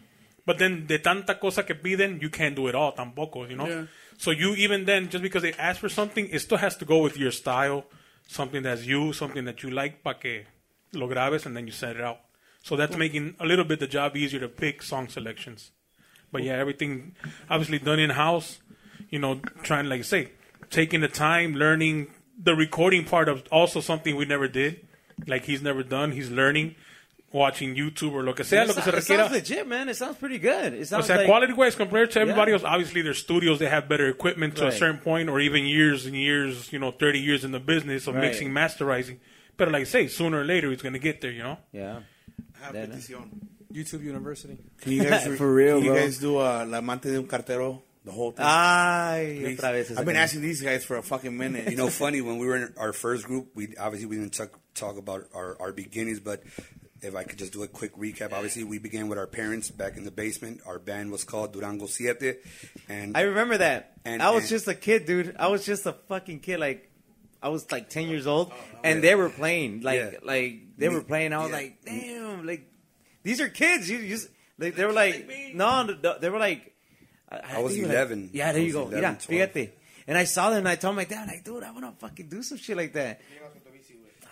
But 0.46 0.60
then 0.60 0.88
de 0.88 1.00
tanta 1.00 1.40
cosa 1.40 1.64
que 1.64 1.76
piden, 1.76 2.22
you 2.22 2.30
can't 2.30 2.56
do 2.56 2.68
it 2.68 2.76
all 2.76 2.94
tampoco, 2.94 3.50
you 3.50 3.56
know? 3.56 3.68
Yeah. 3.68 3.86
So 4.18 4.32
you 4.32 4.54
even 4.56 4.86
then, 4.86 5.10
just 5.10 5.24
because 5.24 5.42
they 5.42 5.54
ask 5.54 5.80
for 5.80 5.90
something, 5.90 6.30
it 6.30 6.40
still 6.40 6.60
has 6.60 6.78
to 6.78 6.86
go 6.86 7.00
with 7.00 7.18
your 7.18 7.32
style, 7.32 7.86
something 8.28 8.64
that's 8.64 8.86
you, 8.86 9.12
something 9.12 9.44
that 9.46 9.64
you 9.64 9.72
like, 9.72 10.04
pa 10.04 10.14
que 10.14 10.46
lo 10.94 11.08
grabes 11.08 11.46
and 11.46 11.58
then 11.58 11.66
you 11.66 11.74
send 11.74 11.98
it 11.98 12.04
out. 12.04 12.20
So 12.64 12.76
that's 12.76 12.96
making 12.96 13.36
a 13.40 13.46
little 13.46 13.66
bit 13.66 13.80
the 13.80 13.88
job 13.88 14.16
easier 14.16 14.40
to 14.40 14.48
pick 14.48 14.82
song 14.82 15.10
selections. 15.10 15.72
But 16.32 16.44
yeah, 16.44 16.54
everything 16.54 17.16
obviously 17.50 17.80
done 17.80 18.00
in 18.00 18.12
house. 18.12 18.60
You 19.10 19.20
know, 19.20 19.40
trying 19.64 19.88
like 19.88 20.00
I 20.00 20.04
say, 20.04 20.32
taking 20.70 21.02
the 21.02 21.08
time, 21.08 21.54
learning 21.56 22.08
the 22.42 22.56
recording 22.56 23.06
part 23.06 23.30
of 23.30 23.44
also 23.52 23.80
something 23.82 24.16
we 24.16 24.26
never 24.26 24.48
did. 24.48 24.86
Like 25.28 25.46
he's 25.46 25.62
never 25.62 25.84
done. 25.84 26.12
He's 26.12 26.30
learning, 26.30 26.76
watching 27.32 27.76
YouTube 27.76 28.12
or 28.14 28.24
lo 28.24 28.34
que 28.34 28.44
sea, 28.44 28.58
It, 28.64 28.68
lo 28.68 28.74
que 28.74 28.82
se 28.82 28.92
sounds- 28.92 28.94
it 28.94 28.96
requiera. 29.10 29.24
sounds 29.30 29.34
legit, 29.34 29.68
man. 29.68 29.90
It 29.90 29.96
sounds 29.96 30.18
pretty 30.18 30.38
good. 30.40 30.74
It 30.74 30.82
O 30.82 30.84
sounds 30.84 31.08
sea, 31.08 31.16
like, 31.16 31.26
quality 31.28 31.54
wise 31.54 31.76
compared 31.76 32.12
to 32.12 32.20
everybody 32.22 32.52
Yeah. 32.52 32.58
else, 32.58 32.64
obviously 32.66 33.02
their 33.02 33.14
studios 33.14 33.60
they 33.60 33.68
have 33.70 33.88
better 33.88 34.08
equipment 34.10 34.56
to 34.58 34.68
a 34.68 34.72
certain 34.72 35.00
point, 35.00 35.30
or 35.30 35.40
even 35.40 35.66
years 35.66 36.06
and 36.06 36.16
years, 36.16 36.72
you 36.74 36.80
know, 36.80 36.92
thirty 36.92 37.20
years 37.20 37.44
in 37.46 37.52
the 37.52 37.60
business 37.60 38.08
of 38.08 38.16
Right. 38.16 38.26
mixing, 38.26 38.50
masterizing. 38.52 39.18
But 39.58 39.72
like 39.72 39.82
I 39.82 39.86
say, 39.86 40.08
sooner 40.08 40.42
or 40.42 40.44
later 40.46 40.72
it's 40.72 40.82
gonna 40.84 41.00
get 41.00 41.22
there, 41.22 41.32
you 41.32 41.44
know. 41.44 41.58
Yeah. 41.72 42.00
Then, 42.74 42.92
YouTube 43.74 44.04
University. 44.04 44.58
Can 44.82 44.92
you 44.94 45.04
guys, 45.04 45.28
For 45.38 45.54
real, 45.54 45.78
can 45.78 45.86
you 45.86 45.92
bro. 45.92 46.00
guys 46.02 46.18
do 46.18 46.38
uh, 46.38 46.66
La 46.68 46.78
Amante 46.80 47.10
de 47.10 47.18
un 47.18 47.28
Cartero? 47.28 47.82
The 48.06 48.12
whole 48.12 48.32
thing. 48.32 48.46
Ay, 48.48 49.38
Please? 49.42 49.60
otra 49.60 49.72
vez. 49.72 49.98
I've 49.98 50.06
been 50.06 50.16
asking 50.16 50.42
these 50.42 50.62
guys 50.62 50.86
for 50.86 50.96
a 50.98 51.02
fucking 51.04 51.36
minute. 51.36 51.72
You 51.72 51.76
know, 51.76 51.90
funny 52.04 52.22
when 52.22 52.38
we 52.38 52.46
were 52.46 52.56
in 52.56 52.74
our 52.78 52.94
first 52.94 53.26
group, 53.26 53.48
we 53.56 53.76
obviously 53.78 54.06
we 54.06 54.18
didn't 54.18 54.34
talk, 54.34 54.60
talk 54.76 54.98
about 54.98 55.24
our, 55.34 55.60
our 55.60 55.72
beginnings, 55.74 56.20
but 56.20 56.44
if 57.02 57.16
I 57.16 57.24
could 57.24 57.40
just 57.40 57.52
do 57.52 57.64
a 57.64 57.68
quick 57.68 57.96
recap, 57.98 58.32
obviously 58.32 58.64
we 58.64 58.78
began 58.78 59.08
with 59.10 59.18
our 59.18 59.26
parents 59.26 59.72
back 59.72 59.98
in 59.98 60.04
the 60.04 60.12
basement. 60.12 60.62
Our 60.68 60.78
band 60.78 61.12
was 61.12 61.24
called 61.24 61.54
Durango 61.54 61.88
Siete, 61.88 62.44
and 62.88 63.18
I 63.18 63.22
remember 63.22 63.58
that. 63.58 63.94
And- 64.06 64.22
I 64.22 64.30
was 64.32 64.44
and- 64.44 64.50
just 64.50 64.68
a 64.68 64.76
kid, 64.76 65.06
dude. 65.08 65.36
I 65.40 65.48
was 65.48 65.66
just 65.66 65.86
a 65.88 65.94
fucking 65.94 66.42
kid. 66.42 66.60
Like, 66.60 66.92
I 67.42 67.50
was 67.50 67.72
like 67.72 67.90
ten 67.90 68.08
years 68.08 68.28
old, 68.28 68.52
oh, 68.54 68.80
and 68.84 69.04
they 69.04 69.16
were 69.16 69.30
playing. 69.30 69.82
Like, 69.82 70.00
Yeah. 70.00 70.12
like 70.24 70.78
they 70.78 70.90
were 70.90 71.02
playing. 71.02 71.34
I 71.34 71.40
was 71.40 71.50
yeah. 71.50 71.56
like, 71.56 71.78
damn, 71.84 72.46
like 72.46 72.70
these 73.24 73.42
are 73.42 73.50
kids. 73.50 73.90
You 73.90 74.08
just 74.08 74.30
like 74.60 74.76
they 74.76 74.86
were 74.86 74.94
like, 74.94 75.28
no, 75.56 75.84
no, 75.84 76.20
they 76.20 76.30
were 76.30 76.40
like. 76.40 76.74
I, 77.44 77.58
I 77.58 77.62
was 77.62 77.74
think 77.74 77.88
they 77.88 77.94
were 77.94 78.00
11. 78.00 78.22
Like, 78.24 78.30
yeah, 78.34 78.52
there 78.52 78.62
I 78.62 78.66
you 78.66 78.74
go. 78.74 78.82
11, 78.88 79.02
yeah, 79.02 79.16
12. 79.16 79.28
fíjate. 79.54 79.70
And 80.08 80.18
I 80.18 80.26
saw 80.26 80.50
them, 80.52 80.60
and 80.60 80.68
I 80.70 80.76
told 80.76 80.96
my 80.96 81.06
dad, 81.06 81.28
like, 81.28 81.44
dude, 81.44 81.64
I 81.64 81.72
want 81.72 81.86
to 81.86 81.92
fucking 82.00 82.28
do 82.28 82.44
some 82.44 82.58
shit 82.60 82.78
like 82.78 82.94
that. 82.94 83.20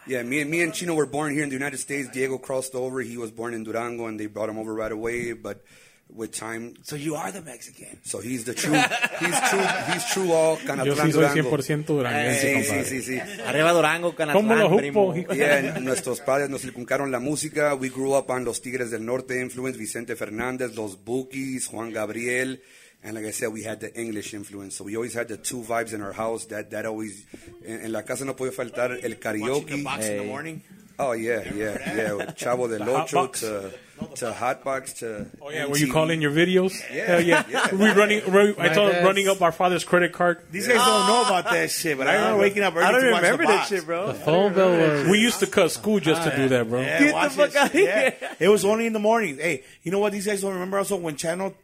yeah, 0.05 0.21
me 0.21 0.41
and 0.41 0.51
me 0.51 0.61
and 0.61 0.73
Chino 0.73 0.93
were 0.95 1.05
born 1.07 1.33
here 1.33 1.43
in 1.43 1.49
the 1.49 1.55
United 1.55 1.77
States. 1.79 2.09
Diego 2.09 2.37
crossed 2.37 2.75
over; 2.75 2.99
he 3.01 3.17
was 3.17 3.31
born 3.31 3.53
in 3.53 3.63
Durango, 3.63 4.07
and 4.07 4.19
they 4.19 4.27
brought 4.27 4.49
him 4.49 4.57
over 4.57 4.73
right 4.73 4.91
away. 4.91 5.31
But 5.33 5.63
with 6.09 6.31
time, 6.37 6.75
So 6.83 6.95
you 6.95 7.15
are 7.15 7.31
the 7.31 7.41
Mexican. 7.41 7.97
so 8.03 8.19
he's 8.19 8.43
the 8.43 8.53
true, 8.53 8.75
he's 9.19 9.39
true, 9.49 9.65
he's 9.93 10.05
true 10.13 10.31
all 10.31 10.59
Yo 10.59 10.67
Canatlán 10.67 11.07
sí 11.07 11.11
soy 11.11 11.11
Durango. 11.13 11.57
100% 11.57 11.85
duranguense, 11.85 12.41
Sí, 12.41 12.47
sí, 12.47 12.53
compadre. 12.67 12.85
sí, 12.85 13.01
sí. 13.01 13.19
Arriba 13.47 13.71
Durango, 13.71 14.13
¿Cómo 14.15 14.53
lo 14.53 14.69
Canatlán, 14.69 14.77
primo. 14.77 15.13
jupo? 15.13 15.33
Yeah, 15.33 15.79
nuestros 15.79 16.19
padres 16.21 16.49
nos 16.49 16.63
inculcaron 16.65 17.09
la 17.09 17.19
música. 17.19 17.73
We 17.73 17.89
grew 17.89 18.13
up 18.15 18.29
on 18.29 18.43
Los 18.45 18.61
Tigres 18.61 18.91
del 18.91 19.03
Norte 19.05 19.39
influence, 19.41 19.79
Vicente 19.79 20.15
Fernández, 20.15 20.75
Los 20.75 21.03
Bookies, 21.03 21.65
Juan 21.67 21.91
Gabriel. 21.91 22.61
And 23.03 23.15
like 23.15 23.25
I 23.25 23.31
said, 23.31 23.51
we 23.51 23.63
had 23.63 23.81
the 23.81 23.93
English 23.99 24.33
influence. 24.33 24.75
So 24.77 24.85
we 24.85 24.95
always 24.95 25.13
had 25.13 25.27
the 25.27 25.35
two 25.37 25.61
vibes 25.61 25.93
in 25.93 26.01
our 26.01 26.13
house. 26.13 26.45
That 26.45 26.71
that 26.71 26.85
always, 26.85 27.25
en, 27.65 27.81
en 27.81 27.91
la 27.91 28.01
casa 28.03 28.23
no 28.25 28.33
podía 28.33 28.53
faltar 28.53 28.91
el 28.91 28.97
Watching 28.97 29.09
the 29.09 29.15
karaoke. 29.15 29.83
box 29.83 30.05
in 30.07 30.17
the 30.17 30.23
eh, 30.23 30.27
morning. 30.27 30.61
Oh, 30.99 31.13
yeah, 31.13 31.41
yeah, 31.55 31.95
yeah. 31.95 32.31
Chavo 32.37 32.69
del 32.69 32.85
hot 32.85 33.05
Ocho 33.05 33.17
box. 33.25 33.39
to, 33.41 33.71
to 34.15 34.31
Hotbox 34.31 34.99
to. 34.99 35.25
Oh 35.41 35.49
yeah, 35.49 35.65
where 35.65 35.77
you 35.79 35.87
MTV. 35.87 35.91
call 35.91 36.09
in 36.11 36.21
your 36.21 36.31
videos? 36.31 36.71
Yeah, 36.93 37.05
Hell 37.07 37.21
yeah. 37.21 37.43
yeah. 37.49 37.73
We 37.73 37.89
running. 37.89 38.21
Run, 38.31 38.53
I 38.59 38.67
My 38.67 38.73
told 38.73 38.91
dad's- 38.91 39.03
running 39.05 39.27
up 39.27 39.41
our 39.41 39.51
father's 39.51 39.83
credit 39.83 40.13
card. 40.13 40.37
These 40.51 40.67
guys 40.67 40.77
don't 40.77 41.07
know 41.07 41.23
about 41.25 41.45
that 41.45 41.71
shit, 41.71 41.97
but 41.97 42.05
I 42.07 42.13
remember 42.15 42.39
waking 42.41 42.61
up 42.63 42.75
early 42.75 42.85
I 42.85 42.91
don't 42.91 43.01
to 43.05 43.11
watch 43.11 43.21
remember 43.23 43.43
the 43.45 43.51
that 43.53 43.67
shit, 43.67 43.85
bro. 43.85 44.07
The 44.07 44.13
phone 44.13 44.53
bill 44.53 44.69
was. 44.77 45.09
We 45.09 45.19
used 45.19 45.39
to 45.39 45.47
cut 45.47 45.71
school 45.71 45.99
just 45.99 46.23
to 46.23 46.35
do 46.35 46.47
that, 46.49 46.69
bro. 46.69 46.81
Yeah, 46.81 46.99
Get 46.99 47.23
the 47.23 47.29
fuck 47.31 47.49
that 47.51 47.65
outta 47.65 47.73
shit. 47.77 47.87
Yeah. 47.87 48.09
here. 48.11 48.29
It 48.39 48.49
was 48.49 48.63
only 48.63 48.85
in 48.85 48.93
the 48.93 48.99
morning. 48.99 49.37
Hey, 49.37 49.63
you 49.81 49.91
know 49.91 49.99
what 49.99 50.13
these 50.13 50.27
guys 50.27 50.41
don't 50.41 50.53
remember 50.53 50.77
also 50.77 50.95
when 50.97 51.15
channel 51.15 51.55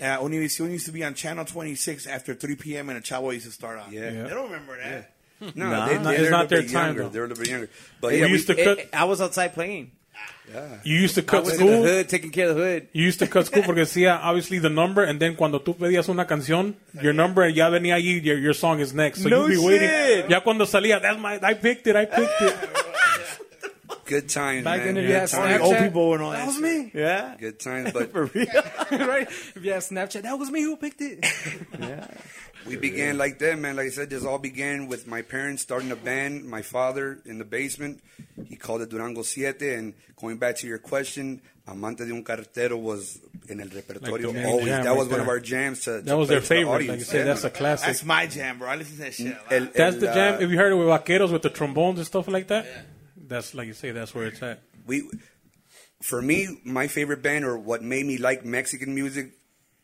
uh, 0.00 0.18
Univision 0.18 0.70
used 0.70 0.86
to 0.86 0.92
be 0.92 1.04
on 1.04 1.14
channel 1.14 1.44
26 1.44 2.06
after 2.06 2.34
3 2.34 2.56
p.m. 2.56 2.88
and 2.90 2.98
a 2.98 3.00
chavo 3.02 3.32
used 3.32 3.46
to 3.46 3.52
start 3.52 3.78
on. 3.78 3.92
Yeah. 3.92 4.10
They 4.10 4.30
don't 4.30 4.50
remember 4.50 4.76
that. 4.82 5.12
No, 5.54 5.70
Nah. 5.70 5.86
they, 5.88 5.96
they're 5.96 6.20
it's 6.22 6.30
not 6.30 6.48
their 6.50 6.62
time, 6.62 6.86
younger. 6.96 7.02
though. 7.04 7.08
They're 7.08 7.24
a 7.24 7.28
little 7.28 7.42
bit 7.42 7.50
younger. 7.50 7.70
But 8.00 8.12
We 8.12 8.20
yeah, 8.20 8.26
used 8.26 8.46
to 8.48 8.54
cut. 8.54 8.78
eh, 8.78 8.84
I 8.92 9.04
was 9.04 9.20
outside 9.22 9.54
playing. 9.54 9.92
Yeah. 10.52 10.66
You 10.84 10.96
used 10.96 11.14
to 11.14 11.22
I 11.22 11.24
cut 11.24 11.44
was 11.44 11.54
in 11.58 11.66
the 11.66 11.72
school. 11.72 11.82
hood, 11.84 12.08
taking 12.10 12.30
care 12.30 12.50
of 12.50 12.56
the 12.56 12.62
hood. 12.62 12.88
You 12.92 13.04
used 13.04 13.20
to 13.20 13.26
cut 13.26 13.46
school 13.46 13.62
porque 13.62 13.78
decía 13.80 14.20
obviously 14.22 14.58
the 14.58 14.68
number, 14.68 15.02
and 15.04 15.18
then 15.20 15.36
cuando 15.36 15.60
tú 15.60 15.76
pedías 15.78 16.08
una 16.10 16.26
canción, 16.26 16.74
your 17.00 17.14
number 17.14 17.48
ya 17.48 17.70
venía 17.70 17.94
allí, 17.94 18.20
your, 18.22 18.36
your 18.36 18.52
song 18.52 18.80
is 18.80 18.92
next. 18.92 19.22
So 19.22 19.28
No 19.30 19.46
you'd 19.46 19.60
be 19.60 19.66
waiting. 19.66 19.88
shit. 19.88 20.28
Ya 20.28 20.40
cuando 20.40 20.66
salía, 20.66 21.00
that's 21.00 21.18
my, 21.18 21.38
I 21.42 21.54
picked 21.54 21.86
it, 21.86 21.96
I 21.96 22.04
picked 22.04 22.42
it. 22.42 22.54
good 24.10 24.28
times, 24.28 24.64
Back 24.64 24.78
man. 24.84 24.86
then, 24.94 24.96
if 24.98 25.02
good 25.04 25.08
you 25.08 25.14
had 25.14 25.28
times. 25.28 25.62
Only 25.62 25.74
old 25.76 25.84
people 25.84 26.14
and 26.14 26.22
all 26.22 26.30
that. 26.32 26.38
that 26.38 26.46
was 26.46 26.56
shit. 26.56 26.64
me. 26.64 26.90
Yeah. 26.94 27.36
Good 27.38 27.58
times, 27.60 27.92
but 27.94 28.12
For 28.12 28.24
real. 28.26 28.46
right? 29.08 29.28
If 29.28 29.60
you 29.64 29.72
had 29.72 29.82
Snapchat, 29.82 30.22
that 30.22 30.38
was 30.38 30.50
me 30.50 30.62
who 30.62 30.76
picked 30.76 31.00
it. 31.00 31.24
Yeah. 31.80 32.06
we 32.66 32.76
began 32.76 33.16
like 33.16 33.38
that, 33.38 33.58
man. 33.58 33.76
Like 33.76 33.86
I 33.86 33.90
said, 33.90 34.10
this 34.10 34.24
all 34.24 34.38
began 34.38 34.86
with 34.88 35.06
my 35.06 35.22
parents 35.22 35.62
starting 35.62 35.90
a 35.92 35.96
band. 35.96 36.44
My 36.44 36.60
father 36.62 37.18
in 37.24 37.38
the 37.38 37.44
basement, 37.44 38.02
he 38.46 38.56
called 38.56 38.82
it 38.82 38.90
Durango 38.90 39.22
Siete. 39.22 39.62
And 39.78 39.94
going 40.20 40.36
back 40.36 40.56
to 40.56 40.66
your 40.66 40.76
question, 40.78 41.40
Amante 41.66 42.04
de 42.04 42.12
un 42.12 42.22
Cartero 42.24 42.76
was 42.78 43.18
in 43.48 43.60
el 43.60 43.68
repertorio 43.68 44.10
Like 44.12 44.22
the 44.22 44.32
main 44.32 44.44
always. 44.46 44.66
jam 44.66 44.84
That 44.84 44.90
right 44.90 44.98
was 44.98 45.06
one 45.08 45.12
there. 45.14 45.20
of 45.22 45.28
our 45.28 45.40
jams. 45.40 45.80
To, 45.84 45.90
That 45.92 46.04
to 46.06 46.16
was 46.16 46.28
play 46.28 46.34
their 46.34 46.40
to 46.42 46.48
the 46.48 46.54
favorite. 46.54 46.70
Like 46.72 46.80
audience. 46.82 46.98
you 47.00 47.04
said, 47.06 47.18
Yeah. 47.18 47.24
that's 47.24 47.44
a 47.44 47.50
classic. 47.50 47.86
That's 47.86 48.04
my 48.04 48.26
jam, 48.26 48.58
bro. 48.58 48.68
I 48.68 48.74
listen 48.76 48.96
to 48.96 49.02
that 49.04 49.14
shit. 49.14 49.26
a 49.26 49.30
lot. 49.30 49.52
El- 49.52 49.64
That's 49.74 49.94
el, 49.94 50.00
the 50.00 50.06
jam. 50.06 50.34
uh, 50.34 50.38
If 50.44 50.50
you 50.50 50.56
heard 50.58 50.72
it 50.72 50.76
with 50.76 50.88
vaqueros 50.88 51.32
with 51.32 51.42
the 51.42 51.50
trombones 51.50 51.98
and 51.98 52.06
stuff 52.06 52.28
like 52.28 52.48
that, 52.48 52.66
that's 53.30 53.54
like 53.54 53.66
you 53.66 53.72
say, 53.72 53.92
that's 53.92 54.14
where 54.14 54.26
it's 54.26 54.42
at. 54.42 54.60
we, 54.86 55.08
for 56.02 56.20
me, 56.20 56.60
my 56.64 56.86
favorite 56.86 57.22
band 57.22 57.44
or 57.44 57.56
what 57.58 57.82
made 57.82 58.04
me 58.04 58.18
like 58.18 58.44
Mexican 58.44 58.94
music, 58.94 59.32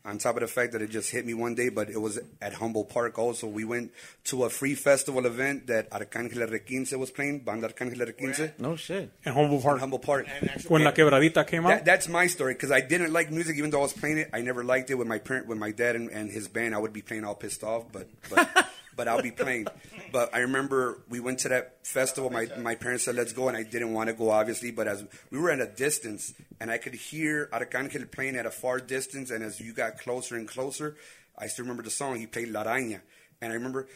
On 0.07 0.17
top 0.17 0.35
of 0.37 0.41
the 0.41 0.47
fact 0.47 0.71
that 0.71 0.81
it 0.81 0.89
just 0.89 1.11
hit 1.11 1.25
me 1.25 1.33
one 1.33 1.53
day, 1.53 1.67
but 1.67 1.89
it 1.89 1.99
was 1.99 2.17
at 2.41 2.53
Humboldt 2.53 2.87
Park 2.89 3.19
also. 3.19 3.45
We 3.45 3.65
went 3.65 3.91
to 4.31 4.45
a 4.45 4.49
free 4.49 4.73
festival 4.73 5.25
event 5.25 5.67
that 5.67 5.91
Arcángel 5.91 6.39
R15 6.47 6.97
was 6.97 7.11
playing, 7.11 7.41
Banda 7.43 7.67
Arcángel 7.67 7.99
R15. 7.99 8.57
No 8.57 8.77
shit. 8.77 9.11
In 9.25 9.33
Humboldt 9.33 9.59
In 9.59 9.67
Park. 9.67 9.79
Humboldt 9.81 10.01
Park. 10.03 10.27
When 10.69 10.85
La 10.85 10.93
Quebradita 10.93 11.45
came 11.45 11.65
out. 11.65 11.69
That, 11.69 11.85
that's 11.85 12.07
my 12.07 12.25
story 12.27 12.53
because 12.53 12.71
I 12.71 12.79
didn't 12.79 13.11
like 13.11 13.31
music, 13.31 13.57
even 13.57 13.69
though 13.69 13.79
I 13.79 13.87
was 13.89 13.93
playing 13.93 14.19
it. 14.19 14.29
I 14.31 14.39
never 14.41 14.63
liked 14.63 14.89
it 14.91 14.95
with 14.95 15.07
my 15.07 15.19
parent, 15.19 15.45
with 15.45 15.57
my 15.57 15.71
dad 15.71 15.97
and, 15.97 16.09
and 16.09 16.31
his 16.31 16.47
band. 16.47 16.73
I 16.73 16.77
would 16.77 16.93
be 16.93 17.01
playing 17.01 17.25
all 17.25 17.35
pissed 17.35 17.63
off, 17.65 17.83
but 17.91 18.07
but 18.29 18.47
but 18.97 19.07
I'll 19.07 19.21
be 19.21 19.31
playing. 19.31 19.67
But 20.09 20.33
I 20.33 20.39
remember 20.39 20.99
we 21.09 21.19
went 21.19 21.39
to 21.39 21.49
that 21.49 21.85
festival. 21.85 22.29
My 22.29 22.47
my 22.57 22.75
parents 22.75 23.03
said 23.03 23.15
let's 23.15 23.33
go, 23.33 23.49
and 23.49 23.57
I 23.57 23.63
didn't 23.63 23.91
want 23.91 24.07
to 24.07 24.13
go, 24.13 24.29
obviously. 24.29 24.71
But 24.71 24.87
as 24.87 25.03
we 25.29 25.37
were 25.37 25.51
at 25.51 25.59
a 25.59 25.67
distance, 25.67 26.33
and 26.61 26.71
I 26.71 26.77
could 26.77 26.93
hear 26.93 27.49
Arcángel 27.51 28.09
playing 28.09 28.37
at 28.37 28.45
a 28.45 28.51
far 28.51 28.79
distance, 28.79 29.31
and 29.31 29.43
as 29.43 29.59
you 29.59 29.73
got 29.73 29.99
closer 29.99 30.37
and 30.37 30.47
closer, 30.47 30.95
I 31.37 31.47
still 31.47 31.63
remember 31.65 31.83
the 31.83 31.89
song. 31.89 32.19
He 32.19 32.25
played 32.25 32.47
La 32.49 32.63
Araña, 32.63 33.01
and 33.41 33.51
I 33.51 33.55
remember. 33.55 33.87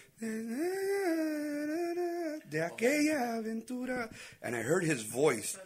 De 2.50 2.60
aquella 2.60 3.38
aventura, 3.38 4.10
and 4.44 4.54
I 4.54 4.62
heard 4.62 4.84
his 4.84 5.04
voice. 5.04 5.58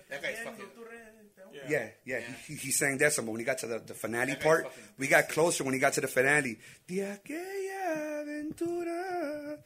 Yeah, 1.67 1.89
yeah, 2.05 2.19
he, 2.19 2.53
he, 2.53 2.59
he 2.67 2.71
sang 2.71 2.99
that 2.99 3.13
song, 3.13 3.25
but 3.25 3.31
when 3.31 3.39
he 3.39 3.45
got 3.45 3.57
to 3.59 3.67
the, 3.67 3.79
the 3.79 3.95
finale 3.95 4.35
part, 4.35 4.71
we 4.99 5.07
got 5.07 5.29
closer 5.29 5.63
when 5.63 5.73
he 5.73 5.79
got 5.79 5.93
to 5.93 6.01
the 6.01 6.07
finale. 6.07 6.59
De 6.87 6.99
aquella 6.99 8.14
aventura. 8.25 9.57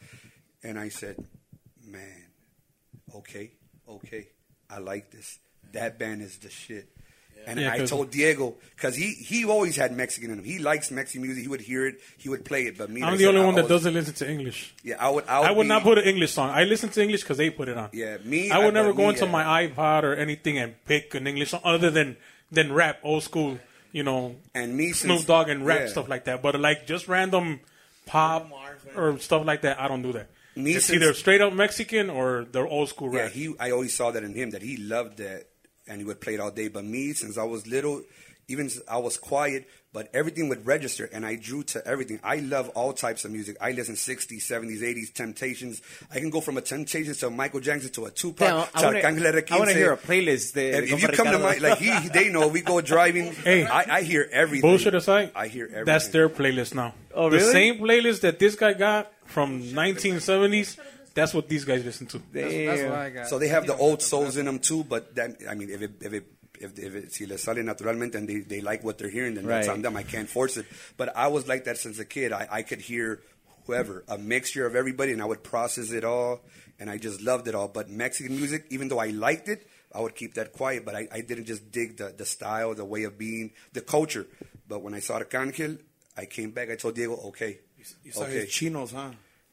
And 0.63 0.77
I 0.79 0.89
said, 0.89 1.15
man, 1.85 2.25
okay, 3.15 3.51
okay, 3.87 4.27
I 4.69 4.79
like 4.79 5.11
this. 5.11 5.39
That 5.73 5.97
band 5.99 6.21
is 6.21 6.37
the 6.39 6.49
shit. 6.49 6.89
And 7.47 7.57
Yeah, 7.57 7.71
I 7.71 7.77
'cause- 7.79 7.89
told 7.89 8.11
Diego, 8.11 8.55
because 8.75 8.95
he, 8.97 9.13
he 9.13 9.45
always 9.45 9.77
had 9.77 9.95
Mexican 9.95 10.29
in 10.31 10.39
him. 10.39 10.43
He 10.43 10.59
likes 10.59 10.91
Mexican 10.91 11.21
music. 11.21 11.41
He 11.43 11.47
would 11.47 11.61
hear 11.61 11.87
it. 11.87 12.01
He 12.17 12.27
would 12.27 12.43
play 12.43 12.63
it. 12.65 12.77
But 12.77 12.89
me, 12.89 13.01
I'm 13.01 13.13
I 13.13 13.17
the 13.17 13.19
said, 13.23 13.27
only 13.29 13.41
I 13.41 13.45
one 13.45 13.55
that 13.55 13.61
was- 13.63 13.69
doesn't 13.69 13.93
listen 13.93 14.13
to 14.15 14.29
English. 14.29 14.73
Yeah, 14.83 14.95
I 14.99 15.09
would. 15.09 15.25
I 15.25 15.39
would, 15.39 15.47
I 15.47 15.51
would 15.53 15.63
be- 15.63 15.67
not 15.69 15.83
put 15.83 15.97
an 15.99 16.03
English 16.03 16.33
song. 16.33 16.49
I 16.49 16.65
listen 16.65 16.89
to 16.89 17.01
English 17.01 17.21
because 17.21 17.37
they 17.37 17.49
put 17.49 17.69
it 17.69 17.77
on. 17.77 17.89
Yeah, 17.93 18.17
me. 18.25 18.51
I 18.51 18.57
would 18.57 18.73
but 18.73 18.73
never 18.73 18.91
go 18.91 19.03
me, 19.03 19.09
into 19.09 19.25
yeah. 19.25 19.31
my 19.31 19.65
iPod 19.67 20.03
or 20.03 20.15
anything 20.15 20.57
and 20.57 20.75
pick 20.85 21.15
an 21.15 21.27
English 21.27 21.51
song 21.51 21.61
other 21.63 21.89
than 21.89 22.17
than 22.51 22.73
rap, 22.73 22.99
old 23.03 23.23
school, 23.23 23.57
you 23.93 24.03
know, 24.03 24.35
And 24.53 24.75
me, 24.75 24.91
Snoop 24.91 25.25
Dogg 25.25 25.47
and 25.47 25.65
rap 25.65 25.79
yeah. 25.81 25.87
stuff 25.87 26.09
like 26.09 26.25
that. 26.25 26.41
But 26.41 26.59
like 26.59 26.87
just 26.87 27.07
random 27.07 27.61
pop 28.09 28.51
or 28.95 29.19
stuff 29.19 29.45
like 29.45 29.61
that, 29.61 29.79
I 29.79 29.87
don't 29.87 30.01
do 30.01 30.13
that. 30.13 30.29
Me 30.55 30.73
it's 30.73 30.89
either 30.89 31.13
straight 31.13 31.41
up 31.41 31.53
Mexican 31.53 32.09
or 32.09 32.45
the 32.51 32.67
old 32.67 32.89
school 32.89 33.13
Yeah, 33.13 33.29
he. 33.29 33.53
I 33.59 33.71
always 33.71 33.93
saw 33.93 34.11
that 34.11 34.23
in 34.23 34.33
him 34.33 34.49
that 34.49 34.61
he 34.61 34.77
loved 34.77 35.17
that, 35.19 35.45
and 35.87 36.01
he 36.01 36.05
would 36.05 36.19
play 36.19 36.33
it 36.33 36.39
all 36.39 36.51
day. 36.51 36.67
But 36.67 36.85
me, 36.85 37.13
since 37.13 37.37
I 37.37 37.43
was 37.43 37.67
little, 37.67 38.01
even 38.49 38.69
I 38.89 38.97
was 38.97 39.17
quiet, 39.17 39.67
but 39.93 40.09
everything 40.13 40.49
would 40.49 40.65
register, 40.65 41.09
and 41.11 41.25
I 41.25 41.35
drew 41.35 41.63
to 41.63 41.85
everything. 41.87 42.19
I 42.23 42.37
love 42.37 42.69
all 42.69 42.93
types 42.93 43.25
of 43.25 43.31
music. 43.31 43.57
I 43.61 43.71
listen 43.71 43.95
60s, 43.95 44.41
70s, 44.41 44.81
80s, 44.81 45.13
Temptations. 45.13 45.81
I 46.13 46.19
can 46.19 46.29
go 46.29 46.41
from 46.41 46.57
a 46.57 46.61
Temptations 46.61 47.17
to 47.19 47.27
a 47.27 47.29
Michael 47.29 47.59
Jackson 47.59 47.89
to 47.91 48.05
a 48.05 48.11
Tupac 48.11 48.47
Damn, 48.47 48.67
to 48.67 48.77
I 48.77 48.83
wanna- 48.85 48.99
Arcángel 49.01 49.33
R15. 49.33 49.51
I 49.51 49.59
wanna 49.59 49.73
hear 49.73 49.91
a 49.93 49.97
playlist 49.97 50.53
de- 50.53 50.69
If, 50.69 50.91
if 50.91 51.01
you 51.01 51.07
compa 51.07 51.13
come 51.15 51.27
to 51.31 51.39
my 51.39 51.57
like 51.57 51.79
he, 51.79 52.09
they 52.09 52.29
know 52.29 52.47
we 52.47 52.61
go 52.61 52.81
driving. 52.81 53.33
Hey. 53.49 53.65
I, 53.65 53.97
I 53.97 54.01
hear 54.03 54.27
everything. 54.31 54.69
Bullshit 54.69 54.93
aside, 54.95 55.31
I 55.35 55.47
hear 55.47 55.65
everything. 55.65 55.85
That's 55.85 56.09
their 56.09 56.29
playlist 56.29 56.75
now. 56.75 56.93
Oh, 57.13 57.27
really? 57.29 57.39
The 57.39 57.51
same 57.51 57.79
playlist 57.79 58.21
that 58.21 58.37
this 58.37 58.55
guy 58.55 58.73
got 58.73 59.11
from 59.25 59.61
1970s. 59.63 60.77
That's 61.15 61.33
what 61.33 61.49
these 61.49 61.65
guys 61.65 61.83
listen 61.83 62.05
to. 62.07 62.21
That's, 62.31 62.53
that's 62.53 62.83
what 62.83 62.91
I 62.93 63.09
got. 63.09 63.27
So 63.27 63.39
they 63.39 63.47
have 63.47 63.65
the 63.65 63.75
old 63.75 64.01
souls 64.01 64.37
in 64.37 64.45
them 64.45 64.59
too, 64.59 64.83
but 64.83 65.15
that 65.15 65.37
I 65.49 65.55
mean, 65.55 65.69
if 65.69 65.81
it 65.81 65.91
if 66.01 66.13
it 66.13 66.25
if, 66.59 66.77
if 66.77 66.95
it 66.95 67.13
si 67.13 67.25
les 67.25 67.41
sale 67.41 67.63
naturalmente 67.63 68.15
and 68.15 68.27
they, 68.27 68.39
they 68.39 68.61
like 68.61 68.83
what 68.83 68.97
they're 68.97 69.09
hearing, 69.09 69.35
then 69.35 69.45
that's 69.45 69.67
on 69.67 69.81
them. 69.81 69.95
I 69.95 70.03
can't 70.03 70.29
force 70.29 70.57
it. 70.57 70.65
But 70.97 71.15
I 71.15 71.27
was 71.27 71.47
like 71.47 71.65
that 71.65 71.77
since 71.77 71.99
a 71.99 72.05
kid. 72.05 72.31
I, 72.31 72.47
I 72.51 72.61
could 72.63 72.81
hear 72.81 73.21
whoever, 73.65 74.03
a 74.07 74.17
mixture 74.17 74.65
of 74.65 74.75
everybody, 74.75 75.11
and 75.11 75.21
I 75.21 75.25
would 75.25 75.43
process 75.43 75.91
it 75.91 76.03
all, 76.03 76.41
and 76.79 76.89
I 76.89 76.97
just 76.97 77.21
loved 77.21 77.47
it 77.47 77.55
all. 77.55 77.67
But 77.67 77.89
Mexican 77.89 78.35
music, 78.35 78.65
even 78.69 78.87
though 78.87 78.99
I 78.99 79.07
liked 79.07 79.47
it, 79.47 79.67
I 79.93 80.01
would 80.01 80.15
keep 80.15 80.35
that 80.35 80.53
quiet. 80.53 80.85
But 80.85 80.95
I, 80.95 81.07
I 81.11 81.21
didn't 81.21 81.45
just 81.45 81.71
dig 81.71 81.97
the, 81.97 82.13
the 82.15 82.25
style, 82.25 82.73
the 82.73 82.85
way 82.85 83.03
of 83.03 83.17
being, 83.17 83.51
the 83.73 83.81
culture. 83.81 84.27
But 84.67 84.81
when 84.81 84.93
I 84.93 84.99
saw 84.99 85.19
Arcángel, 85.19 85.79
I 86.17 86.25
came 86.25 86.51
back. 86.51 86.69
I 86.69 86.75
told 86.75 86.95
Diego, 86.95 87.15
okay, 87.27 87.59
You 88.03 88.11
saw 88.11 88.23
okay. 88.23 88.41
his 88.41 88.49
chinos, 88.49 88.91
huh? 88.91 89.11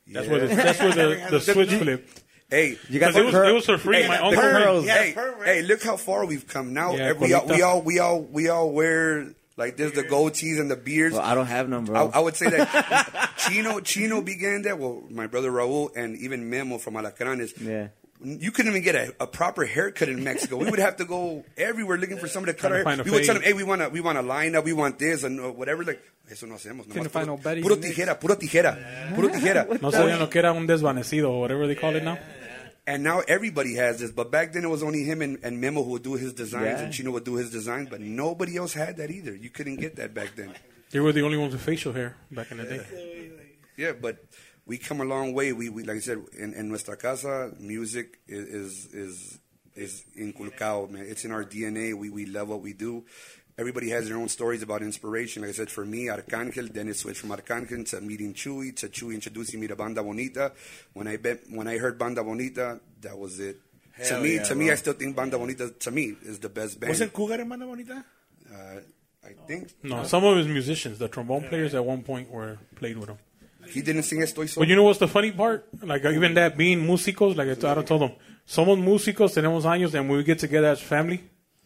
That's 0.08 0.28
where 0.28 0.46
the, 0.46 0.54
that's 0.54 0.78
where 0.78 0.92
the, 0.92 1.26
the 1.30 1.40
switch 1.40 1.72
flipped. 1.72 2.22
Hey, 2.48 2.78
You 2.88 3.00
got 3.00 3.12
Because 3.12 3.16
it 3.16 3.24
was, 3.24 3.34
it 3.34 3.54
was 3.54 3.66
for 3.66 3.78
free. 3.78 4.02
Hey, 4.02 4.08
My 4.08 4.16
the 4.18 4.24
uncle 4.24 4.40
pearls. 4.42 4.84
paid. 4.84 4.88
Yeah, 4.88 5.02
hey, 5.02 5.12
perm, 5.12 5.38
right? 5.40 5.46
hey, 5.48 5.62
look 5.62 5.82
how 5.82 5.96
far 5.96 6.24
we've 6.26 6.46
come 6.46 6.72
now. 6.72 6.94
Yeah, 6.94 7.06
Every- 7.06 7.28
we, 7.28 7.34
all, 7.34 7.46
we 7.46 7.62
all 7.62 7.82
we 7.82 7.98
all 7.98 8.20
we 8.22 8.48
all 8.48 8.70
wear 8.70 9.26
like 9.56 9.76
there's 9.76 9.92
the 9.92 10.04
goatees 10.04 10.60
and 10.60 10.70
the 10.70 10.76
beards. 10.76 11.14
Well, 11.14 11.24
I 11.24 11.34
don't 11.34 11.46
have 11.46 11.68
none, 11.68 11.82
I, 11.82 11.86
bro. 11.86 12.10
I 12.14 12.20
would 12.20 12.36
say 12.36 12.48
that 12.50 13.32
Chino 13.38 13.80
Chino 13.80 14.22
began 14.22 14.62
that. 14.62 14.78
Well, 14.78 15.02
my 15.10 15.26
brother 15.26 15.50
Raul 15.50 15.90
and 15.96 16.16
even 16.18 16.48
Memo 16.48 16.78
from 16.78 16.94
Alacranes. 16.94 17.60
Yeah. 17.60 17.88
You 18.22 18.50
couldn't 18.50 18.72
even 18.72 18.82
get 18.82 18.94
a, 18.94 19.14
a 19.20 19.26
proper 19.26 19.64
haircut 19.66 20.08
in 20.08 20.24
Mexico. 20.24 20.56
We 20.56 20.70
would 20.70 20.78
have 20.78 20.96
to 20.96 21.04
go 21.04 21.44
everywhere 21.56 21.98
looking 21.98 22.16
for 22.18 22.28
somebody 22.28 22.54
to 22.54 22.58
cut 22.58 22.72
our 22.72 22.82
hair. 22.82 23.02
We 23.04 23.10
would 23.10 23.24
tell 23.24 23.34
them, 23.34 23.42
"Hey, 23.44 23.52
we 23.52 23.62
want 23.62 23.82
to 23.82 23.88
we 23.90 24.00
want 24.00 24.16
to 24.16 24.22
line 24.22 24.54
up. 24.56 24.64
We 24.64 24.72
want 24.72 24.98
this 24.98 25.22
and 25.22 25.38
uh, 25.38 25.52
whatever." 25.52 25.84
Like 25.84 26.00
eso 26.30 26.46
no 26.46 26.54
hacemos. 26.54 26.86
Couldn't 26.88 27.04
Nomás 27.04 27.10
find 27.10 27.42
puro, 27.42 27.62
puro 27.62 27.76
tijera, 27.76 28.18
puro 28.18 28.36
tijera, 28.36 29.14
puro 29.14 29.28
tijera. 29.28 29.66
No 29.82 29.90
sabían 29.90 30.18
lo 30.18 30.28
que 30.30 30.38
era 30.38 30.52
un 30.52 30.66
desvanecido 30.66 31.30
or 31.30 31.40
whatever 31.42 31.66
they 31.66 31.74
call 31.74 31.94
it 31.94 32.02
now. 32.04 32.18
And 32.88 33.02
now 33.02 33.20
everybody 33.26 33.74
has 33.74 33.98
this. 33.98 34.12
But 34.12 34.30
back 34.30 34.52
then 34.52 34.64
it 34.64 34.68
was 34.68 34.82
only 34.82 35.02
him 35.02 35.20
and, 35.20 35.38
and 35.42 35.60
Memo 35.60 35.82
who 35.82 35.90
would 35.90 36.04
do 36.04 36.14
his 36.14 36.32
designs 36.32 36.64
Yeah. 36.66 36.84
and 36.84 36.92
Chino 36.92 37.10
would 37.10 37.24
do 37.24 37.34
his 37.34 37.50
designs. 37.50 37.90
But 37.90 38.00
nobody 38.00 38.56
else 38.56 38.72
had 38.74 38.96
that 38.98 39.10
either. 39.10 39.34
You 39.34 39.50
couldn't 39.50 39.76
get 39.76 39.96
that 39.96 40.14
back 40.14 40.36
then. 40.36 40.54
They 40.92 41.00
were 41.00 41.12
the 41.12 41.22
only 41.22 41.36
ones 41.36 41.52
with 41.52 41.62
facial 41.62 41.92
hair 41.92 42.16
back 42.30 42.50
in 42.52 42.58
the 42.58 42.64
day. 42.64 43.30
Yeah, 43.76 43.92
but 43.92 44.24
we 44.66 44.78
come 44.78 45.00
a 45.00 45.04
long 45.04 45.32
way. 45.32 45.52
We, 45.52 45.68
we 45.68 45.84
like 45.84 45.96
I 45.96 46.00
said, 46.00 46.18
in, 46.36 46.52
in 46.54 46.68
nuestra 46.68 46.96
casa, 46.96 47.52
music 47.58 48.18
is 48.28 48.46
is 48.48 48.94
is, 48.94 49.38
is 49.74 50.04
inculcado, 50.18 50.90
man. 50.90 51.06
It's 51.08 51.24
in 51.24 51.32
our 51.32 51.44
DNA. 51.44 51.94
We 51.94 52.10
we 52.10 52.26
love 52.26 52.48
what 52.48 52.60
we 52.62 52.72
do. 52.72 53.04
Everybody 53.58 53.88
has 53.88 54.06
their 54.08 54.18
own 54.18 54.28
stories 54.28 54.62
about 54.62 54.82
inspiration. 54.82 55.40
Like 55.42 55.50
I 55.50 55.54
said, 55.54 55.70
for 55.70 55.86
me, 55.86 56.08
Arcángel, 56.08 56.70
then 56.74 56.88
it 56.88 56.96
switched 56.96 57.20
from 57.20 57.30
Arcángel 57.30 57.88
to 57.88 58.00
meeting 58.02 58.34
Chuy, 58.34 58.76
to 58.76 58.88
Chuy 58.88 59.14
introducing 59.14 59.60
me 59.60 59.66
to 59.68 59.76
Banda 59.76 60.02
Bonita. 60.02 60.52
When 60.92 61.06
I 61.08 61.16
bet, 61.16 61.40
when 61.48 61.66
I 61.66 61.78
heard 61.78 61.98
Banda 61.98 62.22
Bonita, 62.22 62.80
that 63.00 63.16
was 63.16 63.40
it. 63.40 63.56
to 64.08 64.20
me, 64.20 64.34
yeah, 64.34 64.42
to 64.42 64.54
me. 64.54 64.70
I 64.70 64.74
still 64.74 64.92
think 64.92 65.16
Banda 65.16 65.38
Bonita, 65.38 65.70
to 65.70 65.90
me, 65.90 66.16
is 66.22 66.38
the 66.38 66.50
best 66.50 66.78
band. 66.78 66.90
¿Was 66.90 67.00
el 67.00 67.08
Cougar, 67.08 67.42
Banda 67.46 67.64
bonita? 67.64 68.04
Uh, 68.52 68.80
I 69.24 69.32
think 69.46 69.70
No, 69.82 70.04
some 70.04 70.22
of 70.24 70.36
his 70.36 70.46
musicians, 70.46 70.98
the 70.98 71.08
trombone 71.08 71.48
players 71.48 71.74
at 71.74 71.82
one 71.82 72.02
point 72.02 72.30
were 72.30 72.58
played 72.74 72.98
with 72.98 73.08
him. 73.08 73.18
He 73.68 73.82
didn't 73.82 74.02
sing 74.04 74.20
Estoy 74.20 74.48
Solo. 74.48 74.64
But 74.64 74.68
you 74.68 74.76
know 74.76 74.82
what's 74.82 74.98
the 74.98 75.08
funny 75.08 75.32
part? 75.32 75.66
Like 75.82 76.04
even 76.04 76.34
that 76.34 76.56
being 76.56 76.80
músicos, 76.86 77.36
like 77.36 77.48
I 77.48 77.54
told 77.54 78.02
them, 78.02 78.12
somos 78.46 78.78
músicos, 78.78 79.34
tenemos 79.34 79.62
años, 79.62 79.94
and 79.94 80.08
when 80.08 80.18
we 80.18 80.24
get 80.24 80.38
together 80.38 80.68
as 80.68 80.80
family, 80.80 81.22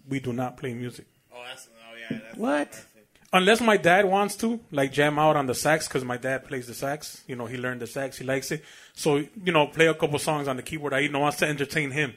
we 0.09 0.21
do 0.21 0.33
not 0.33 0.57
play 0.57 0.75
music. 0.75 1.07
Oh, 1.33 1.43
that's, 1.49 1.69
oh 1.69 1.97
yeah. 1.97 2.19
That's 2.19 2.37
What? 2.37 2.85
Unless 3.33 3.61
my 3.61 3.77
dad 3.77 4.07
wants 4.07 4.35
to, 4.37 4.59
like 4.73 4.93
jam 4.93 5.17
out 5.19 5.37
on 5.37 5.47
the 5.47 5.55
sax, 5.55 5.87
because 5.87 6.05
my 6.05 6.17
dad 6.17 6.49
plays 6.49 6.67
the 6.67 6.75
sax. 6.75 7.23
You 7.29 7.37
know, 7.37 7.47
he 7.47 7.57
learned 7.59 7.81
the 7.81 7.87
sax, 7.87 8.19
he 8.19 8.25
likes 8.25 8.51
it. 8.51 8.65
So, 8.93 9.19
you 9.19 9.53
know, 9.53 9.69
play 9.69 9.87
a 9.87 9.95
couple 9.95 10.19
songs 10.19 10.49
on 10.49 10.57
the 10.57 10.63
keyboard. 10.63 10.93
I 10.93 11.07
know 11.07 11.21
wants 11.21 11.39
to 11.39 11.47
entertain 11.47 11.93
him. 11.93 12.15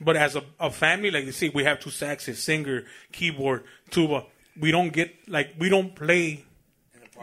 But 0.00 0.16
as 0.16 0.36
a, 0.36 0.42
a 0.58 0.70
family, 0.70 1.10
like 1.10 1.26
you 1.26 1.32
see, 1.32 1.50
we 1.50 1.64
have 1.64 1.80
two 1.80 1.90
saxes, 1.90 2.36
singer, 2.36 2.84
keyboard, 3.12 3.64
tuba. 3.90 4.24
We 4.58 4.70
don't 4.70 4.90
get, 4.90 5.14
like, 5.28 5.54
we 5.58 5.68
don't 5.68 5.94
play 5.94 6.44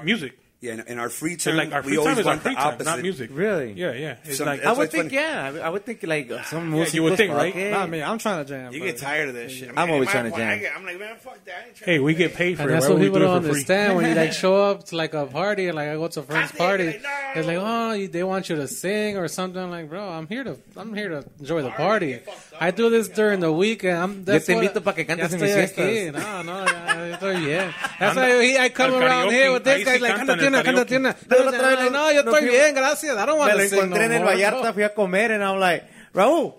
music. 0.03 0.38
Yeah, 0.61 0.73
in, 0.73 0.80
in 0.81 0.99
our 0.99 1.09
free 1.09 1.40
So 1.40 1.49
time, 1.49 1.57
like 1.57 1.73
our 1.73 1.81
we 1.81 1.88
free 1.88 1.98
time 1.98 2.01
always 2.06 2.19
is 2.19 2.25
our 2.27 2.31
want 2.33 2.43
the 2.43 2.49
free 2.49 2.56
time, 2.56 2.67
opposite. 2.67 2.85
not 2.91 3.01
music. 3.01 3.30
Really? 3.33 3.73
Yeah, 3.73 3.93
yeah. 3.93 4.17
It's 4.23 4.38
Some- 4.38 4.45
like 4.45 4.61
I 4.64 4.72
why 4.73 4.77
would 4.77 4.83
it's 4.83 4.91
think, 4.93 5.06
funny. 5.11 5.15
yeah. 5.15 5.43
I 5.48 5.51
would- 5.51 5.61
I 5.61 5.69
would 5.69 5.85
think 5.88 6.03
like 6.03 6.30
uh, 6.31 6.43
some 6.43 6.75
Yeah, 6.75 6.85
you 6.93 7.01
would 7.01 7.14
músicos, 7.14 7.17
think, 7.17 7.33
right? 7.33 7.56
it. 7.56 7.72
Nah, 7.72 7.88
man, 7.88 8.03
I'm 8.07 8.19
trying 8.19 8.45
to 8.45 8.48
jam. 8.48 8.72
You 8.72 8.80
but- 8.81 8.85
get 8.85 8.98
tired 8.98 9.30
of 9.30 9.33
this 9.33 9.51
shit. 9.53 9.69
I 9.75 9.81
I'm 9.81 9.90
always 9.90 10.09
trying 10.09 10.30
to 10.31 10.38
jam. 10.38 10.61
I'm 10.77 10.85
like, 10.85 10.99
man, 10.99 11.15
fuck 11.17 11.43
that. 11.45 11.56
I 11.56 11.67
ain't 11.67 11.75
trying 11.77 11.90
hey, 11.90 11.98
to 11.98 12.03
we 12.03 12.14
do 12.14 12.17
get 12.19 12.33
paid 12.35 12.57
for 12.57 12.61
And 12.61 12.69
it. 12.69 12.73
that's 12.75 12.85
Why 12.85 12.90
what 12.91 12.99
would 12.99 13.01
we 13.01 13.07
people 13.07 13.19
do 13.22 13.25
don't 13.25 13.38
it 13.38 13.40
for 13.40 13.41
free? 13.41 13.51
understand 13.53 13.95
when 13.95 14.06
you 14.09 14.14
like 14.15 14.33
show 14.43 14.56
up 14.69 14.83
to 14.85 14.95
like 14.95 15.14
a 15.15 15.25
party 15.25 15.65
and 15.65 15.75
like 15.75 15.90
I 15.90 15.95
go 15.95 16.07
to 16.07 16.19
a 16.19 16.23
friend's 16.23 16.51
think 16.51 16.59
party. 16.59 16.85
like, 16.85 17.01
no. 17.01 17.09
It's 17.38 17.48
like 17.48 17.57
oh 17.59 17.91
you, 17.93 18.07
they 18.07 18.23
want 18.23 18.49
you 18.49 18.56
to 18.57 18.67
sing 18.67 19.17
or 19.17 19.27
something. 19.27 19.67
Like 19.72 19.90
bro, 19.90 20.07
I'm 20.09 20.27
here 20.27 20.43
to 20.43 20.57
I'm 20.77 20.93
here 20.93 21.09
to 21.09 21.25
enjoy 21.40 21.64
the 21.64 21.72
party. 21.72 22.19
I 22.59 22.69
do 22.69 22.91
this 22.91 23.07
during 23.09 23.40
the 23.40 23.51
week 23.51 23.83
and 23.83 23.98
I'm. 23.98 24.23
That's 24.25 24.45
te 24.45 24.53
what- 24.53 24.64
invito 24.65 24.83
pa' 24.83 24.91
que 24.93 25.06
cantes 25.06 25.33
en 25.33 25.40
mis 25.41 25.53
fiestas. 25.56 26.14
No, 26.14 26.43
no, 26.43 26.65
ya, 26.65 27.07
ya 27.07 27.17
estoy 27.17 27.43
bien. 27.45 27.73
That's 27.99 28.15
why 28.15 28.43
he- 28.45 28.57
I 28.59 28.69
come 28.69 28.93
Al 28.93 29.01
around 29.01 29.30
karaoke, 29.30 29.31
here 29.31 29.51
with 29.53 29.64
this 29.64 29.81
ahí 29.81 29.85
guy 29.85 29.98
like 29.98 30.15
cantan 30.17 30.38
cántate 30.38 30.51
el 30.56 30.62
una, 30.62 30.64
cántate 30.64 30.96
karaoke. 30.96 30.98
una. 30.98 31.16
Pero 31.28 31.50
otra 31.50 31.68
vez 31.70 31.80
no- 31.80 31.90
No, 31.92 32.12
yo 32.12 32.20
estoy 32.22 32.46
bien, 32.50 32.76
gracias. 32.76 33.18
I 33.18 33.26
don't 33.26 33.38
want 33.40 33.52
Me 33.52 33.58
lo 33.58 33.64
to 33.64 33.70
sing 33.70 33.78
no 33.80 33.84
encontré 33.86 34.06
en 34.06 34.12
el 34.14 34.20
more, 34.24 34.36
Vallarta, 34.36 34.74
fui 34.74 34.84
a 34.84 34.94
comer, 34.94 35.32
and 35.34 35.44
I'm 35.44 35.60
like, 35.60 35.86
Raúl, 36.14 36.56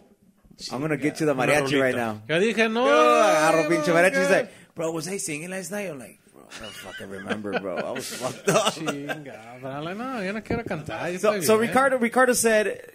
I'm 0.70 0.80
gonna 0.80 0.96
get 0.96 1.18
you 1.20 1.26
the 1.26 1.34
mariachi 1.34 1.80
right 1.80 1.94
now. 1.96 2.22
Yo 2.28 2.38
dije 2.40 2.70
no. 2.70 2.86
Agarro 2.86 3.68
pinche 3.68 3.92
mariachi. 3.92 4.18
He's 4.20 4.30
like, 4.30 4.50
bro, 4.74 4.90
was 4.92 5.08
I 5.08 5.18
singing 5.18 5.50
last 5.50 5.70
night? 5.70 5.90
I'm 5.90 5.98
like, 5.98 6.18
I 6.36 6.60
don't 6.62 6.72
fucking 6.72 7.08
remember, 7.08 7.58
bro. 7.60 7.76
I 7.78 7.90
was 7.92 8.06
fucked 8.14 8.48
up. 8.48 8.72
Chinga, 8.74 9.58
pero 9.60 9.68
I'm 9.72 9.84
like, 9.84 9.96
no, 9.96 10.20
yo 10.22 10.32
no 10.32 10.40
quiero 10.42 10.62
cantar. 10.64 11.10
yo 11.12 11.18
So, 11.18 11.40
so. 11.40 11.56
Ricardo, 11.56 11.98
Ricardo 11.98 12.34
said 12.34 12.94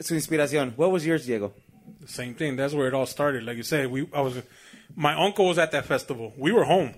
su 0.00 0.14
inspiración. 0.14 0.74
What 0.76 0.90
was 0.90 1.06
yours, 1.06 1.24
Diego? 1.24 1.52
Same 2.06 2.34
thing. 2.34 2.56
That's 2.56 2.74
where 2.74 2.86
it 2.88 2.94
all 2.94 3.06
started. 3.06 3.44
Like 3.44 3.56
you 3.56 3.62
said, 3.62 3.90
we 3.90 4.08
I 4.12 4.20
was 4.20 4.34
my 4.94 5.14
uncle 5.14 5.46
was 5.46 5.58
at 5.58 5.70
that 5.72 5.86
festival. 5.86 6.32
We 6.36 6.52
were 6.52 6.64
home. 6.64 6.94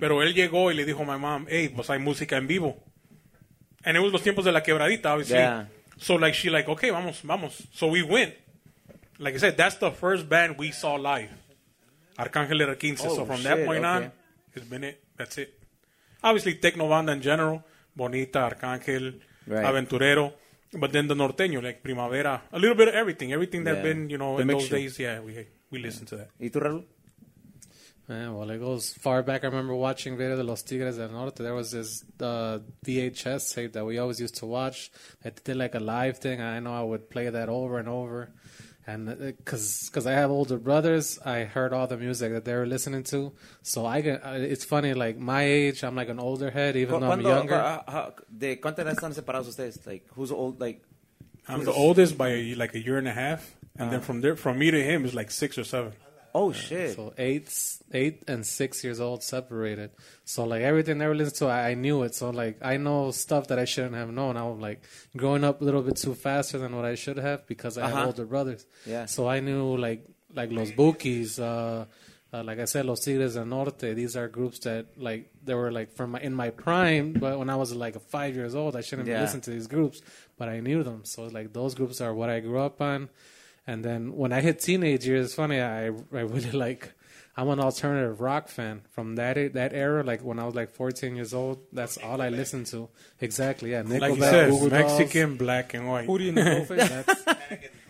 Pero 0.00 0.22
él 0.22 0.34
llegó 0.34 0.70
y 0.72 0.74
le 0.74 0.84
dijo 0.84 1.02
a 1.02 1.06
my 1.06 1.18
mom, 1.18 1.46
hey, 1.48 1.68
pues 1.68 1.88
hay 1.88 1.98
música 2.00 2.36
en 2.36 2.46
vivo. 2.48 2.76
And 3.84 3.96
it 3.96 4.00
was 4.02 4.12
los 4.12 4.22
tiempos 4.22 4.44
de 4.44 4.50
la 4.50 4.62
quebradita, 4.62 5.12
obviously. 5.12 5.36
Yeah. 5.38 5.66
So 5.98 6.16
like 6.16 6.34
she 6.34 6.50
like, 6.50 6.68
okay, 6.68 6.90
vamos, 6.90 7.20
vamos. 7.22 7.62
So 7.72 7.86
we 7.86 8.02
went. 8.02 8.34
Like 9.18 9.34
I 9.36 9.38
said, 9.38 9.56
that's 9.56 9.76
the 9.78 9.90
first 9.92 10.28
band 10.28 10.56
we 10.58 10.72
saw 10.72 10.96
live. 10.96 11.30
Arcángel 12.16 12.60
era 12.60 12.74
15. 12.74 12.96
so 12.96 13.22
Oh, 13.22 13.24
from 13.26 13.42
that 13.44 13.64
point 13.64 13.84
okay. 13.84 14.06
on, 14.06 14.12
it's 14.54 14.66
been 14.68 14.82
it. 14.84 15.00
That's 15.16 15.38
it. 15.38 15.54
Obviously, 16.22 16.54
Tecno 16.54 16.88
Banda 16.88 17.12
in 17.12 17.20
general, 17.22 17.62
Bonita, 17.94 18.40
Arcángel, 18.50 19.20
Right. 19.46 19.64
Aventurero. 19.64 20.32
But 20.72 20.92
then 20.92 21.06
the 21.08 21.14
norteño, 21.14 21.62
like 21.62 21.82
Primavera, 21.82 22.42
a 22.52 22.58
little 22.58 22.76
bit 22.76 22.88
of 22.88 22.94
everything. 22.94 23.32
Everything 23.32 23.64
that 23.64 23.76
Yeah. 23.76 23.82
been, 23.82 24.10
you 24.10 24.18
know, 24.18 24.36
The 24.36 24.42
in 24.42 24.48
those 24.48 24.68
days, 24.68 24.98
yeah, 24.98 25.20
we 25.20 25.46
we 25.70 25.78
listened 25.78 26.08
to 26.08 26.16
that. 26.16 26.30
¿Y 26.38 26.50
tú, 26.50 26.60
Raúl? 26.60 26.84
Yeah, 28.08 28.30
well, 28.30 28.48
it 28.48 28.58
goes 28.58 28.94
far 28.94 29.22
back. 29.22 29.44
I 29.44 29.48
remember 29.48 29.74
watching 29.74 30.16
Video 30.16 30.36
de 30.36 30.42
los 30.42 30.62
Tigres 30.62 30.96
del 30.96 31.10
Norte. 31.10 31.42
There 31.42 31.54
was 31.54 31.72
this 31.72 32.02
uh, 32.20 32.58
VHS 32.86 33.54
tape 33.54 33.74
that 33.74 33.84
we 33.84 33.98
always 33.98 34.18
used 34.18 34.36
to 34.36 34.46
watch. 34.46 34.90
That 35.22 35.44
did 35.44 35.56
like 35.56 35.74
a 35.74 35.80
live 35.80 36.16
thing. 36.18 36.40
I 36.40 36.58
know 36.60 36.72
I 36.72 36.82
would 36.82 37.10
play 37.10 37.28
that 37.28 37.50
over 37.50 37.78
and 37.78 37.86
over. 37.88 38.30
And 38.86 39.14
because 39.36 39.90
cause 39.92 40.06
I 40.06 40.12
have 40.12 40.30
older 40.30 40.56
brothers, 40.56 41.18
I 41.22 41.40
heard 41.44 41.74
all 41.74 41.86
the 41.86 41.98
music 41.98 42.32
that 42.32 42.46
they 42.46 42.54
were 42.54 42.64
listening 42.64 43.02
to. 43.12 43.34
So 43.62 43.84
I 43.84 44.00
get, 44.00 44.24
uh, 44.24 44.30
it's 44.30 44.64
funny, 44.64 44.94
like 44.94 45.18
my 45.18 45.42
age, 45.42 45.84
I'm 45.84 45.94
like 45.94 46.08
an 46.08 46.18
older 46.18 46.50
head, 46.50 46.74
even 46.76 47.00
though 47.00 47.10
I'm 47.12 47.20
¿Cuándo- 47.20 47.36
younger. 47.36 47.54
ah, 47.56 47.82
ah, 47.86 48.10
¿De 48.34 48.56
cuánta 48.58 48.78
edad 48.78 48.94
están 48.96 49.12
separados 49.12 49.48
ustedes? 49.48 49.86
Like, 49.86 50.06
who's 50.14 50.32
old? 50.32 50.58
Like, 50.58 50.82
I'm 51.46 51.64
the 51.66 51.72
oldest 51.72 52.16
by 52.16 52.54
like 52.56 52.74
a 52.74 52.78
year 52.80 52.96
and 52.96 53.06
a 53.06 53.12
half, 53.12 53.54
and 53.78 53.92
then 53.92 54.00
from 54.00 54.22
there, 54.22 54.36
from 54.36 54.58
me 54.58 54.70
to 54.70 54.82
him 54.82 55.04
is 55.04 55.14
like 55.14 55.30
six 55.30 55.58
or 55.58 55.64
seven. 55.64 55.92
Oh 56.34 56.52
shit. 56.52 56.94
So 56.96 57.12
eight, 57.18 57.52
eight 57.92 58.24
and 58.28 58.44
six 58.46 58.82
years 58.84 59.00
old 59.00 59.22
separated. 59.22 59.90
So 60.24 60.44
like 60.44 60.62
everything 60.62 60.98
they 60.98 61.06
were 61.06 61.14
listening 61.14 61.38
to, 61.38 61.46
I, 61.54 61.70
I 61.70 61.74
knew 61.74 62.02
it. 62.02 62.14
So 62.14 62.30
like 62.30 62.58
I 62.62 62.76
know 62.76 63.10
stuff 63.10 63.48
that 63.48 63.58
I 63.58 63.64
shouldn't 63.64 63.94
have 63.94 64.10
known. 64.10 64.36
I 64.36 64.44
was 64.44 64.60
like 64.60 64.82
growing 65.16 65.44
up 65.44 65.60
a 65.60 65.64
little 65.64 65.82
bit 65.82 65.96
too 65.96 66.14
faster 66.14 66.58
than 66.58 66.74
what 66.76 66.84
I 66.84 66.94
should 66.94 67.16
have 67.18 67.46
because 67.46 67.78
I 67.78 67.82
Uh-huh. 67.82 67.96
have 67.96 68.06
older 68.06 68.26
brothers. 68.26 68.66
Yeah. 68.86 69.06
So 69.06 69.28
I 69.28 69.40
knew 69.40 69.76
like 69.76 70.04
like 70.34 70.50
Los 70.52 70.70
Bukis, 70.72 71.38
uh, 71.40 71.86
uh, 72.30 72.42
like 72.44 72.58
I 72.58 72.66
said, 72.66 72.84
Los 72.84 73.00
Tigres 73.00 73.34
del 73.34 73.46
Norte. 73.46 73.94
These 73.94 74.14
are 74.16 74.28
groups 74.28 74.58
that 74.60 74.86
like 74.98 75.30
they 75.42 75.54
were 75.54 75.72
like 75.72 75.92
from 75.96 76.10
my, 76.12 76.20
in 76.20 76.34
my 76.34 76.50
prime, 76.50 77.14
but 77.14 77.38
when 77.38 77.48
I 77.48 77.56
was 77.56 77.74
like 77.74 77.98
five 78.10 78.34
years 78.36 78.54
old, 78.54 78.76
I 78.76 78.82
shouldn't 78.82 79.08
Yeah. 79.08 79.16
be 79.16 79.20
listening 79.22 79.40
to 79.42 79.50
these 79.50 79.66
groups, 79.66 80.02
but 80.36 80.48
I 80.50 80.60
knew 80.60 80.82
them. 80.82 81.04
So 81.04 81.24
like 81.28 81.54
those 81.54 81.74
groups 81.74 82.00
are 82.02 82.12
what 82.12 82.28
I 82.28 82.40
grew 82.40 82.58
up 82.58 82.82
on. 82.82 83.08
And 83.68 83.84
then 83.84 84.16
when 84.16 84.32
I 84.32 84.40
hit 84.40 84.60
teenage 84.60 85.06
years, 85.06 85.26
it's 85.26 85.34
funny. 85.34 85.60
I 85.60 85.86
I 85.86 86.22
really 86.34 86.50
like. 86.66 86.94
I'm 87.36 87.48
an 87.50 87.60
alternative 87.60 88.20
rock 88.20 88.48
fan 88.48 88.82
from 88.90 89.14
that 89.14 89.52
that 89.52 89.72
era. 89.72 90.02
Like 90.02 90.22
when 90.24 90.40
I 90.40 90.44
was 90.44 90.56
like 90.56 90.72
14 90.72 91.14
years 91.14 91.32
old, 91.32 91.58
that's 91.72 91.96
all 91.96 92.20
I 92.20 92.30
listened 92.30 92.66
to. 92.74 92.88
Exactly, 93.20 93.70
yeah. 93.70 93.82
Like 93.86 94.16
you 94.16 94.22
said, 94.22 94.50
Goo 94.50 94.58
Goo 94.58 94.70
Dolls. 94.70 94.98
Mexican, 94.98 95.36
black 95.36 95.72
and 95.74 95.88
white. 95.88 96.06
Who 96.06 96.18
do 96.18 96.24
you 96.24 96.32
know? 96.32 96.64
That's, 96.68 97.14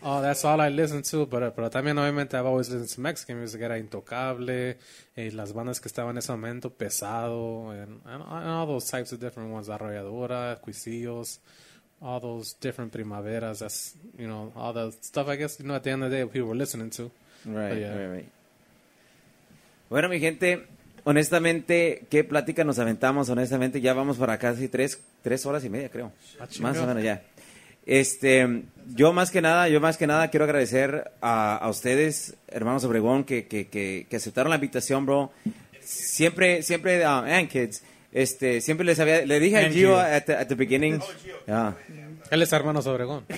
oh, 0.02 0.20
that's 0.20 0.44
all 0.44 0.60
I 0.60 0.68
listen 0.68 1.02
to. 1.02 1.26
Pero, 1.26 1.50
pero 1.50 1.70
también, 1.70 1.97
obviamente, 1.98 2.34
I've 2.34 2.44
always 2.47 2.68
listened 2.68 2.90
to 2.90 3.00
Mexican 3.00 3.39
music. 3.39 3.62
Era 3.62 3.78
Intocable, 3.78 4.76
eh, 5.16 5.31
las 5.32 5.52
bandas 5.55 5.81
que 5.81 5.89
estaban 5.89 6.10
en 6.10 6.18
ese 6.18 6.31
momento, 6.31 6.68
Pesado, 6.68 7.70
and, 7.70 8.02
and, 8.05 8.23
and 8.23 8.48
all 8.48 8.66
those 8.66 8.90
types 8.90 9.12
of 9.12 9.18
different 9.18 9.50
ones. 9.50 9.68
Arrolladora, 9.70 10.60
Cuisillos, 10.60 11.39
all 12.01 12.20
those 12.20 12.55
different 12.60 12.93
primaveras. 12.93 13.60
That's, 13.60 13.94
you 14.18 14.27
know, 14.27 14.52
all 14.57 14.73
the 14.73 14.93
stuff, 15.01 15.28
I 15.28 15.36
guess, 15.36 15.59
you 15.60 15.67
know, 15.67 15.75
at 15.75 15.83
the 15.83 15.91
end 15.91 16.05
of 16.05 16.10
the 16.10 16.17
day, 16.17 16.25
people 16.25 16.49
were 16.49 16.57
listening 16.57 16.91
to. 16.91 17.10
Right, 17.44 17.78
yeah. 17.78 17.94
right, 17.94 18.07
right. 18.09 18.28
Bueno, 19.91 20.09
mi 20.09 20.20
gente, 20.20 20.67
honestamente, 21.05 22.05
¿qué 22.10 22.25
plática 22.25 22.62
nos 22.65 22.78
aventamos? 22.78 23.28
Honestamente, 23.31 23.81
ya 23.81 23.94
vamos 23.94 24.18
para 24.18 24.39
casi 24.39 24.68
tres, 24.68 25.01
tres 25.23 25.47
horas 25.47 25.65
y 25.65 25.70
media, 25.70 25.89
creo. 25.89 26.12
Más 26.60 26.77
o 26.78 26.86
menos 26.86 27.02
ya. 27.02 27.23
Este, 27.86 28.65
yo 28.94 29.15
más 29.15 29.31
que 29.31 29.41
nada, 29.41 29.67
yo 29.70 29.81
más 29.81 29.97
que 29.97 30.07
nada 30.07 30.28
quiero 30.28 30.44
agradecer 30.44 31.10
a, 31.23 31.57
a 31.57 31.70
ustedes, 31.70 32.35
hermanos 32.49 32.85
Obregón, 32.85 33.25
que, 33.25 33.47
que, 33.47 33.68
que, 33.68 34.07
que 34.10 34.17
aceptaron 34.17 34.51
la 34.51 34.57
invitación, 34.57 35.07
bro. 35.07 35.33
Siempre, 35.81 36.62
siempre, 36.62 37.02
uh, 37.02 37.25
and 37.25 37.49
kids, 37.49 37.83
este, 38.12 38.60
siempre 38.60 38.84
les 38.86 38.98
había, 39.00 39.24
le 39.26 39.40
dije 39.40 39.56
a 39.58 39.70
Gio 39.70 39.88
Gio. 39.90 39.98
at 39.98 40.24
the, 40.24 40.34
at 40.34 40.46
the 40.48 40.54
beginning. 40.54 41.00
Yeah. 41.46 41.74
Él 42.30 42.42
es 42.42 42.52
hermano 42.52 42.80
Obregón. 42.80 43.24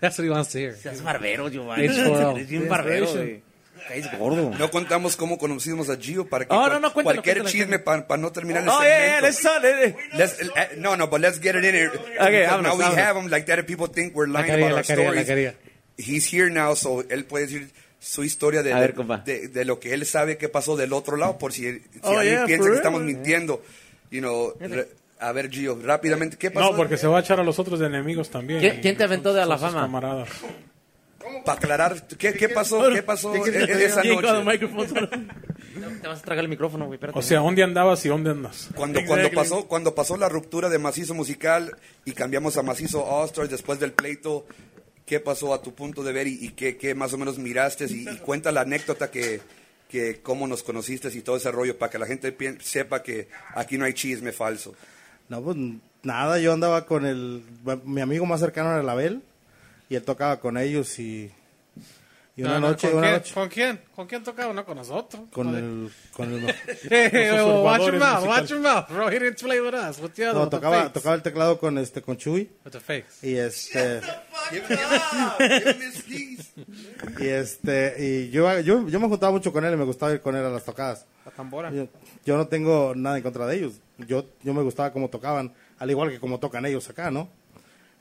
That's 0.00 0.18
what 0.18 0.24
he 0.24 0.30
wants 0.30 0.50
to 0.52 0.58
hear. 0.58 0.76
Seas 0.76 1.02
barbero, 1.02 1.48
Giovanni. 1.48 1.88
H4O. 1.88 2.32
Eres 2.36 2.48
bien 2.48 2.68
barbero, 2.68 3.06
güey. 3.12 3.42
Caes 3.88 4.06
gordo. 4.18 4.50
No 4.58 4.70
contamos 4.70 5.16
cómo 5.16 5.38
conocimos 5.38 5.88
a 5.90 5.96
Gio 5.96 6.28
para 6.28 6.44
que 6.44 6.52
Oh, 6.54 6.58
cual- 6.58 6.72
no, 6.74 6.80
no, 6.80 6.92
cuéntalo, 6.92 7.14
cualquier 7.22 7.38
cuéntalo, 7.38 7.50
chisme 7.50 7.78
para 7.78 8.16
no 8.20 8.30
terminar 8.30 8.62
el 8.62 8.68
Oh, 8.68 8.78
yeah, 8.82 9.06
yeah, 9.06 9.20
let's 9.22 9.38
start 9.38 9.64
it. 9.64 9.96
Let's, 10.14 10.40
uh, 10.42 10.76
no, 10.76 10.96
no, 10.96 11.08
but 11.08 11.20
let's 11.20 11.40
get 11.40 11.56
it 11.56 11.64
in 11.64 11.74
here. 11.74 11.90
Vámonos, 11.90 12.62
now 12.62 12.76
we 12.76 12.84
vámonos. 12.84 12.94
have 12.96 13.16
him 13.16 13.28
like 13.28 13.46
that. 13.46 13.66
People 13.66 13.86
think 13.88 14.14
we're 14.14 14.26
lying 14.28 14.46
quería, 14.50 14.66
about 14.68 14.86
la 14.86 14.94
our 14.94 15.14
la 15.14 15.22
stories, 15.22 15.54
he's 15.96 16.26
here 16.26 16.50
now, 16.50 16.74
so 16.74 17.02
él 17.08 17.24
puede 17.24 17.46
decir 17.46 17.70
su 18.00 18.24
historia 18.24 18.62
de, 18.64 18.74
ver, 18.74 18.94
de, 19.24 19.48
de 19.48 19.64
lo 19.64 19.78
que 19.78 19.92
él 19.94 20.04
sabe 20.06 20.36
que 20.38 20.48
pasó 20.48 20.74
del 20.76 20.92
otro 20.92 21.16
lado, 21.16 21.38
por 21.38 21.52
si, 21.52 21.70
si 21.70 21.82
Oh, 22.02 22.18
alguien 22.18 22.34
yeah, 22.38 22.46
piensa 22.46 22.68
que 22.70 22.74
estamos 22.76 23.02
real. 23.02 23.14
mintiendo. 23.14 23.62
You 24.10 24.20
know, 24.20 24.54
re- 24.58 24.88
a 25.20 25.32
ver, 25.32 25.50
Gio, 25.50 25.78
rápidamente, 25.84 26.36
¿qué 26.38 26.50
pasó? 26.50 26.70
No, 26.70 26.76
porque 26.76 26.96
se 26.96 27.06
va 27.06 27.18
a 27.18 27.20
echar 27.20 27.38
a 27.38 27.44
los 27.44 27.58
otros 27.58 27.80
enemigos 27.82 28.30
también. 28.30 28.58
¿Quién- 28.60 28.80
quién 28.80 28.96
te 28.96 29.04
aventó 29.04 29.32
de 29.34 29.42
a 29.42 29.46
la 29.46 29.58
fama? 29.58 29.82
camaradas. 29.82 30.28
Para 31.44 31.58
aclarar, 31.58 32.06
¿qué, 32.18 32.32
qué 32.32 32.48
pasó? 32.48 32.90
¿Qué 32.90 33.02
pasó 33.02 33.30
¿Qué 33.32 33.38
e- 33.38 33.42
quieres 33.42 33.66
que 33.66 33.72
e- 33.72 33.76
te 33.76 33.84
esa 33.84 34.02
noche? 34.02 34.66
Te 36.02 36.08
vas 36.08 36.18
a 36.18 36.22
tragar 36.22 36.44
el 36.44 36.48
micrófono, 36.50 36.86
güey. 36.86 36.96
espérate. 36.96 37.18
O 37.18 37.22
sea, 37.22 37.40
¿dónde 37.40 37.62
andabas 37.62 38.04
y 38.04 38.08
dónde 38.08 38.30
andas? 38.30 38.68
Cuando, 38.74 39.00
cuando, 39.06 39.30
pasó, 39.30 39.66
cuando 39.68 39.94
pasó 39.94 40.16
la 40.16 40.28
ruptura 40.28 40.68
de 40.68 40.78
Macizo 40.78 41.14
Musical 41.14 41.76
y 42.04 42.12
cambiamos 42.12 42.56
a 42.56 42.62
Macizo 42.62 43.04
All 43.04 43.26
Stars 43.26 43.50
después 43.50 43.78
del 43.78 43.92
pleito, 43.92 44.46
¿qué 45.10 45.18
pasó 45.18 45.52
a 45.52 45.60
tu 45.60 45.74
punto 45.74 46.04
de 46.04 46.12
ver 46.12 46.28
y, 46.28 46.38
y 46.40 46.50
qué, 46.50 46.76
qué 46.76 46.94
más 46.94 47.12
o 47.12 47.18
menos 47.18 47.36
miraste? 47.36 47.86
Y, 47.90 48.08
y 48.08 48.18
cuenta 48.18 48.52
la 48.52 48.60
anécdota 48.60 49.10
que, 49.10 49.40
que 49.88 50.20
cómo 50.22 50.46
nos 50.46 50.62
conociste 50.62 51.08
y 51.12 51.20
todo 51.20 51.36
ese 51.36 51.50
rollo 51.50 51.76
para 51.76 51.90
que 51.90 51.98
la 51.98 52.06
gente 52.06 52.36
sepa 52.60 53.02
que 53.02 53.26
aquí 53.56 53.76
no 53.76 53.86
hay 53.86 53.92
chisme 53.92 54.30
falso. 54.30 54.72
No, 55.28 55.42
pues 55.42 55.56
nada, 56.04 56.38
yo 56.38 56.52
andaba 56.52 56.86
con 56.86 57.06
el. 57.06 57.42
Mi 57.84 58.02
amigo 58.02 58.24
más 58.24 58.38
cercano 58.38 58.70
era 58.70 58.82
el 58.82 58.88
Abel. 58.88 59.22
Y 59.88 59.96
él 59.96 60.04
tocaba 60.04 60.38
con 60.38 60.56
ellos 60.56 60.96
y. 61.00 61.32
Y 62.40 62.42
una 62.42 62.54
No, 62.54 62.60
no, 62.60 62.68
noche, 62.70 62.88
¿con, 62.88 62.98
una 62.98 63.06
quién? 63.08 63.18
noche. 63.18 63.34
¿Con 63.34 63.48
quién? 63.48 63.80
¿Con 63.94 64.06
quién 64.06 64.24
tocaba? 64.24 64.52
No 64.54 64.64
con 64.64 64.76
nosotros. 64.78 65.22
Con 65.30 65.46
Joder. 65.48 65.62
el. 65.64 65.90
Con 66.12 66.32
el 66.32 66.54
Hey, 66.90 67.28
Los 67.36 67.46
well, 67.46 67.62
watch 67.64 67.80
your 67.82 67.92
mouth, 67.98 68.24
musicales. 68.24 68.26
watch 68.28 68.48
your 68.50 68.60
mouth, 68.60 68.88
bro. 68.88 69.08
He 69.08 69.18
didn't 69.18 69.38
play 69.40 69.60
with 69.60 69.74
us. 69.74 69.98
With 70.00 70.12
the 70.14 70.24
other, 70.24 70.34
no, 70.34 70.40
with 70.44 70.50
the 70.50 70.56
tocaba, 70.56 70.76
fakes. 70.84 70.92
tocaba 70.94 71.14
el 71.16 71.22
teclado 71.22 71.58
con 71.58 71.76
este 71.78 72.00
con 72.00 72.16
Chuy. 72.16 72.50
With 72.64 72.72
the 72.72 72.80
fakes. 72.80 73.22
Y 73.22 73.36
este. 73.36 74.00
Y 77.18 77.26
este. 77.28 77.94
Y 77.98 78.30
yo, 78.30 78.60
yo, 78.60 78.88
yo 78.88 79.00
me 79.00 79.08
juntaba 79.08 79.32
mucho 79.32 79.52
con 79.52 79.64
él 79.64 79.74
y 79.74 79.76
me 79.76 79.84
gustaba 79.84 80.12
ir 80.12 80.20
con 80.20 80.36
él 80.36 80.44
a 80.44 80.50
las 80.50 80.64
tocadas. 80.64 81.06
La 81.24 81.30
tambora. 81.32 81.70
Yo, 81.70 81.88
yo 82.24 82.36
no 82.36 82.48
tengo 82.48 82.94
nada 82.94 83.16
en 83.16 83.22
contra 83.22 83.46
de 83.46 83.56
ellos. 83.56 83.74
Yo, 83.98 84.24
yo 84.42 84.54
me 84.54 84.62
gustaba 84.62 84.92
cómo 84.92 85.08
tocaban, 85.10 85.52
al 85.78 85.90
igual 85.90 86.10
que 86.10 86.20
como 86.20 86.38
tocan 86.40 86.64
ellos 86.66 86.88
acá, 86.88 87.10
¿no? 87.10 87.28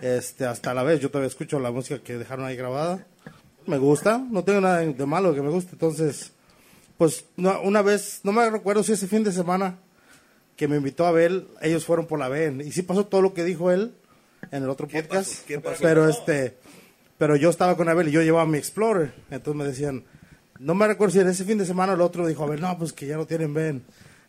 Este, 0.02 0.46
hasta 0.46 0.74
la 0.74 0.84
vez, 0.84 1.02
yo 1.02 1.10
todavía 1.10 1.28
escucho 1.28 1.60
la 1.60 1.72
música 1.72 2.02
que 2.02 2.18
dejaron 2.18 2.46
ahí 2.46 2.56
grabada. 2.56 3.06
Me 3.66 3.78
gusta, 3.78 4.18
no 4.18 4.44
tengo 4.44 4.62
nada 4.62 4.80
de 4.80 5.06
malo 5.06 5.34
que 5.34 5.42
me 5.42 5.50
guste. 5.50 5.72
Entonces, 5.74 6.32
pues 6.98 7.26
no- 7.38 7.62
una 7.62 7.82
vez, 7.82 8.20
no 8.24 8.32
me 8.32 8.50
recuerdo 8.50 8.84
si 8.84 8.94
ese 8.94 9.08
fin 9.08 9.24
de 9.24 9.32
semana 9.32 9.78
que 10.56 10.68
me 10.68 10.76
invitó 10.78 11.06
a 11.06 11.12
ver, 11.12 11.46
ellos 11.62 11.86
fueron 11.86 12.06
por 12.08 12.20
la 12.20 12.28
VN. 12.30 12.64
Y 12.66 12.72
sí 12.72 12.82
pasó 12.82 13.06
todo 13.06 13.22
lo 13.22 13.34
que 13.34 13.44
dijo 13.44 13.72
él 13.72 13.94
en 14.52 14.64
el 14.64 14.70
otro 14.70 14.88
podcast. 14.88 15.10
pasó? 15.32 15.44
¿Qué 15.48 15.60
pasó? 15.60 15.78
Pero 15.82 16.10
este, 16.10 16.58
pero 17.18 17.36
yo 17.36 17.50
estaba 17.50 17.78
con 17.78 17.88
Abel 17.90 18.08
y 18.08 18.12
yo 18.12 18.22
llevaba 18.22 18.46
mi 18.46 18.58
Explorer. 18.58 19.14
Entonces 19.30 19.56
me 19.58 19.66
decían, 19.66 20.04
no 20.60 20.74
me 20.76 20.88
recuerdo 20.88 21.14
si 21.14 21.20
en 21.20 21.30
ese 21.30 21.46
fin 21.46 21.58
de 21.58 21.66
semana 21.66 21.94
el 21.94 22.02
otro 22.02 22.28
dijo, 22.28 22.44
a 22.44 22.48
ver, 22.48 22.60
no, 22.60 22.78
pues 22.78 22.92
que 22.92 23.06
ya 23.08 23.16
no 23.18 23.26
tienen 23.26 23.54
ven, 23.54 23.84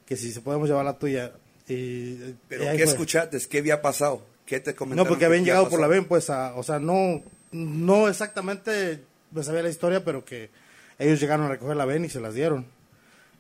que 0.07 0.17
si 0.17 0.33
se 0.33 0.41
podemos 0.41 0.69
llevar 0.69 0.85
la 0.85 0.99
tuya. 0.99 1.33
Y, 1.69 2.35
Pero 2.49 2.65
y 2.65 2.77
¿qué 2.77 2.85
fue. 2.85 2.93
escuchaste? 2.93 3.39
¿Qué 3.49 3.59
había 3.59 3.81
pasado? 3.83 4.23
¿Qué 4.47 4.61
te 4.61 4.73
No, 4.73 4.77
comentaron? 4.77 5.09
porque 5.09 5.21
que 5.21 5.27
habían 5.27 5.41
había 5.43 5.53
llegado 5.55 5.69
por 5.69 5.81
la 5.81 5.87
ven, 5.89 6.05
pues, 6.05 6.31
a- 6.31 6.55
o 6.55 6.63
sea, 6.63 6.79
no, 6.81 7.23
no 7.53 8.09
exactamente 8.09 9.05
me 9.31 9.43
sabía 9.43 9.63
la 9.63 9.71
historia, 9.71 10.05
pero 10.05 10.25
que 10.25 10.51
ellos 10.99 11.21
llegaron 11.21 11.47
a 11.47 11.49
recoger 11.51 11.77
la 11.77 11.85
ven 11.85 12.05
y 12.05 12.11
se 12.11 12.21
las 12.21 12.35
dieron. 12.35 12.67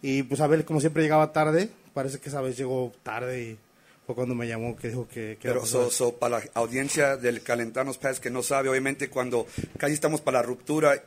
Y 0.02 0.23
pues 0.23 0.41
Abel, 0.41 0.65
como 0.65 0.81
siempre, 0.81 1.02
llegaba 1.02 1.33
tarde, 1.33 1.69
parece 1.93 2.19
que 2.19 2.28
esa 2.28 2.41
vez 2.41 2.57
llegó 2.57 2.93
tarde 3.02 3.43
y 3.43 3.59
fue 4.07 4.15
cuando 4.15 4.35
me 4.35 4.49
llamó 4.49 4.77
que 4.77 4.89
dijo 4.89 5.07
que... 5.07 5.36
que 5.41 5.49
Pero 5.49 5.67
so, 5.67 5.91
so, 5.91 6.17
para 6.17 6.39
la 6.39 6.44
audiencia 6.55 7.17
del 7.17 7.43
Calentanos 7.43 7.99
Pass 7.99 8.19
que 8.19 8.31
no 8.31 8.43
sabe, 8.43 8.70
obviamente 8.70 9.10
cuando 9.10 9.47
casi 9.78 9.94
estamos 9.94 10.20
para 10.20 10.39
la 10.39 10.43
ruptura, 10.43 11.02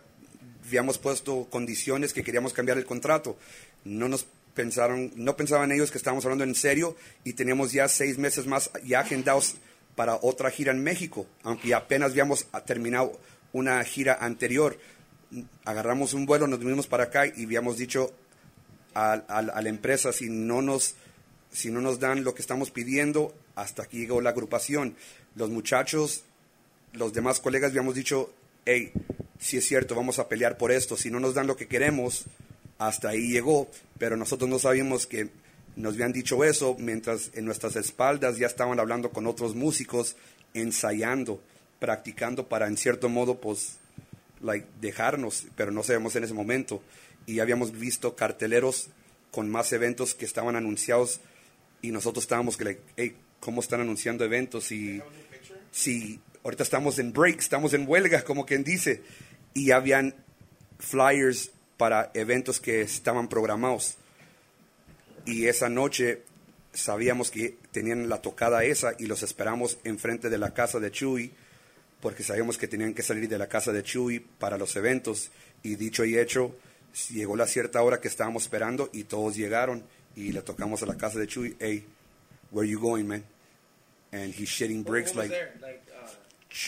habíamos 0.65 0.97
puesto 0.99 1.47
condiciones 1.49 2.13
que 2.13 2.23
queríamos 2.23 2.53
cambiar 2.53 2.77
el 2.77 2.85
contrato. 2.85 3.37
No 3.83 4.07
nos 4.07 4.27
pensaron, 4.53 5.11
no 5.15 5.35
pensaban 5.35 5.71
ellos 5.71 5.91
que 5.91 5.97
estábamos 5.97 6.25
hablando 6.25 6.43
en 6.43 6.55
serio 6.55 6.95
y 7.23 7.33
teníamos 7.33 7.71
ya 7.71 7.87
seis 7.87 8.17
meses 8.17 8.45
más 8.45 8.69
ya 8.85 8.99
agendados 8.99 9.55
para 9.95 10.17
otra 10.21 10.49
gira 10.49 10.71
en 10.71 10.83
México, 10.83 11.25
aunque 11.43 11.73
apenas 11.73 12.11
habíamos 12.11 12.47
terminado 12.65 13.19
una 13.53 13.81
gira 13.85 14.15
anterior. 14.19 14.77
Agarramos 15.65 16.13
un 16.13 16.25
vuelo, 16.25 16.45
nos 16.47 16.59
vinimos 16.59 16.87
para 16.87 17.05
acá 17.05 17.25
y 17.27 17.45
habíamos 17.45 17.77
dicho 17.77 18.11
a, 18.93 19.13
a- 19.13 19.41
la 19.61 19.69
empresa 19.69 20.11
si 20.13 20.29
no 20.29 20.61
nos 20.61 20.95
si 21.51 21.69
no 21.71 21.81
nos 21.81 21.99
dan 21.99 22.23
lo 22.23 22.33
que 22.35 22.41
estamos 22.41 22.71
pidiendo. 22.71 23.33
Hasta 23.55 23.83
aquí 23.83 23.99
llegó 23.99 24.21
la 24.21 24.31
agrupación. 24.31 24.95
Los 25.35 25.49
muchachos, 25.51 26.23
los 26.93 27.13
demás 27.13 27.39
colegas 27.39 27.69
habíamos 27.69 27.93
dicho, 27.95 28.33
hey, 28.65 28.91
si 29.39 29.57
es 29.57 29.67
cierto, 29.67 29.93
vamos 29.95 30.17
a 30.17 30.27
pelear 30.27 30.57
por 30.57 30.71
esto. 30.71 30.97
Si 30.97 31.11
no 31.11 31.19
nos 31.19 31.35
dan 31.35 31.45
lo 31.47 31.55
que 31.55 31.67
queremos, 31.67 32.23
hasta 32.79 33.09
ahí 33.09 33.27
llegó. 33.31 33.69
Pero 33.99 34.17
nosotros 34.17 34.49
no 34.49 34.57
sabíamos 34.57 35.05
que 35.05 35.29
nos 35.75 35.93
habían 35.93 36.11
dicho 36.13 36.43
eso 36.43 36.75
mientras 36.79 37.29
en 37.35 37.45
nuestras 37.45 37.75
espaldas 37.75 38.37
ya 38.37 38.47
estaban 38.47 38.79
hablando 38.79 39.11
con 39.11 39.27
otros 39.27 39.53
músicos, 39.53 40.15
ensayando, 40.55 41.39
practicando 41.83 42.47
para 42.47 42.67
en 42.67 42.77
cierto 42.77 43.09
modo, 43.09 43.41
pues, 43.41 43.75
like, 44.41 44.65
dejarnos, 44.79 45.47
pero 45.57 45.69
no 45.69 45.83
sabemos 45.83 46.15
en 46.15 46.23
ese 46.23 46.33
momento. 46.33 46.81
Y 47.25 47.41
habíamos 47.41 47.77
visto 47.77 48.15
carteleros 48.15 48.87
con 49.31 49.49
más 49.49 49.73
eventos 49.73 50.15
que 50.15 50.23
estaban 50.23 50.55
anunciados 50.55 51.19
y 51.81 51.91
nosotros 51.91 52.23
estábamos 52.23 52.55
que, 52.55 52.63
like, 52.63 52.81
hey, 52.95 53.17
¿cómo 53.41 53.59
están 53.59 53.81
anunciando 53.81 54.23
eventos? 54.23 54.71
Y 54.71 55.01
si 55.71 56.21
ahorita 56.45 56.63
estamos 56.63 56.99
en 56.99 57.11
break, 57.11 57.39
estamos 57.39 57.73
en 57.73 57.85
huelga, 57.85 58.23
como 58.23 58.45
quien 58.45 58.63
dice, 58.63 59.01
y 59.53 59.71
habían 59.71 60.15
flyers 60.79 61.51
para 61.75 62.11
eventos 62.13 62.61
que 62.61 62.79
estaban 62.79 63.27
programados. 63.27 63.97
Y 65.25 65.47
esa 65.47 65.67
noche 65.67 66.21
sabíamos 66.71 67.29
que 67.29 67.57
tenían 67.73 68.07
la 68.07 68.21
tocada 68.21 68.63
esa 68.63 68.93
y 68.97 69.05
los 69.05 69.21
esperamos 69.21 69.79
enfrente 69.83 70.29
de 70.29 70.37
la 70.37 70.53
casa 70.53 70.79
de 70.79 70.89
Chuy 70.89 71.33
porque 72.03 72.21
sabíamos 72.21 72.57
que 72.57 72.67
tenían 72.67 72.93
que 72.93 73.01
salir 73.01 73.27
de 73.29 73.37
la 73.39 73.47
casa 73.47 73.71
de 73.71 73.81
Chuy 73.81 74.19
para 74.19 74.57
los 74.57 74.75
eventos. 74.75 75.31
Y 75.63 75.75
dicho 75.77 76.03
y 76.03 76.17
hecho, 76.19 76.53
llegó 77.09 77.35
la 77.37 77.47
cierta 77.47 77.81
hora 77.81 77.99
que 78.01 78.09
estábamos 78.09 78.43
esperando 78.43 78.89
y 78.91 79.05
todos 79.05 79.35
llegaron 79.37 79.83
y 80.15 80.33
le 80.33 80.41
tocamos 80.41 80.83
a 80.83 80.85
la 80.85 80.95
casa 80.97 81.17
de 81.17 81.27
Chuy, 81.27 81.55
hey, 81.59 81.85
where 82.51 82.67
you 82.69 82.79
going, 82.79 83.05
man? 83.07 83.23
And 84.11 84.33
he's 84.33 84.49
shitting 84.49 84.83
bricks 84.83 85.15
like... 85.15 85.31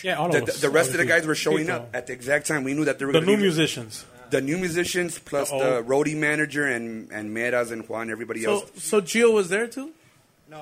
Yeah, 0.02 0.16
all 0.18 0.28
The, 0.30 0.38
of 0.38 0.46
the, 0.46 0.52
us. 0.52 0.60
the 0.60 0.68
rest 0.70 0.90
of 0.90 0.96
the 0.96 1.04
guys 1.04 1.26
were 1.26 1.36
showing 1.36 1.66
People. 1.66 1.74
up 1.82 1.94
at 1.94 2.06
the 2.08 2.12
exact 2.12 2.46
time. 2.48 2.64
We 2.64 2.74
knew 2.74 2.84
that 2.86 2.98
they 2.98 3.04
were 3.04 3.12
The 3.12 3.20
new 3.20 3.36
be- 3.36 3.42
musicians. 3.42 4.04
The 4.30 4.40
new 4.40 4.58
musicians 4.58 5.20
plus 5.20 5.50
The 5.50 5.58
the 5.58 5.82
roadie 5.84 6.16
manager 6.16 6.64
and 6.66 7.12
and 7.12 7.30
Meras 7.32 7.70
and 7.70 7.86
Juan, 7.88 8.10
everybody 8.10 8.42
So, 8.42 8.50
else. 8.62 8.82
so 8.82 9.00
Gio 9.00 9.32
was 9.32 9.48
there 9.48 9.68
too? 9.68 9.92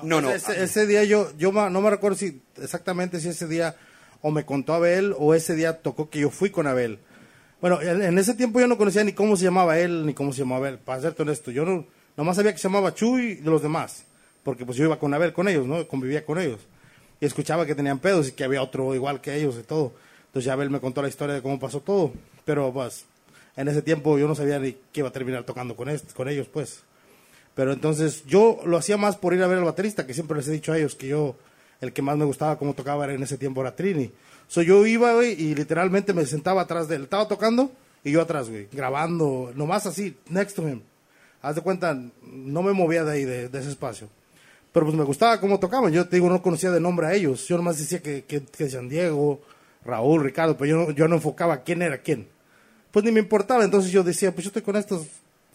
No, 0.03 0.19
no. 0.19 0.29
Ese, 0.29 0.49
ese 0.49 0.85
día 0.85 1.03
yo, 1.07 1.31
yo 1.39 1.51
no 1.51 1.81
me 1.81 1.89
recuerdo 1.89 2.15
si 2.15 2.39
exactamente 2.61 3.19
si 3.19 3.29
ese 3.29 3.47
día 3.47 3.73
o 4.25 4.31
me 4.31 4.43
contó 4.43 4.73
Abel 4.73 5.13
o 5.19 5.35
ese 5.35 5.53
día 5.53 5.83
tocó 5.83 6.09
que 6.09 6.19
yo 6.19 6.31
fui 6.31 6.49
con 6.49 6.65
Abel. 6.65 6.97
Bueno, 7.61 7.79
en, 7.79 8.17
ese 8.17 8.33
tiempo 8.33 8.59
yo 8.59 8.65
no 8.65 8.75
conocía 8.75 9.03
ni 9.03 9.13
cómo 9.13 9.37
se 9.37 9.43
llamaba 9.43 9.77
él 9.77 10.03
ni 10.03 10.15
cómo 10.15 10.33
se 10.33 10.39
llamaba 10.39 10.67
él. 10.67 10.79
Para 10.79 10.99
serte 10.99 11.21
honesto, 11.21 11.51
yo 11.51 11.63
no, 11.63 11.85
nomás 12.17 12.37
sabía 12.37 12.51
que 12.51 12.57
se 12.57 12.67
llamaba 12.67 12.91
Chuy 12.95 13.23
y 13.23 13.35
de 13.35 13.51
los 13.51 13.61
demás. 13.61 14.03
Porque 14.41 14.65
pues 14.65 14.79
yo 14.79 14.85
iba 14.85 14.97
con 14.97 15.13
Abel 15.13 15.31
con 15.31 15.47
ellos, 15.47 15.67
¿no? 15.67 15.87
Convivía 15.87 16.25
con 16.25 16.39
ellos. 16.39 16.59
Y 17.21 17.25
escuchaba 17.27 17.67
que 17.67 17.75
tenían 17.75 17.99
pedos 17.99 18.29
y 18.29 18.31
que 18.31 18.43
había 18.43 18.63
otro 18.63 18.95
igual 18.95 19.21
que 19.21 19.35
ellos 19.35 19.57
y 19.59 19.63
todo. 19.63 19.93
Entonces 20.25 20.45
ya 20.47 20.53
Abel 20.53 20.71
me 20.71 20.79
contó 20.79 21.03
la 21.03 21.07
historia 21.07 21.35
de 21.35 21.43
cómo 21.43 21.59
pasó 21.59 21.81
todo. 21.81 22.11
Pero 22.45 22.73
pues 22.73 23.05
en 23.55 23.67
ese 23.67 23.83
tiempo 23.83 24.17
yo 24.17 24.27
no 24.27 24.33
sabía 24.33 24.57
ni 24.57 24.71
que 24.91 25.01
iba 25.01 25.09
a 25.09 25.13
terminar 25.13 25.43
tocando 25.43 25.75
con, 25.75 25.87
este, 25.87 26.15
con 26.15 26.27
ellos, 26.29 26.47
pues. 26.47 26.81
Pero 27.53 27.73
entonces 27.73 28.25
yo 28.25 28.59
lo 28.65 28.77
hacía 28.77 28.97
más 28.97 29.17
por 29.17 29.35
ir 29.35 29.43
a 29.43 29.47
ver 29.47 29.59
al 29.59 29.65
baterista, 29.65 30.07
que 30.07 30.15
siempre 30.15 30.35
les 30.35 30.47
he 30.47 30.51
dicho 30.51 30.73
a 30.73 30.79
ellos 30.79 30.95
que 30.95 31.09
yo, 31.09 31.35
el 31.85 31.93
que 31.93 32.01
más 32.01 32.17
me 32.17 32.25
gustaba 32.25 32.57
cómo 32.57 32.73
tocaba 32.73 33.05
era 33.05 33.13
en 33.13 33.23
ese 33.23 33.37
tiempo 33.37 33.61
era 33.61 33.75
Trini. 33.75 34.11
So 34.47 34.61
yo 34.61 34.85
iba, 34.85 35.23
y 35.23 35.55
literalmente 35.55 36.13
me 36.13 36.25
sentaba 36.25 36.61
atrás 36.61 36.87
de 36.87 36.97
él. 36.97 37.03
Estaba 37.03 37.27
tocando 37.27 37.71
y 38.03 38.11
yo 38.11 38.21
atrás, 38.21 38.49
güey, 38.49 38.67
grabando, 38.71 39.51
nomás 39.55 39.87
así, 39.87 40.15
next 40.29 40.55
to 40.55 40.67
him. 40.67 40.81
Haz 41.41 41.55
de 41.55 41.61
cuenta, 41.61 41.97
no 42.21 42.61
me 42.61 42.71
movía 42.71 43.03
de 43.03 43.11
ahí, 43.11 43.25
de, 43.25 43.45
ese 43.45 43.69
espacio. 43.69 44.07
Pero 44.71 44.85
pues 44.85 44.97
me 44.97 45.03
gustaba 45.03 45.39
cómo 45.39 45.59
tocaban. 45.59 45.91
Yo 45.91 46.07
te 46.07 46.17
digo, 46.17 46.29
no 46.29 46.41
conocía 46.41 46.69
de 46.69 46.79
nombre 46.79 47.07
a 47.07 47.13
ellos. 47.13 47.47
Yo 47.47 47.57
nomás 47.57 47.77
decía 47.77 48.01
que, 48.01 48.23
que, 48.23 48.69
San 48.69 48.89
Diego, 48.89 49.41
Raúl, 49.83 50.23
Ricardo, 50.23 50.57
pero 50.57 50.85
yo 50.87 50.91
yo 50.91 51.07
no 51.07 51.15
enfocaba 51.15 51.63
quién 51.63 51.81
era 51.81 51.99
quién. 51.99 52.27
Pues 52.91 53.03
ni 53.05 53.11
me 53.11 53.19
importaba. 53.19 53.63
Entonces 53.63 53.91
yo 53.91 54.03
decía, 54.03 54.31
pues 54.31 54.43
yo 54.43 54.49
estoy 54.49 54.61
con 54.61 54.75
estos. 54.75 55.07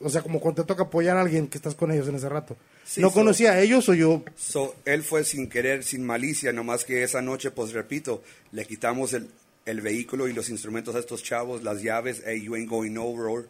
O 0.03 0.09
sea, 0.09 0.23
como 0.23 0.41
cuando 0.41 0.63
te 0.63 0.67
toca 0.67 0.85
apoyar 0.85 1.17
a 1.17 1.21
alguien 1.21 1.49
que 1.49 1.59
estás 1.59 1.75
con 1.75 1.93
ellos 1.93 2.09
en 2.09 2.15
ese 2.15 2.29
rato. 2.29 2.57
Sí, 2.85 3.01
no 3.01 3.09
so- 3.09 3.15
conocía 3.15 3.53
a 3.53 3.61
ellos 3.61 3.89
o 3.89 3.95
yo. 3.95 4.25
So, 4.37 4.75
él 4.87 5.03
fue 5.03 5.25
sin 5.25 5.49
querer, 5.49 5.85
sin 5.85 6.05
malicia, 6.07 6.53
nomás 6.53 6.85
que 6.85 7.03
esa 7.03 7.21
noche, 7.21 7.51
pues 7.51 7.73
repito, 7.73 8.23
le 8.53 8.65
quitamos 8.65 9.13
el, 9.13 9.29
el 9.67 9.81
vehículo 9.83 10.27
y 10.27 10.33
los 10.33 10.49
instrumentos 10.49 10.95
a 10.95 11.01
estos 11.01 11.23
chavos, 11.23 11.63
las 11.63 11.83
llaves, 11.83 12.23
hey, 12.25 12.41
you 12.43 12.55
ain't 12.57 12.69
going 12.71 12.95
nowhere, 12.95 13.29
or, 13.29 13.49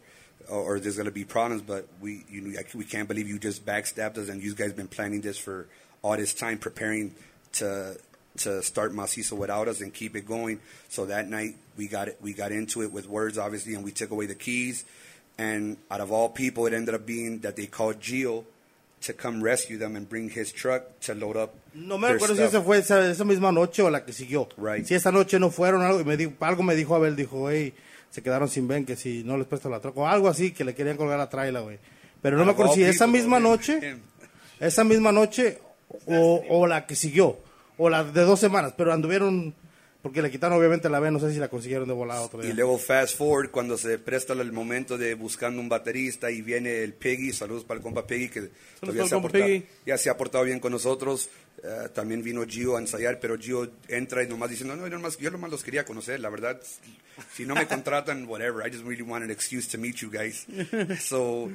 or 0.49 0.79
there's 0.81 0.97
going 0.97 1.05
to 1.05 1.11
be 1.13 1.23
problems, 1.23 1.61
but 1.61 1.85
we, 2.01 2.25
you, 2.29 2.53
we 2.75 2.83
can't 2.85 3.07
believe 3.07 3.29
you 3.29 3.39
just 3.39 3.65
backstabbed 3.65 4.17
us, 4.17 4.27
and 4.27 4.41
you 4.43 4.53
guys 4.53 4.73
been 4.73 4.89
planning 4.89 5.21
this 5.21 5.37
for 5.37 5.67
all 6.01 6.17
this 6.17 6.33
time, 6.33 6.57
preparing 6.57 7.15
to 7.53 7.95
to 8.37 8.61
start 8.63 8.93
Macizo 8.93 9.33
without 9.37 9.67
us 9.67 9.81
and 9.81 9.93
keep 9.93 10.15
it 10.15 10.25
going. 10.25 10.61
So 10.87 11.05
that 11.07 11.27
night, 11.29 11.57
we 11.75 11.89
got 11.89 12.07
it, 12.07 12.17
we 12.21 12.33
got 12.33 12.53
into 12.53 12.81
it 12.81 12.89
with 12.91 13.05
words, 13.05 13.37
obviously, 13.37 13.73
and 13.75 13.83
we 13.83 13.91
took 13.91 14.09
away 14.09 14.25
the 14.25 14.35
keys. 14.35 14.85
And 15.41 15.77
out 15.89 16.01
of 16.01 16.11
all 16.11 16.29
people, 16.29 16.67
it 16.67 16.73
ended 16.73 16.93
up 16.93 17.05
being 17.05 17.39
that 17.41 17.55
they 17.55 17.65
called 17.67 17.99
Gio 17.99 18.43
to 19.01 19.13
come 19.13 19.41
rescue 19.43 19.77
them 19.79 19.95
and 19.95 20.07
bring 20.07 20.29
his 20.29 20.51
truck 20.53 20.83
to 21.01 21.15
load 21.15 21.35
up. 21.35 21.55
No 21.73 21.97
me 21.97 22.09
recuerdo 22.09 22.35
si 22.35 22.43
esa 22.43 22.61
fue 22.61 22.77
esa, 22.77 23.09
esa 23.09 23.23
misma 23.23 23.51
noche 23.51 23.81
o 23.81 23.89
la 23.89 24.05
que 24.05 24.13
siguió. 24.13 24.47
Right. 24.57 24.85
Si 24.85 24.93
esa 24.93 25.11
noche 25.11 25.39
no 25.39 25.49
fueron 25.49 25.81
algo, 25.81 26.03
me 26.05 26.15
dijo, 26.17 26.33
algo 26.41 26.61
me 26.61 26.75
dijo 26.75 26.93
Abel, 26.95 27.15
dijo, 27.15 27.49
hey, 27.49 27.73
se 28.11 28.21
quedaron 28.21 28.49
sin 28.49 28.67
ven, 28.67 28.85
que 28.85 28.95
si 28.95 29.23
no 29.23 29.35
les 29.37 29.47
presto 29.47 29.69
la 29.69 29.79
troca, 29.79 30.01
o 30.01 30.05
algo 30.07 30.27
así, 30.27 30.51
que 30.51 30.63
le 30.63 30.75
querían 30.75 30.97
colgar 30.97 31.17
la 31.17 31.29
traila, 31.29 31.61
güey. 31.61 31.79
Pero 32.21 32.35
no 32.37 32.43
Out 32.43 32.47
me 32.47 32.51
acuerdo 32.53 32.73
si 32.75 32.83
esa 32.83 33.05
people, 33.05 33.19
misma 33.21 33.37
him- 33.39 33.43
noche, 33.43 33.79
him. 33.81 33.99
esa 34.59 34.83
misma 34.83 35.11
noche 35.11 35.57
o, 36.05 36.43
o 36.49 36.67
la 36.67 36.85
que 36.85 36.95
siguió, 36.95 37.39
o 37.79 37.89
la 37.89 38.03
de 38.03 38.21
dos 38.21 38.39
semanas, 38.39 38.73
pero 38.77 38.93
anduvieron, 38.93 39.55
porque 40.01 40.21
le 40.21 40.31
quitaron 40.31 40.57
obviamente 40.57 40.89
la 40.89 40.99
ven, 40.99 41.13
no 41.13 41.19
sé 41.19 41.31
si 41.31 41.39
la 41.39 41.47
consiguieron 41.47 41.87
de 41.87 41.93
volada 41.93 42.21
otro 42.21 42.41
Y 42.41 42.47
día. 42.47 42.55
luego 42.55 42.77
fast 42.77 43.17
forward 43.17 43.51
cuando 43.51 43.77
se 43.77 43.97
presta 43.99 44.33
el 44.33 44.51
momento 44.51 44.97
de 44.97 45.13
buscando 45.13 45.61
un 45.61 45.69
baterista 45.69 46.31
y 46.31 46.41
viene 46.41 46.83
el 46.83 46.93
Piggy, 46.93 47.33
saludos 47.33 47.63
para 47.63 47.77
el 47.77 47.83
compa 47.83 48.07
Piggy 48.07 48.29
que 48.29 48.49
todavía 48.79 49.05
se 49.07 49.15
ha, 49.15 49.21
portado, 49.21 49.45
Piggy. 49.45 49.65
ya 49.85 49.97
se 49.97 50.09
ha 50.09 50.17
portado 50.17 50.43
bien 50.43 50.59
con 50.59 50.71
nosotros. 50.71 51.29
Eh, 51.63 51.89
también 51.93 52.23
vino 52.23 52.43
Gio 52.47 52.77
a 52.77 52.79
ensayar, 52.79 53.19
pero 53.19 53.37
Gio 53.37 53.69
entra 53.87 54.23
y 54.23 54.27
nomás 54.27 54.49
dice, 54.49 54.65
no, 54.65 54.75
no, 54.75 54.87
yo 54.87 54.97
nomás, 54.97 55.17
yo 55.17 55.29
nomás 55.29 55.51
los 55.51 55.63
quería 55.63 55.85
conocer, 55.85 56.19
la 56.19 56.29
verdad, 56.29 56.59
si 57.35 57.45
no 57.45 57.53
me 57.53 57.67
contratan, 57.67 58.25
whatever, 58.27 58.65
I 58.65 58.71
just 58.71 58.83
really 58.83 59.03
want 59.03 59.23
an 59.23 59.29
excuse 59.29 59.67
to 59.67 59.77
meet 59.77 59.97
you 60.01 60.09
guys. 60.09 60.47
so, 60.99 61.51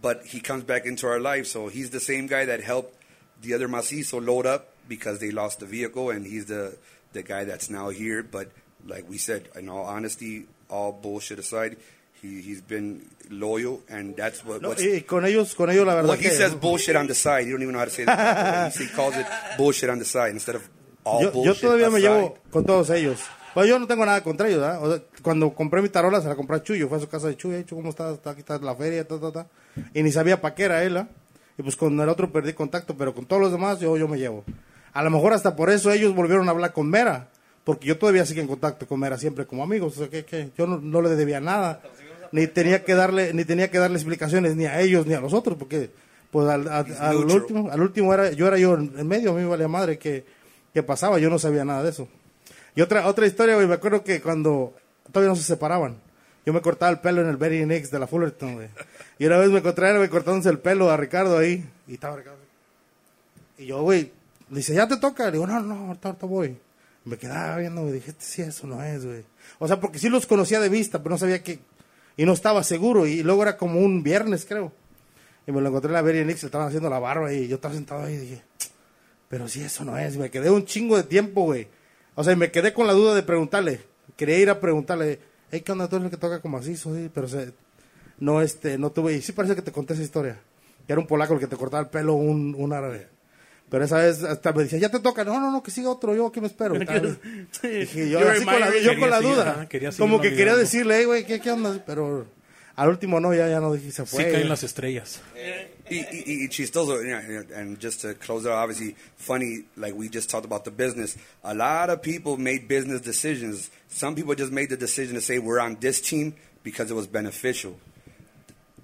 but 0.00 0.24
he 0.24 0.40
comes 0.40 0.64
back 0.64 0.86
into 0.86 1.06
our 1.06 1.20
life, 1.20 1.46
so 1.46 1.68
he's 1.68 1.90
the 1.90 2.00
same 2.00 2.26
guy 2.26 2.46
that 2.46 2.62
helped 2.62 2.94
the 3.42 3.52
other 3.52 3.68
Macizo 3.68 4.24
load 4.24 4.46
up 4.46 4.68
because 4.88 5.18
they 5.18 5.30
lost 5.30 5.58
the 5.60 5.66
vehicle, 5.66 6.08
and 6.08 6.26
he's 6.26 6.46
the, 6.46 6.74
the 7.12 7.22
guy 7.22 7.44
that's 7.44 7.70
now 7.70 7.90
here, 7.90 8.22
but 8.22 8.48
like 8.86 9.04
we 9.08 9.18
said, 9.18 9.48
in 9.56 9.68
all 9.68 9.84
honesty, 9.84 10.46
all 10.68 10.92
bullshit 10.92 11.38
aside, 11.38 11.76
he, 12.22 12.40
he's 12.42 12.60
been 12.60 13.02
loyal, 13.30 13.80
and 13.88 14.14
that's 14.16 14.44
what, 14.44 14.60
No, 14.62 14.70
what's, 14.70 14.82
y 14.82 15.00
con 15.02 15.24
ellos, 15.24 15.54
con 15.54 15.70
ellos 15.70 15.86
la 15.86 15.94
verdad 15.94 16.10
well, 16.10 16.18
he 16.18 16.28
que- 16.28 16.36
says 16.36 16.54
bullshit 16.54 16.96
on 16.96 17.06
the 17.06 17.14
side. 17.14 17.46
You 17.46 17.52
don't 17.52 17.62
even 17.62 17.72
know 17.72 17.78
how 17.80 17.86
to 17.86 17.90
say 17.90 18.04
that. 18.04 18.74
he 18.78 18.86
calls 18.88 19.16
it 19.16 19.26
bullshit 19.56 19.88
on 19.90 19.98
the 19.98 20.04
side 20.04 20.30
instead 20.32 20.56
of 20.56 20.62
all 21.04 21.22
yo, 21.22 21.28
yo 21.28 21.32
bullshit 21.32 21.62
todavía 21.62 21.90
me 21.90 21.98
aside. 21.98 22.20
llevo 22.20 22.38
con 22.50 22.64
todos 22.64 22.90
ellos. 22.90 23.20
Pues 23.54 23.68
yo 23.68 23.78
no 23.80 23.86
tengo 23.88 24.06
nada 24.06 24.22
contra 24.22 24.46
ellos, 24.48 24.60
¿verdad? 24.60 24.84
O 24.84 24.90
sea, 24.92 25.02
cuando 25.22 25.52
compré 25.54 25.82
mi 25.82 25.88
tarola 25.88 26.20
se 26.20 26.28
la 26.28 26.36
compré 26.36 26.56
a 26.56 26.62
Chuyo, 26.62 26.88
fue 26.88 26.98
a 26.98 27.00
su 27.00 27.08
casa 27.08 27.26
de 27.26 27.36
Chuyo, 27.36 27.60
Chuyo, 27.62 27.76
¿cómo 27.76 27.90
está? 27.90 28.12
Está 28.12 28.30
aquí 28.30 28.40
está 28.40 28.58
la 28.58 28.76
feria, 28.76 29.06
ta, 29.08 29.18
ta, 29.18 29.32
ta. 29.32 29.46
Y 29.92 30.02
ni 30.04 30.12
sabía 30.12 30.40
para 30.40 30.54
qué 30.54 30.64
era 30.64 30.84
él. 30.84 31.04
Y 31.58 31.62
pues 31.62 31.74
con 31.74 31.98
el 31.98 32.08
otro 32.08 32.30
perdí 32.30 32.52
contacto, 32.52 32.96
pero 32.96 33.12
con 33.12 33.26
todos 33.26 33.42
los 33.42 33.50
demás 33.50 33.80
yo, 33.80 33.96
yo 33.96 34.06
me 34.06 34.18
llevo. 34.18 34.44
A 34.92 35.02
lo 35.02 35.10
mejor 35.10 35.32
hasta 35.32 35.56
por 35.56 35.70
eso 35.70 35.90
ellos 35.92 36.14
volvieron 36.14 36.48
a 36.48 36.52
hablar 36.52 36.72
con 36.72 36.88
Mera, 36.90 37.28
porque 37.64 37.86
yo 37.86 37.98
todavía 37.98 38.26
sigo 38.26 38.40
en 38.40 38.46
contacto 38.48 38.86
con 38.86 38.98
Mera 39.00 39.18
siempre 39.18 39.46
como 39.46 39.62
amigos, 39.62 39.94
o 39.96 39.98
sea, 40.00 40.08
que, 40.08 40.24
que 40.24 40.50
yo 40.56 40.66
no, 40.66 40.78
no 40.78 41.00
le 41.02 41.10
debía 41.10 41.40
nada, 41.40 41.80
ni 42.32 42.46
tenía 42.46 42.84
que 42.84 42.94
darle, 42.94 43.32
ni 43.34 43.44
tenía 43.44 43.70
que 43.70 43.78
darle 43.78 43.96
explicaciones 43.96 44.56
ni 44.56 44.66
a 44.66 44.80
ellos 44.80 45.06
ni 45.06 45.14
a 45.14 45.20
los 45.20 45.32
otros, 45.34 45.56
porque 45.58 45.90
pues 46.30 46.48
al, 46.48 46.68
al- 46.68 46.86
último, 47.34 47.70
al 47.70 47.80
último 47.80 48.14
era, 48.14 48.30
yo 48.32 48.46
era 48.46 48.56
yo 48.58 48.74
en 48.74 49.06
medio, 49.06 49.30
a 49.30 49.34
mí 49.34 49.42
me 49.42 49.48
valía 49.48 49.68
madre 49.68 49.98
que, 49.98 50.24
que 50.72 50.82
pasaba, 50.82 51.18
yo 51.18 51.28
no 51.30 51.38
sabía 51.38 51.64
nada 51.64 51.82
de 51.82 51.90
eso. 51.90 52.08
Y 52.76 52.82
otra, 52.82 53.06
otra 53.08 53.26
historia, 53.26 53.56
güey, 53.56 53.66
me 53.66 53.74
acuerdo 53.74 54.04
que 54.04 54.20
cuando 54.22 54.72
todavía 55.12 55.30
no 55.30 55.36
se 55.36 55.42
separaban, 55.42 55.96
yo 56.46 56.52
me 56.52 56.60
cortaba 56.62 56.90
el 56.92 57.00
pelo 57.00 57.20
en 57.20 57.28
el 57.28 57.36
Very 57.36 57.66
Next 57.66 57.92
de 57.92 57.98
la 57.98 58.06
Fullerton, 58.06 58.54
güey. 58.54 58.68
Y 59.18 59.26
una 59.26 59.36
vez 59.38 59.50
me 59.50 59.58
encontré 59.58 59.88
a 59.88 59.90
él, 59.90 60.08
cortándose 60.08 60.48
el 60.48 60.58
pelo 60.60 60.88
a 60.90 60.96
Ricardo 60.96 61.36
ahí, 61.36 61.64
y 61.88 61.94
estaba 61.94 62.16
Ricardo. 62.16 62.38
Y 63.58 63.66
yo, 63.66 63.82
güey, 63.82 64.12
dice, 64.56 64.74
¿ya 64.74 64.86
te 64.88 64.96
toca? 64.96 65.26
Le 65.26 65.32
digo, 65.32 65.46
no, 65.46 65.60
no, 65.60 65.86
ahorita, 65.88 66.12
voy. 66.26 66.56
Me 67.04 67.16
quedaba 67.16 67.56
viendo, 67.58 67.82
güey, 67.82 67.94
dije, 67.94 68.10
este 68.10 68.24
sí, 68.24 68.42
eso 68.42 68.66
no 68.66 68.82
es, 68.82 69.04
güey. 69.04 69.24
O 69.58 69.66
sea, 69.66 69.80
porque 69.80 69.98
sí 69.98 70.08
los 70.08 70.26
conocía 70.26 70.60
de 70.60 70.68
vista, 70.68 70.98
pero 70.98 71.14
no 71.14 71.18
sabía 71.18 71.42
que... 71.42 71.60
Y 72.16 72.26
no 72.26 72.32
estaba 72.32 72.62
seguro, 72.62 73.06
y 73.06 73.22
luego 73.22 73.42
era 73.42 73.56
como 73.56 73.80
un 73.80 74.02
viernes, 74.02 74.44
creo. 74.44 74.72
Y 75.46 75.52
me 75.52 75.60
lo 75.60 75.68
encontré 75.68 75.88
en 75.88 75.94
la 75.94 76.02
Very 76.02 76.24
Next, 76.24 76.42
le 76.42 76.46
estaban 76.46 76.68
haciendo 76.68 76.90
la 76.90 76.98
barba, 76.98 77.32
y 77.32 77.48
yo 77.48 77.54
estaba 77.56 77.72
sentado 77.72 78.02
ahí 78.02 78.14
y 78.14 78.18
dije, 78.18 78.42
pero 79.28 79.48
si 79.48 79.62
eso 79.62 79.84
no 79.84 79.96
es, 79.96 80.16
me 80.16 80.30
quedé 80.30 80.50
un 80.50 80.66
chingo 80.66 80.96
de 80.96 81.04
tiempo, 81.04 81.44
güey. 81.44 81.68
O 82.16 82.24
sea, 82.24 82.36
me 82.36 82.50
quedé 82.50 82.74
con 82.74 82.86
la 82.86 82.92
duda 82.92 83.14
de 83.14 83.22
preguntarle. 83.22 83.80
Quería 84.16 84.38
ir 84.38 84.50
a 84.50 84.60
preguntarle, 84.60 85.20
hey, 85.50 85.62
¿qué 85.64 85.72
onda? 85.72 85.88
Tú 85.88 85.96
eres 85.96 86.06
el 86.06 86.10
que 86.10 86.16
toca 86.18 86.42
como 86.42 86.58
así, 86.58 86.76
sí, 86.76 87.10
pero 87.14 87.28
se, 87.28 87.52
no, 88.18 88.42
este, 88.42 88.76
no 88.76 88.90
tuve, 88.90 89.14
y 89.14 89.22
sí 89.22 89.32
parece 89.32 89.54
que 89.54 89.62
te 89.62 89.72
conté 89.72 89.94
esa 89.94 90.02
historia. 90.02 90.38
que 90.86 90.92
era 90.92 91.00
un 91.00 91.06
polaco 91.06 91.34
el 91.34 91.40
que 91.40 91.46
te 91.46 91.56
cortaba 91.56 91.82
el 91.82 91.88
pelo, 91.88 92.14
un, 92.14 92.54
un 92.56 92.72
árabe. 92.72 93.08
Pero 93.70 93.84
esa 93.84 93.98
vez 93.98 94.22
hasta 94.24 94.52
me 94.52 94.64
decía, 94.64 94.78
ya 94.78 94.88
te 94.90 94.98
toca. 95.00 95.22
No, 95.24 95.38
no, 95.40 95.50
no, 95.52 95.62
que 95.62 95.70
siga 95.70 95.90
otro, 95.90 96.14
yo 96.14 96.26
aquí 96.26 96.40
me 96.40 96.48
espero. 96.48 96.74
Sí. 97.52 97.68
Dije, 97.68 98.10
yo, 98.10 98.18
así 98.28 98.44
con 98.44 98.60
la, 98.60 98.66
admiring. 98.66 98.84
yo 98.84 98.98
con 99.00 99.10
la 99.10 99.18
Quería 99.68 99.92
seguir, 99.92 99.92
duda. 99.92 99.92
como 99.98 100.20
que 100.20 100.34
quería 100.34 100.56
decirle, 100.56 100.96
hey, 100.98 101.04
güey, 101.04 101.24
¿qué, 101.24 101.40
¿qué 101.40 101.50
onda? 101.52 101.82
Pero 101.86 102.26
al 102.76 102.88
último 102.88 103.20
no, 103.20 103.32
ya, 103.34 103.48
ya 103.48 103.60
no 103.60 103.72
dije, 103.72 103.90
se 103.92 104.04
Sí 104.06 104.16
fue. 104.16 104.30
caen 104.32 104.48
las 104.48 104.62
estrellas. 104.64 105.20
Y, 105.88 105.96
y, 105.98 106.44
y 106.44 106.48
chistoso, 106.48 107.02
you 107.02 107.08
know, 107.08 107.42
and 107.56 107.78
just 107.82 108.00
to 108.02 108.14
close 108.14 108.44
it 108.46 108.50
out, 108.52 108.58
obviously 108.62 108.94
funny, 109.16 109.64
like 109.76 109.94
we 109.94 110.08
just 110.08 110.30
talked 110.30 110.44
about 110.46 110.64
the 110.64 110.70
business. 110.70 111.16
A 111.42 111.52
lot 111.54 111.90
of 111.90 112.00
people 112.00 112.36
made 112.38 112.68
business 112.68 113.00
decisions. 113.02 113.70
Some 113.88 114.14
people 114.14 114.34
just 114.36 114.52
made 114.52 114.68
the 114.70 114.76
decision 114.76 115.14
to 115.14 115.20
say 115.20 115.38
we're 115.40 115.60
on 115.60 115.76
this 115.80 116.00
team 116.00 116.34
because 116.62 116.90
it 116.90 116.94
was 116.94 117.06
beneficial. 117.08 117.74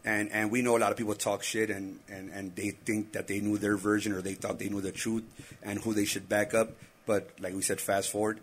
And 0.06 0.30
and 0.30 0.52
we 0.52 0.62
know 0.62 0.76
a 0.76 0.78
lot 0.78 0.92
of 0.92 0.96
people 0.96 1.14
talk 1.14 1.42
shit 1.42 1.68
and, 1.68 1.98
and, 2.08 2.30
and 2.30 2.54
they 2.54 2.70
think 2.70 3.12
that 3.12 3.26
they 3.26 3.40
knew 3.40 3.58
their 3.58 3.76
version 3.76 4.12
or 4.12 4.22
they 4.22 4.34
thought 4.34 4.60
they 4.60 4.68
knew 4.68 4.80
the 4.80 4.92
truth 4.92 5.24
and 5.64 5.80
who 5.80 5.94
they 5.94 6.04
should 6.04 6.28
back 6.28 6.54
up. 6.54 6.70
But 7.06 7.28
like 7.40 7.54
we 7.54 7.62
said, 7.62 7.80
fast 7.80 8.10
forward, 8.10 8.38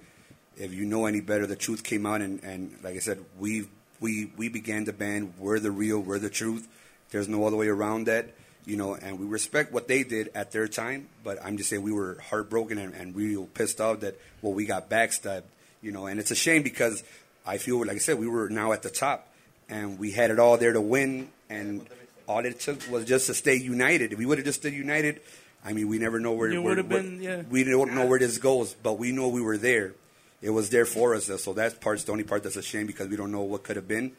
if 0.57 0.73
you 0.73 0.85
know 0.85 1.05
any 1.05 1.21
better, 1.21 1.47
the 1.47 1.55
truth 1.55 1.83
came 1.83 2.05
out 2.05 2.21
and, 2.21 2.43
and 2.43 2.77
like 2.83 2.95
I 2.95 2.99
said, 2.99 3.23
we 3.39 3.67
we 4.01 4.29
we 4.35 4.49
began 4.49 4.83
the 4.83 4.91
band. 4.91 5.35
We're 5.39 5.59
the 5.59 5.71
real, 5.71 5.99
we're 5.99 6.19
the 6.19 6.29
truth. 6.29 6.67
There's 7.11 7.29
no 7.29 7.47
other 7.47 7.55
way 7.55 7.69
around 7.69 8.07
that, 8.07 8.31
you 8.65 8.75
know. 8.75 8.95
And 8.95 9.17
we 9.17 9.25
respect 9.25 9.71
what 9.71 9.87
they 9.87 10.03
did 10.03 10.31
at 10.35 10.51
their 10.51 10.67
time, 10.67 11.07
but 11.23 11.37
I'm 11.41 11.55
just 11.55 11.69
saying 11.69 11.81
we 11.81 11.93
were 11.93 12.17
heartbroken 12.29 12.77
and, 12.77 12.93
and 12.93 13.15
real 13.15 13.45
pissed 13.45 13.79
off 13.79 14.01
that 14.01 14.19
well 14.41 14.53
we 14.53 14.65
got 14.65 14.89
backstabbed, 14.89 15.43
you 15.81 15.93
know. 15.93 16.07
And 16.07 16.19
it's 16.19 16.31
a 16.31 16.35
shame 16.35 16.61
because 16.61 17.03
I 17.45 17.57
feel 17.57 17.79
like 17.79 17.95
I 17.95 17.99
said 17.99 18.19
we 18.19 18.27
were 18.27 18.49
now 18.49 18.73
at 18.73 18.81
the 18.81 18.89
top 18.89 19.29
and 19.69 19.97
we 19.97 20.11
had 20.11 20.31
it 20.31 20.39
all 20.39 20.57
there 20.57 20.73
to 20.73 20.81
win, 20.81 21.29
and 21.53 21.87
all 22.27 22.45
it 22.45 22.59
took 22.59 22.89
was 22.89 23.05
just 23.05 23.27
to 23.27 23.33
stay 23.33 23.55
united. 23.55 24.13
If 24.13 24.19
we 24.19 24.25
would 24.25 24.37
have 24.37 24.45
just 24.45 24.61
stayed 24.61 24.73
united, 24.73 25.21
I 25.65 25.73
mean, 25.73 25.87
we 25.87 25.97
never 25.97 26.19
know 26.19 26.33
where, 26.33 26.49
where, 26.61 26.75
where- 26.75 26.83
been, 26.83 27.21
yeah. 27.21 27.43
we 27.49 27.63
don't 27.63 27.93
know 27.93 28.05
where 28.05 28.19
this 28.19 28.37
goes, 28.37 28.73
but 28.73 28.99
we 28.99 29.11
know 29.11 29.27
we 29.29 29.41
were 29.41 29.57
there. 29.57 29.93
It 30.41 30.49
was 30.49 30.69
there 30.69 30.85
for 30.85 31.15
us, 31.15 31.31
so 31.41 31.53
that 31.53 31.79
part's 31.79 32.03
the 32.03 32.11
only 32.11 32.25
part 32.25 32.43
that's 32.43 32.57
a 32.57 32.61
shame 32.61 32.85
because 32.85 33.07
we 33.07 33.15
don't 33.15 33.31
know 33.31 33.41
what 33.41 33.63
could 33.63 33.77
have 33.77 33.87
been. 33.87 34.11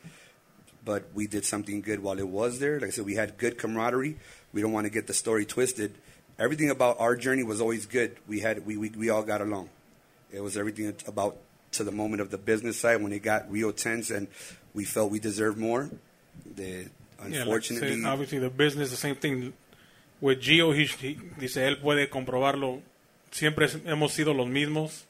But 0.83 1.05
we 1.15 1.27
did 1.27 1.45
something 1.45 1.83
good 1.83 2.01
while 2.03 2.19
it 2.19 2.29
was 2.29 2.61
there. 2.61 2.81
Like 2.81 2.89
I 2.89 2.91
said, 2.93 3.05
we 3.05 3.15
had 3.15 3.37
good 3.37 3.59
camaraderie. 3.59 4.17
We 4.53 4.63
don't 4.63 4.73
want 4.73 4.87
to 4.87 4.91
get 4.91 5.07
the 5.07 5.13
story 5.13 5.45
twisted. 5.45 5.95
Everything 6.39 6.71
about 6.71 6.99
our 6.99 7.15
journey 7.15 7.43
was 7.43 7.61
always 7.61 7.85
good. 7.85 8.17
We 8.27 8.41
had 8.41 8.67
we, 8.67 8.77
we, 8.79 8.91
we 8.91 9.11
all 9.11 9.23
got 9.23 9.41
along. 9.43 9.69
It 10.33 10.41
was 10.41 10.57
everything 10.57 10.95
about 11.07 11.37
to 11.73 11.85
the 11.85 11.93
moment 11.93 12.23
of 12.23 12.31
the 12.31 12.39
business 12.39 12.81
side 12.81 13.03
when 13.03 13.13
it 13.13 13.23
got 13.23 13.51
real 13.51 13.73
tense 13.73 14.11
and 14.11 14.29
we 14.75 14.85
felt 14.85 15.11
we 15.11 15.21
deserved 15.21 15.59
more. 15.59 15.91
The, 16.57 16.87
Yeah, 17.19 17.25
like 17.25 17.35
I 17.35 17.41
unfortunately, 17.43 18.01
said, 18.03 18.07
obviously 18.09 18.39
the 18.39 18.51
business, 18.51 18.91
the 18.91 18.97
same 18.97 19.17
thing 19.17 19.53
with 20.21 20.41
Gio. 20.41 20.73
He, 20.75 20.85
he- 20.87 21.19
dice 21.39 21.57
él 21.67 21.79
puede 21.81 22.09
comprobarlo. 22.09 22.81
Siempre 23.31 23.67
es- 23.67 23.79
hemos 23.85 24.13
sido 24.13 24.33
los 24.35 24.47
mismos. 24.49 25.05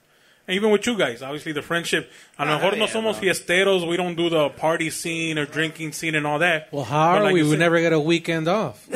And 0.47 0.55
even 0.57 0.70
with 0.70 0.86
you 0.86 0.94
guys, 0.99 1.23
obviously 1.23 1.52
the 1.52 1.62
friendship. 1.62 2.10
A 2.39 2.44
lo 2.44 2.52
Ah, 2.52 2.57
mejor 2.58 2.76
no 2.76 2.84
yeah, 2.84 2.92
somos 2.92 3.18
bro. 3.18 3.23
fiesteros. 3.31 3.89
We 3.89 3.97
don't 3.97 4.15
do 4.15 4.28
the 4.28 4.50
party 4.50 4.91
scene 4.91 5.39
or 5.39 5.47
drinking 5.47 5.92
scene 5.94 6.15
and 6.15 6.26
all 6.26 6.39
that. 6.41 6.68
Well, 6.70 6.84
how 6.84 7.15
are 7.16 7.23
like 7.24 7.33
we? 7.34 7.41
you 7.41 7.49
We 7.49 7.57
never 7.57 7.81
get 7.81 7.94
a 7.94 7.99
weekend 8.00 8.47
off. 8.47 8.86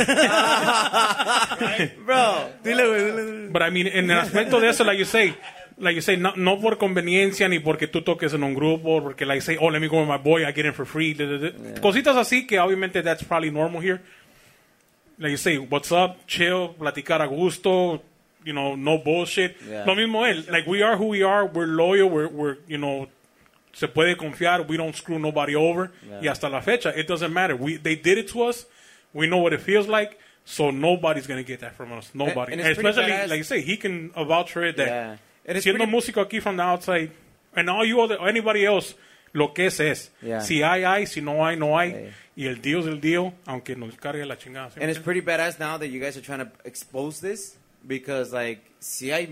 Bro, 2.05 2.51
Dile, 2.62 2.85
güey, 2.85 3.03
dile. 3.05 3.49
But 3.51 3.62
I 3.62 3.70
mean, 3.70 3.87
en 3.87 4.11
el 4.11 4.19
aspecto 4.20 4.61
de 4.61 4.69
eso, 4.69 4.85
like 4.85 4.99
you 4.99 5.05
say, 5.07 5.35
like 5.81 5.94
you 5.94 6.00
say, 6.02 6.16
no, 6.16 6.32
no 6.36 6.60
por 6.60 6.76
conveniencia 6.76 7.48
ni 7.48 7.58
porque 7.60 7.86
tú 7.86 8.02
toques 8.02 8.34
en 8.34 8.42
un 8.42 8.55
grupo, 8.55 9.00
porque 9.02 9.24
like 9.24 9.39
I 9.39 9.40
say, 9.40 9.57
oh, 9.60 9.68
let 9.70 9.81
me 9.81 9.89
go 9.89 10.00
with 10.00 10.08
my 10.08 10.16
boy, 10.18 10.44
I 10.47 10.52
get 10.52 10.66
in 10.66 10.73
for 10.73 10.84
free. 10.84 11.15
da. 11.15 11.26
Cositas 11.81 12.16
así 12.16 12.47
que 12.47 12.58
obviamente 12.58 13.02
that's 13.02 13.23
probably 13.23 13.50
normal 13.50 13.81
here. 13.81 14.00
Like 15.18 15.31
you 15.31 15.36
say, 15.36 15.58
what's 15.58 15.90
up, 15.90 16.26
chill, 16.26 16.74
platicar 16.74 17.20
a 17.20 17.28
gusto, 17.28 18.02
you 18.44 18.52
know, 18.52 18.76
no 18.76 18.98
bullshit. 18.98 19.57
Yeah. 19.68 19.84
Lo 19.84 19.94
mismo 19.94 20.26
él, 20.26 20.48
like 20.50 20.66
we 20.66 20.82
are 20.82 20.97
who 20.97 21.08
we 21.08 21.23
are, 21.23 21.47
we're 21.47 21.66
loyal, 21.66 22.08
we're, 22.08 22.28
we're 22.28 22.57
you 22.68 22.78
know, 22.78 23.08
se 23.73 23.89
puede 23.89 24.16
confiar, 24.16 24.66
we 24.68 24.76
don't 24.76 24.94
screw 24.94 25.18
nobody 25.18 25.55
over. 25.55 25.90
Yeah. 26.08 26.20
Y 26.20 26.28
hasta 26.28 26.48
la 26.48 26.60
fecha, 26.60 26.97
it 26.97 27.07
doesn't 27.07 27.32
matter. 27.32 27.57
We, 27.57 27.76
they 27.76 27.97
did 27.97 28.18
it 28.18 28.28
to 28.28 28.42
us, 28.44 28.66
we 29.12 29.26
know 29.26 29.39
what 29.39 29.52
it 29.52 29.60
feels 29.60 29.89
like. 29.89 30.18
So 30.44 30.70
nobody's 30.70 31.26
gonna 31.26 31.42
get 31.42 31.60
that 31.60 31.74
from 31.74 31.92
us. 31.92 32.10
Nobody. 32.15 32.55
and 32.55 32.62
pretty 32.62 32.89
Especially, 32.89 33.28
like 33.28 33.36
you 33.36 33.44
say, 33.44 33.60
he 33.60 33.76
can 33.76 34.10
vouch 34.10 34.52
for 34.52 34.65
it 34.65 34.76
that 34.78 34.86
Yeah. 34.86 35.16
And 35.49 35.57
it's 35.57 35.65
siendo 35.65 35.78
pretty- 35.85 35.91
músico 35.91 36.20
aquí 36.20 36.41
from 36.41 36.57
the 36.57 36.62
outside, 36.62 37.10
and 37.57 37.68
all 37.68 37.85
you 37.85 38.01
other, 38.01 38.18
anybody 38.20 38.65
else, 38.65 38.94
lo 39.33 39.52
que 39.55 39.67
es 39.67 39.81
es. 39.81 40.10
Yeah. 40.23 40.41
Si 40.41 40.62
hay, 40.62 40.85
hay, 40.85 41.07
si 41.07 41.20
no 41.20 41.44
hay, 41.44 41.57
no 41.57 41.77
hay. 41.77 41.91
Yeah. 41.91 42.10
Y 42.36 42.47
el 42.47 42.59
es 42.59 42.86
el 42.86 43.01
deal, 43.01 43.33
aunque 43.47 43.75
nos 43.75 43.97
cargue 43.97 44.25
la 44.25 44.36
chingada. 44.36 44.70
¿sí 44.70 44.81
And 44.81 44.91
it's 44.91 45.01
pretty 45.01 45.23
badass 45.23 45.59
now 45.59 45.77
that 45.78 45.89
you 45.89 45.99
guys 46.01 46.17
are 46.17 46.23
trying 46.23 46.39
to 46.39 46.51
expose 46.65 47.20
this 47.20 47.57
because 47.85 48.33
like 48.33 48.60
si 48.78 49.10
hay, 49.10 49.27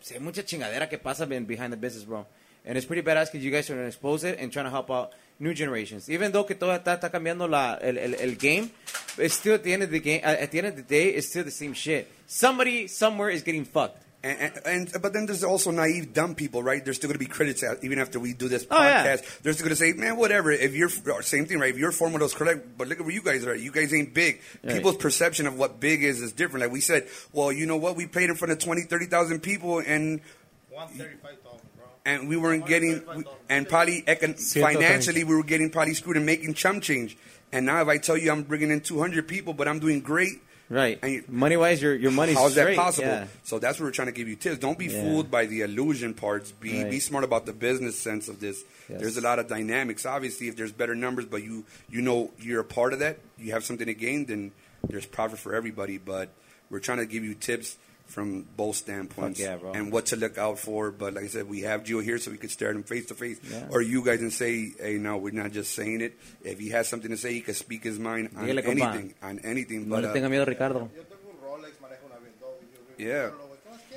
si 0.00 0.14
hay 0.14 0.20
mucha 0.20 0.44
chingadera 0.44 0.88
que 0.88 0.98
pasa 0.98 1.26
be- 1.26 1.40
behind 1.40 1.72
the 1.72 1.76
business, 1.76 2.04
bro. 2.04 2.26
And 2.64 2.76
it's 2.76 2.86
pretty 2.86 3.02
badass 3.02 3.32
because 3.32 3.42
you 3.44 3.50
guys 3.50 3.68
are 3.70 3.74
trying 3.74 3.84
to 3.84 3.88
expose 3.88 4.22
it 4.24 4.38
and 4.38 4.52
trying 4.52 4.66
to 4.66 4.70
help 4.70 4.90
out 4.90 5.14
new 5.40 5.54
generations. 5.54 6.08
Even 6.10 6.30
though 6.30 6.44
que 6.44 6.54
todo 6.54 6.72
está, 6.76 6.94
está 7.00 7.10
cambiando 7.10 7.48
la, 7.48 7.78
el, 7.80 7.96
el, 7.98 8.14
el 8.14 8.36
game, 8.36 8.70
it's 9.16 9.34
still 9.34 9.54
at 9.54 9.62
the 9.64 9.72
end 9.72 9.82
of 9.82 9.90
the 9.90 10.00
game. 10.00 10.20
At 10.22 10.50
the 10.50 10.58
end 10.58 10.66
of 10.68 10.76
the 10.76 10.82
day, 10.82 11.08
it's 11.08 11.28
still 11.28 11.44
the 11.44 11.50
same 11.50 11.72
shit. 11.72 12.06
Somebody 12.26 12.86
somewhere 12.86 13.30
is 13.30 13.42
getting 13.42 13.64
fucked. 13.64 13.96
And, 14.20 14.40
and, 14.66 14.66
and 14.92 15.02
but 15.02 15.12
then 15.12 15.26
there's 15.26 15.44
also 15.44 15.70
naive 15.70 16.12
dumb 16.12 16.34
people, 16.34 16.60
right? 16.60 16.84
There's 16.84 16.96
still 16.96 17.06
going 17.08 17.20
to 17.20 17.24
be 17.24 17.30
critics 17.30 17.62
out- 17.62 17.84
even 17.84 18.00
after 18.00 18.18
we 18.18 18.32
do 18.32 18.48
this 18.48 18.66
Oh, 18.68 18.82
yeah. 18.82 19.04
podcast. 19.16 19.42
They're 19.42 19.52
still 19.52 19.64
going 19.66 19.76
to 19.76 19.76
say, 19.76 19.92
"Man, 19.92 20.16
whatever." 20.16 20.50
If 20.50 20.74
you're 20.74 20.88
same 21.22 21.46
thing, 21.46 21.60
right? 21.60 21.70
If 21.72 21.78
your 21.78 21.92
formula's 21.92 22.34
correct, 22.34 22.76
but 22.76 22.88
look 22.88 22.98
at 22.98 23.04
where 23.06 23.14
you 23.14 23.22
guys 23.22 23.46
are. 23.46 23.52
at. 23.52 23.60
You 23.60 23.70
guys 23.70 23.94
ain't 23.94 24.12
big. 24.14 24.40
Right. 24.64 24.74
People's 24.74 24.96
perception 24.96 25.46
of 25.46 25.56
what 25.56 25.78
big 25.78 26.02
is 26.02 26.20
is 26.20 26.32
different. 26.32 26.64
Like 26.64 26.72
we 26.72 26.80
said, 26.80 27.06
well, 27.32 27.52
you 27.52 27.64
know 27.66 27.76
what? 27.76 27.94
We 27.94 28.06
played 28.08 28.28
in 28.28 28.34
front 28.34 28.50
of 28.50 28.58
20, 28.58 28.82
30,000 28.82 29.40
people, 29.40 29.78
and 29.78 30.20
and 32.04 32.28
we 32.28 32.36
weren't 32.36 32.66
getting, 32.66 33.04
and 33.48 33.68
probably 33.68 34.02
econ- 34.02 34.38
financially 34.60 35.24
we 35.24 35.34
were 35.36 35.42
getting 35.42 35.70
probably 35.70 35.94
screwed 35.94 36.16
and 36.16 36.26
making 36.26 36.54
chump 36.54 36.82
change. 36.82 37.16
And 37.52 37.66
now 37.66 37.80
if 37.82 37.88
I 37.88 37.98
tell 37.98 38.16
you 38.16 38.30
I'm 38.32 38.42
bringing 38.42 38.70
in 38.70 38.80
200 38.80 39.26
people, 39.28 39.54
but 39.54 39.68
I'm 39.68 39.78
doing 39.78 40.00
great, 40.00 40.42
Right. 40.70 40.98
And 41.02 41.12
you- 41.12 41.24
money 41.28 41.56
wise, 41.56 41.80
your 41.80 41.94
your 41.94 42.10
money's 42.10 42.36
How's 42.36 42.54
that 42.56 42.76
possible? 42.76 43.08
Yeah. 43.08 43.26
So 43.42 43.58
that's 43.58 43.78
what 43.80 43.86
we're 43.86 43.90
trying 43.92 44.08
to 44.08 44.12
give 44.12 44.28
you 44.28 44.36
tips. 44.36 44.58
Don't 44.58 44.78
be 44.78 44.86
Yeah. 44.86 45.00
fooled 45.02 45.30
by 45.30 45.46
the 45.46 45.62
illusion 45.62 46.12
parts. 46.14 46.52
Be 46.52 46.82
Right. 46.82 46.90
be 46.90 47.00
smart 47.00 47.24
about 47.24 47.46
the 47.46 47.52
business 47.54 47.98
sense 47.98 48.28
of 48.28 48.40
this. 48.40 48.64
Yes. 48.88 49.00
There's 49.00 49.16
a 49.16 49.22
lot 49.22 49.38
of 49.38 49.48
dynamics. 49.48 50.04
Obviously, 50.04 50.48
if 50.48 50.56
there's 50.56 50.72
better 50.72 50.94
numbers, 50.94 51.24
but 51.24 51.42
you 51.42 51.64
you 51.88 52.02
know 52.02 52.32
you're 52.38 52.60
a 52.60 52.64
part 52.64 52.92
of 52.92 52.98
that, 52.98 53.18
you 53.38 53.52
have 53.52 53.64
something 53.64 53.86
to 53.86 53.94
gain. 53.94 54.26
Then 54.26 54.52
there's 54.86 55.06
profit 55.06 55.38
for 55.38 55.54
everybody. 55.54 55.96
But 55.96 56.28
we're 56.70 56.80
trying 56.80 56.98
to 56.98 57.06
give 57.06 57.24
you 57.24 57.34
tips 57.34 57.76
from 58.08 58.44
both 58.56 58.74
standpoints 58.76 59.38
yeah, 59.38 59.56
bro. 59.56 59.72
and 59.72 59.92
what 59.92 60.06
to 60.06 60.16
look 60.16 60.36
out 60.38 60.58
for. 60.58 60.90
But 60.90 61.14
like 61.14 61.24
I 61.24 61.28
said, 61.28 61.48
we 61.48 61.60
have 61.62 61.84
Gio 61.84 62.02
here 62.02 62.18
so 62.18 62.30
we 62.30 62.36
could 62.38 62.50
stare 62.50 62.70
at 62.70 62.76
him 62.76 62.82
face 62.82 63.06
to 63.06 63.14
face, 63.14 63.38
or 63.70 63.80
you 63.82 64.02
guys 64.04 64.20
and 64.20 64.32
say, 64.32 64.72
"Hey, 64.80 64.98
no, 64.98 65.16
we're 65.18 65.32
not 65.32 65.52
just 65.52 65.74
saying 65.74 66.00
it." 66.00 66.16
If 66.42 66.58
he 66.58 66.70
has 66.70 66.88
something 66.88 67.10
to 67.10 67.16
say, 67.16 67.32
he 67.34 67.40
can 67.42 67.54
speak 67.54 67.84
his 67.84 67.98
mind 67.98 68.30
on 68.36 68.46
Dígale, 68.46 68.64
compa. 68.64 68.70
anything, 68.88 69.14
on 69.22 69.38
anything. 69.44 69.88
No 69.88 69.96
But 69.96 70.04
le 70.04 70.10
uh, 70.10 70.12
tenga 70.14 70.28
miedo, 70.28 70.46
Ricardo. 70.46 70.90
yeah. 72.98 73.30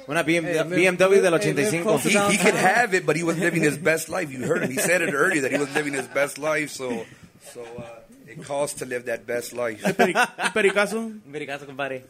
Una 0.09 0.23
BM, 0.23 0.43
Hey, 0.43 0.63
live- 0.63 0.67
BMW 0.67 1.21
del 1.21 1.31
live- 1.31 1.43
hey, 1.43 1.53
live 1.53 1.73
85. 1.73 2.03
he, 2.03 2.09
he 2.35 2.37
could 2.37 2.55
have 2.73 2.93
it, 2.93 3.05
but 3.05 3.15
he 3.15 3.23
was 3.23 3.37
living 3.37 3.61
his 3.61 3.77
best 3.77 4.09
life. 4.09 4.31
You 4.31 4.43
heard 4.45 4.63
him. 4.63 4.71
He 4.71 4.77
said 4.77 5.01
it 5.01 5.13
earlier 5.13 5.41
that 5.41 5.51
he 5.51 5.57
was 5.57 5.73
living 5.73 5.93
his 5.93 6.07
best 6.07 6.37
life. 6.37 6.71
So, 6.71 7.05
so 7.53 7.61
uh, 7.63 7.99
it 8.27 8.43
costs 8.43 8.79
to 8.79 8.85
live 8.85 9.05
that 9.05 9.25
best 9.25 9.53
life. 9.53 9.81
Peri- 9.95 10.13
Pericazo. 10.13 11.19
Vericazo, 11.29 11.65
compadre. 11.65 12.03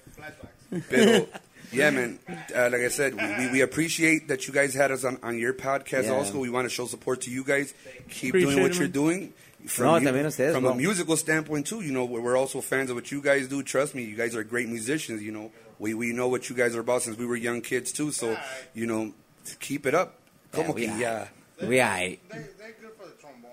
Pero, 0.89 1.27
yeah, 1.71 1.89
man. 1.89 2.19
Uh, 2.55 2.69
like 2.71 2.81
I 2.81 2.87
said, 2.89 3.15
we, 3.15 3.45
we, 3.45 3.51
we 3.53 3.61
appreciate 3.61 4.27
that 4.27 4.47
you 4.47 4.53
guys 4.53 4.73
had 4.73 4.91
us 4.91 5.03
on, 5.03 5.17
on 5.23 5.37
your 5.37 5.53
podcast. 5.53 6.05
Yeah. 6.05 6.11
Also, 6.13 6.39
we 6.39 6.49
want 6.49 6.65
to 6.65 6.69
show 6.69 6.85
support 6.85 7.21
to 7.21 7.31
you 7.31 7.43
guys. 7.43 7.73
Keep 8.09 8.29
Appreciate 8.31 8.49
doing 8.51 8.61
what 8.63 8.71
it, 8.71 8.75
you're 8.75 8.83
man. 8.83 8.91
doing. 8.91 9.33
No, 9.77 9.99
mu- 9.99 10.05
también 10.07 10.25
ustedes, 10.25 10.53
from 10.53 10.63
bro. 10.63 10.71
a 10.71 10.75
musical 10.75 11.15
standpoint 11.15 11.67
too, 11.67 11.81
you 11.81 11.91
know, 11.91 12.03
we're 12.05 12.19
we're 12.19 12.35
also 12.35 12.61
fans 12.61 12.89
of 12.89 12.95
what 12.95 13.11
you 13.11 13.21
guys 13.21 13.47
do. 13.47 13.61
Trust 13.61 13.93
me, 13.93 14.03
you 14.03 14.15
guys 14.15 14.35
are 14.35 14.43
great 14.43 14.67
musicians. 14.67 15.21
You 15.21 15.31
know, 15.31 15.51
we 15.77 15.93
we 15.93 16.13
know 16.13 16.27
what 16.27 16.49
you 16.49 16.55
guys 16.55 16.75
are 16.75 16.79
about 16.79 17.03
since 17.03 17.15
we 17.15 17.27
were 17.27 17.35
young 17.35 17.61
kids 17.61 17.91
too. 17.91 18.11
So, 18.11 18.35
you 18.73 18.87
know, 18.87 19.13
keep 19.59 19.85
it 19.85 19.93
up. 19.93 20.15
Como 20.51 20.73
we 20.73 20.87
que 20.87 20.93
are. 20.93 20.99
ya. 20.99 21.25
We 21.67 21.75
aight. 21.77 22.19
They're, 22.31 22.49
they're 22.57 22.75
good 22.81 22.91
for 22.97 23.05
the 23.05 23.13
trombone. 23.21 23.51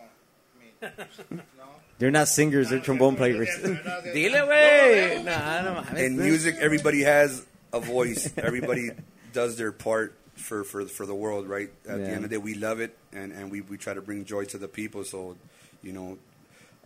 I 0.82 0.86
mean, 1.30 1.42
no? 1.58 1.64
They're 1.98 2.10
not 2.10 2.28
singers, 2.28 2.70
they're 2.70 2.80
trombone 2.80 3.16
players. 3.16 3.50
Dile, 3.62 4.47
güey. 4.47 5.24
Nah, 5.24 5.60
no 5.62 5.82
mames. 5.82 5.98
in 5.98 6.16
music, 6.16 6.56
everybody 6.58 7.02
has 7.02 7.44
a 7.72 7.80
voice. 7.80 8.32
Everybody 8.36 8.90
does 9.32 9.56
their 9.56 9.72
part 9.72 10.14
for, 10.36 10.64
for, 10.64 10.84
for 10.86 11.05
the 11.06 11.14
world, 11.14 11.48
right? 11.48 11.70
At 11.88 11.98
the 11.98 12.06
end 12.08 12.24
of 12.24 12.30
the 12.30 12.36
day, 12.36 12.38
we 12.38 12.55
love 12.55 12.80
it, 12.80 12.97
and, 13.12 13.32
and 13.32 13.50
we, 13.50 13.60
we 13.60 13.76
try 13.76 13.94
to 13.94 14.00
bring 14.00 14.24
joy 14.24 14.44
to 14.47 14.58
the 14.58 14.68
people. 14.68 15.05
So, 15.05 15.36
you 15.82 15.92
know, 15.92 16.18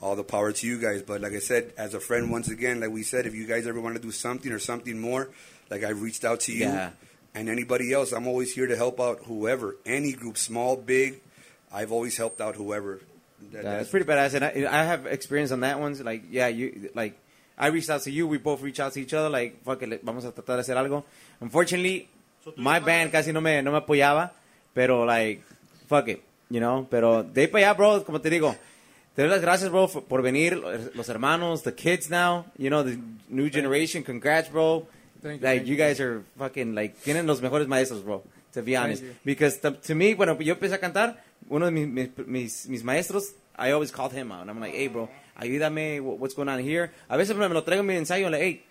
all 0.00 0.16
the 0.16 0.24
power 0.24 0.50
to 0.52 0.66
you 0.66 0.80
guys. 0.80 1.02
But 1.02 1.20
like 1.20 1.32
I 1.32 1.38
said, 1.38 1.72
as 1.76 1.94
a 1.94 2.00
friend, 2.00 2.30
once 2.30 2.48
again, 2.48 2.80
like 2.80 2.90
we 2.90 3.02
said, 3.02 3.26
if 3.26 3.34
you 3.34 3.46
guys 3.46 3.66
ever 3.66 3.80
want 3.80 3.94
to 3.96 4.02
do 4.02 4.10
something 4.10 4.50
or 4.50 4.58
something 4.58 4.98
more, 5.00 5.28
like 5.70 5.84
I 5.84 5.90
reached 5.90 6.24
out 6.24 6.40
to 6.40 6.52
you 6.52 6.64
Yeah. 6.64 6.90
and 7.34 7.48
anybody 7.48 7.92
else, 7.92 8.12
I'm 8.12 8.26
always 8.26 8.52
here 8.54 8.66
to 8.66 8.76
help 8.76 9.00
out 9.00 9.20
whoever, 9.26 9.76
any 9.86 10.12
group, 10.12 10.36
small, 10.38 10.76
big. 10.76 11.20
I've 11.72 11.92
always 11.92 12.16
helped 12.16 12.40
out 12.40 12.56
whoever. 12.56 13.00
That- 13.52 13.64
Yeah, 13.64 13.78
it's 13.80 13.90
pretty 13.90 14.06
badass, 14.06 14.34
and 14.34 14.44
I, 14.44 14.80
I 14.80 14.84
have 14.84 15.06
experience 15.06 15.52
on 15.52 15.60
that 15.60 15.78
ones. 15.78 16.00
Like, 16.00 16.24
yeah, 16.30 16.48
you 16.48 16.90
like 16.94 17.18
I 17.58 17.68
reached 17.68 17.90
out 17.90 18.02
to 18.02 18.10
you. 18.10 18.26
We 18.26 18.38
both 18.38 18.62
reached 18.62 18.80
out 18.80 18.92
to 18.94 19.00
each 19.00 19.12
other. 19.14 19.28
Like, 19.28 19.62
fuck 19.64 19.82
it, 19.82 20.00
vamos 20.02 20.24
a 20.24 20.32
tratar 20.32 20.56
de 20.56 20.62
hacer 20.62 20.76
algo. 20.76 21.04
Unfortunately, 21.40 22.08
my 22.56 22.80
band 22.80 23.12
casi 23.12 23.32
no 23.32 23.40
me, 23.40 23.60
no 23.62 23.72
me 23.72 23.78
apoyaba. 23.80 24.30
Pero, 24.74 25.04
like, 25.04 25.42
fuck 25.88 26.08
it, 26.08 26.22
you 26.50 26.60
know. 26.60 26.86
Pero 26.90 27.22
de 27.22 27.42
ahí 27.42 27.46
para 27.48 27.66
allá, 27.66 27.76
bro, 27.76 28.04
como 28.04 28.20
te 28.20 28.30
digo, 28.30 28.56
te 29.14 29.22
doy 29.22 29.30
las 29.30 29.40
gracias, 29.42 29.70
bro, 29.70 29.86
for- 29.88 30.02
por 30.04 30.22
venir. 30.22 30.56
Los 30.94 31.08
hermanos, 31.08 31.62
the 31.62 31.72
kids 31.74 32.08
now, 32.08 32.46
you 32.56 32.70
know, 32.70 32.82
the 32.82 32.98
new 33.28 33.50
generation. 33.50 34.02
Congrats, 34.02 34.48
bro. 34.50 34.86
Thank 35.22 35.40
you, 35.40 35.46
like, 35.46 35.58
thank 35.58 35.68
you 35.68 35.76
guys 35.76 36.00
are 36.00 36.22
fucking, 36.38 36.74
like, 36.74 36.96
tienen 37.04 37.26
los 37.26 37.40
mejores 37.40 37.68
maestros, 37.68 38.02
bro. 38.02 38.22
To 38.54 38.62
be 38.62 38.76
honest. 38.76 39.02
Because 39.24 39.58
to, 39.60 39.70
to 39.72 39.94
me, 39.94 40.14
bueno, 40.14 40.36
yo 40.40 40.54
empecé 40.54 40.74
a 40.74 40.78
cantar, 40.78 41.16
uno 41.48 41.66
de 41.66 41.70
mis, 41.70 42.08
mis, 42.26 42.68
mis 42.68 42.82
maestros, 42.82 43.32
I 43.56 43.70
always 43.72 43.90
called 43.92 44.12
him 44.12 44.32
out. 44.32 44.40
And 44.42 44.50
I'm 44.50 44.58
like, 44.60 44.74
hey, 44.74 44.88
bro, 44.88 45.08
ayúdame, 45.36 46.00
what's 46.00 46.34
going 46.34 46.48
on 46.48 46.60
here? 46.60 46.90
A 47.08 47.16
veces 47.16 47.36
me 47.36 47.48
lo 47.48 47.62
traigo 47.62 47.80
en 47.80 47.86
mi 47.86 47.94
ensayo, 47.94 48.30
like, 48.30 48.42
hey, 48.42 48.64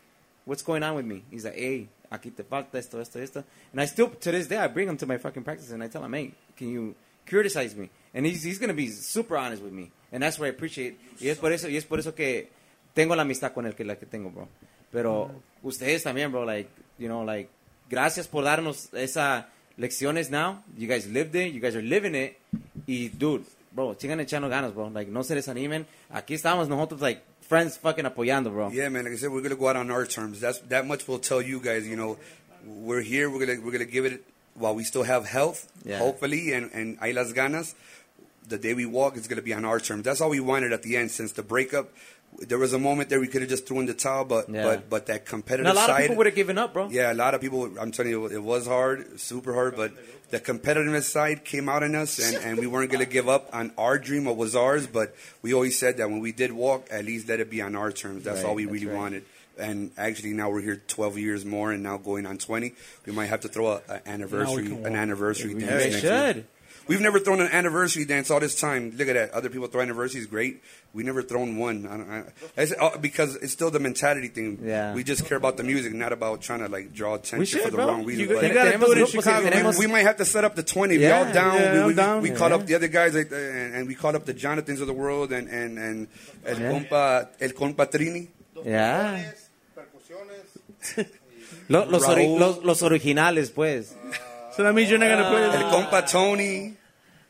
what's 0.45 0.63
going 0.63 0.83
on 0.83 0.95
with 0.95 1.05
me? 1.05 1.23
He's 1.31 1.43
like, 1.43 1.55
hey, 1.55 1.87
aquí 2.11 2.31
te 2.35 2.43
falta 2.43 2.77
esto, 2.77 2.99
esto, 2.99 3.19
esto. 3.19 3.43
And 3.71 3.81
I 3.81 3.85
still, 3.85 4.09
to 4.09 4.31
this 4.31 4.47
day, 4.47 4.57
I 4.57 4.67
bring 4.67 4.87
him 4.87 4.97
to 4.97 5.05
my 5.05 5.17
fucking 5.17 5.43
practice 5.43 5.71
and 5.71 5.83
I 5.83 5.87
tell 5.87 6.03
him, 6.03 6.13
hey, 6.13 6.31
can 6.57 6.69
you 6.69 6.95
criticize 7.25 7.75
me? 7.75 7.89
And 8.13 8.25
he's, 8.25 8.43
he's 8.43 8.59
going 8.59 8.69
to 8.69 8.75
be 8.75 8.87
super 8.87 9.37
honest 9.37 9.63
with 9.63 9.73
me. 9.73 9.91
And 10.11 10.21
that's 10.21 10.37
what 10.37 10.47
I 10.47 10.49
appreciate. 10.49 10.97
Y 11.19 11.29
es 11.29 11.37
por 11.37 11.51
eso, 11.51 11.69
y 11.69 11.77
es 11.77 11.85
por 11.85 11.99
eso 11.99 12.13
que 12.13 12.49
tengo 12.93 13.15
la 13.15 13.21
amistad 13.21 13.53
con 13.53 13.65
el 13.65 13.73
que 13.73 13.85
la 13.85 13.95
que 13.95 14.05
tengo, 14.05 14.29
bro. 14.29 14.47
Pero 14.91 15.31
ustedes 15.63 16.03
también, 16.03 16.31
bro, 16.31 16.43
like, 16.43 16.69
you 16.97 17.07
know, 17.07 17.23
like, 17.23 17.49
gracias 17.89 18.27
por 18.27 18.43
darnos 18.43 18.93
esa 18.93 19.47
lecciones 19.77 20.29
now. 20.29 20.63
You 20.77 20.87
guys 20.87 21.07
lived 21.07 21.35
it, 21.35 21.53
you 21.53 21.61
guys 21.61 21.75
are 21.75 21.81
living 21.81 22.15
it. 22.15 22.37
Y, 22.85 23.09
dude, 23.09 23.45
bro, 23.71 23.95
sigan 23.95 24.19
echando 24.19 24.49
ganas, 24.49 24.73
bro. 24.73 24.87
Like, 24.89 25.09
no 25.11 25.23
se 25.23 25.35
desanimen. 25.35 25.85
Aquí 26.13 26.33
estamos 26.35 26.67
nosotros, 26.69 27.01
like, 27.01 27.21
friends 27.41 27.77
fucking 27.77 28.05
apoyando, 28.05 28.51
bro. 28.51 28.69
Yeah, 28.71 28.89
man. 28.89 29.03
Like 29.05 29.13
I 29.13 29.17
said, 29.17 29.31
we're 29.31 29.41
gonna 29.41 29.55
go 29.55 29.67
out 29.69 29.75
on 29.75 29.91
our 29.91 30.05
terms. 30.05 30.39
That's 30.39 30.59
that 30.69 30.85
much. 30.85 31.07
We'll 31.07 31.19
tell 31.19 31.41
you 31.41 31.59
guys. 31.59 31.87
You 31.87 31.95
know, 31.95 32.17
we're 32.65 33.01
here. 33.01 33.29
We're 33.29 33.45
gonna 33.45 33.59
we're 33.61 33.71
gonna 33.71 33.85
give 33.85 34.05
it 34.05 34.23
while 34.55 34.75
we 34.75 34.83
still 34.83 35.03
have 35.03 35.25
health, 35.25 35.71
Yeah. 35.83 35.99
hopefully, 35.99 36.53
and 36.53 36.69
and 36.73 36.97
hay 36.99 37.13
las 37.13 37.31
ganas. 37.33 37.73
The 38.47 38.57
day 38.57 38.73
we 38.73 38.85
walk 38.85 39.15
is 39.17 39.27
gonna 39.27 39.41
be 39.41 39.53
on 39.53 39.63
our 39.65 39.79
terms. 39.79 40.03
That's 40.03 40.19
all 40.21 40.29
we 40.29 40.39
wanted 40.41 40.73
at 40.73 40.83
the 40.83 40.97
end. 40.97 41.11
Since 41.11 41.33
the 41.33 41.43
breakup, 41.43 41.89
there 42.39 42.57
was 42.57 42.73
a 42.73 42.79
moment 42.79 43.09
there 43.09 43.19
we 43.19 43.27
could 43.27 43.41
have 43.41 43.49
just 43.49 43.67
thrown 43.67 43.85
the 43.85 43.93
towel, 43.93 44.25
but 44.25 44.49
Yeah. 44.49 44.63
but 44.63 44.89
but 44.89 45.05
that 45.07 45.25
competitive 45.25 45.67
And 45.67 45.77
a 45.77 45.79
lot 45.79 45.87
side. 45.87 45.95
of 46.01 46.01
people 46.03 46.15
would 46.17 46.25
have 46.27 46.35
given 46.35 46.57
up, 46.57 46.73
bro. 46.73 46.89
Yeah, 46.89 47.11
a 47.11 47.15
lot 47.15 47.33
of 47.33 47.41
people. 47.41 47.69
I'm 47.79 47.91
telling 47.91 48.11
you, 48.11 48.25
it 48.27 48.41
was 48.43 48.65
hard, 48.67 49.19
super 49.19 49.53
hard, 49.53 49.75
but 49.75 49.91
the 50.31 50.39
competitiveness 50.39 51.03
side 51.03 51.43
came 51.43 51.67
out 51.69 51.83
in 51.83 51.93
us, 51.93 52.17
and, 52.19 52.43
and 52.43 52.57
we 52.59 52.65
weren't 52.67 52.89
going 52.91 53.03
to 53.03 53.11
give 53.11 53.27
up 53.29 53.49
on 53.53 53.71
our 53.77 53.97
dream, 53.99 54.25
what 54.25 54.37
was 54.37 54.55
ours. 54.55 54.87
But 54.87 55.13
we 55.41 55.53
always 55.53 55.77
said 55.77 55.97
that 55.97 56.09
when 56.09 56.19
we 56.21 56.31
did 56.31 56.51
walk, 56.53 56.87
at 56.89 57.05
least 57.05 57.27
let 57.27 57.39
it 57.41 57.49
be 57.49 57.61
on 57.61 57.75
our 57.75 57.91
terms. 57.91 58.23
That's 58.23 58.37
Right, 58.41 58.45
all 58.47 58.55
we 58.55 58.63
that's 58.65 58.73
really 58.73 58.87
right. 58.87 58.95
wanted. 58.97 59.25
And 59.59 59.91
actually, 59.97 60.31
now 60.33 60.49
we're 60.49 60.61
here 60.61 60.81
12 60.87 61.17
years 61.17 61.43
more, 61.45 61.71
and 61.73 61.83
now 61.83 61.97
going 61.97 62.25
on 62.25 62.37
20. 62.37 62.73
We 63.05 63.11
might 63.13 63.25
have 63.27 63.41
to 63.41 63.49
throw 63.49 63.67
a, 63.73 63.81
a 63.89 64.07
anniversary, 64.07 64.65
an 64.67 64.81
walk. 64.83 64.91
anniversary 64.93 65.53
Yeah, 65.53 65.59
dance. 65.67 65.83
we 65.83 65.89
next 65.91 66.01
should. 66.01 66.35
year. 66.37 66.45
We've 66.87 66.99
never 66.99 67.19
thrown 67.19 67.39
an 67.39 67.47
anniversary 67.51 68.05
dance 68.05 68.29
all 68.31 68.39
this 68.39 68.59
time. 68.59 68.93
Look 68.97 69.07
at 69.07 69.13
that. 69.13 69.31
Other 69.31 69.49
people 69.49 69.67
throw 69.67 69.81
anniversaries, 69.81 70.25
great. 70.25 70.61
We 70.93 71.03
never 71.03 71.21
thrown 71.21 71.57
one. 71.57 71.85
I 71.87 71.97
don't, 71.97 72.09
I, 72.11 72.23
it's, 72.61 72.73
uh, 72.77 72.97
because 72.97 73.35
it's 73.37 73.53
still 73.53 73.71
the 73.71 73.79
mentality 73.79 74.27
thing. 74.27 74.59
Yeah. 74.61 74.93
We 74.93 75.03
just 75.05 75.25
care 75.25 75.37
about 75.37 75.55
the 75.57 75.63
music, 75.63 75.93
not 75.93 76.11
about 76.11 76.41
trying 76.41 76.59
to 76.59 76.67
like 76.67 76.91
draw 76.93 77.13
attention 77.15 77.59
We 77.59 77.63
for 77.65 77.71
the 77.71 77.77
bro. 77.77 77.87
wrong 77.87 78.03
reason. 78.03 78.27
You, 78.27 78.35
But- 78.35 78.43
you 78.43 78.53
gotta 78.53 78.77
do 78.77 78.91
it 78.91 78.97
in 78.97 79.05
Chicago. 79.05 79.47
tenemos- 79.49 79.63
man. 79.63 79.79
we 79.79 79.87
might 79.87 80.01
have 80.01 80.17
to 80.17 80.25
set 80.25 80.43
up 80.43 80.55
the 80.55 80.63
20. 80.63 80.95
Yeah, 80.97 81.23
y'all 81.23 81.33
down, 81.33 81.55
yeah, 81.55 81.81
we, 81.81 81.87
we, 81.87 81.93
down. 81.93 82.21
we 82.23 82.31
caught 82.31 82.49
Yeah. 82.51 82.55
up 82.57 82.65
the 82.65 82.75
other 82.75 82.87
guys 82.89 83.13
like, 83.13 83.31
uh, 83.31 83.35
and, 83.35 83.75
and 83.75 83.87
we 83.87 83.95
caught 83.95 84.15
up 84.15 84.25
the 84.25 84.33
Jonathans 84.33 84.81
of 84.81 84.87
the 84.87 84.93
world 84.93 85.31
and, 85.31 85.47
and, 85.47 85.77
and 85.77 86.07
el, 86.45 86.59
Yeah. 86.59 86.71
compa, 86.71 87.27
el 87.39 87.49
compa 87.51 87.89
Trini. 87.89 88.27
Yeah. 88.65 89.31
Percusiones. 89.77 91.05
Lo- 91.69 91.85
los, 91.85 92.03
ori- 92.07 92.27
los, 92.27 92.63
los 92.65 92.81
originales, 92.81 93.49
pues. 93.51 93.93
So 94.55 94.63
that 94.63 94.73
means 94.73 94.89
you're 94.89 94.99
not 94.99 95.09
gonna 95.09 95.29
play. 95.29 95.43
El 95.43 95.69
compa 95.71 96.09
Tony. 96.09 96.75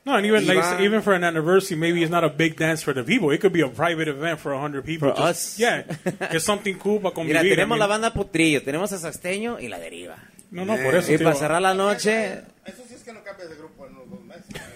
No, 0.03 0.15
and 0.15 0.25
even 0.25 0.47
like 0.47 0.79
even 0.81 1.01
for 1.03 1.13
an 1.13 1.23
anniversary, 1.23 1.77
maybe 1.77 2.01
it's 2.01 2.09
not 2.09 2.23
a 2.23 2.29
big 2.29 2.57
dance 2.57 2.81
for 2.81 2.91
the 2.93 3.03
people. 3.03 3.29
It 3.29 3.39
could 3.39 3.53
be 3.53 3.61
a 3.61 3.67
private 3.67 4.07
event 4.07 4.39
for 4.39 4.55
hundred 4.59 4.83
people. 4.83 5.11
For 5.11 5.15
Just- 5.15 5.53
us. 5.53 5.59
yeah, 5.59 5.83
it's 6.31 6.43
something 6.43 6.75
cool 6.79 6.99
para 6.99 7.13
Mira, 7.23 7.39
convivir. 7.41 7.53
I 7.53 7.55
tenemos 7.55 7.69
mean- 7.75 7.79
la 7.79 7.87
banda 7.87 8.11
Potrillo, 8.11 8.63
tenemos 8.63 8.91
a 8.93 8.97
Sasteño 8.97 9.59
y 9.59 9.67
la 9.67 9.77
Deriva. 9.77 10.15
no, 10.49 10.65
no, 10.65 10.75
por 10.77 10.95
eso. 10.95 11.13
Y 11.13 11.17
para 11.19 11.35
cerrar 11.35 11.61
la 11.61 11.75
noche, 11.75 12.41
Eso 12.65 12.80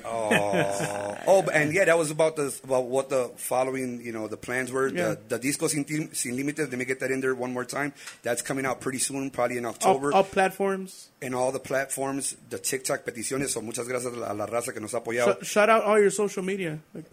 Oh, 0.07 1.17
oh, 1.27 1.41
and 1.53 1.73
yeah, 1.73 1.85
that 1.85 1.97
was 1.97 2.11
about 2.11 2.35
the 2.35 2.55
about 2.63 2.85
what 2.85 3.09
the 3.09 3.31
following, 3.37 4.01
you 4.01 4.11
know, 4.11 4.27
the 4.27 4.37
plans 4.37 4.71
were. 4.71 4.87
Yeah. 4.87 5.09
The, 5.09 5.19
the 5.29 5.39
disco 5.39 5.67
sin, 5.67 5.85
sin 6.13 6.35
límites. 6.37 6.59
Let 6.59 6.71
me 6.73 6.85
get 6.85 6.99
that 6.99 7.11
in 7.11 7.21
there 7.21 7.33
one 7.35 7.53
more 7.53 7.65
time. 7.65 7.93
That's 8.23 8.41
coming 8.41 8.65
out 8.65 8.81
pretty 8.81 8.99
soon, 8.99 9.29
probably 9.31 9.57
in 9.57 9.65
October. 9.65 10.13
all 10.13 10.23
platforms. 10.23 11.09
in 11.21 11.33
all 11.33 11.51
the 11.51 11.59
platforms, 11.59 12.35
the 12.49 12.59
TikTok 12.59 13.03
peticiones. 13.05 13.49
So 13.49 13.61
muchas 13.61 13.87
gracias 13.87 14.13
a 14.13 14.17
la, 14.17 14.31
a 14.31 14.33
la 14.33 14.45
raza 14.45 14.73
que 14.73 14.79
nos 14.79 14.93
ha 14.93 14.99
apoyado. 14.99 15.43
Sh- 15.43 15.47
shout 15.47 15.69
out 15.69 15.83
all 15.83 15.99
your 15.99 16.11
social 16.11 16.43
media. 16.43 16.79
Like, 16.93 17.05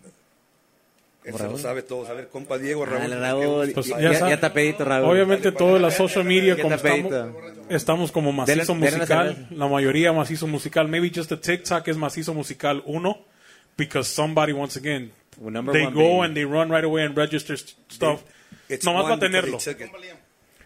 Él 1.24 1.34
se 1.34 1.44
lo 1.44 1.56
sabe 1.58 1.82
todo. 1.82 2.06
A 2.08 2.12
ver, 2.14 2.28
compa 2.28 2.58
Diego, 2.58 2.84
Raúl. 2.84 3.72
Pues 3.74 3.86
ya, 3.86 4.00
ya 4.00 4.12
ya, 4.12 4.18
sabe- 4.18 4.32
está 4.34 4.52
pedito, 4.52 4.84
Raúl. 4.84 5.08
Obviamente 5.10 5.52
toda 5.52 5.78
la 5.78 5.90
social 5.90 6.24
media, 6.24 6.56
Ya 6.56 6.62
como 6.62 6.74
estamos, 6.74 7.12
estamos 7.68 8.12
como 8.12 8.32
macizo 8.32 8.74
musical, 8.74 9.46
la 9.50 9.68
mayoría 9.68 10.12
macizo 10.12 10.46
musical. 10.48 10.88
Maybe 10.88 11.10
just 11.14 11.28
the 11.28 11.36
TikTok 11.36 11.86
is 11.88 11.96
macizo 11.96 12.34
musical 12.34 12.82
uno, 12.86 13.18
because 13.76 14.08
somebody 14.08 14.52
once 14.52 14.76
again 14.76 15.12
Well, 15.38 15.52
they 15.72 15.84
one, 15.84 15.94
go 15.94 16.00
baby. 16.00 16.20
and 16.26 16.34
they 16.36 16.44
run 16.44 16.70
right 16.70 16.84
away 16.84 17.04
and 17.04 17.16
register 17.16 17.56
st- 17.56 17.76
stuff. 17.88 18.22
It's 18.68 18.84
Nomás 18.84 19.04
para 19.04 19.18
tenerlo. 19.20 19.58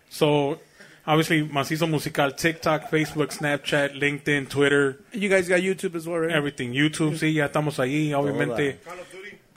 So 0.08 0.58
obviously 1.06 1.42
macizo 1.44 1.86
musical, 1.88 2.34
TikTok, 2.34 2.88
Facebook, 2.90 3.30
Snapchat, 3.32 3.92
LinkedIn, 3.94 4.48
Twitter, 4.48 4.98
you 5.12 5.28
guys 5.28 5.48
got 5.48 5.60
YouTube 5.60 5.96
as 5.96 6.06
well, 6.06 6.20
right? 6.20 6.34
everything. 6.34 6.72
YouTube, 6.72 7.16
sí, 7.16 7.32
ya 7.34 7.46
estamos 7.46 7.78
ahí. 7.78 8.12
Obviamente 8.14 8.78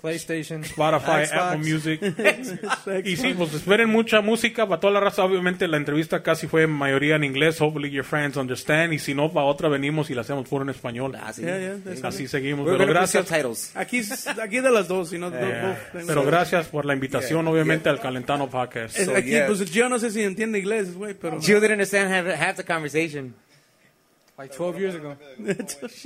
PlayStation, 0.02 0.64
Spotify, 0.64 1.26
Xbox. 1.26 1.34
Apple 1.34 1.58
Music. 1.58 2.02
Y 3.06 3.16
sí, 3.18 3.34
pues 3.38 3.54
esperen 3.54 3.90
mucha 3.90 4.22
música 4.22 4.68
para 4.68 4.80
toda 4.80 4.94
la 4.94 5.00
raza. 5.00 5.24
Obviamente 5.24 5.68
la 5.68 5.78
entrevista 5.78 6.24
casi 6.24 6.48
fue 6.48 6.64
en 6.64 6.72
mayoría 6.72 7.16
en 7.16 7.24
inglés. 7.24 7.60
Hopefully 7.62 7.90
your 7.90 8.06
fans 8.06 8.38
understand. 8.38 8.94
Y 8.94 9.00
si 9.00 9.14
no, 9.14 9.32
para 9.32 9.46
otra 9.46 9.70
venimos 9.70 10.10
y 10.10 10.16
la 10.16 10.22
hacemos 10.22 10.48
puro 10.48 10.64
en 10.64 10.70
español. 10.70 11.16
Ah, 11.20 11.34
sí. 11.34 11.42
Yeah, 11.42 11.80
yeah, 11.84 12.08
Así 12.08 12.28
seguimos. 12.28 12.66
We're 12.66 12.78
Pero 12.78 12.90
gracias. 12.90 13.32
Aquí, 13.76 14.02
aquí 14.42 14.60
de 14.60 14.72
las 14.72 14.88
dos, 14.88 15.12
you 15.12 15.18
know, 15.18 15.32
Eh, 15.34 15.76
both. 15.94 16.06
pero 16.08 16.24
gracias 16.24 16.68
por 16.68 16.86
la 16.86 16.94
invitación, 16.94 17.48
obviamente, 17.48 17.90
al 17.90 18.00
Calentano 18.00 18.50
Podcast. 18.50 18.98
So, 18.98 19.16
aquí, 19.16 19.30
yeah. 19.30 19.48
pues 19.48 19.60
yo 19.72 19.90
no 19.90 20.00
sé 20.00 20.12
si 20.12 20.22
entiende 20.24 20.60
inglés, 20.60 20.94
güey, 20.94 21.14
pero. 21.14 21.40
Jill 21.42 21.60
didn't 21.60 21.74
understand 21.74 22.12
half, 22.12 22.26
half 22.40 22.58
the 22.58 22.64
conversation. 22.64 23.34
like 24.38 24.56
12 24.56 24.80
years 24.80 24.96
ago. 24.96 25.18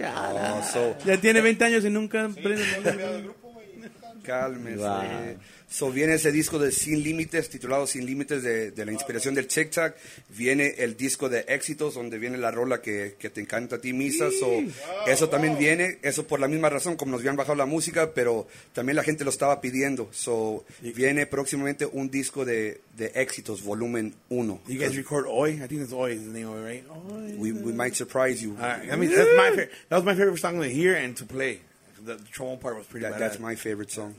Oh, 0.06 0.62
so, 0.64 0.96
Ya 1.06 1.18
tiene 1.18 1.42
20 1.42 1.66
años 1.66 1.86
y 1.86 1.90
nunca. 1.90 2.30
Cálmese. 4.24 4.78
Wow. 4.78 5.38
So, 5.70 5.92
viene 5.92 6.14
ese 6.14 6.32
disco 6.32 6.60
de 6.60 6.72
Sin 6.72 7.02
Límites, 7.02 7.50
titulado 7.50 7.88
Sin 7.88 8.06
Límites, 8.06 8.44
de, 8.44 8.72
de 8.72 8.86
la 8.86 8.92
inspiración 8.92 9.34
del 9.34 9.48
TikTok. 9.48 9.96
Viene 10.30 10.76
el 10.78 10.96
disco 10.96 11.30
de 11.30 11.46
éxitos, 11.48 11.96
donde 11.96 12.20
viene 12.20 12.38
la 12.38 12.52
rola 12.52 12.80
que, 12.80 13.16
que 13.18 13.32
te 13.32 13.42
encanta 13.42 13.78
a 13.78 13.80
ti, 13.80 13.92
Misa. 13.92 14.30
So, 14.40 14.64
eso 15.08 15.30
también 15.30 15.58
viene, 15.58 15.98
eso 16.04 16.28
por 16.28 16.40
la 16.40 16.48
misma 16.48 16.70
razón, 16.70 16.96
como 16.96 17.12
nos 17.12 17.22
habían 17.22 17.36
bajado 17.36 17.56
la 17.56 17.66
música, 17.66 18.12
pero 18.14 18.48
también 18.74 18.96
la 18.96 19.04
gente 19.04 19.24
lo 19.24 19.32
estaba 19.32 19.62
pidiendo. 19.62 20.10
So, 20.12 20.64
viene 20.82 21.26
próximamente 21.26 21.88
un 21.88 22.10
disco 22.12 22.46
de, 22.46 22.82
de 22.96 23.12
éxitos, 23.16 23.64
volumen 23.64 24.14
1. 24.30 24.62
You 24.68 24.80
guys 24.80 24.96
record 24.96 25.26
Oi? 25.28 25.54
I 25.54 25.68
think 25.68 25.82
that's 25.82 25.94
Oi 25.94 26.14
is 26.14 26.24
the 26.24 26.32
name 26.32 26.48
of 26.48 26.58
it, 26.58 26.64
right? 26.64 27.38
We, 27.38 27.52
we 27.52 27.74
might 27.74 27.96
surprise 27.96 28.44
you. 28.44 28.54
Right. 28.54 28.92
I 28.92 28.96
mean, 28.96 29.10
that's 29.10 29.36
my 29.36 29.50
favorite. 29.50 29.72
That 29.90 29.96
was 29.96 30.06
my 30.06 30.14
favorite 30.14 30.38
song 30.38 30.62
to 30.62 30.70
hear 30.70 30.96
and 30.96 31.18
to 31.18 31.26
play. 31.26 31.62
The, 32.04 32.16
the 32.16 32.24
trombone 32.26 32.60
part 32.60 32.78
was 32.78 32.86
pretty 32.88 33.06
That, 33.06 33.14
badass. 33.16 33.20
that's 33.20 33.40
my 33.40 33.56
favorite 33.56 33.92
song. 33.92 34.16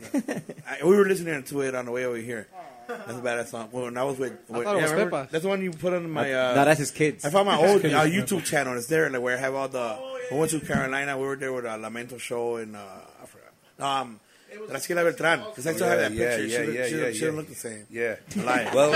I, 0.66 0.84
we 0.84 0.96
were 0.96 1.04
listening 1.06 1.42
to 1.42 1.60
it 1.62 1.74
on 1.74 1.84
the 1.86 1.90
way 1.92 2.04
over 2.04 2.16
here. 2.16 2.48
That's 2.86 3.12
a 3.12 3.14
badass 3.14 3.46
song. 3.48 3.68
Well, 3.72 3.84
when 3.84 3.96
I 3.96 4.04
was 4.04 4.18
with, 4.18 4.32
with 4.48 4.64
thought 4.64 4.76
it 4.76 4.82
was 4.82 4.90
remember? 4.92 5.24
Pepa. 5.24 5.30
that's 5.30 5.42
the 5.42 5.48
one 5.48 5.62
you 5.62 5.70
put 5.70 5.94
on 5.94 6.10
my. 6.10 6.32
Uh, 6.32 6.54
no, 6.54 6.64
that's 6.64 6.78
his 6.80 6.90
kids. 6.90 7.24
I 7.24 7.30
found 7.30 7.46
my 7.46 7.56
old 7.66 7.84
uh, 7.84 8.04
YouTube 8.04 8.44
channel. 8.44 8.76
It's 8.76 8.86
there, 8.86 9.08
like 9.10 9.22
where 9.22 9.36
I 9.36 9.40
have 9.40 9.54
all 9.54 9.68
the. 9.68 9.98
We 10.30 10.38
went 10.38 10.50
to 10.52 10.60
Carolina. 10.60 11.16
We 11.18 11.26
were 11.26 11.36
there 11.36 11.52
with 11.52 11.64
a 11.64 11.78
Lamento 11.78 12.18
show 12.18 12.56
and 12.56 12.76
uh, 12.76 12.80
I 13.22 13.26
forgot. 13.26 14.00
Um, 14.02 14.20
Graciela 14.68 15.02
Beltran. 15.05 15.41
Because 15.50 15.66
I 15.66 15.73
still 15.74 15.89
have 15.89 15.99
that 16.00 16.12
Yeah, 16.12 16.36
picture. 16.36 16.47
yeah, 16.47 16.65
she, 16.65 16.73
yeah, 16.73 16.86
she, 16.86 16.97
yeah, 16.99 17.12
she 17.12 17.18
yeah. 17.20 17.26
don't 17.26 17.36
look 17.36 17.49
the 17.49 17.55
same. 17.55 17.86
Yeah. 17.91 18.16
Lying. 18.44 18.74
Well, 18.74 18.91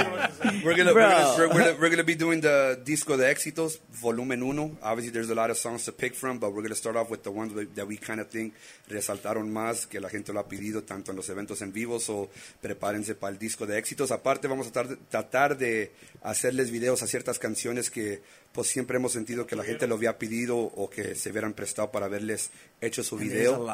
we're 0.65 0.75
gonna, 0.77 0.95
we're 0.95 1.01
gonna 1.01 1.35
we're, 1.37 1.49
we're, 1.49 1.59
gonna, 1.59 1.77
we're 1.81 1.91
gonna 1.91 2.05
be 2.05 2.15
doing 2.15 2.41
the 2.41 2.81
Disco 2.85 3.17
de 3.17 3.25
Éxitos, 3.31 3.78
Volumen 3.93 4.43
Uno. 4.43 4.77
Obviously, 4.83 5.12
there's 5.12 5.31
a 5.31 5.35
lot 5.35 5.51
of 5.51 5.57
songs 5.59 5.85
to 5.85 5.93
pick 5.93 6.15
from, 6.15 6.39
but 6.39 6.53
we're 6.53 6.62
gonna 6.62 6.75
start 6.75 6.97
off 6.97 7.11
with 7.11 7.23
the 7.23 7.31
ones 7.31 7.53
that 7.75 7.87
we 7.87 7.97
kind 7.97 8.20
of 8.20 8.28
think 8.28 8.55
resaltaron 8.89 9.51
más, 9.53 9.87
que 9.87 10.01
la 10.01 10.09
gente 10.09 10.33
lo 10.33 10.41
ha 10.41 10.49
pedido 10.49 10.83
tanto 10.83 11.11
en 11.12 11.17
los 11.17 11.28
eventos 11.28 11.61
en 11.62 11.73
vivo. 11.73 11.99
So, 12.01 12.31
prepárense 12.62 13.15
para 13.15 13.33
el 13.33 13.39
Disco 13.39 13.67
de 13.67 13.78
Éxitos. 13.78 14.11
Aparte, 14.11 14.49
vamos 14.49 14.69
a 14.69 14.73
tratar 15.11 15.57
de 15.59 15.93
hacerles 16.23 16.70
videos 16.70 17.03
a 17.03 17.07
ciertas 17.07 17.39
canciones 17.39 17.91
que 17.91 18.23
pues 18.52 18.68
siempre 18.68 18.97
hemos 18.97 19.12
sentido 19.12 19.47
que 19.47 19.55
la 19.57 19.65
gente 19.65 19.86
lo 19.86 19.94
había 19.94 20.18
pedido 20.18 20.57
o 20.57 20.91
que 20.91 21.15
se 21.15 21.31
hubieran 21.31 21.52
prestado 21.52 21.91
para 21.91 22.07
haberles 22.07 22.51
hecho 22.81 23.02
su 23.02 23.17
video. 23.17 23.67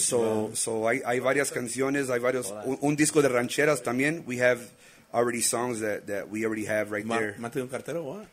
So, 0.00 0.50
so 0.54 0.88
hay, 0.88 1.02
hay 1.04 1.20
varias 1.20 1.50
canciones, 1.50 2.10
hay 2.10 2.20
varios, 2.20 2.54
un, 2.64 2.78
un 2.80 2.96
disco 2.96 3.20
de 3.22 3.28
rancheras 3.28 3.82
también. 3.82 4.24
We 4.26 4.40
have 4.42 4.60
already 5.12 5.42
songs 5.42 5.80
that, 5.80 6.06
that 6.06 6.28
we 6.30 6.44
already 6.44 6.66
have 6.66 6.90
right 6.90 7.04
Ma- 7.04 7.18
there. 7.18 7.34
Amante 7.36 7.58
de 7.58 7.64
un 7.64 7.68
cartero, 7.68 8.02
what? 8.02 8.26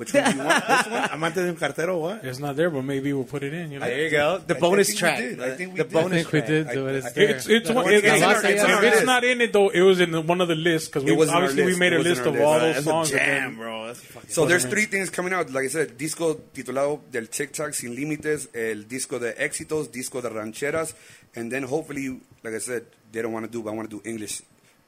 Which 0.00 0.14
one 0.14 0.24
do 0.24 0.30
you 0.38 0.44
want? 0.44 0.64
Which 0.68 0.86
one? 0.92 1.10
Amante 1.12 1.40
de 1.42 1.48
un 1.50 1.56
cartero, 1.56 2.00
what? 2.00 2.24
It's 2.24 2.38
not 2.38 2.56
there, 2.56 2.70
but 2.70 2.82
maybe 2.82 3.12
we'll 3.12 3.24
put 3.24 3.42
it 3.42 3.52
in. 3.52 3.70
You 3.72 3.78
know, 3.80 3.84
There 3.86 4.02
you 4.04 4.10
go. 4.10 4.38
The 4.38 4.54
I- 4.54 4.56
I 4.56 4.60
bonus 4.60 4.86
think 4.88 4.96
we 4.96 5.00
track. 5.00 5.18
did. 5.18 5.40
I 5.42 5.50
think 5.56 5.72
we 5.74 5.78
the 5.78 5.84
did. 5.84 5.96
I 5.96 6.02
bonus 6.02 6.16
think 6.22 6.32
we 6.32 6.38
track. 6.40 6.48
did 6.48 6.68
do 6.70 6.86
it. 6.88 6.94
It's 6.96 7.12
there. 7.12 7.28
it's 7.36 7.48
it's, 7.48 7.68
one, 7.68 7.84
what 7.84 7.92
it's, 7.94 8.06
it 8.06 8.14
is. 8.14 8.22
it's, 8.22 8.22
It's 8.22 8.42
not, 8.42 8.50
in 8.50 8.60
our 8.74 8.84
it's 8.84 8.94
list. 8.96 9.06
not 9.06 9.24
in 9.24 9.40
it 9.42 9.52
though. 9.52 9.68
It 9.68 9.82
was 9.82 10.00
in 10.00 10.10
the, 10.12 10.20
one 10.22 10.40
of 10.40 10.48
the 10.48 10.54
lists 10.54 10.88
because 10.88 11.04
we 11.04 11.12
It 11.12 11.16
was 11.18 11.28
in 11.28 11.34
our 11.34 11.42
obviously 11.42 11.62
we 11.64 11.68
list. 11.72 11.80
made 11.80 11.92
It 11.92 11.96
a 11.96 11.98
was 11.98 12.06
in 12.06 12.12
list 12.12 12.22
our 12.22 12.28
of 12.28 12.34
list. 12.34 12.44
all 12.46 12.58
those 12.60 12.74
That's 12.74 12.86
songs. 12.86 13.12
a 13.12 13.22
and 13.22 13.26
jam, 13.52 13.56
bro. 13.56 13.86
That's 13.88 14.00
fucking 14.00 14.30
So 14.30 14.46
there's 14.46 14.64
three 14.64 14.86
things 14.86 15.10
coming 15.10 15.32
out. 15.34 15.50
Like 15.50 15.64
I 15.66 15.68
said, 15.68 15.98
disco 15.98 16.34
titulado 16.54 17.00
del 17.10 17.26
TikTok 17.28 17.74
Sin 17.74 17.94
Límites, 17.94 18.48
el 18.54 18.84
disco 18.88 19.18
de 19.18 19.32
éxitos, 19.34 19.92
disco 19.92 20.22
de 20.22 20.30
rancheras, 20.30 20.94
and 21.36 21.52
then 21.52 21.64
hopefully, 21.64 22.20
like 22.42 22.54
I 22.54 22.58
said, 22.58 22.86
they 23.12 23.20
don't 23.22 23.32
want 23.32 23.44
to 23.44 23.50
do, 23.52 23.62
but 23.62 23.70
I 23.70 23.74
want 23.74 23.90
to 23.90 24.00
do 24.00 24.08
English. 24.08 24.40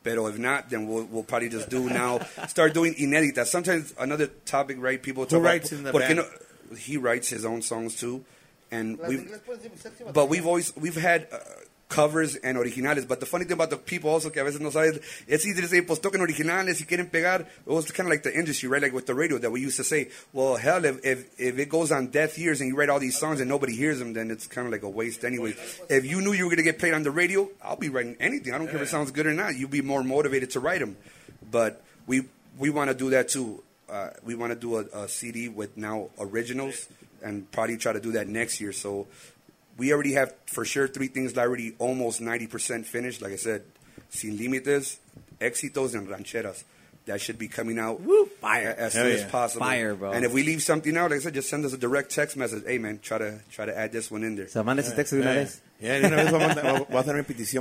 Pero 0.02 0.26
if 0.26 0.38
not, 0.38 0.68
then 0.70 0.88
we'll, 0.88 1.04
we'll 1.04 1.22
probably 1.22 1.48
just 1.48 1.68
do 1.70 1.88
now, 1.88 2.18
start 2.48 2.74
doing 2.74 2.94
inéditas. 2.94 3.46
Sometimes 3.46 3.94
another 3.98 4.26
topic, 4.46 4.76
right? 4.80 5.00
People 5.02 5.26
talk 5.26 5.42
writes 5.42 5.70
about, 5.70 5.78
in 5.78 5.84
the 5.84 5.92
¿por 5.92 6.00
qué 6.00 6.16
band? 6.16 6.18
no- 6.18 6.76
he 6.76 6.96
writes 6.96 7.28
his 7.28 7.44
own 7.44 7.60
songs 7.62 7.94
too, 7.96 8.24
and 8.70 8.98
we 8.98 9.26
but 10.12 10.28
we've 10.28 10.46
always 10.46 10.74
we've 10.76 10.96
had 10.96 11.28
uh, 11.30 11.38
covers 11.92 12.36
and 12.36 12.56
originales. 12.56 13.06
But 13.06 13.20
the 13.20 13.26
funny 13.26 13.44
thing 13.44 13.52
about 13.52 13.68
the 13.68 13.76
people 13.76 14.08
also 14.08 14.30
que 14.30 14.40
a 14.40 14.44
veces 14.44 14.60
no 14.62 14.70
sabes, 14.70 14.98
it's 15.28 15.44
easy 15.44 15.60
to 15.60 15.68
say, 15.68 15.82
pues 15.82 16.00
toquen 16.00 16.26
originales 16.26 16.80
y 16.80 16.86
quieren 16.86 17.10
pegar. 17.10 17.40
It 17.42 17.66
was 17.66 17.92
kind 17.92 18.06
of 18.06 18.10
like 18.10 18.22
the 18.22 18.34
industry, 18.34 18.68
right? 18.70 18.80
Like 18.80 18.94
with 18.94 19.06
the 19.06 19.14
radio 19.14 19.36
that 19.36 19.50
we 19.50 19.60
used 19.60 19.76
to 19.76 19.84
say, 19.84 20.08
well, 20.32 20.56
hell, 20.56 20.84
if, 20.86 21.04
if, 21.04 21.38
if 21.38 21.58
it 21.58 21.68
goes 21.68 21.92
on 21.92 22.06
deaf 22.06 22.38
ears 22.38 22.62
and 22.62 22.68
you 22.68 22.76
write 22.76 22.88
all 22.88 22.98
these 22.98 23.18
songs 23.18 23.40
and 23.40 23.48
nobody 23.48 23.76
hears 23.76 23.98
them, 23.98 24.14
then 24.14 24.30
it's 24.30 24.46
kind 24.46 24.66
of 24.66 24.72
like 24.72 24.82
a 24.82 24.88
waste 24.88 25.22
anyway. 25.22 25.54
If 25.90 26.06
you 26.06 26.22
knew 26.22 26.32
you 26.32 26.44
were 26.44 26.50
going 26.50 26.64
to 26.64 26.64
get 26.64 26.78
played 26.78 26.94
on 26.94 27.02
the 27.02 27.10
radio, 27.10 27.48
I'll 27.62 27.76
be 27.76 27.90
writing 27.90 28.16
anything. 28.18 28.54
I 28.54 28.58
don't 28.58 28.68
care 28.68 28.76
if 28.76 28.82
it 28.82 28.88
sounds 28.88 29.10
good 29.10 29.26
or 29.26 29.34
not. 29.34 29.54
You'd 29.54 29.70
be 29.70 29.82
more 29.82 30.02
motivated 30.02 30.50
to 30.52 30.60
write 30.60 30.80
them. 30.80 30.96
But 31.50 31.82
we, 32.06 32.22
we 32.58 32.70
want 32.70 32.88
to 32.88 32.96
do 32.96 33.10
that 33.10 33.28
too. 33.28 33.62
Uh, 33.90 34.08
we 34.24 34.34
want 34.34 34.50
to 34.52 34.58
do 34.58 34.76
a, 34.76 35.04
a 35.04 35.08
CD 35.08 35.50
with 35.50 35.76
now 35.76 36.08
originals 36.18 36.88
and 37.22 37.50
probably 37.52 37.76
try 37.76 37.92
to 37.92 38.00
do 38.00 38.12
that 38.12 38.28
next 38.28 38.60
year. 38.60 38.72
So 38.72 39.06
we 39.76 39.92
already 39.92 40.12
have 40.14 40.34
for 40.46 40.64
sure 40.64 40.88
three 40.88 41.08
things 41.08 41.32
that 41.34 41.40
are 41.40 41.48
already 41.48 41.74
almost 41.78 42.20
90% 42.20 42.84
finished. 42.84 43.22
Like 43.22 43.32
I 43.32 43.36
said, 43.36 43.62
Sin 44.10 44.36
Límites, 44.38 44.98
Éxitos, 45.40 45.94
and 45.94 46.08
Rancheras. 46.08 46.64
That 47.06 47.20
should 47.20 47.36
be 47.36 47.48
coming 47.48 47.80
out 47.80 48.00
fire. 48.40 48.72
as 48.78 48.94
Hell 48.94 49.04
soon 49.04 49.18
yeah. 49.18 49.24
as 49.24 49.30
possible. 49.30 49.66
Fire, 49.66 49.94
bro. 49.96 50.12
And 50.12 50.24
if 50.24 50.32
we 50.32 50.44
leave 50.44 50.62
something 50.62 50.96
out, 50.96 51.10
like 51.10 51.18
I 51.18 51.22
said, 51.24 51.34
just 51.34 51.48
send 51.50 51.64
us 51.64 51.72
a 51.72 51.76
direct 51.78 52.12
text 52.14 52.36
message. 52.36 52.62
Hey, 52.64 52.78
man, 52.78 53.00
try 53.02 53.18
to 53.18 53.40
try 53.50 53.66
to 53.66 53.76
add 53.76 53.90
this 53.90 54.08
one 54.08 54.22
in 54.22 54.36
there. 54.36 54.46
So, 54.46 54.62
manda 54.62 54.84
ese 54.84 54.92
texto 54.94 55.16
de 55.16 55.22
una 55.22 55.32
Yeah, 55.34 55.40
vez. 55.40 55.60
Yeah, 55.82 55.98
de 55.98 56.06
una 56.06 56.16
vez 56.16 56.32
a 56.32 56.38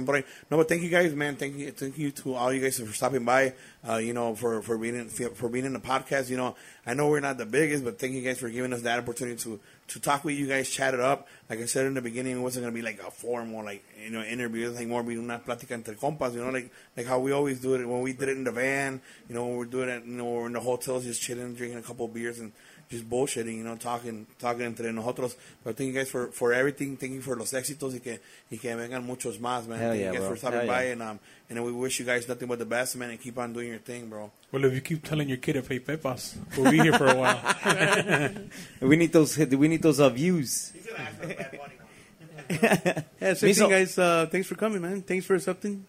voy 0.05 0.19
a. 0.19 0.23
No, 0.51 0.57
but 0.57 0.69
thank 0.69 0.83
you 0.83 0.89
guys, 0.89 1.11
man. 1.15 1.37
Thank 1.37 1.55
you, 1.57 1.71
thank 1.71 1.97
you 1.97 2.11
to 2.11 2.35
all 2.35 2.53
you 2.53 2.61
guys 2.61 2.79
for 2.79 2.93
stopping 2.93 3.25
by. 3.25 3.53
Uh, 3.87 3.95
you 3.95 4.13
know, 4.13 4.35
for 4.35 4.61
for 4.61 4.77
being 4.77 4.95
in, 4.95 5.09
for 5.09 5.49
being 5.49 5.65
in 5.65 5.73
the 5.73 5.79
podcast. 5.79 6.29
You 6.29 6.37
know, 6.37 6.55
I 6.85 6.93
know 6.93 7.09
we're 7.09 7.19
not 7.19 7.39
the 7.39 7.47
biggest, 7.47 7.83
but 7.83 7.97
thank 7.97 8.13
you 8.13 8.21
guys 8.21 8.37
for 8.37 8.47
giving 8.49 8.73
us 8.73 8.83
that 8.83 8.99
opportunity 8.99 9.37
to 9.41 9.59
to 9.87 9.99
talk 9.99 10.23
with 10.23 10.35
you 10.35 10.47
guys, 10.47 10.69
chat 10.69 10.93
it 10.93 10.99
up. 10.99 11.27
Like 11.49 11.61
I 11.61 11.65
said 11.65 11.87
in 11.87 11.95
the 11.95 12.01
beginning, 12.01 12.37
it 12.37 12.41
wasn't 12.41 12.65
gonna 12.65 12.75
be 12.75 12.83
like 12.83 13.01
a 13.01 13.09
formal 13.09 13.65
like 13.65 13.83
you 14.03 14.11
know 14.11 14.21
interview. 14.21 14.69
It's 14.69 14.77
like 14.77 14.87
more 14.87 15.01
be 15.01 15.17
una 15.17 15.39
plática 15.39 15.71
entre 15.71 15.95
compas. 15.95 16.35
You 16.35 16.45
know, 16.45 16.51
like 16.51 16.71
like 16.95 17.07
how 17.07 17.17
we 17.17 17.31
always 17.31 17.59
do 17.59 17.73
it 17.73 17.83
when 17.87 18.01
we 18.01 18.13
did 18.13 18.29
it 18.29 18.37
in 18.37 18.43
the 18.43 18.51
van. 18.51 19.01
You 19.29 19.33
know, 19.33 19.47
when 19.47 19.57
we're 19.57 19.65
doing 19.65 19.89
it, 19.89 20.05
you 20.05 20.13
know, 20.13 20.25
we're 20.25 20.45
in 20.45 20.53
the 20.53 20.59
hotels 20.59 21.05
just 21.05 21.21
chilling, 21.23 21.55
drinking 21.55 21.79
a 21.79 21.81
couple 21.81 22.05
of 22.05 22.13
beers 22.13 22.39
and 22.39 22.51
just 22.91 23.09
bullshitting, 23.09 23.57
you 23.57 23.63
know, 23.63 23.75
talking, 23.77 24.27
talking 24.37 24.65
entre 24.65 24.91
nosotros. 24.91 25.35
But 25.63 25.77
thank 25.77 25.87
you 25.87 25.93
guys 25.93 26.09
for, 26.11 26.27
for 26.27 26.53
everything. 26.53 26.97
Thank 26.97 27.13
you 27.13 27.21
for 27.21 27.35
los 27.37 27.51
éxitos 27.53 27.95
y 27.95 27.99
que, 27.99 28.19
y 28.51 28.57
que 28.57 28.75
vengan 28.75 29.03
muchos 29.03 29.39
más, 29.39 29.65
man. 29.65 29.79
Hell 29.79 29.91
thank 29.91 30.01
yeah, 30.01 30.07
you 30.07 30.11
guys 30.11 30.19
bro. 30.19 30.29
for 30.29 30.35
stopping 30.35 30.59
Hell 30.59 30.67
by, 30.67 30.83
yeah. 30.83 30.91
and 30.91 31.01
um, 31.01 31.19
and 31.49 31.63
we 31.65 31.71
wish 31.71 31.99
you 31.99 32.05
guys 32.05 32.27
nothing 32.27 32.47
but 32.47 32.59
the 32.59 32.65
best, 32.65 32.95
man, 32.97 33.09
and 33.09 33.19
keep 33.19 33.37
on 33.39 33.53
doing 33.53 33.69
your 33.69 33.79
thing, 33.79 34.09
bro. 34.09 34.29
Well, 34.51 34.65
if 34.65 34.73
you 34.73 34.81
keep 34.81 35.03
telling 35.03 35.29
your 35.29 35.37
kid 35.37 35.53
to 35.53 35.61
pay 35.63 35.79
pepas, 35.79 36.35
we'll 36.57 36.69
be 36.69 36.79
here 36.79 36.93
for 36.93 37.07
a 37.07 37.15
while. 37.15 38.35
We 38.81 38.97
need 38.97 39.13
those. 39.13 39.37
We 39.37 39.67
need 39.67 39.81
those 39.81 39.99
uh, 39.99 40.09
views. 40.09 40.73
Yeah, 42.49 43.33
same 43.33 43.47
Me 43.49 43.53
thing, 43.53 43.53
so- 43.53 43.69
guys. 43.69 43.97
Uh, 43.97 44.25
thanks 44.29 44.47
for 44.47 44.55
coming, 44.55 44.81
man. 44.81 45.01
Thanks 45.03 45.25
for 45.25 45.35
accepting. 45.35 45.85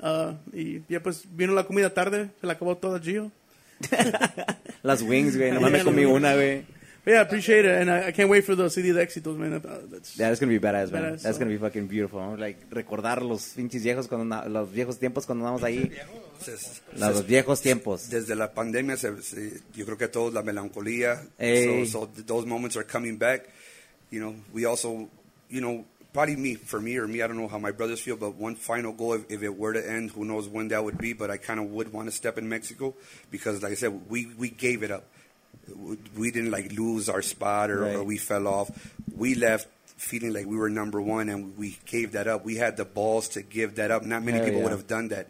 Uh, 0.00 0.34
y 0.52 0.82
ya 0.88 1.00
pues 1.00 1.24
vino 1.36 1.52
la 1.54 1.64
comida 1.64 1.92
tarde, 1.92 2.30
se 2.40 2.46
la 2.46 2.52
acabó 2.54 2.76
toda 2.76 2.98
Gio. 3.00 3.30
Las 4.82 5.02
wings, 5.02 5.36
güey. 5.36 5.52
Nomás 5.52 5.70
me 5.72 5.82
comí 5.84 6.04
una, 6.04 6.34
güey. 6.34 6.64
But 7.04 7.12
yeah, 7.12 7.18
I 7.20 7.22
appreciate 7.22 7.64
it, 7.64 7.80
and 7.82 7.88
I, 7.88 8.08
I 8.08 8.12
can't 8.12 8.28
wait 8.28 8.44
for 8.44 8.56
the 8.56 8.68
CD 8.68 8.92
de 8.92 9.00
éxitos, 9.00 9.36
man. 9.38 9.54
Uh, 9.54 9.60
that's, 9.88 10.16
Yeah, 10.16 10.28
that's 10.28 10.40
gonna 10.40 10.50
be 10.50 10.58
badass, 10.58 10.90
man. 10.90 11.02
Badass, 11.04 11.22
that's 11.22 11.36
so- 11.36 11.44
gonna 11.44 11.52
be 11.52 11.58
fucking 11.58 11.86
beautiful. 11.86 12.36
Like 12.36 12.58
recordar 12.70 13.22
los 13.22 13.54
pinches 13.54 13.84
viejos 13.84 14.08
cuando 14.08 14.24
na- 14.24 14.46
los 14.48 14.72
viejos 14.72 14.98
tiempos 14.98 15.24
cuando 15.24 15.44
andamos 15.46 15.62
ahí. 15.62 15.92
Ses- 16.40 16.80
Los 16.96 17.24
viejos 17.24 17.60
tiempos. 17.60 18.10
Desde 18.10 18.34
la 18.34 18.52
pandemia, 18.52 18.96
se, 18.96 19.22
se- 19.22 19.60
yo 19.74 19.84
creo 19.86 19.96
que 19.96 20.08
todos 20.08 20.34
la 20.34 20.42
melancolía. 20.42 21.22
Ey. 21.38 21.86
So, 21.86 22.00
so 22.00 22.08
th- 22.08 22.26
those 22.26 22.44
moments 22.46 22.76
are 22.76 22.84
coming 22.86 23.16
back. 23.18 23.48
You 24.10 24.20
know, 24.20 24.34
we 24.52 24.66
also, 24.66 25.08
you 25.48 25.60
know, 25.60 25.84
probably 26.16 26.36
me, 26.36 26.54
for 26.54 26.80
me 26.80 26.96
or 26.96 27.06
me, 27.06 27.20
I 27.20 27.26
don't 27.26 27.36
know 27.36 27.46
how 27.46 27.58
my 27.58 27.72
brothers 27.72 28.00
feel, 28.00 28.16
but 28.16 28.36
one 28.36 28.54
final 28.54 28.92
goal, 28.92 29.12
if, 29.12 29.30
if 29.30 29.42
it 29.42 29.54
were 29.54 29.74
to 29.74 29.86
end, 29.86 30.12
who 30.12 30.24
knows 30.24 30.48
when 30.48 30.68
that 30.68 30.82
would 30.82 30.96
be, 30.96 31.12
but 31.12 31.30
I 31.30 31.36
kind 31.36 31.60
of 31.60 31.66
would 31.66 31.92
want 31.92 32.08
to 32.08 32.12
step 32.12 32.38
in 32.38 32.48
Mexico 32.48 32.94
because, 33.30 33.62
like 33.62 33.72
I 33.72 33.74
said, 33.74 34.08
we, 34.08 34.24
we 34.38 34.48
gave 34.48 34.82
it 34.82 34.90
up. 34.90 35.04
We 36.16 36.30
didn't 36.30 36.52
like 36.52 36.72
lose 36.72 37.10
our 37.10 37.20
spot 37.20 37.70
or, 37.70 37.98
or 37.98 38.02
we 38.02 38.16
fell 38.16 38.46
off. 38.46 38.70
We 39.14 39.34
left 39.34 39.68
feeling 39.98 40.32
like 40.32 40.46
we 40.46 40.56
were 40.56 40.70
number 40.70 41.02
one 41.02 41.28
and 41.28 41.56
we 41.58 41.76
gave 41.84 42.12
that 42.12 42.26
up. 42.26 42.46
We 42.46 42.56
had 42.56 42.78
the 42.78 42.86
balls 42.86 43.28
to 43.30 43.42
give 43.42 43.74
that 43.76 43.90
up. 43.90 44.02
Not 44.02 44.22
many 44.22 44.38
Hell 44.38 44.46
people 44.46 44.60
yeah. 44.60 44.64
would 44.64 44.72
have 44.72 44.86
done 44.86 45.08
that. 45.08 45.28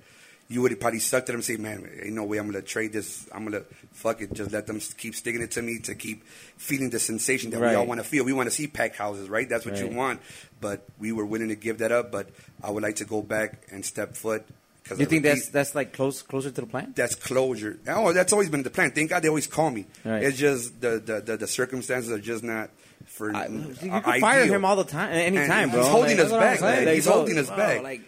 You 0.49 0.62
would 0.62 0.70
have 0.70 0.78
probably 0.78 1.00
sucked 1.00 1.25
at 1.28 1.33
them 1.33 1.36
and 1.36 1.44
say, 1.44 1.57
man, 1.57 1.91
ain't 2.05 2.15
no 2.15 2.23
way 2.23 2.39
I'm 2.39 2.49
going 2.49 2.62
to 2.62 2.66
trade 2.66 2.92
this. 2.92 3.28
I'm 3.34 3.44
going 3.49 3.60
to 3.60 3.66
fuck 3.92 4.20
it. 4.20 4.33
Just 4.33 4.52
let 4.52 4.68
them 4.68 4.78
keep 4.97 5.16
sticking 5.16 5.42
it 5.42 5.50
to 5.52 5.62
me 5.62 5.81
to 5.81 5.94
keep 5.97 6.25
feeling 6.57 6.91
the 6.91 7.00
sensation 7.00 7.50
that 7.50 7.60
we 7.60 7.75
all 7.75 7.84
want 7.86 7.99
to 7.99 8.05
feel. 8.07 8.25
We 8.25 8.33
want 8.33 8.49
to 8.49 8.55
see 8.55 8.68
packed 8.68 8.97
houses, 8.97 9.28
right? 9.28 9.49
That's 9.49 9.66
what 9.66 9.76
you 9.78 9.89
want. 9.89 10.20
But 10.60 10.84
we 11.00 11.10
were 11.10 11.26
willing 11.26 11.49
to 11.49 11.57
give 11.57 11.78
that 11.78 11.91
up. 11.91 12.12
But 12.12 12.28
I 12.62 12.70
would 12.70 12.83
like 12.84 12.97
to 12.97 13.05
go 13.05 13.23
back 13.23 13.66
and 13.73 13.84
step 13.84 14.15
foot. 14.16 14.44
Cause 14.84 15.00
You 15.00 15.07
I 15.07 15.08
think 15.08 15.25
repeat, 15.25 15.39
that's 15.39 15.49
that's 15.49 15.75
like 15.75 15.92
close 15.92 16.23
closer 16.23 16.52
to 16.52 16.60
the 16.60 16.66
plan? 16.68 16.92
that's 16.94 17.16
closure. 17.16 17.76
Oh, 17.89 18.12
that's 18.12 18.33
always 18.33 18.49
been 18.49 18.62
the 18.62 18.70
plan. 18.70 18.92
Thank 18.92 19.10
God 19.10 19.20
they 19.20 19.28
always 19.28 19.49
call 19.49 19.68
me. 19.73 19.86
Right. 20.05 20.23
It's 20.23 20.39
just 20.39 20.81
the, 20.81 21.02
the, 21.05 21.20
the, 21.20 21.36
the 21.39 21.47
circumstances 21.49 22.12
are 22.12 22.20
just 22.20 22.44
not 22.44 22.70
for 23.17 23.35
I, 23.35 23.47
you 23.49 23.75
can 23.81 24.20
fire 24.20 24.45
him 24.45 24.65
all 24.67 24.77
the 24.77 24.85
time, 24.85 25.11
anytime, 25.11 25.65
And 25.65 25.73
bro. 25.73 25.81
he's 25.83 25.91
holding 25.91 26.17
Like, 26.19 26.27
us 26.27 26.31
that's 26.31 26.33
what 26.33 26.43
I'm 26.43 26.53
back, 26.53 26.61
man. 26.61 26.85
Like, 26.86 26.95
He's 26.97 27.05
bro, 27.07 27.15
holding 27.15 27.39
us 27.39 27.47
bro, 27.49 27.57
back. 27.57 27.83
Like, 27.83 28.01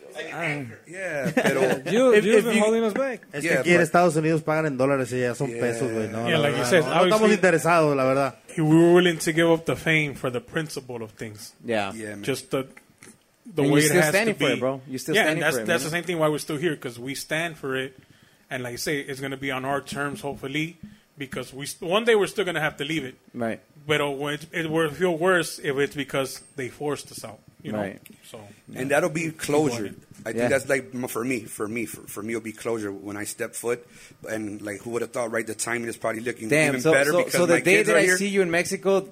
Yeah, 0.86 1.30
pero 1.34 1.60
You, 1.90 2.12
If- 2.12 2.24
you've 2.24 2.34
if 2.36 2.44
been 2.44 2.56
you- 2.56 2.62
holding 2.62 2.84
us 2.84 2.92
back. 2.92 3.20
Es 3.32 3.42
Yeah, 3.44 3.50
que 3.50 3.58
aquí 3.60 3.70
en 3.70 3.76
but- 3.78 3.82
Estados 3.84 4.16
Unidos 4.16 4.42
pagan 4.42 4.66
en 4.66 4.76
dólares 4.76 5.10
y 5.12 5.20
ya 5.20 5.34
son 5.34 5.50
Yeah. 5.50 5.60
pesos, 5.60 5.90
güey. 5.90 6.08
No, 6.10 6.28
Yeah, 6.28 6.38
like 6.38 6.56
you 6.58 6.64
said, 6.66 6.82
no, 6.84 6.88
no 6.94 7.04
estamos 7.04 7.12
obviously- 7.22 7.34
interesados, 7.36 7.96
la 7.96 8.04
verdad. 8.04 8.34
we 8.56 8.62
were 8.64 8.92
willing 8.92 9.18
to 9.18 9.32
give 9.32 9.50
up 9.50 9.64
the 9.64 9.76
fame 9.76 10.14
for 10.14 10.30
the 10.30 10.40
principle 10.40 11.02
of 11.02 11.12
things. 11.12 11.54
yeah. 11.64 11.90
yeah, 11.94 12.10
man. 12.10 12.22
Just 12.22 12.50
the 12.50 12.66
the 13.54 13.62
And 13.62 13.72
way 13.72 13.80
you're 13.80 13.86
it 13.86 13.88
still 13.88 14.02
has 14.02 14.10
standing 14.10 14.34
to 14.34 14.38
be. 14.38 14.44
for 14.46 14.52
it, 14.52 14.60
bro. 14.60 14.80
You're 14.86 14.98
still 14.98 15.14
yeah, 15.14 15.22
standing 15.22 15.42
and 15.42 15.42
that's 15.42 15.56
for 15.56 15.62
it, 15.62 15.66
that's 15.66 15.82
man. 15.84 15.90
the 15.90 15.96
same 15.96 16.04
thing 16.04 16.18
why 16.18 16.28
we're 16.28 16.36
still 16.38 16.58
here 16.58 16.72
because 16.74 16.98
we 16.98 17.14
stand 17.14 17.56
for 17.56 17.76
it, 17.76 17.96
and 18.50 18.62
like 18.62 18.74
I 18.74 18.76
say, 18.76 18.98
it's 19.00 19.20
going 19.20 19.30
to 19.30 19.38
be 19.38 19.50
on 19.50 19.64
our 19.64 19.80
terms, 19.80 20.20
hopefully, 20.20 20.76
because 21.16 21.54
we 21.54 21.66
one 21.80 22.04
day 22.04 22.14
we're 22.14 22.26
still 22.26 22.44
going 22.44 22.56
to 22.56 22.60
have 22.60 22.76
to 22.76 22.84
leave 22.84 23.04
it. 23.04 23.14
Right. 23.32 23.60
But 23.88 24.00
uh, 24.02 24.12
it, 24.26 24.46
it 24.52 24.70
will 24.70 24.90
feel 24.90 25.16
worse 25.18 25.58
if 25.58 25.76
it's 25.78 25.96
because 25.96 26.42
they 26.56 26.68
forced 26.68 27.10
us 27.10 27.24
out. 27.24 27.40
You 27.62 27.72
know, 27.72 27.80
Right. 27.80 28.00
so 28.30 28.38
and 28.76 28.90
that'll 28.92 29.10
be 29.10 29.30
closure. 29.32 29.90
I 30.26 30.30
think 30.30 30.36
Yeah. 30.36 30.48
that's 30.48 30.68
like 30.68 30.92
for 31.08 31.24
me, 31.24 31.40
for 31.44 31.66
me, 31.66 31.86
for, 31.86 32.02
for 32.02 32.22
me, 32.22 32.34
it'll 32.34 32.44
be 32.44 32.52
closure 32.52 32.92
when 32.92 33.16
I 33.16 33.24
step 33.24 33.54
foot. 33.54 33.84
And 34.28 34.62
like, 34.62 34.82
who 34.82 34.90
would 34.90 35.02
have 35.02 35.10
thought? 35.12 35.32
Right, 35.32 35.44
the 35.46 35.54
timing 35.56 35.88
is 35.88 35.96
probably 35.96 36.20
looking 36.20 36.48
Damn. 36.48 36.68
even 36.76 36.80
So, 36.82 36.92
better 36.92 37.10
so, 37.12 37.18
because 37.18 37.32
so 37.32 37.46
my 37.46 37.56
the 37.56 37.60
day 37.62 37.76
kids 37.78 37.88
that 37.88 37.96
I 37.96 38.02
here. 38.02 38.16
see 38.18 38.28
you 38.28 38.42
in 38.42 38.50
Mexico, 38.50 39.08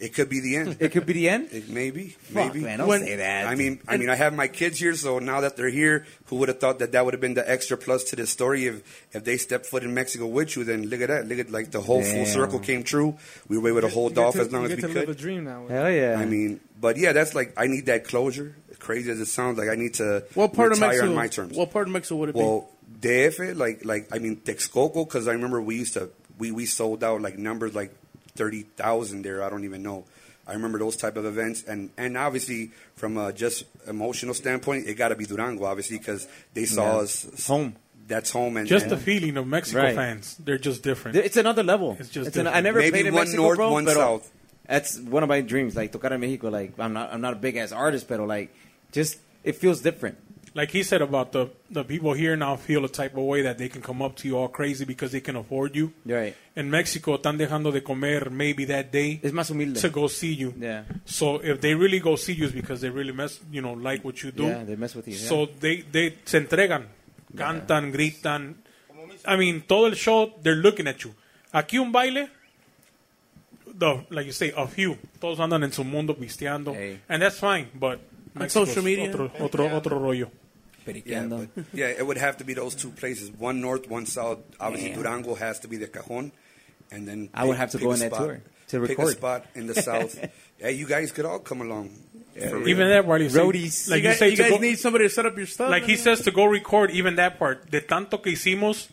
it 0.00 0.12
could 0.12 0.28
be 0.28 0.40
the 0.40 0.56
end. 0.56 0.76
it 0.80 0.90
could 0.92 1.06
be 1.06 1.12
the 1.12 1.28
end. 1.28 1.48
It, 1.52 1.68
maybe, 1.68 2.08
Fuck, 2.08 2.52
maybe. 2.54 2.64
man, 2.64 2.78
don't 2.78 2.88
When- 2.88 3.04
say 3.04 3.16
that. 3.16 3.46
I 3.46 3.54
mean, 3.54 3.80
I 3.86 3.96
mean, 3.96 4.10
I 4.10 4.16
have 4.16 4.34
my 4.34 4.48
kids 4.48 4.78
here, 4.80 4.94
so 4.94 5.18
now 5.20 5.40
that 5.42 5.56
they're 5.56 5.68
here, 5.70 6.04
who 6.26 6.36
would 6.36 6.48
have 6.48 6.58
thought 6.58 6.80
that 6.80 6.92
that 6.92 7.04
would 7.04 7.14
have 7.14 7.20
been 7.20 7.34
the 7.34 7.48
extra 7.48 7.76
plus 7.76 8.04
to 8.04 8.16
the 8.16 8.26
story 8.26 8.66
if 8.66 8.82
if 9.12 9.22
they 9.24 9.36
stepped 9.36 9.66
foot 9.66 9.84
in 9.84 9.94
Mexico 9.94 10.26
with 10.26 10.56
you? 10.56 10.64
Then 10.64 10.88
look 10.88 11.00
at 11.00 11.08
that, 11.08 11.28
look 11.28 11.38
at 11.38 11.50
like 11.50 11.70
the 11.70 11.80
whole 11.80 12.02
full 12.02 12.26
circle 12.26 12.58
came 12.58 12.82
true. 12.82 13.16
We 13.48 13.56
were 13.58 13.68
able 13.70 13.82
to 13.82 13.88
hold 13.88 14.18
off 14.18 14.34
to- 14.34 14.40
as 14.40 14.52
long 14.52 14.62
you 14.64 14.70
as 14.70 14.74
get 14.76 14.86
we 14.88 14.92
to 14.94 14.98
live 15.00 15.08
a 15.08 15.12
could. 15.12 15.18
dream 15.18 15.44
now. 15.44 15.66
hell 15.68 15.90
yeah. 15.90 16.16
I 16.18 16.24
mean, 16.26 16.60
but 16.80 16.96
yeah, 16.96 17.12
that's 17.12 17.34
like 17.34 17.52
I 17.56 17.66
need 17.68 17.86
that 17.86 18.04
closure. 18.04 18.56
As 18.70 18.76
crazy 18.78 19.10
as 19.12 19.20
it 19.20 19.26
sounds, 19.26 19.58
like 19.58 19.68
I 19.68 19.76
need 19.76 19.94
to 19.94 20.24
What 20.34 20.52
part 20.54 20.72
of 20.72 20.80
Mexico? 20.80 21.06
on 21.08 21.14
my 21.14 21.28
terms. 21.28 21.56
What 21.56 21.70
part 21.70 21.86
of 21.86 21.92
Mexico 21.92 22.16
would 22.16 22.30
it 22.30 22.34
be 22.34 22.40
Well, 22.40 22.68
DF, 23.00 23.56
like 23.56 23.84
like 23.84 24.08
I 24.12 24.18
mean 24.18 24.36
Texcoco, 24.44 25.06
because 25.06 25.28
I 25.28 25.32
remember 25.32 25.62
we 25.62 25.76
used 25.76 25.94
to 25.94 26.10
we 26.38 26.50
we 26.50 26.66
sold 26.66 27.04
out 27.04 27.22
like 27.22 27.38
numbers 27.38 27.74
like 27.76 27.94
thirty 28.36 28.62
thousand 28.62 29.22
there. 29.22 29.42
I 29.42 29.48
don't 29.50 29.64
even 29.64 29.82
know. 29.82 30.04
I 30.46 30.52
remember 30.52 30.78
those 30.78 30.96
type 30.96 31.16
of 31.16 31.24
events, 31.24 31.64
and 31.64 31.90
and 31.96 32.16
obviously 32.16 32.72
from 32.96 33.16
a 33.16 33.32
just 33.32 33.64
emotional 33.86 34.34
standpoint, 34.34 34.86
it 34.86 34.94
got 34.94 35.08
to 35.08 35.16
be 35.16 35.24
Durango, 35.24 35.64
obviously, 35.64 35.98
because 35.98 36.26
they 36.52 36.64
saw 36.66 36.96
Yeah. 36.96 37.02
us 37.02 37.46
Home. 37.46 37.76
That's 38.06 38.30
home, 38.32 38.58
and 38.58 38.66
just 38.68 38.82
and 38.82 38.92
the 38.92 38.98
feeling 38.98 39.38
of 39.38 39.46
Mexico 39.46 39.80
Right. 39.80 39.94
fans, 39.96 40.36
they're 40.38 40.58
just 40.58 40.82
different. 40.82 41.16
It's 41.16 41.38
another 41.38 41.62
level. 41.62 41.96
It's 41.98 42.10
just 42.10 42.36
an, 42.36 42.46
I 42.46 42.60
never 42.60 42.78
Maybe 42.78 42.90
played 42.90 43.06
in 43.06 43.14
one 43.14 43.22
Mexico, 43.22 43.42
north, 43.42 43.56
bro, 43.56 43.72
one 43.72 43.86
pero 43.86 43.96
south. 43.96 44.30
That's 44.68 44.98
one 44.98 45.22
of 45.22 45.30
my 45.30 45.40
dreams, 45.40 45.74
like 45.74 45.90
tocar 45.90 46.12
en 46.12 46.20
Mexico. 46.20 46.50
Like 46.50 46.78
I'm 46.78 46.92
not, 46.92 47.14
I'm 47.14 47.22
not 47.22 47.32
a 47.32 47.36
big 47.36 47.56
ass 47.56 47.72
artist, 47.72 48.06
but 48.06 48.20
like, 48.20 48.54
just 48.92 49.16
it 49.42 49.56
feels 49.56 49.80
different. 49.80 50.18
Like 50.56 50.70
he 50.70 50.84
said 50.84 51.02
about 51.02 51.32
the 51.32 51.48
the 51.70 51.82
people 51.84 52.12
here 52.14 52.36
now 52.36 52.56
feel 52.56 52.84
a 52.84 52.88
type 52.88 53.16
of 53.16 53.24
way 53.24 53.42
that 53.42 53.58
they 53.58 53.68
can 53.68 53.82
come 53.82 54.00
up 54.02 54.14
to 54.16 54.28
you 54.28 54.36
all 54.38 54.48
crazy 54.48 54.84
because 54.84 55.10
they 55.10 55.20
can 55.20 55.34
afford 55.36 55.74
you. 55.74 55.92
Right. 56.06 56.34
In 56.54 56.70
Mexico, 56.70 57.16
están 57.16 57.36
dejando 57.38 57.72
de 57.72 57.82
comer 57.82 58.30
maybe 58.30 58.64
that 58.66 58.92
day 58.92 59.18
Es 59.22 59.32
más 59.32 59.50
humilde. 59.50 59.80
to 59.80 59.90
go 59.90 60.06
see 60.08 60.32
you. 60.34 60.54
Yeah. 60.58 60.84
So 61.04 61.40
if 61.42 61.60
they 61.60 61.74
really 61.74 61.98
go 61.98 62.14
see 62.16 62.34
you, 62.34 62.44
it's 62.44 62.54
because 62.54 62.80
they 62.80 62.90
really 62.90 63.12
mess, 63.12 63.40
you 63.50 63.60
know, 63.62 63.72
like 63.74 64.04
what 64.04 64.22
you 64.22 64.30
do. 64.30 64.44
Yeah, 64.44 64.62
they 64.64 64.76
mess 64.76 64.94
with 64.94 65.08
you, 65.08 65.14
yeah. 65.14 65.28
So 65.28 65.46
they 65.60 65.82
they 65.90 66.14
se 66.24 66.38
entregan, 66.38 66.86
cantan, 67.36 67.92
gritan. 67.92 68.54
I 69.26 69.36
mean, 69.36 69.62
todo 69.66 69.86
el 69.86 69.94
show 69.96 70.34
they're 70.42 70.54
looking 70.62 70.86
at 70.86 71.02
you. 71.02 71.14
Aquí 71.52 71.78
un 71.78 71.90
baile, 71.92 72.28
the 73.78 74.04
like 74.10 74.26
you 74.26 74.32
say, 74.32 74.52
a 74.56 74.66
few. 74.68 74.96
Todos 75.20 75.38
andan 75.40 75.64
en 75.64 75.72
su 75.72 75.82
mundo 75.84 76.14
pisteando, 76.14 76.74
Hey. 76.74 77.00
and 77.08 77.22
that's 77.22 77.38
fine. 77.40 77.68
But 77.74 77.98
On 78.36 78.42
Mexico's 78.42 78.68
social 78.68 78.84
media. 78.84 79.08
otro 79.10 79.30
otro 79.40 79.66
otro 79.76 79.98
rollo. 79.98 80.30
Yeah, 80.86 80.92
Periqueando. 80.92 81.48
but, 81.54 81.64
yeah, 81.72 81.86
it 81.88 82.06
would 82.06 82.18
have 82.18 82.36
to 82.38 82.44
be 82.44 82.54
those 82.54 82.74
two 82.74 82.90
places. 82.90 83.30
One 83.30 83.60
north, 83.60 83.88
one 83.88 84.06
south. 84.06 84.38
Obviously, 84.60 84.90
Damn. 84.90 85.02
Durango 85.02 85.34
has 85.34 85.60
to 85.60 85.68
be 85.68 85.76
the 85.76 85.86
cajon, 85.88 86.32
and 86.90 87.06
then 87.08 87.30
I 87.34 87.44
would 87.44 87.56
have 87.56 87.70
to 87.72 87.78
pick 87.78 87.84
go 87.84 87.90
a 87.90 87.94
on 87.94 87.98
that 88.00 88.12
spot- 88.12 88.26
tour 88.26 88.42
to 88.68 88.86
Pick 88.86 88.98
a 88.98 89.06
spot 89.08 89.46
in 89.54 89.66
the 89.66 89.74
south. 89.74 90.18
yeah, 90.60 90.68
you 90.68 90.86
guys 90.86 91.12
could 91.12 91.24
all 91.26 91.38
come 91.38 91.60
along. 91.60 91.90
For 92.34 92.58
real. 92.58 92.68
Even 92.68 92.88
that 92.88 93.04
part, 93.04 93.20
you 93.20 93.28
say- 93.28 93.38
Roadies. 93.38 93.88
like 93.90 93.98
you 94.02 94.02
you, 94.04 94.08
guys, 94.10 94.18
say, 94.18 94.28
you 94.30 94.36
guys 94.36 94.50
go- 94.50 94.56
need 94.58 94.78
somebody 94.78 95.04
to 95.04 95.10
set 95.10 95.26
up 95.26 95.36
your 95.36 95.46
stuff. 95.46 95.70
like 95.70 95.84
he 95.84 95.96
says 95.96 96.22
to 96.22 96.30
go 96.32 96.44
record 96.46 96.90
even 96.90 97.16
that 97.16 97.38
part. 97.38 97.70
De 97.70 97.80
tanto 97.80 98.18
que 98.18 98.32
hicimos, 98.32 98.88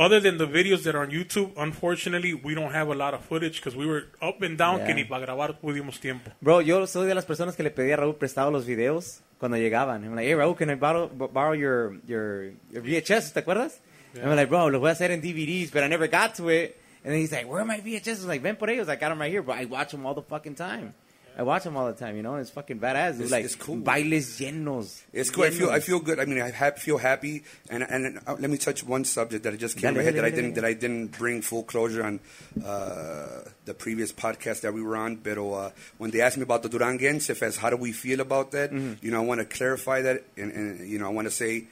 other 0.00 0.18
than 0.20 0.38
the 0.38 0.46
videos 0.46 0.82
that 0.84 0.94
are 0.94 1.02
on 1.02 1.10
YouTube, 1.10 1.52
unfortunately, 1.56 2.32
we 2.34 2.54
don't 2.54 2.72
have 2.72 2.88
a 2.88 2.94
lot 2.94 3.12
of 3.12 3.20
footage 3.24 3.56
because 3.60 3.76
we 3.76 3.86
were 3.86 4.04
up 4.22 4.40
and 4.42 4.56
down 4.56 4.78
Yeah. 4.78 4.86
que 4.86 4.94
ni 4.94 5.04
para 5.04 5.26
grabar 5.26 5.60
pudimos 5.60 6.00
tiempo. 6.00 6.30
Bro, 6.40 6.62
yo 6.62 6.86
soy 6.86 7.06
de 7.06 7.14
las 7.14 7.26
personas 7.26 7.54
que 7.56 7.62
le 7.62 7.70
pedía 7.70 7.94
a 7.94 7.98
Raúl 7.98 8.16
prestado 8.16 8.50
los 8.50 8.64
videos 8.64 9.20
cuando 9.38 9.56
llegaban. 9.58 10.02
I'm 10.04 10.14
like, 10.14 10.26
hey, 10.26 10.34
Raúl, 10.34 10.56
can 10.56 10.70
I 10.70 10.74
borrow, 10.76 11.08
borrow 11.08 11.52
your, 11.52 11.96
your, 12.06 12.52
your 12.70 12.82
VHS? 12.82 13.32
¿Te 13.34 13.40
acuerdas? 13.40 13.80
I'm 14.16 14.34
like, 14.34 14.48
bro, 14.48 14.68
los 14.70 14.80
voy 14.80 14.88
a 14.88 14.92
hacer 14.92 15.10
en 15.12 15.20
DVDs, 15.20 15.70
but 15.70 15.82
I 15.84 15.88
never 15.88 16.08
got 16.08 16.34
to 16.36 16.48
it. 16.48 16.76
And 17.04 17.12
then 17.12 17.20
he's 17.20 17.30
like, 17.32 17.46
where 17.48 17.60
are 17.60 17.64
my 17.64 17.80
VHS? 17.80 18.08
I 18.08 18.10
was 18.12 18.26
like, 18.26 18.42
ven 18.42 18.56
por 18.56 18.68
ellos. 18.68 18.88
I 18.88 18.96
got 18.96 19.10
them 19.10 19.20
right 19.20 19.30
here, 19.30 19.42
but 19.42 19.56
I 19.56 19.66
watch 19.66 19.92
them 19.92 20.04
all 20.04 20.14
the 20.14 20.22
fucking 20.22 20.54
time. 20.56 20.94
I 21.38 21.42
watch 21.42 21.64
them 21.64 21.76
all 21.76 21.86
the 21.86 21.94
time, 21.98 22.16
you 22.16 22.22
know, 22.22 22.34
it's 22.36 22.50
fucking 22.50 22.80
badass. 22.80 23.10
It's, 23.10 23.16
It's- 23.20 23.30
like 23.30 23.44
it's 23.44 23.54
cool. 23.54 23.76
bailes 23.76 24.38
llenos. 24.38 25.00
It's 25.12 25.30
cool. 25.30 25.44
I 25.44 25.50
feel 25.50 25.70
I 25.70 25.80
feel 25.80 26.00
good. 26.00 26.18
I 26.20 26.24
mean, 26.26 26.40
I 26.42 26.50
ha- 26.50 26.72
feel 26.72 26.98
happy. 26.98 27.44
And 27.70 27.82
and 27.82 28.18
uh, 28.26 28.36
let 28.38 28.50
me 28.50 28.58
touch 28.58 28.84
one 28.84 29.04
subject 29.04 29.44
that 29.44 29.54
I 29.54 29.56
just 29.56 29.76
came 29.76 29.82
Dale, 29.82 29.92
to 29.94 29.98
my 30.00 30.02
head 30.04 30.14
dale, 30.14 30.22
that 30.22 30.26
I 30.26 30.30
dale, 30.30 30.40
didn't 30.42 30.54
that 30.56 30.64
I 30.64 30.72
didn't 30.74 31.06
bring 31.18 31.40
full 31.40 31.62
closure 31.62 32.02
on 32.04 32.20
uh, 32.64 33.42
the 33.64 33.74
previous 33.74 34.12
podcast 34.12 34.60
that 34.62 34.74
we 34.74 34.82
were 34.82 34.96
on. 34.96 35.16
But 35.16 35.38
uh, 35.38 35.70
when 35.98 36.10
they 36.10 36.20
asked 36.20 36.36
me 36.36 36.42
about 36.42 36.62
the 36.62 36.68
Duranguense 36.68 37.34
Fest, 37.36 37.58
how 37.58 37.70
do 37.70 37.76
we 37.76 37.92
feel 37.92 38.20
about 38.20 38.50
that? 38.52 38.70
Mm-hmm. 38.72 39.04
You 39.04 39.10
know, 39.12 39.22
I 39.22 39.24
want 39.24 39.40
to 39.40 39.46
clarify 39.46 40.02
that, 40.02 40.24
and, 40.36 40.52
and 40.52 40.88
you 40.88 40.98
know, 40.98 41.06
I 41.06 41.10
want 41.10 41.26
to 41.26 41.32
say. 41.32 41.66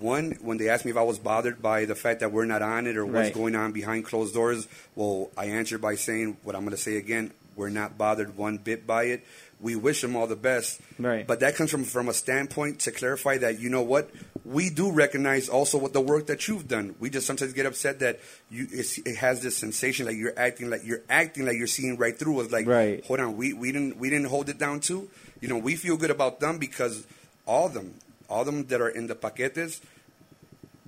One, 0.00 0.38
when 0.40 0.56
they 0.56 0.70
asked 0.70 0.86
me 0.86 0.90
if 0.90 0.96
I 0.96 1.02
was 1.02 1.18
bothered 1.18 1.60
by 1.60 1.84
the 1.84 1.94
fact 1.94 2.20
that 2.20 2.32
we're 2.32 2.46
not 2.46 2.62
on 2.62 2.86
it 2.86 2.96
or 2.96 3.04
what's 3.04 3.14
Right. 3.26 3.34
going 3.34 3.54
on 3.54 3.72
behind 3.72 4.06
closed 4.06 4.32
doors, 4.32 4.66
well, 4.96 5.30
I 5.36 5.44
answered 5.46 5.82
by 5.82 5.96
saying 5.96 6.38
what 6.44 6.56
I'm 6.56 6.62
going 6.62 6.74
to 6.74 6.80
say 6.82 6.96
again. 6.96 7.30
We're 7.56 7.68
not 7.70 7.98
bothered 7.98 8.36
one 8.36 8.58
bit 8.58 8.86
by 8.86 9.04
it. 9.04 9.24
We 9.60 9.76
wish 9.76 10.00
them 10.00 10.16
all 10.16 10.26
the 10.26 10.34
best. 10.36 10.80
Right. 10.98 11.24
But 11.26 11.40
that 11.40 11.54
comes 11.54 11.70
from 11.70 11.84
from 11.84 12.08
a 12.08 12.12
standpoint 12.14 12.80
to 12.80 12.90
clarify 12.90 13.38
that 13.38 13.60
you 13.60 13.70
know 13.70 13.82
what 13.82 14.10
we 14.44 14.70
do 14.70 14.90
recognize 14.90 15.48
also 15.48 15.78
what 15.78 15.92
the 15.92 16.00
work 16.00 16.26
that 16.26 16.48
you've 16.48 16.66
done. 16.66 16.96
We 16.98 17.10
just 17.10 17.26
sometimes 17.28 17.52
get 17.52 17.64
upset 17.66 18.00
that 18.00 18.18
you 18.50 18.66
it's, 18.72 18.98
it 18.98 19.16
has 19.16 19.40
this 19.42 19.56
sensation 19.56 20.06
like 20.06 20.16
you're 20.16 20.36
acting 20.36 20.68
like 20.68 20.80
you're 20.84 21.02
acting 21.08 21.46
like 21.46 21.56
you're 21.56 21.68
seeing 21.68 21.96
right 21.96 22.18
through 22.18 22.40
us. 22.40 22.50
Like, 22.50 22.66
Right. 22.66 23.04
hold 23.04 23.20
on, 23.20 23.36
we 23.36 23.52
we 23.52 23.70
didn't 23.70 23.98
we 23.98 24.10
didn't 24.10 24.26
hold 24.26 24.48
it 24.48 24.58
down 24.58 24.80
too. 24.80 25.08
You 25.40 25.48
know, 25.48 25.58
we 25.58 25.76
feel 25.76 25.96
good 25.96 26.10
about 26.10 26.40
them 26.40 26.58
because 26.58 27.06
all 27.46 27.66
of 27.66 27.74
them, 27.74 27.94
all 28.28 28.40
of 28.40 28.46
them 28.46 28.66
that 28.66 28.80
are 28.80 28.88
in 28.88 29.06
the 29.06 29.14
paquetes, 29.14 29.80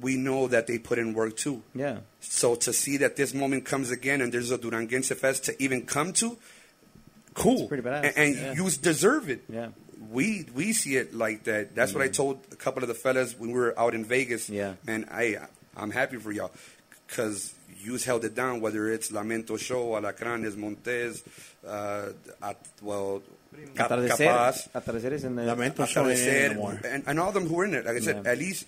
we 0.01 0.17
know 0.17 0.49
that 0.49 0.67
they 0.67 0.79
put 0.79 0.99
in 0.99 1.15
work 1.15 1.37
too. 1.37 1.63
Yeah. 1.77 1.99
So 2.21 2.57
to 2.57 2.73
see 2.73 2.97
that 2.99 3.15
this 3.17 3.33
moment 3.35 3.65
comes 3.65 3.91
again 3.93 4.21
and 4.21 4.33
there's 4.33 4.51
a 4.51 4.59
Duranguense 4.59 5.13
Fest 5.15 5.45
to 5.45 5.63
even 5.63 5.87
come 5.87 6.13
to, 6.15 6.37
cool. 7.35 7.59
It's 7.61 7.69
pretty 7.69 7.83
badass. 7.83 8.05
And, 8.05 8.17
and 8.17 8.35
Yeah. 8.37 8.55
you 8.55 8.71
deserve 8.71 9.29
it. 9.29 9.45
Yeah. 9.49 9.69
We 10.11 10.47
we 10.55 10.73
see 10.73 10.97
it 10.97 11.15
like 11.15 11.45
that. 11.45 11.75
That's 11.75 11.93
what 11.95 12.03
I 12.03 12.09
told 12.09 12.39
a 12.53 12.57
couple 12.57 12.83
of 12.83 12.89
the 12.89 12.95
fellas 12.95 13.39
when 13.39 13.51
we 13.53 13.59
were 13.59 13.79
out 13.79 13.95
in 13.95 14.05
Vegas. 14.05 14.49
Yeah. 14.49 14.75
And 14.87 15.07
I 15.11 15.37
I'm 15.77 15.91
happy 15.91 16.17
for 16.19 16.31
y'all 16.31 16.53
because 17.09 17.53
you 17.81 17.97
held 17.99 18.25
it 18.25 18.35
down. 18.35 18.61
Whether 18.61 18.89
it's 18.93 19.11
Lamento 19.11 19.59
Show, 19.59 19.89
Alacranes, 19.99 20.57
Montes, 20.57 21.23
uh, 21.67 22.11
at, 22.43 22.57
well, 22.81 23.23
Cap- 23.75 23.91
Atardecer. 23.91 24.17
K-Paz, 24.19 24.69
Atardeceres 24.75 25.25
en 25.25 25.39
el... 25.39 25.47
Lamento 25.47 25.87
Show 25.87 26.07
ain't 26.09 26.85
and, 26.85 27.05
and 27.07 27.21
all 27.21 27.29
of 27.29 27.35
them 27.35 27.47
who 27.49 27.55
were 27.55 27.65
in 27.65 27.75
it. 27.75 27.85
Like 27.85 27.97
I 27.97 28.01
said, 28.01 28.23
Yeah. 28.25 28.31
at 28.33 28.39
least, 28.39 28.67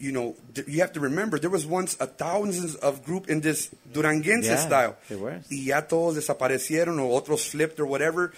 you 0.00 0.10
know, 0.12 0.34
you 0.66 0.80
have 0.80 0.92
to 0.94 1.00
remember 1.00 1.38
there 1.38 1.50
was 1.50 1.66
once 1.66 1.96
a 2.00 2.06
thousands 2.06 2.74
of 2.76 3.04
group 3.04 3.28
in 3.28 3.40
this 3.42 3.68
Duranguense 3.92 4.46
Yeah, 4.46 4.56
style. 4.56 4.96
there 5.08 5.18
were. 5.18 5.40
Y 5.50 5.66
ya 5.70 5.82
todos 5.82 6.16
desaparecieron 6.16 6.98
o 6.98 7.10
otros 7.20 7.46
flipped 7.46 7.78
or 7.78 7.86
whatever. 7.86 8.32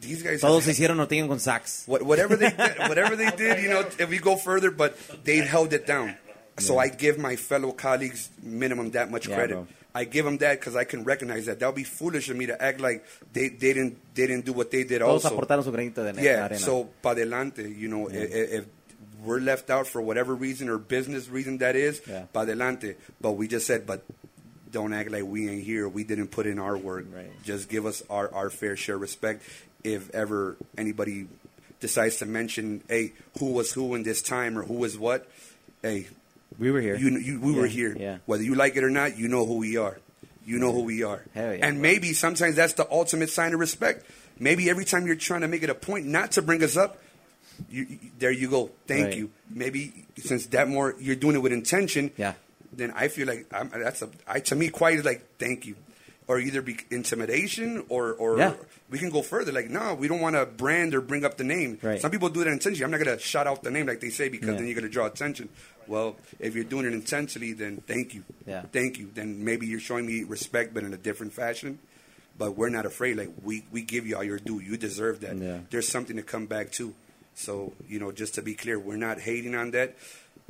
These 0.00 0.22
guys, 0.22 0.40
Todos 0.40 0.64
se 0.64 0.72
hicieron 0.72 0.96
norteño 0.98 1.26
con 1.28 1.38
sax. 1.40 1.84
what, 1.86 2.02
whatever 2.02 2.36
they 2.36 2.50
did, 2.50 2.78
whatever 2.88 3.16
they 3.16 3.30
did, 3.30 3.62
you 3.62 3.70
know, 3.70 3.80
if 3.98 4.08
we 4.10 4.18
go 4.18 4.36
further, 4.36 4.70
but 4.70 4.94
they 5.24 5.38
held 5.38 5.72
it 5.72 5.86
down. 5.86 6.16
So 6.58 6.78
I 6.78 6.88
give 6.88 7.18
my 7.18 7.36
fellow 7.36 7.72
colleagues 7.72 8.30
minimum 8.42 8.90
that 8.92 9.10
much 9.10 9.26
Yeah, 9.26 9.36
credit. 9.36 9.54
bro. 9.54 9.66
I 9.96 10.04
give 10.04 10.24
them 10.24 10.38
that 10.38 10.58
because 10.58 10.74
I 10.76 10.82
can 10.84 11.04
recognize 11.04 11.46
that. 11.46 11.60
That 11.60 11.66
would 11.66 11.76
be 11.76 11.84
foolish 11.84 12.28
of 12.28 12.36
me 12.36 12.46
to 12.46 12.60
act 12.60 12.80
like 12.80 13.04
they, 13.32 13.48
they 13.48 13.72
didn't 13.72 13.96
they 14.14 14.26
didn't 14.26 14.44
do 14.44 14.52
what 14.52 14.70
they 14.72 14.82
did 14.84 14.98
Todos 15.00 15.24
also. 15.24 15.36
aportaron 15.38 15.62
su 15.64 15.70
granito 15.70 16.02
de 16.02 16.20
Yeah, 16.20 16.46
arena. 16.46 16.58
so 16.58 16.88
pa 17.00 17.10
adelante, 17.10 17.62
you 17.62 17.88
know, 17.88 18.08
i- 18.10 18.12
i- 18.12 18.58
if, 18.58 18.64
we're 19.24 19.40
left 19.40 19.70
out 19.70 19.86
for 19.86 20.00
whatever 20.02 20.34
reason 20.34 20.68
or 20.68 20.78
business 20.78 21.28
reason 21.28 21.58
that 21.58 21.76
is, 21.76 22.00
Yeah. 22.06 22.24
pa 22.32 22.40
adelante. 22.42 22.96
But 23.20 23.32
we 23.32 23.48
just 23.48 23.66
said, 23.66 23.86
but 23.86 24.04
don't 24.70 24.92
act 24.92 25.10
like 25.10 25.24
we 25.24 25.48
ain't 25.48 25.64
here. 25.64 25.88
We 25.88 26.04
didn't 26.04 26.28
put 26.28 26.46
in 26.46 26.58
our 26.58 26.76
work. 26.76 27.06
Right. 27.14 27.30
Just 27.44 27.68
give 27.68 27.86
us 27.86 28.02
our, 28.10 28.32
our 28.34 28.50
fair 28.50 28.76
share 28.76 28.96
of 28.96 29.00
respect. 29.00 29.42
If 29.84 30.10
ever 30.14 30.56
anybody 30.76 31.26
decides 31.80 32.16
to 32.16 32.26
mention, 32.26 32.82
hey, 32.88 33.12
who 33.38 33.52
was 33.52 33.72
who 33.72 33.94
in 33.94 34.02
this 34.02 34.22
time 34.22 34.58
or 34.58 34.62
who 34.62 34.74
was 34.74 34.96
what, 34.98 35.28
hey, 35.82 36.06
we 36.58 36.70
were 36.70 36.80
here. 36.80 36.96
you, 36.96 37.10
you 37.18 37.40
we 37.40 37.52
were 37.52 37.66
here. 37.66 37.96
yeah. 37.98 38.18
Whether 38.26 38.42
you 38.44 38.54
like 38.54 38.76
it 38.76 38.84
or 38.84 38.90
not, 38.90 39.18
you 39.18 39.28
know 39.28 39.44
who 39.44 39.56
we 39.58 39.76
are. 39.76 39.98
You 40.46 40.58
know 40.58 40.72
who 40.72 40.82
we 40.84 41.02
are. 41.02 41.22
Hell 41.34 41.54
yeah, 41.54 41.66
and 41.66 41.76
bro. 41.76 41.82
maybe 41.82 42.12
sometimes 42.12 42.56
that's 42.56 42.74
the 42.74 42.86
ultimate 42.90 43.30
sign 43.30 43.54
of 43.54 43.60
respect. 43.60 44.04
Maybe 44.38 44.68
every 44.68 44.84
time 44.84 45.06
you're 45.06 45.16
trying 45.16 45.40
to 45.40 45.48
make 45.48 45.62
it 45.62 45.70
a 45.70 45.74
point 45.74 46.06
not 46.06 46.32
to 46.32 46.42
bring 46.42 46.62
us 46.62 46.76
up, 46.76 46.98
you, 47.70 47.84
you- 47.88 47.98
there 48.18 48.30
you 48.32 48.48
go. 48.50 48.70
Thank 48.86 49.04
Right. 49.06 49.16
you. 49.16 49.30
Maybe 49.50 50.06
since 50.18 50.46
that 50.46 50.68
more 50.68 50.94
you're 50.98 51.16
doing 51.16 51.36
it 51.36 51.40
with 51.42 51.52
intention. 51.52 52.10
Yeah. 52.16 52.34
Then 52.72 52.90
I 52.94 53.08
feel 53.08 53.26
like 53.26 53.46
I'm, 53.52 53.68
that's 53.70 54.02
a 54.02 54.08
I 54.26 54.40
to 54.40 54.56
me 54.56 54.68
quiet 54.68 54.98
is 55.00 55.04
like 55.04 55.24
thank 55.38 55.64
you, 55.66 55.76
or 56.26 56.38
either 56.40 56.60
be 56.62 56.76
intimidation 56.90 57.84
or 57.88 58.12
or 58.14 58.38
Yeah. 58.38 58.54
we 58.90 58.98
can 58.98 59.10
go 59.10 59.22
further. 59.22 59.52
Like 59.52 59.70
no, 59.70 59.94
we 59.94 60.08
don't 60.08 60.20
want 60.20 60.34
to 60.36 60.44
brand 60.46 60.94
or 60.94 61.00
bring 61.00 61.24
up 61.24 61.36
the 61.36 61.44
name. 61.44 61.78
Right. 61.82 62.00
Some 62.00 62.10
people 62.10 62.28
do 62.30 62.40
it 62.40 62.48
intentionally. 62.48 62.84
I'm 62.84 62.90
not 62.90 63.04
gonna 63.04 63.18
shout 63.18 63.46
out 63.46 63.62
the 63.62 63.70
name 63.70 63.86
like 63.86 64.00
they 64.00 64.10
say 64.10 64.28
because 64.28 64.48
Yeah. 64.48 64.54
then 64.56 64.66
you're 64.66 64.74
gonna 64.74 64.88
draw 64.88 65.06
attention. 65.06 65.48
Well, 65.86 66.16
if 66.40 66.54
you're 66.54 66.64
doing 66.64 66.86
it 66.86 66.94
intentionally, 66.94 67.52
then 67.52 67.82
thank 67.86 68.14
you. 68.14 68.24
Yeah. 68.46 68.62
Thank 68.72 68.98
you. 68.98 69.10
Then 69.14 69.44
maybe 69.44 69.66
you're 69.66 69.80
showing 69.80 70.06
me 70.06 70.24
respect, 70.24 70.72
but 70.74 70.82
in 70.82 70.94
a 70.94 70.96
different 70.96 71.32
fashion. 71.34 71.78
But 72.36 72.56
we're 72.56 72.70
not 72.70 72.86
afraid. 72.86 73.16
Like 73.18 73.30
we, 73.44 73.64
we 73.70 73.82
give 73.82 74.06
you 74.06 74.16
all 74.16 74.24
your 74.24 74.38
due. 74.38 74.58
You 74.60 74.76
deserve 74.76 75.20
that. 75.20 75.36
Yeah. 75.36 75.58
There's 75.70 75.86
something 75.86 76.16
to 76.16 76.22
come 76.22 76.46
back 76.46 76.72
to. 76.72 76.94
So 77.34 77.72
you 77.88 77.98
know, 77.98 78.12
just 78.12 78.34
to 78.36 78.42
be 78.42 78.54
clear, 78.54 78.78
we're 78.78 78.96
not 78.96 79.20
hating 79.20 79.54
on 79.54 79.70
that. 79.72 79.94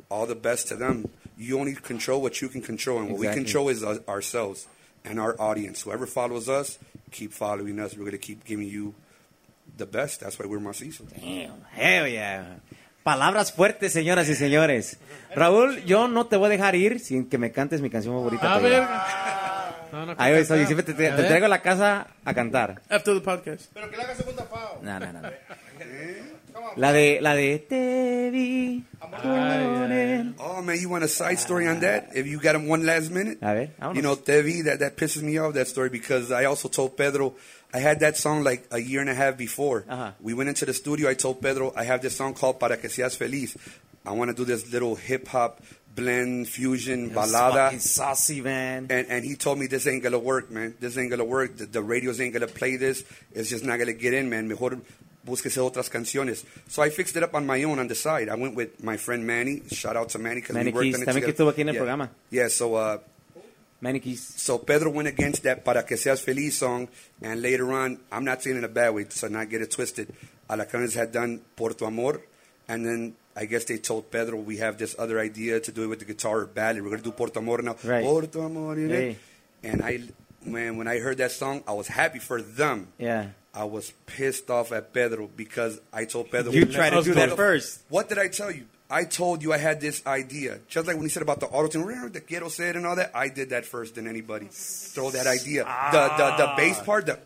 All 0.09 0.25
the 0.27 0.35
best 0.35 0.67
to 0.69 0.75
them. 0.75 1.09
You 1.37 1.59
only 1.59 1.73
control 1.75 2.21
what 2.21 2.41
you 2.41 2.47
can 2.49 2.61
control, 2.61 2.99
and 2.99 3.09
what 3.09 3.19
we 3.19 3.27
control 3.27 3.69
is 3.69 3.83
us, 3.83 3.99
ourselves 4.07 4.67
and 5.03 5.19
our 5.19 5.35
audience. 5.39 5.81
Whoever 5.81 6.05
follows 6.05 6.47
us, 6.47 6.77
keep 7.11 7.33
following 7.33 7.79
us. 7.79 7.97
We're 7.97 8.05
gonna 8.05 8.17
keep 8.17 8.45
giving 8.45 8.67
you 8.67 8.93
the 9.77 9.85
best. 9.85 10.21
That's 10.21 10.37
why 10.39 10.45
we're 10.45 10.59
macizos. 10.59 11.09
Damn, 11.19 11.59
hell 11.71 12.07
yeah. 12.07 12.59
Palabras 13.03 13.51
fuertes, 13.51 13.93
señoras 13.93 14.27
y 14.29 14.35
señores. 14.35 14.97
Raúl, 15.35 15.83
yo 15.85 16.07
no 16.07 16.25
te 16.27 16.37
voy 16.37 16.47
a 16.47 16.49
dejar 16.49 16.75
ir 16.75 16.99
sin 16.99 17.25
que 17.29 17.37
me 17.37 17.51
cantes 17.51 17.81
mi 17.81 17.89
canción 17.89 18.15
favorita. 18.15 18.55
A 18.55 18.59
tuya. 18.59 18.69
ver. 18.79 18.87
No, 19.91 20.05
no, 20.07 20.15
Ahí 20.17 20.33
voy, 20.33 20.45
soy, 20.45 20.65
siempre 20.65 20.83
te, 20.83 20.93
te- 20.93 21.07
A 21.09 21.15
te 21.15 21.21
ver. 21.21 21.27
traigo 21.29 21.45
a 21.45 21.49
la 21.49 21.61
casa 21.61 22.07
a 22.25 22.33
cantar. 22.33 22.81
After 22.89 23.13
the 23.13 23.21
podcast. 23.21 23.65
Pero 23.73 23.89
que 23.91 23.97
le 23.97 24.03
haga 24.03 24.15
segunda 24.15 24.43
FAO. 24.45 24.79
No, 24.81 24.99
no, 24.99 25.13
no. 25.13 25.21
No. 26.75 26.81
La 26.81 26.91
de, 26.91 27.19
la 27.21 27.35
de 27.35 27.59
te 27.59 28.29
vi 28.31 28.83
con 29.21 29.91
él. 29.91 30.33
Oh 30.39 30.61
man, 30.61 30.79
you 30.79 30.89
want 30.89 31.03
a 31.03 31.07
side 31.07 31.37
story 31.39 31.67
on 31.67 31.79
that? 31.81 32.09
If 32.15 32.27
you 32.27 32.39
got 32.39 32.55
him 32.55 32.67
one 32.67 32.85
last 32.85 33.11
minute, 33.11 33.37
A 33.41 33.53
ver, 33.53 33.69
vámonos. 33.79 33.95
you 33.95 34.01
know, 34.01 34.15
Tevi, 34.15 34.63
that 34.65 34.79
that 34.79 34.97
pisses 34.97 35.21
me 35.21 35.37
off 35.37 35.53
that 35.53 35.67
story 35.67 35.89
because 35.89 36.31
I 36.31 36.45
also 36.45 36.67
told 36.67 36.97
Pedro 36.97 37.33
I 37.73 37.79
had 37.79 37.99
that 38.01 38.17
song 38.17 38.43
like 38.43 38.67
a 38.71 38.79
year 38.79 39.01
and 39.01 39.09
a 39.09 39.13
half 39.13 39.37
before. 39.37 39.85
Uh-huh. 39.89 40.11
We 40.21 40.33
went 40.33 40.49
into 40.49 40.65
the 40.65 40.73
studio. 40.73 41.09
I 41.09 41.13
told 41.13 41.41
Pedro 41.41 41.73
I 41.75 41.83
have 41.83 42.01
this 42.01 42.15
song 42.15 42.33
called 42.33 42.59
Para 42.59 42.77
que 42.77 42.89
seas 42.89 43.15
feliz. 43.15 43.55
I 44.05 44.11
want 44.11 44.29
to 44.29 44.35
do 44.35 44.45
this 44.45 44.71
little 44.71 44.95
hip 44.95 45.27
hop 45.27 45.61
blend 45.95 46.47
fusion 46.47 47.05
It's 47.05 47.15
balada. 47.15 47.53
fucking 47.67 47.79
saucy, 47.79 48.41
man. 48.41 48.87
And, 48.89 49.07
and 49.07 49.23
he 49.25 49.35
told 49.35 49.57
me 49.59 49.67
this 49.67 49.87
ain't 49.87 50.03
gonna 50.03 50.19
work, 50.19 50.51
man. 50.51 50.75
This 50.79 50.97
ain't 50.97 51.09
gonna 51.09 51.23
work. 51.25 51.57
The, 51.57 51.65
the 51.65 51.81
radios 51.81 52.19
ain't 52.21 52.33
gonna 52.33 52.47
play 52.47 52.75
this. 52.75 53.03
It's 53.33 53.49
just 53.49 53.63
not 53.63 53.79
gonna 53.79 53.93
get 53.93 54.13
in, 54.13 54.29
man. 54.29 54.47
Mejor 54.47 54.77
búsquese 55.25 55.57
otras 55.59 55.89
canciones. 55.89 56.45
So 56.67 56.83
I 56.83 56.89
fixed 56.89 57.15
it 57.17 57.23
up 57.23 57.33
on 57.33 57.45
my 57.45 57.63
own 57.63 57.79
on 57.79 57.87
the 57.87 57.95
side. 57.95 58.29
I 58.29 58.35
went 58.35 58.55
with 58.55 58.83
my 58.83 58.97
friend 58.97 59.25
Manny. 59.25 59.63
Shout 59.71 59.95
out 59.97 60.09
to 60.09 60.19
Manny 60.19 60.41
because 60.41 60.55
we 60.55 60.71
worked 60.71 60.83
Keys, 60.83 60.95
on 60.95 61.01
it 61.01 61.05
también 61.05 61.23
que 61.25 61.33
together. 61.33 61.33
estuvo 61.33 61.49
aquí 61.51 61.61
en 61.61 61.69
el 61.69 61.73
Yeah. 61.75 61.79
programa. 61.79 62.11
Yeah, 62.29 62.47
so 62.49 62.75
uh, 62.75 62.99
Manny 63.81 63.99
Keys. 63.99 64.21
so 64.37 64.57
Pedro 64.59 64.89
went 64.91 65.07
against 65.07 65.43
that 65.43 65.63
Para 65.63 65.83
que 65.83 65.97
seas 65.97 66.21
feliz 66.21 66.55
song, 66.57 66.87
and 67.21 67.41
later 67.41 67.71
on, 67.71 67.99
I'm 68.11 68.23
not 68.23 68.41
saying 68.41 68.57
in 68.57 68.63
a 68.63 68.67
bad 68.69 68.93
way, 68.93 69.05
so 69.09 69.27
not 69.27 69.49
get 69.49 69.61
it 69.61 69.71
twisted. 69.71 70.07
Alacranes 70.49 70.93
had 70.95 71.11
done 71.11 71.41
Por 71.55 71.73
tu 71.73 71.85
Amor, 71.85 72.21
and 72.67 72.85
then 72.85 73.15
I 73.35 73.45
guess 73.45 73.65
they 73.65 73.77
told 73.79 74.09
Pedro 74.11 74.37
we 74.39 74.57
have 74.57 74.77
this 74.77 74.95
other 74.97 75.19
idea 75.19 75.59
to 75.59 75.71
do 75.71 75.83
it 75.83 75.87
with 75.87 75.99
the 75.99 76.05
guitar 76.05 76.45
ballad. 76.45 76.81
We're 76.83 76.91
gonna 76.91 77.01
do 77.01 77.11
Por 77.11 77.29
tu 77.29 77.39
Amor 77.39 77.61
now. 77.63 77.75
Right. 77.83 78.03
Por 78.03 78.27
tu 78.27 78.41
Amor, 78.41 78.77
you 78.79 78.87
know? 78.87 78.95
Hey. 78.95 79.17
And 79.63 79.81
I, 79.83 79.99
man, 80.45 80.77
when 80.77 80.87
I 80.87 80.99
heard 80.99 81.17
that 81.17 81.31
song, 81.31 81.63
I 81.67 81.73
was 81.73 81.87
happy 81.87 82.19
for 82.19 82.41
them. 82.41 82.87
Yeah. 82.99 83.29
I 83.55 83.63
was 83.63 83.93
pissed 84.05 84.49
off 84.49 84.71
at 84.71 84.93
Pedro 84.93 85.29
because 85.35 85.79
I 85.93 86.05
told 86.05 86.29
Pedro 86.29 86.51
You 86.51 86.65
tried 86.65 86.91
to 86.91 87.01
do 87.01 87.13
that 87.13 87.35
first. 87.35 87.81
what 87.89 88.09
did 88.09 88.17
I 88.17 88.27
tell 88.27 88.51
you? 88.51 88.65
I 88.89 89.03
told 89.05 89.41
you 89.41 89.51
I 89.51 89.57
had 89.57 89.81
this 89.81 90.05
idea. 90.05 90.59
Just 90.67 90.85
like 90.85 90.95
when 90.95 91.05
he 91.05 91.09
said 91.09 91.23
about 91.23 91.39
the 91.39 91.47
auto 91.47 91.67
tune, 91.67 92.11
the 92.11 92.21
quiero 92.21 92.49
said 92.49 92.75
and 92.75 92.85
all 92.85 92.95
that, 92.97 93.11
I 93.15 93.29
did 93.29 93.49
that 93.49 93.65
first 93.65 93.95
than 93.95 94.07
anybody. 94.07 94.47
Throw 94.51 95.09
that 95.09 95.25
idea. 95.25 95.63
The, 95.63 96.07
the, 96.17 96.35
the 96.37 96.53
bass 96.55 96.77
ah. 96.79 96.83
part, 96.83 97.05
the, 97.07 97.19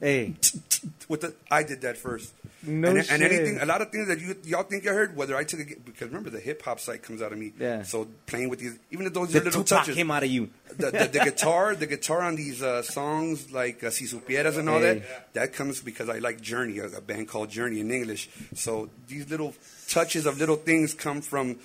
Hey. 0.00 0.34
with 1.08 1.22
the, 1.22 1.34
I 1.50 1.62
did 1.62 1.80
that 1.82 1.96
first. 1.96 2.32
No 2.66 2.88
and, 2.88 2.98
and 3.10 3.22
anything, 3.22 3.58
a 3.60 3.66
lot 3.66 3.80
of 3.80 3.90
things 3.90 4.08
that 4.08 4.20
you 4.20 4.36
y'all 4.44 4.62
think 4.64 4.86
I 4.86 4.92
heard, 4.92 5.16
whether 5.16 5.36
I 5.36 5.44
took 5.44 5.60
it, 5.60 5.84
because 5.84 6.08
remember 6.08 6.30
the 6.30 6.40
hip 6.40 6.62
hop 6.62 6.80
side 6.80 7.02
comes 7.02 7.22
out 7.22 7.32
of 7.32 7.38
me. 7.38 7.52
Yeah. 7.58 7.82
So 7.82 8.08
playing 8.26 8.48
with 8.48 8.58
these, 8.58 8.78
even 8.90 9.06
if 9.06 9.14
those 9.14 9.32
The 9.32 9.40
are 9.40 9.44
little 9.44 9.62
Tupac 9.64 9.78
touches, 9.84 9.94
came 9.94 10.10
out 10.10 10.22
of 10.22 10.30
you. 10.30 10.50
the, 10.76 10.90
the, 10.90 11.08
the 11.12 11.20
guitar, 11.24 11.74
the 11.74 11.86
guitar 11.86 12.22
on 12.22 12.36
these 12.36 12.62
uh, 12.62 12.82
songs 12.82 13.50
like 13.52 13.82
uh, 13.84 13.90
Si 13.90 14.04
Supieras 14.06 14.58
and 14.58 14.68
all 14.68 14.80
Hey. 14.80 14.98
that, 14.98 15.34
that 15.34 15.52
comes 15.52 15.80
because 15.80 16.08
I 16.08 16.18
like 16.18 16.40
Journey, 16.40 16.78
a, 16.78 16.86
a 16.86 17.00
band 17.00 17.28
called 17.28 17.50
Journey 17.50 17.80
in 17.80 17.90
English. 17.90 18.28
So 18.54 18.90
these 19.08 19.28
little 19.30 19.54
touches 19.88 20.26
of 20.26 20.38
little 20.38 20.56
things 20.56 20.94
come 20.94 21.20
from 21.22 21.56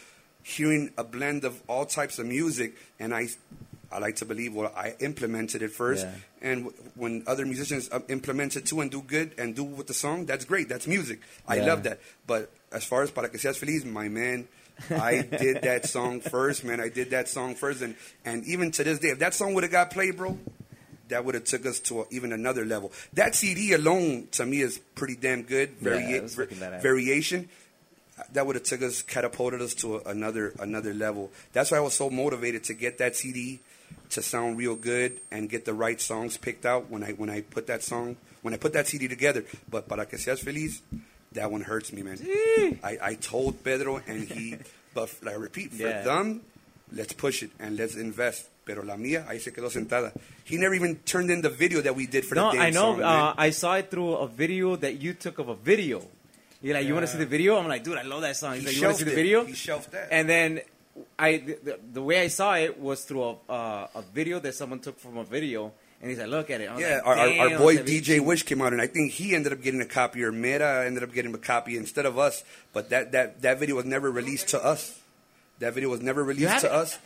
hearing 0.43 0.91
a 0.97 1.03
blend 1.03 1.43
of 1.45 1.61
all 1.67 1.85
types 1.85 2.17
of 2.19 2.25
music, 2.25 2.75
and 2.99 3.13
I, 3.13 3.27
I 3.91 3.99
like 3.99 4.15
to 4.17 4.25
believe 4.25 4.53
well 4.53 4.71
I 4.75 4.95
implemented 4.99 5.61
it 5.61 5.71
first, 5.71 6.05
Yeah. 6.05 6.49
and 6.49 6.63
w- 6.65 6.83
when 6.95 7.23
other 7.27 7.45
musicians 7.45 7.89
uh, 7.91 7.99
implement 8.09 8.55
it 8.55 8.65
too 8.65 8.81
and 8.81 8.89
do 8.89 9.01
good 9.01 9.33
and 9.37 9.55
do 9.55 9.63
with 9.63 9.87
the 9.87 9.93
song, 9.93 10.25
that's 10.25 10.45
great. 10.45 10.69
That's 10.69 10.87
music. 10.87 11.19
I 11.47 11.55
Yeah. 11.57 11.65
love 11.65 11.83
that. 11.83 11.99
But 12.27 12.51
as 12.71 12.83
far 12.83 13.03
as 13.03 13.11
Para 13.11 13.29
que 13.29 13.37
seas 13.39 13.57
feliz, 13.57 13.83
my 13.85 14.07
man. 14.09 14.47
I 14.89 15.21
did 15.21 15.61
that 15.69 15.85
song 15.85 16.21
first, 16.21 16.63
man. 16.63 16.79
I 16.81 16.89
did 16.89 17.11
that 17.11 17.27
song 17.27 17.53
first, 17.55 17.81
and 17.81 17.95
and 18.25 18.43
even 18.45 18.71
to 18.71 18.83
this 18.83 18.99
day, 18.99 19.09
if 19.09 19.19
that 19.19 19.33
song 19.35 19.53
would 19.53 19.63
have 19.63 19.71
got 19.71 19.91
played, 19.91 20.17
bro, 20.17 20.39
that 21.09 21.23
would 21.25 21.35
have 21.35 21.43
took 21.43 21.65
us 21.65 21.79
to 21.81 22.01
a, 22.01 22.05
even 22.09 22.31
another 22.31 22.65
level. 22.65 22.91
That 23.13 23.35
CD 23.35 23.73
alone, 23.73 24.29
to 24.31 24.45
me, 24.45 24.61
is 24.61 24.79
pretty 24.95 25.15
damn 25.17 25.43
good. 25.43 25.71
Vari- 25.81 26.19
was 26.21 26.33
variation. 26.35 27.49
That 28.33 28.45
would 28.45 28.55
have 28.55 28.63
took 28.65 28.81
us, 28.81 29.01
catapulted 29.01 29.61
us 29.61 29.73
to 29.75 29.97
a, 29.97 30.09
another 30.09 30.53
another 30.59 30.93
level. 30.93 31.31
That's 31.53 31.69
why 31.71 31.77
I 31.77 31.81
was 31.81 31.93
so 31.93 32.09
motivated 32.09 32.63
to 32.65 32.73
get 32.73 32.97
that 32.99 33.15
CD 33.15 33.59
to 34.09 34.21
sound 34.21 34.57
real 34.57 34.75
good 34.75 35.19
and 35.31 35.49
get 35.49 35.65
the 35.65 35.73
right 35.73 35.99
songs 36.01 36.37
picked 36.37 36.65
out 36.65 36.89
when 36.89 37.03
I 37.03 37.11
when 37.13 37.29
I 37.29 37.41
put 37.41 37.67
that 37.67 37.83
song 37.83 38.17
when 38.41 38.53
I 38.53 38.57
put 38.57 38.73
that 38.73 38.87
CD 38.87 39.07
together. 39.07 39.43
But 39.69 39.87
para 39.87 40.05
que 40.05 40.17
seas 40.17 40.39
feliz, 40.41 40.81
that 41.33 41.51
one 41.51 41.61
hurts 41.61 41.93
me, 41.93 42.01
man. 42.03 42.17
I, 42.83 42.97
I 43.01 43.13
told 43.15 43.63
Pedro 43.63 44.01
and 44.07 44.27
he, 44.27 44.57
but 44.93 45.09
I 45.27 45.33
repeat, 45.33 45.71
for 45.73 45.83
Yeah. 45.87 46.01
them, 46.03 46.41
let's 46.91 47.13
push 47.13 47.43
it 47.43 47.51
and 47.59 47.77
let's 47.77 47.95
invest. 47.95 48.47
Pero 48.65 48.83
la 48.83 48.95
mía, 48.95 49.25
ahí 49.27 49.39
se 49.39 49.51
quedó 49.51 49.69
sentada. 49.71 50.11
He 50.43 50.57
never 50.57 50.73
even 50.75 50.97
turned 50.97 51.31
in 51.31 51.41
the 51.41 51.49
video 51.49 51.81
that 51.81 51.95
we 51.95 52.05
did 52.07 52.25
for 52.25 52.35
No, 52.35 52.51
the 52.51 52.57
damn 52.57 52.65
I 52.65 52.69
know. 52.69 52.93
song, 52.95 53.01
uh. 53.03 53.33
I 53.37 53.49
saw 53.51 53.75
it 53.75 53.89
through 53.89 54.15
a 54.17 54.27
video 54.27 54.75
that 54.75 55.01
you 55.01 55.13
took 55.13 55.39
of 55.39 55.49
a 55.49 55.55
video. 55.55 56.01
You're 56.61 56.75
like, 56.75 56.85
you 56.85 56.93
want 56.93 57.05
to 57.07 57.11
see 57.11 57.17
the 57.17 57.25
video? 57.25 57.57
I'm 57.57 57.67
like, 57.67 57.83
dude, 57.83 57.97
I 57.97 58.03
love 58.03 58.21
that 58.21 58.35
song. 58.37 58.53
He's 58.53 58.61
He 58.61 58.67
like, 58.67 58.75
you 58.75 58.81
want 58.83 58.97
to 58.97 58.99
see 58.99 59.05
the 59.05 59.13
it. 59.13 59.15
video? 59.15 59.45
He 59.45 59.53
shelved 59.53 59.91
that. 59.93 60.09
And 60.11 60.29
then 60.29 60.61
I, 61.17 61.37
the, 61.37 61.57
the, 61.63 61.79
the 61.93 62.01
way 62.01 62.19
I 62.21 62.27
saw 62.27 62.55
it 62.55 62.79
was 62.79 63.03
through 63.05 63.23
a 63.23 63.35
uh, 63.49 63.87
a 63.95 64.01
video 64.13 64.39
that 64.39 64.55
someone 64.55 64.79
took 64.79 64.99
from 64.99 65.17
a 65.17 65.23
video, 65.23 65.71
and 66.01 66.09
he's 66.09 66.19
like, 66.19 66.27
look 66.27 66.49
at 66.49 66.61
it. 66.61 66.69
I 66.69 66.73
was 66.73 66.81
Yeah, 66.81 66.95
like, 66.95 67.05
our, 67.07 67.17
our, 67.17 67.53
our 67.53 67.57
boy 67.57 67.77
DJ 67.77 68.17
chido." 68.19 68.25
Wish 68.25 68.43
came 68.43 68.61
out, 68.61 68.73
and 68.73 68.81
I 68.81 68.87
think 68.87 69.13
he 69.13 69.33
ended 69.33 69.53
up 69.53 69.61
getting 69.61 69.81
a 69.81 69.85
copy, 69.85 70.23
or 70.23 70.31
Mera 70.31 70.85
ended 70.85 71.03
up 71.03 71.13
getting 71.13 71.33
a 71.33 71.37
copy 71.37 71.77
instead 71.77 72.05
of 72.05 72.17
us. 72.17 72.43
But 72.73 72.89
that, 72.89 73.11
that, 73.13 73.41
that 73.41 73.59
video 73.59 73.75
was 73.75 73.85
never 73.85 74.11
released 74.11 74.49
to 74.49 74.63
us. 74.63 74.99
That 75.59 75.73
video 75.75 75.89
was 75.89 76.01
never 76.01 76.23
released 76.23 76.61
to 76.61 76.67
it? 76.67 76.71
us. 76.71 76.97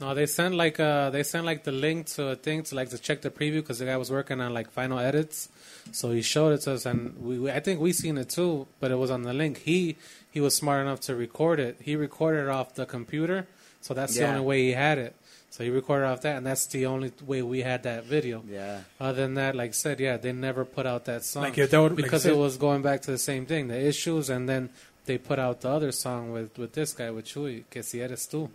No, 0.00 0.14
they 0.14 0.26
sent 0.26 0.54
like 0.54 0.78
uh 0.78 1.10
they 1.10 1.24
sent 1.24 1.44
like 1.44 1.64
the 1.64 1.72
link 1.72 2.06
to 2.14 2.28
a 2.28 2.36
thing 2.36 2.62
to 2.62 2.76
like 2.76 2.90
to 2.90 2.98
check 2.98 3.22
the 3.22 3.30
preview 3.30 3.54
because 3.56 3.80
the 3.80 3.86
guy 3.86 3.96
was 3.96 4.08
working 4.12 4.40
on 4.40 4.54
like 4.54 4.70
final 4.70 5.00
edits, 5.00 5.48
so 5.90 6.12
he 6.12 6.22
showed 6.22 6.52
it 6.52 6.58
to 6.58 6.74
us 6.74 6.86
and 6.86 7.18
we, 7.20 7.40
we 7.40 7.50
I 7.50 7.58
think 7.58 7.80
we 7.80 7.92
seen 7.92 8.16
it 8.16 8.28
too, 8.28 8.68
but 8.78 8.92
it 8.92 8.94
was 8.94 9.10
on 9.10 9.22
the 9.22 9.34
link. 9.34 9.58
He 9.58 9.96
he 10.30 10.40
was 10.40 10.54
smart 10.54 10.82
enough 10.82 11.00
to 11.02 11.14
record 11.14 11.60
it. 11.60 11.76
He 11.80 11.96
recorded 11.96 12.42
it 12.44 12.48
off 12.48 12.74
the 12.74 12.86
computer, 12.86 13.46
so 13.80 13.94
that's 13.94 14.14
the 14.14 14.26
only 14.28 14.40
way 14.40 14.62
he 14.64 14.72
had 14.72 14.98
it. 14.98 15.14
So 15.50 15.64
he 15.64 15.70
recorded 15.70 16.04
off 16.06 16.20
that, 16.22 16.36
and 16.36 16.46
that's 16.46 16.66
the 16.66 16.84
only 16.86 17.10
way 17.26 17.40
we 17.42 17.62
had 17.62 17.82
that 17.84 18.04
video. 18.04 18.44
Yeah. 18.48 18.80
Other 19.00 19.22
than 19.22 19.34
that, 19.34 19.56
like 19.56 19.70
I 19.70 19.72
said, 19.72 19.98
yeah, 19.98 20.18
they 20.18 20.30
never 20.32 20.64
put 20.66 20.84
out 20.86 21.06
that 21.06 21.24
song 21.24 21.44
Like, 21.44 21.56
if 21.58 21.70
that 21.70 21.80
would- 21.80 21.96
because 21.96 22.22
said- 22.24 22.32
it 22.32 22.36
was 22.36 22.58
going 22.58 22.82
back 22.82 23.00
to 23.02 23.10
the 23.10 23.18
same 23.18 23.46
thing, 23.46 23.68
the 23.68 23.80
issues, 23.80 24.28
and 24.28 24.46
then 24.48 24.68
they 25.06 25.16
put 25.16 25.38
out 25.38 25.62
the 25.62 25.70
other 25.70 25.90
song 25.90 26.32
with 26.32 26.56
with 26.58 26.74
this 26.74 26.92
guy 26.92 27.10
with 27.10 27.24
Chuy, 27.24 27.64
que 27.70 27.82
si 27.82 28.02
eres 28.02 28.28
tú, 28.30 28.50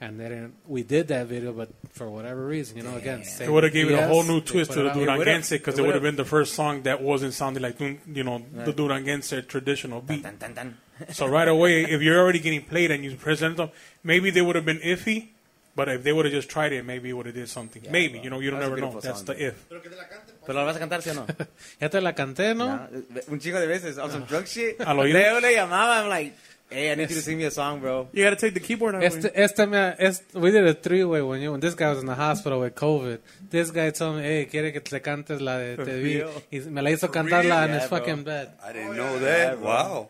and 0.00 0.18
they 0.18 0.28
didn't. 0.28 0.54
We 0.66 0.82
did 0.82 1.06
that 1.08 1.28
video, 1.28 1.52
but 1.52 1.68
for 1.92 2.10
whatever 2.10 2.44
reason, 2.44 2.76
you 2.76 2.82
know, 2.82 2.96
again, 2.96 3.24
same 3.24 3.48
It 3.48 3.52
would 3.52 3.62
have 3.62 3.72
given 3.72 3.94
it 3.94 3.98
a 4.02 4.08
whole 4.08 4.24
new 4.24 4.40
twist 4.40 4.72
to 4.72 4.82
the 4.82 4.90
out. 4.90 4.96
Duranguense 4.96 5.50
because 5.50 5.78
It 5.78 5.82
it 5.82 5.86
would 5.86 5.94
have 5.94 6.02
been 6.02 6.16
the 6.16 6.24
first 6.24 6.54
song 6.54 6.82
that 6.82 7.00
wasn't 7.00 7.34
sounding 7.34 7.62
like 7.62 7.78
you 7.80 8.24
know 8.24 8.42
the 8.52 8.72
Duranguense 8.72 9.32
traditional 9.46 10.00
beat. 10.00 10.24
Dun, 10.24 10.36
dun, 10.38 10.54
dun. 10.54 10.76
So 11.12 11.26
right 11.26 11.48
away, 11.48 11.82
if 11.84 12.00
you're 12.02 12.18
already 12.18 12.38
getting 12.38 12.62
played 12.64 12.90
and 12.90 13.02
you 13.04 13.16
present 13.16 13.56
them, 13.56 13.70
maybe 14.04 14.30
they 14.30 14.42
would 14.42 14.56
have 14.56 14.64
been 14.64 14.78
iffy. 14.80 15.28
But 15.74 15.88
if 15.88 16.02
they 16.04 16.12
would 16.12 16.26
have 16.26 16.34
just 16.34 16.50
tried 16.50 16.72
it, 16.74 16.84
maybe 16.84 17.08
it 17.08 17.12
would 17.14 17.24
have 17.26 17.34
did 17.34 17.48
something. 17.48 17.82
maybe 17.90 18.18
you 18.18 18.28
know 18.28 18.40
you 18.40 18.50
don't 18.50 18.60
That's 18.60 18.68
a 18.68 18.76
never 18.76 18.80
know. 18.82 18.90
beautiful 18.92 19.00
That's 19.00 19.24
song, 19.24 19.36
the 19.36 19.42
man. 19.42 19.52
if. 19.52 20.44
¿Pero 20.46 20.58
la 20.58 20.64
vas 20.64 20.76
a 20.76 20.78
cantar, 20.80 21.00
sí 21.02 21.10
o 21.10 21.14
no? 21.14 21.26
Ya 21.80 21.88
te 21.88 22.00
la 22.02 22.12
canté, 22.14 22.54
¿no? 22.54 22.66
No, 22.66 22.88
Un 23.28 23.40
chico 23.40 23.58
de 23.58 23.66
veces, 23.66 23.96
on 23.96 24.10
some 24.10 24.26
drug 24.26 24.44
shit. 24.46 24.76
Ah, 24.80 24.90
Al 24.90 24.98
oído. 24.98 25.18
Leo 25.18 25.40
le 25.40 25.54
llamaba, 25.54 26.02
I'm 26.02 26.10
like, 26.10 26.34
hey, 26.72 26.90
I 26.92 26.94
need 26.94 27.10
you 27.10 27.16
to 27.16 27.22
sing 27.22 27.38
me 27.38 27.44
a 27.44 27.50
song, 27.50 27.80
bro. 27.80 28.08
You 28.12 28.24
got 28.24 28.30
to 28.30 28.36
take 28.36 28.54
the 28.54 28.60
keyboard 28.60 28.94
out. 28.94 29.02
Este, 29.02 29.30
este 29.34 29.66
me, 29.68 29.76
este, 29.98 30.34
we 30.34 30.50
did 30.50 30.66
a 30.66 30.74
three 30.74 31.04
way 31.04 31.22
when 31.22 31.40
you 31.40 31.52
when 31.52 31.60
this 31.60 31.74
guy 31.74 31.90
was 31.90 32.00
in 32.00 32.06
the 32.06 32.14
hospital 32.14 32.60
with 32.60 32.74
COVID. 32.74 33.18
This 33.50 33.70
guy 33.70 33.90
told 33.90 34.16
me, 34.16 34.22
hey, 34.22 34.46
quiere 34.46 34.72
que 34.72 34.80
te 34.80 35.00
cantes 35.00 35.40
la 35.40 35.58
de 35.58 35.76
For 35.76 35.84
Te 35.84 36.00
Vi. 36.00 36.14
real? 36.16 36.30
Y 36.50 36.58
me 36.70 36.82
la 36.82 36.90
hizo 36.90 37.08
cantarla 37.10 37.64
in 37.64 37.70
Yeah, 37.74 37.80
his 37.80 37.88
bro. 37.88 37.98
fucking 37.98 38.24
bed. 38.24 38.52
I 38.62 38.72
didn't 38.72 38.88
oh, 38.90 38.92
know 38.94 39.18
that. 39.20 39.58
wow. 39.60 40.08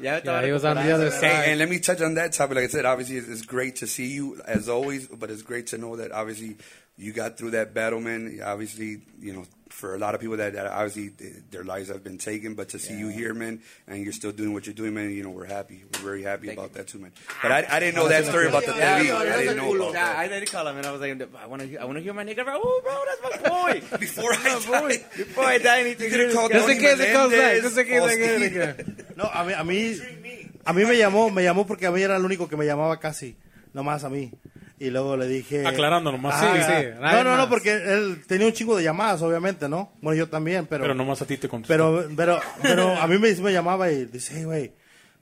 Ya 0.00 0.20
Yeah, 0.24 0.44
he 0.44 0.52
was 0.52 0.64
on 0.64 0.76
the 0.76 0.92
other 0.92 1.10
side. 1.10 1.24
Hey, 1.44 1.50
and 1.52 1.58
let 1.58 1.68
me 1.68 1.78
touch 1.78 2.00
on 2.00 2.14
that 2.14 2.32
topic. 2.32 2.56
Like 2.56 2.64
I 2.64 2.68
said, 2.68 2.84
obviously, 2.84 3.16
it's, 3.16 3.28
it's 3.28 3.42
great 3.42 3.76
to 3.76 3.86
see 3.86 4.06
you 4.06 4.40
as 4.46 4.68
always, 4.68 5.08
but 5.08 5.30
it's 5.30 5.42
great 5.42 5.68
to 5.68 5.78
know 5.78 5.96
that 5.96 6.12
obviously 6.12 6.56
you 7.00 7.12
got 7.12 7.36
through 7.38 7.52
that 7.52 7.72
battle, 7.74 8.00
man. 8.00 8.40
Obviously, 8.44 9.00
you 9.20 9.32
know, 9.32 9.44
for 9.70 9.94
a 9.94 9.98
lot 9.98 10.14
of 10.14 10.20
people 10.20 10.36
that, 10.36 10.52
that 10.52 10.66
obviously 10.66 11.08
their 11.50 11.64
lives 11.64 11.88
have 11.88 12.04
been 12.04 12.18
taken, 12.18 12.54
but 12.54 12.68
to 12.68 12.78
see 12.78 12.98
you 12.98 13.08
here, 13.08 13.32
man, 13.32 13.60
and 13.86 14.02
you're 14.04 14.12
still 14.12 14.32
doing 14.32 14.52
what 14.52 14.66
you're 14.66 14.74
doing, 14.74 14.92
man, 14.92 15.10
you 15.10 15.22
know, 15.22 15.30
we're 15.30 15.46
happy. 15.46 15.82
We're 15.94 16.04
very 16.04 16.22
happy 16.22 16.50
about 16.50 16.74
that 16.74 16.88
too, 16.88 16.98
man. 16.98 17.12
But 17.40 17.52
I, 17.52 17.66
I 17.70 17.80
didn't 17.80 17.94
know 17.94 18.08
that 18.08 18.26
story 18.26 18.48
about 18.48 18.66
the 18.66 18.74
Yeah, 18.76 19.00
TV. 19.00 19.08
no, 19.08 19.16
I 19.16 19.24
didn't 19.38 19.56
know 19.56 19.62
cool- 19.70 19.80
about 19.80 19.92
that. 19.94 20.16
I 20.18 20.28
didn't 20.28 20.50
call 20.50 20.66
him 20.68 20.76
and 20.76 20.86
I 20.86 20.90
was 20.92 21.00
like, 21.00 21.12
I 21.42 21.46
want 21.46 21.62
to, 21.62 21.76
I 21.78 21.84
want 21.86 21.96
to 21.96 22.02
hear 22.02 22.12
my 22.12 22.24
nigga. 22.24 22.44
Oh, 22.46 22.80
bro, 22.84 23.04
that's 23.08 23.42
my 23.42 23.48
boy. 23.48 23.82
Before 23.98 24.32
I 24.34 24.42
That's 24.42 24.68
my 24.68 24.80
boy. 24.80 24.88
died. 24.88 25.04
Before 25.16 25.44
I 25.44 25.58
die, 25.58 25.80
I 25.80 25.82
need 25.84 25.98
to 25.98 26.04
You 26.04 26.10
hear 26.10 26.18
could've 26.18 26.28
this 26.28 26.36
called 26.36 26.50
guy. 26.52 26.58
Just 26.58 26.68
in 26.68 26.78
case 26.80 27.00
it 27.00 27.12
comes 27.14 27.32
back. 27.32 27.62
Just 27.62 27.78
in 27.78 27.86
case 27.86 28.02
it 28.02 28.02
Austin. 28.02 28.84
comes 28.84 28.96
back. 28.96 29.06
No, 29.16 29.24
a 29.24 29.44
mí, 29.44 29.52
a 29.52 29.64
mí, 29.64 30.50
a 30.64 30.72
mí 30.72 30.84
me 30.84 30.96
llamó, 30.98 31.30
me 31.30 31.42
llamó 31.42 31.66
porque 31.66 31.86
a 31.86 31.90
mí 31.90 32.00
era 32.02 32.16
el 32.16 32.24
único 32.24 32.48
que 32.48 32.56
me 32.56 32.64
llamaba 32.66 32.98
casi, 33.00 33.36
nomás 33.74 34.02
a 34.04 34.10
mí. 34.10 34.32
Y 34.80 34.88
luego 34.90 35.14
le 35.16 35.28
dije... 35.28 35.66
Aclarando 35.66 36.10
nomás. 36.10 36.34
Ah, 36.38 36.54
Sí, 36.56 36.62
sí, 36.64 36.88
No, 36.98 37.22
no, 37.22 37.36
no, 37.36 37.48
porque 37.50 37.70
él 37.70 38.24
tenía 38.26 38.46
un 38.46 38.52
chingo 38.54 38.76
de 38.76 38.82
llamadas, 38.82 39.20
obviamente, 39.20 39.68
¿no? 39.68 39.92
Bueno, 40.00 40.18
yo 40.18 40.28
también, 40.28 40.66
pero... 40.66 40.82
Pero 40.84 40.94
nomás 40.94 41.20
a 41.20 41.26
ti 41.26 41.36
te 41.36 41.48
contestó. 41.50 41.72
Pero, 41.72 42.08
pero, 42.16 42.40
pero 42.62 42.96
a 42.98 43.06
mí 43.06 43.18
me, 43.18 43.32
me 43.34 43.52
llamaba 43.52 43.92
y 43.92 44.06
dice, 44.06 44.32
hey, 44.38 44.44
güey. 44.44 44.72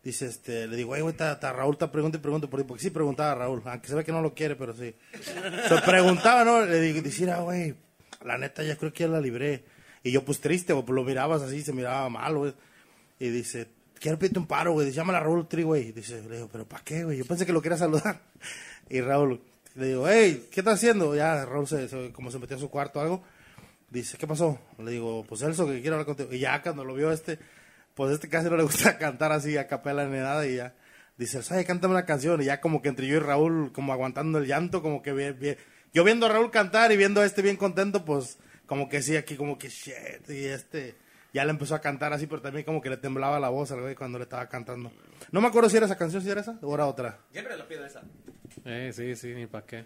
Dice, 0.04 0.26
este, 0.26 0.68
le 0.68 0.76
digo, 0.76 0.94
hey, 0.94 1.02
güey, 1.02 1.14
ta, 1.16 1.40
ta, 1.40 1.52
Raúl 1.52 1.72
está 1.74 1.90
pregunta 1.90 2.18
y 2.18 2.20
pregunta 2.20 2.46
por 2.48 2.60
ti. 2.60 2.66
Porque 2.68 2.84
sí 2.84 2.90
preguntaba 2.90 3.32
a 3.32 3.34
Raúl, 3.34 3.60
aunque 3.64 3.88
se 3.88 3.96
ve 3.96 4.04
que 4.04 4.12
no 4.12 4.22
lo 4.22 4.32
quiere, 4.32 4.54
pero 4.54 4.72
sí. 4.72 4.94
Se 5.68 5.80
preguntaba, 5.84 6.44
¿no? 6.44 6.64
Le 6.64 6.80
digo, 6.80 7.02
dice, 7.02 7.28
"Ah, 7.30 7.40
güey, 7.40 7.74
la 8.24 8.38
neta, 8.38 8.62
ya 8.62 8.76
creo 8.76 8.92
que 8.92 9.04
ya 9.04 9.08
la 9.08 9.20
libré. 9.20 9.64
Y 10.04 10.12
yo, 10.12 10.24
pues 10.24 10.40
triste, 10.40 10.72
güey, 10.72 10.86
pues 10.86 10.94
lo 10.94 11.02
mirabas 11.02 11.42
así, 11.42 11.62
se 11.62 11.72
miraba 11.72 12.08
mal, 12.08 12.36
güey. 12.36 12.54
Y 13.18 13.28
dice, 13.28 13.66
quiero 13.98 14.18
pedirte 14.20 14.38
un 14.38 14.46
paro, 14.46 14.70
güey. 14.72 14.86
Dice, 14.86 14.98
llámala 14.98 15.18
a 15.18 15.22
Raúl 15.22 15.48
Tri, 15.48 15.64
güey. 15.64 15.90
Dice, 15.90 16.22
le 16.28 16.36
digo, 16.36 16.48
¿pero 16.50 16.64
para 16.64 16.84
qué, 16.84 17.02
güey? 17.02 17.18
Yo 17.18 17.24
pensé 17.24 17.44
que 17.44 17.52
lo 17.52 17.60
quería 17.60 17.76
saludar. 17.76 18.20
Y 18.90 19.02
Raúl, 19.02 19.42
le 19.78 19.86
digo, 19.86 20.08
hey, 20.08 20.48
¿qué 20.50 20.60
estás 20.60 20.74
haciendo? 20.74 21.14
Ya, 21.14 21.44
Raúl, 21.44 21.66
se, 21.66 21.88
se- 21.88 22.12
como 22.12 22.30
se 22.30 22.38
metió 22.38 22.56
a 22.56 22.60
su 22.60 22.68
cuarto 22.70 22.98
o 22.98 23.02
algo. 23.02 23.22
Dice, 23.90 24.18
¿qué 24.18 24.26
pasó? 24.26 24.58
Le 24.78 24.90
digo, 24.90 25.24
pues 25.28 25.40
Elso, 25.42 25.66
que 25.66 25.80
quiero 25.80 25.94
hablar 25.96 26.06
contigo. 26.06 26.32
Y 26.32 26.40
ya 26.40 26.60
cuando 26.62 26.84
lo 26.84 26.94
vio 26.94 27.10
este, 27.10 27.38
pues 27.94 28.12
este 28.12 28.28
casi 28.28 28.50
no 28.50 28.56
le 28.56 28.62
gusta 28.64 28.98
cantar 28.98 29.32
así 29.32 29.56
a 29.56 29.66
capela 29.66 30.04
ni 30.06 30.18
nada. 30.18 30.46
Y 30.46 30.56
ya 30.56 30.74
dice, 31.16 31.42
¿sabes? 31.42 31.64
Cántame 31.66 31.94
una 31.94 32.04
canción. 32.04 32.40
Y 32.42 32.44
ya 32.46 32.60
como 32.60 32.82
que 32.82 32.88
entre 32.90 33.06
yo 33.06 33.16
y 33.16 33.20
Raúl, 33.20 33.72
como 33.72 33.92
aguantando 33.92 34.38
el 34.38 34.46
llanto, 34.46 34.82
como 34.82 35.00
que 35.02 35.12
bien, 35.12 35.38
bien- 35.38 35.56
Yo 35.94 36.04
viendo 36.04 36.26
a 36.26 36.28
Raúl 36.28 36.50
cantar 36.50 36.92
y 36.92 36.96
viendo 36.98 37.20
a 37.22 37.24
este 37.26 37.40
bien 37.40 37.56
contento, 37.56 38.04
pues 38.04 38.38
como 38.66 38.88
que 38.90 39.00
sí, 39.00 39.16
aquí 39.16 39.36
como 39.36 39.56
que 39.56 39.70
shit. 39.70 40.28
Y 40.28 40.44
este, 40.44 40.94
ya 41.32 41.44
le 41.46 41.50
empezó 41.52 41.74
a 41.74 41.80
cantar 41.80 42.12
así, 42.12 42.26
pero 42.26 42.42
también 42.42 42.66
como 42.66 42.82
que 42.82 42.90
le 42.90 42.98
temblaba 42.98 43.40
la 43.40 43.48
voz 43.48 43.70
al 43.72 43.80
güey 43.80 43.94
cuando 43.94 44.18
le 44.18 44.24
estaba 44.24 44.46
cantando. 44.50 44.92
No 45.32 45.40
me 45.40 45.46
acuerdo 45.48 45.70
si 45.70 45.78
era 45.78 45.86
esa 45.86 45.96
canción, 45.96 46.20
si 46.22 46.28
era 46.28 46.42
esa 46.42 46.58
o 46.60 46.74
era 46.74 46.84
otra. 46.86 47.20
Siempre 47.32 47.56
la 47.56 47.66
pido 47.66 47.86
esa. 47.86 48.02
Eh, 48.64 48.92
sí, 48.94 49.14
sí, 49.16 49.28
ni 49.34 49.46
para 49.46 49.64
qué. 49.66 49.84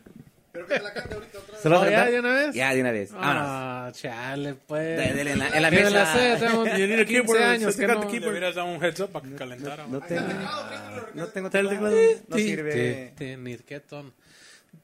Pero 0.52 0.66
que 0.66 0.74
te 0.74 0.82
la 0.82 0.92
cante 0.92 1.14
ahorita 1.14 1.38
otra 1.38 1.52
vez. 1.52 1.62
¿Se 1.62 1.68
Oh, 1.68 2.10
de 2.10 2.20
una 2.20 2.34
vez? 2.34 2.54
Ya, 2.54 2.74
de 2.74 2.80
una 2.82 2.90
vez. 2.92 3.10
Vámonos. 3.12 3.42
Ah, 3.46 3.90
chale, 3.92 4.54
pues. 4.54 5.14
De- 5.14 5.30
en 5.30 5.38
la- 5.38 5.60
la 5.60 5.70
mesa. 5.70 6.12
sed, 6.12 6.38
tengo 6.40 6.64
You 6.66 6.86
need 6.86 7.00
a 7.00 7.04
15 7.04 7.06
keyboard, 7.06 7.42
años 7.42 7.76
que 7.76 7.86
no. 7.86 8.10
Le 8.10 8.28
hubieras 8.28 8.54
dado 8.54 8.66
un 8.68 8.84
heads 8.84 9.00
up 9.00 9.10
para 9.12 9.28
que 9.28 9.34
calentara. 9.34 9.86
No 9.86 10.00
tengo, 10.02 10.22
no 11.14 11.26
tengo 11.28 11.46
el 11.46 11.52
teclado. 11.52 11.70
teclado. 11.70 11.96
No 12.28 12.36
sirve. 12.36 13.12
Te- 13.16 13.36
ni 13.38 13.56
qué 13.58 13.80
tono. 13.80 14.12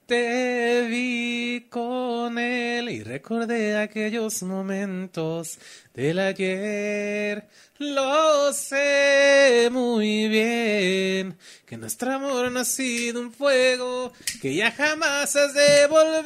Te 0.09 0.87
vi 0.89 1.67
con 1.69 2.39
él 2.39 2.89
y 2.89 3.03
recordé 3.03 3.77
aquellos 3.77 4.43
momentos 4.43 5.59
del 5.93 6.19
ayer. 6.19 7.47
Lo 7.77 8.51
sé 8.55 9.69
muy 9.71 10.29
bien 10.29 11.37
que 11.67 11.77
nuestro 11.77 12.11
amor 12.11 12.51
no 12.51 12.61
ha 12.61 12.65
sido 12.65 13.21
un 13.21 13.31
fuego 13.31 14.15
que 14.41 14.55
ya 14.55 14.71
jamás 14.71 15.37
has 15.37 15.53
de 15.53 15.87
volver. 15.89 16.25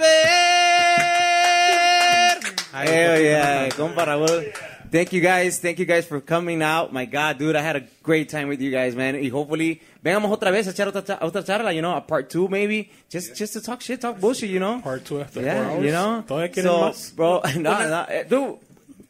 Hell 2.72 3.20
yeah, 3.20 3.68
compa 3.76 4.04
Raúl. 4.04 4.44
Thank 4.92 5.12
you 5.12 5.22
guys, 5.22 5.58
thank 5.58 5.78
you 5.78 5.86
guys 5.86 6.06
for 6.06 6.20
coming 6.20 6.62
out. 6.62 6.92
My 6.92 7.06
God, 7.06 7.38
dude, 7.38 7.56
I 7.56 7.62
had 7.62 7.76
a 7.76 7.84
great 8.02 8.28
time 8.28 8.48
with 8.48 8.60
you 8.60 8.70
guys, 8.70 8.94
man. 8.94 9.16
Y 9.16 9.30
hopefully, 9.30 9.80
vengamos 10.02 10.30
otra 10.32 10.50
vez 10.50 10.66
a 10.66 10.70
echar 10.70 10.88
otra, 10.88 11.18
otra 11.22 11.42
charla, 11.44 11.72
you 11.72 11.80
know, 11.80 11.94
a 11.96 12.00
part 12.06 12.28
two 12.28 12.48
maybe, 12.48 12.90
just 13.10 13.34
just 13.36 13.52
to 13.54 13.60
talk 13.62 13.80
shit, 13.80 14.00
talk 14.00 14.18
bullshit, 14.20 14.50
you 14.50 14.58
know. 14.60 14.80
Part 14.82 15.04
two 15.04 15.20
after 15.20 15.40
yeah, 15.42 15.54
four 15.64 15.72
hours. 15.76 15.84
you 15.84 15.92
know. 15.92 16.24
Todavía 16.26 16.50
quieren 16.50 16.70
So, 16.70 16.80
más. 16.80 17.12
bro, 17.14 17.40
no, 17.58 17.88
no, 17.88 18.06
eh, 18.08 18.24
dude. 18.28 18.58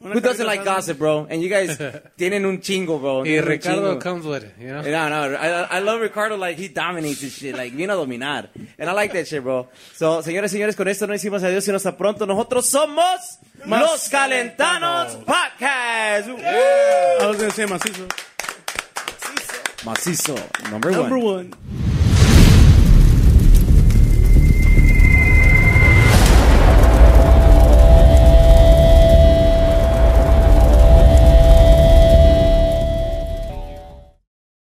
Who 0.05 0.19
doesn't 0.21 0.45
like 0.47 0.65
gossip, 0.65 0.99
bro? 0.99 1.29
And 1.31 1.41
you 1.45 1.49
guys 1.49 1.79
tienen 2.19 2.45
un 2.45 2.59
chingo, 2.61 2.99
bro. 3.01 3.23
Y 3.25 3.39
Ricardo 3.41 3.95
chingo. 3.95 4.01
comes 4.01 4.27
with 4.27 4.43
it, 4.43 4.53
you 4.59 4.67
know. 4.67 4.83
No, 4.83 5.09
no, 5.09 5.37
I, 5.37 5.77
I 5.77 5.79
love 5.79 6.01
Ricardo, 6.01 6.37
like, 6.37 6.59
he 6.59 6.67
dominates 6.67 7.21
this 7.21 7.33
shit, 7.37 7.55
like, 7.57 7.73
vino 7.73 7.93
a 7.95 7.97
dominar. 7.97 8.49
And 8.81 8.91
I 8.91 8.95
like 8.95 9.13
that 9.13 9.29
shit, 9.29 9.45
bro. 9.45 9.69
So, 9.95 10.21
señores, 10.23 10.51
señores, 10.51 10.75
con 10.75 10.89
esto 10.89 11.07
no 11.07 11.13
decimos 11.13 11.45
adiós, 11.45 11.63
sino 11.63 11.77
hasta 11.77 11.97
pronto. 11.97 12.27
Nosotros 12.27 12.67
somos 12.69 13.39
Los 13.65 14.09
Calentanos 14.09 15.19
Podcast. 15.25 16.29
I 16.31 17.27
was 17.29 17.37
gonna 17.37 17.53
say 17.53 17.67
macizo. 17.67 18.09
Macizo, 19.85 20.37
number 20.71 20.91
one. 20.93 21.01
Number 21.01 21.19
one. 21.19 21.53